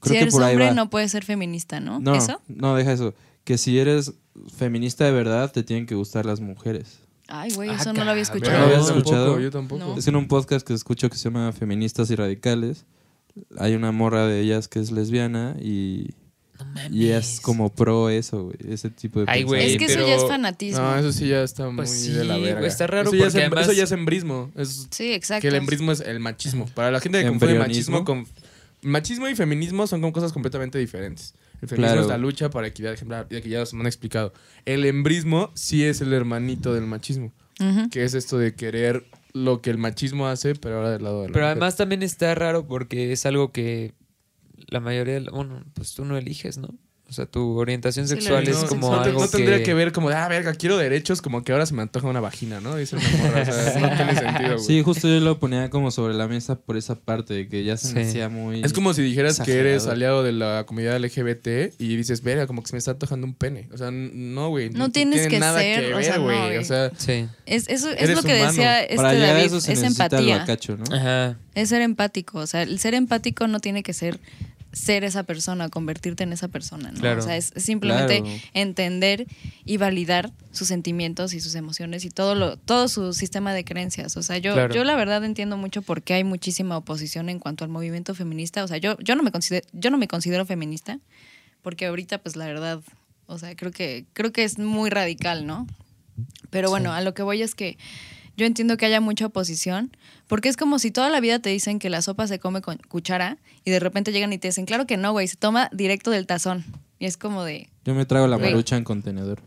Creo 0.00 0.12
si 0.12 0.12
que 0.14 0.22
eres 0.22 0.34
por 0.34 0.42
ahí 0.44 0.52
hombre 0.54 0.68
va. 0.68 0.74
no 0.74 0.90
puedes 0.90 1.12
ser 1.12 1.24
feminista, 1.24 1.78
¿no? 1.78 2.00
No, 2.00 2.14
¿Eso? 2.14 2.40
no, 2.48 2.74
deja 2.74 2.92
eso. 2.92 3.14
Que 3.44 3.58
si 3.58 3.78
eres 3.78 4.14
feminista 4.56 5.04
de 5.04 5.12
verdad, 5.12 5.50
te 5.52 5.62
tienen 5.62 5.86
que 5.86 5.94
gustar 5.94 6.26
las 6.26 6.40
mujeres. 6.40 6.98
Ay, 7.28 7.50
güey, 7.54 7.70
Ah, 7.70 7.76
eso 7.80 7.92
no 7.92 8.04
lo 8.04 8.10
había 8.12 8.22
escuchado. 8.22 8.58
¿No 8.58 8.66
lo 8.66 8.72
tampoco, 8.76 8.98
escuchado? 8.98 9.40
Yo 9.40 9.50
tampoco. 9.50 9.84
No. 9.84 9.98
Es 9.98 10.06
en 10.06 10.16
un 10.16 10.28
podcast 10.28 10.66
que 10.66 10.74
escucho 10.74 11.10
que 11.10 11.16
se 11.16 11.24
llama 11.24 11.52
Feministas 11.52 12.10
y 12.10 12.14
Radicales, 12.16 12.84
hay 13.58 13.74
una 13.74 13.90
morra 13.92 14.26
de 14.26 14.40
ellas 14.40 14.68
que 14.68 14.78
es 14.78 14.92
lesbiana 14.92 15.56
y, 15.60 16.14
y 16.90 17.08
es 17.08 17.40
como 17.40 17.74
pro 17.74 18.08
eso, 18.10 18.44
güey, 18.44 18.56
ese 18.68 18.90
tipo 18.90 19.20
de 19.20 19.26
Ay, 19.28 19.42
güey, 19.42 19.60
pensamiento. 19.76 19.84
Es 19.84 19.88
que 19.90 19.94
pero- 19.98 20.06
eso 20.06 20.16
ya 20.18 20.22
es 20.24 20.30
fanatismo. 20.30 20.80
No, 20.80 20.96
eso 20.96 21.12
sí 21.12 21.28
ya 21.28 21.42
está 21.42 21.66
muy 21.66 21.76
Pues 21.76 21.90
sí, 21.90 22.12
de 22.12 22.24
la 22.24 22.38
verga. 22.38 22.58
güey, 22.60 22.68
está 22.70 22.86
raro 22.86 23.08
eso 23.08 23.16
ya, 23.16 23.24
porque 23.24 23.28
es, 23.28 23.34
em- 23.34 23.40
además- 23.52 23.64
eso 23.64 23.72
ya 23.72 23.84
es 23.84 23.92
embrismo. 23.92 24.50
Es 24.56 24.86
Sí, 24.90 25.12
exacto. 25.12 25.42
que 25.42 25.48
el 25.48 25.54
embrismo 25.56 25.92
es 25.92 26.00
el 26.00 26.20
machismo. 26.20 26.66
Para 26.74 26.90
la 26.92 27.00
gente 27.00 27.20
que 27.22 27.28
confunde 27.28 27.58
machismo 27.58 28.04
con... 28.04 28.26
Machismo 28.82 29.28
y 29.28 29.34
feminismo 29.34 29.86
son 29.88 30.00
como 30.00 30.12
cosas 30.12 30.32
completamente 30.32 30.78
diferentes. 30.78 31.34
El 31.62 31.68
feminismo 31.68 31.78
Claro. 31.94 32.00
es 32.02 32.06
la 32.08 32.18
lucha 32.18 32.50
para 32.50 32.66
equidad 32.66 32.92
ejemplar, 32.92 33.26
ya 33.30 33.40
que 33.40 33.48
ya 33.48 33.64
se 33.66 33.74
me 33.76 33.80
han 33.82 33.86
explicado. 33.86 34.32
El 34.64 34.84
embrismo 34.84 35.50
sí 35.54 35.84
es 35.84 36.00
el 36.00 36.12
hermanito 36.12 36.74
del 36.74 36.86
machismo, 36.86 37.32
que 37.90 38.04
es 38.04 38.14
esto 38.14 38.38
de 38.38 38.54
querer 38.54 39.06
lo 39.32 39.60
que 39.62 39.70
el 39.70 39.78
machismo 39.78 40.26
hace, 40.28 40.54
pero 40.54 40.76
ahora 40.76 40.90
del 40.90 41.02
lado 41.04 41.22
de 41.22 41.28
la 41.28 41.32
Pero 41.32 41.44
mujer. 41.44 41.52
además 41.52 41.76
también 41.76 42.02
está 42.02 42.34
raro 42.34 42.66
porque 42.66 43.12
es 43.12 43.26
algo 43.26 43.52
que 43.52 43.94
la 44.68 44.80
mayoría, 44.80 45.14
de 45.14 45.20
la- 45.20 45.30
bueno, 45.32 45.64
pues 45.74 45.94
tú 45.94 46.04
no 46.04 46.16
eliges, 46.16 46.58
¿no? 46.58 46.74
O 47.08 47.12
sea, 47.12 47.24
tu 47.26 47.56
orientación 47.56 48.08
Sí, 48.08 48.14
sexual 48.14 48.48
es 48.48 48.56
como 48.64 48.90
no, 48.90 49.00
algo 49.00 49.20
no 49.20 49.28
tendría 49.28 49.58
que... 49.58 49.62
que... 49.62 49.74
ver 49.74 49.92
como, 49.92 50.08
de, 50.10 50.16
ah, 50.16 50.26
verga, 50.26 50.52
quiero 50.54 50.76
derechos, 50.76 51.22
como 51.22 51.44
que 51.44 51.52
ahora 51.52 51.64
se 51.64 51.72
me 51.72 51.82
antoja 51.82 52.08
una 52.08 52.18
vagina, 52.20 52.60
¿no? 52.60 52.74
Dice 52.74 52.96
una 52.96 53.08
morra, 53.22 53.42
o 53.42 53.44
sea, 53.44 53.78
no 53.80 53.96
tiene 53.96 54.14
sentido, 54.16 54.54
güey. 54.54 54.64
Sí, 54.66 54.82
justo 54.82 55.06
yo 55.06 55.20
lo 55.20 55.38
ponía 55.38 55.70
como 55.70 55.92
sobre 55.92 56.14
la 56.14 56.26
mesa 56.26 56.56
por 56.58 56.76
esa 56.76 56.96
parte 56.96 57.32
de 57.32 57.48
que 57.48 57.62
ya 57.62 57.76
se 57.76 57.94
me 57.94 58.02
Sí. 58.02 58.10
hacía 58.10 58.28
muy... 58.28 58.60
Es 58.64 58.72
como 58.72 58.92
si 58.92 59.02
dijeras 59.02 59.38
que 59.40 59.56
eres 59.56 59.86
aliado 59.86 60.24
de 60.24 60.32
la 60.32 60.64
comunidad 60.66 60.98
LGBT 61.00 61.74
y 61.78 61.96
dices, 61.96 62.22
verga, 62.22 62.48
como 62.48 62.62
que 62.62 62.68
se 62.68 62.74
me 62.74 62.78
está 62.78 62.90
antojando 62.90 63.24
un 63.26 63.34
pene. 63.34 63.68
O 63.72 63.78
sea, 63.78 63.90
no, 63.92 64.48
güey. 64.48 64.70
No 64.70 64.90
tienes 64.90 65.14
tiene 65.20 65.28
que 65.30 65.38
nada 65.38 65.60
ser, 65.60 65.84
que 65.86 65.92
o 65.94 65.96
ver, 65.98 66.04
sea, 66.04 66.16
no, 66.18 66.24
güey. 66.24 66.56
o 66.58 66.64
sea, 66.64 66.90
Sí. 66.96 67.28
Es, 67.46 67.68
eso 67.68 67.88
es 67.90 68.02
Eres 68.02 68.16
lo 68.16 68.22
que 68.24 68.32
humano. 68.34 68.46
decía 68.48 68.82
este 68.82 68.96
Para 68.96 69.14
David, 69.14 69.44
eso 69.44 69.60
se 69.60 69.72
es 69.74 69.78
el 69.78 69.84
empatía. 69.86 70.38
bacacho, 70.38 70.76
¿no? 70.76 70.84
Ajá. 70.92 71.38
Es 71.54 71.68
ser 71.68 71.82
empático. 71.82 72.38
O 72.40 72.46
sea, 72.48 72.62
el 72.62 72.80
ser 72.80 72.94
empático 72.94 73.46
no 73.46 73.60
tiene 73.60 73.84
que 73.84 73.92
ser 73.92 74.18
ser 74.76 75.04
esa 75.04 75.22
persona, 75.22 75.70
convertirte 75.70 76.22
en 76.22 76.32
esa 76.34 76.48
persona, 76.48 76.92
¿no? 76.92 77.00
Claro. 77.00 77.20
O 77.20 77.24
sea, 77.24 77.36
es 77.36 77.52
simplemente 77.56 78.20
Claro. 78.20 78.36
entender 78.52 79.26
y 79.64 79.78
validar 79.78 80.32
sus 80.52 80.68
sentimientos 80.68 81.32
y 81.32 81.40
sus 81.40 81.54
emociones 81.54 82.04
y 82.04 82.10
todo 82.10 82.34
lo, 82.34 82.58
todo 82.58 82.88
su 82.88 83.14
sistema 83.14 83.54
de 83.54 83.64
creencias. 83.64 84.16
O 84.18 84.22
sea, 84.22 84.36
yo, 84.36 84.52
Claro. 84.52 84.74
yo 84.74 84.84
la 84.84 84.94
verdad 84.94 85.24
entiendo 85.24 85.56
mucho 85.56 85.80
por 85.80 86.02
qué 86.02 86.12
hay 86.14 86.24
muchísima 86.24 86.76
oposición 86.76 87.30
en 87.30 87.38
cuanto 87.38 87.64
al 87.64 87.70
movimiento 87.70 88.14
feminista. 88.14 88.62
O 88.64 88.68
sea, 88.68 88.76
yo, 88.76 88.98
yo 88.98 89.16
no 89.16 89.22
me 89.22 89.32
considero, 89.32 89.66
yo 89.72 89.90
no 89.90 89.96
me 89.96 90.08
considero 90.08 90.44
feminista, 90.44 90.98
porque 91.62 91.86
ahorita, 91.86 92.18
pues 92.18 92.36
la 92.36 92.44
verdad, 92.46 92.80
o 93.26 93.38
sea, 93.38 93.56
creo 93.56 93.72
que, 93.72 94.04
creo 94.12 94.30
que 94.32 94.44
es 94.44 94.58
muy 94.58 94.90
radical, 94.90 95.46
¿no? 95.46 95.66
Pero 96.50 96.68
bueno, 96.68 96.92
a 96.92 97.00
lo 97.00 97.14
que 97.14 97.22
voy 97.22 97.40
es 97.42 97.54
que 97.54 97.78
yo 98.36 98.46
entiendo 98.46 98.76
que 98.76 98.86
haya 98.86 99.00
mucha 99.00 99.26
oposición, 99.26 99.96
porque 100.26 100.48
es 100.48 100.56
como 100.56 100.78
si 100.78 100.90
toda 100.90 101.10
la 101.10 101.20
vida 101.20 101.38
te 101.38 101.50
dicen 101.50 101.78
que 101.78 101.90
la 101.90 102.02
sopa 102.02 102.26
se 102.26 102.38
come 102.38 102.60
con 102.62 102.78
cuchara 102.88 103.38
y 103.64 103.70
de 103.70 103.80
repente 103.80 104.12
llegan 104.12 104.32
y 104.32 104.38
te 104.38 104.48
dicen, 104.48 104.66
claro 104.66 104.86
que 104.86 104.96
no, 104.96 105.12
güey, 105.12 105.26
se 105.28 105.36
toma 105.36 105.68
directo 105.72 106.10
del 106.10 106.26
tazón. 106.26 106.64
Y 106.98 107.06
es 107.06 107.16
como 107.16 107.44
de, 107.44 107.68
Yo 107.84 107.94
me 107.94 108.06
trago 108.06 108.26
la 108.26 108.36
Güey. 108.36 108.50
marucha 108.50 108.76
en 108.76 108.84
contenedor. 108.84 109.40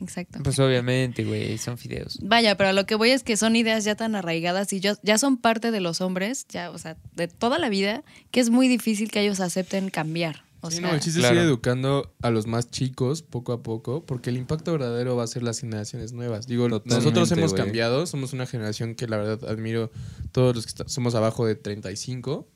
exacto. 0.00 0.40
Pues 0.42 0.58
obviamente, 0.58 1.24
güey, 1.24 1.56
son 1.58 1.78
fideos. 1.78 2.18
Vaya, 2.22 2.56
pero 2.56 2.70
a 2.70 2.72
lo 2.72 2.84
que 2.86 2.94
voy 2.94 3.10
es 3.10 3.22
que 3.22 3.36
son 3.36 3.56
ideas 3.56 3.84
ya 3.84 3.94
tan 3.96 4.14
arraigadas 4.14 4.72
y 4.72 4.80
yo- 4.80 4.96
ya 5.02 5.18
son 5.18 5.36
parte 5.38 5.70
de 5.70 5.80
los 5.80 6.00
hombres, 6.00 6.46
ya, 6.48 6.70
o 6.70 6.78
sea, 6.78 6.96
de 7.14 7.28
toda 7.28 7.58
la 7.58 7.68
vida, 7.68 8.02
que 8.30 8.40
es 8.40 8.50
muy 8.50 8.68
difícil 8.68 9.10
que 9.10 9.20
ellos 9.20 9.40
acepten 9.40 9.88
cambiar. 9.90 10.44
O 10.66 10.70
Sí, 10.70 10.78
sea, 10.78 10.88
no, 10.88 10.94
el 10.94 11.00
chiste 11.00 11.20
Claro. 11.20 11.36
es 11.36 11.42
ir 11.42 11.46
educando 11.48 12.12
a 12.22 12.30
los 12.30 12.46
más 12.46 12.70
chicos 12.70 13.22
poco 13.22 13.52
a 13.52 13.62
poco, 13.62 14.04
porque 14.04 14.30
el 14.30 14.36
impacto 14.36 14.72
verdadero 14.72 15.16
va 15.16 15.24
a 15.24 15.26
ser 15.26 15.42
las 15.42 15.60
generaciones 15.60 16.12
nuevas. 16.12 16.46
Digo, 16.46 16.68
Totalmente, 16.68 16.94
nosotros 16.96 17.30
hemos 17.32 17.54
cambiado, 17.54 18.06
somos 18.06 18.32
una 18.32 18.46
generación 18.46 18.94
que 18.94 19.06
la 19.06 19.16
verdad 19.16 19.48
admiro 19.48 19.90
todos 20.32 20.54
los 20.56 20.66
que 20.66 20.84
somos 20.88 21.14
abajo 21.14 21.46
de 21.46 21.54
35, 21.54 22.48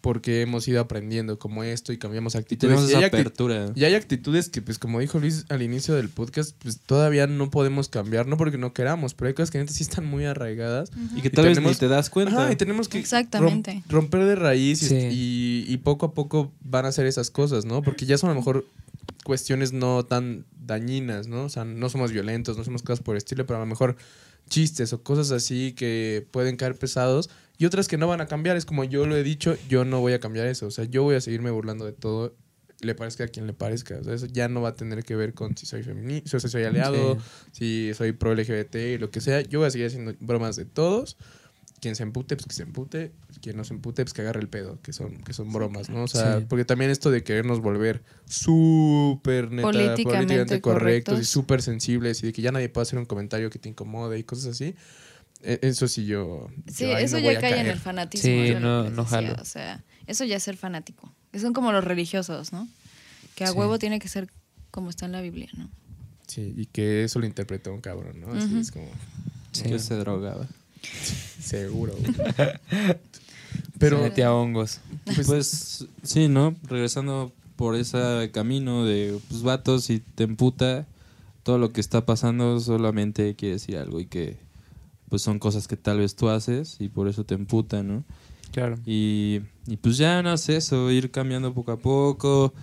porque 0.00 0.40
hemos 0.42 0.66
ido 0.66 0.80
aprendiendo 0.80 1.38
como 1.38 1.62
esto 1.62 1.92
y 1.92 1.98
cambiamos 1.98 2.34
Y 2.34 2.38
actitudes. 2.38 2.74
tenemos 2.76 2.90
Y 2.90 2.94
hay 2.94 3.02
acti- 3.02 3.06
apertura. 3.20 3.72
y 3.74 3.84
hay 3.84 3.94
actitudes 3.94 4.48
que, 4.48 4.62
pues, 4.62 4.78
como 4.78 4.98
dijo 5.00 5.18
Luis 5.18 5.44
al 5.50 5.62
inicio 5.62 5.94
del 5.94 6.08
podcast, 6.08 6.56
pues 6.62 6.78
todavía 6.80 7.26
no 7.26 7.50
podemos 7.50 7.88
cambiar, 7.88 8.26
no 8.26 8.36
porque 8.36 8.56
no 8.58 8.72
queramos, 8.72 9.14
pero 9.14 9.28
hay 9.28 9.34
cosas 9.34 9.50
que 9.50 9.58
neta 9.58 9.72
sí 9.72 9.82
están 9.82 10.06
muy 10.06 10.24
arraigadas. 10.24 10.90
Y 11.14 11.20
que 11.20 11.28
Y 11.28 11.30
tal 11.30 11.44
vez 11.46 11.54
tenemos- 11.54 11.76
ni 11.76 11.78
te 11.80 11.88
das 11.88 12.08
cuenta. 12.10 12.32
Ajá, 12.44 12.52
y 12.52 12.56
tenemos 12.56 12.88
que 12.88 12.98
Exactamente. 12.98 13.82
rom- 13.88 13.90
romper 13.90 14.24
de 14.24 14.36
raíz 14.36 14.82
y- 14.82 14.86
Sí. 14.88 14.96
y, 15.10 15.64
y 15.68 15.76
poco 15.78 16.06
a 16.06 16.14
poco 16.14 16.50
van 16.62 16.86
a 16.86 16.92
ser 16.92 17.06
esas 17.06 17.30
cosas, 17.30 17.64
¿no? 17.64 17.82
Porque 17.82 18.06
ya 18.06 18.16
son 18.18 18.30
a 18.30 18.34
lo 18.34 18.40
mejor 18.40 18.64
cuestiones 19.24 19.72
no 19.72 20.04
tan 20.04 20.44
dañinas, 20.66 21.26
¿no? 21.26 21.44
O 21.44 21.48
sea, 21.48 21.64
no 21.64 21.88
somos 21.88 22.12
violentos, 22.12 22.56
no 22.56 22.64
somos 22.64 22.82
cosas 22.82 23.00
por 23.02 23.14
el 23.14 23.18
estilo, 23.18 23.44
pero 23.46 23.58
a 23.58 23.60
lo 23.60 23.66
mejor 23.66 23.96
chistes 24.48 24.92
o 24.92 25.02
cosas 25.02 25.30
así 25.30 25.72
que 25.76 26.26
pueden 26.30 26.56
caer 26.56 26.74
pesados 26.76 27.30
y 27.60 27.66
otras 27.66 27.88
que 27.88 27.98
no 27.98 28.08
van 28.08 28.22
a 28.22 28.26
cambiar. 28.26 28.56
Es 28.56 28.64
como 28.64 28.84
yo 28.84 29.04
lo 29.06 29.14
he 29.14 29.22
dicho, 29.22 29.54
yo 29.68 29.84
no 29.84 30.00
voy 30.00 30.14
a 30.14 30.18
cambiar 30.18 30.46
eso. 30.46 30.66
O 30.66 30.70
sea, 30.70 30.86
yo 30.86 31.02
voy 31.02 31.16
a 31.16 31.20
seguirme 31.20 31.50
burlando 31.50 31.84
de 31.84 31.92
todo, 31.92 32.34
le 32.80 32.94
parezca 32.94 33.24
a 33.24 33.28
quien 33.28 33.46
le 33.46 33.52
parezca. 33.52 33.98
O 33.98 34.02
sea, 34.04 34.14
eso 34.14 34.24
ya 34.24 34.48
no 34.48 34.62
va 34.62 34.70
a 34.70 34.74
tener 34.74 35.04
que 35.04 35.14
ver 35.14 35.34
con 35.34 35.54
si 35.58 35.66
soy 35.66 35.82
feminista, 35.82 36.40
si 36.40 36.48
soy 36.48 36.64
aliado, 36.64 37.18
si 37.52 37.92
soy 37.92 38.12
pro 38.12 38.34
LGBT, 38.34 38.98
lo 38.98 39.10
que 39.10 39.20
sea. 39.20 39.42
Yo 39.42 39.58
voy 39.58 39.68
a 39.68 39.70
seguir 39.70 39.88
haciendo 39.88 40.14
bromas 40.20 40.56
de 40.56 40.64
todos. 40.64 41.18
Quien 41.82 41.96
se 41.96 42.02
empute, 42.02 42.34
pues 42.34 42.46
que 42.46 42.54
se 42.54 42.62
empute. 42.62 43.12
Quien 43.42 43.58
no 43.58 43.64
se 43.64 43.74
empute, 43.74 44.04
pues 44.04 44.14
que 44.14 44.22
agarre 44.22 44.40
el 44.40 44.48
pedo, 44.48 44.80
que 44.80 44.94
son, 44.94 45.18
que 45.22 45.34
son 45.34 45.52
bromas, 45.52 45.90
¿no? 45.90 46.04
O 46.04 46.08
sea, 46.08 46.38
Sí. 46.38 46.46
porque 46.48 46.64
también 46.64 46.90
esto 46.90 47.10
de 47.10 47.22
querernos 47.22 47.60
volver 47.60 48.02
súper 48.26 49.50
neta, 49.50 49.62
Políticamente 49.68 50.04
políticamente 50.04 50.60
correctos 50.62 51.20
y 51.20 51.24
súper 51.26 51.60
sensibles 51.60 52.22
y 52.22 52.26
de 52.28 52.32
que 52.32 52.40
ya 52.40 52.52
nadie 52.52 52.70
puede 52.70 52.84
hacer 52.84 52.98
un 52.98 53.04
comentario 53.06 53.50
que 53.50 53.58
te 53.58 53.68
incomode 53.68 54.18
y 54.18 54.24
cosas 54.24 54.46
así. 54.46 54.74
E- 55.42 55.58
Eso 55.62 55.88
sí 55.88 56.06
yo... 56.06 56.48
Sí, 56.72 56.84
yo 56.84 56.96
eso 56.98 57.18
no 57.18 57.30
ya 57.30 57.38
a 57.38 57.40
cae 57.40 57.60
en 57.60 57.66
el 57.66 57.78
fanatismo. 57.78 58.28
Sí, 58.30 58.54
no- 58.60 58.88
no 58.90 59.04
jalo. 59.04 59.34
O 59.40 59.44
sea, 59.44 59.82
eso 60.06 60.24
ya 60.24 60.36
es 60.36 60.42
ser 60.42 60.56
fanático. 60.56 61.12
Que 61.32 61.38
son 61.38 61.52
como 61.52 61.72
los 61.72 61.84
religiosos, 61.84 62.52
¿no? 62.52 62.68
Que 63.34 63.44
a 63.44 63.48
Sí. 63.48 63.52
huevo 63.54 63.78
tiene 63.78 63.98
que 63.98 64.08
ser 64.08 64.28
como 64.70 64.90
está 64.90 65.06
en 65.06 65.12
la 65.12 65.20
Biblia, 65.20 65.48
¿no? 65.56 65.68
Sí, 66.26 66.54
y 66.56 66.66
que 66.66 67.04
eso 67.04 67.18
lo 67.18 67.26
interpretó 67.26 67.72
un 67.72 67.80
cabrón, 67.80 68.20
¿no? 68.20 68.32
Así 68.32 68.58
es 68.58 68.70
como... 68.70 68.88
Sí. 69.52 69.64
Que 69.64 69.78
se 69.78 69.94
drogaba. 69.96 70.46
Seguro. 71.40 71.94
Pero 72.36 72.98
Pero... 73.78 73.98
metía 74.02 74.32
hongos. 74.32 74.80
Pues, 75.04 75.26
Pues 75.26 75.86
sí, 76.02 76.28
¿no? 76.28 76.54
Regresando 76.64 77.32
por 77.56 77.76
ese 77.76 78.30
camino 78.32 78.84
de 78.84 79.18
pues, 79.28 79.42
vatos 79.42 79.90
y 79.90 80.00
te 80.00 80.24
emputa 80.24 80.86
todo 81.42 81.58
lo 81.58 81.72
que 81.72 81.80
está 81.80 82.06
pasando 82.06 82.58
solamente 82.60 83.34
quiere 83.34 83.54
decir 83.54 83.76
algo 83.78 84.00
y 84.00 84.06
que 84.06 84.36
pues 85.10 85.20
son 85.20 85.38
cosas 85.38 85.68
que 85.68 85.76
tal 85.76 85.98
vez 85.98 86.16
tú 86.16 86.30
haces 86.30 86.76
y 86.78 86.88
por 86.88 87.06
eso 87.08 87.24
te 87.24 87.34
emputa, 87.34 87.82
¿no? 87.82 88.04
Claro. 88.52 88.78
Y, 88.86 89.40
y 89.66 89.76
pues 89.76 89.98
ya 89.98 90.22
no 90.22 90.36
sé 90.38 90.56
eso, 90.56 90.90
ir 90.90 91.10
cambiando 91.10 91.52
poco 91.52 91.72
a 91.72 91.76
poco. 91.78 92.54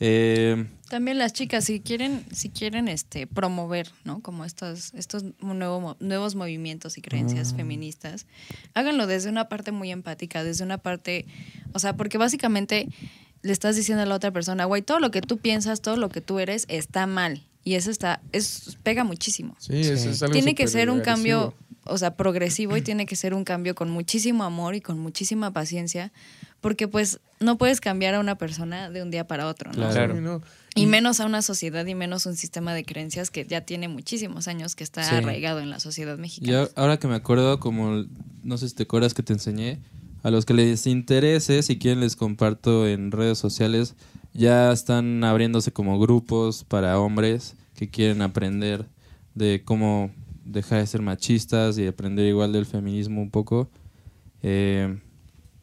Eh, 0.00 0.66
También 0.88 1.18
las 1.18 1.32
chicas, 1.32 1.64
si 1.64 1.80
quieren, 1.80 2.24
si 2.32 2.48
quieren 2.50 2.88
este, 2.88 3.26
promover, 3.26 3.88
¿no? 4.04 4.20
Como 4.20 4.44
estos, 4.44 4.92
estos 4.94 5.24
nuevo 5.40 5.96
nuevos 6.00 6.34
movimientos 6.34 6.98
y 6.98 7.00
creencias 7.02 7.52
Ah. 7.52 7.56
feministas, 7.56 8.26
háganlo 8.74 9.06
desde 9.06 9.28
una 9.30 9.48
parte 9.48 9.70
muy 9.72 9.90
empática, 9.92 10.44
desde 10.44 10.64
una 10.64 10.78
parte, 10.78 11.26
o 11.72 11.78
sea, 11.78 11.96
porque 11.96 12.18
básicamente 12.18 12.88
le 13.42 13.52
estás 13.52 13.76
diciendo 13.76 14.02
a 14.02 14.06
la 14.06 14.14
otra 14.16 14.30
persona, 14.32 14.64
güey, 14.64 14.82
todo 14.82 14.98
lo 15.00 15.10
que 15.10 15.20
tú 15.20 15.38
piensas, 15.38 15.80
todo 15.80 15.96
lo 15.96 16.08
que 16.08 16.20
tú 16.20 16.38
eres 16.38 16.64
está 16.68 17.06
mal. 17.06 17.42
Y 17.66 17.74
eso 17.76 17.90
está, 17.90 18.20
es, 18.32 18.76
pega 18.82 19.04
muchísimo. 19.04 19.56
sí, 19.58 19.72
es, 19.80 20.02
Sí. 20.02 20.08
es 20.08 20.22
algo 20.22 20.32
Tiene 20.34 20.54
que 20.54 20.66
ser 20.68 20.90
un 20.90 21.00
agresivo. 21.00 21.14
cambio, 21.14 21.54
o 21.86 21.98
sea, 21.98 22.16
progresivo 22.16 22.76
y 22.76 22.82
tiene 22.82 23.06
que 23.06 23.16
ser 23.16 23.34
un 23.34 23.44
cambio 23.44 23.74
con 23.74 23.90
muchísimo 23.90 24.44
amor 24.44 24.74
y 24.74 24.80
con 24.80 24.98
muchísima 24.98 25.52
paciencia, 25.52 26.12
porque 26.60 26.88
pues 26.88 27.20
no 27.40 27.58
puedes 27.58 27.80
cambiar 27.80 28.14
a 28.14 28.20
una 28.20 28.36
persona 28.36 28.88
de 28.90 29.02
un 29.02 29.10
día 29.10 29.26
para 29.26 29.46
otro, 29.46 29.70
¿no? 29.72 29.90
Claro. 29.90 30.14
Sí, 30.14 30.20
no. 30.20 30.40
Y 30.76 30.86
menos 30.86 31.20
a 31.20 31.26
una 31.26 31.42
sociedad 31.42 31.84
y 31.86 31.94
menos 31.94 32.26
un 32.26 32.36
sistema 32.36 32.74
de 32.74 32.84
creencias 32.84 33.30
que 33.30 33.44
ya 33.46 33.60
tiene 33.60 33.86
muchísimos 33.88 34.48
años 34.48 34.74
que 34.74 34.82
está 34.82 35.02
Sí. 35.04 35.14
arraigado 35.14 35.60
en 35.60 35.70
la 35.70 35.78
sociedad 35.78 36.16
y 36.18 36.20
mexicana. 36.20 36.62
a- 36.74 36.80
ahora 36.80 36.96
que 36.98 37.06
me 37.06 37.14
acuerdo, 37.14 37.60
como 37.60 38.04
no 38.42 38.58
sé 38.58 38.68
si 38.68 38.74
te 38.74 38.82
acuerdas 38.84 39.14
que 39.14 39.22
te 39.22 39.32
enseñé, 39.34 39.80
a 40.22 40.30
los 40.30 40.46
que 40.46 40.54
les 40.54 40.86
interese, 40.86 41.62
si 41.62 41.78
quieren 41.78 42.00
les 42.00 42.16
comparto 42.16 42.88
en 42.88 43.10
redes 43.12 43.36
sociales, 43.38 43.94
ya 44.32 44.72
están 44.72 45.22
abriéndose 45.22 45.70
como 45.70 45.98
grupos 46.00 46.64
para 46.64 46.98
hombres 46.98 47.54
que 47.76 47.88
quieren 47.90 48.22
aprender 48.22 48.86
de 49.34 49.62
cómo 49.64 50.10
dejar 50.44 50.80
de 50.80 50.86
ser 50.86 51.02
machistas 51.02 51.78
y 51.78 51.86
aprender 51.86 52.26
igual 52.26 52.52
del 52.52 52.66
feminismo 52.66 53.22
un 53.22 53.30
poco. 53.30 53.70
Eh, 54.42 54.98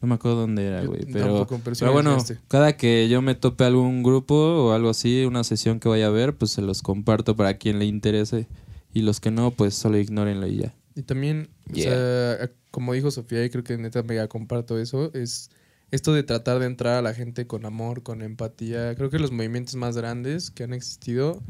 no 0.00 0.08
me 0.08 0.16
acuerdo 0.16 0.40
dónde 0.40 0.66
era, 0.66 0.84
güey. 0.84 1.06
Pero, 1.12 1.46
bueno, 1.92 2.18
cada 2.48 2.76
que 2.76 3.08
yo 3.08 3.22
me 3.22 3.36
tope 3.36 3.64
algún 3.64 4.02
grupo 4.02 4.34
o 4.34 4.72
algo 4.72 4.90
así, 4.90 5.24
una 5.24 5.44
sesión 5.44 5.78
que 5.78 5.88
vaya 5.88 6.08
a 6.08 6.10
ver, 6.10 6.34
pues 6.34 6.50
se 6.50 6.62
los 6.62 6.82
comparto 6.82 7.36
para 7.36 7.54
quien 7.54 7.78
le 7.78 7.84
interese. 7.84 8.48
Y 8.92 9.02
los 9.02 9.20
que 9.20 9.30
no, 9.30 9.52
pues 9.52 9.74
solo 9.74 9.98
ignórenlo 9.98 10.46
y 10.48 10.56
ya. 10.56 10.74
Y 10.96 11.02
también, 11.02 11.48
o 11.72 11.76
sea, 11.76 12.50
como 12.70 12.92
dijo 12.92 13.10
Sofía, 13.10 13.44
y 13.44 13.50
creo 13.50 13.62
que 13.62 13.78
neta 13.78 14.02
mega 14.02 14.26
comparto 14.28 14.78
eso, 14.78 15.12
es 15.14 15.50
esto 15.92 16.12
de 16.12 16.22
tratar 16.22 16.58
de 16.58 16.66
entrar 16.66 16.94
a 16.96 17.02
la 17.02 17.14
gente 17.14 17.46
con 17.46 17.64
amor, 17.64 18.02
con 18.02 18.22
empatía. 18.22 18.94
Creo 18.96 19.08
que 19.08 19.18
los 19.18 19.30
movimientos 19.30 19.76
más 19.76 19.96
grandes 19.96 20.50
que 20.50 20.64
han 20.64 20.72
existido, 20.72 21.42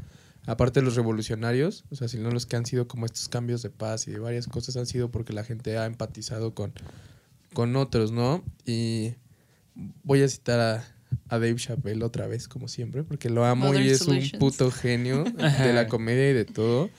aparte 0.47 0.81
de 0.81 0.87
los 0.87 0.97
revolucionarios, 0.97 1.85
o 1.91 1.97
sea, 1.97 2.09
si 2.09 2.19
no 2.19 2.31
los 2.31 2.47
que 2.47 2.57
han 2.57 2.67
sido 2.67 2.89
como 2.89 3.07
estos 3.07 3.29
cambios 3.29 3.63
de 3.63 3.71
paz 3.71 4.09
y 4.09 4.11
de 4.11 4.19
varias 4.19 4.47
cosas, 4.47 4.77
han 4.77 4.87
sido 4.87 5.11
porque 5.11 5.33
la 5.33 5.45
gente 5.45 5.79
ha 5.79 5.87
empatizado 5.87 6.55
con, 6.55 6.73
con 7.53 7.77
otros, 7.77 8.13
¿no? 8.13 8.45
Y 8.67 9.15
voy 10.03 10.23
a 10.23 10.29
citar 10.29 10.61
a, 10.61 10.85
a 11.29 11.39
Dave 11.39 11.57
Chappelle 11.57 12.05
otra 12.05 12.27
vez, 12.27 12.49
como 12.49 12.69
siempre, 12.69 13.05
porque 13.05 13.31
lo 13.31 13.45
amo 13.45 13.67
Modern 13.67 13.85
y 13.85 13.89
es 13.89 13.99
Solutions. 13.99 14.33
un 14.35 14.39
puto 14.39 14.71
genio 14.71 15.25
de 15.63 15.73
la 15.73 15.89
comedia 15.89 16.31
y 16.31 16.35
de 16.35 16.45
todo. 16.45 16.91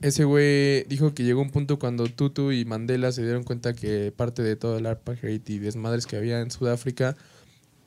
Ese 0.00 0.24
güey 0.24 0.84
dijo 0.84 1.12
que 1.12 1.24
llegó 1.24 1.42
un 1.42 1.50
punto 1.50 1.78
cuando 1.78 2.06
Tutu 2.06 2.52
y 2.52 2.64
Mandela 2.64 3.12
se 3.12 3.22
dieron 3.22 3.44
cuenta 3.44 3.74
que 3.74 4.12
parte 4.16 4.42
de 4.42 4.56
todo 4.56 4.78
el 4.78 4.86
apartheid 4.86 5.42
y 5.46 5.58
desmadres 5.58 6.06
que 6.06 6.16
había 6.16 6.40
en 6.40 6.50
Sudáfrica, 6.50 7.16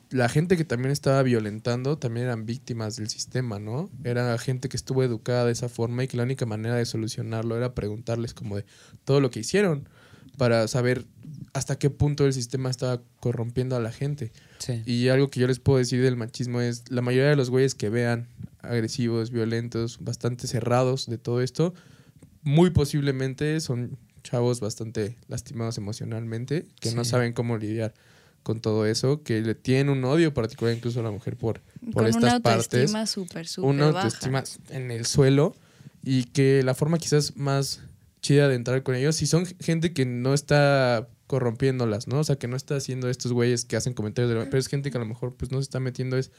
la 0.09 0.29
gente 0.29 0.57
que 0.57 0.63
también 0.63 0.91
estaba 0.91 1.21
violentando 1.23 1.97
también 1.97 2.27
eran 2.27 2.45
víctimas 2.45 2.95
del 2.95 3.09
sistema, 3.09 3.59
¿no? 3.59 3.89
Era 4.03 4.37
gente 4.37 4.69
que 4.69 4.77
estuvo 4.77 5.03
educada 5.03 5.45
de 5.45 5.51
esa 5.51 5.69
forma 5.69 6.03
y 6.03 6.07
que 6.07 6.17
la 6.17 6.23
única 6.23 6.45
manera 6.45 6.75
de 6.75 6.85
solucionarlo 6.85 7.57
era 7.57 7.75
preguntarles 7.75 8.33
como 8.33 8.55
de 8.55 8.65
todo 9.03 9.19
lo 9.19 9.29
que 9.29 9.41
hicieron 9.41 9.89
para 10.37 10.67
saber 10.67 11.05
hasta 11.53 11.77
qué 11.77 11.89
punto 11.89 12.25
el 12.25 12.33
sistema 12.33 12.69
estaba 12.69 13.01
corrompiendo 13.19 13.75
a 13.75 13.79
la 13.79 13.91
gente. 13.91 14.31
Sí. 14.59 14.83
Y 14.85 15.09
algo 15.09 15.29
que 15.29 15.39
yo 15.39 15.47
les 15.47 15.59
puedo 15.59 15.79
decir 15.79 16.01
del 16.01 16.15
machismo 16.15 16.61
es, 16.61 16.89
la 16.89 17.01
mayoría 17.01 17.29
de 17.29 17.35
los 17.35 17.49
güeyes 17.49 17.75
que 17.75 17.89
vean 17.89 18.27
agresivos, 18.61 19.31
violentos, 19.31 19.99
bastante 19.99 20.47
cerrados 20.47 21.07
de 21.07 21.17
todo 21.17 21.41
esto, 21.41 21.73
muy 22.43 22.69
posiblemente 22.69 23.59
son 23.59 23.97
chavos 24.23 24.59
bastante 24.59 25.17
lastimados 25.27 25.77
emocionalmente, 25.77 26.67
que 26.79 26.91
no 26.91 27.03
saben 27.03 27.33
cómo 27.33 27.57
lidiar 27.57 27.93
con 28.47 28.61
todo 28.61 28.85
eso, 28.85 29.23
que 29.23 29.41
le 29.41 29.55
tienen 29.55 29.89
un 29.89 30.05
odio 30.05 30.33
particular 30.33 30.73
incluso 30.73 31.01
a 31.01 31.03
la 31.03 31.11
mujer 31.11 31.35
por, 31.35 31.59
por 31.91 31.95
Con 31.95 32.07
estas 32.07 32.23
una 32.23 32.39
partes 32.39 32.63
autoestima 32.63 33.05
súper, 33.05 33.45
súper 33.45 33.69
una 33.69 33.87
baja. 33.87 34.05
autoestima 34.05 34.41
en 34.69 34.89
el 34.89 35.05
suelo 35.05 35.53
y 36.01 36.23
que 36.23 36.63
la 36.63 36.73
forma 36.73 36.97
quizás 36.97 37.35
más 37.35 37.81
chida 38.21 38.47
de 38.47 38.55
entrar 38.55 38.83
con 38.83 38.95
ellos, 38.95 39.17
si 39.17 39.27
son 39.27 39.45
gente 39.59 39.91
que 39.91 40.05
no 40.05 40.33
está 40.33 41.09
corrompiéndolas, 41.27 42.07
¿no? 42.07 42.19
O 42.19 42.23
sea, 42.23 42.37
que 42.37 42.47
no 42.47 42.55
está 42.55 42.77
haciendo 42.77 43.09
estos 43.09 43.33
güeyes 43.33 43.65
que 43.65 43.75
hacen 43.75 43.93
comentarios, 43.93 44.33
de, 44.33 44.45
pero 44.45 44.59
es 44.59 44.67
gente 44.67 44.91
que 44.91 44.97
a 44.97 45.01
lo 45.01 45.07
mejor 45.07 45.35
pues 45.35 45.51
no 45.51 45.57
se 45.57 45.63
está 45.63 45.81
metiendo, 45.81 46.15
es 46.15 46.31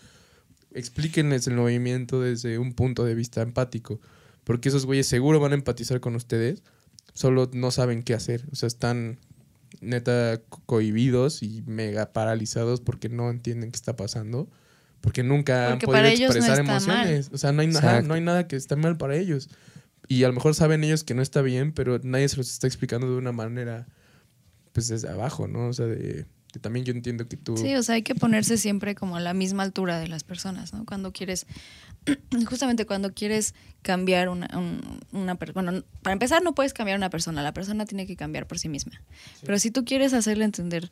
explíquenles 0.72 1.47
el 1.47 1.56
movimiento 1.56 2.22
desde 2.22 2.59
un 2.59 2.72
punto 2.72 3.05
de 3.05 3.14
vista 3.14 3.43
empático, 3.43 4.01
porque 4.44 4.70
esos 4.70 4.86
güeyes 4.86 5.06
seguro 5.06 5.40
van 5.40 5.52
a 5.52 5.56
empatizar 5.56 6.01
con 6.01 6.16
ustedes, 6.16 6.62
solo 7.12 7.51
no 7.52 7.70
saben 7.70 8.02
qué 8.02 8.14
hacer, 8.14 8.47
o 8.51 8.56
sea, 8.56 8.66
están 8.66 9.18
neta 9.81 10.40
co- 10.49 10.62
cohibidos 10.66 11.43
y 11.43 11.62
mega 11.66 12.12
paralizados 12.12 12.81
porque 12.81 13.09
no 13.09 13.31
entienden 13.31 13.70
qué 13.70 13.77
está 13.77 13.97
pasando, 13.97 14.49
porque 15.01 15.23
nunca 15.23 15.73
han 15.73 15.78
podido 15.78 16.03
no 16.03 16.09
expresar 16.09 16.59
emociones, 16.59 17.31
o 17.32 17.39
sea, 17.39 17.53
no 17.53 17.62
hay, 17.62 17.69
nada 17.69 18.03
no 18.03 18.15
hay 18.15 18.20
nada 18.20 18.49
que 18.49 18.57
esté 18.57 18.77
mal 18.77 18.97
para 18.97 19.16
ellos. 19.16 19.49
Y 20.11 20.24
a 20.24 20.28
lo 20.28 20.35
mejor 20.35 20.55
saben 20.55 20.85
ellos 20.85 21.05
que 21.05 21.15
no 21.15 21.20
está 21.20 21.43
bien, 21.43 21.73
pero 21.73 22.01
nadie 22.03 22.28
se 22.28 22.36
los 22.39 22.51
está 22.51 22.66
explicando 22.66 23.11
de 23.11 23.19
una 23.19 23.32
manera, 23.32 23.86
pues 24.73 24.89
desde 24.89 25.09
abajo, 25.09 25.47
¿no? 25.49 25.69
O 25.69 25.73
sea, 25.74 25.85
de, 25.85 26.24
que 26.51 26.59
también 26.59 26.86
yo 26.86 26.93
entiendo 26.95 27.28
que 27.28 27.36
tú... 27.36 27.59
Sí, 27.59 27.74
o 27.74 27.82
sea, 27.82 27.97
hay 27.97 28.03
que 28.03 28.15
ponerse 28.15 28.57
siempre 28.57 28.95
como 28.95 29.16
a 29.16 29.20
la 29.20 29.35
misma 29.35 29.65
altura 29.65 29.99
de 30.01 30.09
las 30.09 30.24
personas, 30.24 30.73
¿no? 30.73 30.86
Cuando 30.86 31.12
quieres, 31.12 31.47
justamente 32.48 32.86
cuando 32.86 33.12
quieres 33.12 33.55
cambiar 33.82 34.28
una, 34.28 34.48
un- 34.56 35.01
una 35.12 35.35
persona, 35.36 35.70
bueno, 35.70 35.85
para 36.02 36.12
empezar 36.12 36.43
no 36.43 36.55
puedes 36.55 36.72
cambiar 36.72 36.97
una 36.98 37.10
persona, 37.10 37.43
la 37.43 37.52
persona 37.52 37.85
tiene 37.86 38.06
que 38.06 38.16
cambiar 38.16 38.47
por 38.47 38.59
sí 38.59 38.68
misma. 38.68 39.01
Pero 39.44 39.59
si 39.59 39.70
tú 39.70 39.85
quieres 39.85 40.12
hacerle 40.14 40.44
entender 40.44 40.90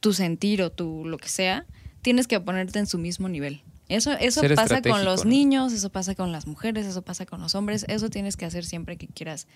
tu 0.00 0.12
sentir 0.12 0.62
o 0.62 0.70
tu 0.70 1.04
lo 1.04 1.18
que 1.18 1.28
sea, 1.28 1.66
tienes 2.02 2.26
que 2.26 2.40
ponerte 2.40 2.78
en 2.78 2.86
su 2.86 2.98
mismo 2.98 3.28
nivel. 3.28 3.62
Eso, 3.88 4.12
eso 4.12 4.40
Ser 4.40 4.54
pasa 4.54 4.80
con 4.82 5.04
los 5.04 5.24
¿no? 5.24 5.30
niños, 5.30 5.72
eso 5.72 5.90
pasa 5.90 6.14
con 6.14 6.30
las 6.32 6.46
mujeres, 6.46 6.86
eso 6.86 7.02
pasa 7.02 7.26
con 7.26 7.40
los 7.40 7.54
hombres. 7.56 7.84
Eso 7.88 8.08
tienes 8.08 8.36
que 8.36 8.44
hacer 8.46 8.64
siempre 8.64 8.96
que 8.96 9.08
quieras 9.08 9.48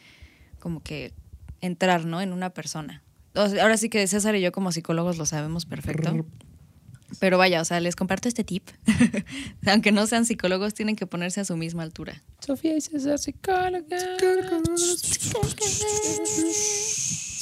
como 0.59 0.83
que 0.83 1.13
entrar, 1.61 2.05
¿no? 2.05 2.21
En 2.21 2.33
una 2.33 2.51
persona. 2.51 3.03
O 3.37 3.49
sea, 3.49 3.63
ahora 3.63 3.77
sí 3.77 3.89
que 3.89 4.05
César 4.09 4.35
y 4.35 4.41
yo 4.41 4.51
como 4.51 4.73
psicólogos 4.73 5.19
lo 5.19 5.25
sabemos 5.27 5.67
perfecto. 5.67 6.11
Pero 7.19 7.39
vaya, 7.39 7.61
o 7.61 7.65
sea, 7.65 7.81
les 7.81 7.97
comparto 7.97 8.29
este 8.29 8.45
tip. 8.45 8.69
Aunque 9.67 9.93
no 9.93 10.07
sean 10.07 10.27
psicólogos, 10.27 10.75
tienen 10.75 10.97
que 10.97 11.07
ponerse 11.07 11.41
a 11.41 11.45
su 11.45 11.57
misma 11.57 11.83
altura. 11.83 12.23
Sofía 12.41 12.77
y 12.77 12.81
César, 12.81 13.19
psicóloga. 13.19 13.99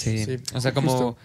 Sí. 0.02 0.24
Sí, 0.24 0.36
o 0.54 0.60
sea, 0.60 0.74
como. 0.74 0.90
justo. 0.90 1.16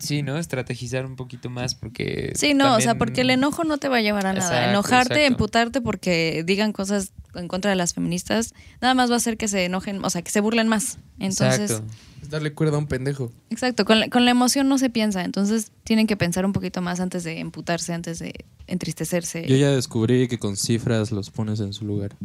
Sí, 0.00 0.22
¿no? 0.22 0.38
Estrategizar 0.38 1.06
un 1.06 1.14
poquito 1.16 1.50
más 1.50 1.74
porque. 1.74 2.32
Sí, 2.34 2.54
no, 2.54 2.74
o 2.76 2.80
sea, 2.80 2.96
porque 2.96 3.20
el 3.20 3.30
enojo 3.30 3.64
no 3.64 3.78
te 3.78 3.88
va 3.88 3.98
a 3.98 4.00
llevar 4.00 4.26
a 4.26 4.32
nada. 4.32 4.46
Exacto, 4.50 4.70
Enojarte, 4.70 5.14
exacto. 5.14 5.32
emputarte 5.32 5.80
porque 5.80 6.42
digan 6.46 6.72
cosas 6.72 7.12
en 7.34 7.46
contra 7.46 7.70
de 7.70 7.76
las 7.76 7.94
feministas, 7.94 8.54
nada 8.80 8.94
más 8.94 9.10
va 9.10 9.14
a 9.14 9.16
hacer 9.18 9.36
que 9.36 9.46
se 9.46 9.64
enojen, 9.64 10.04
o 10.04 10.10
sea, 10.10 10.22
que 10.22 10.30
se 10.30 10.40
burlen 10.40 10.66
más. 10.68 10.98
Entonces, 11.20 11.70
Exacto. 11.70 11.86
Es 12.22 12.28
darle 12.28 12.52
cuerda 12.52 12.76
a 12.76 12.78
un 12.78 12.86
pendejo. 12.86 13.32
exacto, 13.50 13.84
con 13.86 13.98
la, 14.00 14.08
con 14.10 14.24
la 14.26 14.30
emoción 14.30 14.68
no 14.68 14.76
se 14.78 14.90
piensa, 14.90 15.24
entonces 15.24 15.72
tienen 15.84 16.06
que 16.06 16.16
pensar 16.18 16.44
un 16.44 16.52
poquito 16.52 16.82
más 16.82 17.00
antes 17.00 17.24
de 17.24 17.38
emputarse, 17.40 17.94
antes 17.94 18.18
de 18.18 18.44
entristecerse. 18.66 19.46
Yo 19.46 19.56
ya 19.56 19.70
descubrí 19.70 20.28
que 20.28 20.38
con 20.38 20.56
cifras 20.56 21.12
los 21.12 21.30
pones 21.30 21.60
en 21.60 21.72
su 21.72 21.84
lugar. 21.86 22.16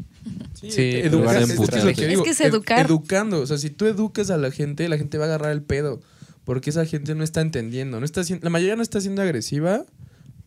Sí, 0.53 0.67
educar, 0.97 1.11
lugar 1.11 1.35
de 1.47 1.53
es, 1.53 1.59
que 1.59 1.73
es 2.13 2.37
que 2.37 2.43
ed- 2.43 2.47
educar. 2.49 2.85
educando. 2.85 3.39
O 3.41 3.47
sea, 3.47 3.57
si 3.57 3.69
tú 3.69 3.85
educas 3.85 4.29
a 4.29 4.37
la 4.37 4.51
gente, 4.51 4.87
la 4.89 4.97
gente 4.97 5.17
va 5.17 5.25
a 5.25 5.27
agarrar 5.27 5.51
el 5.51 5.61
pedo. 5.61 6.01
Porque 6.45 6.69
esa 6.69 6.85
gente 6.85 7.15
no 7.15 7.23
está 7.23 7.41
entendiendo. 7.41 7.99
No 7.99 8.05
está 8.05 8.21
la 8.41 8.49
mayoría 8.49 8.75
no 8.75 8.83
está 8.83 9.01
siendo 9.01 9.21
agresiva 9.21 9.85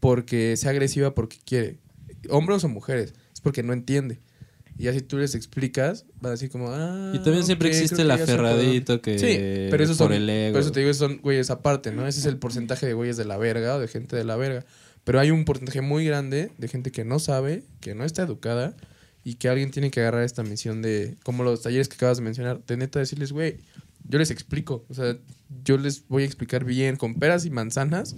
porque 0.00 0.56
sea 0.56 0.70
agresiva 0.70 1.14
porque 1.14 1.36
quiere. 1.44 1.78
Hombres 2.30 2.64
o 2.64 2.68
mujeres. 2.68 3.12
Es 3.34 3.40
porque 3.40 3.62
no 3.62 3.72
entiende. 3.72 4.20
Y 4.78 4.86
así 4.86 5.00
tú 5.00 5.18
les 5.18 5.34
explicas, 5.34 6.06
van 6.20 6.30
a 6.30 6.34
decir 6.34 6.50
como, 6.50 6.70
ah. 6.70 7.10
Y 7.12 7.18
también 7.18 7.44
siempre 7.44 7.68
existe 7.68 8.00
el 8.02 8.08
que 8.08 8.16
ya 8.16 8.26
sé 8.26 8.36
por 8.36 8.44
dónde". 8.44 8.60
aferradito 8.60 9.02
que 9.02 9.18
Sí, 9.18 9.36
pero 9.70 9.84
por 9.84 9.94
son, 9.96 10.12
el 10.12 10.30
ego. 10.30 10.52
por 10.52 10.60
eso 10.62 10.70
te 10.70 10.80
digo, 10.80 10.94
son 10.94 11.18
güeyes 11.18 11.50
aparte, 11.50 11.90
¿no? 11.90 12.06
Ese 12.06 12.20
es 12.20 12.26
el 12.26 12.38
porcentaje 12.38 12.86
de 12.86 12.94
güeyes 12.94 13.16
de 13.16 13.24
la 13.24 13.36
verga 13.36 13.74
o 13.74 13.80
de 13.80 13.88
gente 13.88 14.14
de 14.14 14.22
la 14.22 14.36
verga. 14.36 14.64
Pero 15.02 15.18
hay 15.18 15.32
un 15.32 15.44
porcentaje 15.44 15.80
muy 15.80 16.04
grande 16.04 16.52
de 16.58 16.68
gente 16.68 16.92
que 16.92 17.04
no 17.04 17.18
sabe, 17.18 17.64
que 17.80 17.96
no 17.96 18.04
está 18.04 18.22
educada 18.22 18.76
y 19.24 19.34
que 19.34 19.48
alguien 19.48 19.72
tiene 19.72 19.90
que 19.90 20.00
agarrar 20.00 20.22
esta 20.22 20.44
misión 20.44 20.80
de, 20.80 21.16
como 21.24 21.42
los 21.42 21.60
talleres 21.60 21.88
que 21.88 21.96
acabas 21.96 22.18
de 22.18 22.24
mencionar, 22.24 22.64
de 22.64 22.76
neta 22.76 23.00
decirles, 23.00 23.32
güey, 23.32 23.56
yo 24.08 24.18
les 24.18 24.30
explico, 24.30 24.84
o 24.88 24.94
sea, 24.94 25.16
yo 25.64 25.78
les 25.78 26.06
voy 26.08 26.22
a 26.22 26.26
explicar 26.26 26.64
bien 26.64 26.96
con 26.96 27.14
peras 27.14 27.44
y 27.44 27.50
manzanas 27.50 28.16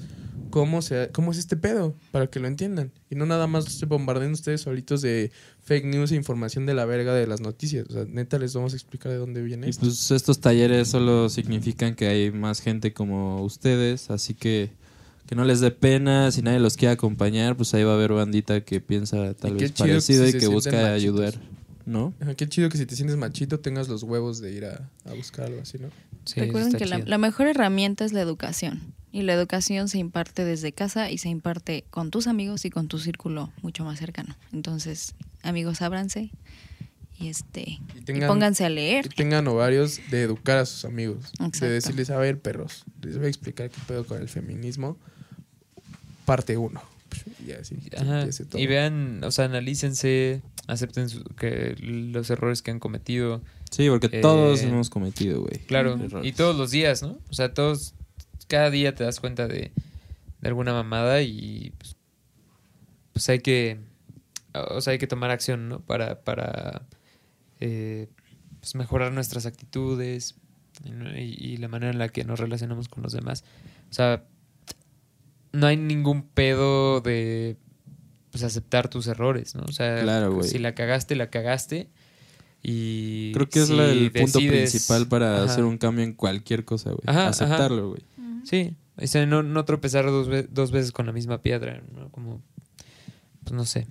cómo, 0.50 0.82
se, 0.82 1.10
cómo 1.12 1.32
es 1.32 1.38
este 1.38 1.56
pedo, 1.56 1.94
para 2.10 2.26
que 2.26 2.40
lo 2.40 2.48
entiendan. 2.48 2.92
Y 3.08 3.14
no 3.14 3.26
nada 3.26 3.46
más 3.46 3.64
se 3.64 3.86
bombardeen 3.86 4.32
ustedes 4.32 4.62
solitos 4.62 5.00
de 5.00 5.30
fake 5.62 5.86
news 5.86 6.12
e 6.12 6.16
información 6.16 6.66
de 6.66 6.74
la 6.74 6.84
verga 6.84 7.14
de 7.14 7.26
las 7.26 7.40
noticias. 7.40 7.86
O 7.88 7.92
sea, 7.92 8.04
neta 8.04 8.38
les 8.38 8.54
vamos 8.54 8.72
a 8.72 8.76
explicar 8.76 9.12
de 9.12 9.18
dónde 9.18 9.42
viene 9.42 9.66
Y 9.66 9.70
esto. 9.70 9.86
pues 9.86 10.10
estos 10.10 10.40
talleres 10.40 10.88
solo 10.88 11.28
significan 11.28 11.94
que 11.94 12.08
hay 12.08 12.30
más 12.30 12.60
gente 12.60 12.92
como 12.92 13.42
ustedes, 13.42 14.10
así 14.10 14.34
que 14.34 14.70
que 15.26 15.36
no 15.36 15.44
les 15.44 15.60
dé 15.60 15.70
pena, 15.70 16.32
si 16.32 16.42
nadie 16.42 16.58
los 16.58 16.76
quiere 16.76 16.94
acompañar, 16.94 17.56
pues 17.56 17.72
ahí 17.72 17.84
va 17.84 17.92
a 17.92 17.94
haber 17.94 18.12
bandita 18.12 18.62
que 18.62 18.80
piensa 18.80 19.32
tal 19.34 19.52
Y 19.52 19.54
vez 19.60 19.70
que 19.70 19.78
parecido 19.78 20.26
y 20.26 20.32
que 20.32 20.48
busca 20.48 20.92
ayudar. 20.92 21.34
¿no? 21.90 22.14
Qué 22.36 22.48
chido 22.48 22.68
que 22.68 22.78
si 22.78 22.86
te 22.86 22.94
sientes 22.94 23.16
machito 23.16 23.58
tengas 23.58 23.88
los 23.88 24.04
huevos 24.04 24.40
de 24.40 24.52
ir 24.52 24.64
a, 24.64 24.88
buscar 25.16 25.46
algo 25.46 25.60
así, 25.60 25.78
¿no? 25.78 25.90
Recuerden 26.36 26.72
que 26.74 26.86
la, 26.86 27.18
mejor 27.18 27.48
herramienta 27.48 28.04
es 28.04 28.12
la 28.12 28.20
educación. 28.20 28.94
Y 29.12 29.22
la 29.22 29.34
educación 29.34 29.88
se 29.88 29.98
imparte 29.98 30.44
desde 30.44 30.70
casa 30.70 31.10
y 31.10 31.18
se 31.18 31.28
imparte 31.28 31.84
con 31.90 32.12
tus 32.12 32.28
amigos 32.28 32.64
y 32.64 32.70
con 32.70 32.86
tu 32.86 33.00
círculo 33.00 33.52
mucho 33.60 33.84
más 33.84 33.98
cercano. 33.98 34.36
Entonces, 34.52 35.14
amigos, 35.42 35.82
ábranse 35.82 36.30
y, 37.18 37.28
este, 37.28 37.80
tengan, 38.04 38.28
pónganse 38.28 38.64
a 38.64 38.68
leer. 38.68 39.06
Y 39.06 39.08
tengan 39.08 39.48
ovarios 39.48 39.98
de 40.12 40.22
educar 40.22 40.58
a 40.58 40.66
sus 40.66 40.84
amigos. 40.84 41.32
De 41.60 41.68
decirles, 41.68 42.10
a 42.10 42.18
ver, 42.18 42.40
perros, 42.40 42.84
les 43.02 43.16
voy 43.16 43.26
a 43.26 43.28
explicar 43.28 43.68
qué 43.68 43.80
pedo 43.88 44.06
con 44.06 44.22
el 44.22 44.28
feminismo. 44.28 44.96
Parte 46.24 46.56
1 46.56 46.80
y 48.54 48.66
vean, 48.66 49.22
o 49.24 49.30
sea, 49.30 49.46
analícense, 49.46 50.42
acepten 50.66 51.08
que 51.36 51.76
los 51.80 52.30
errores 52.30 52.62
que 52.62 52.70
han 52.70 52.78
cometido. 52.78 53.42
Sí, 53.70 53.88
porque 53.88 54.08
todos 54.08 54.62
eh, 54.62 54.68
hemos 54.68 54.90
cometido, 54.90 55.42
güey. 55.42 55.58
Claro, 55.66 55.98
y 56.22 56.32
todos 56.32 56.56
los 56.56 56.70
días, 56.70 57.02
¿no? 57.02 57.18
O 57.30 57.34
sea, 57.34 57.54
todos, 57.54 57.94
cada 58.48 58.70
día 58.70 58.94
te 58.94 59.04
das 59.04 59.20
cuenta 59.20 59.46
de, 59.46 59.72
de 60.40 60.48
alguna 60.48 60.72
mamada 60.72 61.22
y 61.22 61.72
pues, 61.78 61.96
pues 63.12 63.28
hay 63.28 63.40
que, 63.40 63.78
o 64.54 64.80
sea, 64.80 64.92
hay 64.92 64.98
que 64.98 65.06
tomar 65.06 65.30
acción, 65.30 65.68
¿no? 65.68 65.80
Para, 65.80 66.22
para 66.22 66.82
eh, 67.60 68.08
pues 68.60 68.74
mejorar 68.74 69.12
nuestras 69.12 69.46
actitudes 69.46 70.34
y 71.16 71.58
la 71.58 71.68
manera 71.68 71.92
en 71.92 71.98
la 71.98 72.08
que 72.08 72.24
nos 72.24 72.40
relacionamos 72.40 72.88
con 72.88 73.02
los 73.02 73.12
demás. 73.12 73.44
O 73.90 73.92
sea, 73.92 74.24
no 75.52 75.66
hay 75.66 75.76
ningún 75.76 76.22
pedo 76.22 77.00
de 77.00 77.56
pues 78.30 78.44
aceptar 78.44 78.88
tus 78.88 79.06
errores, 79.08 79.54
¿no? 79.56 79.64
O 79.64 79.72
sea, 79.72 80.00
Claro, 80.02 80.42
si 80.44 80.58
la 80.58 80.74
cagaste, 80.74 81.16
la 81.16 81.30
cagaste. 81.30 81.88
Y 82.62 83.32
Creo 83.32 83.48
que 83.48 83.60
es 83.62 83.68
si 83.68 83.76
la- 83.76 83.86
el 83.90 84.12
punto 84.12 84.38
decides- 84.38 84.70
principal 84.70 85.08
para 85.08 85.36
Ajá. 85.36 85.44
hacer 85.44 85.64
un 85.64 85.78
cambio 85.78 86.04
en 86.04 86.12
cualquier 86.12 86.64
cosa, 86.64 86.90
güey. 86.90 87.02
Aceptarlo, 87.06 87.88
güey. 87.90 88.02
Sí, 88.44 88.76
o 88.96 89.06
sea, 89.06 89.26
no, 89.26 89.42
no 89.42 89.64
tropezar 89.64 90.04
dos, 90.06 90.28
ve- 90.28 90.46
dos 90.50 90.70
veces 90.70 90.92
con 90.92 91.06
la 91.06 91.12
misma 91.12 91.42
piedra, 91.42 91.82
¿no? 91.94 92.10
Como, 92.10 92.42
pues 93.42 93.52
no 93.52 93.64
sé. 93.64 93.86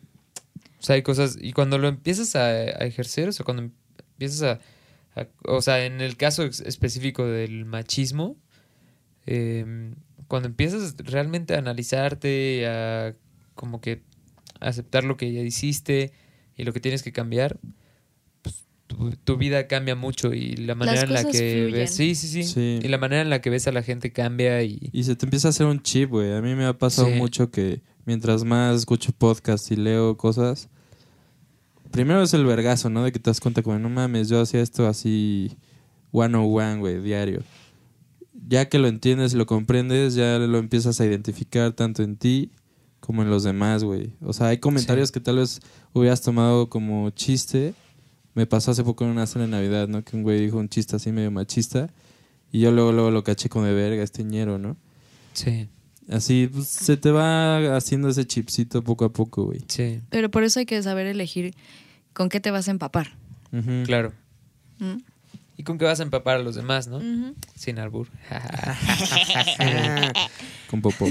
O 0.80 0.84
sea, 0.84 0.95
hay 0.95 1.02
cosas, 1.02 1.38
y 1.41 1.52
cuando 1.52 1.77
lo 1.77 1.88
empiezas 1.88 2.36
a, 2.36 2.45
a 2.48 2.86
ejercer, 2.86 3.27
o 3.27 3.31
sea, 3.34 3.44
cuando 3.44 3.64
empiezas 4.14 4.44
a, 5.15 5.19
a- 5.19 5.27
o 5.45 5.61
sea, 5.61 5.86
en 5.86 5.99
el 5.99 6.15
caso 6.15 6.44
específico 6.44 7.26
del 7.26 7.65
machismo, 7.65 8.38
eh, 9.26 9.94
cuando 10.30 10.48
empiezas 10.48 10.96
realmente 11.00 11.56
a 11.56 11.58
analizarte, 11.58 12.66
a 12.66 13.14
como 13.56 13.82
que 13.82 14.02
aceptar 14.62 15.04
lo 15.04 15.18
que 15.18 15.34
ya 15.34 15.42
hiciste 15.42 16.14
y 16.56 16.64
lo 16.64 16.72
que 16.72 16.80
tienes 16.80 17.04
que 17.04 17.12
cambiar, 17.12 17.60
pues, 18.42 18.66
tu, 18.88 19.12
tu 19.12 19.36
vida 19.38 19.68
cambia 19.68 19.96
mucho 19.96 20.34
y 20.34 20.56
la 20.56 20.76
manera 20.76 21.02
en 21.02 21.14
la 21.14 21.24
que 21.26 21.32
fluyen. 21.64 21.72
ves, 21.74 21.94
sí, 21.96 22.16
sí, 22.16 22.28
sí, 22.28 22.44
Sí. 22.44 22.80
y 22.82 22.88
la 22.88 22.98
manera 22.98 23.22
en 23.22 23.30
la 23.30 23.42
que 23.42 23.50
ves 23.50 23.68
a 23.68 23.72
la 23.74 23.84
gente 23.84 24.12
cambia 24.14 24.64
y 24.64 24.90
Y 24.94 25.04
se 25.04 25.16
te 25.18 25.26
empieza 25.26 25.48
a 25.48 25.52
hacer 25.52 25.66
un 25.66 25.82
chip, 25.82 26.10
güey. 26.10 26.32
A 26.34 26.42
mí 26.42 26.56
me 26.56 26.66
ha 26.66 26.78
pasado 26.78 27.10
Sí. 27.10 27.16
mucho 27.16 27.52
que 27.52 27.82
mientras 28.06 28.44
más 28.46 28.76
escucho 28.78 29.12
podcasts 29.12 29.72
y 29.72 29.76
leo 29.76 30.16
cosas, 30.16 30.70
primero 31.92 32.22
es 32.22 32.34
el 32.34 32.46
vergazo, 32.46 32.90
¿no? 32.90 33.04
De 33.04 33.12
que 33.12 33.20
te 33.20 33.30
das 33.30 33.40
cuenta 33.40 33.62
como, 33.64 33.80
no 33.80 33.90
mames, 33.90 34.30
yo 34.30 34.40
hacía 34.42 34.62
esto 34.62 34.88
así 34.88 35.58
one 36.12 36.38
on 36.38 36.46
one, 36.54 36.78
güey, 36.80 37.02
diario. 37.02 37.42
Ya 38.48 38.70
que 38.70 38.80
lo 38.80 38.88
entiendes 38.88 39.34
y 39.34 39.38
lo 39.38 39.45
comprendes, 39.45 40.16
ya 40.16 40.38
lo 40.40 40.57
empiezas 40.57 40.99
a 41.02 41.06
identificar 41.06 41.74
tanto 41.74 42.03
en 42.03 42.16
ti 42.16 42.52
como 42.99 43.22
en 43.22 43.30
los 43.30 43.44
demás, 43.44 43.84
güey. 43.84 44.14
O 44.22 44.34
sea, 44.34 44.48
hay 44.48 44.57
comentarios 44.60 45.10
Sí. 45.10 45.14
que 45.14 45.20
tal 45.20 45.38
vez 45.38 45.60
hubieras 45.94 46.22
tomado 46.22 46.70
como 46.70 47.10
chiste. 47.11 47.74
Me 48.36 48.45
pasó 48.45 48.72
hace 48.72 48.84
poco 48.84 49.03
en 49.03 49.11
una 49.11 49.26
cena 49.26 49.45
de 49.45 49.52
Navidad, 49.52 49.88
¿no? 49.88 50.03
Que 50.03 50.16
un 50.16 50.24
güey 50.24 50.40
dijo 50.40 50.57
un 50.57 50.70
chiste 50.70 50.95
así 50.95 51.11
medio 51.11 51.32
machista. 51.32 51.90
Y 52.52 52.60
yo 52.61 52.72
luego, 52.72 52.91
luego 52.91 53.11
lo 53.11 53.24
caché 53.24 53.49
como 53.49 53.66
de 53.66 53.74
verga, 53.74 54.02
este 54.03 54.24
ñero, 54.24 54.57
¿no? 54.57 54.78
sí, 55.34 55.68
Así 56.10 56.49
pues, 56.52 56.68
se 56.68 56.98
te 56.98 57.11
va 57.11 57.76
haciendo 57.76 58.10
ese 58.10 58.26
chipcito 58.26 58.84
poco 58.84 59.06
a 59.06 59.14
poco, 59.14 59.44
güey. 59.45 59.61
sí, 59.68 60.02
Pero 60.10 60.32
por 60.32 60.44
eso 60.44 60.60
hay 60.60 60.66
que 60.66 60.82
saber 60.82 61.06
elegir 61.06 61.53
con 62.14 62.30
qué 62.30 62.40
te 62.40 62.49
vas 62.49 62.68
a 62.68 62.72
empapar. 62.72 63.16
Claro. 63.86 64.11
¿Mm? 64.80 65.02
¿Y 65.60 65.64
con 65.64 65.77
qué 65.77 65.84
vas 65.84 65.99
a 65.99 66.03
empapar 66.03 66.38
a 66.38 66.40
los 66.40 66.56
demás, 66.56 66.88
no? 66.88 67.02
Sin 67.53 67.80
albur. 67.80 68.07
Con 70.69 70.81
popó. 70.81 71.06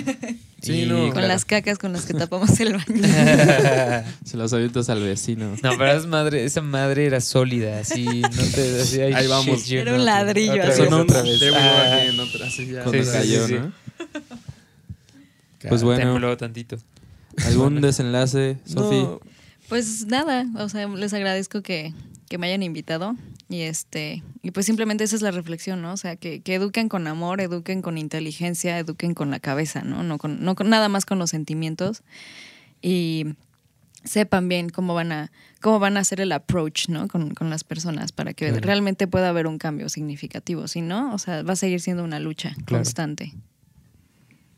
Sí, 0.62 0.84
Y- 0.84 0.86
no. 0.86 1.00
Con 1.02 1.10
claro. 1.12 1.28
las 1.28 1.44
cacas 1.44 1.76
con 1.78 1.92
las 1.92 2.06
que 2.06 2.14
tapamos 2.14 2.58
el 2.60 2.72
baño. 2.72 3.02
Se 4.24 4.38
los 4.38 4.50
avientas 4.54 4.88
al 4.88 5.02
vecino. 5.02 5.50
No, 5.62 5.70
pero 5.76 5.92
esa 5.92 6.06
madre, 6.06 6.44
esa 6.46 6.62
madre 6.62 7.04
era 7.04 7.20
sólida, 7.20 7.80
así, 7.80 8.04
no 8.06 8.30
te 8.54 8.80
así, 8.80 9.00
Ahí 9.02 9.26
vamos. 9.26 9.64
shit, 9.64 9.80
Era 9.80 9.94
un 9.96 10.04
ladrillo, 10.06 10.52
Otra 10.54 10.68
así. 10.68 10.80
vez, 10.82 10.92
otra 10.92 11.22
vez. 11.22 11.40
Go 11.50 11.56
Ah, 11.58 12.00
otra, 12.22 12.46
así 12.46 12.66
ya. 12.68 12.84
Cuando 12.84 13.04
sí, 13.04 13.10
cayó, 13.12 13.46
sí, 13.46 13.54
sí. 13.54 13.60
¿no? 13.60 13.72
Pues 15.68 15.82
bueno, 15.82 16.12
tembló 16.12 16.36
tantito. 16.38 16.78
¿algún 17.44 17.80
desenlace, 17.82 18.56
No, 18.68 18.82
Sofi? 18.82 19.06
Pues 19.68 20.06
nada, 20.06 20.46
o 20.56 20.68
sea, 20.70 20.86
les 20.88 21.12
agradezco 21.12 21.60
que, 21.62 21.92
que 22.30 22.38
me 22.38 22.46
hayan 22.46 22.62
invitado 22.62 23.14
y 23.50 23.62
este 23.62 24.22
y 24.42 24.50
pues 24.50 24.66
simplemente 24.66 25.04
esa 25.04 25.16
es 25.16 25.22
la 25.22 25.30
reflexión, 25.30 25.80
¿no? 25.82 25.92
O 25.92 25.96
sea, 25.96 26.16
que, 26.16 26.40
que 26.40 26.54
eduquen 26.54 26.88
con 26.88 27.06
amor, 27.06 27.40
eduquen 27.40 27.80
con 27.82 27.96
inteligencia, 27.98 28.78
eduquen 28.78 29.14
con 29.14 29.30
la 29.30 29.40
cabeza, 29.40 29.82
¿no? 29.82 30.02
No 30.02 30.18
con, 30.18 30.44
no 30.44 30.54
con 30.54 30.68
nada 30.68 30.88
más 30.88 31.06
con 31.06 31.18
los 31.18 31.30
sentimientos 31.30 32.02
y 32.82 33.24
sepan 34.04 34.48
bien 34.48 34.68
cómo 34.70 34.94
van 34.94 35.12
a 35.12 35.32
cómo 35.60 35.78
van 35.80 35.96
a 35.96 36.00
hacer 36.00 36.20
el 36.20 36.30
approach, 36.32 36.88
¿no? 36.88 37.08
Con, 37.08 37.34
con 37.34 37.50
las 37.50 37.64
personas 37.64 38.12
para 38.12 38.32
que 38.34 38.46
Claro. 38.48 38.60
realmente 38.60 39.06
pueda 39.08 39.28
haber 39.30 39.46
un 39.46 39.58
cambio 39.58 39.88
significativo, 39.88 40.68
si 40.68 40.82
no, 40.82 41.12
o 41.14 41.18
sea, 41.18 41.42
va 41.42 41.54
a 41.54 41.56
seguir 41.56 41.80
siendo 41.80 42.04
una 42.04 42.20
lucha 42.20 42.50
Claro. 42.64 42.84
constante. 42.84 43.32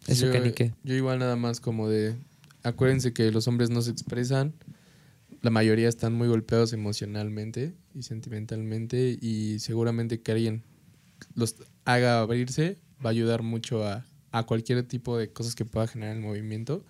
Eso 0.07 0.27
yo, 0.27 0.33
que 0.33 0.41
ni 0.41 0.53
qué. 0.53 0.73
Yo 0.83 0.95
igual 0.95 1.19
nada 1.21 1.37
más 1.37 1.61
como 1.61 1.89
de 1.89 2.17
acuérdense 2.63 3.13
que 3.13 3.31
los 3.31 3.47
hombres 3.49 3.71
no 3.71 3.81
se 3.83 3.91
expresan. 3.93 4.53
La 5.43 5.51
mayoría 5.51 5.89
están 5.89 6.13
muy 6.13 6.29
golpeados 6.29 6.73
emocionalmente 6.73 7.75
y 7.95 8.03
sentimentalmente 8.03 9.19
y 9.21 9.59
seguramente 9.59 10.21
que 10.21 10.33
alguien 10.33 10.63
los 11.35 11.57
haga 11.85 12.21
abrirse 12.21 12.79
va 13.05 13.11
a 13.11 13.13
ayudar 13.13 13.43
mucho 13.43 13.87
a, 13.87 14.05
a 14.33 14.45
cualquier 14.45 14.83
tipo 14.87 15.17
de 15.17 15.33
cosas 15.33 15.55
que 15.55 15.65
pueda 15.65 15.87
generar 15.87 16.17
el 16.17 16.23
movimiento 16.23 16.85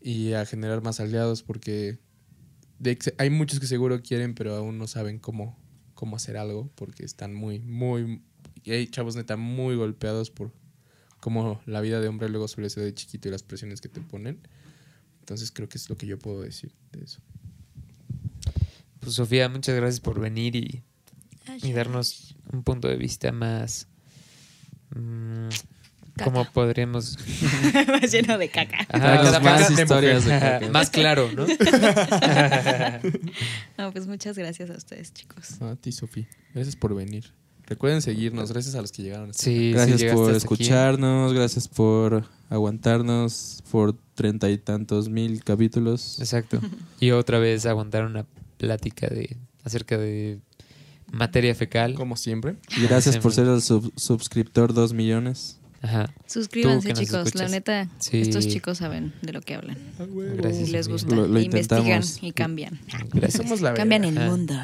y 0.00 0.34
a 0.34 0.46
generar 0.46 0.82
más 0.82 1.00
aliados 1.00 1.42
porque 1.42 1.98
de 2.78 2.98
hay 3.18 3.30
muchos 3.30 3.58
que 3.58 3.66
seguro 3.66 4.00
quieren 4.02 4.34
pero 4.34 4.54
aún 4.54 4.78
no 4.78 4.86
saben 4.86 5.18
cómo, 5.18 5.58
cómo 5.94 6.16
hacer 6.16 6.36
algo 6.36 6.70
porque 6.74 7.04
están 7.04 7.34
muy, 7.34 7.58
muy... 7.60 8.22
Y 8.62 8.72
hay 8.72 8.86
chavos 8.88 9.16
neta 9.16 9.36
muy 9.36 9.76
golpeados 9.76 10.30
por 10.30 10.52
cómo 11.20 11.60
la 11.66 11.80
vida 11.80 12.00
de 12.00 12.08
hombre 12.08 12.28
luego 12.28 12.48
suele 12.48 12.70
ser 12.70 12.84
de 12.84 12.94
chiquito 12.94 13.28
y 13.28 13.30
las 13.30 13.42
presiones 13.42 13.80
que 13.80 13.88
te 13.88 14.00
ponen. 14.00 14.40
Entonces 15.20 15.50
creo 15.50 15.68
que 15.68 15.78
es 15.78 15.88
lo 15.88 15.96
que 15.96 16.06
yo 16.06 16.18
puedo 16.18 16.42
decir 16.42 16.72
de 16.92 17.04
eso. 17.04 17.20
Pues 19.06 19.14
Sofía, 19.14 19.48
muchas 19.48 19.76
gracias 19.76 20.00
por 20.00 20.18
venir 20.18 20.56
y, 20.56 20.82
y 21.62 21.72
darnos 21.72 22.34
un 22.52 22.64
punto 22.64 22.88
de 22.88 22.96
vista 22.96 23.30
más... 23.30 23.86
mm, 24.96 25.46
¿Cómo 26.24 26.44
podríamos...? 26.52 27.16
Más 27.86 28.10
lleno 28.12 28.36
de 28.36 28.48
caca. 28.48 28.78
Ajá, 28.88 29.22
más 29.38 29.42
más- 29.42 29.70
historias 29.70 30.24
de 30.24 30.40
caca. 30.40 30.68
más 30.70 30.90
claro, 30.90 31.30
¿no? 31.30 31.46
No, 33.78 33.92
pues 33.92 34.08
muchas 34.08 34.36
gracias 34.36 34.70
a 34.70 34.74
ustedes, 34.74 35.14
chicos. 35.14 35.62
A 35.62 35.76
ti, 35.76 35.92
Sofía. 35.92 36.26
Gracias 36.52 36.74
por 36.74 36.92
venir. 36.96 37.32
Recuerden 37.66 38.02
seguirnos. 38.02 38.50
Gracias 38.50 38.74
a 38.74 38.80
los 38.80 38.90
que 38.90 39.02
llegaron. 39.02 39.32
Sí, 39.34 39.44
sí, 39.44 39.72
Gracias 39.72 40.14
por 40.14 40.30
aquí. 40.30 40.36
escucharnos, 40.38 41.32
gracias 41.32 41.68
por 41.68 42.24
aguantarnos 42.48 43.62
por 43.70 43.96
treinta 44.14 44.50
y 44.50 44.58
tantos 44.58 45.08
mil 45.08 45.44
capítulos. 45.44 46.18
Exacto. 46.18 46.60
Y 46.98 47.12
otra 47.12 47.38
vez 47.38 47.66
aguantar 47.66 48.04
una 48.06 48.24
plática 48.56 49.08
de 49.08 49.36
acerca 49.64 49.98
de 49.98 50.38
materia 51.12 51.54
fecal. 51.54 51.94
Como 51.94 52.16
siempre. 52.16 52.56
Y 52.76 52.82
gracias 52.82 53.18
por 53.18 53.32
ser 53.32 53.46
el 53.48 53.62
sub- 53.62 53.92
suscriptor 53.96 54.72
dos 54.74 54.92
millones. 54.92 55.58
Ajá. 55.82 56.12
Suscríbanse, 56.26 56.92
chicos. 56.94 57.34
La 57.34 57.48
neta, 57.48 57.88
Sí. 57.98 58.20
estos 58.22 58.48
chicos 58.48 58.78
saben 58.78 59.12
de 59.22 59.32
lo 59.32 59.40
que 59.40 59.54
hablan. 59.54 59.76
Gracias. 60.36 60.68
Y 60.68 60.72
les 60.72 60.88
gusta. 60.88 61.14
Lo- 61.14 61.28
lo 61.28 61.38
investigan 61.40 62.02
y 62.22 62.32
cambian. 62.32 62.80
Gracias. 63.12 63.42
Somos 63.42 63.60
la 63.60 63.74
Cambian 63.74 64.04
el 64.04 64.18
Ajá. 64.18 64.30
mundo. 64.30 64.54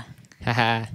Ajá. 0.44 0.90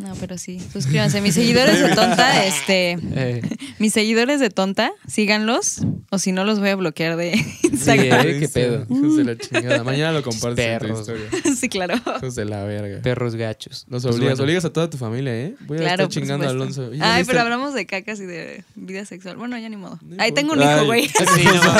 No, 0.00 0.14
pero 0.18 0.38
sí, 0.38 0.58
suscríbanse. 0.72 1.20
Mis 1.20 1.34
seguidores 1.34 1.78
de 1.80 1.94
tonta, 1.94 2.44
este, 2.46 2.96
Eh, 3.14 3.42
mis 3.78 3.92
seguidores 3.92 4.40
de 4.40 4.48
tonta, 4.48 4.92
síganlos, 5.06 5.82
o 6.10 6.18
si 6.18 6.32
no 6.32 6.44
los 6.44 6.58
voy 6.58 6.70
a 6.70 6.76
bloquear 6.76 7.16
de 7.16 7.34
sí, 7.34 7.58
Instagram. 7.68 8.26
eh, 8.26 8.36
qué 8.40 8.48
pedo. 8.48 8.86
Hijos 8.88 9.16
de 9.16 9.24
la 9.24 9.36
chingada. 9.36 9.84
Mañana 9.84 10.12
lo 10.12 10.22
compartes 10.22 10.64
en 10.64 10.78
Perros. 10.78 11.06
tu 11.06 11.12
historia. 11.12 11.54
Sí, 11.60 11.68
claro. 11.68 11.94
Hijos 12.16 12.34
de 12.34 12.44
la 12.46 12.64
verga. 12.64 13.02
Perros 13.02 13.34
gachos. 13.34 13.84
Los 13.90 14.02
Pues 14.02 14.14
obligas, 14.16 14.38
bueno. 14.38 14.44
obligas 14.44 14.64
a 14.64 14.72
toda 14.72 14.88
tu 14.88 14.96
familia, 14.96 15.34
¿eh? 15.36 15.54
Voy 15.66 15.76
a 15.76 15.80
Claro, 15.80 16.04
estar 16.04 16.08
chingando 16.08 16.46
a 16.46 16.50
Alonso. 16.50 16.84
supuesto. 16.84 16.94
¿Y 16.94 16.98
ya 16.98 17.14
Ay, 17.14 17.20
viste 17.20 17.32
pero 17.32 17.42
hablamos 17.44 17.74
de 17.74 17.84
cacas 17.86 18.20
y 18.20 18.24
de 18.26 18.64
vida 18.76 19.04
sexual. 19.04 19.36
Bueno, 19.36 19.58
ya 19.58 19.68
ni 19.68 19.76
modo. 19.76 19.98
No 20.02 20.22
Ahí 20.22 20.32
tengo 20.32 20.54
un 20.54 20.62
hijo, 20.62 20.84
güey. 20.86 21.08
Sí, 21.34 21.44
no. 21.44 21.74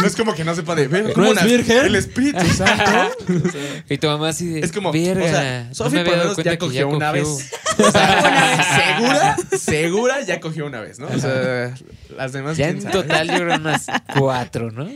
No 0.00 0.06
es 0.06 0.14
como 0.16 0.34
que 0.34 0.44
no 0.44 0.54
sepa 0.54 0.74
de 0.74 0.88
ver. 0.88 1.04
¿No 1.06 1.12
¿cómo 1.14 1.32
es 1.32 1.42
virgen? 1.44 1.86
El 1.86 1.96
Espíritu 1.96 2.44
Santo. 2.54 2.82
Y 3.88 3.96
tu 3.98 4.06
mamá 4.08 4.28
así 4.28 4.46
de. 4.46 4.60
Es 4.60 4.72
como, 4.72 4.92
Verga, 4.92 5.24
o 5.24 5.28
sea, 5.28 5.64
no 5.68 5.74
Sofi 5.74 5.96
me 5.96 6.04
por 6.04 6.16
menos 6.18 6.36
ya 6.36 6.58
cogió 6.58 6.88
una 6.88 7.12
vez. 7.12 7.50
O 7.78 7.90
sea, 7.90 8.96
segura, 8.98 9.36
segura 9.58 10.20
ya 10.22 10.40
cogió 10.40 10.66
una 10.66 10.80
vez, 10.80 10.98
¿no? 10.98 11.06
O 11.06 11.18
sea, 11.18 11.74
las 12.16 12.32
demás 12.32 12.56
Ya 12.56 12.68
en 12.68 12.82
sabe. 12.82 12.92
total 12.92 13.28
yo 13.28 13.36
creo 13.36 13.56
unas 13.56 13.86
cuatro, 14.18 14.70
¿no? 14.70 14.88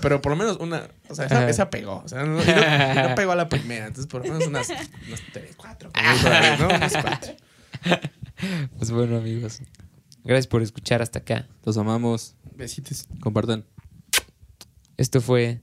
Pero 0.00 0.20
por 0.22 0.30
lo 0.32 0.36
menos 0.36 0.58
una, 0.58 0.88
o 1.08 1.14
sea, 1.14 1.48
esa, 1.48 1.70
pegó. 1.70 2.02
O 2.04 2.08
sea, 2.08 2.24
no, 2.24 2.38
pegó 3.14 3.32
a 3.32 3.36
la 3.36 3.48
primera. 3.48 3.86
Entonces, 3.86 4.06
por 4.10 4.24
lo 4.26 4.32
menos 4.32 4.46
unas, 4.48 4.68
unas 4.70 5.20
tres, 5.32 5.56
cuatro. 5.56 5.90
David, 5.94 6.60
¿no? 6.60 6.66
Unas 6.68 6.92
cuatro. 6.92 7.32
Pues 8.78 8.90
bueno, 8.90 9.16
amigos. 9.16 9.60
Gracias 10.24 10.46
por 10.46 10.62
escuchar 10.62 11.02
hasta 11.02 11.20
acá. 11.20 11.46
Los 11.64 11.76
amamos. 11.78 12.34
Besitos. 12.54 13.06
Compartan. 13.20 13.64
Esto 14.96 15.20
fue. 15.20 15.60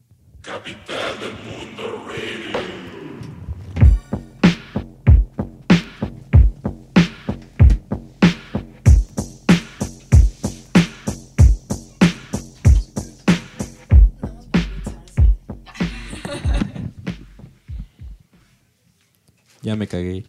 Ya 19.63 19.75
me 19.75 19.87
cagué. 19.87 20.25